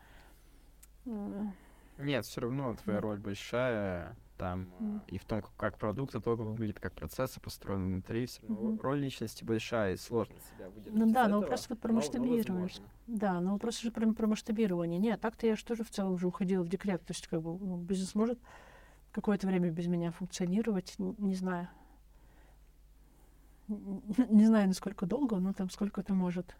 Нет, 2.01 2.25
все 2.25 2.41
равно 2.41 2.75
твоя 2.83 3.01
роль 3.01 3.19
большая 3.19 4.17
там 4.39 4.71
Мгм. 4.79 5.03
и 5.07 5.19
в 5.19 5.25
том, 5.27 5.43
как- 5.43 5.55
как 5.57 5.79
продукт 5.79 6.15
итогово 6.15 6.51
выглядит, 6.53 6.81
как 6.81 6.95
процессы 6.95 7.41
построены 7.41 7.87
внутри, 7.87 8.25
все 8.27 8.41
равно 8.47 8.71
Мгм. 8.71 8.81
роль 8.81 8.99
личности 9.01 9.45
большая 9.45 9.93
и 9.95 9.97
сложно 9.99 10.37
себя 10.57 10.71
выделить. 10.71 10.97
Ну 10.97 11.13
да, 11.13 11.25
но 11.25 11.29
этого, 11.29 11.41
вопрос 11.43 11.69
вот 11.69 11.79
про 11.81 11.89
но- 11.89 11.93
но 11.95 11.97
масштабирование. 12.01 12.69
Да, 13.07 13.41
но 13.41 13.53
вопрос 13.53 13.81
же 13.81 13.91
про, 13.93 14.11
про 14.15 14.27
масштабирование. 14.27 14.99
Нет, 14.99 15.21
так-то 15.21 15.47
я 15.47 15.57
же 15.57 15.65
тоже 15.65 15.85
в 15.85 15.91
целом 15.91 16.15
уже 16.15 16.27
уходила 16.27 16.63
в 16.63 16.69
декрет. 16.69 17.05
То 17.05 17.11
есть, 17.11 17.27
как 17.29 17.43
бы, 17.43 17.59
ну, 17.59 17.77
бизнес 17.77 18.15
может 18.15 18.39
какое-то 19.13 19.47
время 19.47 19.71
без 19.71 19.87
меня 19.89 20.11
функционировать, 20.11 20.95
н- 20.99 21.15
не 21.19 21.35
знаю. 21.35 21.69
Не 23.69 24.47
знаю, 24.47 24.69
насколько 24.69 25.05
долго, 25.07 25.37
но 25.37 25.53
там 25.53 25.69
сколько 25.71 26.01
это 26.01 26.15
может. 26.15 26.57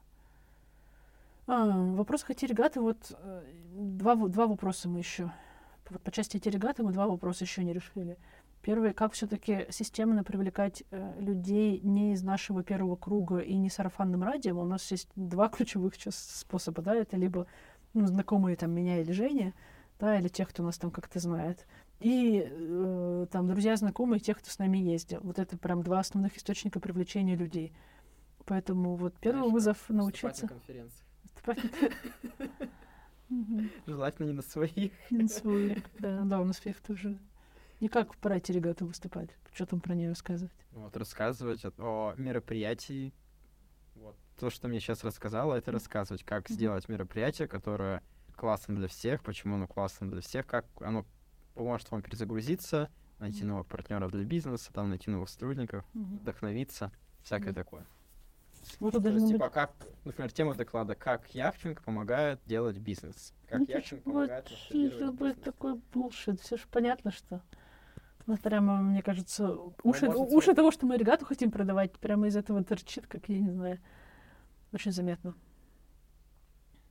А, 1.47 1.67
в 1.67 1.97
вопросах 1.97 2.31
регаты 2.31 2.81
вот 2.81 3.13
э, 3.19 3.43
два, 3.73 4.15
два 4.15 4.47
вопроса 4.47 4.89
мы 4.89 4.99
еще. 4.99 5.33
Вот 5.89 6.01
по 6.03 6.11
части 6.13 6.37
регаты 6.49 6.83
мы 6.83 6.93
два 6.93 7.07
вопроса 7.07 7.45
еще 7.45 7.65
не 7.65 7.73
решили. 7.73 8.17
Первый, 8.63 8.93
как 8.93 9.15
все-таки 9.15 9.67
системно 9.71 10.23
привлекать 10.23 10.85
э, 10.91 11.15
людей 11.19 11.81
не 11.81 12.13
из 12.13 12.23
нашего 12.23 12.63
первого 12.63 12.95
круга 12.97 13.39
и 13.39 13.57
не 13.57 13.71
сарафанным 13.71 14.23
радио. 14.23 14.61
У 14.61 14.65
нас 14.65 14.91
есть 14.91 15.09
два 15.17 15.49
ключевых 15.51 15.95
сейчас 15.95 16.17
способа, 16.17 16.83
да, 16.83 16.95
это 16.95 17.17
либо 17.17 17.47
ну, 17.95 18.07
знакомые 18.07 18.57
там 18.57 18.71
меня 18.71 19.01
или 19.01 19.13
Женя, 19.13 19.55
да, 19.99 20.19
или 20.19 20.29
тех, 20.29 20.49
кто 20.51 20.63
нас 20.63 20.79
там 20.79 20.91
как-то 20.91 21.19
знает. 21.19 21.67
И 22.01 22.47
э, 22.49 23.27
там 23.31 23.49
друзья, 23.49 23.77
знакомые, 23.77 24.21
тех, 24.21 24.39
кто 24.39 24.51
с 24.51 24.59
нами 24.59 24.79
ездил. 24.79 25.21
Вот 25.23 25.39
это 25.39 25.59
прям 25.59 25.83
два 25.83 26.01
основных 26.01 26.37
источника 26.37 26.81
привлечения 26.81 27.37
людей. 27.37 27.73
Поэтому 28.47 28.97
вот 28.97 29.15
первый 29.21 29.39
Знаешь, 29.39 29.53
вызов 29.53 29.77
Выступать 29.77 29.97
на 29.97 30.03
научиться. 30.03 30.49
конференциях. 30.49 31.10
Желательно 33.87 34.27
не 34.27 34.33
на 34.33 34.43
своих. 34.43 34.93
Не 35.11 35.23
на 35.23 35.29
своих, 35.29 35.85
Да, 35.99 36.23
да, 36.23 36.41
у 36.41 36.45
нас 36.45 36.59
всех 36.59 36.81
тоже. 36.81 37.19
Не 37.81 37.89
как 37.89 38.15
прайте 38.17 38.53
регату 38.53 38.87
выступать. 38.87 39.31
Что 39.55 39.67
там 39.67 39.81
про 39.81 39.95
нее 39.95 40.11
рассказывать? 40.11 40.53
Вот, 40.73 40.97
рассказывать 40.97 41.65
о, 41.79 42.15
мероприятии. 42.17 43.13
Вот. 43.95 44.17
То, 44.39 44.51
что 44.51 44.69
мне 44.69 44.81
сейчас 44.81 45.05
рассказала, 45.05 45.55
это 45.55 45.73
рассказывать, 45.73 46.25
как 46.25 46.49
сделать 46.49 46.89
мероприятие, 46.89 47.49
которое 47.49 48.03
классно 48.37 48.75
для 48.77 48.89
всех, 48.89 49.23
почему 49.23 49.57
оно 49.57 49.67
классно 49.67 50.11
для 50.11 50.21
всех, 50.21 50.47
как 50.47 50.67
оно 50.81 51.05
поможет 51.55 51.91
вам 51.91 52.03
перезагрузиться, 52.03 52.91
найти 53.19 53.45
новых 53.45 53.67
партнеров 53.67 54.11
для 54.11 54.25
бизнеса, 54.25 54.73
там 54.73 54.89
найти 54.89 55.11
новых 55.11 55.29
сотрудников, 55.29 55.85
вдохновиться, 55.95 56.91
всякое 57.23 57.53
такое. 57.53 57.87
Есть, 58.61 58.79
должно 58.81 59.11
быть... 59.13 59.29
типа, 59.29 59.49
как, 59.49 59.73
например, 60.05 60.33
тема 60.33 60.55
доклада 60.55 60.95
«Как 60.95 61.35
Яхченко 61.35 61.83
помогает 61.83 62.41
делать 62.47 62.79
бизнес». 62.79 63.33
Как 63.49 63.61
Ну, 63.61 63.67
будет- 63.67 64.05
помогает 64.05 64.51
масштабировать 64.51 65.15
будет 65.17 65.37
бизнес. 65.37 65.45
такой 65.45 65.75
булшит. 65.93 66.41
Все 66.41 66.57
же 66.57 66.65
понятно, 66.71 67.11
что... 67.11 67.43
Ну, 68.27 68.37
прямо, 68.37 68.81
мне 68.83 69.03
кажется, 69.03 69.51
уши, 69.83 70.07
может, 70.07 70.33
уши 70.33 70.55
того, 70.55 70.71
что 70.71 70.87
мы 70.87 70.97
регату 70.97 71.25
хотим 71.25 71.51
продавать, 71.51 71.93
прямо 71.99 72.29
из 72.29 72.37
этого 72.37 72.63
торчит, 72.63 73.07
как 73.07 73.29
я 73.29 73.41
не 73.41 73.51
знаю. 73.51 73.81
Очень 74.73 74.93
заметно. 74.93 75.35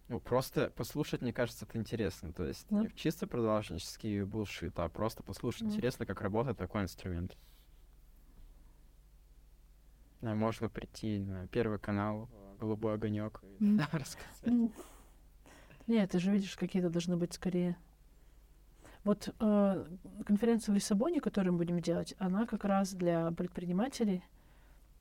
Ну, 0.09 0.19
просто 0.19 0.71
послушать, 0.71 1.21
мне 1.21 1.31
кажется, 1.31 1.65
это 1.65 1.77
интересно. 1.77 2.33
То 2.33 2.43
есть 2.45 2.65
Да. 2.69 2.79
не 2.81 2.89
чисто 2.95 3.27
продолжнический 3.27 4.23
булшит, 4.23 4.77
а 4.79 4.89
просто 4.89 5.21
послушать 5.23 5.61
Мгм. 5.61 5.71
интересно, 5.71 6.05
как 6.07 6.21
работает 6.21 6.57
такой 6.57 6.81
инструмент. 6.81 7.37
Да, 10.21 10.35
можно 10.35 10.69
прийти 10.69 11.19
на 11.19 11.47
первый 11.47 11.79
канал, 11.79 12.29
голубой 12.59 12.95
огонек, 12.95 13.41
Нет, 15.87 16.11
ты 16.11 16.19
же 16.19 16.31
видишь, 16.31 16.55
какие-то 16.55 16.89
должны 16.89 17.17
быть 17.17 17.33
скорее. 17.33 17.75
Вот 19.03 19.33
э, 19.39 19.85
конференция 20.25 20.73
в 20.73 20.75
Лиссабоне, 20.75 21.21
которую 21.21 21.53
мы 21.53 21.59
будем 21.59 21.79
делать, 21.79 22.13
она 22.19 22.45
как 22.45 22.65
раз 22.65 22.93
для 22.93 23.31
предпринимателей. 23.31 24.23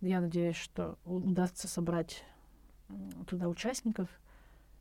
Я 0.00 0.20
надеюсь, 0.20 0.56
что 0.56 0.98
удастся 1.04 1.66
собрать 1.66 2.24
туда 3.26 3.48
участников 3.48 4.08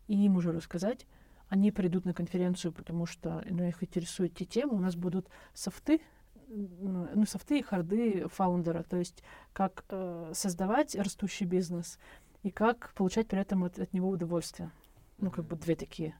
и 0.07 0.25
им 0.25 0.37
уже 0.37 0.51
рассказать. 0.51 1.07
Они 1.49 1.71
придут 1.71 2.05
на 2.05 2.13
конференцию, 2.13 2.71
потому 2.71 3.05
что 3.05 3.43
ну, 3.49 3.63
их 3.63 3.81
интересуют 3.81 4.35
те 4.35 4.45
темы. 4.45 4.75
У 4.75 4.79
нас 4.79 4.95
будут 4.95 5.27
софты, 5.53 6.01
ну, 6.47 7.25
софты 7.25 7.59
и 7.59 7.61
харды 7.61 8.27
фаундера, 8.29 8.83
то 8.83 8.97
есть 8.97 9.23
как 9.53 9.85
э, 9.89 10.31
создавать 10.33 10.95
растущий 10.95 11.45
бизнес 11.45 11.99
и 12.43 12.51
как 12.51 12.93
получать 12.95 13.27
при 13.27 13.39
этом 13.39 13.63
от, 13.63 13.79
от 13.79 13.93
него 13.93 14.09
удовольствие. 14.09 14.71
Ну, 15.17 15.31
как 15.31 15.45
бы 15.45 15.55
две 15.55 15.75
такие. 15.75 16.15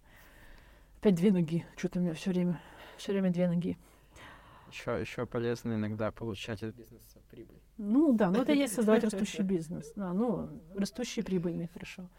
Опять 1.00 1.16
две 1.16 1.32
ноги. 1.32 1.66
Что-то 1.78 2.00
у 2.00 2.02
меня 2.02 2.14
все 2.14 2.32
время, 2.32 2.60
все 2.98 3.12
время 3.12 3.32
две 3.32 3.48
ноги. 3.48 3.78
Еще, 4.70 5.00
еще 5.00 5.26
полезно 5.26 5.76
иногда 5.76 6.12
получать 6.12 6.64
от 6.64 6.76
бизнеса 6.76 7.20
прибыль. 7.30 7.62
Ну 7.78 8.14
да, 8.14 8.30
ну 8.30 8.42
это 8.42 8.52
есть 8.52 8.74
создавать 8.74 9.04
растущий 9.06 9.44
бизнес. 9.44 9.94
Да, 9.96 10.12
ну, 10.14 10.50
растущий 10.76 11.24
прибыльный, 11.24 11.68
хорошо. 11.68 12.10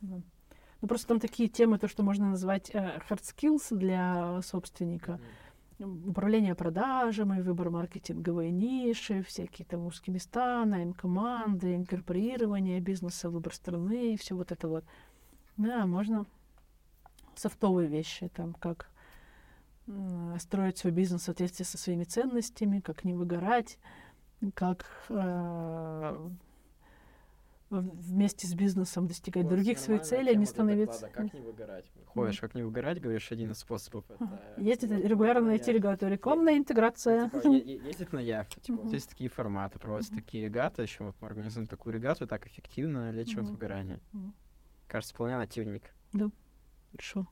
Да. 0.00 0.20
Ну, 0.80 0.86
просто 0.86 1.08
там 1.08 1.18
такие 1.18 1.48
темы, 1.48 1.78
то, 1.78 1.88
что 1.88 2.04
можно 2.04 2.30
назвать 2.30 2.70
э, 2.72 3.00
hard 3.08 3.22
skills 3.22 3.76
для 3.76 4.40
собственника. 4.42 5.12
М, 5.12 5.20
Управление 5.78 6.56
продажами, 6.56 7.40
выбор 7.40 7.70
маркетинговой 7.70 8.50
ниши, 8.50 9.22
всякие 9.22 9.64
там 9.64 9.86
узкие 9.86 10.14
места, 10.14 10.64
найм 10.64 10.92
команды, 10.92 11.76
инкорпорирование 11.76 12.80
бизнеса, 12.80 13.30
выбор 13.30 13.54
страны, 13.54 14.16
все 14.16 14.34
вот 14.34 14.50
это 14.50 14.66
вот. 14.66 14.84
Да, 15.56 15.86
можно 15.86 16.26
софтовые 17.36 17.88
вещи, 17.88 18.28
там, 18.34 18.54
как 18.54 18.90
строить 20.38 20.78
свой 20.78 20.92
бизнес 20.92 21.22
в 21.22 21.24
соответствии 21.24 21.64
со 21.64 21.78
своими 21.78 22.04
ценностями, 22.04 22.80
как 22.80 23.04
не 23.04 23.14
выгорать, 23.14 23.78
как 24.54 24.84
э, 25.08 26.28
вместе 27.70 28.46
с 28.46 28.54
бизнесом 28.54 29.06
достигать 29.06 29.44
Вот, 29.44 29.54
других 29.54 29.78
своих 29.78 30.02
целей, 30.02 30.32
а 30.32 30.34
не 30.34 30.46
становиться... 30.46 31.02
доклада, 31.02 31.28
Как 31.28 31.34
не 31.34 31.40
выгорать? 31.40 31.84
Ходишь, 32.06 32.40
как 32.40 32.54
не 32.54 32.62
выгорать, 32.62 33.00
говоришь, 33.00 33.30
один 33.30 33.50
из 33.50 33.58
способов. 33.58 34.04
Это 34.10 34.40
Есть 34.56 34.84
это 34.84 34.96
регулярно 34.96 35.42
на 35.42 35.46
найти 35.48 35.72
регату, 35.72 36.08
рекламная 36.08 36.56
интеграция. 36.56 37.28
Типа, 37.28 37.46
ездить 37.48 38.12
на 38.12 38.18
яхте. 38.20 38.60
Типа, 38.60 38.82
вот 38.82 38.92
есть 38.92 39.08
такие 39.10 39.28
форматы, 39.28 39.78
проводятся 39.78 40.14
Мгм. 40.14 40.22
такие 40.22 40.44
регаты. 40.46 40.82
Еще 40.82 41.04
вот 41.04 41.16
мы 41.20 41.28
организуем 41.28 41.66
такую 41.66 41.94
регату, 41.94 42.26
так 42.26 42.46
эффективно 42.46 43.10
лечим 43.10 43.42
от 43.44 43.50
выгорания. 43.50 44.00
Кажется, 44.86 45.14
вполне 45.14 45.36
нативник. 45.36 45.92
Хорошо. 46.92 47.28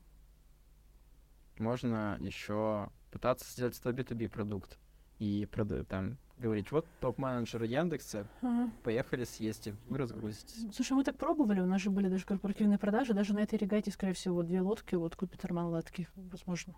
Можно 1.57 2.17
еще 2.19 2.91
пытаться 3.11 3.51
сделать 3.51 3.75
свой 3.75 3.93
B2B 3.95 4.29
продукт. 4.29 4.77
И 5.19 5.47
прода- 5.51 5.83
там 5.83 6.17
говорить, 6.37 6.71
вот 6.71 6.85
топ-менеджеры 7.01 7.65
Яндекса, 7.65 8.27
Ага. 8.41 8.69
поехали 8.83 9.23
съездите, 9.23 9.75
вы 9.89 9.97
разгрузитесь. 9.97 10.67
Слушай, 10.75 10.93
мы 10.93 11.03
так 11.03 11.17
пробовали, 11.17 11.59
у 11.61 11.65
нас 11.65 11.81
же 11.81 11.89
были 11.89 12.09
даже 12.09 12.25
корпоративные 12.25 12.77
продажи, 12.77 13.13
даже 13.13 13.33
на 13.33 13.39
этой 13.39 13.57
регате, 13.57 13.89
скорее 13.91 14.13
всего, 14.13 14.43
две 14.43 14.61
лодки, 14.61 14.93
вот 14.93 15.15
купит 15.15 15.43
Роман 15.45 15.67
Латки, 15.67 16.07
возможно. 16.15 16.75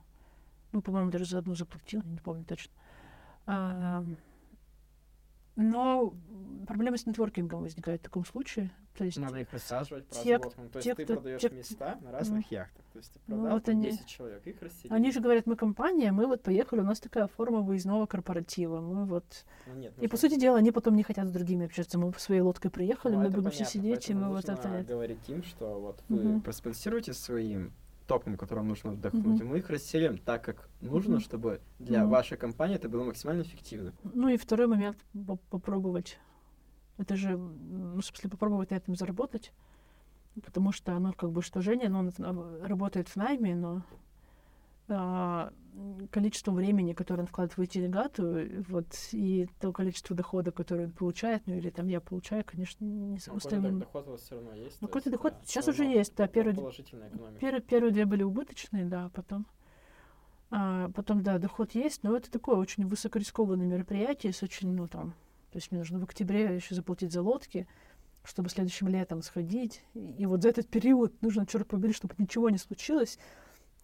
Ну, 0.72 0.82
по-моему, 0.82 1.12
даже 1.12 1.26
за 1.26 1.40
одну 1.40 1.56
заплатил, 1.56 2.02
не 2.06 2.20
помню 2.20 2.46
точно. 2.46 2.72
А, 3.46 4.06
но 5.60 6.14
проблемы 6.68 6.98
с 6.98 7.06
нетворкингом 7.06 7.62
возникают 7.64 8.02
в 8.02 8.04
таком 8.06 8.26
случае. 8.26 8.72
То 8.98 9.06
есть, 9.06 9.18
Надо 9.18 9.40
их 9.40 9.52
рассаживать 9.54 10.06
по 10.08 10.16
те. 10.16 10.38
То 10.40 10.50
те, 10.82 10.90
есть 10.90 10.98
ты 10.98 11.04
кто- 11.06 11.14
продаешь 11.16 11.42
те, 11.42 11.50
места 11.50 11.98
на 12.02 12.12
разных 12.12 12.52
яхтах. 12.52 12.84
То 12.92 13.00
есть 13.00 13.14
ты 13.14 13.20
Ну, 13.28 13.36
продал 13.38 13.54
вот 13.54 13.64
там 13.64 13.76
они- 13.76 13.92
10 13.92 14.06
человек, 14.08 14.46
их 14.46 14.62
расселили. 14.62 14.94
они 14.94 15.12
же 15.12 15.20
говорят, 15.22 15.46
мы 15.46 15.56
компания, 15.56 16.12
мы 16.12 16.28
вот 16.28 16.44
поехали, 16.44 16.82
у 16.82 16.84
нас 16.84 17.00
такая 17.00 17.28
форма 17.28 17.62
выездного 17.62 18.06
корпоратива. 18.08 18.82
Мы 18.82 19.06
вот... 19.06 19.24
Ну, 19.68 19.74
нет, 19.80 19.94
И, 20.00 20.08
по 20.08 20.16
нужно- 20.16 20.18
сути 20.18 20.40
дела, 20.40 20.58
они 20.58 20.72
потом 20.72 20.96
не 20.96 21.04
хотят 21.04 21.28
с 21.28 21.32
другими 21.32 21.66
общаться. 21.66 21.98
Мы 21.98 22.12
своей 22.18 22.42
лодкой 22.42 22.72
приехали, 22.72 23.14
Ну, 23.16 23.22
мы 23.22 23.30
будем 23.30 23.52
все 23.52 23.60
понятно, 23.64 23.80
сидеть, 23.82 24.10
и 24.10 24.14
мы 24.14 24.28
вот 24.28 24.48
нужно 24.48 24.52
это... 24.52 24.84
говорить 24.84 25.30
им, 25.30 25.44
что 25.44 25.80
вот 25.80 26.04
вы 26.10 26.24
Мгм. 26.24 26.42
проспонсируете 26.42 27.14
своим 27.14 27.72
топом, 28.10 28.36
которым 28.38 28.68
нужно 28.68 28.92
вдохнуть, 28.92 29.24
Мгм. 29.40 29.42
и 29.42 29.44
мы 29.44 29.58
их 29.60 29.70
расселим 29.70 30.18
так, 30.18 30.44
как 30.44 30.68
нужно, 30.82 31.14
Мгм. 31.18 31.22
чтобы 31.22 31.62
для 31.78 32.02
Мгм. 32.02 32.10
вашей 32.10 32.38
компании 32.38 32.76
это 32.76 32.90
было 32.90 33.04
максимально 33.04 33.44
эффективно. 33.44 33.94
Ну 34.04 34.28
и 34.30 34.38
второй 34.38 34.66
момент 34.68 34.98
по- 35.28 35.38
попробовать. 35.52 36.18
Это 36.98 37.16
же, 37.16 37.38
ну, 37.38 38.02
смысле, 38.02 38.30
попробовать 38.32 38.72
на 38.72 38.76
этом 38.78 38.96
заработать. 38.96 39.54
Потому 40.44 40.72
что 40.72 40.94
оно 40.96 41.14
как 41.14 41.32
бы 41.32 41.42
что 41.44 41.62
Женя, 41.62 41.90
ну, 41.90 42.00
он 42.00 42.10
э, 42.10 42.66
работает 42.66 43.10
в 43.10 43.16
найме, 43.16 43.56
но 43.56 43.84
количество 46.12 46.52
времени, 46.52 46.94
которое 46.94 47.22
он 47.22 47.28
вкладывает 47.28 47.70
в 47.70 47.74
делегату, 47.74 48.38
э, 48.38 48.62
вот, 48.68 48.88
и 49.12 49.48
то 49.60 49.72
количество 49.72 50.16
дохода, 50.16 50.52
которое 50.52 50.86
он 50.86 50.92
получает, 50.92 51.44
ну 51.46 51.56
или 51.56 51.70
там 51.70 51.88
я 51.88 52.02
получаю, 52.02 52.44
конечно, 52.46 52.84
не 52.84 53.14
Ну, 53.14 53.18
сопоставимо. 53.18 53.80
доход 53.80 54.08
у 54.08 54.12
вас 54.12 54.22
все 54.22 54.36
равно 54.36 54.54
есть. 54.54 54.82
Ну, 54.82 54.88
то 54.88 54.94
какой-то 54.94 55.10
доход 55.12 55.34
да, 55.34 55.40
сейчас 55.46 55.68
уже 55.68 55.86
есть, 55.86 56.16
да, 56.16 56.28
экономика. 57.08 57.40
Первые, 57.40 57.62
первые 57.62 57.92
две 57.92 58.06
были 58.06 58.24
убыточные, 58.24 58.86
да, 58.86 59.06
а 59.06 59.10
потом... 59.10 59.46
А, 60.52 60.90
потом, 60.90 61.22
да, 61.22 61.38
доход 61.38 61.74
есть, 61.74 62.04
но 62.04 62.16
это 62.18 62.32
такое 62.32 62.56
очень 62.56 62.88
высокорискованное 62.88 63.68
мероприятие 63.68 64.34
с 64.34 64.42
очень, 64.44 64.74
ну, 64.74 64.88
там... 64.88 65.14
То 65.52 65.58
есть 65.58 65.72
мне 65.72 65.80
нужно 65.80 66.00
в 66.00 66.04
октябре 66.04 66.56
еще 66.56 66.76
заплатить 66.76 67.12
за 67.12 67.22
лодки, 67.22 67.68
чтобы 68.24 68.50
следующим 68.50 68.88
летом 68.88 69.22
сходить. 69.22 69.84
И, 69.94 70.12
и 70.20 70.26
вот 70.26 70.44
за 70.44 70.50
этот 70.50 70.68
период 70.68 71.20
нужно, 71.22 71.46
черт 71.46 71.68
побери, 71.68 71.94
чтобы 71.94 72.16
ничего 72.18 72.50
не 72.50 72.58
случилось. 72.58 73.18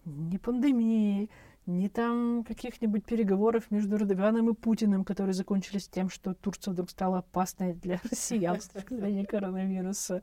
Ни 0.06 0.36
пандемии, 0.36 1.28
ни 1.66 1.88
там 1.88 2.44
каких-нибудь 2.44 3.04
переговоров 3.04 3.70
между 3.72 3.96
Эрдоганом 3.96 4.48
и 4.50 4.54
Путиным, 4.54 5.04
которые 5.04 5.34
закончились 5.34 5.88
тем, 5.88 6.08
что 6.08 6.32
Турция 6.32 6.72
вдруг 6.72 6.90
стала 6.90 7.18
опасной 7.18 7.74
для 7.74 8.00
россиян 8.10 8.60
с 8.60 8.68
точки 8.68 8.94
зрения 8.94 9.26
коронавируса. 9.26 10.22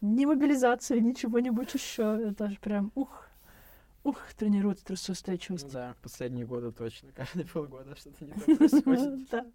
Ни 0.00 0.24
мобилизации, 0.24 0.98
ничего-нибудь 0.98 1.72
еще. 1.74 2.30
Это 2.30 2.50
же 2.50 2.58
прям, 2.58 2.90
ух, 2.96 3.28
ух, 4.02 4.18
тренирует 4.36 4.80
стрессоустойчивость. 4.80 5.66
Ну 5.66 5.70
да, 5.70 5.94
последние 6.02 6.44
годы 6.44 6.72
точно. 6.72 7.12
Каждые 7.14 7.46
полгода 7.46 7.94
что-то 7.94 8.24
не 8.24 8.32
так 8.46 8.58
происходит. 8.58 9.30
Да. 9.30 9.46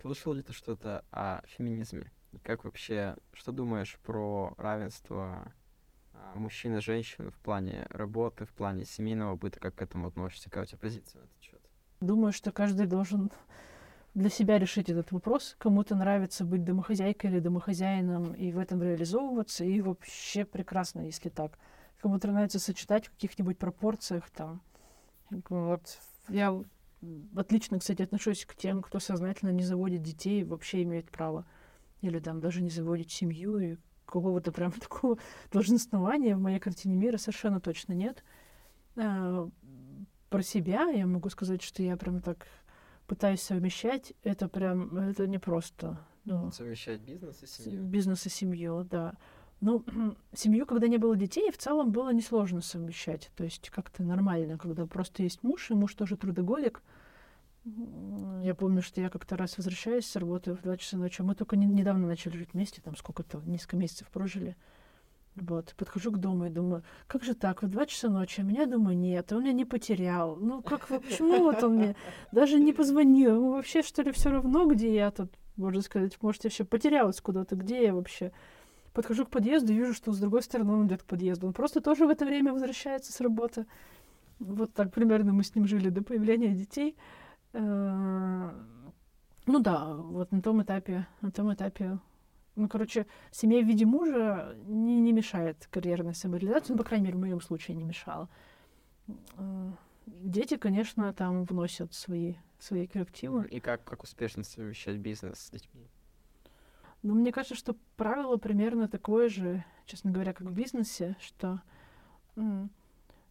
Слышал 0.00 0.32
ли 0.32 0.42
ты 0.42 0.52
что-то 0.52 1.04
о 1.12 1.40
феминизме? 1.46 2.10
Как 2.42 2.64
вообще, 2.64 3.16
что 3.32 3.52
думаешь 3.52 3.96
про 4.02 4.54
равенство 4.56 5.52
мужчин 6.38 6.76
и 6.76 6.80
женщин 6.80 7.30
в 7.30 7.38
плане 7.38 7.86
работы, 7.90 8.44
в 8.44 8.52
плане 8.52 8.84
семейного 8.84 9.36
быта, 9.36 9.60
как 9.60 9.74
к 9.76 9.82
этому 9.82 10.08
относишься, 10.08 10.50
какая 10.50 10.64
у 10.64 10.66
тебя 10.66 10.78
позиция 10.78 11.20
на 11.20 11.24
этот 11.24 11.42
счет? 11.42 11.60
Думаю, 12.00 12.32
что 12.32 12.52
каждый 12.52 12.86
должен 12.86 13.30
для 14.14 14.30
себя 14.30 14.58
решить 14.58 14.88
этот 14.88 15.10
вопрос. 15.12 15.56
Кому-то 15.58 15.94
нравится 15.94 16.44
быть 16.44 16.64
домохозяйкой 16.64 17.30
или 17.30 17.40
домохозяином 17.40 18.32
и 18.34 18.52
в 18.52 18.58
этом 18.58 18.82
реализовываться, 18.82 19.64
и 19.64 19.80
вообще 19.80 20.44
прекрасно, 20.44 21.00
если 21.00 21.28
так. 21.28 21.58
Кому-то 22.00 22.30
нравится 22.30 22.58
сочетать 22.58 23.06
в 23.06 23.10
каких-нибудь 23.10 23.58
пропорциях 23.58 24.30
там. 24.30 24.62
Вот. 25.48 25.98
Я 26.28 26.62
отлично, 27.34 27.78
кстати, 27.78 28.02
отношусь 28.02 28.44
к 28.44 28.54
тем, 28.54 28.82
кто 28.82 28.98
сознательно 28.98 29.50
не 29.50 29.62
заводит 29.62 30.02
детей, 30.02 30.44
вообще 30.44 30.82
имеет 30.82 31.10
право. 31.10 31.46
Или 32.00 32.18
там 32.18 32.40
даже 32.40 32.62
не 32.62 32.70
заводит 32.70 33.10
семью 33.10 33.58
и 33.58 33.76
какого-то 34.14 34.52
прям 34.52 34.72
такого 34.80 35.18
долженствования 35.52 36.36
в 36.36 36.40
моей 36.40 36.60
картине 36.60 36.96
мира 36.96 37.16
совершенно 37.16 37.60
точно 37.60 37.92
нет. 37.92 38.22
А, 38.96 39.48
про 40.30 40.42
себя 40.42 40.90
я 40.90 41.06
могу 41.06 41.28
сказать, 41.28 41.62
что 41.62 41.82
я 41.82 41.96
прям 41.96 42.20
так 42.20 42.46
пытаюсь 43.06 43.42
совмещать. 43.42 44.14
Это 44.22 44.48
прям, 44.48 44.96
это 44.96 45.26
непросто. 45.26 45.98
Ну, 46.24 46.50
Совмещать 46.50 47.00
бизнес 47.00 47.42
и 47.42 47.46
семью. 47.46 47.82
Бизнес 47.82 48.26
и 48.26 48.30
семью, 48.30 48.86
да. 48.90 49.14
Ну, 49.60 49.84
семью, 50.32 50.66
когда 50.66 50.86
не 50.88 50.98
было 50.98 51.16
детей, 51.16 51.50
в 51.50 51.58
целом 51.58 51.90
было 51.90 52.12
несложно 52.12 52.60
совмещать. 52.60 53.30
То 53.36 53.44
есть 53.44 53.70
как-то 53.70 54.02
нормально, 54.02 54.58
когда 54.58 54.86
просто 54.86 55.22
есть 55.22 55.42
муж, 55.42 55.70
и 55.70 55.74
муж 55.74 55.94
тоже 55.94 56.16
трудоголик. 56.16 56.82
Я 57.64 58.54
помню, 58.54 58.82
что 58.82 59.00
я 59.00 59.08
как-то 59.08 59.36
раз 59.36 59.56
возвращаюсь 59.56 60.06
с 60.06 60.16
работы 60.16 60.52
в 60.52 60.60
2 60.62 60.76
часа 60.76 60.98
ночи. 60.98 61.22
Мы 61.22 61.34
только 61.34 61.56
не, 61.56 61.66
недавно 61.66 62.06
начали 62.06 62.36
жить 62.36 62.52
вместе, 62.52 62.82
там 62.82 62.94
сколько-то, 62.94 63.40
несколько 63.46 63.76
месяцев 63.76 64.08
прожили. 64.08 64.56
Вот, 65.36 65.74
подхожу 65.76 66.12
к 66.12 66.18
дому 66.18 66.46
и 66.46 66.50
думаю, 66.50 66.84
как 67.08 67.24
же 67.24 67.34
так, 67.34 67.62
в 67.62 67.68
два 67.68 67.86
часа 67.86 68.08
ночи, 68.08 68.40
а 68.40 68.44
меня, 68.44 68.66
думаю, 68.66 68.96
нет, 68.96 69.32
он 69.32 69.42
меня 69.42 69.52
не 69.52 69.64
потерял. 69.64 70.36
Ну, 70.36 70.62
как, 70.62 70.86
почему 70.86 71.38
вот 71.38 71.60
он 71.64 71.76
мне 71.76 71.96
даже 72.30 72.60
не 72.60 72.72
позвонил? 72.72 73.34
Ему 73.36 73.52
вообще, 73.52 73.82
что 73.82 74.02
ли, 74.02 74.12
все 74.12 74.30
равно, 74.30 74.66
где 74.66 74.94
я 74.94 75.10
тут, 75.10 75.32
можно 75.56 75.82
сказать, 75.82 76.16
может, 76.22 76.44
я 76.44 76.48
вообще 76.48 76.64
потерялась 76.64 77.20
куда-то, 77.20 77.56
где 77.56 77.82
я 77.82 77.94
вообще? 77.94 78.30
Подхожу 78.92 79.26
к 79.26 79.30
подъезду 79.30 79.72
и 79.72 79.76
вижу, 79.76 79.92
что 79.92 80.12
с 80.12 80.20
другой 80.20 80.42
стороны 80.42 80.72
он 80.72 80.86
идет 80.86 81.02
к 81.02 81.06
подъезду. 81.06 81.48
Он 81.48 81.52
просто 81.52 81.80
тоже 81.80 82.06
в 82.06 82.10
это 82.10 82.24
время 82.24 82.52
возвращается 82.52 83.12
с 83.12 83.20
работы. 83.20 83.66
Вот 84.38 84.72
так 84.72 84.92
примерно 84.92 85.32
мы 85.32 85.42
с 85.42 85.52
ним 85.56 85.66
жили 85.66 85.88
до 85.88 86.02
появления 86.02 86.54
детей. 86.54 86.96
Э, 87.54 88.50
ну 89.46 89.58
да, 89.60 89.94
вот 89.94 90.32
на 90.32 90.42
том 90.42 90.62
этапе, 90.62 91.06
на 91.20 91.30
том 91.30 91.52
этапе 91.54 91.98
ну, 92.56 92.68
короче, 92.68 93.06
семья 93.32 93.60
в 93.60 93.66
виде 93.66 93.84
мужа 93.84 94.54
не, 94.66 95.00
не 95.00 95.12
мешает 95.12 95.66
карьерной 95.72 96.14
самореализации, 96.14 96.72
ну, 96.72 96.78
по 96.78 96.84
крайней 96.84 97.06
мере, 97.06 97.16
в 97.16 97.20
моем 97.20 97.40
случае 97.40 97.76
не 97.76 97.82
мешала. 97.82 98.28
Э, 99.08 99.72
дети, 100.06 100.56
конечно, 100.56 101.12
там 101.12 101.44
вносят 101.44 101.94
свои, 101.94 102.34
свои 102.58 102.86
коррективы. 102.86 103.46
И 103.48 103.58
как, 103.58 103.82
как 103.84 104.04
успешно 104.04 104.44
совмещать 104.44 104.98
бизнес 104.98 105.38
с 105.38 105.50
детьми? 105.50 105.88
Ну, 107.02 107.14
мне 107.14 107.32
кажется, 107.32 107.56
что 107.56 107.76
правило 107.96 108.36
примерно 108.36 108.88
такое 108.88 109.28
же, 109.28 109.64
честно 109.84 110.10
говоря, 110.10 110.32
как 110.32 110.46
в 110.46 110.52
бизнесе, 110.52 111.16
что 111.20 111.60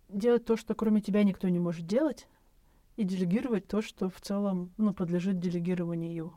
делать 0.10 0.46
то, 0.46 0.58
что 0.58 0.76
кроме 0.76 1.02
тебя 1.02 1.24
никто 1.24 1.48
не 1.50 1.60
может 1.60 1.88
делать, 1.88 2.28
и 2.96 3.04
делегировать 3.04 3.68
то, 3.68 3.82
что 3.82 4.10
в 4.10 4.20
целом 4.22 4.72
ну, 4.78 4.94
подлежит 4.94 5.40
делегированию. 5.40 6.34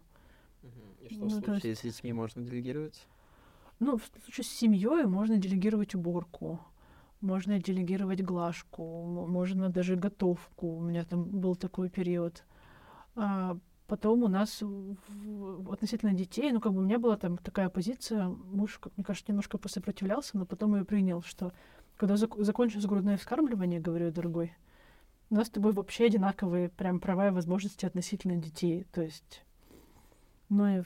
И 1.00 1.14
что 1.14 1.24
ну, 1.24 1.28
в 1.28 1.44
случае 1.44 1.70
есть... 1.70 1.80
с 1.80 1.84
детьми 1.84 2.12
можно 2.12 2.42
делегировать? 2.42 3.06
Ну, 3.78 3.98
в 3.98 4.02
случае 4.22 4.44
с 4.44 4.48
семьей 4.48 5.04
можно 5.04 5.36
делегировать 5.36 5.94
уборку, 5.94 6.60
можно 7.20 7.58
делегировать 7.60 8.22
глажку, 8.22 9.04
можно 9.04 9.68
даже 9.68 9.96
готовку. 9.96 10.76
У 10.76 10.80
меня 10.80 11.04
там 11.04 11.24
был 11.24 11.56
такой 11.56 11.90
период. 11.90 12.44
А 13.14 13.58
потом 13.86 14.22
у 14.22 14.28
нас 14.28 14.62
в, 14.62 15.72
относительно 15.72 16.12
детей, 16.12 16.50
ну, 16.52 16.60
как 16.60 16.72
бы 16.72 16.80
у 16.80 16.84
меня 16.84 16.98
была 16.98 17.16
там 17.16 17.36
такая 17.38 17.68
позиция, 17.68 18.28
муж, 18.28 18.78
как 18.78 18.96
мне 18.96 19.04
кажется, 19.04 19.30
немножко 19.30 19.58
посопротивлялся, 19.58 20.38
но 20.38 20.46
потом 20.46 20.74
ее 20.74 20.84
принял, 20.84 21.22
что 21.22 21.52
когда 21.96 22.14
зак- 22.14 22.42
закончится 22.42 22.88
грудное 22.88 23.16
вскармливание, 23.16 23.80
говорю, 23.80 24.10
дорогой, 24.10 24.52
у 25.30 25.34
нас 25.34 25.48
с 25.48 25.50
тобой 25.50 25.72
вообще 25.72 26.06
одинаковые 26.06 26.68
прям 26.68 27.00
права 27.00 27.28
и 27.28 27.30
возможности 27.30 27.86
относительно 27.86 28.36
детей. 28.36 28.86
То 28.92 29.02
есть 29.02 29.42
ну, 30.48 30.78
и... 30.78 30.82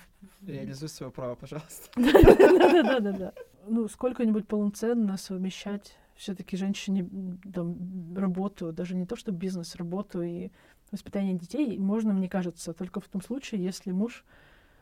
Реализуй 0.47 0.89
свое 0.89 1.13
право, 1.13 1.35
пожалуйста. 1.35 1.91
Да-да-да. 1.97 3.33
Ну, 3.67 3.89
сколько-нибудь 3.89 4.49
полноценно 4.49 5.17
совмещать 5.19 5.97
все-таки 6.17 6.57
женщине 6.57 7.09
там, 7.53 8.15
работу, 8.17 8.73
даже 8.73 8.95
не 8.95 9.07
то, 9.07 9.17
что 9.17 9.33
бизнес, 9.33 9.77
работу 9.77 10.23
и 10.23 10.51
воспитание 10.91 11.35
детей, 11.35 11.79
можно, 11.79 12.13
мне 12.13 12.29
кажется, 12.29 12.73
только 12.73 13.01
в 13.01 13.09
том 13.09 13.23
случае, 13.23 13.63
если 13.63 13.91
муж 13.91 14.25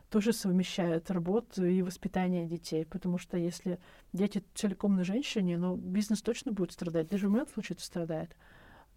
тоже 0.09 0.33
совмещает 0.33 1.11
работу 1.11 1.65
и 1.65 1.81
воспитание 1.81 2.45
детей, 2.45 2.85
потому 2.85 3.17
что 3.17 3.37
если 3.37 3.79
дети 4.11 4.43
целиком 4.55 4.95
на 4.95 5.03
женщине, 5.03 5.57
ну, 5.57 5.75
бизнес 5.75 6.21
точно 6.21 6.51
будет 6.51 6.71
страдать, 6.71 7.07
даже 7.09 7.27
в 7.27 7.31
моем 7.31 7.47
случае 7.47 7.75
это 7.75 7.85
страдает. 7.85 8.35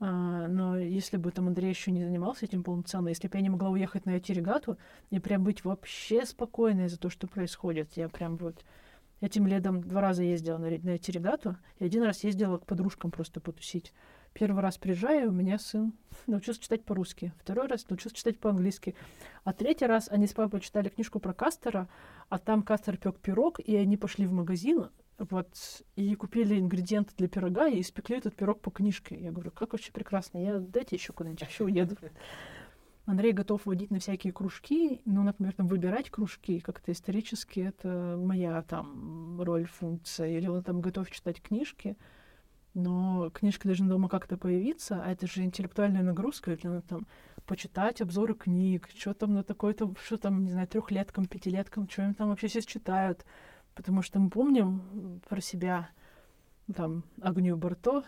Но 0.04 0.76
если 0.78 1.16
бы 1.16 1.30
там 1.30 1.46
Андрей 1.46 1.68
еще 1.68 1.92
не 1.92 2.02
занимался 2.02 2.44
этим 2.44 2.64
полноценно, 2.64 3.08
если 3.08 3.28
бы 3.28 3.38
я 3.38 3.42
не 3.42 3.50
могла 3.50 3.70
уехать 3.70 4.04
на 4.04 4.10
эти 4.10 4.32
регату 4.32 4.76
и 5.10 5.20
прям 5.20 5.44
быть 5.44 5.64
вообще 5.64 6.26
спокойной 6.26 6.88
за 6.88 6.98
то, 6.98 7.08
что 7.08 7.28
происходит, 7.28 7.92
я 7.92 8.08
прям 8.08 8.36
вот 8.36 8.64
этим 9.20 9.46
летом 9.46 9.80
два 9.80 10.00
раза 10.00 10.24
ездила 10.24 10.58
на, 10.58 10.70
на 10.70 10.90
эти 10.90 11.12
регату, 11.12 11.56
и 11.78 11.84
один 11.84 12.02
раз 12.02 12.24
ездила 12.24 12.58
к 12.58 12.66
подружкам 12.66 13.12
просто 13.12 13.40
потусить. 13.40 13.92
Первый 14.32 14.60
раз 14.60 14.76
приезжаю, 14.76 15.28
у 15.28 15.32
меня 15.32 15.58
сын 15.60 15.92
научился 16.26 16.60
читать 16.60 16.84
по-русски. 16.84 17.32
Второй 17.38 17.68
раз 17.68 17.88
научился 17.88 18.16
читать 18.16 18.40
по-английски. 18.40 18.96
А 19.44 19.52
третий 19.52 19.86
раз 19.86 20.08
они 20.10 20.26
с 20.26 20.32
папой 20.32 20.60
читали 20.60 20.88
книжку 20.88 21.20
про 21.20 21.32
Кастера, 21.32 21.88
а 22.28 22.38
там 22.38 22.62
Кастер 22.62 22.96
пек 22.96 23.20
пирог, 23.20 23.60
и 23.60 23.76
они 23.76 23.96
пошли 23.96 24.26
в 24.26 24.32
магазин, 24.32 24.88
вот, 25.30 25.82
и 25.96 26.14
купили 26.14 26.58
ингредиенты 26.58 27.14
для 27.16 27.28
пирога, 27.28 27.68
и 27.68 27.80
испекли 27.80 28.18
этот 28.18 28.34
пирог 28.34 28.60
по 28.60 28.70
книжке. 28.70 29.16
Я 29.18 29.32
говорю, 29.32 29.50
как 29.50 29.72
вообще 29.72 29.92
прекрасно, 29.92 30.38
я 30.38 30.58
дайте 30.58 30.96
еще 30.96 31.12
куда-нибудь, 31.12 31.42
еще 31.42 31.64
уеду. 31.64 31.96
Андрей 33.04 33.32
готов 33.32 33.66
водить 33.66 33.90
на 33.90 33.98
всякие 33.98 34.32
кружки, 34.32 35.00
ну, 35.04 35.22
например, 35.22 35.54
там 35.54 35.66
выбирать 35.66 36.10
кружки 36.10 36.60
как-то 36.60 36.92
исторически, 36.92 37.60
это 37.60 38.16
моя 38.18 38.62
там 38.62 39.40
роль, 39.42 39.66
функция, 39.66 40.28
или 40.28 40.46
он 40.46 40.62
там 40.62 40.80
готов 40.80 41.10
читать 41.10 41.42
книжки, 41.42 41.96
но 42.74 43.30
книжка 43.30 43.66
должна 43.66 43.88
дома 43.88 44.08
как-то 44.08 44.36
появиться, 44.36 45.02
а 45.02 45.10
это 45.10 45.26
же 45.26 45.42
интеллектуальная 45.42 46.02
нагрузка, 46.02 46.56
для 46.56 46.70
ну, 46.70 46.82
там 46.82 47.06
почитать 47.44 48.00
обзоры 48.00 48.34
книг, 48.34 48.88
что 48.96 49.14
там 49.14 49.34
на 49.34 49.42
такой-то, 49.42 49.92
что 50.04 50.16
там, 50.16 50.44
не 50.44 50.52
знаю, 50.52 50.68
трехлеткам, 50.68 51.26
пятилеткам, 51.26 51.88
что 51.88 52.04
они 52.04 52.14
там 52.14 52.28
вообще 52.28 52.48
сейчас 52.48 52.64
читают, 52.66 53.26
Потому 53.74 54.02
что 54.02 54.18
мы 54.18 54.30
помним 54.30 55.20
про 55.28 55.40
себя 55.40 55.88
там 56.74 57.04
Агнию 57.20 57.56
Барто, 57.56 58.04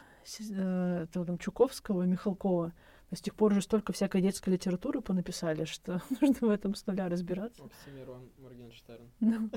э, 0.50 1.06
там, 1.12 1.38
Чуковского, 1.38 2.02
Михалкова. 2.02 2.72
До 3.10 3.16
сих 3.16 3.34
пор 3.34 3.52
уже 3.52 3.62
столько 3.62 3.92
всякой 3.92 4.22
детской 4.22 4.50
литературы 4.50 5.00
понаписали, 5.00 5.64
что 5.66 6.02
нужно 6.20 6.48
в 6.48 6.50
этом 6.50 6.74
с 6.74 6.86
нуля 6.86 7.08
разбираться. 7.08 7.62
Оксимирон, 7.64 8.30
Моргенштерн. 8.38 9.10
Ну, 9.20 9.50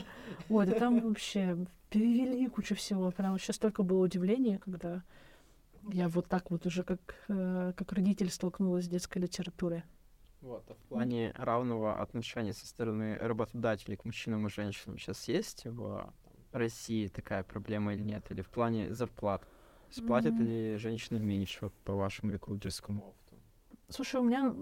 вот, 0.49 0.69
и 0.69 0.71
там 0.71 0.99
вообще 0.99 1.57
перевели 1.89 2.47
кучу 2.47 2.75
всего. 2.75 3.11
Прям 3.11 3.37
сейчас 3.39 3.57
только 3.57 3.83
было 3.83 4.03
удивление, 4.03 4.59
когда 4.59 5.03
я 5.91 6.09
вот 6.09 6.27
так 6.27 6.51
вот 6.51 6.65
уже 6.65 6.83
как, 6.83 6.99
э, 7.29 7.73
как 7.75 7.91
родитель 7.93 8.29
столкнулась 8.29 8.85
с 8.85 8.89
детской 8.89 9.19
литературой. 9.19 9.83
Вот, 10.47 10.63
а 10.69 10.75
в 10.75 10.77
плане 10.87 11.33
равного 11.35 11.99
отношения 12.01 12.53
со 12.53 12.65
стороны 12.65 13.17
работодателей 13.17 13.97
к 13.97 14.05
мужчинам 14.05 14.47
и 14.47 14.49
женщинам 14.49 14.97
сейчас 14.97 15.27
есть 15.27 15.65
в 15.65 16.13
России 16.53 17.07
такая 17.07 17.43
проблема 17.43 17.93
или 17.93 18.01
нет? 18.01 18.23
Или 18.29 18.41
в 18.41 18.49
плане 18.49 18.93
зарплат? 18.93 19.45
Сплатят 19.89 20.33
mm-hmm. 20.33 20.71
ли 20.71 20.77
женщины 20.77 21.19
меньше 21.19 21.69
по 21.83 21.95
вашему 21.95 22.31
рекрутерскому 22.31 23.09
опыту? 23.09 23.35
Слушай, 23.89 24.21
у 24.21 24.23
меня, 24.23 24.53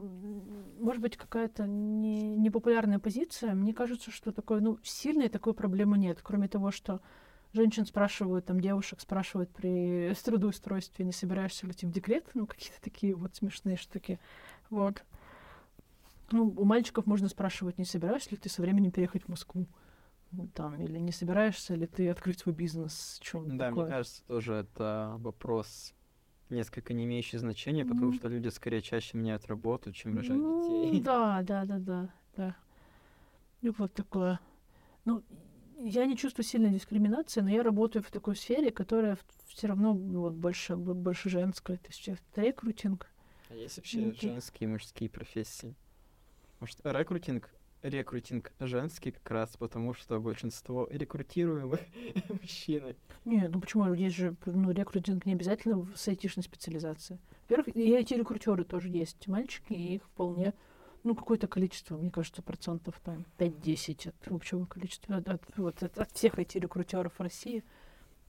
может 0.80 1.04
быть, 1.04 1.18
какая-то 1.18 1.68
не, 1.68 2.36
непопулярная 2.36 2.98
позиция. 2.98 3.54
Мне 3.54 3.74
кажется, 3.74 4.10
что 4.10 4.32
такой, 4.32 4.62
ну, 4.62 4.80
сильной 4.82 5.30
такой 5.30 5.54
проблемы 5.54 6.00
нет. 6.00 6.20
Кроме 6.24 6.48
того, 6.48 6.72
что 6.72 7.00
женщин 7.54 7.86
спрашивают, 7.86 8.48
там, 8.48 8.60
девушек 8.60 9.02
спрашивают 9.02 9.52
при 9.52 10.12
трудоустройстве, 10.26 11.06
не 11.06 11.12
собираешься 11.12 11.68
ли 11.68 11.74
ты 11.74 11.86
в 11.86 11.92
декрет, 11.92 12.28
ну, 12.34 12.48
какие-то 12.48 12.82
такие 12.82 13.14
вот 13.14 13.36
смешные 13.36 13.78
штуки. 13.78 14.20
Вот. 14.72 15.04
Ну, 16.32 16.54
у 16.58 16.66
мальчиков 16.66 17.06
можно 17.06 17.30
спрашивать, 17.30 17.78
не 17.78 17.86
собираешься 17.86 18.32
ли 18.32 18.38
ты 18.38 18.50
со 18.50 18.62
временем 18.62 18.92
переехать 18.92 19.24
в 19.24 19.28
Москву? 19.30 19.68
Ну, 20.32 20.48
там, 20.48 20.76
или 20.82 20.98
не 20.98 21.12
собираешься 21.12 21.76
ли 21.76 21.88
ты 21.88 22.10
открыть 22.10 22.40
свой 22.40 22.54
бизнес, 22.54 23.20
что-нибудь 23.22 23.58
Да, 23.58 23.70
такое? 23.70 23.86
мне 23.86 23.94
кажется, 23.94 24.24
тоже 24.26 24.54
это 24.54 25.16
вопрос 25.20 25.94
несколько 26.50 26.94
не 26.94 27.06
имеющий 27.06 27.38
значения, 27.38 27.84
mm-hmm. 27.84 27.90
потому 27.90 28.14
что 28.14 28.28
люди 28.28 28.50
скорее 28.50 28.82
чаще 28.82 29.18
меняют 29.18 29.46
работу, 29.48 29.92
чем 29.92 30.18
рожают 30.18 30.42
ну, 30.42 30.88
детей. 30.90 31.02
Да, 31.02 31.42
да, 31.44 31.66
да, 31.66 31.80
да, 31.80 32.10
да. 32.36 32.56
И 33.62 33.70
вот 33.70 33.94
такое. 33.94 34.40
Ну, 35.06 35.24
я 35.78 36.06
не 36.06 36.18
чувствую 36.18 36.46
сильной 36.46 36.72
дискриминации, 36.72 37.42
но 37.42 37.50
я 37.50 37.64
работаю 37.64 38.04
в 38.04 38.12
такой 38.12 38.36
сфере, 38.36 38.72
которая 38.72 39.18
все 39.48 39.68
равно 39.68 39.94
вот, 39.94 40.34
больше, 40.34 40.76
больше 40.76 41.30
женская. 41.30 41.78
То 41.78 41.88
есть 41.88 42.10
рекрутинг. 42.36 43.10
А 43.50 43.56
есть 43.56 43.78
вообще 43.78 44.00
ну, 44.00 44.14
женские 44.14 44.70
и 44.70 44.72
мужские 44.72 45.10
профессии? 45.10 45.76
Может, 46.66 46.80
рекрутинг 46.84 47.52
рекрутинг 47.84 48.52
женский 48.60 49.12
как 49.12 49.30
раз 49.30 49.56
потому, 49.56 49.94
что 49.94 50.20
большинство 50.20 50.88
рекрутируемых 50.90 51.80
мужчины. 52.42 52.96
Нет, 53.24 53.52
ну 53.54 53.62
почему? 53.62 53.94
Есть 53.94 54.16
же, 54.16 54.36
ну, 54.48 54.72
рекрутинг 54.72 55.28
не 55.28 55.34
обязательно 55.34 55.88
с 55.96 56.08
айтишной 56.08 56.42
специализацией. 56.42 57.20
Во-первых, 57.44 57.68
и 57.76 57.92
IT-рекрутеры 57.92 58.64
тоже 58.64 58.90
есть 58.90 59.28
мальчики, 59.28 59.74
и 59.74 59.98
их 59.98 60.06
вполне 60.06 60.56
ну, 61.04 61.14
какое-то 61.14 61.48
количество, 61.48 61.98
мне 61.98 62.10
кажется, 62.10 62.42
процентов 62.42 63.00
там 63.04 63.26
5-10 63.38 64.10
от 64.10 64.32
общего 64.32 64.66
количества, 64.66 65.18
от, 65.18 65.30
от, 65.30 65.44
вот, 65.58 65.84
от, 65.84 66.00
от 66.00 66.12
всех 66.14 66.40
IT-рекрутеров 66.40 67.20
России. 67.20 67.64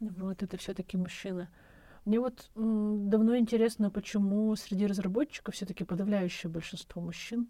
Вот 0.00 0.42
это 0.42 0.58
все-таки 0.58 0.98
мужчины. 0.98 1.48
Мне 2.04 2.20
вот 2.20 2.50
давно 2.54 3.38
интересно, 3.38 3.90
почему 3.90 4.54
среди 4.56 4.86
разработчиков 4.86 5.54
все-таки 5.54 5.84
подавляющее 5.84 6.52
большинство 6.52 7.00
мужчин, 7.00 7.48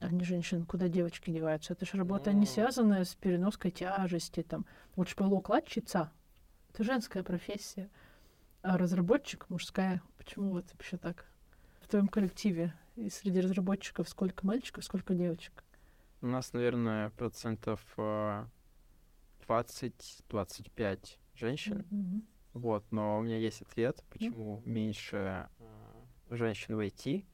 а 0.00 0.08
не 0.10 0.24
женщин, 0.24 0.64
куда 0.66 0.88
девочки 0.88 1.30
деваются. 1.30 1.72
Это 1.72 1.86
же 1.86 1.96
работа 1.96 2.32
не 2.32 2.40
Ну. 2.40 2.46
связанная 2.46 3.04
с 3.04 3.14
переноской 3.14 3.70
тяжести. 3.70 4.42
Там. 4.42 4.66
Вот 4.96 5.08
шпалоукладчица— 5.08 6.12
это 6.72 6.84
женская 6.84 7.22
профессия, 7.22 7.90
а 8.62 8.76
разработчик— 8.78 9.46
мужская. 9.48 10.02
Почему 10.18 10.50
вот 10.50 10.66
вообще 10.72 10.96
так? 10.96 11.26
В 11.80 11.88
твоем 11.88 12.08
коллективе 12.08 12.74
и 12.96 13.10
среди 13.10 13.40
разработчиков 13.40 14.08
сколько 14.08 14.46
мальчиков, 14.46 14.84
сколько 14.84 15.14
девочек? 15.14 15.64
У 16.22 16.26
нас, 16.26 16.52
наверное, 16.52 17.10
процентов 17.10 17.80
э, 17.98 18.46
20-25 19.46 21.18
женщин. 21.34 21.84
Мгм. 21.90 22.26
Вот, 22.54 22.84
но 22.92 23.18
у 23.18 23.22
меня 23.22 23.36
есть 23.36 23.62
ответ, 23.62 24.02
почему 24.10 24.62
меньше 24.64 25.48
э, 25.58 26.34
женщин 26.36 26.76
в 26.76 26.80
IT. 26.80 27.24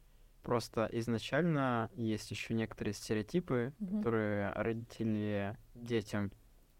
Просто 0.42 0.88
изначально 0.92 1.90
есть 1.94 2.30
еще 2.30 2.54
некоторые 2.54 2.94
стереотипы, 2.94 3.74
Мгм. 3.80 4.00
которые 4.00 4.50
родители 4.52 5.58
детям 5.74 6.32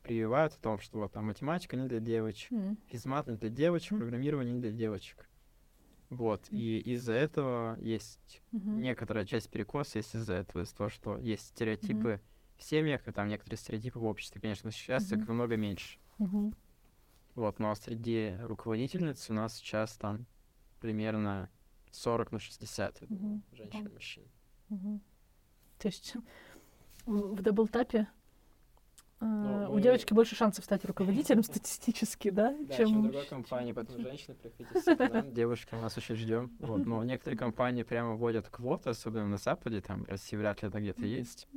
прививают 0.03 0.55
о 0.55 0.61
том, 0.61 0.79
что 0.79 0.99
вот 0.99 1.13
там 1.13 1.27
математика 1.27 1.77
не 1.77 1.87
для 1.87 2.01
девочек, 2.01 2.53
М. 2.53 2.77
физмат 2.87 3.27
не 3.27 3.37
для 3.37 3.51
девочек, 3.51 3.97
программирование 3.99 4.55
не 4.55 4.61
для 4.61 4.73
девочек. 4.73 5.29
Вот, 6.11 6.49
и 6.51 6.79
из-за 6.81 7.13
этого 7.15 7.79
есть 7.81 8.43
Мгм. 8.53 8.83
некоторая 8.83 9.27
часть 9.27 9.51
перекоса 9.51 9.99
есть 9.99 10.15
из-за 10.17 10.35
этого, 10.35 10.63
из-за 10.63 10.77
того, 10.77 10.89
что 10.91 11.19
есть 11.19 11.49
стереотипы 11.49 12.21
в 12.57 12.63
семьях, 12.65 13.07
и 13.09 13.13
там 13.13 13.29
некоторые 13.29 13.59
стереотипы 13.59 13.99
в 13.99 14.05
обществе, 14.05 14.41
конечно, 14.41 14.71
сейчас 14.73 15.13
их 15.13 15.19
Мгм. 15.19 15.29
намного 15.29 15.57
меньше. 15.57 15.99
Мгм. 16.19 16.53
Вот, 17.35 17.59
но 17.59 17.75
среди 17.75 18.37
руководительниц 18.41 19.31
у 19.31 19.35
нас 19.35 19.57
сейчас 19.57 19.97
там 19.97 20.27
примерно 20.81 21.51
40 21.93 22.33
на 22.33 22.39
60 22.39 23.01
я 23.01 23.07
думаю, 23.07 23.35
Мгм. 23.35 23.43
женщин 23.53 23.87
и 23.87 23.93
мужчин. 23.93 24.25
Мгм. 24.69 25.01
То 25.79 25.89
есть 25.89 26.15
в 27.07 27.43
даблтапе 27.43 28.09
э, 29.21 29.25
Ну, 29.25 29.71
у 29.71 29.75
мы- 29.75 29.81
девочки 29.83 30.15
больше 30.15 30.35
шансов 30.37 30.65
стать 30.65 30.85
руководителем 30.85 31.43
статистически, 31.43 32.31
да, 32.31 32.57
Да, 32.63 32.77
чем 32.77 33.01
в 33.01 33.03
другой 33.03 33.27
компании, 33.27 33.73
поэтому 33.73 33.99
женщины 34.01 34.35
приходите 34.35 34.97
к 34.97 35.09
нам, 35.13 35.33
девушки 35.33 35.75
мы 35.75 35.81
вас 35.83 35.97
очень 35.99 36.15
ждем. 36.17 36.51
Вот, 36.61 36.87
но 36.87 37.03
некоторые 37.05 37.39
компании 37.39 37.83
прямо 37.83 38.15
вводят 38.15 38.49
квоты, 38.49 38.91
особенно 38.91 39.27
на 39.29 39.37
Западе, 39.37 39.81
там 39.81 40.05
в 40.05 40.09
России 40.09 40.37
вряд 40.37 40.63
ли 40.63 40.69
это 40.69 40.81
где-то 40.81 41.05
есть. 41.07 41.49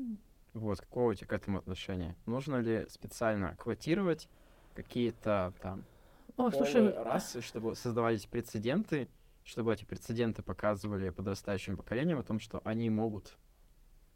Вот, 0.53 0.79
какого 0.81 1.11
у 1.11 1.13
тебя 1.15 1.27
к 1.27 1.33
этому 1.33 1.57
отношения? 1.59 2.15
Нужно 2.27 2.57
ли 2.57 2.85
специально 2.89 3.55
квотировать 3.55 4.29
какие-то 4.75 5.51
там 5.61 5.83
О, 6.37 6.51
полы, 6.51 6.51
слушай, 6.51 6.93
расы, 6.93 7.41
чтобы 7.41 7.75
создавались 7.75 8.25
прецеденты, 8.27 9.07
чтобы 9.43 9.73
эти 9.73 9.85
прецеденты 9.85 10.41
показывали 10.41 11.09
подрастающим 11.09 11.77
поколениям 11.77 12.19
о 12.19 12.23
том, 12.23 12.39
что 12.39 12.61
они 12.63 12.89
могут. 12.89 13.25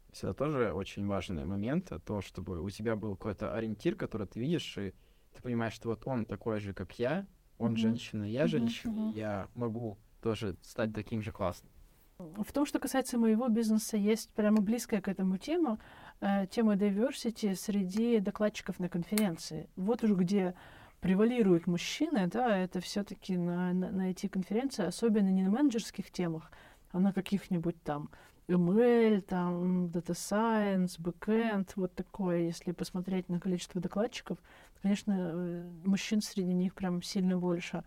То 0.08 0.12
есть 0.12 0.24
Это 0.24 0.34
тоже 0.34 0.72
очень 0.72 1.06
важный 1.06 1.44
момент, 1.44 1.92
то, 2.04 2.20
чтобы 2.22 2.62
у 2.62 2.70
тебя 2.70 2.96
был 2.96 3.14
какой-то 3.16 3.54
ориентир, 3.54 3.94
который 3.94 4.26
ты 4.26 4.40
видишь, 4.40 4.78
и 4.78 4.94
ты 5.34 5.42
понимаешь, 5.42 5.74
что 5.74 5.90
вот 5.90 6.06
он 6.06 6.24
такой 6.24 6.60
же, 6.60 6.72
как 6.72 6.98
я, 6.98 7.26
он 7.58 7.72
Мгм. 7.72 7.76
женщина, 7.76 8.24
я 8.24 8.42
Мгм, 8.42 8.48
женщина, 8.48 9.12
я 9.14 9.48
могу 9.54 9.98
тоже 10.22 10.56
стать 10.62 10.94
таким 10.94 11.22
же 11.22 11.30
классным. 11.30 11.70
В 12.18 12.52
том, 12.52 12.66
что 12.66 12.80
касается 12.80 13.16
моего 13.16 13.46
бизнеса, 13.48 13.96
есть 13.96 14.30
прямо 14.30 14.60
близкая 14.60 15.00
к 15.00 15.06
этому 15.06 15.36
тема, 15.36 15.78
э, 16.20 16.46
тема 16.50 16.74
diversity 16.74 17.54
среди 17.54 18.18
докладчиков 18.18 18.80
на 18.80 18.88
конференции. 18.88 19.68
Вот 19.76 20.02
уж 20.02 20.10
где 20.12 20.54
превалируют 21.00 21.66
мужчины, 21.66 22.26
да, 22.26 22.56
это 22.56 22.80
все-таки 22.80 23.36
на, 23.36 23.72
на, 23.72 23.90
на 23.90 24.10
эти 24.10 24.26
конференции, 24.26 24.84
особенно 24.84 25.28
не 25.28 25.42
на 25.42 25.50
менеджерских 25.50 26.10
темах, 26.10 26.50
а 26.92 26.98
на 26.98 27.12
каких-нибудь 27.12 27.80
там 27.82 28.10
ML, 28.48 29.20
там 29.20 29.86
Data 29.86 30.12
Science, 30.12 30.98
Backend, 30.98 31.70
вот 31.76 31.94
такое. 31.94 32.40
Если 32.40 32.72
посмотреть 32.72 33.28
на 33.28 33.38
количество 33.40 33.80
докладчиков, 33.80 34.38
конечно, 34.82 35.12
э, 35.16 35.70
мужчин 35.84 36.22
среди 36.22 36.52
них 36.54 36.74
прям 36.74 37.02
сильно 37.02 37.36
больше. 37.36 37.84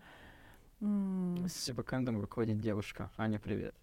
С 0.80 1.70
бэкэндом 1.70 2.20
руководит 2.20 2.60
девушка. 2.60 3.10
Аня, 3.16 3.38
привет. 3.38 3.74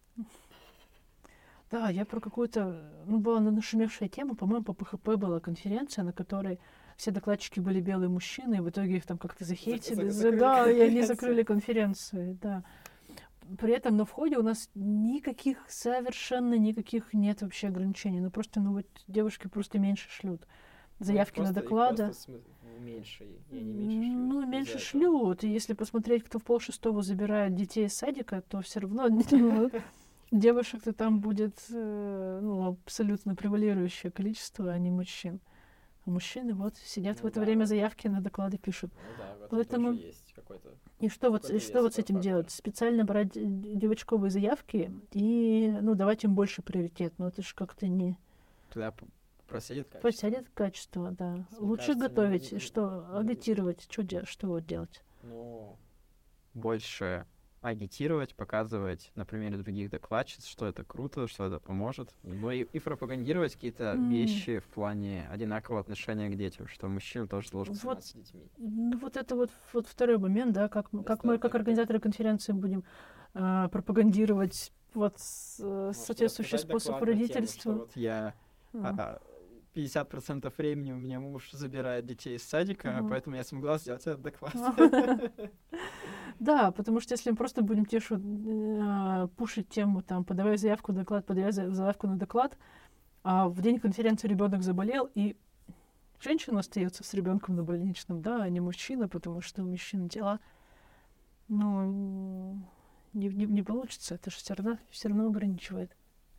Да, 1.70 1.90
я 1.90 2.04
про 2.04 2.20
какую-то, 2.20 2.92
ну, 3.06 3.20
была 3.20 3.40
нашумевшая 3.40 4.10
тема, 4.10 4.36
по-моему, 4.36 4.64
по 4.64 4.74
ПХП 4.74 5.16
была 5.16 5.40
конференция, 5.40 6.04
на 6.04 6.14
которой 6.14 6.60
все 7.00 7.12
докладчики 7.12 7.62
были 7.62 7.80
белые 7.80 8.10
мужчины, 8.10 8.56
и 8.56 8.60
в 8.60 8.70
итоге 8.70 8.98
их 8.98 9.06
там 9.06 9.18
как-то 9.18 9.46
захейтили. 9.46 10.10
за- 10.10 10.12
закрыли 10.12 10.40
да, 10.40 10.70
и 10.70 10.80
они 10.82 11.02
закрыли 11.02 11.44
конференцию, 11.44 12.38
да. 12.42 12.64
При 13.58 13.74
этом 13.74 13.96
на 13.96 14.04
входе 14.04 14.38
у 14.38 14.44
нас 14.44 14.70
никаких, 14.76 15.64
совершенно 15.70 16.56
никаких 16.56 17.14
нет 17.14 17.42
вообще 17.42 17.70
ограничений. 17.70 18.20
Ну, 18.20 18.30
просто, 18.30 18.60
ну, 18.60 18.74
вот 18.74 18.86
девушки 19.08 19.48
просто 19.48 19.80
меньше 19.80 20.10
шлют 20.10 20.46
заявки 21.00 21.40
на 21.40 21.54
доклады. 21.54 22.12
меньше, 22.82 23.24
и 23.50 23.58
они 23.58 23.74
меньше 23.74 23.98
шлют. 23.98 24.18
Ну, 24.18 24.46
меньше 24.46 24.80
шлют. 24.80 25.44
И 25.46 25.50
если 25.50 25.74
посмотреть, 25.74 26.26
кто 26.26 26.38
в 26.38 26.44
полшестого 26.44 27.02
забирает 27.02 27.56
детей 27.56 27.86
из 27.86 27.94
садика, 27.94 28.42
то 28.42 28.60
все 28.60 28.82
равно 28.82 29.08
ну, 29.32 29.72
девушек-то 30.32 30.92
там 30.92 31.22
будет 31.22 31.56
э, 31.70 32.40
ну, 32.44 32.68
абсолютно 32.68 33.36
превалирующее 33.36 34.12
количество, 34.12 34.70
а 34.70 34.78
не 34.78 34.92
мужчин. 34.92 35.40
А 36.06 36.10
мужчины 36.10 36.54
вот 36.54 36.76
сидят 36.78 37.20
в 37.20 37.24
Ну 37.24 37.30
это 37.30 37.40
да. 37.40 37.46
время 37.46 37.66
заявки 37.66 38.08
на 38.08 38.22
доклады 38.22 38.58
пишут. 38.58 38.92
Ну 38.96 39.02
да, 39.18 39.34
в 39.34 39.60
этом 39.60 39.84
Поэтому- 39.84 39.92
есть 39.94 40.34
какой-то... 40.34 40.70
И 41.00 41.10
что 41.10 41.30
вот, 41.30 41.50
и 41.50 41.60
что 41.60 41.82
вот 41.82 41.94
с 41.96 41.98
этим 41.98 42.16
фактор. 42.16 42.32
делать? 42.32 42.52
Специально 42.52 43.04
брать 43.06 43.32
девочковые 43.34 44.32
заявки 44.32 44.92
и 45.12 45.74
ну, 45.82 45.96
давать 45.96 46.24
им 46.24 46.36
больше 46.36 46.62
приоритет. 46.62 47.14
Но 47.18 47.28
это 47.28 47.42
же 47.42 47.54
как-то 47.56 47.88
не 47.88 48.18
Туда 48.72 48.94
просядет 49.48 49.88
качество. 49.88 50.00
подсядет 50.08 50.50
качество, 50.54 51.12
да. 51.12 51.32
Мне 51.36 51.46
Лучше 51.60 51.88
кажется, 51.88 51.94
не- 51.94 52.08
готовить, 52.10 52.52
не- 52.54 52.60
что 52.60 53.08
не- 53.12 53.20
агитировать, 53.20 53.88
что, 53.90 54.04
де- 54.04 54.26
что 54.26 54.48
вот 54.48 54.66
делать. 54.66 55.04
Ну, 55.24 55.76
больше 56.54 57.26
агитировать, 57.62 58.36
показывать 58.36 59.12
на 59.16 59.26
примере 59.26 59.58
других 59.58 59.90
докладчиц, 59.90 60.46
что 60.46 60.66
это 60.68 60.84
круто, 60.84 61.28
что 61.28 61.46
это 61.46 61.60
поможет. 61.60 62.14
Ну 62.24 62.52
и, 62.52 62.64
и 62.64 62.80
пропагандировать 62.80 63.54
какие-то 63.56 63.94
М. 63.96 64.10
вещи 64.10 64.60
в 64.60 64.66
плане 64.68 65.28
одинакового 65.30 65.82
отношения 65.82 66.30
к 66.30 66.36
детям, 66.36 66.68
что 66.68 66.88
мужчина 66.88 67.28
тоже 67.28 67.50
должен 67.52 67.74
Вот. 67.74 67.82
заниматься 67.82 68.18
детьми. 68.18 68.48
Ну, 68.58 68.98
вот 68.98 69.18
это 69.18 69.36
вот, 69.36 69.52
вот 69.74 69.88
второй 69.88 70.18
момент, 70.18 70.54
да, 70.54 70.70
как, 70.70 70.92
мы- 70.94 71.04
как 71.04 71.24
мы, 71.24 71.38
как 71.38 71.56
организаторы 71.56 72.00
конференции, 72.00 72.54
будем 72.54 72.84
а, 73.34 73.68
пропагандировать 73.70 74.72
вот 74.96 75.18
э, 75.60 75.64
Может, 75.88 75.96
соответствующий 75.98 76.58
способ 76.58 77.00
на 77.00 77.06
тему, 77.06 77.18
что 77.18 77.28
родительства. 77.30 77.74
вот 77.74 77.92
я 77.96 78.34
Ага. 78.74 79.20
а, 79.22 79.22
50% 79.76 80.52
времени 80.58 80.92
у 80.94 80.98
меня 80.98 81.20
муж 81.20 81.52
забирает 81.52 82.06
детей 82.08 82.38
из 82.38 82.44
садика, 82.44 82.90
Мгм. 82.92 83.10
поэтому 83.10 83.36
я 83.36 83.44
смогла 83.44 83.78
сделать 83.78 84.02
этот 84.02 84.22
доклад. 84.22 84.54
Да, 86.40 86.72
потому 86.72 87.02
что 87.02 87.14
если 87.14 87.32
мы 87.32 87.36
просто 87.36 87.62
будем 87.62 87.86
тешу, 87.86 88.16
э, 88.18 89.28
пушить 89.36 89.70
тему, 89.70 90.02
там, 90.02 90.24
подавай 90.24 90.58
заявку 90.58 90.94
на 90.94 91.00
доклад, 91.00 91.26
подавай 91.26 91.52
за- 91.52 91.72
заявку 91.72 92.08
на 92.08 92.18
доклад, 92.18 92.58
а 93.24 93.50
в 93.50 93.62
день 93.62 93.80
конференции 93.80 94.28
ребенок 94.30 94.64
заболел, 94.64 95.10
и 95.16 95.36
женщина 96.22 96.60
остается 96.60 97.04
с 97.04 97.14
ребенком 97.14 97.56
на 97.58 97.64
больничном, 97.64 98.22
да, 98.22 98.42
а 98.42 98.50
не 98.50 98.62
мужчина, 98.62 99.10
потому 99.10 99.42
что 99.42 99.64
у 99.64 99.68
мужчин 99.68 100.08
дела, 100.08 100.40
ну, 101.50 102.58
не, 103.14 103.28
не, 103.28 103.46
не 103.46 103.62
получится, 103.62 104.16
это 104.16 104.32
же 104.32 104.38
все 104.38 104.54
равно, 104.54 104.78
все 104.90 105.10
равно 105.10 105.28
ограничивает. 105.28 105.96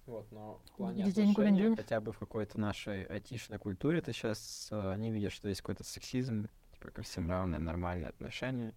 Вот, 0.07 0.33
но 0.33 0.61
в 0.65 0.77
плане 0.77 1.05
Детей 1.05 1.31
отношений, 1.31 1.77
хотя 1.77 2.01
бы 2.01 2.12
в 2.12 2.19
какой-то 2.19 2.59
нашей 2.59 3.05
айтишной 3.05 3.59
культуре, 3.59 4.01
ты 4.01 4.12
сейчас 4.12 4.70
не 4.97 5.11
видишь, 5.12 5.35
что 5.35 5.49
есть 5.49 5.61
какой-то 5.61 5.85
сексизм, 5.85 6.49
типа 6.73 6.91
ко 6.91 7.03
всем 7.03 7.29
равное, 7.29 7.59
нормальное 7.59 8.09
отношение. 8.09 8.73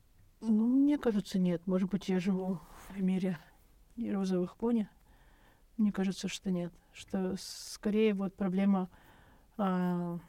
Ну, 0.46 0.68
мне 0.68 0.98
кажется, 0.98 1.40
нет. 1.40 1.66
Может 1.68 1.90
быть, 1.90 2.10
я 2.10 2.20
живу 2.20 2.60
в 2.90 3.02
мире 3.02 3.40
розовых 3.98 4.58
пони. 4.58 4.90
Мне 5.78 5.94
кажется, 5.94 6.28
что 6.28 6.52
нет. 6.52 6.74
Что 6.92 7.36
скорее 7.40 8.14
вот 8.14 8.36
проблема... 8.36 8.90
а, 9.58 10.20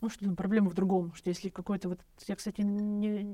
Ну, 0.00 0.08
что 0.08 0.30
проблема 0.32 0.70
в 0.70 0.74
другом. 0.74 1.12
Что 1.12 1.28
если 1.28 1.50
какой-то 1.50 1.90
вот... 1.90 2.00
Я, 2.26 2.36
кстати, 2.36 2.62
не, 2.62 3.24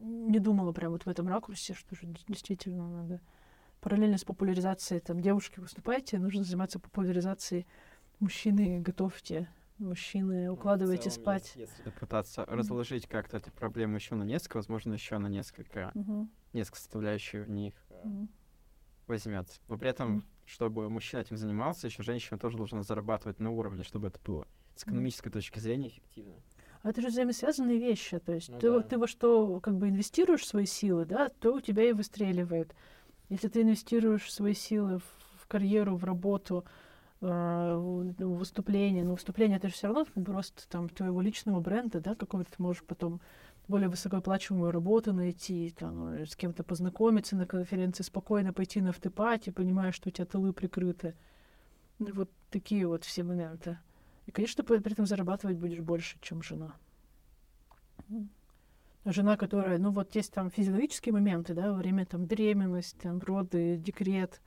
не 0.00 0.38
думала 0.38 0.70
прям 0.70 0.92
вот 0.92 1.04
в 1.04 1.08
этом 1.08 1.26
ракурсе, 1.26 1.74
что 1.74 1.96
же 1.96 2.06
действительно 2.28 2.88
надо... 2.88 3.20
Параллельно 3.80 4.18
с 4.18 4.24
популяризацией, 4.24 5.00
там, 5.00 5.20
девушки, 5.22 5.58
выступайте, 5.58 6.18
нужно 6.18 6.44
заниматься 6.44 6.78
популяризацией 6.78 7.66
мужчины, 8.20 8.78
готовьте, 8.78 9.48
мужчины, 9.80 10.46
Ну, 10.46 10.52
в 10.52 10.54
укладывайте 10.54 11.10
целом, 11.10 11.22
спать. 11.22 11.42
Если, 11.56 11.60
если 11.60 11.82
попытаться 11.82 12.44
разложить 12.46 13.06
как-то 13.06 13.38
эти 13.38 13.50
проблемы 13.50 13.96
еще 13.96 14.14
на 14.14 14.22
несколько, 14.24 14.56
возможно, 14.58 14.92
еще 14.94 15.18
на 15.18 15.28
несколько, 15.28 15.92
Мгм, 15.94 16.30
несколько 16.52 16.78
составляющих 16.78 17.46
в 17.46 17.50
них 17.50 17.74
э, 17.90 18.06
мгм. 18.06 18.28
возьмется. 19.06 19.60
Но 19.68 19.78
при 19.78 19.88
этом, 19.90 20.24
чтобы 20.46 20.88
мужчина 20.90 21.20
этим 21.20 21.36
занимался, 21.36 21.86
еще 21.86 22.02
женщина 22.02 22.38
тоже 22.38 22.56
должна 22.56 22.82
зарабатывать 22.82 23.40
на 23.40 23.50
уровне, 23.50 23.82
чтобы 23.82 24.08
это 24.08 24.20
было 24.24 24.46
с 24.76 24.84
экономической 24.84 25.30
точки 25.30 25.58
зрения 25.58 25.88
эффективно. 25.88 26.34
А 26.82 26.90
это 26.90 27.02
же 27.02 27.08
взаимосвязанные 27.08 27.78
вещи. 27.78 28.18
То 28.18 28.32
есть 28.32 28.50
Ну 28.50 28.58
ты, 28.58 28.68
да. 28.70 28.82
ты 28.82 28.98
во 28.98 29.06
что 29.06 29.60
как 29.60 29.76
бы 29.76 29.88
инвестируешь 29.88 30.46
свои 30.46 30.64
силы, 30.66 31.04
да, 31.04 31.28
то 31.28 31.52
у 31.54 31.60
тебя 31.60 31.84
и 31.84 31.92
выстреливает. 31.92 32.74
Если 33.28 33.48
ты 33.48 33.62
инвестируешь 33.62 34.32
свои 34.32 34.54
силы 34.54 34.98
в, 34.98 35.04
в 35.42 35.46
карьеру, 35.46 35.96
в 35.96 36.04
работу, 36.04 36.64
э, 36.66 36.70
ну, 37.20 38.32
выступление, 38.34 39.04
ну, 39.04 39.12
выступление 39.12 39.58
это 39.58 39.68
же 39.68 39.74
все 39.74 39.88
равно 39.88 40.06
рост 40.26 40.68
там 40.68 40.88
твоего 40.88 41.20
личного 41.20 41.60
бренда, 41.60 42.00
да, 42.00 42.14
какого-то 42.14 42.50
ты 42.50 42.62
можешь 42.62 42.82
потом 42.82 43.20
более 43.68 43.88
высокооплачиваемую 43.88 44.72
работу 44.72 45.12
найти, 45.12 45.74
там, 45.78 46.08
э, 46.08 46.26
с 46.26 46.34
кем-то 46.34 46.64
познакомиться 46.64 47.36
на 47.36 47.46
конференции, 47.46 48.02
спокойно 48.02 48.52
пойти 48.52 48.80
на 48.80 48.90
автопати, 48.90 49.50
понимая, 49.50 49.92
что 49.92 50.08
у 50.08 50.12
тебя 50.12 50.26
тылы 50.26 50.52
прикрыты. 50.52 51.14
Ну, 51.98 52.12
вот 52.14 52.30
такие 52.50 52.86
вот 52.86 53.04
все 53.04 53.22
моменты. 53.22 53.78
И, 54.26 54.30
конечно, 54.30 54.64
при 54.64 54.90
этом 54.90 55.06
зарабатывать 55.06 55.56
будешь 55.56 55.80
больше, 55.80 56.18
чем 56.20 56.42
жена. 56.42 56.74
А 59.04 59.12
Жена, 59.12 59.36
которая, 59.36 59.78
ну 59.78 59.90
вот 59.90 60.14
есть 60.14 60.32
там 60.32 60.50
физиологические 60.50 61.12
моменты, 61.12 61.54
да, 61.54 61.72
во 61.72 61.78
время 61.78 62.04
там 62.04 62.26
беременности, 62.26 62.98
там, 63.02 63.18
роды, 63.18 63.76
декрет. 63.76 64.40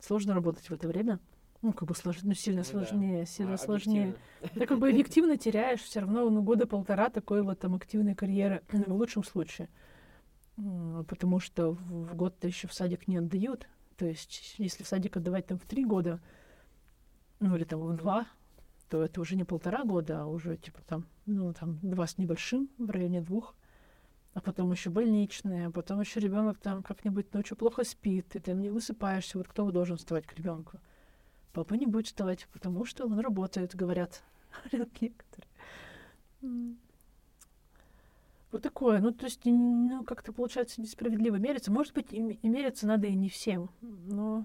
Сложно 0.00 0.34
работать 0.34 0.68
в 0.70 0.72
это 0.72 0.86
время. 0.86 1.18
Ну, 1.62 1.72
как 1.72 1.88
бы 1.88 1.94
слож... 1.94 2.18
ну, 2.22 2.34
сильно 2.34 2.62
Ну 2.72 2.80
да. 2.80 2.86
сложнее, 2.86 3.26
сильно 3.26 3.54
А, 3.54 3.58
сложнее. 3.58 4.14
объективно. 4.42 4.60
Ты 4.60 4.66
как 4.66 4.78
бы 4.78 4.88
объективно 4.90 5.36
теряешь 5.36 5.80
все 5.80 6.00
равно 6.00 6.28
ну, 6.30 6.42
года 6.42 6.66
полтора 6.66 7.08
такой 7.08 7.42
вот 7.42 7.58
там 7.58 7.74
активной 7.74 8.14
карьеры, 8.14 8.62
в 8.70 8.92
лучшем 8.92 9.24
случае. 9.24 9.68
Потому 10.56 11.40
что 11.40 11.72
в 11.72 12.14
год-то 12.14 12.46
еще 12.46 12.68
в 12.68 12.72
садик 12.74 13.08
не 13.08 13.16
отдают. 13.18 13.68
То 13.96 14.06
есть, 14.06 14.54
если 14.58 14.84
в 14.84 14.88
садик 14.88 15.16
отдавать 15.16 15.46
там 15.46 15.58
в 15.58 15.64
три 15.64 15.84
года, 15.84 16.20
ну 17.40 17.56
или 17.56 17.64
там 17.64 17.80
в 17.80 17.96
два, 17.96 18.26
то 18.88 19.02
это 19.02 19.20
уже 19.20 19.36
не 19.36 19.44
полтора 19.44 19.84
года, 19.84 20.22
а 20.22 20.26
уже 20.26 20.56
типа 20.56 20.80
там, 20.86 21.06
ну 21.26 21.52
там 21.52 21.78
два 21.82 22.06
с 22.06 22.18
небольшим, 22.18 22.68
в 22.78 22.90
районе 22.90 23.20
двух. 23.20 23.54
А 24.34 24.40
потом 24.40 24.70
еще 24.70 24.90
больничные, 24.90 25.68
а 25.68 25.70
потом 25.70 26.00
еще 26.00 26.20
ребенок 26.20 26.58
там 26.58 26.82
как-нибудь 26.82 27.32
ночью 27.32 27.56
плохо 27.56 27.84
спит, 27.84 28.28
ты 28.28 28.38
там 28.38 28.60
не 28.60 28.68
высыпаешься. 28.68 29.38
Вот 29.38 29.48
кто 29.48 29.70
должен 29.70 29.96
вставать 29.96 30.26
к 30.26 30.34
ребенку? 30.34 30.78
Папа 31.56 31.72
не 31.72 31.86
будет 31.86 32.04
вставать, 32.04 32.46
потому 32.52 32.84
что 32.84 33.06
он 33.06 33.18
работает, 33.18 33.74
говорят 33.74 34.22
некоторые. 35.00 35.48
М. 36.42 36.76
Вот 38.52 38.60
такое. 38.60 39.00
Ну, 39.00 39.10
то 39.10 39.24
есть, 39.24 39.40
ну, 39.46 40.04
как-то 40.04 40.34
получается 40.34 40.82
несправедливо 40.82 41.36
мериться. 41.36 41.72
Может 41.72 41.94
быть, 41.94 42.12
и, 42.12 42.20
мериться 42.20 42.86
надо 42.86 43.06
и 43.06 43.14
не 43.14 43.30
всем. 43.30 43.70
Но 43.80 44.44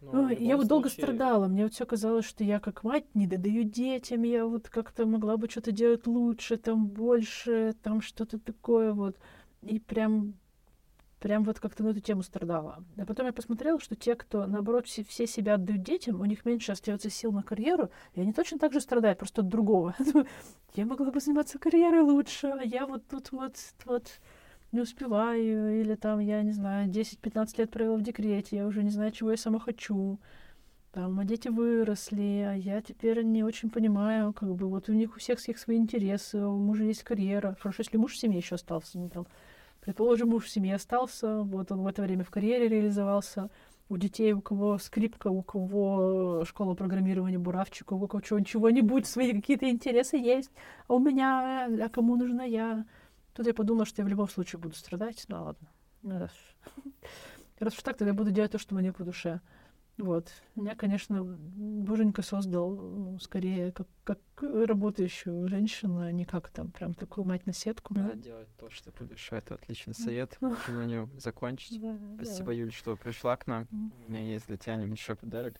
Ну, 0.00 0.24
Ой, 0.24 0.34
в 0.34 0.40
я 0.40 0.56
вот 0.56 0.66
долго 0.66 0.88
случае, 0.88 1.04
страдала. 1.04 1.46
Мне 1.46 1.62
вот 1.62 1.72
все 1.72 1.86
казалось, 1.86 2.24
что 2.24 2.42
я 2.42 2.58
как 2.58 2.82
мать 2.82 3.06
не 3.14 3.28
додаю 3.28 3.62
детям. 3.62 4.24
Я 4.24 4.44
вот 4.44 4.68
как-то 4.68 5.06
могла 5.06 5.36
бы 5.36 5.48
что-то 5.48 5.70
делать 5.70 6.08
лучше, 6.08 6.56
там 6.56 6.88
больше, 6.88 7.76
там 7.84 8.00
что-то 8.00 8.40
такое 8.40 8.92
вот. 8.92 9.16
И 9.62 9.78
прям, 9.78 10.34
прям 11.20 11.44
вот 11.44 11.60
как-то 11.60 11.82
на 11.82 11.88
эту 11.88 12.00
тему 12.00 12.22
страдала. 12.22 12.84
А 12.96 13.06
потом 13.06 13.26
я 13.26 13.32
посмотрела, 13.32 13.80
что 13.80 13.96
те, 13.96 14.14
кто, 14.14 14.46
наоборот, 14.46 14.86
все, 14.86 15.04
все 15.04 15.26
себя 15.26 15.54
отдают 15.54 15.82
детям, 15.82 16.20
у 16.20 16.24
них 16.24 16.44
меньше 16.44 16.72
остается 16.72 17.10
сил 17.10 17.32
на 17.32 17.42
карьеру, 17.42 17.90
и 18.14 18.20
они 18.20 18.32
точно 18.32 18.58
так 18.58 18.72
же 18.72 18.80
страдают, 18.80 19.18
просто 19.18 19.42
от 19.42 19.48
другого. 19.48 19.94
Я 20.74 20.84
могла 20.84 21.10
бы 21.10 21.20
заниматься 21.20 21.58
карьерой 21.58 22.02
лучше, 22.02 22.48
а 22.48 22.62
я 22.62 22.86
вот 22.86 23.06
тут 23.08 23.32
вот, 23.32 23.56
вот 23.86 24.20
не 24.72 24.80
успеваю, 24.80 25.80
или 25.80 25.94
там, 25.94 26.18
я 26.18 26.42
не 26.42 26.52
знаю, 26.52 26.90
10-15 26.90 27.54
лет 27.56 27.70
провела 27.70 27.96
в 27.96 28.02
декрете, 28.02 28.56
я 28.56 28.66
уже 28.66 28.82
не 28.82 28.90
знаю, 28.90 29.10
чего 29.10 29.30
я 29.30 29.38
сама 29.38 29.58
хочу. 29.58 30.20
Там, 30.92 31.18
а 31.18 31.24
дети 31.24 31.48
выросли, 31.48 32.44
а 32.46 32.54
я 32.54 32.82
теперь 32.82 33.22
не 33.22 33.42
очень 33.42 33.70
понимаю, 33.70 34.32
как 34.34 34.54
бы, 34.54 34.68
вот 34.68 34.90
у 34.90 34.92
них 34.92 35.16
у 35.16 35.18
всех 35.18 35.40
своих 35.40 35.58
свои 35.58 35.78
интересы, 35.78 36.38
у 36.40 36.58
мужа 36.58 36.84
есть 36.84 37.04
карьера. 37.04 37.56
Хорошо, 37.60 37.82
если 37.82 37.96
муж 37.96 38.12
в 38.12 38.18
семье 38.18 38.38
еще 38.38 38.56
остался, 38.56 38.98
ну, 38.98 39.08
там, 39.08 39.26
предположим, 39.86 40.30
муж 40.30 40.44
в 40.46 40.50
семье 40.50 40.74
остался, 40.74 41.42
вот 41.42 41.70
он 41.70 41.82
в 41.82 41.86
это 41.86 42.02
время 42.02 42.24
в 42.24 42.30
карьере 42.30 42.68
реализовался, 42.68 43.50
у 43.88 43.96
детей, 43.96 44.32
у 44.32 44.40
кого 44.40 44.78
скрипка, 44.78 45.28
у 45.28 45.44
кого 45.44 46.44
школа 46.44 46.74
программирования, 46.74 47.38
буравчик, 47.38 47.92
у 47.92 48.08
кого 48.08 48.20
чего- 48.20 48.40
чего-нибудь, 48.40 49.06
свои 49.06 49.32
какие-то 49.32 49.70
интересы 49.70 50.16
есть, 50.16 50.50
а 50.88 50.94
у 50.94 50.98
меня, 50.98 51.68
а 51.68 51.88
кому 51.88 52.16
нужна 52.16 52.42
я? 52.42 52.84
Тут 53.32 53.46
я 53.46 53.54
подумала, 53.54 53.86
что 53.86 54.02
я 54.02 54.06
в 54.06 54.08
любом 54.08 54.28
случае 54.28 54.58
буду 54.58 54.74
страдать. 54.74 55.24
Ну 55.28 55.44
ладно. 55.44 55.68
Раз, 56.02 56.32
уж 57.60 57.82
так, 57.82 57.96
тогда 57.96 58.06
я 58.06 58.14
буду 58.14 58.32
делать 58.32 58.50
то, 58.50 58.58
что 58.58 58.74
мне 58.74 58.92
по 58.92 59.04
душе. 59.04 59.40
Вот. 59.98 60.30
Меня, 60.54 60.74
конечно, 60.74 61.22
боженька 61.24 62.22
создал 62.22 62.76
ну, 62.76 63.18
скорее 63.18 63.72
как, 63.72 63.86
как 64.04 64.18
работающую 64.40 65.48
женщину, 65.48 66.00
а 66.00 66.12
не 66.12 66.24
как 66.24 66.50
там 66.50 66.70
прям 66.70 66.92
такую 66.92 67.26
мать 67.26 67.46
на 67.46 67.54
сетку. 67.54 67.94
Да, 67.94 68.12
делать 68.12 68.48
то, 68.58 68.68
что 68.68 68.92
душе, 69.04 69.36
это 69.36 69.54
отличный 69.54 69.94
совет. 69.94 70.36
Можно 70.40 70.74
на 70.74 70.84
нем 70.84 71.10
закончить. 71.18 71.80
Да, 71.80 71.98
Спасибо, 72.16 72.52
Юль, 72.52 72.72
что 72.72 72.96
пришла 72.96 73.36
к 73.36 73.46
нам. 73.46 73.66
У 74.06 74.10
меня 74.10 74.22
есть 74.22 74.46
для 74.48 74.58
тебя 74.58 74.76
небольшой 74.76 75.16
подарок. 75.16 75.54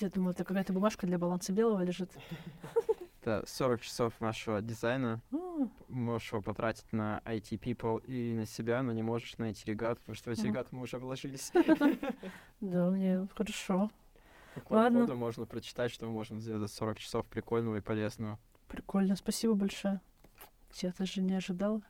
Я 0.00 0.10
думала, 0.10 0.32
это 0.32 0.44
какая-то 0.44 0.72
бумажка 0.72 1.06
для 1.06 1.18
баланса 1.18 1.52
белого 1.52 1.82
лежит. 1.82 2.10
Это 3.22 3.44
40 3.46 3.80
часов 3.82 4.20
нашего 4.20 4.60
дизайна. 4.60 5.20
Можешь 5.88 6.32
его 6.32 6.42
потратить 6.42 6.92
на 6.92 7.22
IT 7.24 7.50
People 7.60 8.04
и 8.04 8.34
на 8.34 8.46
себя, 8.46 8.82
но 8.82 8.92
не 8.92 9.02
можешь 9.02 9.38
на 9.38 9.44
эти 9.44 9.64
регаты, 9.64 10.00
потому 10.00 10.16
что 10.16 10.30
в 10.30 10.32
эти 10.32 10.46
регаты 10.46 10.74
мы 10.74 10.82
уже 10.82 10.98
вложились. 10.98 11.52
Да, 12.62 12.90
мне 12.90 13.26
хорошо. 13.34 13.90
Какой 14.54 14.76
Ладно. 14.76 15.00
коду 15.00 15.16
можно 15.16 15.46
прочитать, 15.46 15.90
что 15.90 16.06
мы 16.06 16.12
можем 16.12 16.40
сделать 16.40 16.60
за 16.60 16.68
40 16.68 16.98
часов 16.98 17.26
прикольного 17.26 17.76
и 17.76 17.80
полезного. 17.80 18.38
Прикольно, 18.68 19.16
спасибо 19.16 19.54
большое. 19.54 20.00
Я 20.76 20.92
даже 20.96 21.22
не 21.22 21.34
ожидала. 21.34 21.82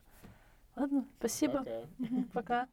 Ладно, 0.75 1.07
спасибо. 1.19 1.59
Пока. 1.59 2.27
Пока. 2.33 2.69